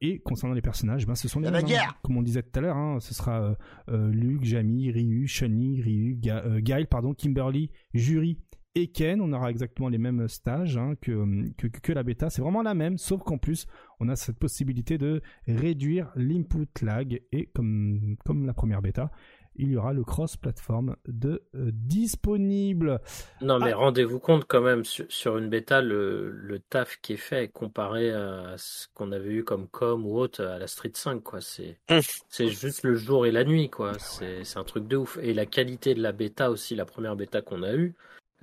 Et 0.01 0.19
concernant 0.25 0.55
les 0.55 0.63
personnages, 0.63 1.07
ben, 1.07 1.15
ce 1.15 1.29
sont 1.29 1.39
les 1.39 1.49
mêmes. 1.51 1.65
Comme 2.03 2.17
on 2.17 2.23
disait 2.23 2.43
tout 2.43 2.59
à 2.59 2.61
l'heure, 2.61 2.77
hein, 2.77 2.99
ce 3.01 3.15
sera 3.15 3.57
Luke, 3.89 4.43
Jamie, 4.45 4.91
Ryu, 4.91 5.29
Shani, 5.29 5.81
Ryu, 5.81 6.17
Ga- 6.17 6.61
Guile, 6.61 6.89
pardon, 6.89 7.15
Kimberly, 7.15 7.71
Jury 7.95 8.37
et 8.75 8.89
Ken. 8.89 9.21
On 9.21 9.33
aura 9.33 9.51
exactement 9.51 9.89
les 9.89 9.99
mêmes 9.99 10.29
stages 10.29 10.77
hein, 10.77 10.95
que, 11.01 11.49
que, 11.57 11.67
que 11.69 11.93
la 11.93 12.03
bêta. 12.03 12.31
C'est 12.31 12.43
vraiment 12.43 12.63
la 12.63 12.75
même, 12.75 12.99
sauf 12.99 13.23
qu'en 13.23 13.39
plus, 13.39 13.67
on 14.01 14.09
a 14.09 14.17
cette 14.17 14.39
possibilité 14.39 14.99
de 14.99 15.23
réduire 15.47 16.11
l'input 16.17 16.67
lag. 16.83 17.21
Et 17.33 17.47
comme, 17.47 18.17
comme 18.25 18.47
la 18.47 18.55
première 18.55 18.83
bêta, 18.83 19.11
il 19.57 19.71
y 19.71 19.77
aura 19.77 19.93
le 19.93 20.03
cross-platform 20.03 20.97
de 21.07 21.45
euh, 21.55 21.71
disponible. 21.73 23.01
Non, 23.41 23.59
mais 23.59 23.73
Ah. 23.73 23.77
rendez-vous 23.77 24.19
compte 24.19 24.45
quand 24.49 24.61
même 24.61 24.85
sur, 24.85 25.05
sur 25.09 25.39
une 25.39 25.49
bêta, 25.49 25.81
le, 25.81 26.31
le 26.31 26.59
taf 26.59 26.99
qui 27.01 27.13
est 27.13 27.17
fait 27.17 27.49
comparé 27.53 28.11
à 28.11 28.55
ce 28.59 28.89
qu'on 28.95 29.13
avait 29.13 29.33
eu 29.33 29.45
comme 29.45 29.69
com 29.69 30.05
ou 30.07 30.17
autre 30.19 30.45
à 30.45 30.59
la 30.59 30.67
Street 30.67 30.91
5, 30.95 31.23
quoi. 31.23 31.41
C'est, 31.41 31.79
Hum. 31.91 32.01
c'est 32.29 32.49
juste 32.49 32.83
le 32.83 32.95
jour 32.97 33.27
et 33.27 33.31
la 33.33 33.45
nuit, 33.45 33.71
quoi. 33.71 33.93
C'est, 33.99 34.43
c'est 34.45 34.59
un 34.59 34.65
truc 34.65 34.89
de 34.89 34.97
ouf. 34.97 35.19
Et 35.23 35.33
la 35.35 35.47
qualité 35.47 35.95
de 35.95 36.03
la 36.03 36.13
bêta 36.13 36.51
aussi, 36.51 36.75
la 36.75 36.85
première 36.85 37.15
bêta 37.17 37.41
qu'on 37.41 37.63
a 37.63 37.75
eue, 37.75 37.95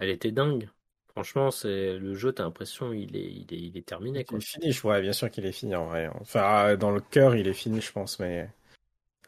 elle 0.01 0.09
était 0.09 0.31
dingue. 0.31 0.67
Franchement, 1.11 1.51
c'est 1.51 1.97
le 1.97 2.13
jeu, 2.15 2.31
t'as 2.31 2.43
l'impression 2.43 2.91
il 2.93 3.15
est, 3.15 3.31
il 3.31 3.53
est, 3.53 3.59
il 3.59 3.77
est 3.77 3.85
terminé, 3.85 4.19
Il 4.21 4.25
quoi. 4.25 4.37
est 4.37 4.41
fini, 4.41 4.71
je 4.71 4.81
vois, 4.81 4.99
bien 4.99 5.13
sûr 5.13 5.29
qu'il 5.29 5.45
est 5.45 5.51
fini 5.51 5.75
en 5.75 5.85
vrai. 5.85 6.09
Enfin, 6.19 6.75
dans 6.75 6.91
le 6.91 7.01
cœur, 7.01 7.35
il 7.35 7.47
est 7.47 7.53
fini, 7.53 7.81
je 7.81 7.91
pense, 7.91 8.19
mais 8.19 8.49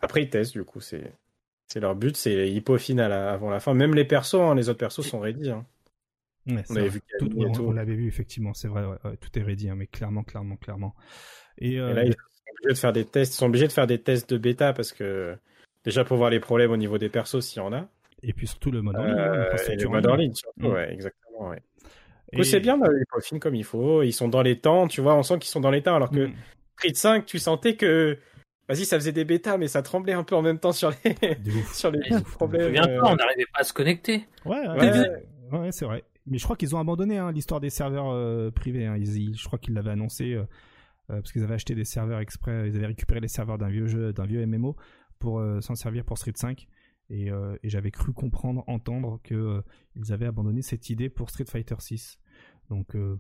après 0.02 0.24
ils 0.24 0.30
testent 0.30 0.54
du 0.54 0.64
coup, 0.64 0.82
c'est 0.82 1.14
c'est 1.68 1.80
leur 1.80 1.96
but, 1.96 2.16
c'est 2.18 2.50
hippo 2.50 2.78
final 2.78 3.12
avant 3.12 3.50
la 3.50 3.60
fin. 3.60 3.74
Même 3.74 3.96
les 3.96 4.06
persos, 4.06 4.36
hein, 4.36 4.56
les 4.56 4.70
autres 4.70 4.80
persos 4.80 5.06
sont 5.06 5.20
ready. 5.20 5.50
Hein. 5.50 5.66
Ouais, 6.46 6.64
On 6.70 6.76
avait 6.76 6.90
vu 6.90 7.02
Tout- 7.20 7.30
on, 7.38 7.72
l'avait 7.72 7.96
vu 7.96 8.08
effectivement, 8.08 8.54
c'est 8.54 8.68
vrai, 8.68 8.86
ouais, 8.86 8.98
ouais, 9.06 9.18
tout 9.18 9.40
est 9.40 9.44
ready, 9.44 9.70
hein, 9.70 9.76
mais 9.76 9.88
clairement, 9.88 10.24
clairement, 10.24 10.56
clairement. 10.58 10.94
Et, 11.58 11.80
euh, 11.80 11.92
Et 11.92 11.94
là, 11.94 12.06
ils 12.06 12.14
sont 12.14 12.52
obligés 12.52 12.74
de 12.74 12.80
faire 12.80 12.94
des 12.94 13.06
tests, 13.06 13.34
ils 13.34 13.38
sont 13.38 13.46
obligés 13.46 13.68
de 13.68 13.72
faire 13.72 13.88
des 13.88 14.02
tests 14.02 14.30
de 14.30 14.38
bêta 14.38 14.74
parce 14.74 14.92
que 14.92 15.38
déjà 15.84 16.04
pour 16.04 16.18
voir 16.18 16.30
les 16.30 16.40
problèmes 16.40 16.72
au 16.72 16.78
niveau 16.78 16.98
des 16.98 17.10
persos 17.10 17.42
s'il 17.42 17.58
y 17.62 17.66
en 17.66 17.74
a. 17.74 17.88
et 18.24 18.34
puis 18.34 18.48
surtout 18.48 18.72
le 18.72 18.82
mode 18.82 18.96
en 18.98 19.04
ligne, 19.06 19.14
hein, 19.20 19.34
Euh, 19.34 19.58
et 19.70 19.76
le 19.76 19.90
mode 19.90 20.08
en 20.08 20.16
ligne. 20.16 20.34
surtout, 20.34 20.68
Mm. 20.68 20.72
ouais, 20.72 20.94
exactement, 20.94 21.50
ouais. 21.50 21.62
Du 21.82 21.90
Et- 22.32 22.38
coup, 22.38 22.44
c'est 22.44 22.60
bien, 22.60 22.78
bah, 22.78 22.88
ils 22.92 23.06
peaufinent 23.12 23.40
comme 23.40 23.56
il 23.56 23.64
faut, 23.64 24.02
ils 24.02 24.12
sont 24.14 24.28
dans 24.28 24.42
les 24.42 24.60
temps, 24.60 24.88
tu 24.88 25.02
vois, 25.02 25.16
on 25.16 25.24
sent 25.24 25.38
qu'ils 25.40 25.50
sont 25.52 25.60
dans 25.60 25.70
les 25.72 25.84
temps 25.84 25.96
alors 25.96 26.10
que 26.10 26.28
Mm. 26.28 26.34
Creed 26.78 26.96
5, 26.96 27.26
tu 27.26 27.38
sentais 27.40 27.76
que 27.76 28.18
vas-y, 28.68 28.86
ça 28.86 28.98
faisait 28.98 29.12
des 29.12 29.26
bêtas 29.26 29.58
mais 29.58 29.68
ça 29.68 29.82
tremblait 29.84 30.14
un 30.14 30.24
peu 30.24 30.36
en 30.36 30.42
même 30.42 30.58
temps 30.58 30.72
sur 30.72 30.90
les 30.90 30.96
sur 31.74 31.92
les 31.92 32.00
problèmes. 32.32 32.74
euh, 32.76 33.00
pas, 33.02 33.12
on 33.12 33.16
n'arrivait 33.16 33.46
pas 33.54 33.60
à 33.60 33.64
se 33.64 33.74
connecter. 33.74 34.26
Ouais, 34.46 34.60
ouais, 34.68 34.80
Ouais. 34.80 35.10
ouais, 35.52 35.60
ouais, 35.60 35.72
c'est 35.72 35.86
vrai. 35.86 36.04
Mais 36.26 36.38
je 36.38 36.44
crois 36.46 36.56
qu'ils 36.56 36.74
ont 36.76 36.80
abandonné 36.80 37.18
hein, 37.18 37.32
l'histoire 37.34 37.60
des 37.60 37.70
serveurs 37.70 38.10
euh, 38.12 38.50
privés. 38.50 38.86
hein. 38.88 38.96
Ils, 38.98 39.18
ils- 39.18 39.38
je 39.38 39.46
crois 39.46 39.60
qu'ils 39.60 39.74
l'avaient 39.74 39.92
annoncé 39.92 40.34
euh, 40.34 40.40
euh, 41.12 41.18
parce 41.20 41.32
qu'ils 41.34 41.44
avaient 41.44 41.54
acheté 41.56 41.76
des 41.76 41.84
serveurs 41.84 42.20
exprès. 42.22 42.70
Ils 42.70 42.76
avaient 42.78 42.88
récupéré 42.88 43.20
les 43.20 43.28
serveurs 43.28 43.58
d'un 43.58 43.68
vieux 43.70 43.88
jeu, 43.88 44.14
d'un 44.14 44.26
vieux 44.26 44.42
MMO 44.48 44.76
pour 45.20 45.40
euh, 45.40 45.60
s'en 45.62 45.76
servir 45.76 46.06
pour 46.06 46.18
Street 46.18 46.32
5. 46.34 46.66
Et, 47.10 47.32
euh, 47.32 47.56
et 47.64 47.70
j'avais 47.70 47.92
cru 47.92 48.14
comprendre, 48.14 48.64
entendre 48.68 49.20
que 49.24 49.36
euh, 49.36 49.62
ils 49.96 50.12
avaient 50.14 50.26
abandonné 50.26 50.62
cette 50.62 50.90
idée 50.90 51.10
pour 51.10 51.30
Street 51.30 51.46
Fighter 51.46 51.76
6. 51.78 52.20
Donc 52.70 52.96
euh, 52.96 53.20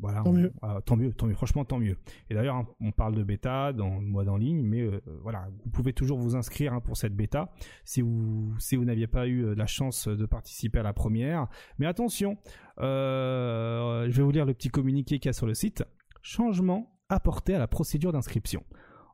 voilà, 0.00 0.22
Tant 0.22 0.30
on- 0.30 0.32
mieux. 0.32 0.52
ah, 0.62 0.80
tant 0.84 0.96
mieux, 0.96 1.12
tant 1.12 1.26
mieux, 1.26 1.34
franchement 1.34 1.64
tant 1.64 1.78
mieux. 1.78 1.96
Et 2.28 2.34
d'ailleurs, 2.34 2.56
hein, 2.56 2.66
on 2.80 2.90
parle 2.90 3.14
de 3.14 3.22
bêta 3.22 3.72
dans 3.72 4.00
le 4.00 4.28
en 4.30 4.36
ligne, 4.36 4.62
mais 4.62 4.88
voilà, 5.22 5.48
vous 5.64 5.70
pouvez 5.70 5.92
toujours 5.92 6.18
vous 6.18 6.34
inscrire 6.34 6.72
hein, 6.72 6.80
pour 6.80 6.96
cette 6.96 7.14
bêta 7.14 7.52
si 7.84 8.00
vous 8.02 8.54
si 8.58 8.74
vous 8.74 8.84
n'aviez 8.84 9.06
pas 9.06 9.28
eu 9.28 9.54
la 9.54 9.66
chance 9.66 10.08
de 10.08 10.26
participer 10.26 10.80
à 10.80 10.82
la 10.82 10.92
première. 10.94 11.46
Mais 11.78 11.86
attention, 11.86 12.38
je 12.78 14.10
vais 14.10 14.22
vous 14.22 14.30
lire 14.30 14.46
le 14.46 14.54
petit 14.54 14.68
communiqué 14.68 15.18
qu'il 15.18 15.28
y 15.28 15.30
a 15.30 15.32
sur 15.34 15.46
le 15.46 15.54
site. 15.54 15.84
Changement 16.22 16.90
apporté 17.08 17.54
à 17.54 17.58
la 17.58 17.68
procédure 17.68 18.12
d'inscription. 18.12 18.64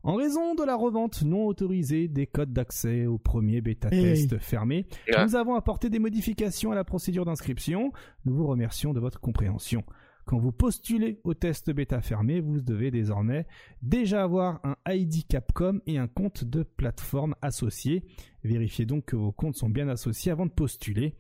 En 0.03 0.15
raison 0.15 0.55
de 0.55 0.65
la 0.65 0.77
revente 0.77 1.23
non 1.23 1.45
autorisée 1.47 2.09
des 2.09 2.27
codes 2.27 2.53
d'accès 2.55 3.05
au 3.07 3.19
premier 3.19 3.61
bêta-test 3.61 4.39
fermé, 4.39 4.87
Ouais. 5.09 5.23
nous 5.25 5.37
avons 5.37 5.55
apporté 5.55 5.91
des 5.91 5.99
modifications 5.99 6.73
à 6.73 6.75
la 6.75 6.85
procédure 6.85 7.25
d'inscription. 7.27 7.93
Nous 8.25 8.35
vous 8.35 8.47
remercions 8.47 8.95
de 8.95 9.01
votre 9.01 9.21
compréhension. 9.21 9.85
Quand 10.25 10.39
vous 10.39 10.53
postulez 10.53 11.21
au 11.25 11.35
test 11.35 11.71
bêta 11.71 12.01
fermé, 12.01 12.41
vous 12.41 12.61
devez 12.61 12.91
désormais 12.91 13.47
déjà 13.83 14.23
avoir 14.23 14.61
un 14.65 14.77
ID 14.87 15.27
Capcom 15.27 15.81
et 15.87 15.99
un 15.99 16.07
compte 16.09 16.45
de 16.45 16.63
plateforme 16.63 17.35
associé. 17.43 18.05
Vérifiez 18.45 18.87
donc 18.87 19.07
que 19.07 19.17
vos 19.17 19.33
comptes 19.33 19.57
sont 19.57 19.69
bien 19.69 19.89
associés 19.89 20.31
avant 20.33 20.47
de 20.47 20.53
postuler. 20.53 21.15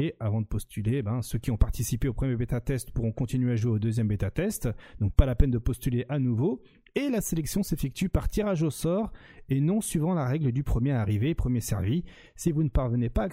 Et 0.00 0.14
avant 0.20 0.40
de 0.40 0.46
postuler, 0.46 1.02
ben, 1.02 1.22
ceux 1.22 1.40
qui 1.40 1.50
ont 1.50 1.56
participé 1.56 2.06
au 2.06 2.12
premier 2.12 2.36
bêta 2.36 2.60
test 2.60 2.92
pourront 2.92 3.10
continuer 3.10 3.50
à 3.50 3.56
jouer 3.56 3.72
au 3.72 3.78
deuxième 3.80 4.06
bêta 4.06 4.30
test. 4.30 4.68
Donc 5.00 5.12
pas 5.12 5.26
la 5.26 5.34
peine 5.34 5.50
de 5.50 5.58
postuler 5.58 6.06
à 6.08 6.20
nouveau. 6.20 6.62
Et 6.94 7.08
la 7.08 7.20
sélection 7.20 7.64
s'effectue 7.64 8.08
par 8.08 8.28
tirage 8.28 8.62
au 8.62 8.70
sort 8.70 9.10
et 9.48 9.60
non 9.60 9.80
suivant 9.80 10.14
la 10.14 10.24
règle 10.24 10.52
du 10.52 10.62
premier 10.62 10.92
arrivé, 10.92 11.34
premier 11.34 11.60
servi. 11.60 12.04
Si 12.36 12.52
vous 12.52 12.62
ne 12.62 12.68
parvenez 12.68 13.08
pas 13.08 13.24
à 13.24 13.28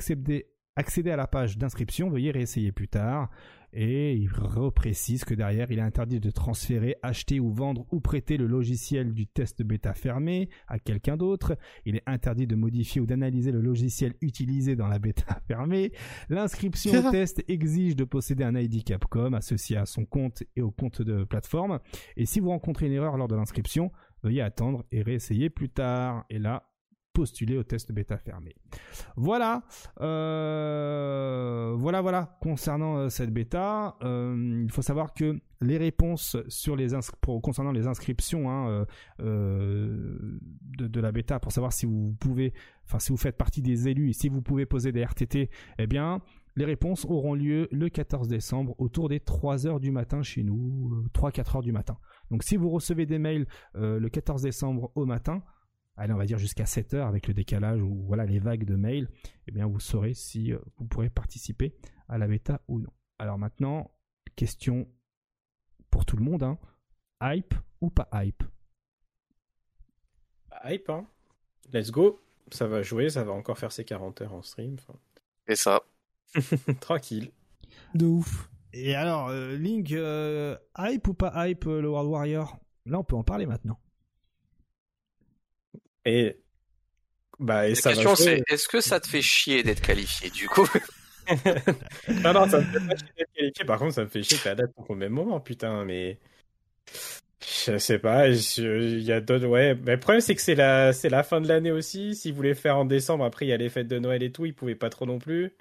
accéder 0.75 1.11
à 1.11 1.15
la 1.15 1.27
page 1.27 1.59
d'inscription, 1.59 2.09
veuillez 2.09 2.31
réessayer 2.31 2.71
plus 2.71 2.87
tard. 2.87 3.29
Et 3.77 4.15
il 4.15 4.31
reprécise 4.31 5.25
que 5.25 5.33
derrière, 5.33 5.69
il 5.69 5.79
est 5.79 5.81
interdit 5.81 6.21
de 6.21 6.31
transférer, 6.31 6.95
acheter 7.03 7.41
ou 7.41 7.51
vendre 7.51 7.85
ou 7.91 7.99
prêter 7.99 8.37
le 8.37 8.47
logiciel 8.47 9.13
du 9.13 9.27
test 9.27 9.63
bêta 9.63 9.93
fermé 9.93 10.49
à 10.69 10.79
quelqu'un 10.79 11.17
d'autre. 11.17 11.57
Il 11.85 11.97
est 11.97 12.03
interdit 12.05 12.47
de 12.47 12.55
modifier 12.55 13.01
ou 13.01 13.05
d'analyser 13.05 13.51
le 13.51 13.59
logiciel 13.59 14.13
utilisé 14.21 14.77
dans 14.77 14.87
la 14.87 14.97
bêta 14.97 15.41
fermée. 15.47 15.91
L'inscription 16.29 17.05
au 17.05 17.11
test 17.11 17.43
exige 17.49 17.97
de 17.97 18.05
posséder 18.05 18.45
un 18.45 18.55
ID 18.55 18.85
Capcom 18.85 19.33
associé 19.33 19.75
à 19.75 19.85
son 19.85 20.05
compte 20.05 20.43
et 20.55 20.61
au 20.61 20.71
compte 20.71 21.01
de 21.01 21.25
plateforme. 21.25 21.79
Et 22.15 22.25
si 22.25 22.39
vous 22.39 22.49
rencontrez 22.49 22.85
une 22.85 22.93
erreur 22.93 23.17
lors 23.17 23.27
de 23.27 23.35
l'inscription, 23.35 23.91
veuillez 24.23 24.41
attendre 24.41 24.85
et 24.93 25.01
réessayer 25.01 25.49
plus 25.49 25.69
tard. 25.69 26.23
Et 26.29 26.39
là, 26.39 26.63
postuler 27.15 27.57
au 27.57 27.63
test 27.63 27.93
bêta 27.93 28.17
fermé. 28.17 28.53
Voilà, 29.15 29.63
euh, 30.01 31.73
voilà, 31.77 32.01
voilà. 32.01 32.37
Concernant 32.41 32.97
euh, 32.97 33.09
cette 33.09 33.31
bêta, 33.31 33.95
euh, 34.03 34.63
il 34.65 34.71
faut 34.71 34.81
savoir 34.81 35.13
que 35.13 35.39
les 35.61 35.77
réponses 35.77 36.35
sur 36.49 36.75
les 36.75 36.89
pour, 37.21 37.41
concernant 37.41 37.71
les 37.71 37.87
inscriptions 37.87 38.51
hein, 38.51 38.85
de, 39.17 40.99
la 40.99 41.11
bêta, 41.13 41.39
pour 41.39 41.53
savoir 41.53 41.71
si 41.71 41.85
vous 41.85 42.13
pouvez, 42.19 42.53
enfin 42.83 42.99
si 42.99 43.13
vous 43.13 43.17
faites 43.17 43.37
partie 43.37 43.61
des 43.61 43.87
élus 43.87 44.09
et 44.09 44.13
si 44.13 44.27
vous 44.27 44.41
pouvez 44.41 44.65
poser 44.65 44.91
des 44.91 45.01
RTT, 45.01 45.49
eh 45.79 45.87
bien, 45.87 46.21
les 46.57 46.65
réponses 46.65 47.05
auront 47.05 47.33
lieu 47.33 47.69
le 47.71 47.87
14 47.87 48.27
décembre 48.27 48.75
autour 48.77 49.07
des 49.07 49.21
3 49.21 49.65
heures 49.65 49.79
du 49.79 49.91
matin 49.91 50.21
chez 50.21 50.43
nous, 50.43 51.05
3-4 51.13 51.55
heures 51.55 51.63
du 51.63 51.71
matin. 51.71 51.97
Donc 52.29 52.43
si 52.43 52.57
vous 52.57 52.69
recevez 52.69 53.05
des 53.05 53.19
mails 53.19 53.47
le 53.75 54.07
14 54.09 54.41
décembre 54.41 54.91
au 54.95 55.05
matin, 55.05 55.41
allez 55.97 56.13
on 56.13 56.17
va 56.17 56.25
dire 56.25 56.37
jusqu'à 56.37 56.65
7 56.65 56.93
heures 56.93 57.07
avec 57.07 57.27
le 57.27 57.33
décalage 57.33 57.81
ou 57.81 58.03
voilà 58.07 58.25
les 58.25 58.39
vagues 58.39 58.65
de 58.65 58.75
mails, 58.75 59.09
eh 59.47 59.51
bien 59.51 59.65
vous 59.65 59.79
saurez 59.79 60.13
si 60.13 60.53
euh, 60.53 60.59
vous 60.77 60.85
pourrez 60.85 61.09
participer 61.09 61.75
à 62.07 62.17
la 62.17 62.27
bêta 62.27 62.61
ou 62.67 62.79
non. 62.79 62.91
Alors 63.19 63.37
maintenant, 63.37 63.91
question 64.35 64.87
pour 65.89 66.05
tout 66.05 66.17
le 66.17 66.23
monde, 66.23 66.43
hein. 66.43 66.57
hype 67.21 67.53
ou 67.81 67.89
pas 67.89 68.09
hype? 68.13 68.43
Hype, 70.63 70.89
hein. 70.89 71.07
Let's 71.71 71.91
go. 71.91 72.21
Ça 72.51 72.67
va 72.67 72.81
jouer, 72.81 73.09
ça 73.09 73.23
va 73.23 73.31
encore 73.31 73.57
faire 73.57 73.71
ses 73.71 73.85
40 73.85 74.21
heures 74.21 74.33
en 74.33 74.41
stream. 74.41 74.77
Et 75.47 75.55
ça. 75.55 75.81
Tranquille. 76.79 77.31
De 77.93 78.05
ouf. 78.05 78.49
Et 78.73 78.93
alors, 78.93 79.29
euh, 79.29 79.55
Link, 79.55 79.91
euh, 79.93 80.57
hype 80.77 81.07
ou 81.07 81.13
pas 81.13 81.47
hype 81.47 81.65
euh, 81.65 81.81
le 81.81 81.89
World 81.89 82.09
Warrior? 82.09 82.59
Là 82.85 82.99
on 82.99 83.03
peut 83.03 83.15
en 83.15 83.23
parler 83.23 83.45
maintenant. 83.45 83.79
Et 86.05 86.37
bah 87.39 87.67
et 87.67 87.71
La 87.71 87.75
ça 87.75 87.89
question 87.89 88.15
c'est 88.15 88.43
est-ce 88.47 88.67
que 88.67 88.81
ça 88.81 88.99
te 88.99 89.07
fait 89.07 89.21
chier 89.21 89.63
d'être 89.63 89.81
qualifié 89.81 90.29
du 90.29 90.47
coup? 90.47 90.67
Non, 92.23 92.33
non, 92.33 92.47
ça 92.47 92.59
me 92.59 92.65
fait 92.65 92.79
pas 92.79 92.95
chier 92.95 93.13
d'être 93.17 93.33
qualifié. 93.33 93.65
Par 93.65 93.79
contre, 93.79 93.93
ça 93.93 94.03
me 94.03 94.09
fait 94.09 94.23
chier 94.23 94.37
que 94.37 94.47
la 94.49 94.55
date 94.55 94.71
au 94.77 94.95
même 94.95 95.11
moment, 95.13 95.39
putain, 95.39 95.83
mais. 95.85 96.19
Je 97.41 97.77
sais 97.77 97.99
pas, 97.99 98.27
il 98.29 99.01
y 99.03 99.11
a 99.11 99.21
d'autres. 99.21 99.45
Ouais, 99.47 99.75
mais 99.75 99.93
le 99.93 99.99
problème, 99.99 100.21
c'est 100.21 100.35
que 100.35 100.41
c'est 100.41 100.55
la, 100.55 100.93
c'est 100.93 101.09
la 101.09 101.23
fin 101.23 101.41
de 101.41 101.47
l'année 101.47 101.71
aussi. 101.71 102.15
S'ils 102.15 102.33
voulaient 102.33 102.55
faire 102.55 102.77
en 102.77 102.85
décembre, 102.85 103.23
après, 103.25 103.45
il 103.45 103.49
y 103.49 103.53
a 103.53 103.57
les 103.57 103.69
fêtes 103.69 103.87
de 103.87 103.99
Noël 103.99 104.23
et 104.23 104.31
tout, 104.31 104.45
ils 104.45 104.53
pouvaient 104.55 104.75
pas 104.75 104.89
trop 104.89 105.05
non 105.05 105.19
plus. 105.19 105.53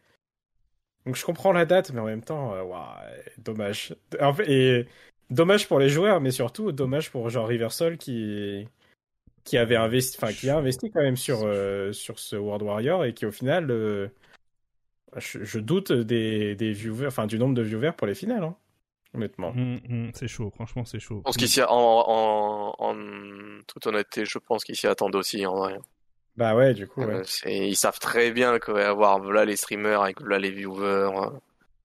Donc, 1.06 1.16
je 1.16 1.24
comprends 1.24 1.52
la 1.52 1.66
date, 1.66 1.92
mais 1.92 2.00
en 2.00 2.06
même 2.06 2.22
temps, 2.22 2.54
euh, 2.54 2.62
ouah, 2.62 3.02
dommage. 3.38 3.94
En 4.20 4.32
fait, 4.32 4.50
et 4.50 4.88
dommage 5.30 5.68
pour 5.68 5.78
les 5.78 5.88
joueurs, 5.90 6.20
mais 6.20 6.30
surtout, 6.30 6.72
dommage 6.72 7.10
pour 7.10 7.28
genre 7.30 7.46
Riversol 7.46 7.98
qui. 7.98 8.66
Qui 9.44 9.58
avait 9.58 9.76
investi, 9.76 10.16
enfin, 10.20 10.32
qui 10.32 10.48
a 10.50 10.56
investi 10.56 10.90
quand 10.90 11.02
même 11.02 11.16
sur, 11.16 11.40
euh, 11.44 11.92
sur 11.92 12.18
ce 12.18 12.34
World 12.36 12.62
Warrior 12.62 13.04
et 13.04 13.12
qui, 13.14 13.26
au 13.26 13.30
final. 13.32 13.70
euh, 13.70 14.08
je, 15.16 15.44
je 15.44 15.58
doute 15.60 15.92
des, 15.92 16.56
des 16.56 16.72
viewers, 16.72 17.06
enfin 17.06 17.26
du 17.26 17.38
nombre 17.38 17.54
de 17.54 17.62
viewers 17.62 17.92
pour 17.96 18.06
les 18.06 18.14
finales, 18.14 18.42
hein, 18.42 18.56
honnêtement. 19.14 19.50
Hum, 19.50 19.78
hum, 19.88 20.10
c'est 20.12 20.26
chaud, 20.26 20.50
franchement 20.50 20.84
c'est 20.84 20.98
chaud. 20.98 21.18
Je 21.18 21.22
pense 21.22 21.36
qu'ils 21.36 21.48
s'y- 21.48 21.62
en, 21.62 21.68
en, 21.68 22.74
en 22.78 23.60
toute 23.68 23.86
honnêteté, 23.86 24.24
je 24.24 24.38
pense 24.38 24.64
qu'ils 24.64 24.74
s'y 24.76 24.86
attendent 24.88 25.14
aussi 25.14 25.46
en 25.46 25.54
vrai. 25.56 25.78
Bah 26.36 26.56
ouais, 26.56 26.74
du 26.74 26.88
coup, 26.88 27.02
ouais. 27.04 27.22
Euh, 27.46 27.50
ils 27.50 27.76
savent 27.76 28.00
très 28.00 28.32
bien 28.32 28.58
qu'il 28.58 28.74
va 28.74 28.80
y 28.80 28.84
avoir 28.84 29.20
là 29.20 29.44
les 29.44 29.54
streamers 29.54 30.02
avec 30.02 30.20
là 30.20 30.38
les 30.38 30.50
viewers, 30.50 31.10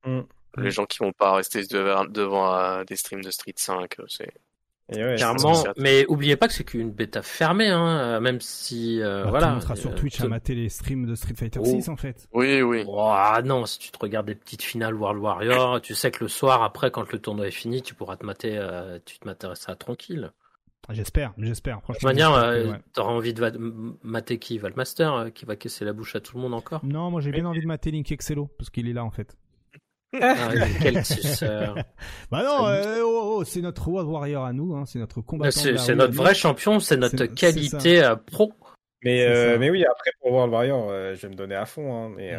Mm. 0.06 0.22
les 0.58 0.72
gens 0.72 0.86
qui 0.86 1.00
vont 1.00 1.12
pas 1.12 1.36
rester 1.36 1.62
devant, 1.68 2.06
devant 2.06 2.56
euh, 2.56 2.84
des 2.86 2.96
streams 2.96 3.22
de 3.22 3.30
Street 3.32 3.54
5. 3.58 4.00
euh, 4.00 4.06
C'est 4.08 4.32
Et 4.92 5.04
ouais, 5.04 5.18
ça. 5.18 5.34
mais 5.78 6.06
oubliez 6.08 6.36
pas 6.36 6.48
que 6.48 6.54
c'est 6.54 6.64
qu'une 6.64 6.92
bêta 6.92 7.22
fermée, 7.22 7.68
hein, 7.70 8.20
même 8.20 8.42
si 8.42 9.02
euh, 9.02 9.24
Bah, 9.26 9.30
voilà. 9.30 9.46
le 9.48 9.52
monde 9.54 9.62
sera 9.62 9.76
sur 9.76 9.92
euh, 9.92 9.96
Twitch 9.96 10.20
à 10.22 10.28
mater 10.28 10.56
les 10.56 10.70
streams 10.70 11.06
de 11.06 11.14
Street 11.16 11.36
Fighter 11.36 11.60
Oh. 11.62 11.66
6 11.66 11.90
en 11.90 11.96
fait. 11.96 12.28
oui, 12.34 12.62
oui. 12.62 12.84
Oh, 12.88 12.98
ah 13.12 13.42
non, 13.44 13.66
si 13.66 13.78
tu 13.80 13.92
te 13.92 14.00
regardes 14.00 14.26
des 14.28 14.36
petites 14.36 14.64
finales 14.64 14.96
World 14.96 15.22
Warrior, 15.22 15.82
tu 15.82 15.94
sais 15.94 16.10
que 16.12 16.24
le 16.24 16.28
soir 16.28 16.64
après, 16.64 16.90
quand 16.92 17.12
le 17.12 17.20
tournoi 17.20 17.48
est 17.48 17.52
fini, 17.52 17.82
tu 17.82 17.94
pourras 17.94 18.18
te 18.18 18.26
mater, 18.26 18.58
euh, 18.58 18.98
tu 19.06 19.20
te 19.20 19.28
mater 19.28 19.50
ça 19.56 19.76
tranquille. 19.76 20.32
J'espère, 20.92 21.34
j'espère. 21.38 21.76
De 21.76 21.82
toute 21.82 21.86
Franchement. 22.02 22.08
manière, 22.10 22.34
euh, 22.34 22.72
ouais. 22.72 22.80
t'auras 22.94 23.12
envie 23.12 23.36
de 23.36 23.40
va- 23.42 23.52
mater 24.02 24.40
qui? 24.40 24.58
Valmaster, 24.58 25.14
euh, 25.14 25.30
qui 25.30 25.46
va 25.46 25.56
casser 25.56 25.86
la 25.86 25.94
bouche 25.94 26.16
à 26.16 26.20
tout 26.20 26.36
le 26.36 26.42
monde 26.42 26.56
encore? 26.56 26.84
Non, 26.84 27.12
moi 27.12 27.22
j'ai 27.22 27.32
bien 27.32 27.46
envie 27.46 27.62
de 27.62 27.68
mater 27.68 27.92
Link 27.92 28.12
Excello 28.12 28.50
parce 28.58 28.72
qu'il 28.72 28.90
est 28.90 28.94
là 28.94 29.04
en 29.06 29.12
fait. 29.12 29.38
Ah, 30.22 30.50
quel 30.82 31.06
suceur. 31.06 31.76
Bah 32.32 32.44
non, 32.44 32.66
Ça 32.66 32.72
euh, 32.72 33.02
oh, 33.04 33.36
oh, 33.38 33.44
c'est 33.44 33.62
notre 33.62 33.88
World 33.88 34.10
Warrior 34.10 34.46
à 34.46 34.54
nous, 34.54 34.76
hein, 34.76 34.86
c'est 34.86 35.00
notre 35.00 35.22
combattant. 35.22 35.52
C'est 35.52 35.78
c'est 35.78 35.96
notre 35.96 36.14
à 36.20 36.24
vrai 36.24 36.34
champion, 36.34 36.80
c'est 36.80 36.98
notre 36.98 37.18
C'est- 37.18 37.28
c'est 37.30 37.36
qualité 37.36 38.04
euh, 38.04 38.16
pro. 38.16 38.54
Mais, 39.04 39.20
C'est 39.20 39.28
euh, 39.54 39.58
mais 39.60 39.70
oui, 39.70 39.86
après 39.86 40.12
pour 40.20 40.32
World 40.32 40.52
Warrior, 40.52 40.90
euh, 40.90 41.16
je 41.16 41.22
vais 41.22 41.30
me 41.30 41.36
donner 41.36 41.56
à 41.56 41.66
fond. 41.66 41.94
Hein, 41.94 42.14
mais 42.18 42.36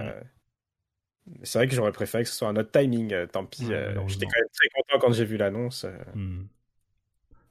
c'est 1.42 1.58
vrai 1.58 1.68
que 1.68 1.74
j'aurais 1.74 1.92
préféré 1.92 2.24
que 2.24 2.28
ce 2.28 2.34
soit 2.36 2.48
un 2.48 2.56
autre 2.56 2.70
timing. 2.72 3.12
euh, 3.12 3.26
tant 3.26 3.44
pis, 3.44 3.66
euh, 3.70 3.94
j'étais 4.08 4.26
quand 4.26 4.38
même 4.40 4.48
très 4.52 4.68
content 4.74 4.98
quand 5.06 5.12
j'ai 5.12 5.24
vu 5.24 5.36
l'annonce. 5.36 5.84
euh, 5.84 5.92
Hmm. 6.14 6.42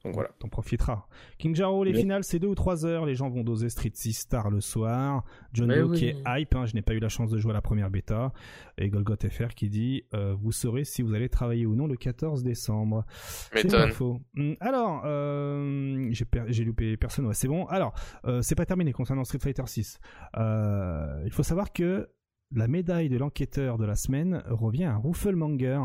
Donc 0.06 0.14
voilà. 0.14 0.30
T'en 0.40 0.48
profiteras. 0.48 1.06
King 1.38 1.54
Jaro, 1.56 1.84
les 1.84 1.92
Mais- 1.92 2.00
finales, 2.00 2.24
c'est 2.24 2.40
deux 2.40 2.48
ou 2.48 2.56
trois 2.56 2.86
heures. 2.86 3.06
Les 3.06 3.16
gens 3.16 3.30
vont 3.30 3.44
doser 3.44 3.68
Street 3.70 3.92
6 3.94 4.28
tard 4.30 4.50
le 4.50 4.62
soir. 4.62 5.26
John 5.54 5.68
Mais 5.68 5.80
Doe 5.80 5.90
oui. 5.90 5.98
qui 5.98 6.06
est 6.06 6.16
hype. 6.26 6.56
hein, 6.56 6.66
je 6.66 6.74
n'ai 6.74 6.82
pas 6.82 6.94
eu 6.94 7.00
la 7.00 7.10
chance 7.10 7.30
de 7.30 7.38
jouer 7.38 7.52
à 7.52 7.54
la 7.54 7.62
première 7.62 7.90
bêta. 7.90 8.32
Et 8.78 8.90
Golgot 8.90 9.16
FR 9.30 9.50
qui 9.56 9.70
dit 9.70 10.04
euh, 10.14 10.34
Vous 10.40 10.54
saurez 10.54 10.86
si 10.86 11.02
vous 11.02 11.14
allez 11.14 11.28
travailler 11.28 11.66
ou 11.66 11.76
non 11.76 11.86
le 11.86 11.98
14 11.98 12.44
décembre. 12.44 13.04
C'est 13.52 13.62
une 13.64 13.72
M'étonne. 13.72 13.90
info. 13.90 14.22
Hmm, 14.36 14.54
Alors, 14.62 15.02
euh, 15.06 16.08
j'ai 16.12 16.26
per- 16.26 16.46
j'ai 16.48 16.64
loupé 16.64 16.96
personne. 16.96 17.26
Ouais, 17.26 17.34
c'est 17.34 17.50
bon. 17.50 17.66
Alors, 17.66 17.94
euh, 18.26 18.42
c'est 18.42 18.56
pas 18.56 18.66
terminé 18.66 18.94
concernant 18.94 19.26
Street 19.26 19.40
Fighter 19.42 19.64
6. 19.66 20.00
Euh, 20.38 21.22
il 21.26 21.32
faut 21.32 21.44
savoir 21.44 21.74
que 21.74 22.10
la 22.52 22.68
médaille 22.68 23.10
de 23.10 23.18
l'enquêteur 23.18 23.78
de 23.78 23.86
la 23.86 23.96
semaine 23.96 24.44
revient 24.48 24.86
à 24.86 24.98
Ruffelmanger. 24.98 25.82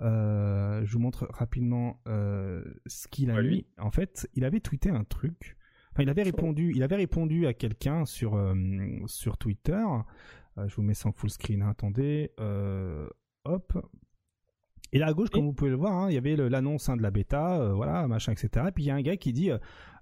Euh, 0.00 0.84
je 0.84 0.92
vous 0.92 0.98
montre 0.98 1.28
rapidement 1.30 2.00
euh, 2.08 2.62
ce 2.86 3.08
qu'il 3.08 3.30
a 3.30 3.40
lui. 3.40 3.50
mis. 3.56 3.66
En 3.78 3.90
fait, 3.90 4.28
il 4.34 4.44
avait 4.44 4.60
tweeté 4.60 4.90
un 4.90 5.04
truc. 5.04 5.56
Enfin, 5.92 6.02
il 6.02 6.08
avait 6.08 6.22
répondu. 6.22 6.72
Il 6.74 6.82
avait 6.82 6.96
répondu 6.96 7.46
à 7.46 7.54
quelqu'un 7.54 8.04
sur 8.04 8.34
euh, 8.34 8.54
sur 9.06 9.36
Twitter. 9.38 9.84
Je 10.56 10.74
vous 10.74 10.82
mets 10.82 10.94
ça 10.94 11.08
en 11.08 11.12
full 11.12 11.30
screen. 11.30 11.62
hein, 11.62 11.70
attendez. 11.70 12.32
Hop. 13.44 13.72
Et 14.94 14.98
là 14.98 15.06
à 15.06 15.12
gauche, 15.14 15.30
comme 15.30 15.46
vous 15.46 15.54
pouvez 15.54 15.70
le 15.70 15.76
voir, 15.76 15.92
hein, 15.94 16.10
il 16.10 16.14
y 16.14 16.18
avait 16.18 16.36
l'annonce 16.36 16.88
hein, 16.88 16.96
de 16.96 17.02
la 17.02 17.10
bêta, 17.10 17.58
euh, 17.60 17.72
voilà, 17.72 18.06
machin, 18.08 18.32
etc. 18.32 18.66
Et 18.68 18.72
puis 18.72 18.84
il 18.84 18.86
y 18.88 18.90
a 18.90 18.94
un 18.94 19.00
gars 19.00 19.16
qui 19.16 19.32
dit 19.32 19.50
euh, 19.50 19.58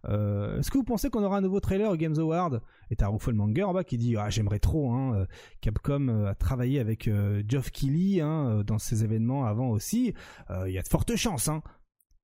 euh, 0.06 0.58
Est-ce 0.58 0.70
que 0.70 0.78
vous 0.78 0.84
pensez 0.84 1.10
qu'on 1.10 1.22
aura 1.22 1.36
un 1.36 1.40
nouveau 1.40 1.60
trailer 1.60 1.88
au 1.90 1.96
Games 1.96 2.18
Award? 2.18 2.60
Et 2.90 2.96
t'as 2.96 3.06
Rufflemonger 3.06 3.62
en 3.62 3.72
bas 3.72 3.84
qui 3.84 3.98
dit 3.98 4.16
Ah, 4.16 4.30
j'aimerais 4.30 4.58
trop. 4.58 4.90
Hein, 4.92 5.26
Capcom 5.60 6.24
a 6.26 6.34
travaillé 6.34 6.80
avec 6.80 7.06
euh, 7.06 7.42
Geoff 7.46 7.70
Keighley 7.70 8.20
hein, 8.20 8.64
dans 8.66 8.78
ces 8.78 9.04
événements 9.04 9.44
avant 9.44 9.70
aussi. 9.70 10.12
Euh, 10.50 10.68
Il 10.68 10.74
y 10.74 10.78
a 10.78 10.82
de 10.82 10.88
fortes 10.88 11.14
chances. 11.14 11.46
Hein. 11.48 11.62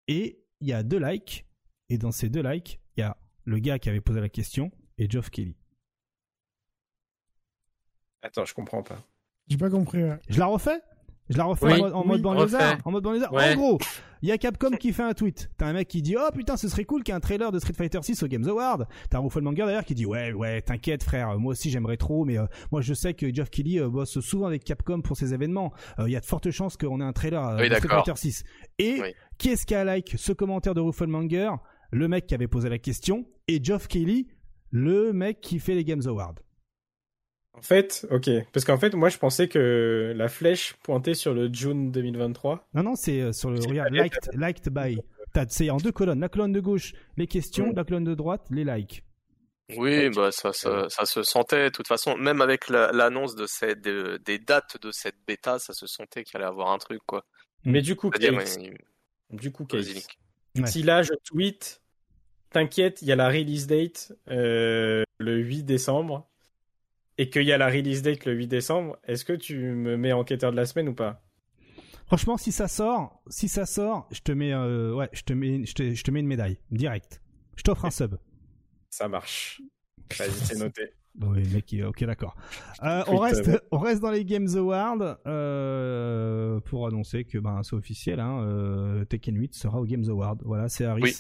Et 0.09 0.43
il 0.61 0.67
y 0.69 0.73
a 0.73 0.83
deux 0.83 0.99
likes. 0.99 1.47
Et 1.89 1.99
dans 1.99 2.11
ces 2.11 2.29
deux 2.29 2.43
likes, 2.43 2.81
il 2.97 3.01
y 3.01 3.05
a 3.05 3.17
le 3.45 3.59
gars 3.61 3.79
qui 3.79 3.91
avait 3.91 4.01
posé 4.01 4.21
la 4.21 4.29
question 4.29 4.73
et 4.99 5.09
Geoff 5.09 5.31
Keighley. 5.31 5.55
Attends, 8.23 8.45
je 8.45 8.55
comprends 8.55 8.83
pas. 8.83 8.99
J'ai 9.47 9.57
pas 9.57 9.71
compris. 9.71 10.03
ouais. 10.03 10.19
Je 10.29 10.41
la 10.41 10.47
refais? 10.47 10.81
Je 11.29 11.37
la 11.39 11.45
refais 11.45 11.67
Oui, 11.67 11.73
en 11.73 11.79
mode, 11.81 11.93
en 11.93 12.09
oui, 12.13 12.21
banlieusard. 12.21 12.79
En 12.85 12.91
mode 12.93 13.03
banlieusard. 13.03 13.33
Ouais. 13.33 13.53
En 13.53 13.57
gros, 13.57 13.79
il 14.23 14.29
y 14.29 14.33
a 14.33 14.39
Capcom 14.39 14.71
qui 14.77 14.93
fait 14.93 15.03
un 15.03 15.13
tweet. 15.13 15.51
T'as 15.59 15.67
un 15.67 15.73
mec 15.73 15.89
qui 15.89 16.01
dit 16.01 16.15
Oh 16.17 16.29
putain, 16.33 16.57
ce 16.57 16.69
serait 16.69 16.85
cool 16.85 17.03
qu'il 17.03 17.13
y 17.13 17.15
ait 17.15 17.17
un 17.17 17.21
trailer 17.21 17.51
de 17.51 17.59
Street 17.59 17.73
Fighter 17.73 17.99
6 18.01 18.23
au 18.23 18.27
Games 18.29 18.49
Award. 18.49 18.87
T'as 19.11 19.19
un 19.19 19.23
Rufflemonger 19.23 19.57
derrière 19.65 19.85
qui 19.85 19.95
dit 19.97 20.07
Ouais, 20.07 20.33
ouais, 20.33 20.63
t'inquiète 20.63 21.03
frère, 21.03 21.37
moi 21.39 21.53
aussi 21.53 21.71
j'aimerais 21.71 21.97
trop, 21.97 22.25
mais 22.25 22.39
euh, 22.39 22.47
moi 22.71 22.81
je 22.81 22.95
sais 22.95 23.15
que 23.15 23.33
Geoff 23.35 23.51
Keighley 23.51 23.81
euh, 23.81 23.89
bosse 23.89 24.21
souvent 24.21 24.47
avec 24.47 24.63
Capcom 24.65 25.01
pour 25.01 25.17
ces 25.17 25.35
événements. 25.35 25.73
Euh, 25.99 26.09
Il 26.09 26.13
y 26.13 26.17
a 26.17 26.21
de 26.21 26.27
fortes 26.27 26.51
chances 26.53 26.77
qu'on 26.77 27.01
ait 27.01 27.05
un 27.05 27.13
trailer 27.13 27.45
euh, 27.45 27.57
Oui, 27.61 27.69
de 27.69 27.75
Street. 27.75 27.89
Fighter 27.89 28.13
6. 28.15 28.45
Et 28.79 28.99
Oui. 29.03 29.09
qui 29.39 29.49
est-ce 29.51 29.67
qui 29.67 29.75
a 29.75 29.83
like 29.85 30.15
ce 30.17 30.33
commentaire 30.33 30.75
de 30.75 30.81
Rufflemonger 30.81 31.51
Le 31.91 32.07
mec 32.09 32.27
qui 32.29 32.35
avait 32.35 32.47
posé 32.49 32.69
la 32.69 32.79
question 32.79 33.27
et 33.49 33.59
Geoff 33.63 33.89
Keighley, 33.89 34.27
le 34.71 35.13
mec 35.13 35.41
qui 35.41 35.59
fait 35.59 35.75
les 35.75 35.85
Games 35.85 36.03
Awards. 36.07 36.35
En 37.57 37.63
fait, 37.63 38.07
ok. 38.11 38.29
Parce 38.53 38.65
qu'en 38.67 38.79
fait, 38.79 38.95
moi, 38.95 39.09
je 39.09 39.19
pensais 39.19 39.49
que 39.49 40.13
la 40.15 40.29
flèche 40.29 40.75
pointait 40.83 41.15
sur 41.15 41.33
le 41.35 41.49
June 41.53 41.91
2023. 41.91 42.69
Non, 42.75 42.83
non, 42.83 42.95
c'est 42.95 43.21
euh, 43.21 43.33
sur 43.33 43.51
le 43.51 43.59
regarde, 43.61 43.93
liked, 43.95 44.31
liked 44.35 44.69
by. 44.69 44.99
C'est 45.49 45.71
en 45.71 45.77
deux 45.79 45.93
colonnes. 45.93 46.21
La 46.21 46.29
colonne 46.29 46.53
de 46.53 46.61
gauche, 46.61 46.93
les 47.17 47.27
questions. 47.27 47.69
Mm. 47.73 47.77
La 47.77 47.85
colonne 47.85 48.05
de 48.05 48.15
droite, 48.15 48.43
les 48.51 48.65
likes. 48.65 49.03
Oui, 49.77 50.11
bah 50.11 50.31
ça, 50.31 50.53
ça, 50.53 50.87
ça 50.89 51.07
se 51.07 51.23
sentait. 51.25 51.65
De 51.65 51.69
toute 51.71 51.89
façon, 51.89 52.17
même 52.17 52.41
avec 52.41 52.69
la- 52.69 52.93
l'annonce 52.93 53.35
de 53.35 53.47
cette, 53.47 53.81
de- 53.83 54.21
des 54.25 54.39
dates 54.39 54.81
de 54.81 54.91
cette 54.93 55.17
bêta, 55.27 55.59
ça 55.59 55.73
se 55.73 55.87
sentait 55.87 56.23
qu'il 56.25 56.37
allait 56.37 56.47
avoir 56.47 56.71
un 56.73 56.79
truc, 56.79 57.01
quoi. 57.05 57.25
Mais 57.65 57.83
du 57.83 57.97
coup, 57.97 58.11
Case, 58.11 58.59
ouais, 58.59 58.75
du 59.31 59.51
coup. 59.51 59.67
Ouais. 59.73 60.67
si 60.67 60.83
là 60.85 61.03
je 61.03 61.13
tweet, 61.25 61.83
t'inquiète, 62.51 63.03
il 63.03 63.09
y 63.09 63.13
a 63.13 63.17
la 63.17 63.29
release 63.29 63.67
date 63.67 64.13
euh, 64.31 65.03
le 65.19 65.37
8 65.39 65.65
décembre, 65.65 66.29
et 67.19 67.31
qu'il 67.31 67.45
y 67.45 67.53
a 67.53 67.59
la 67.59 67.69
release 67.69 68.03
date 68.03 68.25
le 68.25 68.33
8 68.33 68.47
décembre, 68.47 68.99
est-ce 69.07 69.25
que 69.25 69.33
tu 69.33 69.59
me 69.59 69.97
mets 69.97 70.13
enquêteur 70.13 70.51
de 70.51 70.57
la 70.57 70.67
semaine 70.67 70.89
ou 70.89 70.95
pas? 70.95 71.23
Franchement, 72.07 72.37
si 72.37 72.53
ça 72.53 72.69
sort, 72.69 73.23
si 73.29 73.49
ça 73.49 73.67
sort, 73.67 74.09
je 74.13 74.21
te 74.21 74.33
mets, 74.33 74.53
euh, 74.53 74.95
ouais, 74.95 75.09
je 75.13 75.23
te 75.23 75.33
mets, 75.33 75.65
je 75.67 75.75
te, 75.75 75.95
je 75.95 76.05
te 76.05 76.11
mets 76.11 76.21
une 76.21 76.29
médaille 76.29 76.59
direct. 76.71 77.21
Je 77.57 77.63
t'offre 77.63 77.85
un 77.85 77.91
sub. 77.91 78.17
Ça 78.91 79.09
marche. 79.09 79.61
Vas-y, 80.17 80.31
c'est 80.31 80.59
noté. 80.59 80.83
Oui, 81.23 81.49
mec, 81.53 81.75
ok, 81.83 82.05
d'accord. 82.05 82.37
Euh, 82.83 83.03
on 83.07 83.17
reste, 83.17 83.51
on 83.71 83.79
reste 83.79 84.03
dans 84.03 84.11
les 84.11 84.25
Games 84.25 84.49
Awards 84.55 85.17
euh, 85.27 86.61
pour 86.61 86.87
annoncer 86.87 87.25
que 87.25 87.39
ben 87.39 87.63
c'est 87.63 87.75
officiel. 87.75 88.21
Hein, 88.21 88.43
euh, 88.43 89.05
Tekken 89.07 89.35
8 89.35 89.55
sera 89.55 89.81
au 89.81 89.87
Games 89.87 90.05
Awards. 90.09 90.37
Voilà, 90.45 90.69
c'est 90.69 90.85
Harris. 90.85 91.03
Oui. 91.03 91.15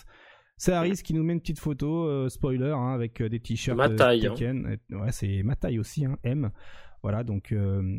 C'est 0.59 0.73
Harris 0.73 1.03
qui 1.05 1.13
nous 1.13 1.23
met 1.23 1.35
une 1.35 1.41
petite 1.41 1.59
photo, 1.59 2.05
euh, 2.07 2.29
spoiler, 2.29 2.71
hein, 2.75 2.93
avec 2.95 3.21
euh, 3.21 3.29
des 3.29 3.41
t-shirts 3.41 3.77
Ma 3.77 3.89
euh, 3.89 3.97
taille, 3.97 4.27
hein. 4.27 4.77
Ouais, 4.91 5.13
c'est 5.13 5.43
ma 5.43 5.55
taille 5.55 5.79
aussi, 5.79 6.05
hein, 6.07 6.17
M. 6.25 6.51
Voilà, 7.03 7.23
donc 7.25 7.53
euh, 7.53 7.99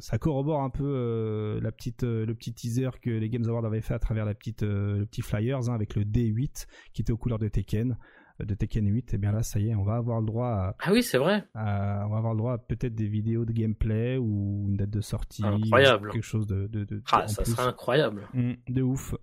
ça 0.00 0.16
corrobore 0.16 0.62
un 0.62 0.70
peu 0.70 0.84
euh, 0.86 1.60
la 1.60 1.70
petite, 1.72 2.04
le 2.04 2.32
petit 2.34 2.54
teaser 2.54 2.90
que 3.02 3.10
les 3.10 3.28
Games 3.28 3.44
Awards 3.48 3.66
avaient 3.66 3.80
fait 3.82 3.94
à 3.94 3.98
travers 3.98 4.24
la 4.24 4.32
petite, 4.34 4.62
le 4.62 5.04
petit 5.10 5.22
flyers 5.22 5.68
hein, 5.68 5.74
avec 5.74 5.96
le 5.96 6.04
D8 6.04 6.66
qui 6.94 7.02
était 7.02 7.12
aux 7.12 7.18
couleurs 7.18 7.38
de 7.40 7.48
Tekken, 7.48 7.98
de 8.40 8.54
Tekken 8.54 8.86
8. 8.88 9.14
Et 9.14 9.18
bien 9.18 9.32
là, 9.32 9.42
ça 9.42 9.58
y 9.58 9.68
est, 9.68 9.74
on 9.74 9.82
va 9.82 9.96
avoir 9.96 10.20
le 10.20 10.26
droit 10.26 10.48
à, 10.48 10.76
Ah 10.78 10.92
oui, 10.92 11.02
c'est 11.02 11.18
vrai. 11.18 11.44
à- 11.54 12.04
on 12.06 12.10
va 12.10 12.16
avoir 12.18 12.32
le 12.32 12.38
droit 12.38 12.52
à 12.54 12.58
peut-être 12.58 12.94
des 12.94 13.08
vidéos 13.08 13.44
de 13.44 13.52
gameplay 13.52 14.16
ou 14.16 14.64
une 14.68 14.76
date 14.76 14.90
de 14.90 15.00
sortie, 15.02 15.44
Incroyable. 15.44 16.10
quelque 16.12 16.22
chose 16.24 16.46
de, 16.46 16.68
de, 16.68 16.84
de 16.84 17.02
Ah, 17.12 17.26
ça 17.28 17.44
serait 17.44 17.64
incroyable. 17.68 18.28
Mm, 18.32 18.52
de 18.68 18.82
ouf. 18.82 19.14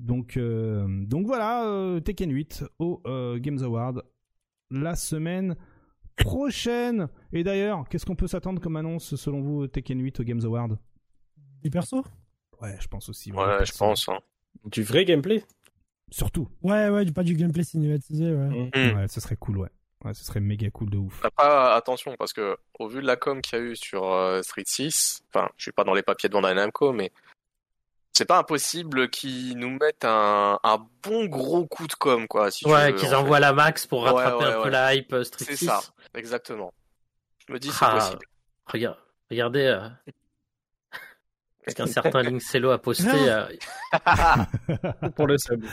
Donc, 0.00 0.36
euh, 0.36 0.86
donc 1.06 1.26
voilà, 1.26 1.64
euh, 1.66 1.98
Tekken 2.00 2.30
8 2.32 2.64
au 2.78 3.02
euh, 3.06 3.38
Games 3.38 3.62
Award 3.62 4.04
la 4.70 4.94
semaine 4.94 5.56
prochaine. 6.16 7.08
Et 7.32 7.44
d'ailleurs, 7.44 7.88
qu'est-ce 7.88 8.06
qu'on 8.06 8.16
peut 8.16 8.26
s'attendre 8.28 8.60
comme 8.60 8.76
annonce 8.76 9.16
selon 9.16 9.40
vous 9.40 9.66
Tekken 9.66 10.00
8 10.00 10.20
au 10.20 10.24
Games 10.24 10.44
Award? 10.44 10.78
Des 11.62 11.70
persos 11.70 12.04
Ouais, 12.60 12.76
je 12.80 12.88
pense 12.88 13.08
aussi. 13.08 13.32
Ouais, 13.32 13.64
je 13.64 13.72
pense. 13.76 14.08
hein. 14.08 14.18
Du 14.64 14.82
vrai 14.82 15.04
gameplay? 15.04 15.44
Surtout. 16.10 16.48
Ouais, 16.62 16.88
ouais, 16.88 17.04
du- 17.04 17.12
pas 17.12 17.22
du 17.22 17.34
gameplay 17.34 17.62
cinématisé, 17.64 18.32
ouais. 18.32 18.70
Mm. 18.74 18.96
Ouais, 18.96 19.08
ce 19.08 19.20
serait 19.20 19.36
cool, 19.36 19.58
ouais. 19.58 19.68
Ouais, 20.04 20.14
ce 20.14 20.24
serait 20.24 20.40
méga 20.40 20.70
cool 20.70 20.90
de 20.90 20.96
ouf. 20.96 21.20
T'as 21.22 21.30
pas 21.30 21.74
attention 21.74 22.14
parce 22.18 22.32
que 22.32 22.56
au 22.78 22.88
vu 22.88 23.00
de 23.02 23.06
la 23.06 23.16
com 23.16 23.40
qu'il 23.40 23.58
y 23.58 23.62
a 23.62 23.64
eu 23.64 23.76
sur 23.76 24.04
euh, 24.12 24.42
Street 24.42 24.62
6, 24.64 25.22
enfin, 25.32 25.48
je 25.56 25.62
suis 25.64 25.72
pas 25.72 25.82
dans 25.84 25.94
les 25.94 26.02
papiers 26.02 26.28
de 26.28 26.34
Bandai 26.34 26.54
Namco, 26.54 26.92
mais 26.92 27.10
c'est 28.18 28.24
pas 28.26 28.38
impossible 28.38 29.08
qu'ils 29.10 29.56
nous 29.56 29.70
mettent 29.70 30.04
un, 30.04 30.58
un 30.62 30.78
bon 31.02 31.26
gros 31.26 31.66
coup 31.66 31.86
de 31.86 31.94
com, 31.94 32.26
quoi. 32.28 32.50
Si 32.50 32.66
Ouais, 32.66 32.92
qu'ils 32.94 33.06
en 33.08 33.10
fait. 33.10 33.14
envoient 33.16 33.40
la 33.40 33.52
max 33.52 33.86
pour 33.86 34.02
rattraper 34.04 34.44
ouais, 34.44 34.52
un 34.52 34.62
peu 34.62 34.68
la 34.68 34.94
hype 34.94 35.12
euh, 35.12 35.24
Street 35.24 35.44
C'est 35.48 35.56
6. 35.56 35.66
ça, 35.66 35.80
exactement. 36.14 36.72
Je 37.46 37.52
me 37.52 37.58
dis 37.58 37.70
c'est 37.70 37.84
Ah, 37.84 37.94
possible. 37.98 38.26
Regarde, 38.66 38.98
regardez 39.30 39.64
euh, 39.66 39.88
qu'un 41.74 41.86
certain 41.86 42.22
Linkcello 42.22 42.70
a 42.70 42.78
posté. 42.78 43.08
euh, 43.10 43.46
pour 45.16 45.26
le 45.26 45.38
sub. 45.38 45.64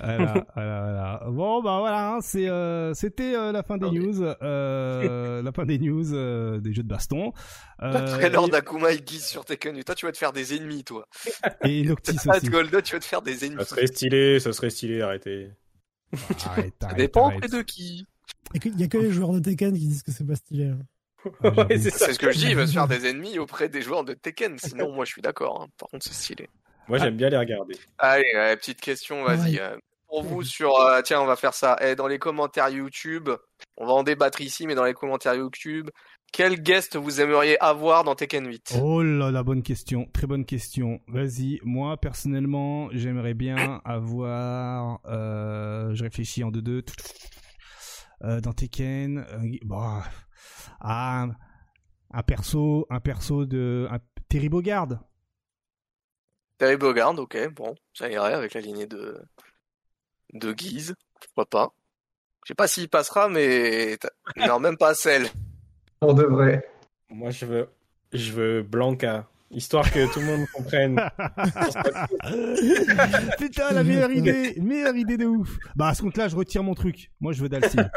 voilà, 0.00 0.44
voilà, 0.54 0.80
voilà. 0.82 1.22
Bon, 1.30 1.62
bah 1.62 1.78
voilà, 1.80 2.10
hein, 2.14 2.18
c'est, 2.20 2.48
euh, 2.48 2.94
c'était 2.94 3.34
euh, 3.34 3.52
la 3.52 3.62
fin 3.62 3.76
des 3.78 3.90
news, 3.90 4.22
euh, 4.22 5.42
la 5.42 5.52
fin 5.52 5.64
des 5.64 5.78
news 5.78 6.14
euh, 6.14 6.60
des 6.60 6.72
jeux 6.72 6.82
de 6.82 6.88
baston. 6.88 7.32
Euh, 7.82 8.06
trailer 8.18 8.44
et- 8.46 8.50
d'Akuma 8.50 8.92
et 8.92 8.98
Guise 9.00 9.24
sur 9.26 9.44
Tekken 9.44 9.76
8. 9.76 9.84
Toi, 9.84 9.94
tu 9.94 10.06
vas 10.06 10.12
te 10.12 10.18
faire 10.18 10.32
des 10.32 10.54
ennemis, 10.56 10.84
toi. 10.84 11.06
et 11.64 11.82
Noctis 11.82 12.16
Ah, 12.28 12.36
aussi. 12.36 12.48
Golda, 12.48 12.82
tu 12.82 12.94
vas 12.94 13.00
te 13.00 13.04
faire 13.04 13.22
des 13.22 13.44
ennemis. 13.44 13.58
Ça 13.60 13.64
serait 13.70 13.86
stylé, 13.86 14.40
ça 14.40 14.52
serait 14.52 14.70
stylé, 14.70 15.00
arrêtez. 15.02 15.50
Arrête, 16.46 16.72
Ça 16.80 16.86
arrête, 16.86 16.96
dépend 16.96 17.28
arrête. 17.30 17.50
de 17.52 17.62
qui. 17.62 18.06
Il 18.54 18.80
y 18.80 18.84
a 18.84 18.88
que 18.88 18.98
les 18.98 19.10
joueurs 19.10 19.32
de 19.32 19.40
Tekken 19.40 19.74
qui 19.74 19.86
disent 19.88 20.02
que 20.02 20.10
c'est 20.12 20.24
pas 20.26 20.34
stylé. 20.36 20.66
hein. 20.68 20.78
Ah. 21.42 21.50
Ouais, 21.68 21.78
c'est 21.78 21.90
ce 22.12 22.18
que 22.18 22.30
je 22.32 22.38
dis, 22.38 22.46
il 22.50 22.56
va 22.56 22.66
se 22.66 22.72
faire 22.72 22.88
des 22.88 23.06
ennemis 23.06 23.38
auprès 23.38 23.68
des 23.68 23.82
joueurs 23.82 24.04
de 24.04 24.14
Tekken. 24.14 24.58
Sinon, 24.58 24.92
moi, 24.92 25.04
je 25.04 25.12
suis 25.12 25.22
d'accord. 25.22 25.62
hein. 25.62 25.66
Par 25.78 25.88
contre, 25.88 26.04
c'est 26.06 26.14
stylé. 26.14 26.48
Moi, 26.88 26.98
j'aime 26.98 27.16
bien 27.16 27.28
les 27.28 27.36
regarder. 27.38 27.74
Allez, 27.98 28.30
euh, 28.36 28.56
petite 28.56 28.80
question, 28.80 29.24
vas-y. 29.24 29.56
Ouais. 29.58 29.76
Pour 30.06 30.22
vous, 30.22 30.42
sur. 30.42 30.74
euh, 30.80 31.02
tiens, 31.02 31.20
on 31.20 31.26
va 31.26 31.36
faire 31.36 31.52
ça. 31.52 31.76
Eh, 31.82 31.94
dans 31.94 32.06
les 32.06 32.18
commentaires 32.18 32.70
YouTube, 32.70 33.28
on 33.76 33.84
va 33.86 33.92
en 33.92 34.02
débattre 34.04 34.40
ici, 34.40 34.66
mais 34.66 34.74
dans 34.74 34.84
les 34.84 34.94
commentaires 34.94 35.34
YouTube, 35.34 35.90
quel 36.32 36.62
guest 36.62 36.96
vous 36.96 37.20
aimeriez 37.20 37.58
avoir 37.62 38.04
dans 38.04 38.14
Tekken 38.14 38.46
8 38.46 38.78
Oh 38.82 39.02
là 39.02 39.30
la 39.30 39.42
bonne 39.42 39.62
question, 39.62 40.06
très 40.14 40.26
bonne 40.26 40.46
question. 40.46 41.00
Vas-y, 41.08 41.58
moi 41.62 41.96
personnellement, 41.98 42.88
j'aimerais 42.92 43.34
bien 43.34 43.82
avoir, 43.84 45.00
euh, 45.06 45.94
je 45.94 46.02
réfléchis 46.04 46.42
en 46.44 46.50
deux 46.50 46.62
deux, 46.62 46.84
euh, 48.24 48.40
dans 48.40 48.52
Tekken, 48.52 49.26
euh, 49.30 49.56
ah, 50.80 51.22
un, 51.22 51.30
un 52.10 52.22
perso, 52.22 52.86
un 52.90 53.00
perso 53.00 53.46
de 53.46 53.88
un, 53.90 53.98
Terry 54.28 54.48
Bogard. 54.48 55.00
Terry 56.58 56.76
Bogard, 56.76 57.18
ok, 57.18 57.52
bon, 57.54 57.74
ça 57.94 58.08
irait 58.08 58.34
avec 58.34 58.54
la 58.54 58.60
lignée 58.60 58.86
de. 58.86 59.20
de 60.32 60.52
Guise. 60.52 60.94
Pourquoi 61.20 61.46
pas 61.46 61.72
Je 62.44 62.48
sais 62.48 62.54
pas 62.54 62.68
s'il 62.68 62.88
passera, 62.88 63.28
mais. 63.28 63.98
Non, 64.36 64.60
même 64.60 64.76
pas 64.76 64.94
celle. 64.94 65.28
On 66.00 66.12
devrait. 66.12 66.68
Moi, 67.10 67.30
je 67.30 67.46
veux, 67.46 67.68
je 68.12 68.32
veux 68.32 68.62
Blanca, 68.62 69.26
histoire 69.50 69.90
que 69.90 70.12
tout 70.12 70.20
le 70.20 70.26
monde 70.26 70.46
comprenne. 70.52 70.96
Putain, 73.38 73.72
la 73.72 73.82
meilleure 73.82 74.10
idée, 74.10 74.54
meilleure 74.60 74.96
idée 74.96 75.16
de 75.16 75.26
ouf. 75.26 75.56
Bah 75.74 75.88
à 75.88 75.94
ce 75.94 76.02
compte-là, 76.02 76.28
je 76.28 76.36
retire 76.36 76.62
mon 76.62 76.74
truc. 76.74 77.10
Moi, 77.20 77.32
je 77.32 77.42
veux 77.42 77.48
Dalsim. 77.48 77.88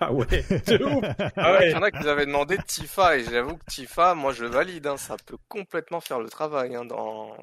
Ah 0.00 0.12
ouais, 0.12 0.26
de 0.26 0.84
ouf. 0.84 1.04
Ah 1.36 1.58
Il 1.60 1.66
ouais. 1.66 1.70
y 1.72 1.74
en 1.74 1.82
a 1.82 1.90
qui 1.90 1.98
nous 2.00 2.08
avaient 2.08 2.26
demandé 2.26 2.56
Tifa, 2.66 3.16
et 3.16 3.24
j'avoue 3.24 3.56
que 3.56 3.64
Tifa, 3.68 4.14
moi 4.14 4.32
je 4.32 4.44
valide, 4.44 4.86
hein, 4.86 4.96
ça 4.96 5.16
peut 5.26 5.38
complètement 5.48 6.00
faire 6.00 6.20
le 6.20 6.28
travail 6.28 6.74
hein, 6.74 6.84
dans, 6.84 7.36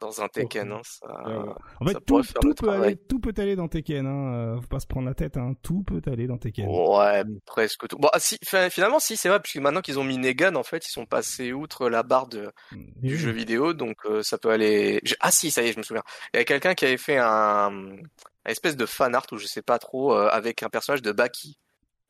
dans 0.00 0.20
un 0.22 0.28
Tekken. 0.28 0.70
Hein, 0.72 0.80
ça... 0.84 1.06
Ouais. 1.26 1.52
En 1.80 1.86
fait, 1.86 1.92
Ça 1.94 2.00
tout, 2.40 2.54
peut 2.54 2.68
aller, 2.70 2.96
tout 2.96 3.18
peut 3.20 3.34
aller 3.36 3.56
dans 3.56 3.66
Tekken. 3.68 4.06
Hein. 4.06 4.32
euh, 4.34 4.60
Faut 4.60 4.68
pas 4.68 4.78
se 4.80 4.86
prendre 4.86 5.08
la 5.08 5.14
tête. 5.14 5.36
Hein. 5.36 5.54
Tout 5.62 5.82
peut 5.82 6.00
aller 6.06 6.26
dans 6.28 6.38
Tekken. 6.38 6.66
Ouais, 6.68 7.24
presque 7.46 7.88
tout. 7.88 7.98
Bon, 7.98 8.08
ah, 8.12 8.20
si, 8.20 8.38
finalement, 8.70 9.00
si, 9.00 9.16
c'est 9.16 9.28
vrai, 9.28 9.40
puisque 9.40 9.56
maintenant 9.58 9.80
qu'ils 9.80 9.98
ont 9.98 10.04
mis 10.04 10.16
Negan, 10.18 10.54
en 10.54 10.62
fait, 10.62 10.86
ils 10.86 10.92
sont 10.92 11.04
passés 11.06 11.52
outre 11.52 11.88
la 11.90 12.02
barre 12.04 12.28
de, 12.28 12.52
du 12.72 13.16
jeu 13.18 13.30
vidéo, 13.32 13.72
donc 13.74 13.96
euh, 14.06 14.22
ça 14.22 14.38
peut 14.38 14.50
aller. 14.50 15.00
je- 15.04 15.14
Ah 15.20 15.30
si, 15.32 15.50
ça 15.50 15.62
y 15.62 15.68
est, 15.68 15.72
je 15.72 15.78
me 15.78 15.82
souviens. 15.82 16.04
Il 16.32 16.36
y 16.36 16.40
a 16.40 16.44
quelqu'un 16.44 16.74
qui 16.74 16.84
avait 16.84 16.96
fait 16.96 17.18
un, 17.18 17.72
espèce 18.50 18.76
de 18.76 18.86
fan 18.86 19.14
art 19.14 19.26
ou 19.32 19.36
je 19.38 19.46
sais 19.46 19.62
pas 19.62 19.78
trop 19.78 20.12
euh, 20.14 20.28
avec 20.30 20.62
un 20.62 20.68
personnage 20.68 21.02
de 21.02 21.12
Baki 21.12 21.54
qui 21.54 21.58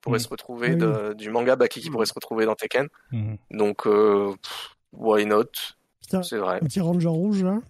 pourrait 0.00 0.18
Mm. 0.18 0.22
se 0.22 0.28
retrouver 0.28 0.68
Oui. 0.70 0.76
de- 0.76 1.12
du 1.14 1.30
manga 1.30 1.56
Baki 1.56 1.80
qui 1.80 1.90
pourrait 1.90 2.06
se 2.06 2.14
retrouver 2.14 2.44
dans 2.46 2.54
Tekken. 2.54 2.88
Mhm. 3.12 3.36
Donc 3.50 3.86
euh, 3.86 4.34
pff, 4.42 4.76
why 4.92 5.26
not? 5.26 5.44
C'est 6.00 6.38
vrai. 6.38 6.56
un 6.62 6.66
petit 6.66 6.80
ranger 6.80 7.08
rouge 7.08 7.42
là. 7.42 7.60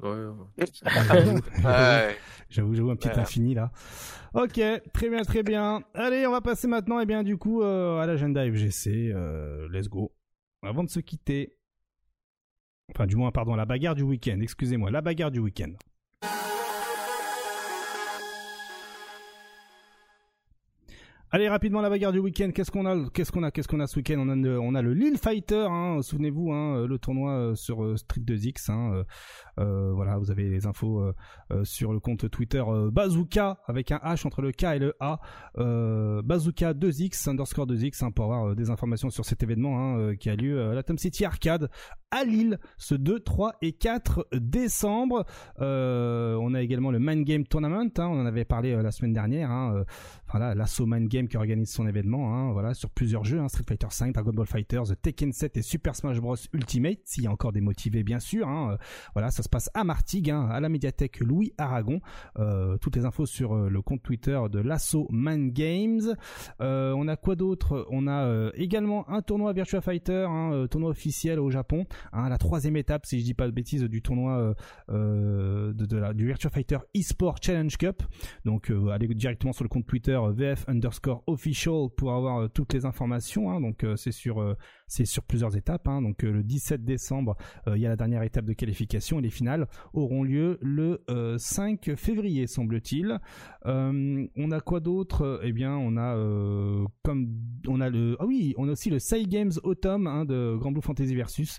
Ouais, 0.00 0.10
ouais. 0.10 0.66
Ouais. 1.64 2.16
J'avoue, 2.50 2.74
j'avoue 2.74 2.90
un 2.90 2.96
petit 2.96 3.08
infini 3.18 3.54
là. 3.54 3.70
Ok, 4.34 4.60
très 4.92 5.08
bien, 5.08 5.22
très 5.22 5.42
bien. 5.42 5.82
Allez, 5.94 6.26
on 6.26 6.30
va 6.32 6.40
passer 6.40 6.66
maintenant, 6.68 7.00
et 7.00 7.06
bien 7.06 7.22
du 7.22 7.36
coup, 7.36 7.62
euh, 7.62 7.98
à 7.98 8.06
l'agenda 8.06 8.44
FGC. 8.44 9.10
Euh, 9.14 9.68
let's 9.70 9.88
go. 9.88 10.12
Avant 10.62 10.84
de 10.84 10.90
se 10.90 11.00
quitter, 11.00 11.56
enfin 12.94 13.06
du 13.06 13.16
moins, 13.16 13.30
pardon, 13.32 13.54
la 13.56 13.64
bagarre 13.64 13.94
du 13.94 14.02
week-end. 14.02 14.38
Excusez-moi, 14.40 14.90
la 14.90 15.00
bagarre 15.00 15.30
du 15.30 15.40
week-end. 15.40 15.72
Allez 21.30 21.46
rapidement 21.46 21.82
la 21.82 21.90
bagarre 21.90 22.12
du 22.12 22.20
week-end. 22.20 22.50
Qu'est-ce 22.54 22.70
qu'on 22.70 22.86
a 22.86 23.10
Qu'est-ce 23.10 23.30
qu'on 23.30 23.42
a 23.42 23.50
Qu'est-ce 23.50 23.68
qu'on 23.68 23.80
a 23.80 23.86
ce 23.86 23.96
week-end? 23.96 24.16
On 24.18 24.30
a 24.30 24.34
le, 24.34 24.58
on 24.58 25.16
Fighter. 25.18 25.66
Hein, 25.68 26.00
Souvenez-vous, 26.00 26.52
hein, 26.52 26.86
le 26.86 26.98
tournoi 26.98 27.32
euh, 27.32 27.54
sur 27.54 27.84
euh, 27.84 27.98
Street 27.98 28.22
2X. 28.22 28.70
Hein, 28.70 29.04
euh, 29.60 29.92
voilà, 29.92 30.16
vous 30.16 30.30
avez 30.30 30.48
les 30.48 30.66
infos 30.66 31.12
sur 31.64 31.92
le 31.92 32.00
compte 32.00 32.30
Twitter 32.30 32.62
Bazooka 32.90 33.58
avec 33.66 33.92
un 33.92 33.98
H 33.98 34.26
entre 34.26 34.40
le 34.40 34.52
K 34.52 34.64
et 34.64 34.78
le 34.78 34.94
A. 35.00 35.20
Bazooka 36.22 36.72
2X 36.72 37.28
underscore 37.28 37.66
2X 37.66 38.04
hein, 38.04 38.10
pour 38.10 38.24
avoir 38.24 38.56
des 38.56 38.70
informations 38.70 39.10
sur 39.10 39.26
cet 39.26 39.42
événement 39.42 40.14
qui 40.14 40.30
a 40.30 40.36
lieu 40.36 40.70
à 40.70 40.74
la 40.74 40.82
Tom 40.82 40.96
City 40.96 41.26
Arcade 41.26 41.68
à 42.10 42.24
Lille 42.24 42.58
ce 42.76 42.94
2, 42.94 43.20
3 43.20 43.54
et 43.62 43.72
4 43.72 44.26
décembre. 44.32 45.24
Euh, 45.60 46.36
on 46.40 46.54
a 46.54 46.62
également 46.62 46.90
le 46.90 46.98
Mind 46.98 47.24
Game 47.24 47.44
Tournament. 47.44 47.90
hein, 47.98 48.06
on 48.08 48.20
en 48.20 48.26
avait 48.26 48.44
parlé 48.44 48.72
euh, 48.72 48.82
la 48.82 48.90
semaine 48.90 49.12
dernière. 49.12 49.50
Hein, 49.50 49.74
euh, 49.74 49.84
voilà, 50.30 50.54
l'assaut 50.54 50.86
Mind 50.86 51.08
Game 51.08 51.26
qui 51.28 51.36
organise 51.36 51.70
son 51.70 51.86
événement, 51.86 52.34
hein, 52.34 52.52
voilà, 52.52 52.74
sur 52.74 52.90
plusieurs 52.90 53.24
jeux, 53.24 53.38
hein, 53.40 53.48
Street 53.48 53.64
Fighter 53.66 53.86
5, 53.90 54.12
Dragon 54.12 54.32
Ball 54.32 54.46
Fighters, 54.46 54.84
Tekken 55.00 55.32
7 55.32 55.56
et 55.56 55.62
Super 55.62 55.96
Smash 55.96 56.20
Bros 56.20 56.36
Ultimate, 56.52 56.98
s'il 57.04 57.24
y 57.24 57.26
a 57.26 57.30
encore 57.32 57.52
des 57.52 57.62
motivés 57.62 58.02
bien 58.02 58.18
sûr, 58.20 58.46
hein, 58.46 58.72
euh, 58.72 58.76
voilà, 59.14 59.30
ça 59.30 59.42
se 59.42 59.48
passe 59.48 59.70
à 59.72 59.84
Martigues, 59.84 60.30
hein, 60.30 60.46
à 60.50 60.60
la 60.60 60.68
médiathèque 60.68 61.20
Louis 61.20 61.52
Aragon, 61.56 62.00
euh, 62.38 62.76
toutes 62.78 62.96
les 62.96 63.06
infos 63.06 63.24
sur 63.24 63.54
euh, 63.54 63.68
le 63.70 63.80
compte 63.80 64.02
Twitter 64.02 64.38
de 64.50 64.58
l'assaut 64.58 65.08
Mind 65.10 65.52
Games, 65.52 66.14
Euh, 66.60 66.92
on 66.96 67.08
a 67.08 67.16
quoi 67.16 67.34
d'autre? 67.36 67.86
On 67.90 68.06
a 68.06 68.24
euh, 68.26 68.50
également 68.54 69.08
un 69.08 69.22
tournoi 69.22 69.52
Virtua 69.52 69.80
Fighter, 69.80 70.26
euh, 70.30 70.66
tournoi 70.66 70.90
officiel 70.90 71.38
au 71.40 71.50
Japon, 71.50 71.86
hein, 72.12 72.28
la 72.28 72.38
troisième 72.38 72.76
étape, 72.76 73.06
si 73.06 73.20
je 73.20 73.24
dis 73.24 73.34
pas 73.34 73.46
de 73.46 73.52
bêtises, 73.52 73.82
du 73.84 74.02
tournoi 74.02 74.38
euh, 74.38 74.54
euh, 74.90 76.12
du 76.14 76.26
Virtua 76.26 76.50
Fighter 76.50 76.78
eSport 76.94 77.36
Challenge 77.42 77.76
Cup, 77.76 78.02
donc 78.44 78.70
euh, 78.70 78.88
allez 78.88 79.08
directement 79.08 79.52
sur 79.52 79.64
le 79.64 79.68
compte 79.68 79.86
Twitter 79.86 80.18
VF 80.32 80.64
underscore 80.68 81.22
official 81.26 81.88
pour 81.96 82.12
avoir 82.12 82.50
toutes 82.50 82.72
les 82.72 82.84
informations. 82.84 83.50
hein. 83.50 83.60
donc 83.60 83.84
c'est 83.96 84.12
sur 84.12 84.56
c'est 84.86 85.04
sur 85.04 85.22
plusieurs 85.22 85.56
étapes. 85.56 85.88
hein. 85.88 86.02
donc 86.02 86.22
le 86.22 86.42
17 86.42 86.84
décembre, 86.84 87.36
il 87.66 87.78
y 87.78 87.86
a 87.86 87.88
la 87.88 87.96
dernière 87.96 88.22
étape 88.22 88.44
de 88.44 88.52
qualification 88.52 89.18
et 89.18 89.22
les 89.22 89.30
finales 89.30 89.66
auront 89.92 90.22
lieu 90.22 90.58
le 90.60 91.02
euh, 91.10 91.36
5 91.38 91.94
février 91.96 92.46
semble-t-il. 92.46 93.18
On 93.64 94.50
a 94.50 94.60
quoi 94.60 94.80
d'autre? 94.80 95.40
Eh 95.42 95.52
bien, 95.52 95.76
on 95.76 95.96
a 95.96 96.14
comme 97.02 97.28
on 97.66 97.80
a 97.80 97.90
le 97.90 98.16
ah 98.18 98.26
oui, 98.26 98.54
on 98.56 98.68
a 98.68 98.72
aussi 98.72 98.90
le 98.90 98.98
Sai 98.98 99.24
Games 99.24 99.52
Autumn 99.62 100.26
de 100.26 100.56
Grand 100.58 100.72
Blue 100.72 100.82
Fantasy 100.82 101.14
Versus 101.14 101.58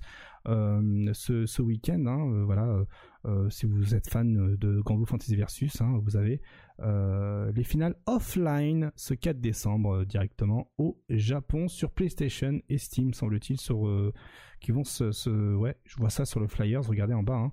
ce, 1.13 1.45
ce 1.45 1.61
week-end. 1.61 2.03
hein. 2.07 2.31
Euh, 2.33 2.43
voilà. 2.45 2.65
euh, 2.65 2.85
euh, 3.25 3.49
si 3.49 3.65
vous 3.65 3.95
êtes 3.95 4.09
fan 4.09 4.55
de 4.55 4.79
Grand 4.79 5.03
Fantasy 5.05 5.35
Versus, 5.35 5.81
hein, 5.81 5.99
vous 6.03 6.15
avez 6.15 6.41
euh, 6.79 7.51
les 7.51 7.63
finales 7.65 7.95
offline 8.05 8.91
ce 8.95 9.13
4 9.13 9.41
décembre 9.41 9.97
euh, 9.97 10.05
directement 10.05 10.71
au 10.77 10.97
Japon 11.09 11.67
sur 11.67 11.91
PlayStation 11.91 12.61
et 12.69 12.77
Steam 12.77 13.13
semble-t-il 13.13 13.59
sur 13.59 13.85
euh, 13.87 14.13
qui 14.61 14.71
vont 14.71 14.85
se, 14.85 15.55
ouais 15.55 15.75
je 15.83 15.97
vois 15.97 16.09
ça 16.09 16.23
sur 16.25 16.39
le 16.39 16.47
flyers 16.47 16.81
regardez 16.87 17.13
en 17.13 17.23
bas 17.23 17.35
hein. 17.35 17.51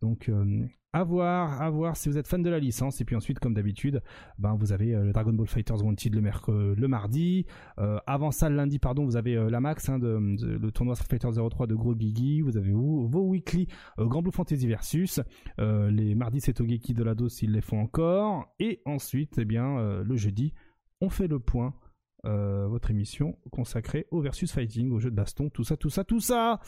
donc 0.00 0.28
euh, 0.28 0.64
à 0.92 1.04
voir, 1.04 1.62
à 1.62 1.70
voir 1.70 1.96
si 1.96 2.08
vous 2.08 2.18
êtes 2.18 2.26
fan 2.26 2.42
de 2.42 2.50
la 2.50 2.58
licence. 2.58 3.00
Et 3.00 3.04
puis 3.04 3.16
ensuite 3.16 3.38
comme 3.38 3.54
d'habitude 3.54 4.02
ben 4.38 4.54
vous 4.54 4.72
avez 4.72 4.94
euh, 4.94 5.04
le 5.04 5.12
Dragon 5.12 5.32
Ball 5.32 5.46
Fighters 5.46 5.84
Wanted 5.84 6.14
le 6.14 6.20
mercredi 6.20 6.80
le 6.80 6.88
mardi. 6.88 7.46
Euh, 7.78 7.98
avant 8.06 8.30
ça 8.30 8.48
le 8.48 8.56
lundi 8.56 8.78
pardon 8.78 9.04
vous 9.04 9.16
avez 9.16 9.36
euh, 9.36 9.50
la 9.50 9.60
max 9.60 9.88
hein, 9.88 9.98
de, 9.98 10.18
le 10.40 10.70
tournoi 10.72 10.94
Street 10.96 11.06
Fighter 11.10 11.28
03 11.48 11.66
de 11.66 11.74
Gros 11.74 11.94
Gigi 11.96 12.40
vous 12.40 12.56
avez 12.56 12.72
vos, 12.72 13.08
weekly 13.22 13.68
euh, 13.98 14.06
Grand 14.06 14.22
Blue 14.22 14.32
Fantasy 14.32 14.66
versus 14.66 15.20
euh, 15.58 15.90
les 15.90 16.14
mardis 16.14 16.40
c'est 16.40 16.54
Togeki 16.54 16.94
de 16.94 17.04
la 17.04 17.14
DOS 17.14 17.28
s'ils 17.28 17.52
les 17.52 17.60
font 17.60 17.80
encore. 17.80 18.54
Et 18.58 18.82
ensuite 18.84 19.38
eh 19.38 19.44
bien 19.44 19.78
euh, 19.78 20.02
le 20.02 20.16
jeudi 20.16 20.52
on 21.00 21.08
fait 21.08 21.28
le 21.28 21.38
point 21.38 21.74
euh, 22.24 22.66
votre 22.68 22.90
émission 22.90 23.36
consacrée 23.50 24.06
au 24.10 24.20
versus 24.20 24.52
fighting, 24.52 24.90
au 24.92 24.98
jeu 24.98 25.10
de 25.10 25.16
baston, 25.16 25.48
tout 25.50 25.64
ça, 25.64 25.76
tout 25.76 25.90
ça, 25.90 26.04
tout 26.04 26.20
ça. 26.20 26.60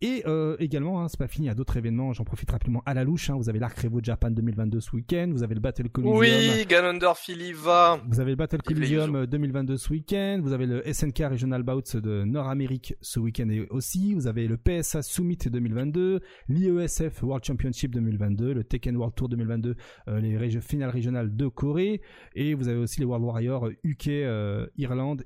Et 0.00 0.22
euh, 0.26 0.56
également, 0.58 1.02
hein, 1.02 1.08
c'est 1.08 1.18
pas 1.18 1.28
fini, 1.28 1.46
il 1.46 1.48
y 1.48 1.50
a 1.50 1.54
d'autres 1.54 1.76
événements. 1.76 2.12
J'en 2.12 2.24
profite 2.24 2.50
rapidement 2.50 2.82
à 2.86 2.94
la 2.94 3.04
louche. 3.04 3.30
hein. 3.30 3.36
vous 3.36 3.48
avez 3.48 3.58
l'Arc 3.58 3.78
Revo 3.78 4.00
Japan 4.02 4.30
2022 4.30 4.80
ce 4.80 4.94
week-end, 4.94 5.30
vous 5.32 5.42
avez 5.42 5.54
le 5.54 5.60
Battle 5.60 5.88
Coliseum. 5.88 6.16
Oui, 6.18 6.66
Ganondorf, 6.68 7.28
il 7.28 7.42
y 7.42 7.52
va. 7.52 8.00
Vous 8.08 8.20
avez 8.20 8.30
le 8.32 8.36
Battle 8.36 8.62
Coliseum 8.62 9.14
euh, 9.16 9.26
2022 9.26 9.76
ce 9.76 9.90
week-end, 9.90 10.40
vous 10.42 10.52
avez 10.52 10.66
le 10.66 10.82
SNK 10.92 11.18
Regional 11.30 11.62
Bouts 11.62 12.00
de 12.00 12.24
Nord-Amérique 12.24 12.94
ce 13.00 13.20
week-end 13.20 13.48
aussi, 13.70 14.14
vous 14.14 14.26
avez 14.26 14.48
le 14.48 14.56
PSA 14.56 15.02
Summit 15.02 15.38
2022, 15.46 16.20
l'IESF 16.48 17.22
World 17.22 17.44
Championship 17.44 17.94
2022, 17.94 18.52
le 18.52 18.64
Tekken 18.64 18.96
World 18.96 19.14
Tour 19.14 19.28
2022, 19.28 19.76
euh, 20.08 20.20
les 20.20 20.36
finales 20.60 20.90
régionales 20.90 21.34
de 21.34 21.48
Corée, 21.48 22.00
et 22.34 22.54
vous 22.54 22.68
avez 22.68 22.78
aussi 22.78 23.00
les 23.00 23.06
World 23.06 23.24
Warriors 23.24 23.66
euh, 23.66 23.76
UK, 23.84 24.08
euh, 24.08 24.66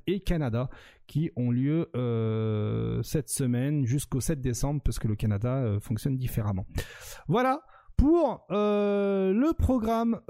Et 0.07 0.21
Canada 0.21 0.69
qui 1.07 1.31
ont 1.37 1.51
lieu 1.51 1.91
euh, 1.97 3.03
cette 3.03 3.29
semaine 3.29 3.85
jusqu'au 3.85 4.21
7 4.21 4.41
décembre 4.41 4.81
parce 4.85 4.99
que 4.99 5.09
le 5.09 5.17
Canada 5.17 5.57
euh, 5.57 5.81
fonctionne 5.81 6.17
différemment. 6.17 6.67
Voilà 7.27 7.63
pour 7.97 8.47
euh, 8.51 9.33
le 9.33 9.53
programme 9.53 10.21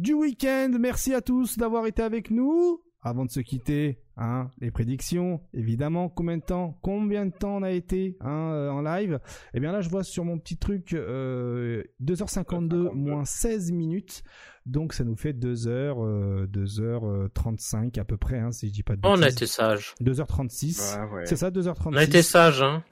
du 0.00 0.12
week-end. 0.12 0.70
Merci 0.80 1.14
à 1.14 1.20
tous 1.20 1.58
d'avoir 1.58 1.86
été 1.86 2.02
avec 2.02 2.30
nous. 2.30 2.82
Avant 3.02 3.24
de 3.24 3.30
se 3.30 3.40
quitter, 3.40 4.01
hein, 4.16 4.50
les 4.60 4.70
prédictions, 4.70 5.40
évidemment, 5.54 6.08
combien 6.08 6.36
de 6.38 6.42
temps, 6.42 6.78
combien 6.82 7.26
de 7.26 7.32
temps 7.32 7.56
on 7.56 7.62
a 7.62 7.70
été 7.70 8.16
hein, 8.20 8.50
euh, 8.52 8.70
en 8.70 8.82
live 8.82 9.20
Eh 9.54 9.60
bien 9.60 9.72
là, 9.72 9.80
je 9.80 9.88
vois 9.88 10.04
sur 10.04 10.24
mon 10.24 10.38
petit 10.38 10.56
truc 10.56 10.92
euh, 10.94 11.82
2h52 12.02 12.92
moins 12.92 13.24
16 13.24 13.72
minutes, 13.72 14.22
donc 14.66 14.92
ça 14.92 15.04
nous 15.04 15.16
fait 15.16 15.32
2h, 15.32 15.68
euh, 15.70 16.46
2h35 16.46 17.98
à 17.98 18.04
peu 18.04 18.16
près, 18.16 18.38
hein, 18.38 18.52
si 18.52 18.68
je 18.68 18.72
dis 18.72 18.82
pas 18.82 18.94
de 18.96 19.00
Oh, 19.04 19.08
on 19.10 19.14
a 19.14 19.26
bêtises. 19.26 19.34
été 19.36 19.46
sage. 19.46 19.94
2h36, 20.00 20.96
Ah 20.98 21.06
ouais. 21.12 21.26
c'est 21.26 21.36
ça, 21.36 21.50
2h36. 21.50 21.82
On 21.86 21.96
a 21.96 22.04
été 22.04 22.22
sage, 22.22 22.62
hein. 22.62 22.84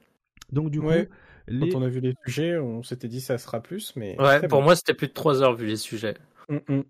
Donc 0.52 0.70
du 0.70 0.80
coup, 0.80 0.86
Ouais. 0.88 1.08
les... 1.46 1.68
Quand 1.70 1.78
on 1.78 1.82
a 1.82 1.88
vu 1.88 2.00
les 2.00 2.14
sujets, 2.24 2.58
on 2.58 2.82
s'était 2.82 3.08
dit 3.08 3.20
ça 3.20 3.38
sera 3.38 3.60
plus, 3.62 3.94
mais. 3.96 4.20
Ouais, 4.20 4.40
pour 4.48 4.58
bon. 4.58 4.64
moi, 4.64 4.76
c'était 4.76 4.94
plus 4.94 5.06
de 5.08 5.12
3 5.12 5.42
heures 5.42 5.54
vu 5.54 5.66
les 5.66 5.76
sujets. 5.76 6.14
Hum, 6.48 6.60
hum. 6.68 6.84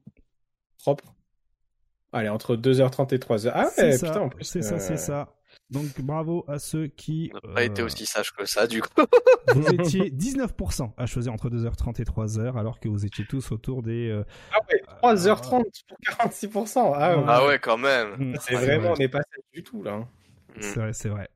Propre. 0.79 1.15
Allez, 2.13 2.29
entre 2.29 2.57
2h30 2.57 3.15
et 3.15 3.19
3h. 3.19 3.51
Ah 3.55 3.69
c'est 3.75 3.83
ouais, 3.85 3.93
ça, 3.99 4.07
putain, 4.09 4.21
en 4.21 4.29
plus. 4.29 4.45
c'est 4.45 4.63
ça, 4.63 4.75
euh, 4.75 4.79
c'est 4.81 4.97
ça. 4.97 5.29
Donc 5.71 6.01
bravo 6.01 6.45
à 6.49 6.59
ceux 6.59 6.89
qui 6.89 7.31
On 7.45 7.49
n'a 7.49 7.55
pas 7.55 7.61
euh, 7.61 7.65
été 7.65 7.83
aussi 7.83 8.05
sage 8.07 8.33
que 8.33 8.45
ça, 8.45 8.67
du 8.67 8.83
coup. 8.83 8.89
vous 9.55 9.69
étiez 9.75 10.11
19% 10.11 10.91
à 10.97 11.07
choisir 11.07 11.33
entre 11.33 11.49
2h30 11.49 12.01
et 12.01 12.05
3h 12.05 12.59
alors 12.59 12.81
que 12.81 12.89
vous 12.89 13.07
étiez 13.07 13.25
tous 13.25 13.53
autour 13.53 13.83
des 13.83 14.09
euh, 14.11 14.25
Ah 14.53 14.59
ouais, 14.73 15.15
3h30 15.15 15.63
pour 15.89 15.99
46%. 16.27 16.93
Ah 16.97 17.17
ouais. 17.17 17.25
Ah 17.29 17.47
ouais, 17.47 17.59
quand 17.61 17.79
même. 17.79 18.15
hmm, 18.19 18.35
C'est 18.41 18.55
vraiment, 18.55 18.91
on 18.93 18.97
n'est 18.97 19.09
pas 19.09 19.19
sage 19.19 19.45
du 19.53 19.63
tout 19.63 19.83
là. 19.83 19.93
hein. 19.93 20.09
C'est 20.61 20.81
vrai, 20.81 20.93
c'est 20.93 21.09
vrai. 21.09 21.29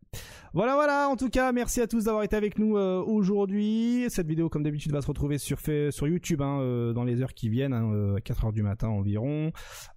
Voilà, 0.54 0.76
voilà. 0.76 1.08
En 1.08 1.16
tout 1.16 1.30
cas, 1.30 1.50
merci 1.50 1.80
à 1.80 1.88
tous 1.88 2.04
d'avoir 2.04 2.22
été 2.22 2.36
avec 2.36 2.60
nous 2.60 2.76
euh, 2.76 3.02
aujourd'hui. 3.02 4.04
Cette 4.08 4.28
vidéo, 4.28 4.48
comme 4.48 4.62
d'habitude, 4.62 4.92
va 4.92 5.02
se 5.02 5.08
retrouver 5.08 5.36
sur 5.36 5.58
sur 5.58 6.06
YouTube 6.06 6.42
hein, 6.42 6.60
euh, 6.60 6.92
dans 6.92 7.02
les 7.02 7.20
heures 7.22 7.34
qui 7.34 7.48
viennent, 7.48 7.72
hein, 7.72 7.90
euh, 7.92 8.18
à 8.18 8.20
4 8.20 8.44
heures 8.44 8.52
du 8.52 8.62
matin 8.62 8.86
environ. 8.86 9.50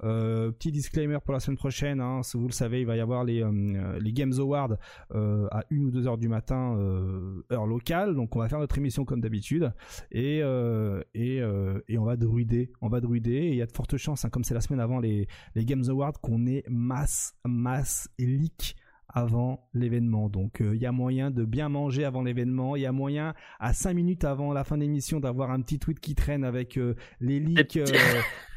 Euh, 0.04 0.50
petit 0.50 0.72
disclaimer 0.72 1.20
pour 1.24 1.36
la 1.36 1.40
semaine 1.40 1.58
prochaine. 1.58 2.02
Hein, 2.02 2.24
si 2.24 2.38
vous 2.38 2.48
le 2.48 2.54
savez, 2.54 2.82
il 2.82 2.88
va 2.88 2.98
y 2.98 3.00
avoir 3.00 3.24
les 3.24 3.44
euh, 3.44 4.00
les 4.00 4.12
Games 4.12 4.34
Awards 4.40 4.78
euh, 5.14 5.46
à 5.52 5.64
1 5.72 5.76
ou 5.76 5.92
2 5.92 6.08
heures 6.08 6.18
du 6.18 6.28
matin, 6.28 6.76
euh, 6.76 7.44
heure 7.52 7.68
locale. 7.68 8.16
Donc, 8.16 8.36
on 8.36 8.40
va 8.40 8.50
faire 8.50 8.58
notre 8.58 8.80
émission 8.80 9.06
comme 9.06 9.22
d'habitude 9.22 9.72
et 10.12 10.42
euh, 10.42 11.04
et 11.14 11.40
euh, 11.40 11.82
et 11.88 12.00
on 12.00 12.04
va 12.04 12.18
druider, 12.18 12.72
on 12.82 12.90
va 12.90 13.00
druider. 13.00 13.36
Et 13.36 13.50
il 13.50 13.58
y 13.58 13.62
a 13.62 13.68
de 13.68 13.74
fortes 13.74 13.98
chances, 13.98 14.26
hein, 14.26 14.30
comme 14.30 14.44
c'est 14.44 14.56
la 14.56 14.62
semaine 14.62 14.80
avant 14.80 15.00
les 15.00 15.28
les 15.54 15.66
Games 15.66 15.86
Awards, 15.88 16.20
qu'on 16.20 16.48
ait 16.48 16.64
masse 16.68 17.36
masse 17.46 18.10
et 18.18 18.26
leak 18.26 18.76
avant 19.10 19.68
l'événement. 19.74 20.30
Donc 20.30 20.62
euh, 20.62 20.76
il 20.76 20.82
y 20.82 20.86
a 20.86 20.92
moyen 20.92 21.32
de 21.32 21.46
bien 21.46 21.70
manger 21.70 22.06
avant 22.06 22.24
l'événement, 22.24 22.76
il 22.76 22.84
y 22.84 22.86
a 22.86 22.92
moyen 22.92 23.34
à 23.60 23.74
5 23.74 23.94
minutes 23.94 24.24
avant 24.24 24.54
la 24.54 24.64
fin 24.64 24.76
de 24.76 24.82
l'émission 24.82 25.20
d'avoir 25.20 25.52
un 25.52 25.62
petit 25.62 25.80
tweet 25.80 26.00
qui 26.00 26.16
traîne 26.16 26.44
avec 26.44 26.78
euh, 26.78 26.96
les 27.20 27.40
leaks 27.40 27.78
euh, 27.78 27.86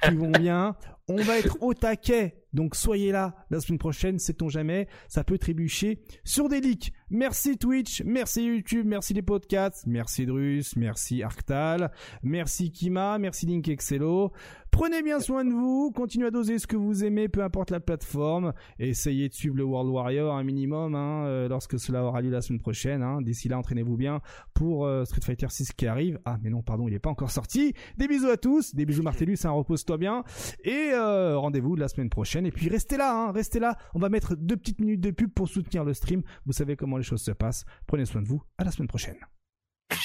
qui 0.02 0.14
vont 0.16 0.30
bien. 0.30 0.76
On 1.10 1.22
va 1.22 1.40
être 1.40 1.58
au 1.60 1.74
taquet, 1.74 2.36
donc 2.52 2.76
soyez 2.76 3.10
là 3.10 3.34
la 3.50 3.58
semaine 3.58 3.80
prochaine, 3.80 4.20
sait-on 4.20 4.48
jamais, 4.48 4.86
ça 5.08 5.24
peut 5.24 5.38
trébucher 5.38 5.98
sur 6.22 6.48
des 6.48 6.60
leaks. 6.60 6.92
Merci 7.10 7.58
Twitch, 7.58 8.04
merci 8.06 8.44
YouTube, 8.44 8.86
merci 8.86 9.12
les 9.12 9.22
podcasts, 9.22 9.84
merci 9.88 10.24
Drus, 10.24 10.76
merci 10.76 11.24
Arctal, 11.24 11.90
merci 12.22 12.70
Kima, 12.70 13.18
merci 13.18 13.46
Link 13.46 13.66
Excello. 13.68 14.30
Prenez 14.70 15.02
bien 15.02 15.18
soin 15.18 15.44
de 15.44 15.50
vous, 15.50 15.90
continuez 15.90 16.28
à 16.28 16.30
doser 16.30 16.60
ce 16.60 16.68
que 16.68 16.76
vous 16.76 17.04
aimez, 17.04 17.28
peu 17.28 17.42
importe 17.42 17.72
la 17.72 17.80
plateforme. 17.80 18.52
Essayez 18.78 19.28
de 19.28 19.34
suivre 19.34 19.56
le 19.56 19.64
World 19.64 19.90
Warrior 19.90 20.34
un 20.34 20.44
minimum 20.44 20.94
hein, 20.94 21.24
euh, 21.26 21.48
lorsque 21.48 21.78
cela 21.78 22.04
aura 22.04 22.22
lieu 22.22 22.30
la 22.30 22.40
semaine 22.40 22.60
prochaine. 22.60 23.02
Hein. 23.02 23.20
D'ici 23.20 23.48
là, 23.48 23.58
entraînez-vous 23.58 23.96
bien 23.96 24.20
pour 24.54 24.86
euh, 24.86 25.04
Street 25.04 25.22
Fighter 25.24 25.48
6 25.50 25.72
qui 25.72 25.86
arrive. 25.88 26.20
Ah 26.24 26.38
mais 26.40 26.50
non, 26.50 26.62
pardon, 26.62 26.86
il 26.86 26.92
n'est 26.92 27.00
pas 27.00 27.10
encore 27.10 27.32
sorti. 27.32 27.74
Des 27.98 28.06
bisous 28.06 28.28
à 28.28 28.36
tous, 28.36 28.74
des 28.74 28.86
bisous 28.86 29.02
Martellus, 29.02 29.38
hein, 29.44 29.50
repose-toi 29.50 29.98
bien. 29.98 30.22
Et 30.62 30.90
euh, 30.92 30.99
rendez-vous 31.36 31.76
la 31.76 31.88
semaine 31.88 32.10
prochaine. 32.10 32.46
Et 32.46 32.52
puis 32.52 32.68
restez 32.68 32.96
là, 32.96 33.12
hein, 33.12 33.32
restez 33.32 33.58
là. 33.58 33.76
On 33.94 33.98
va 33.98 34.08
mettre 34.08 34.34
deux 34.36 34.56
petites 34.56 34.80
minutes 34.80 35.00
de 35.00 35.10
pub 35.10 35.32
pour 35.32 35.48
soutenir 35.48 35.84
le 35.84 35.94
stream. 35.94 36.22
Vous 36.46 36.52
savez 36.52 36.76
comment 36.76 36.96
les 36.96 37.02
choses 37.02 37.22
se 37.22 37.32
passent. 37.32 37.64
Prenez 37.86 38.04
soin 38.04 38.22
de 38.22 38.28
vous. 38.28 38.42
À 38.58 38.64
la 38.64 38.70
semaine 38.70 38.88
prochaine. 38.88 39.18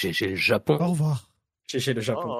GG 0.02 0.30
le 0.30 0.36
Japon. 0.36 0.78
Au 0.80 0.88
revoir. 0.88 1.30
GG 1.68 1.94
le 1.94 2.02
Japon. 2.02 2.32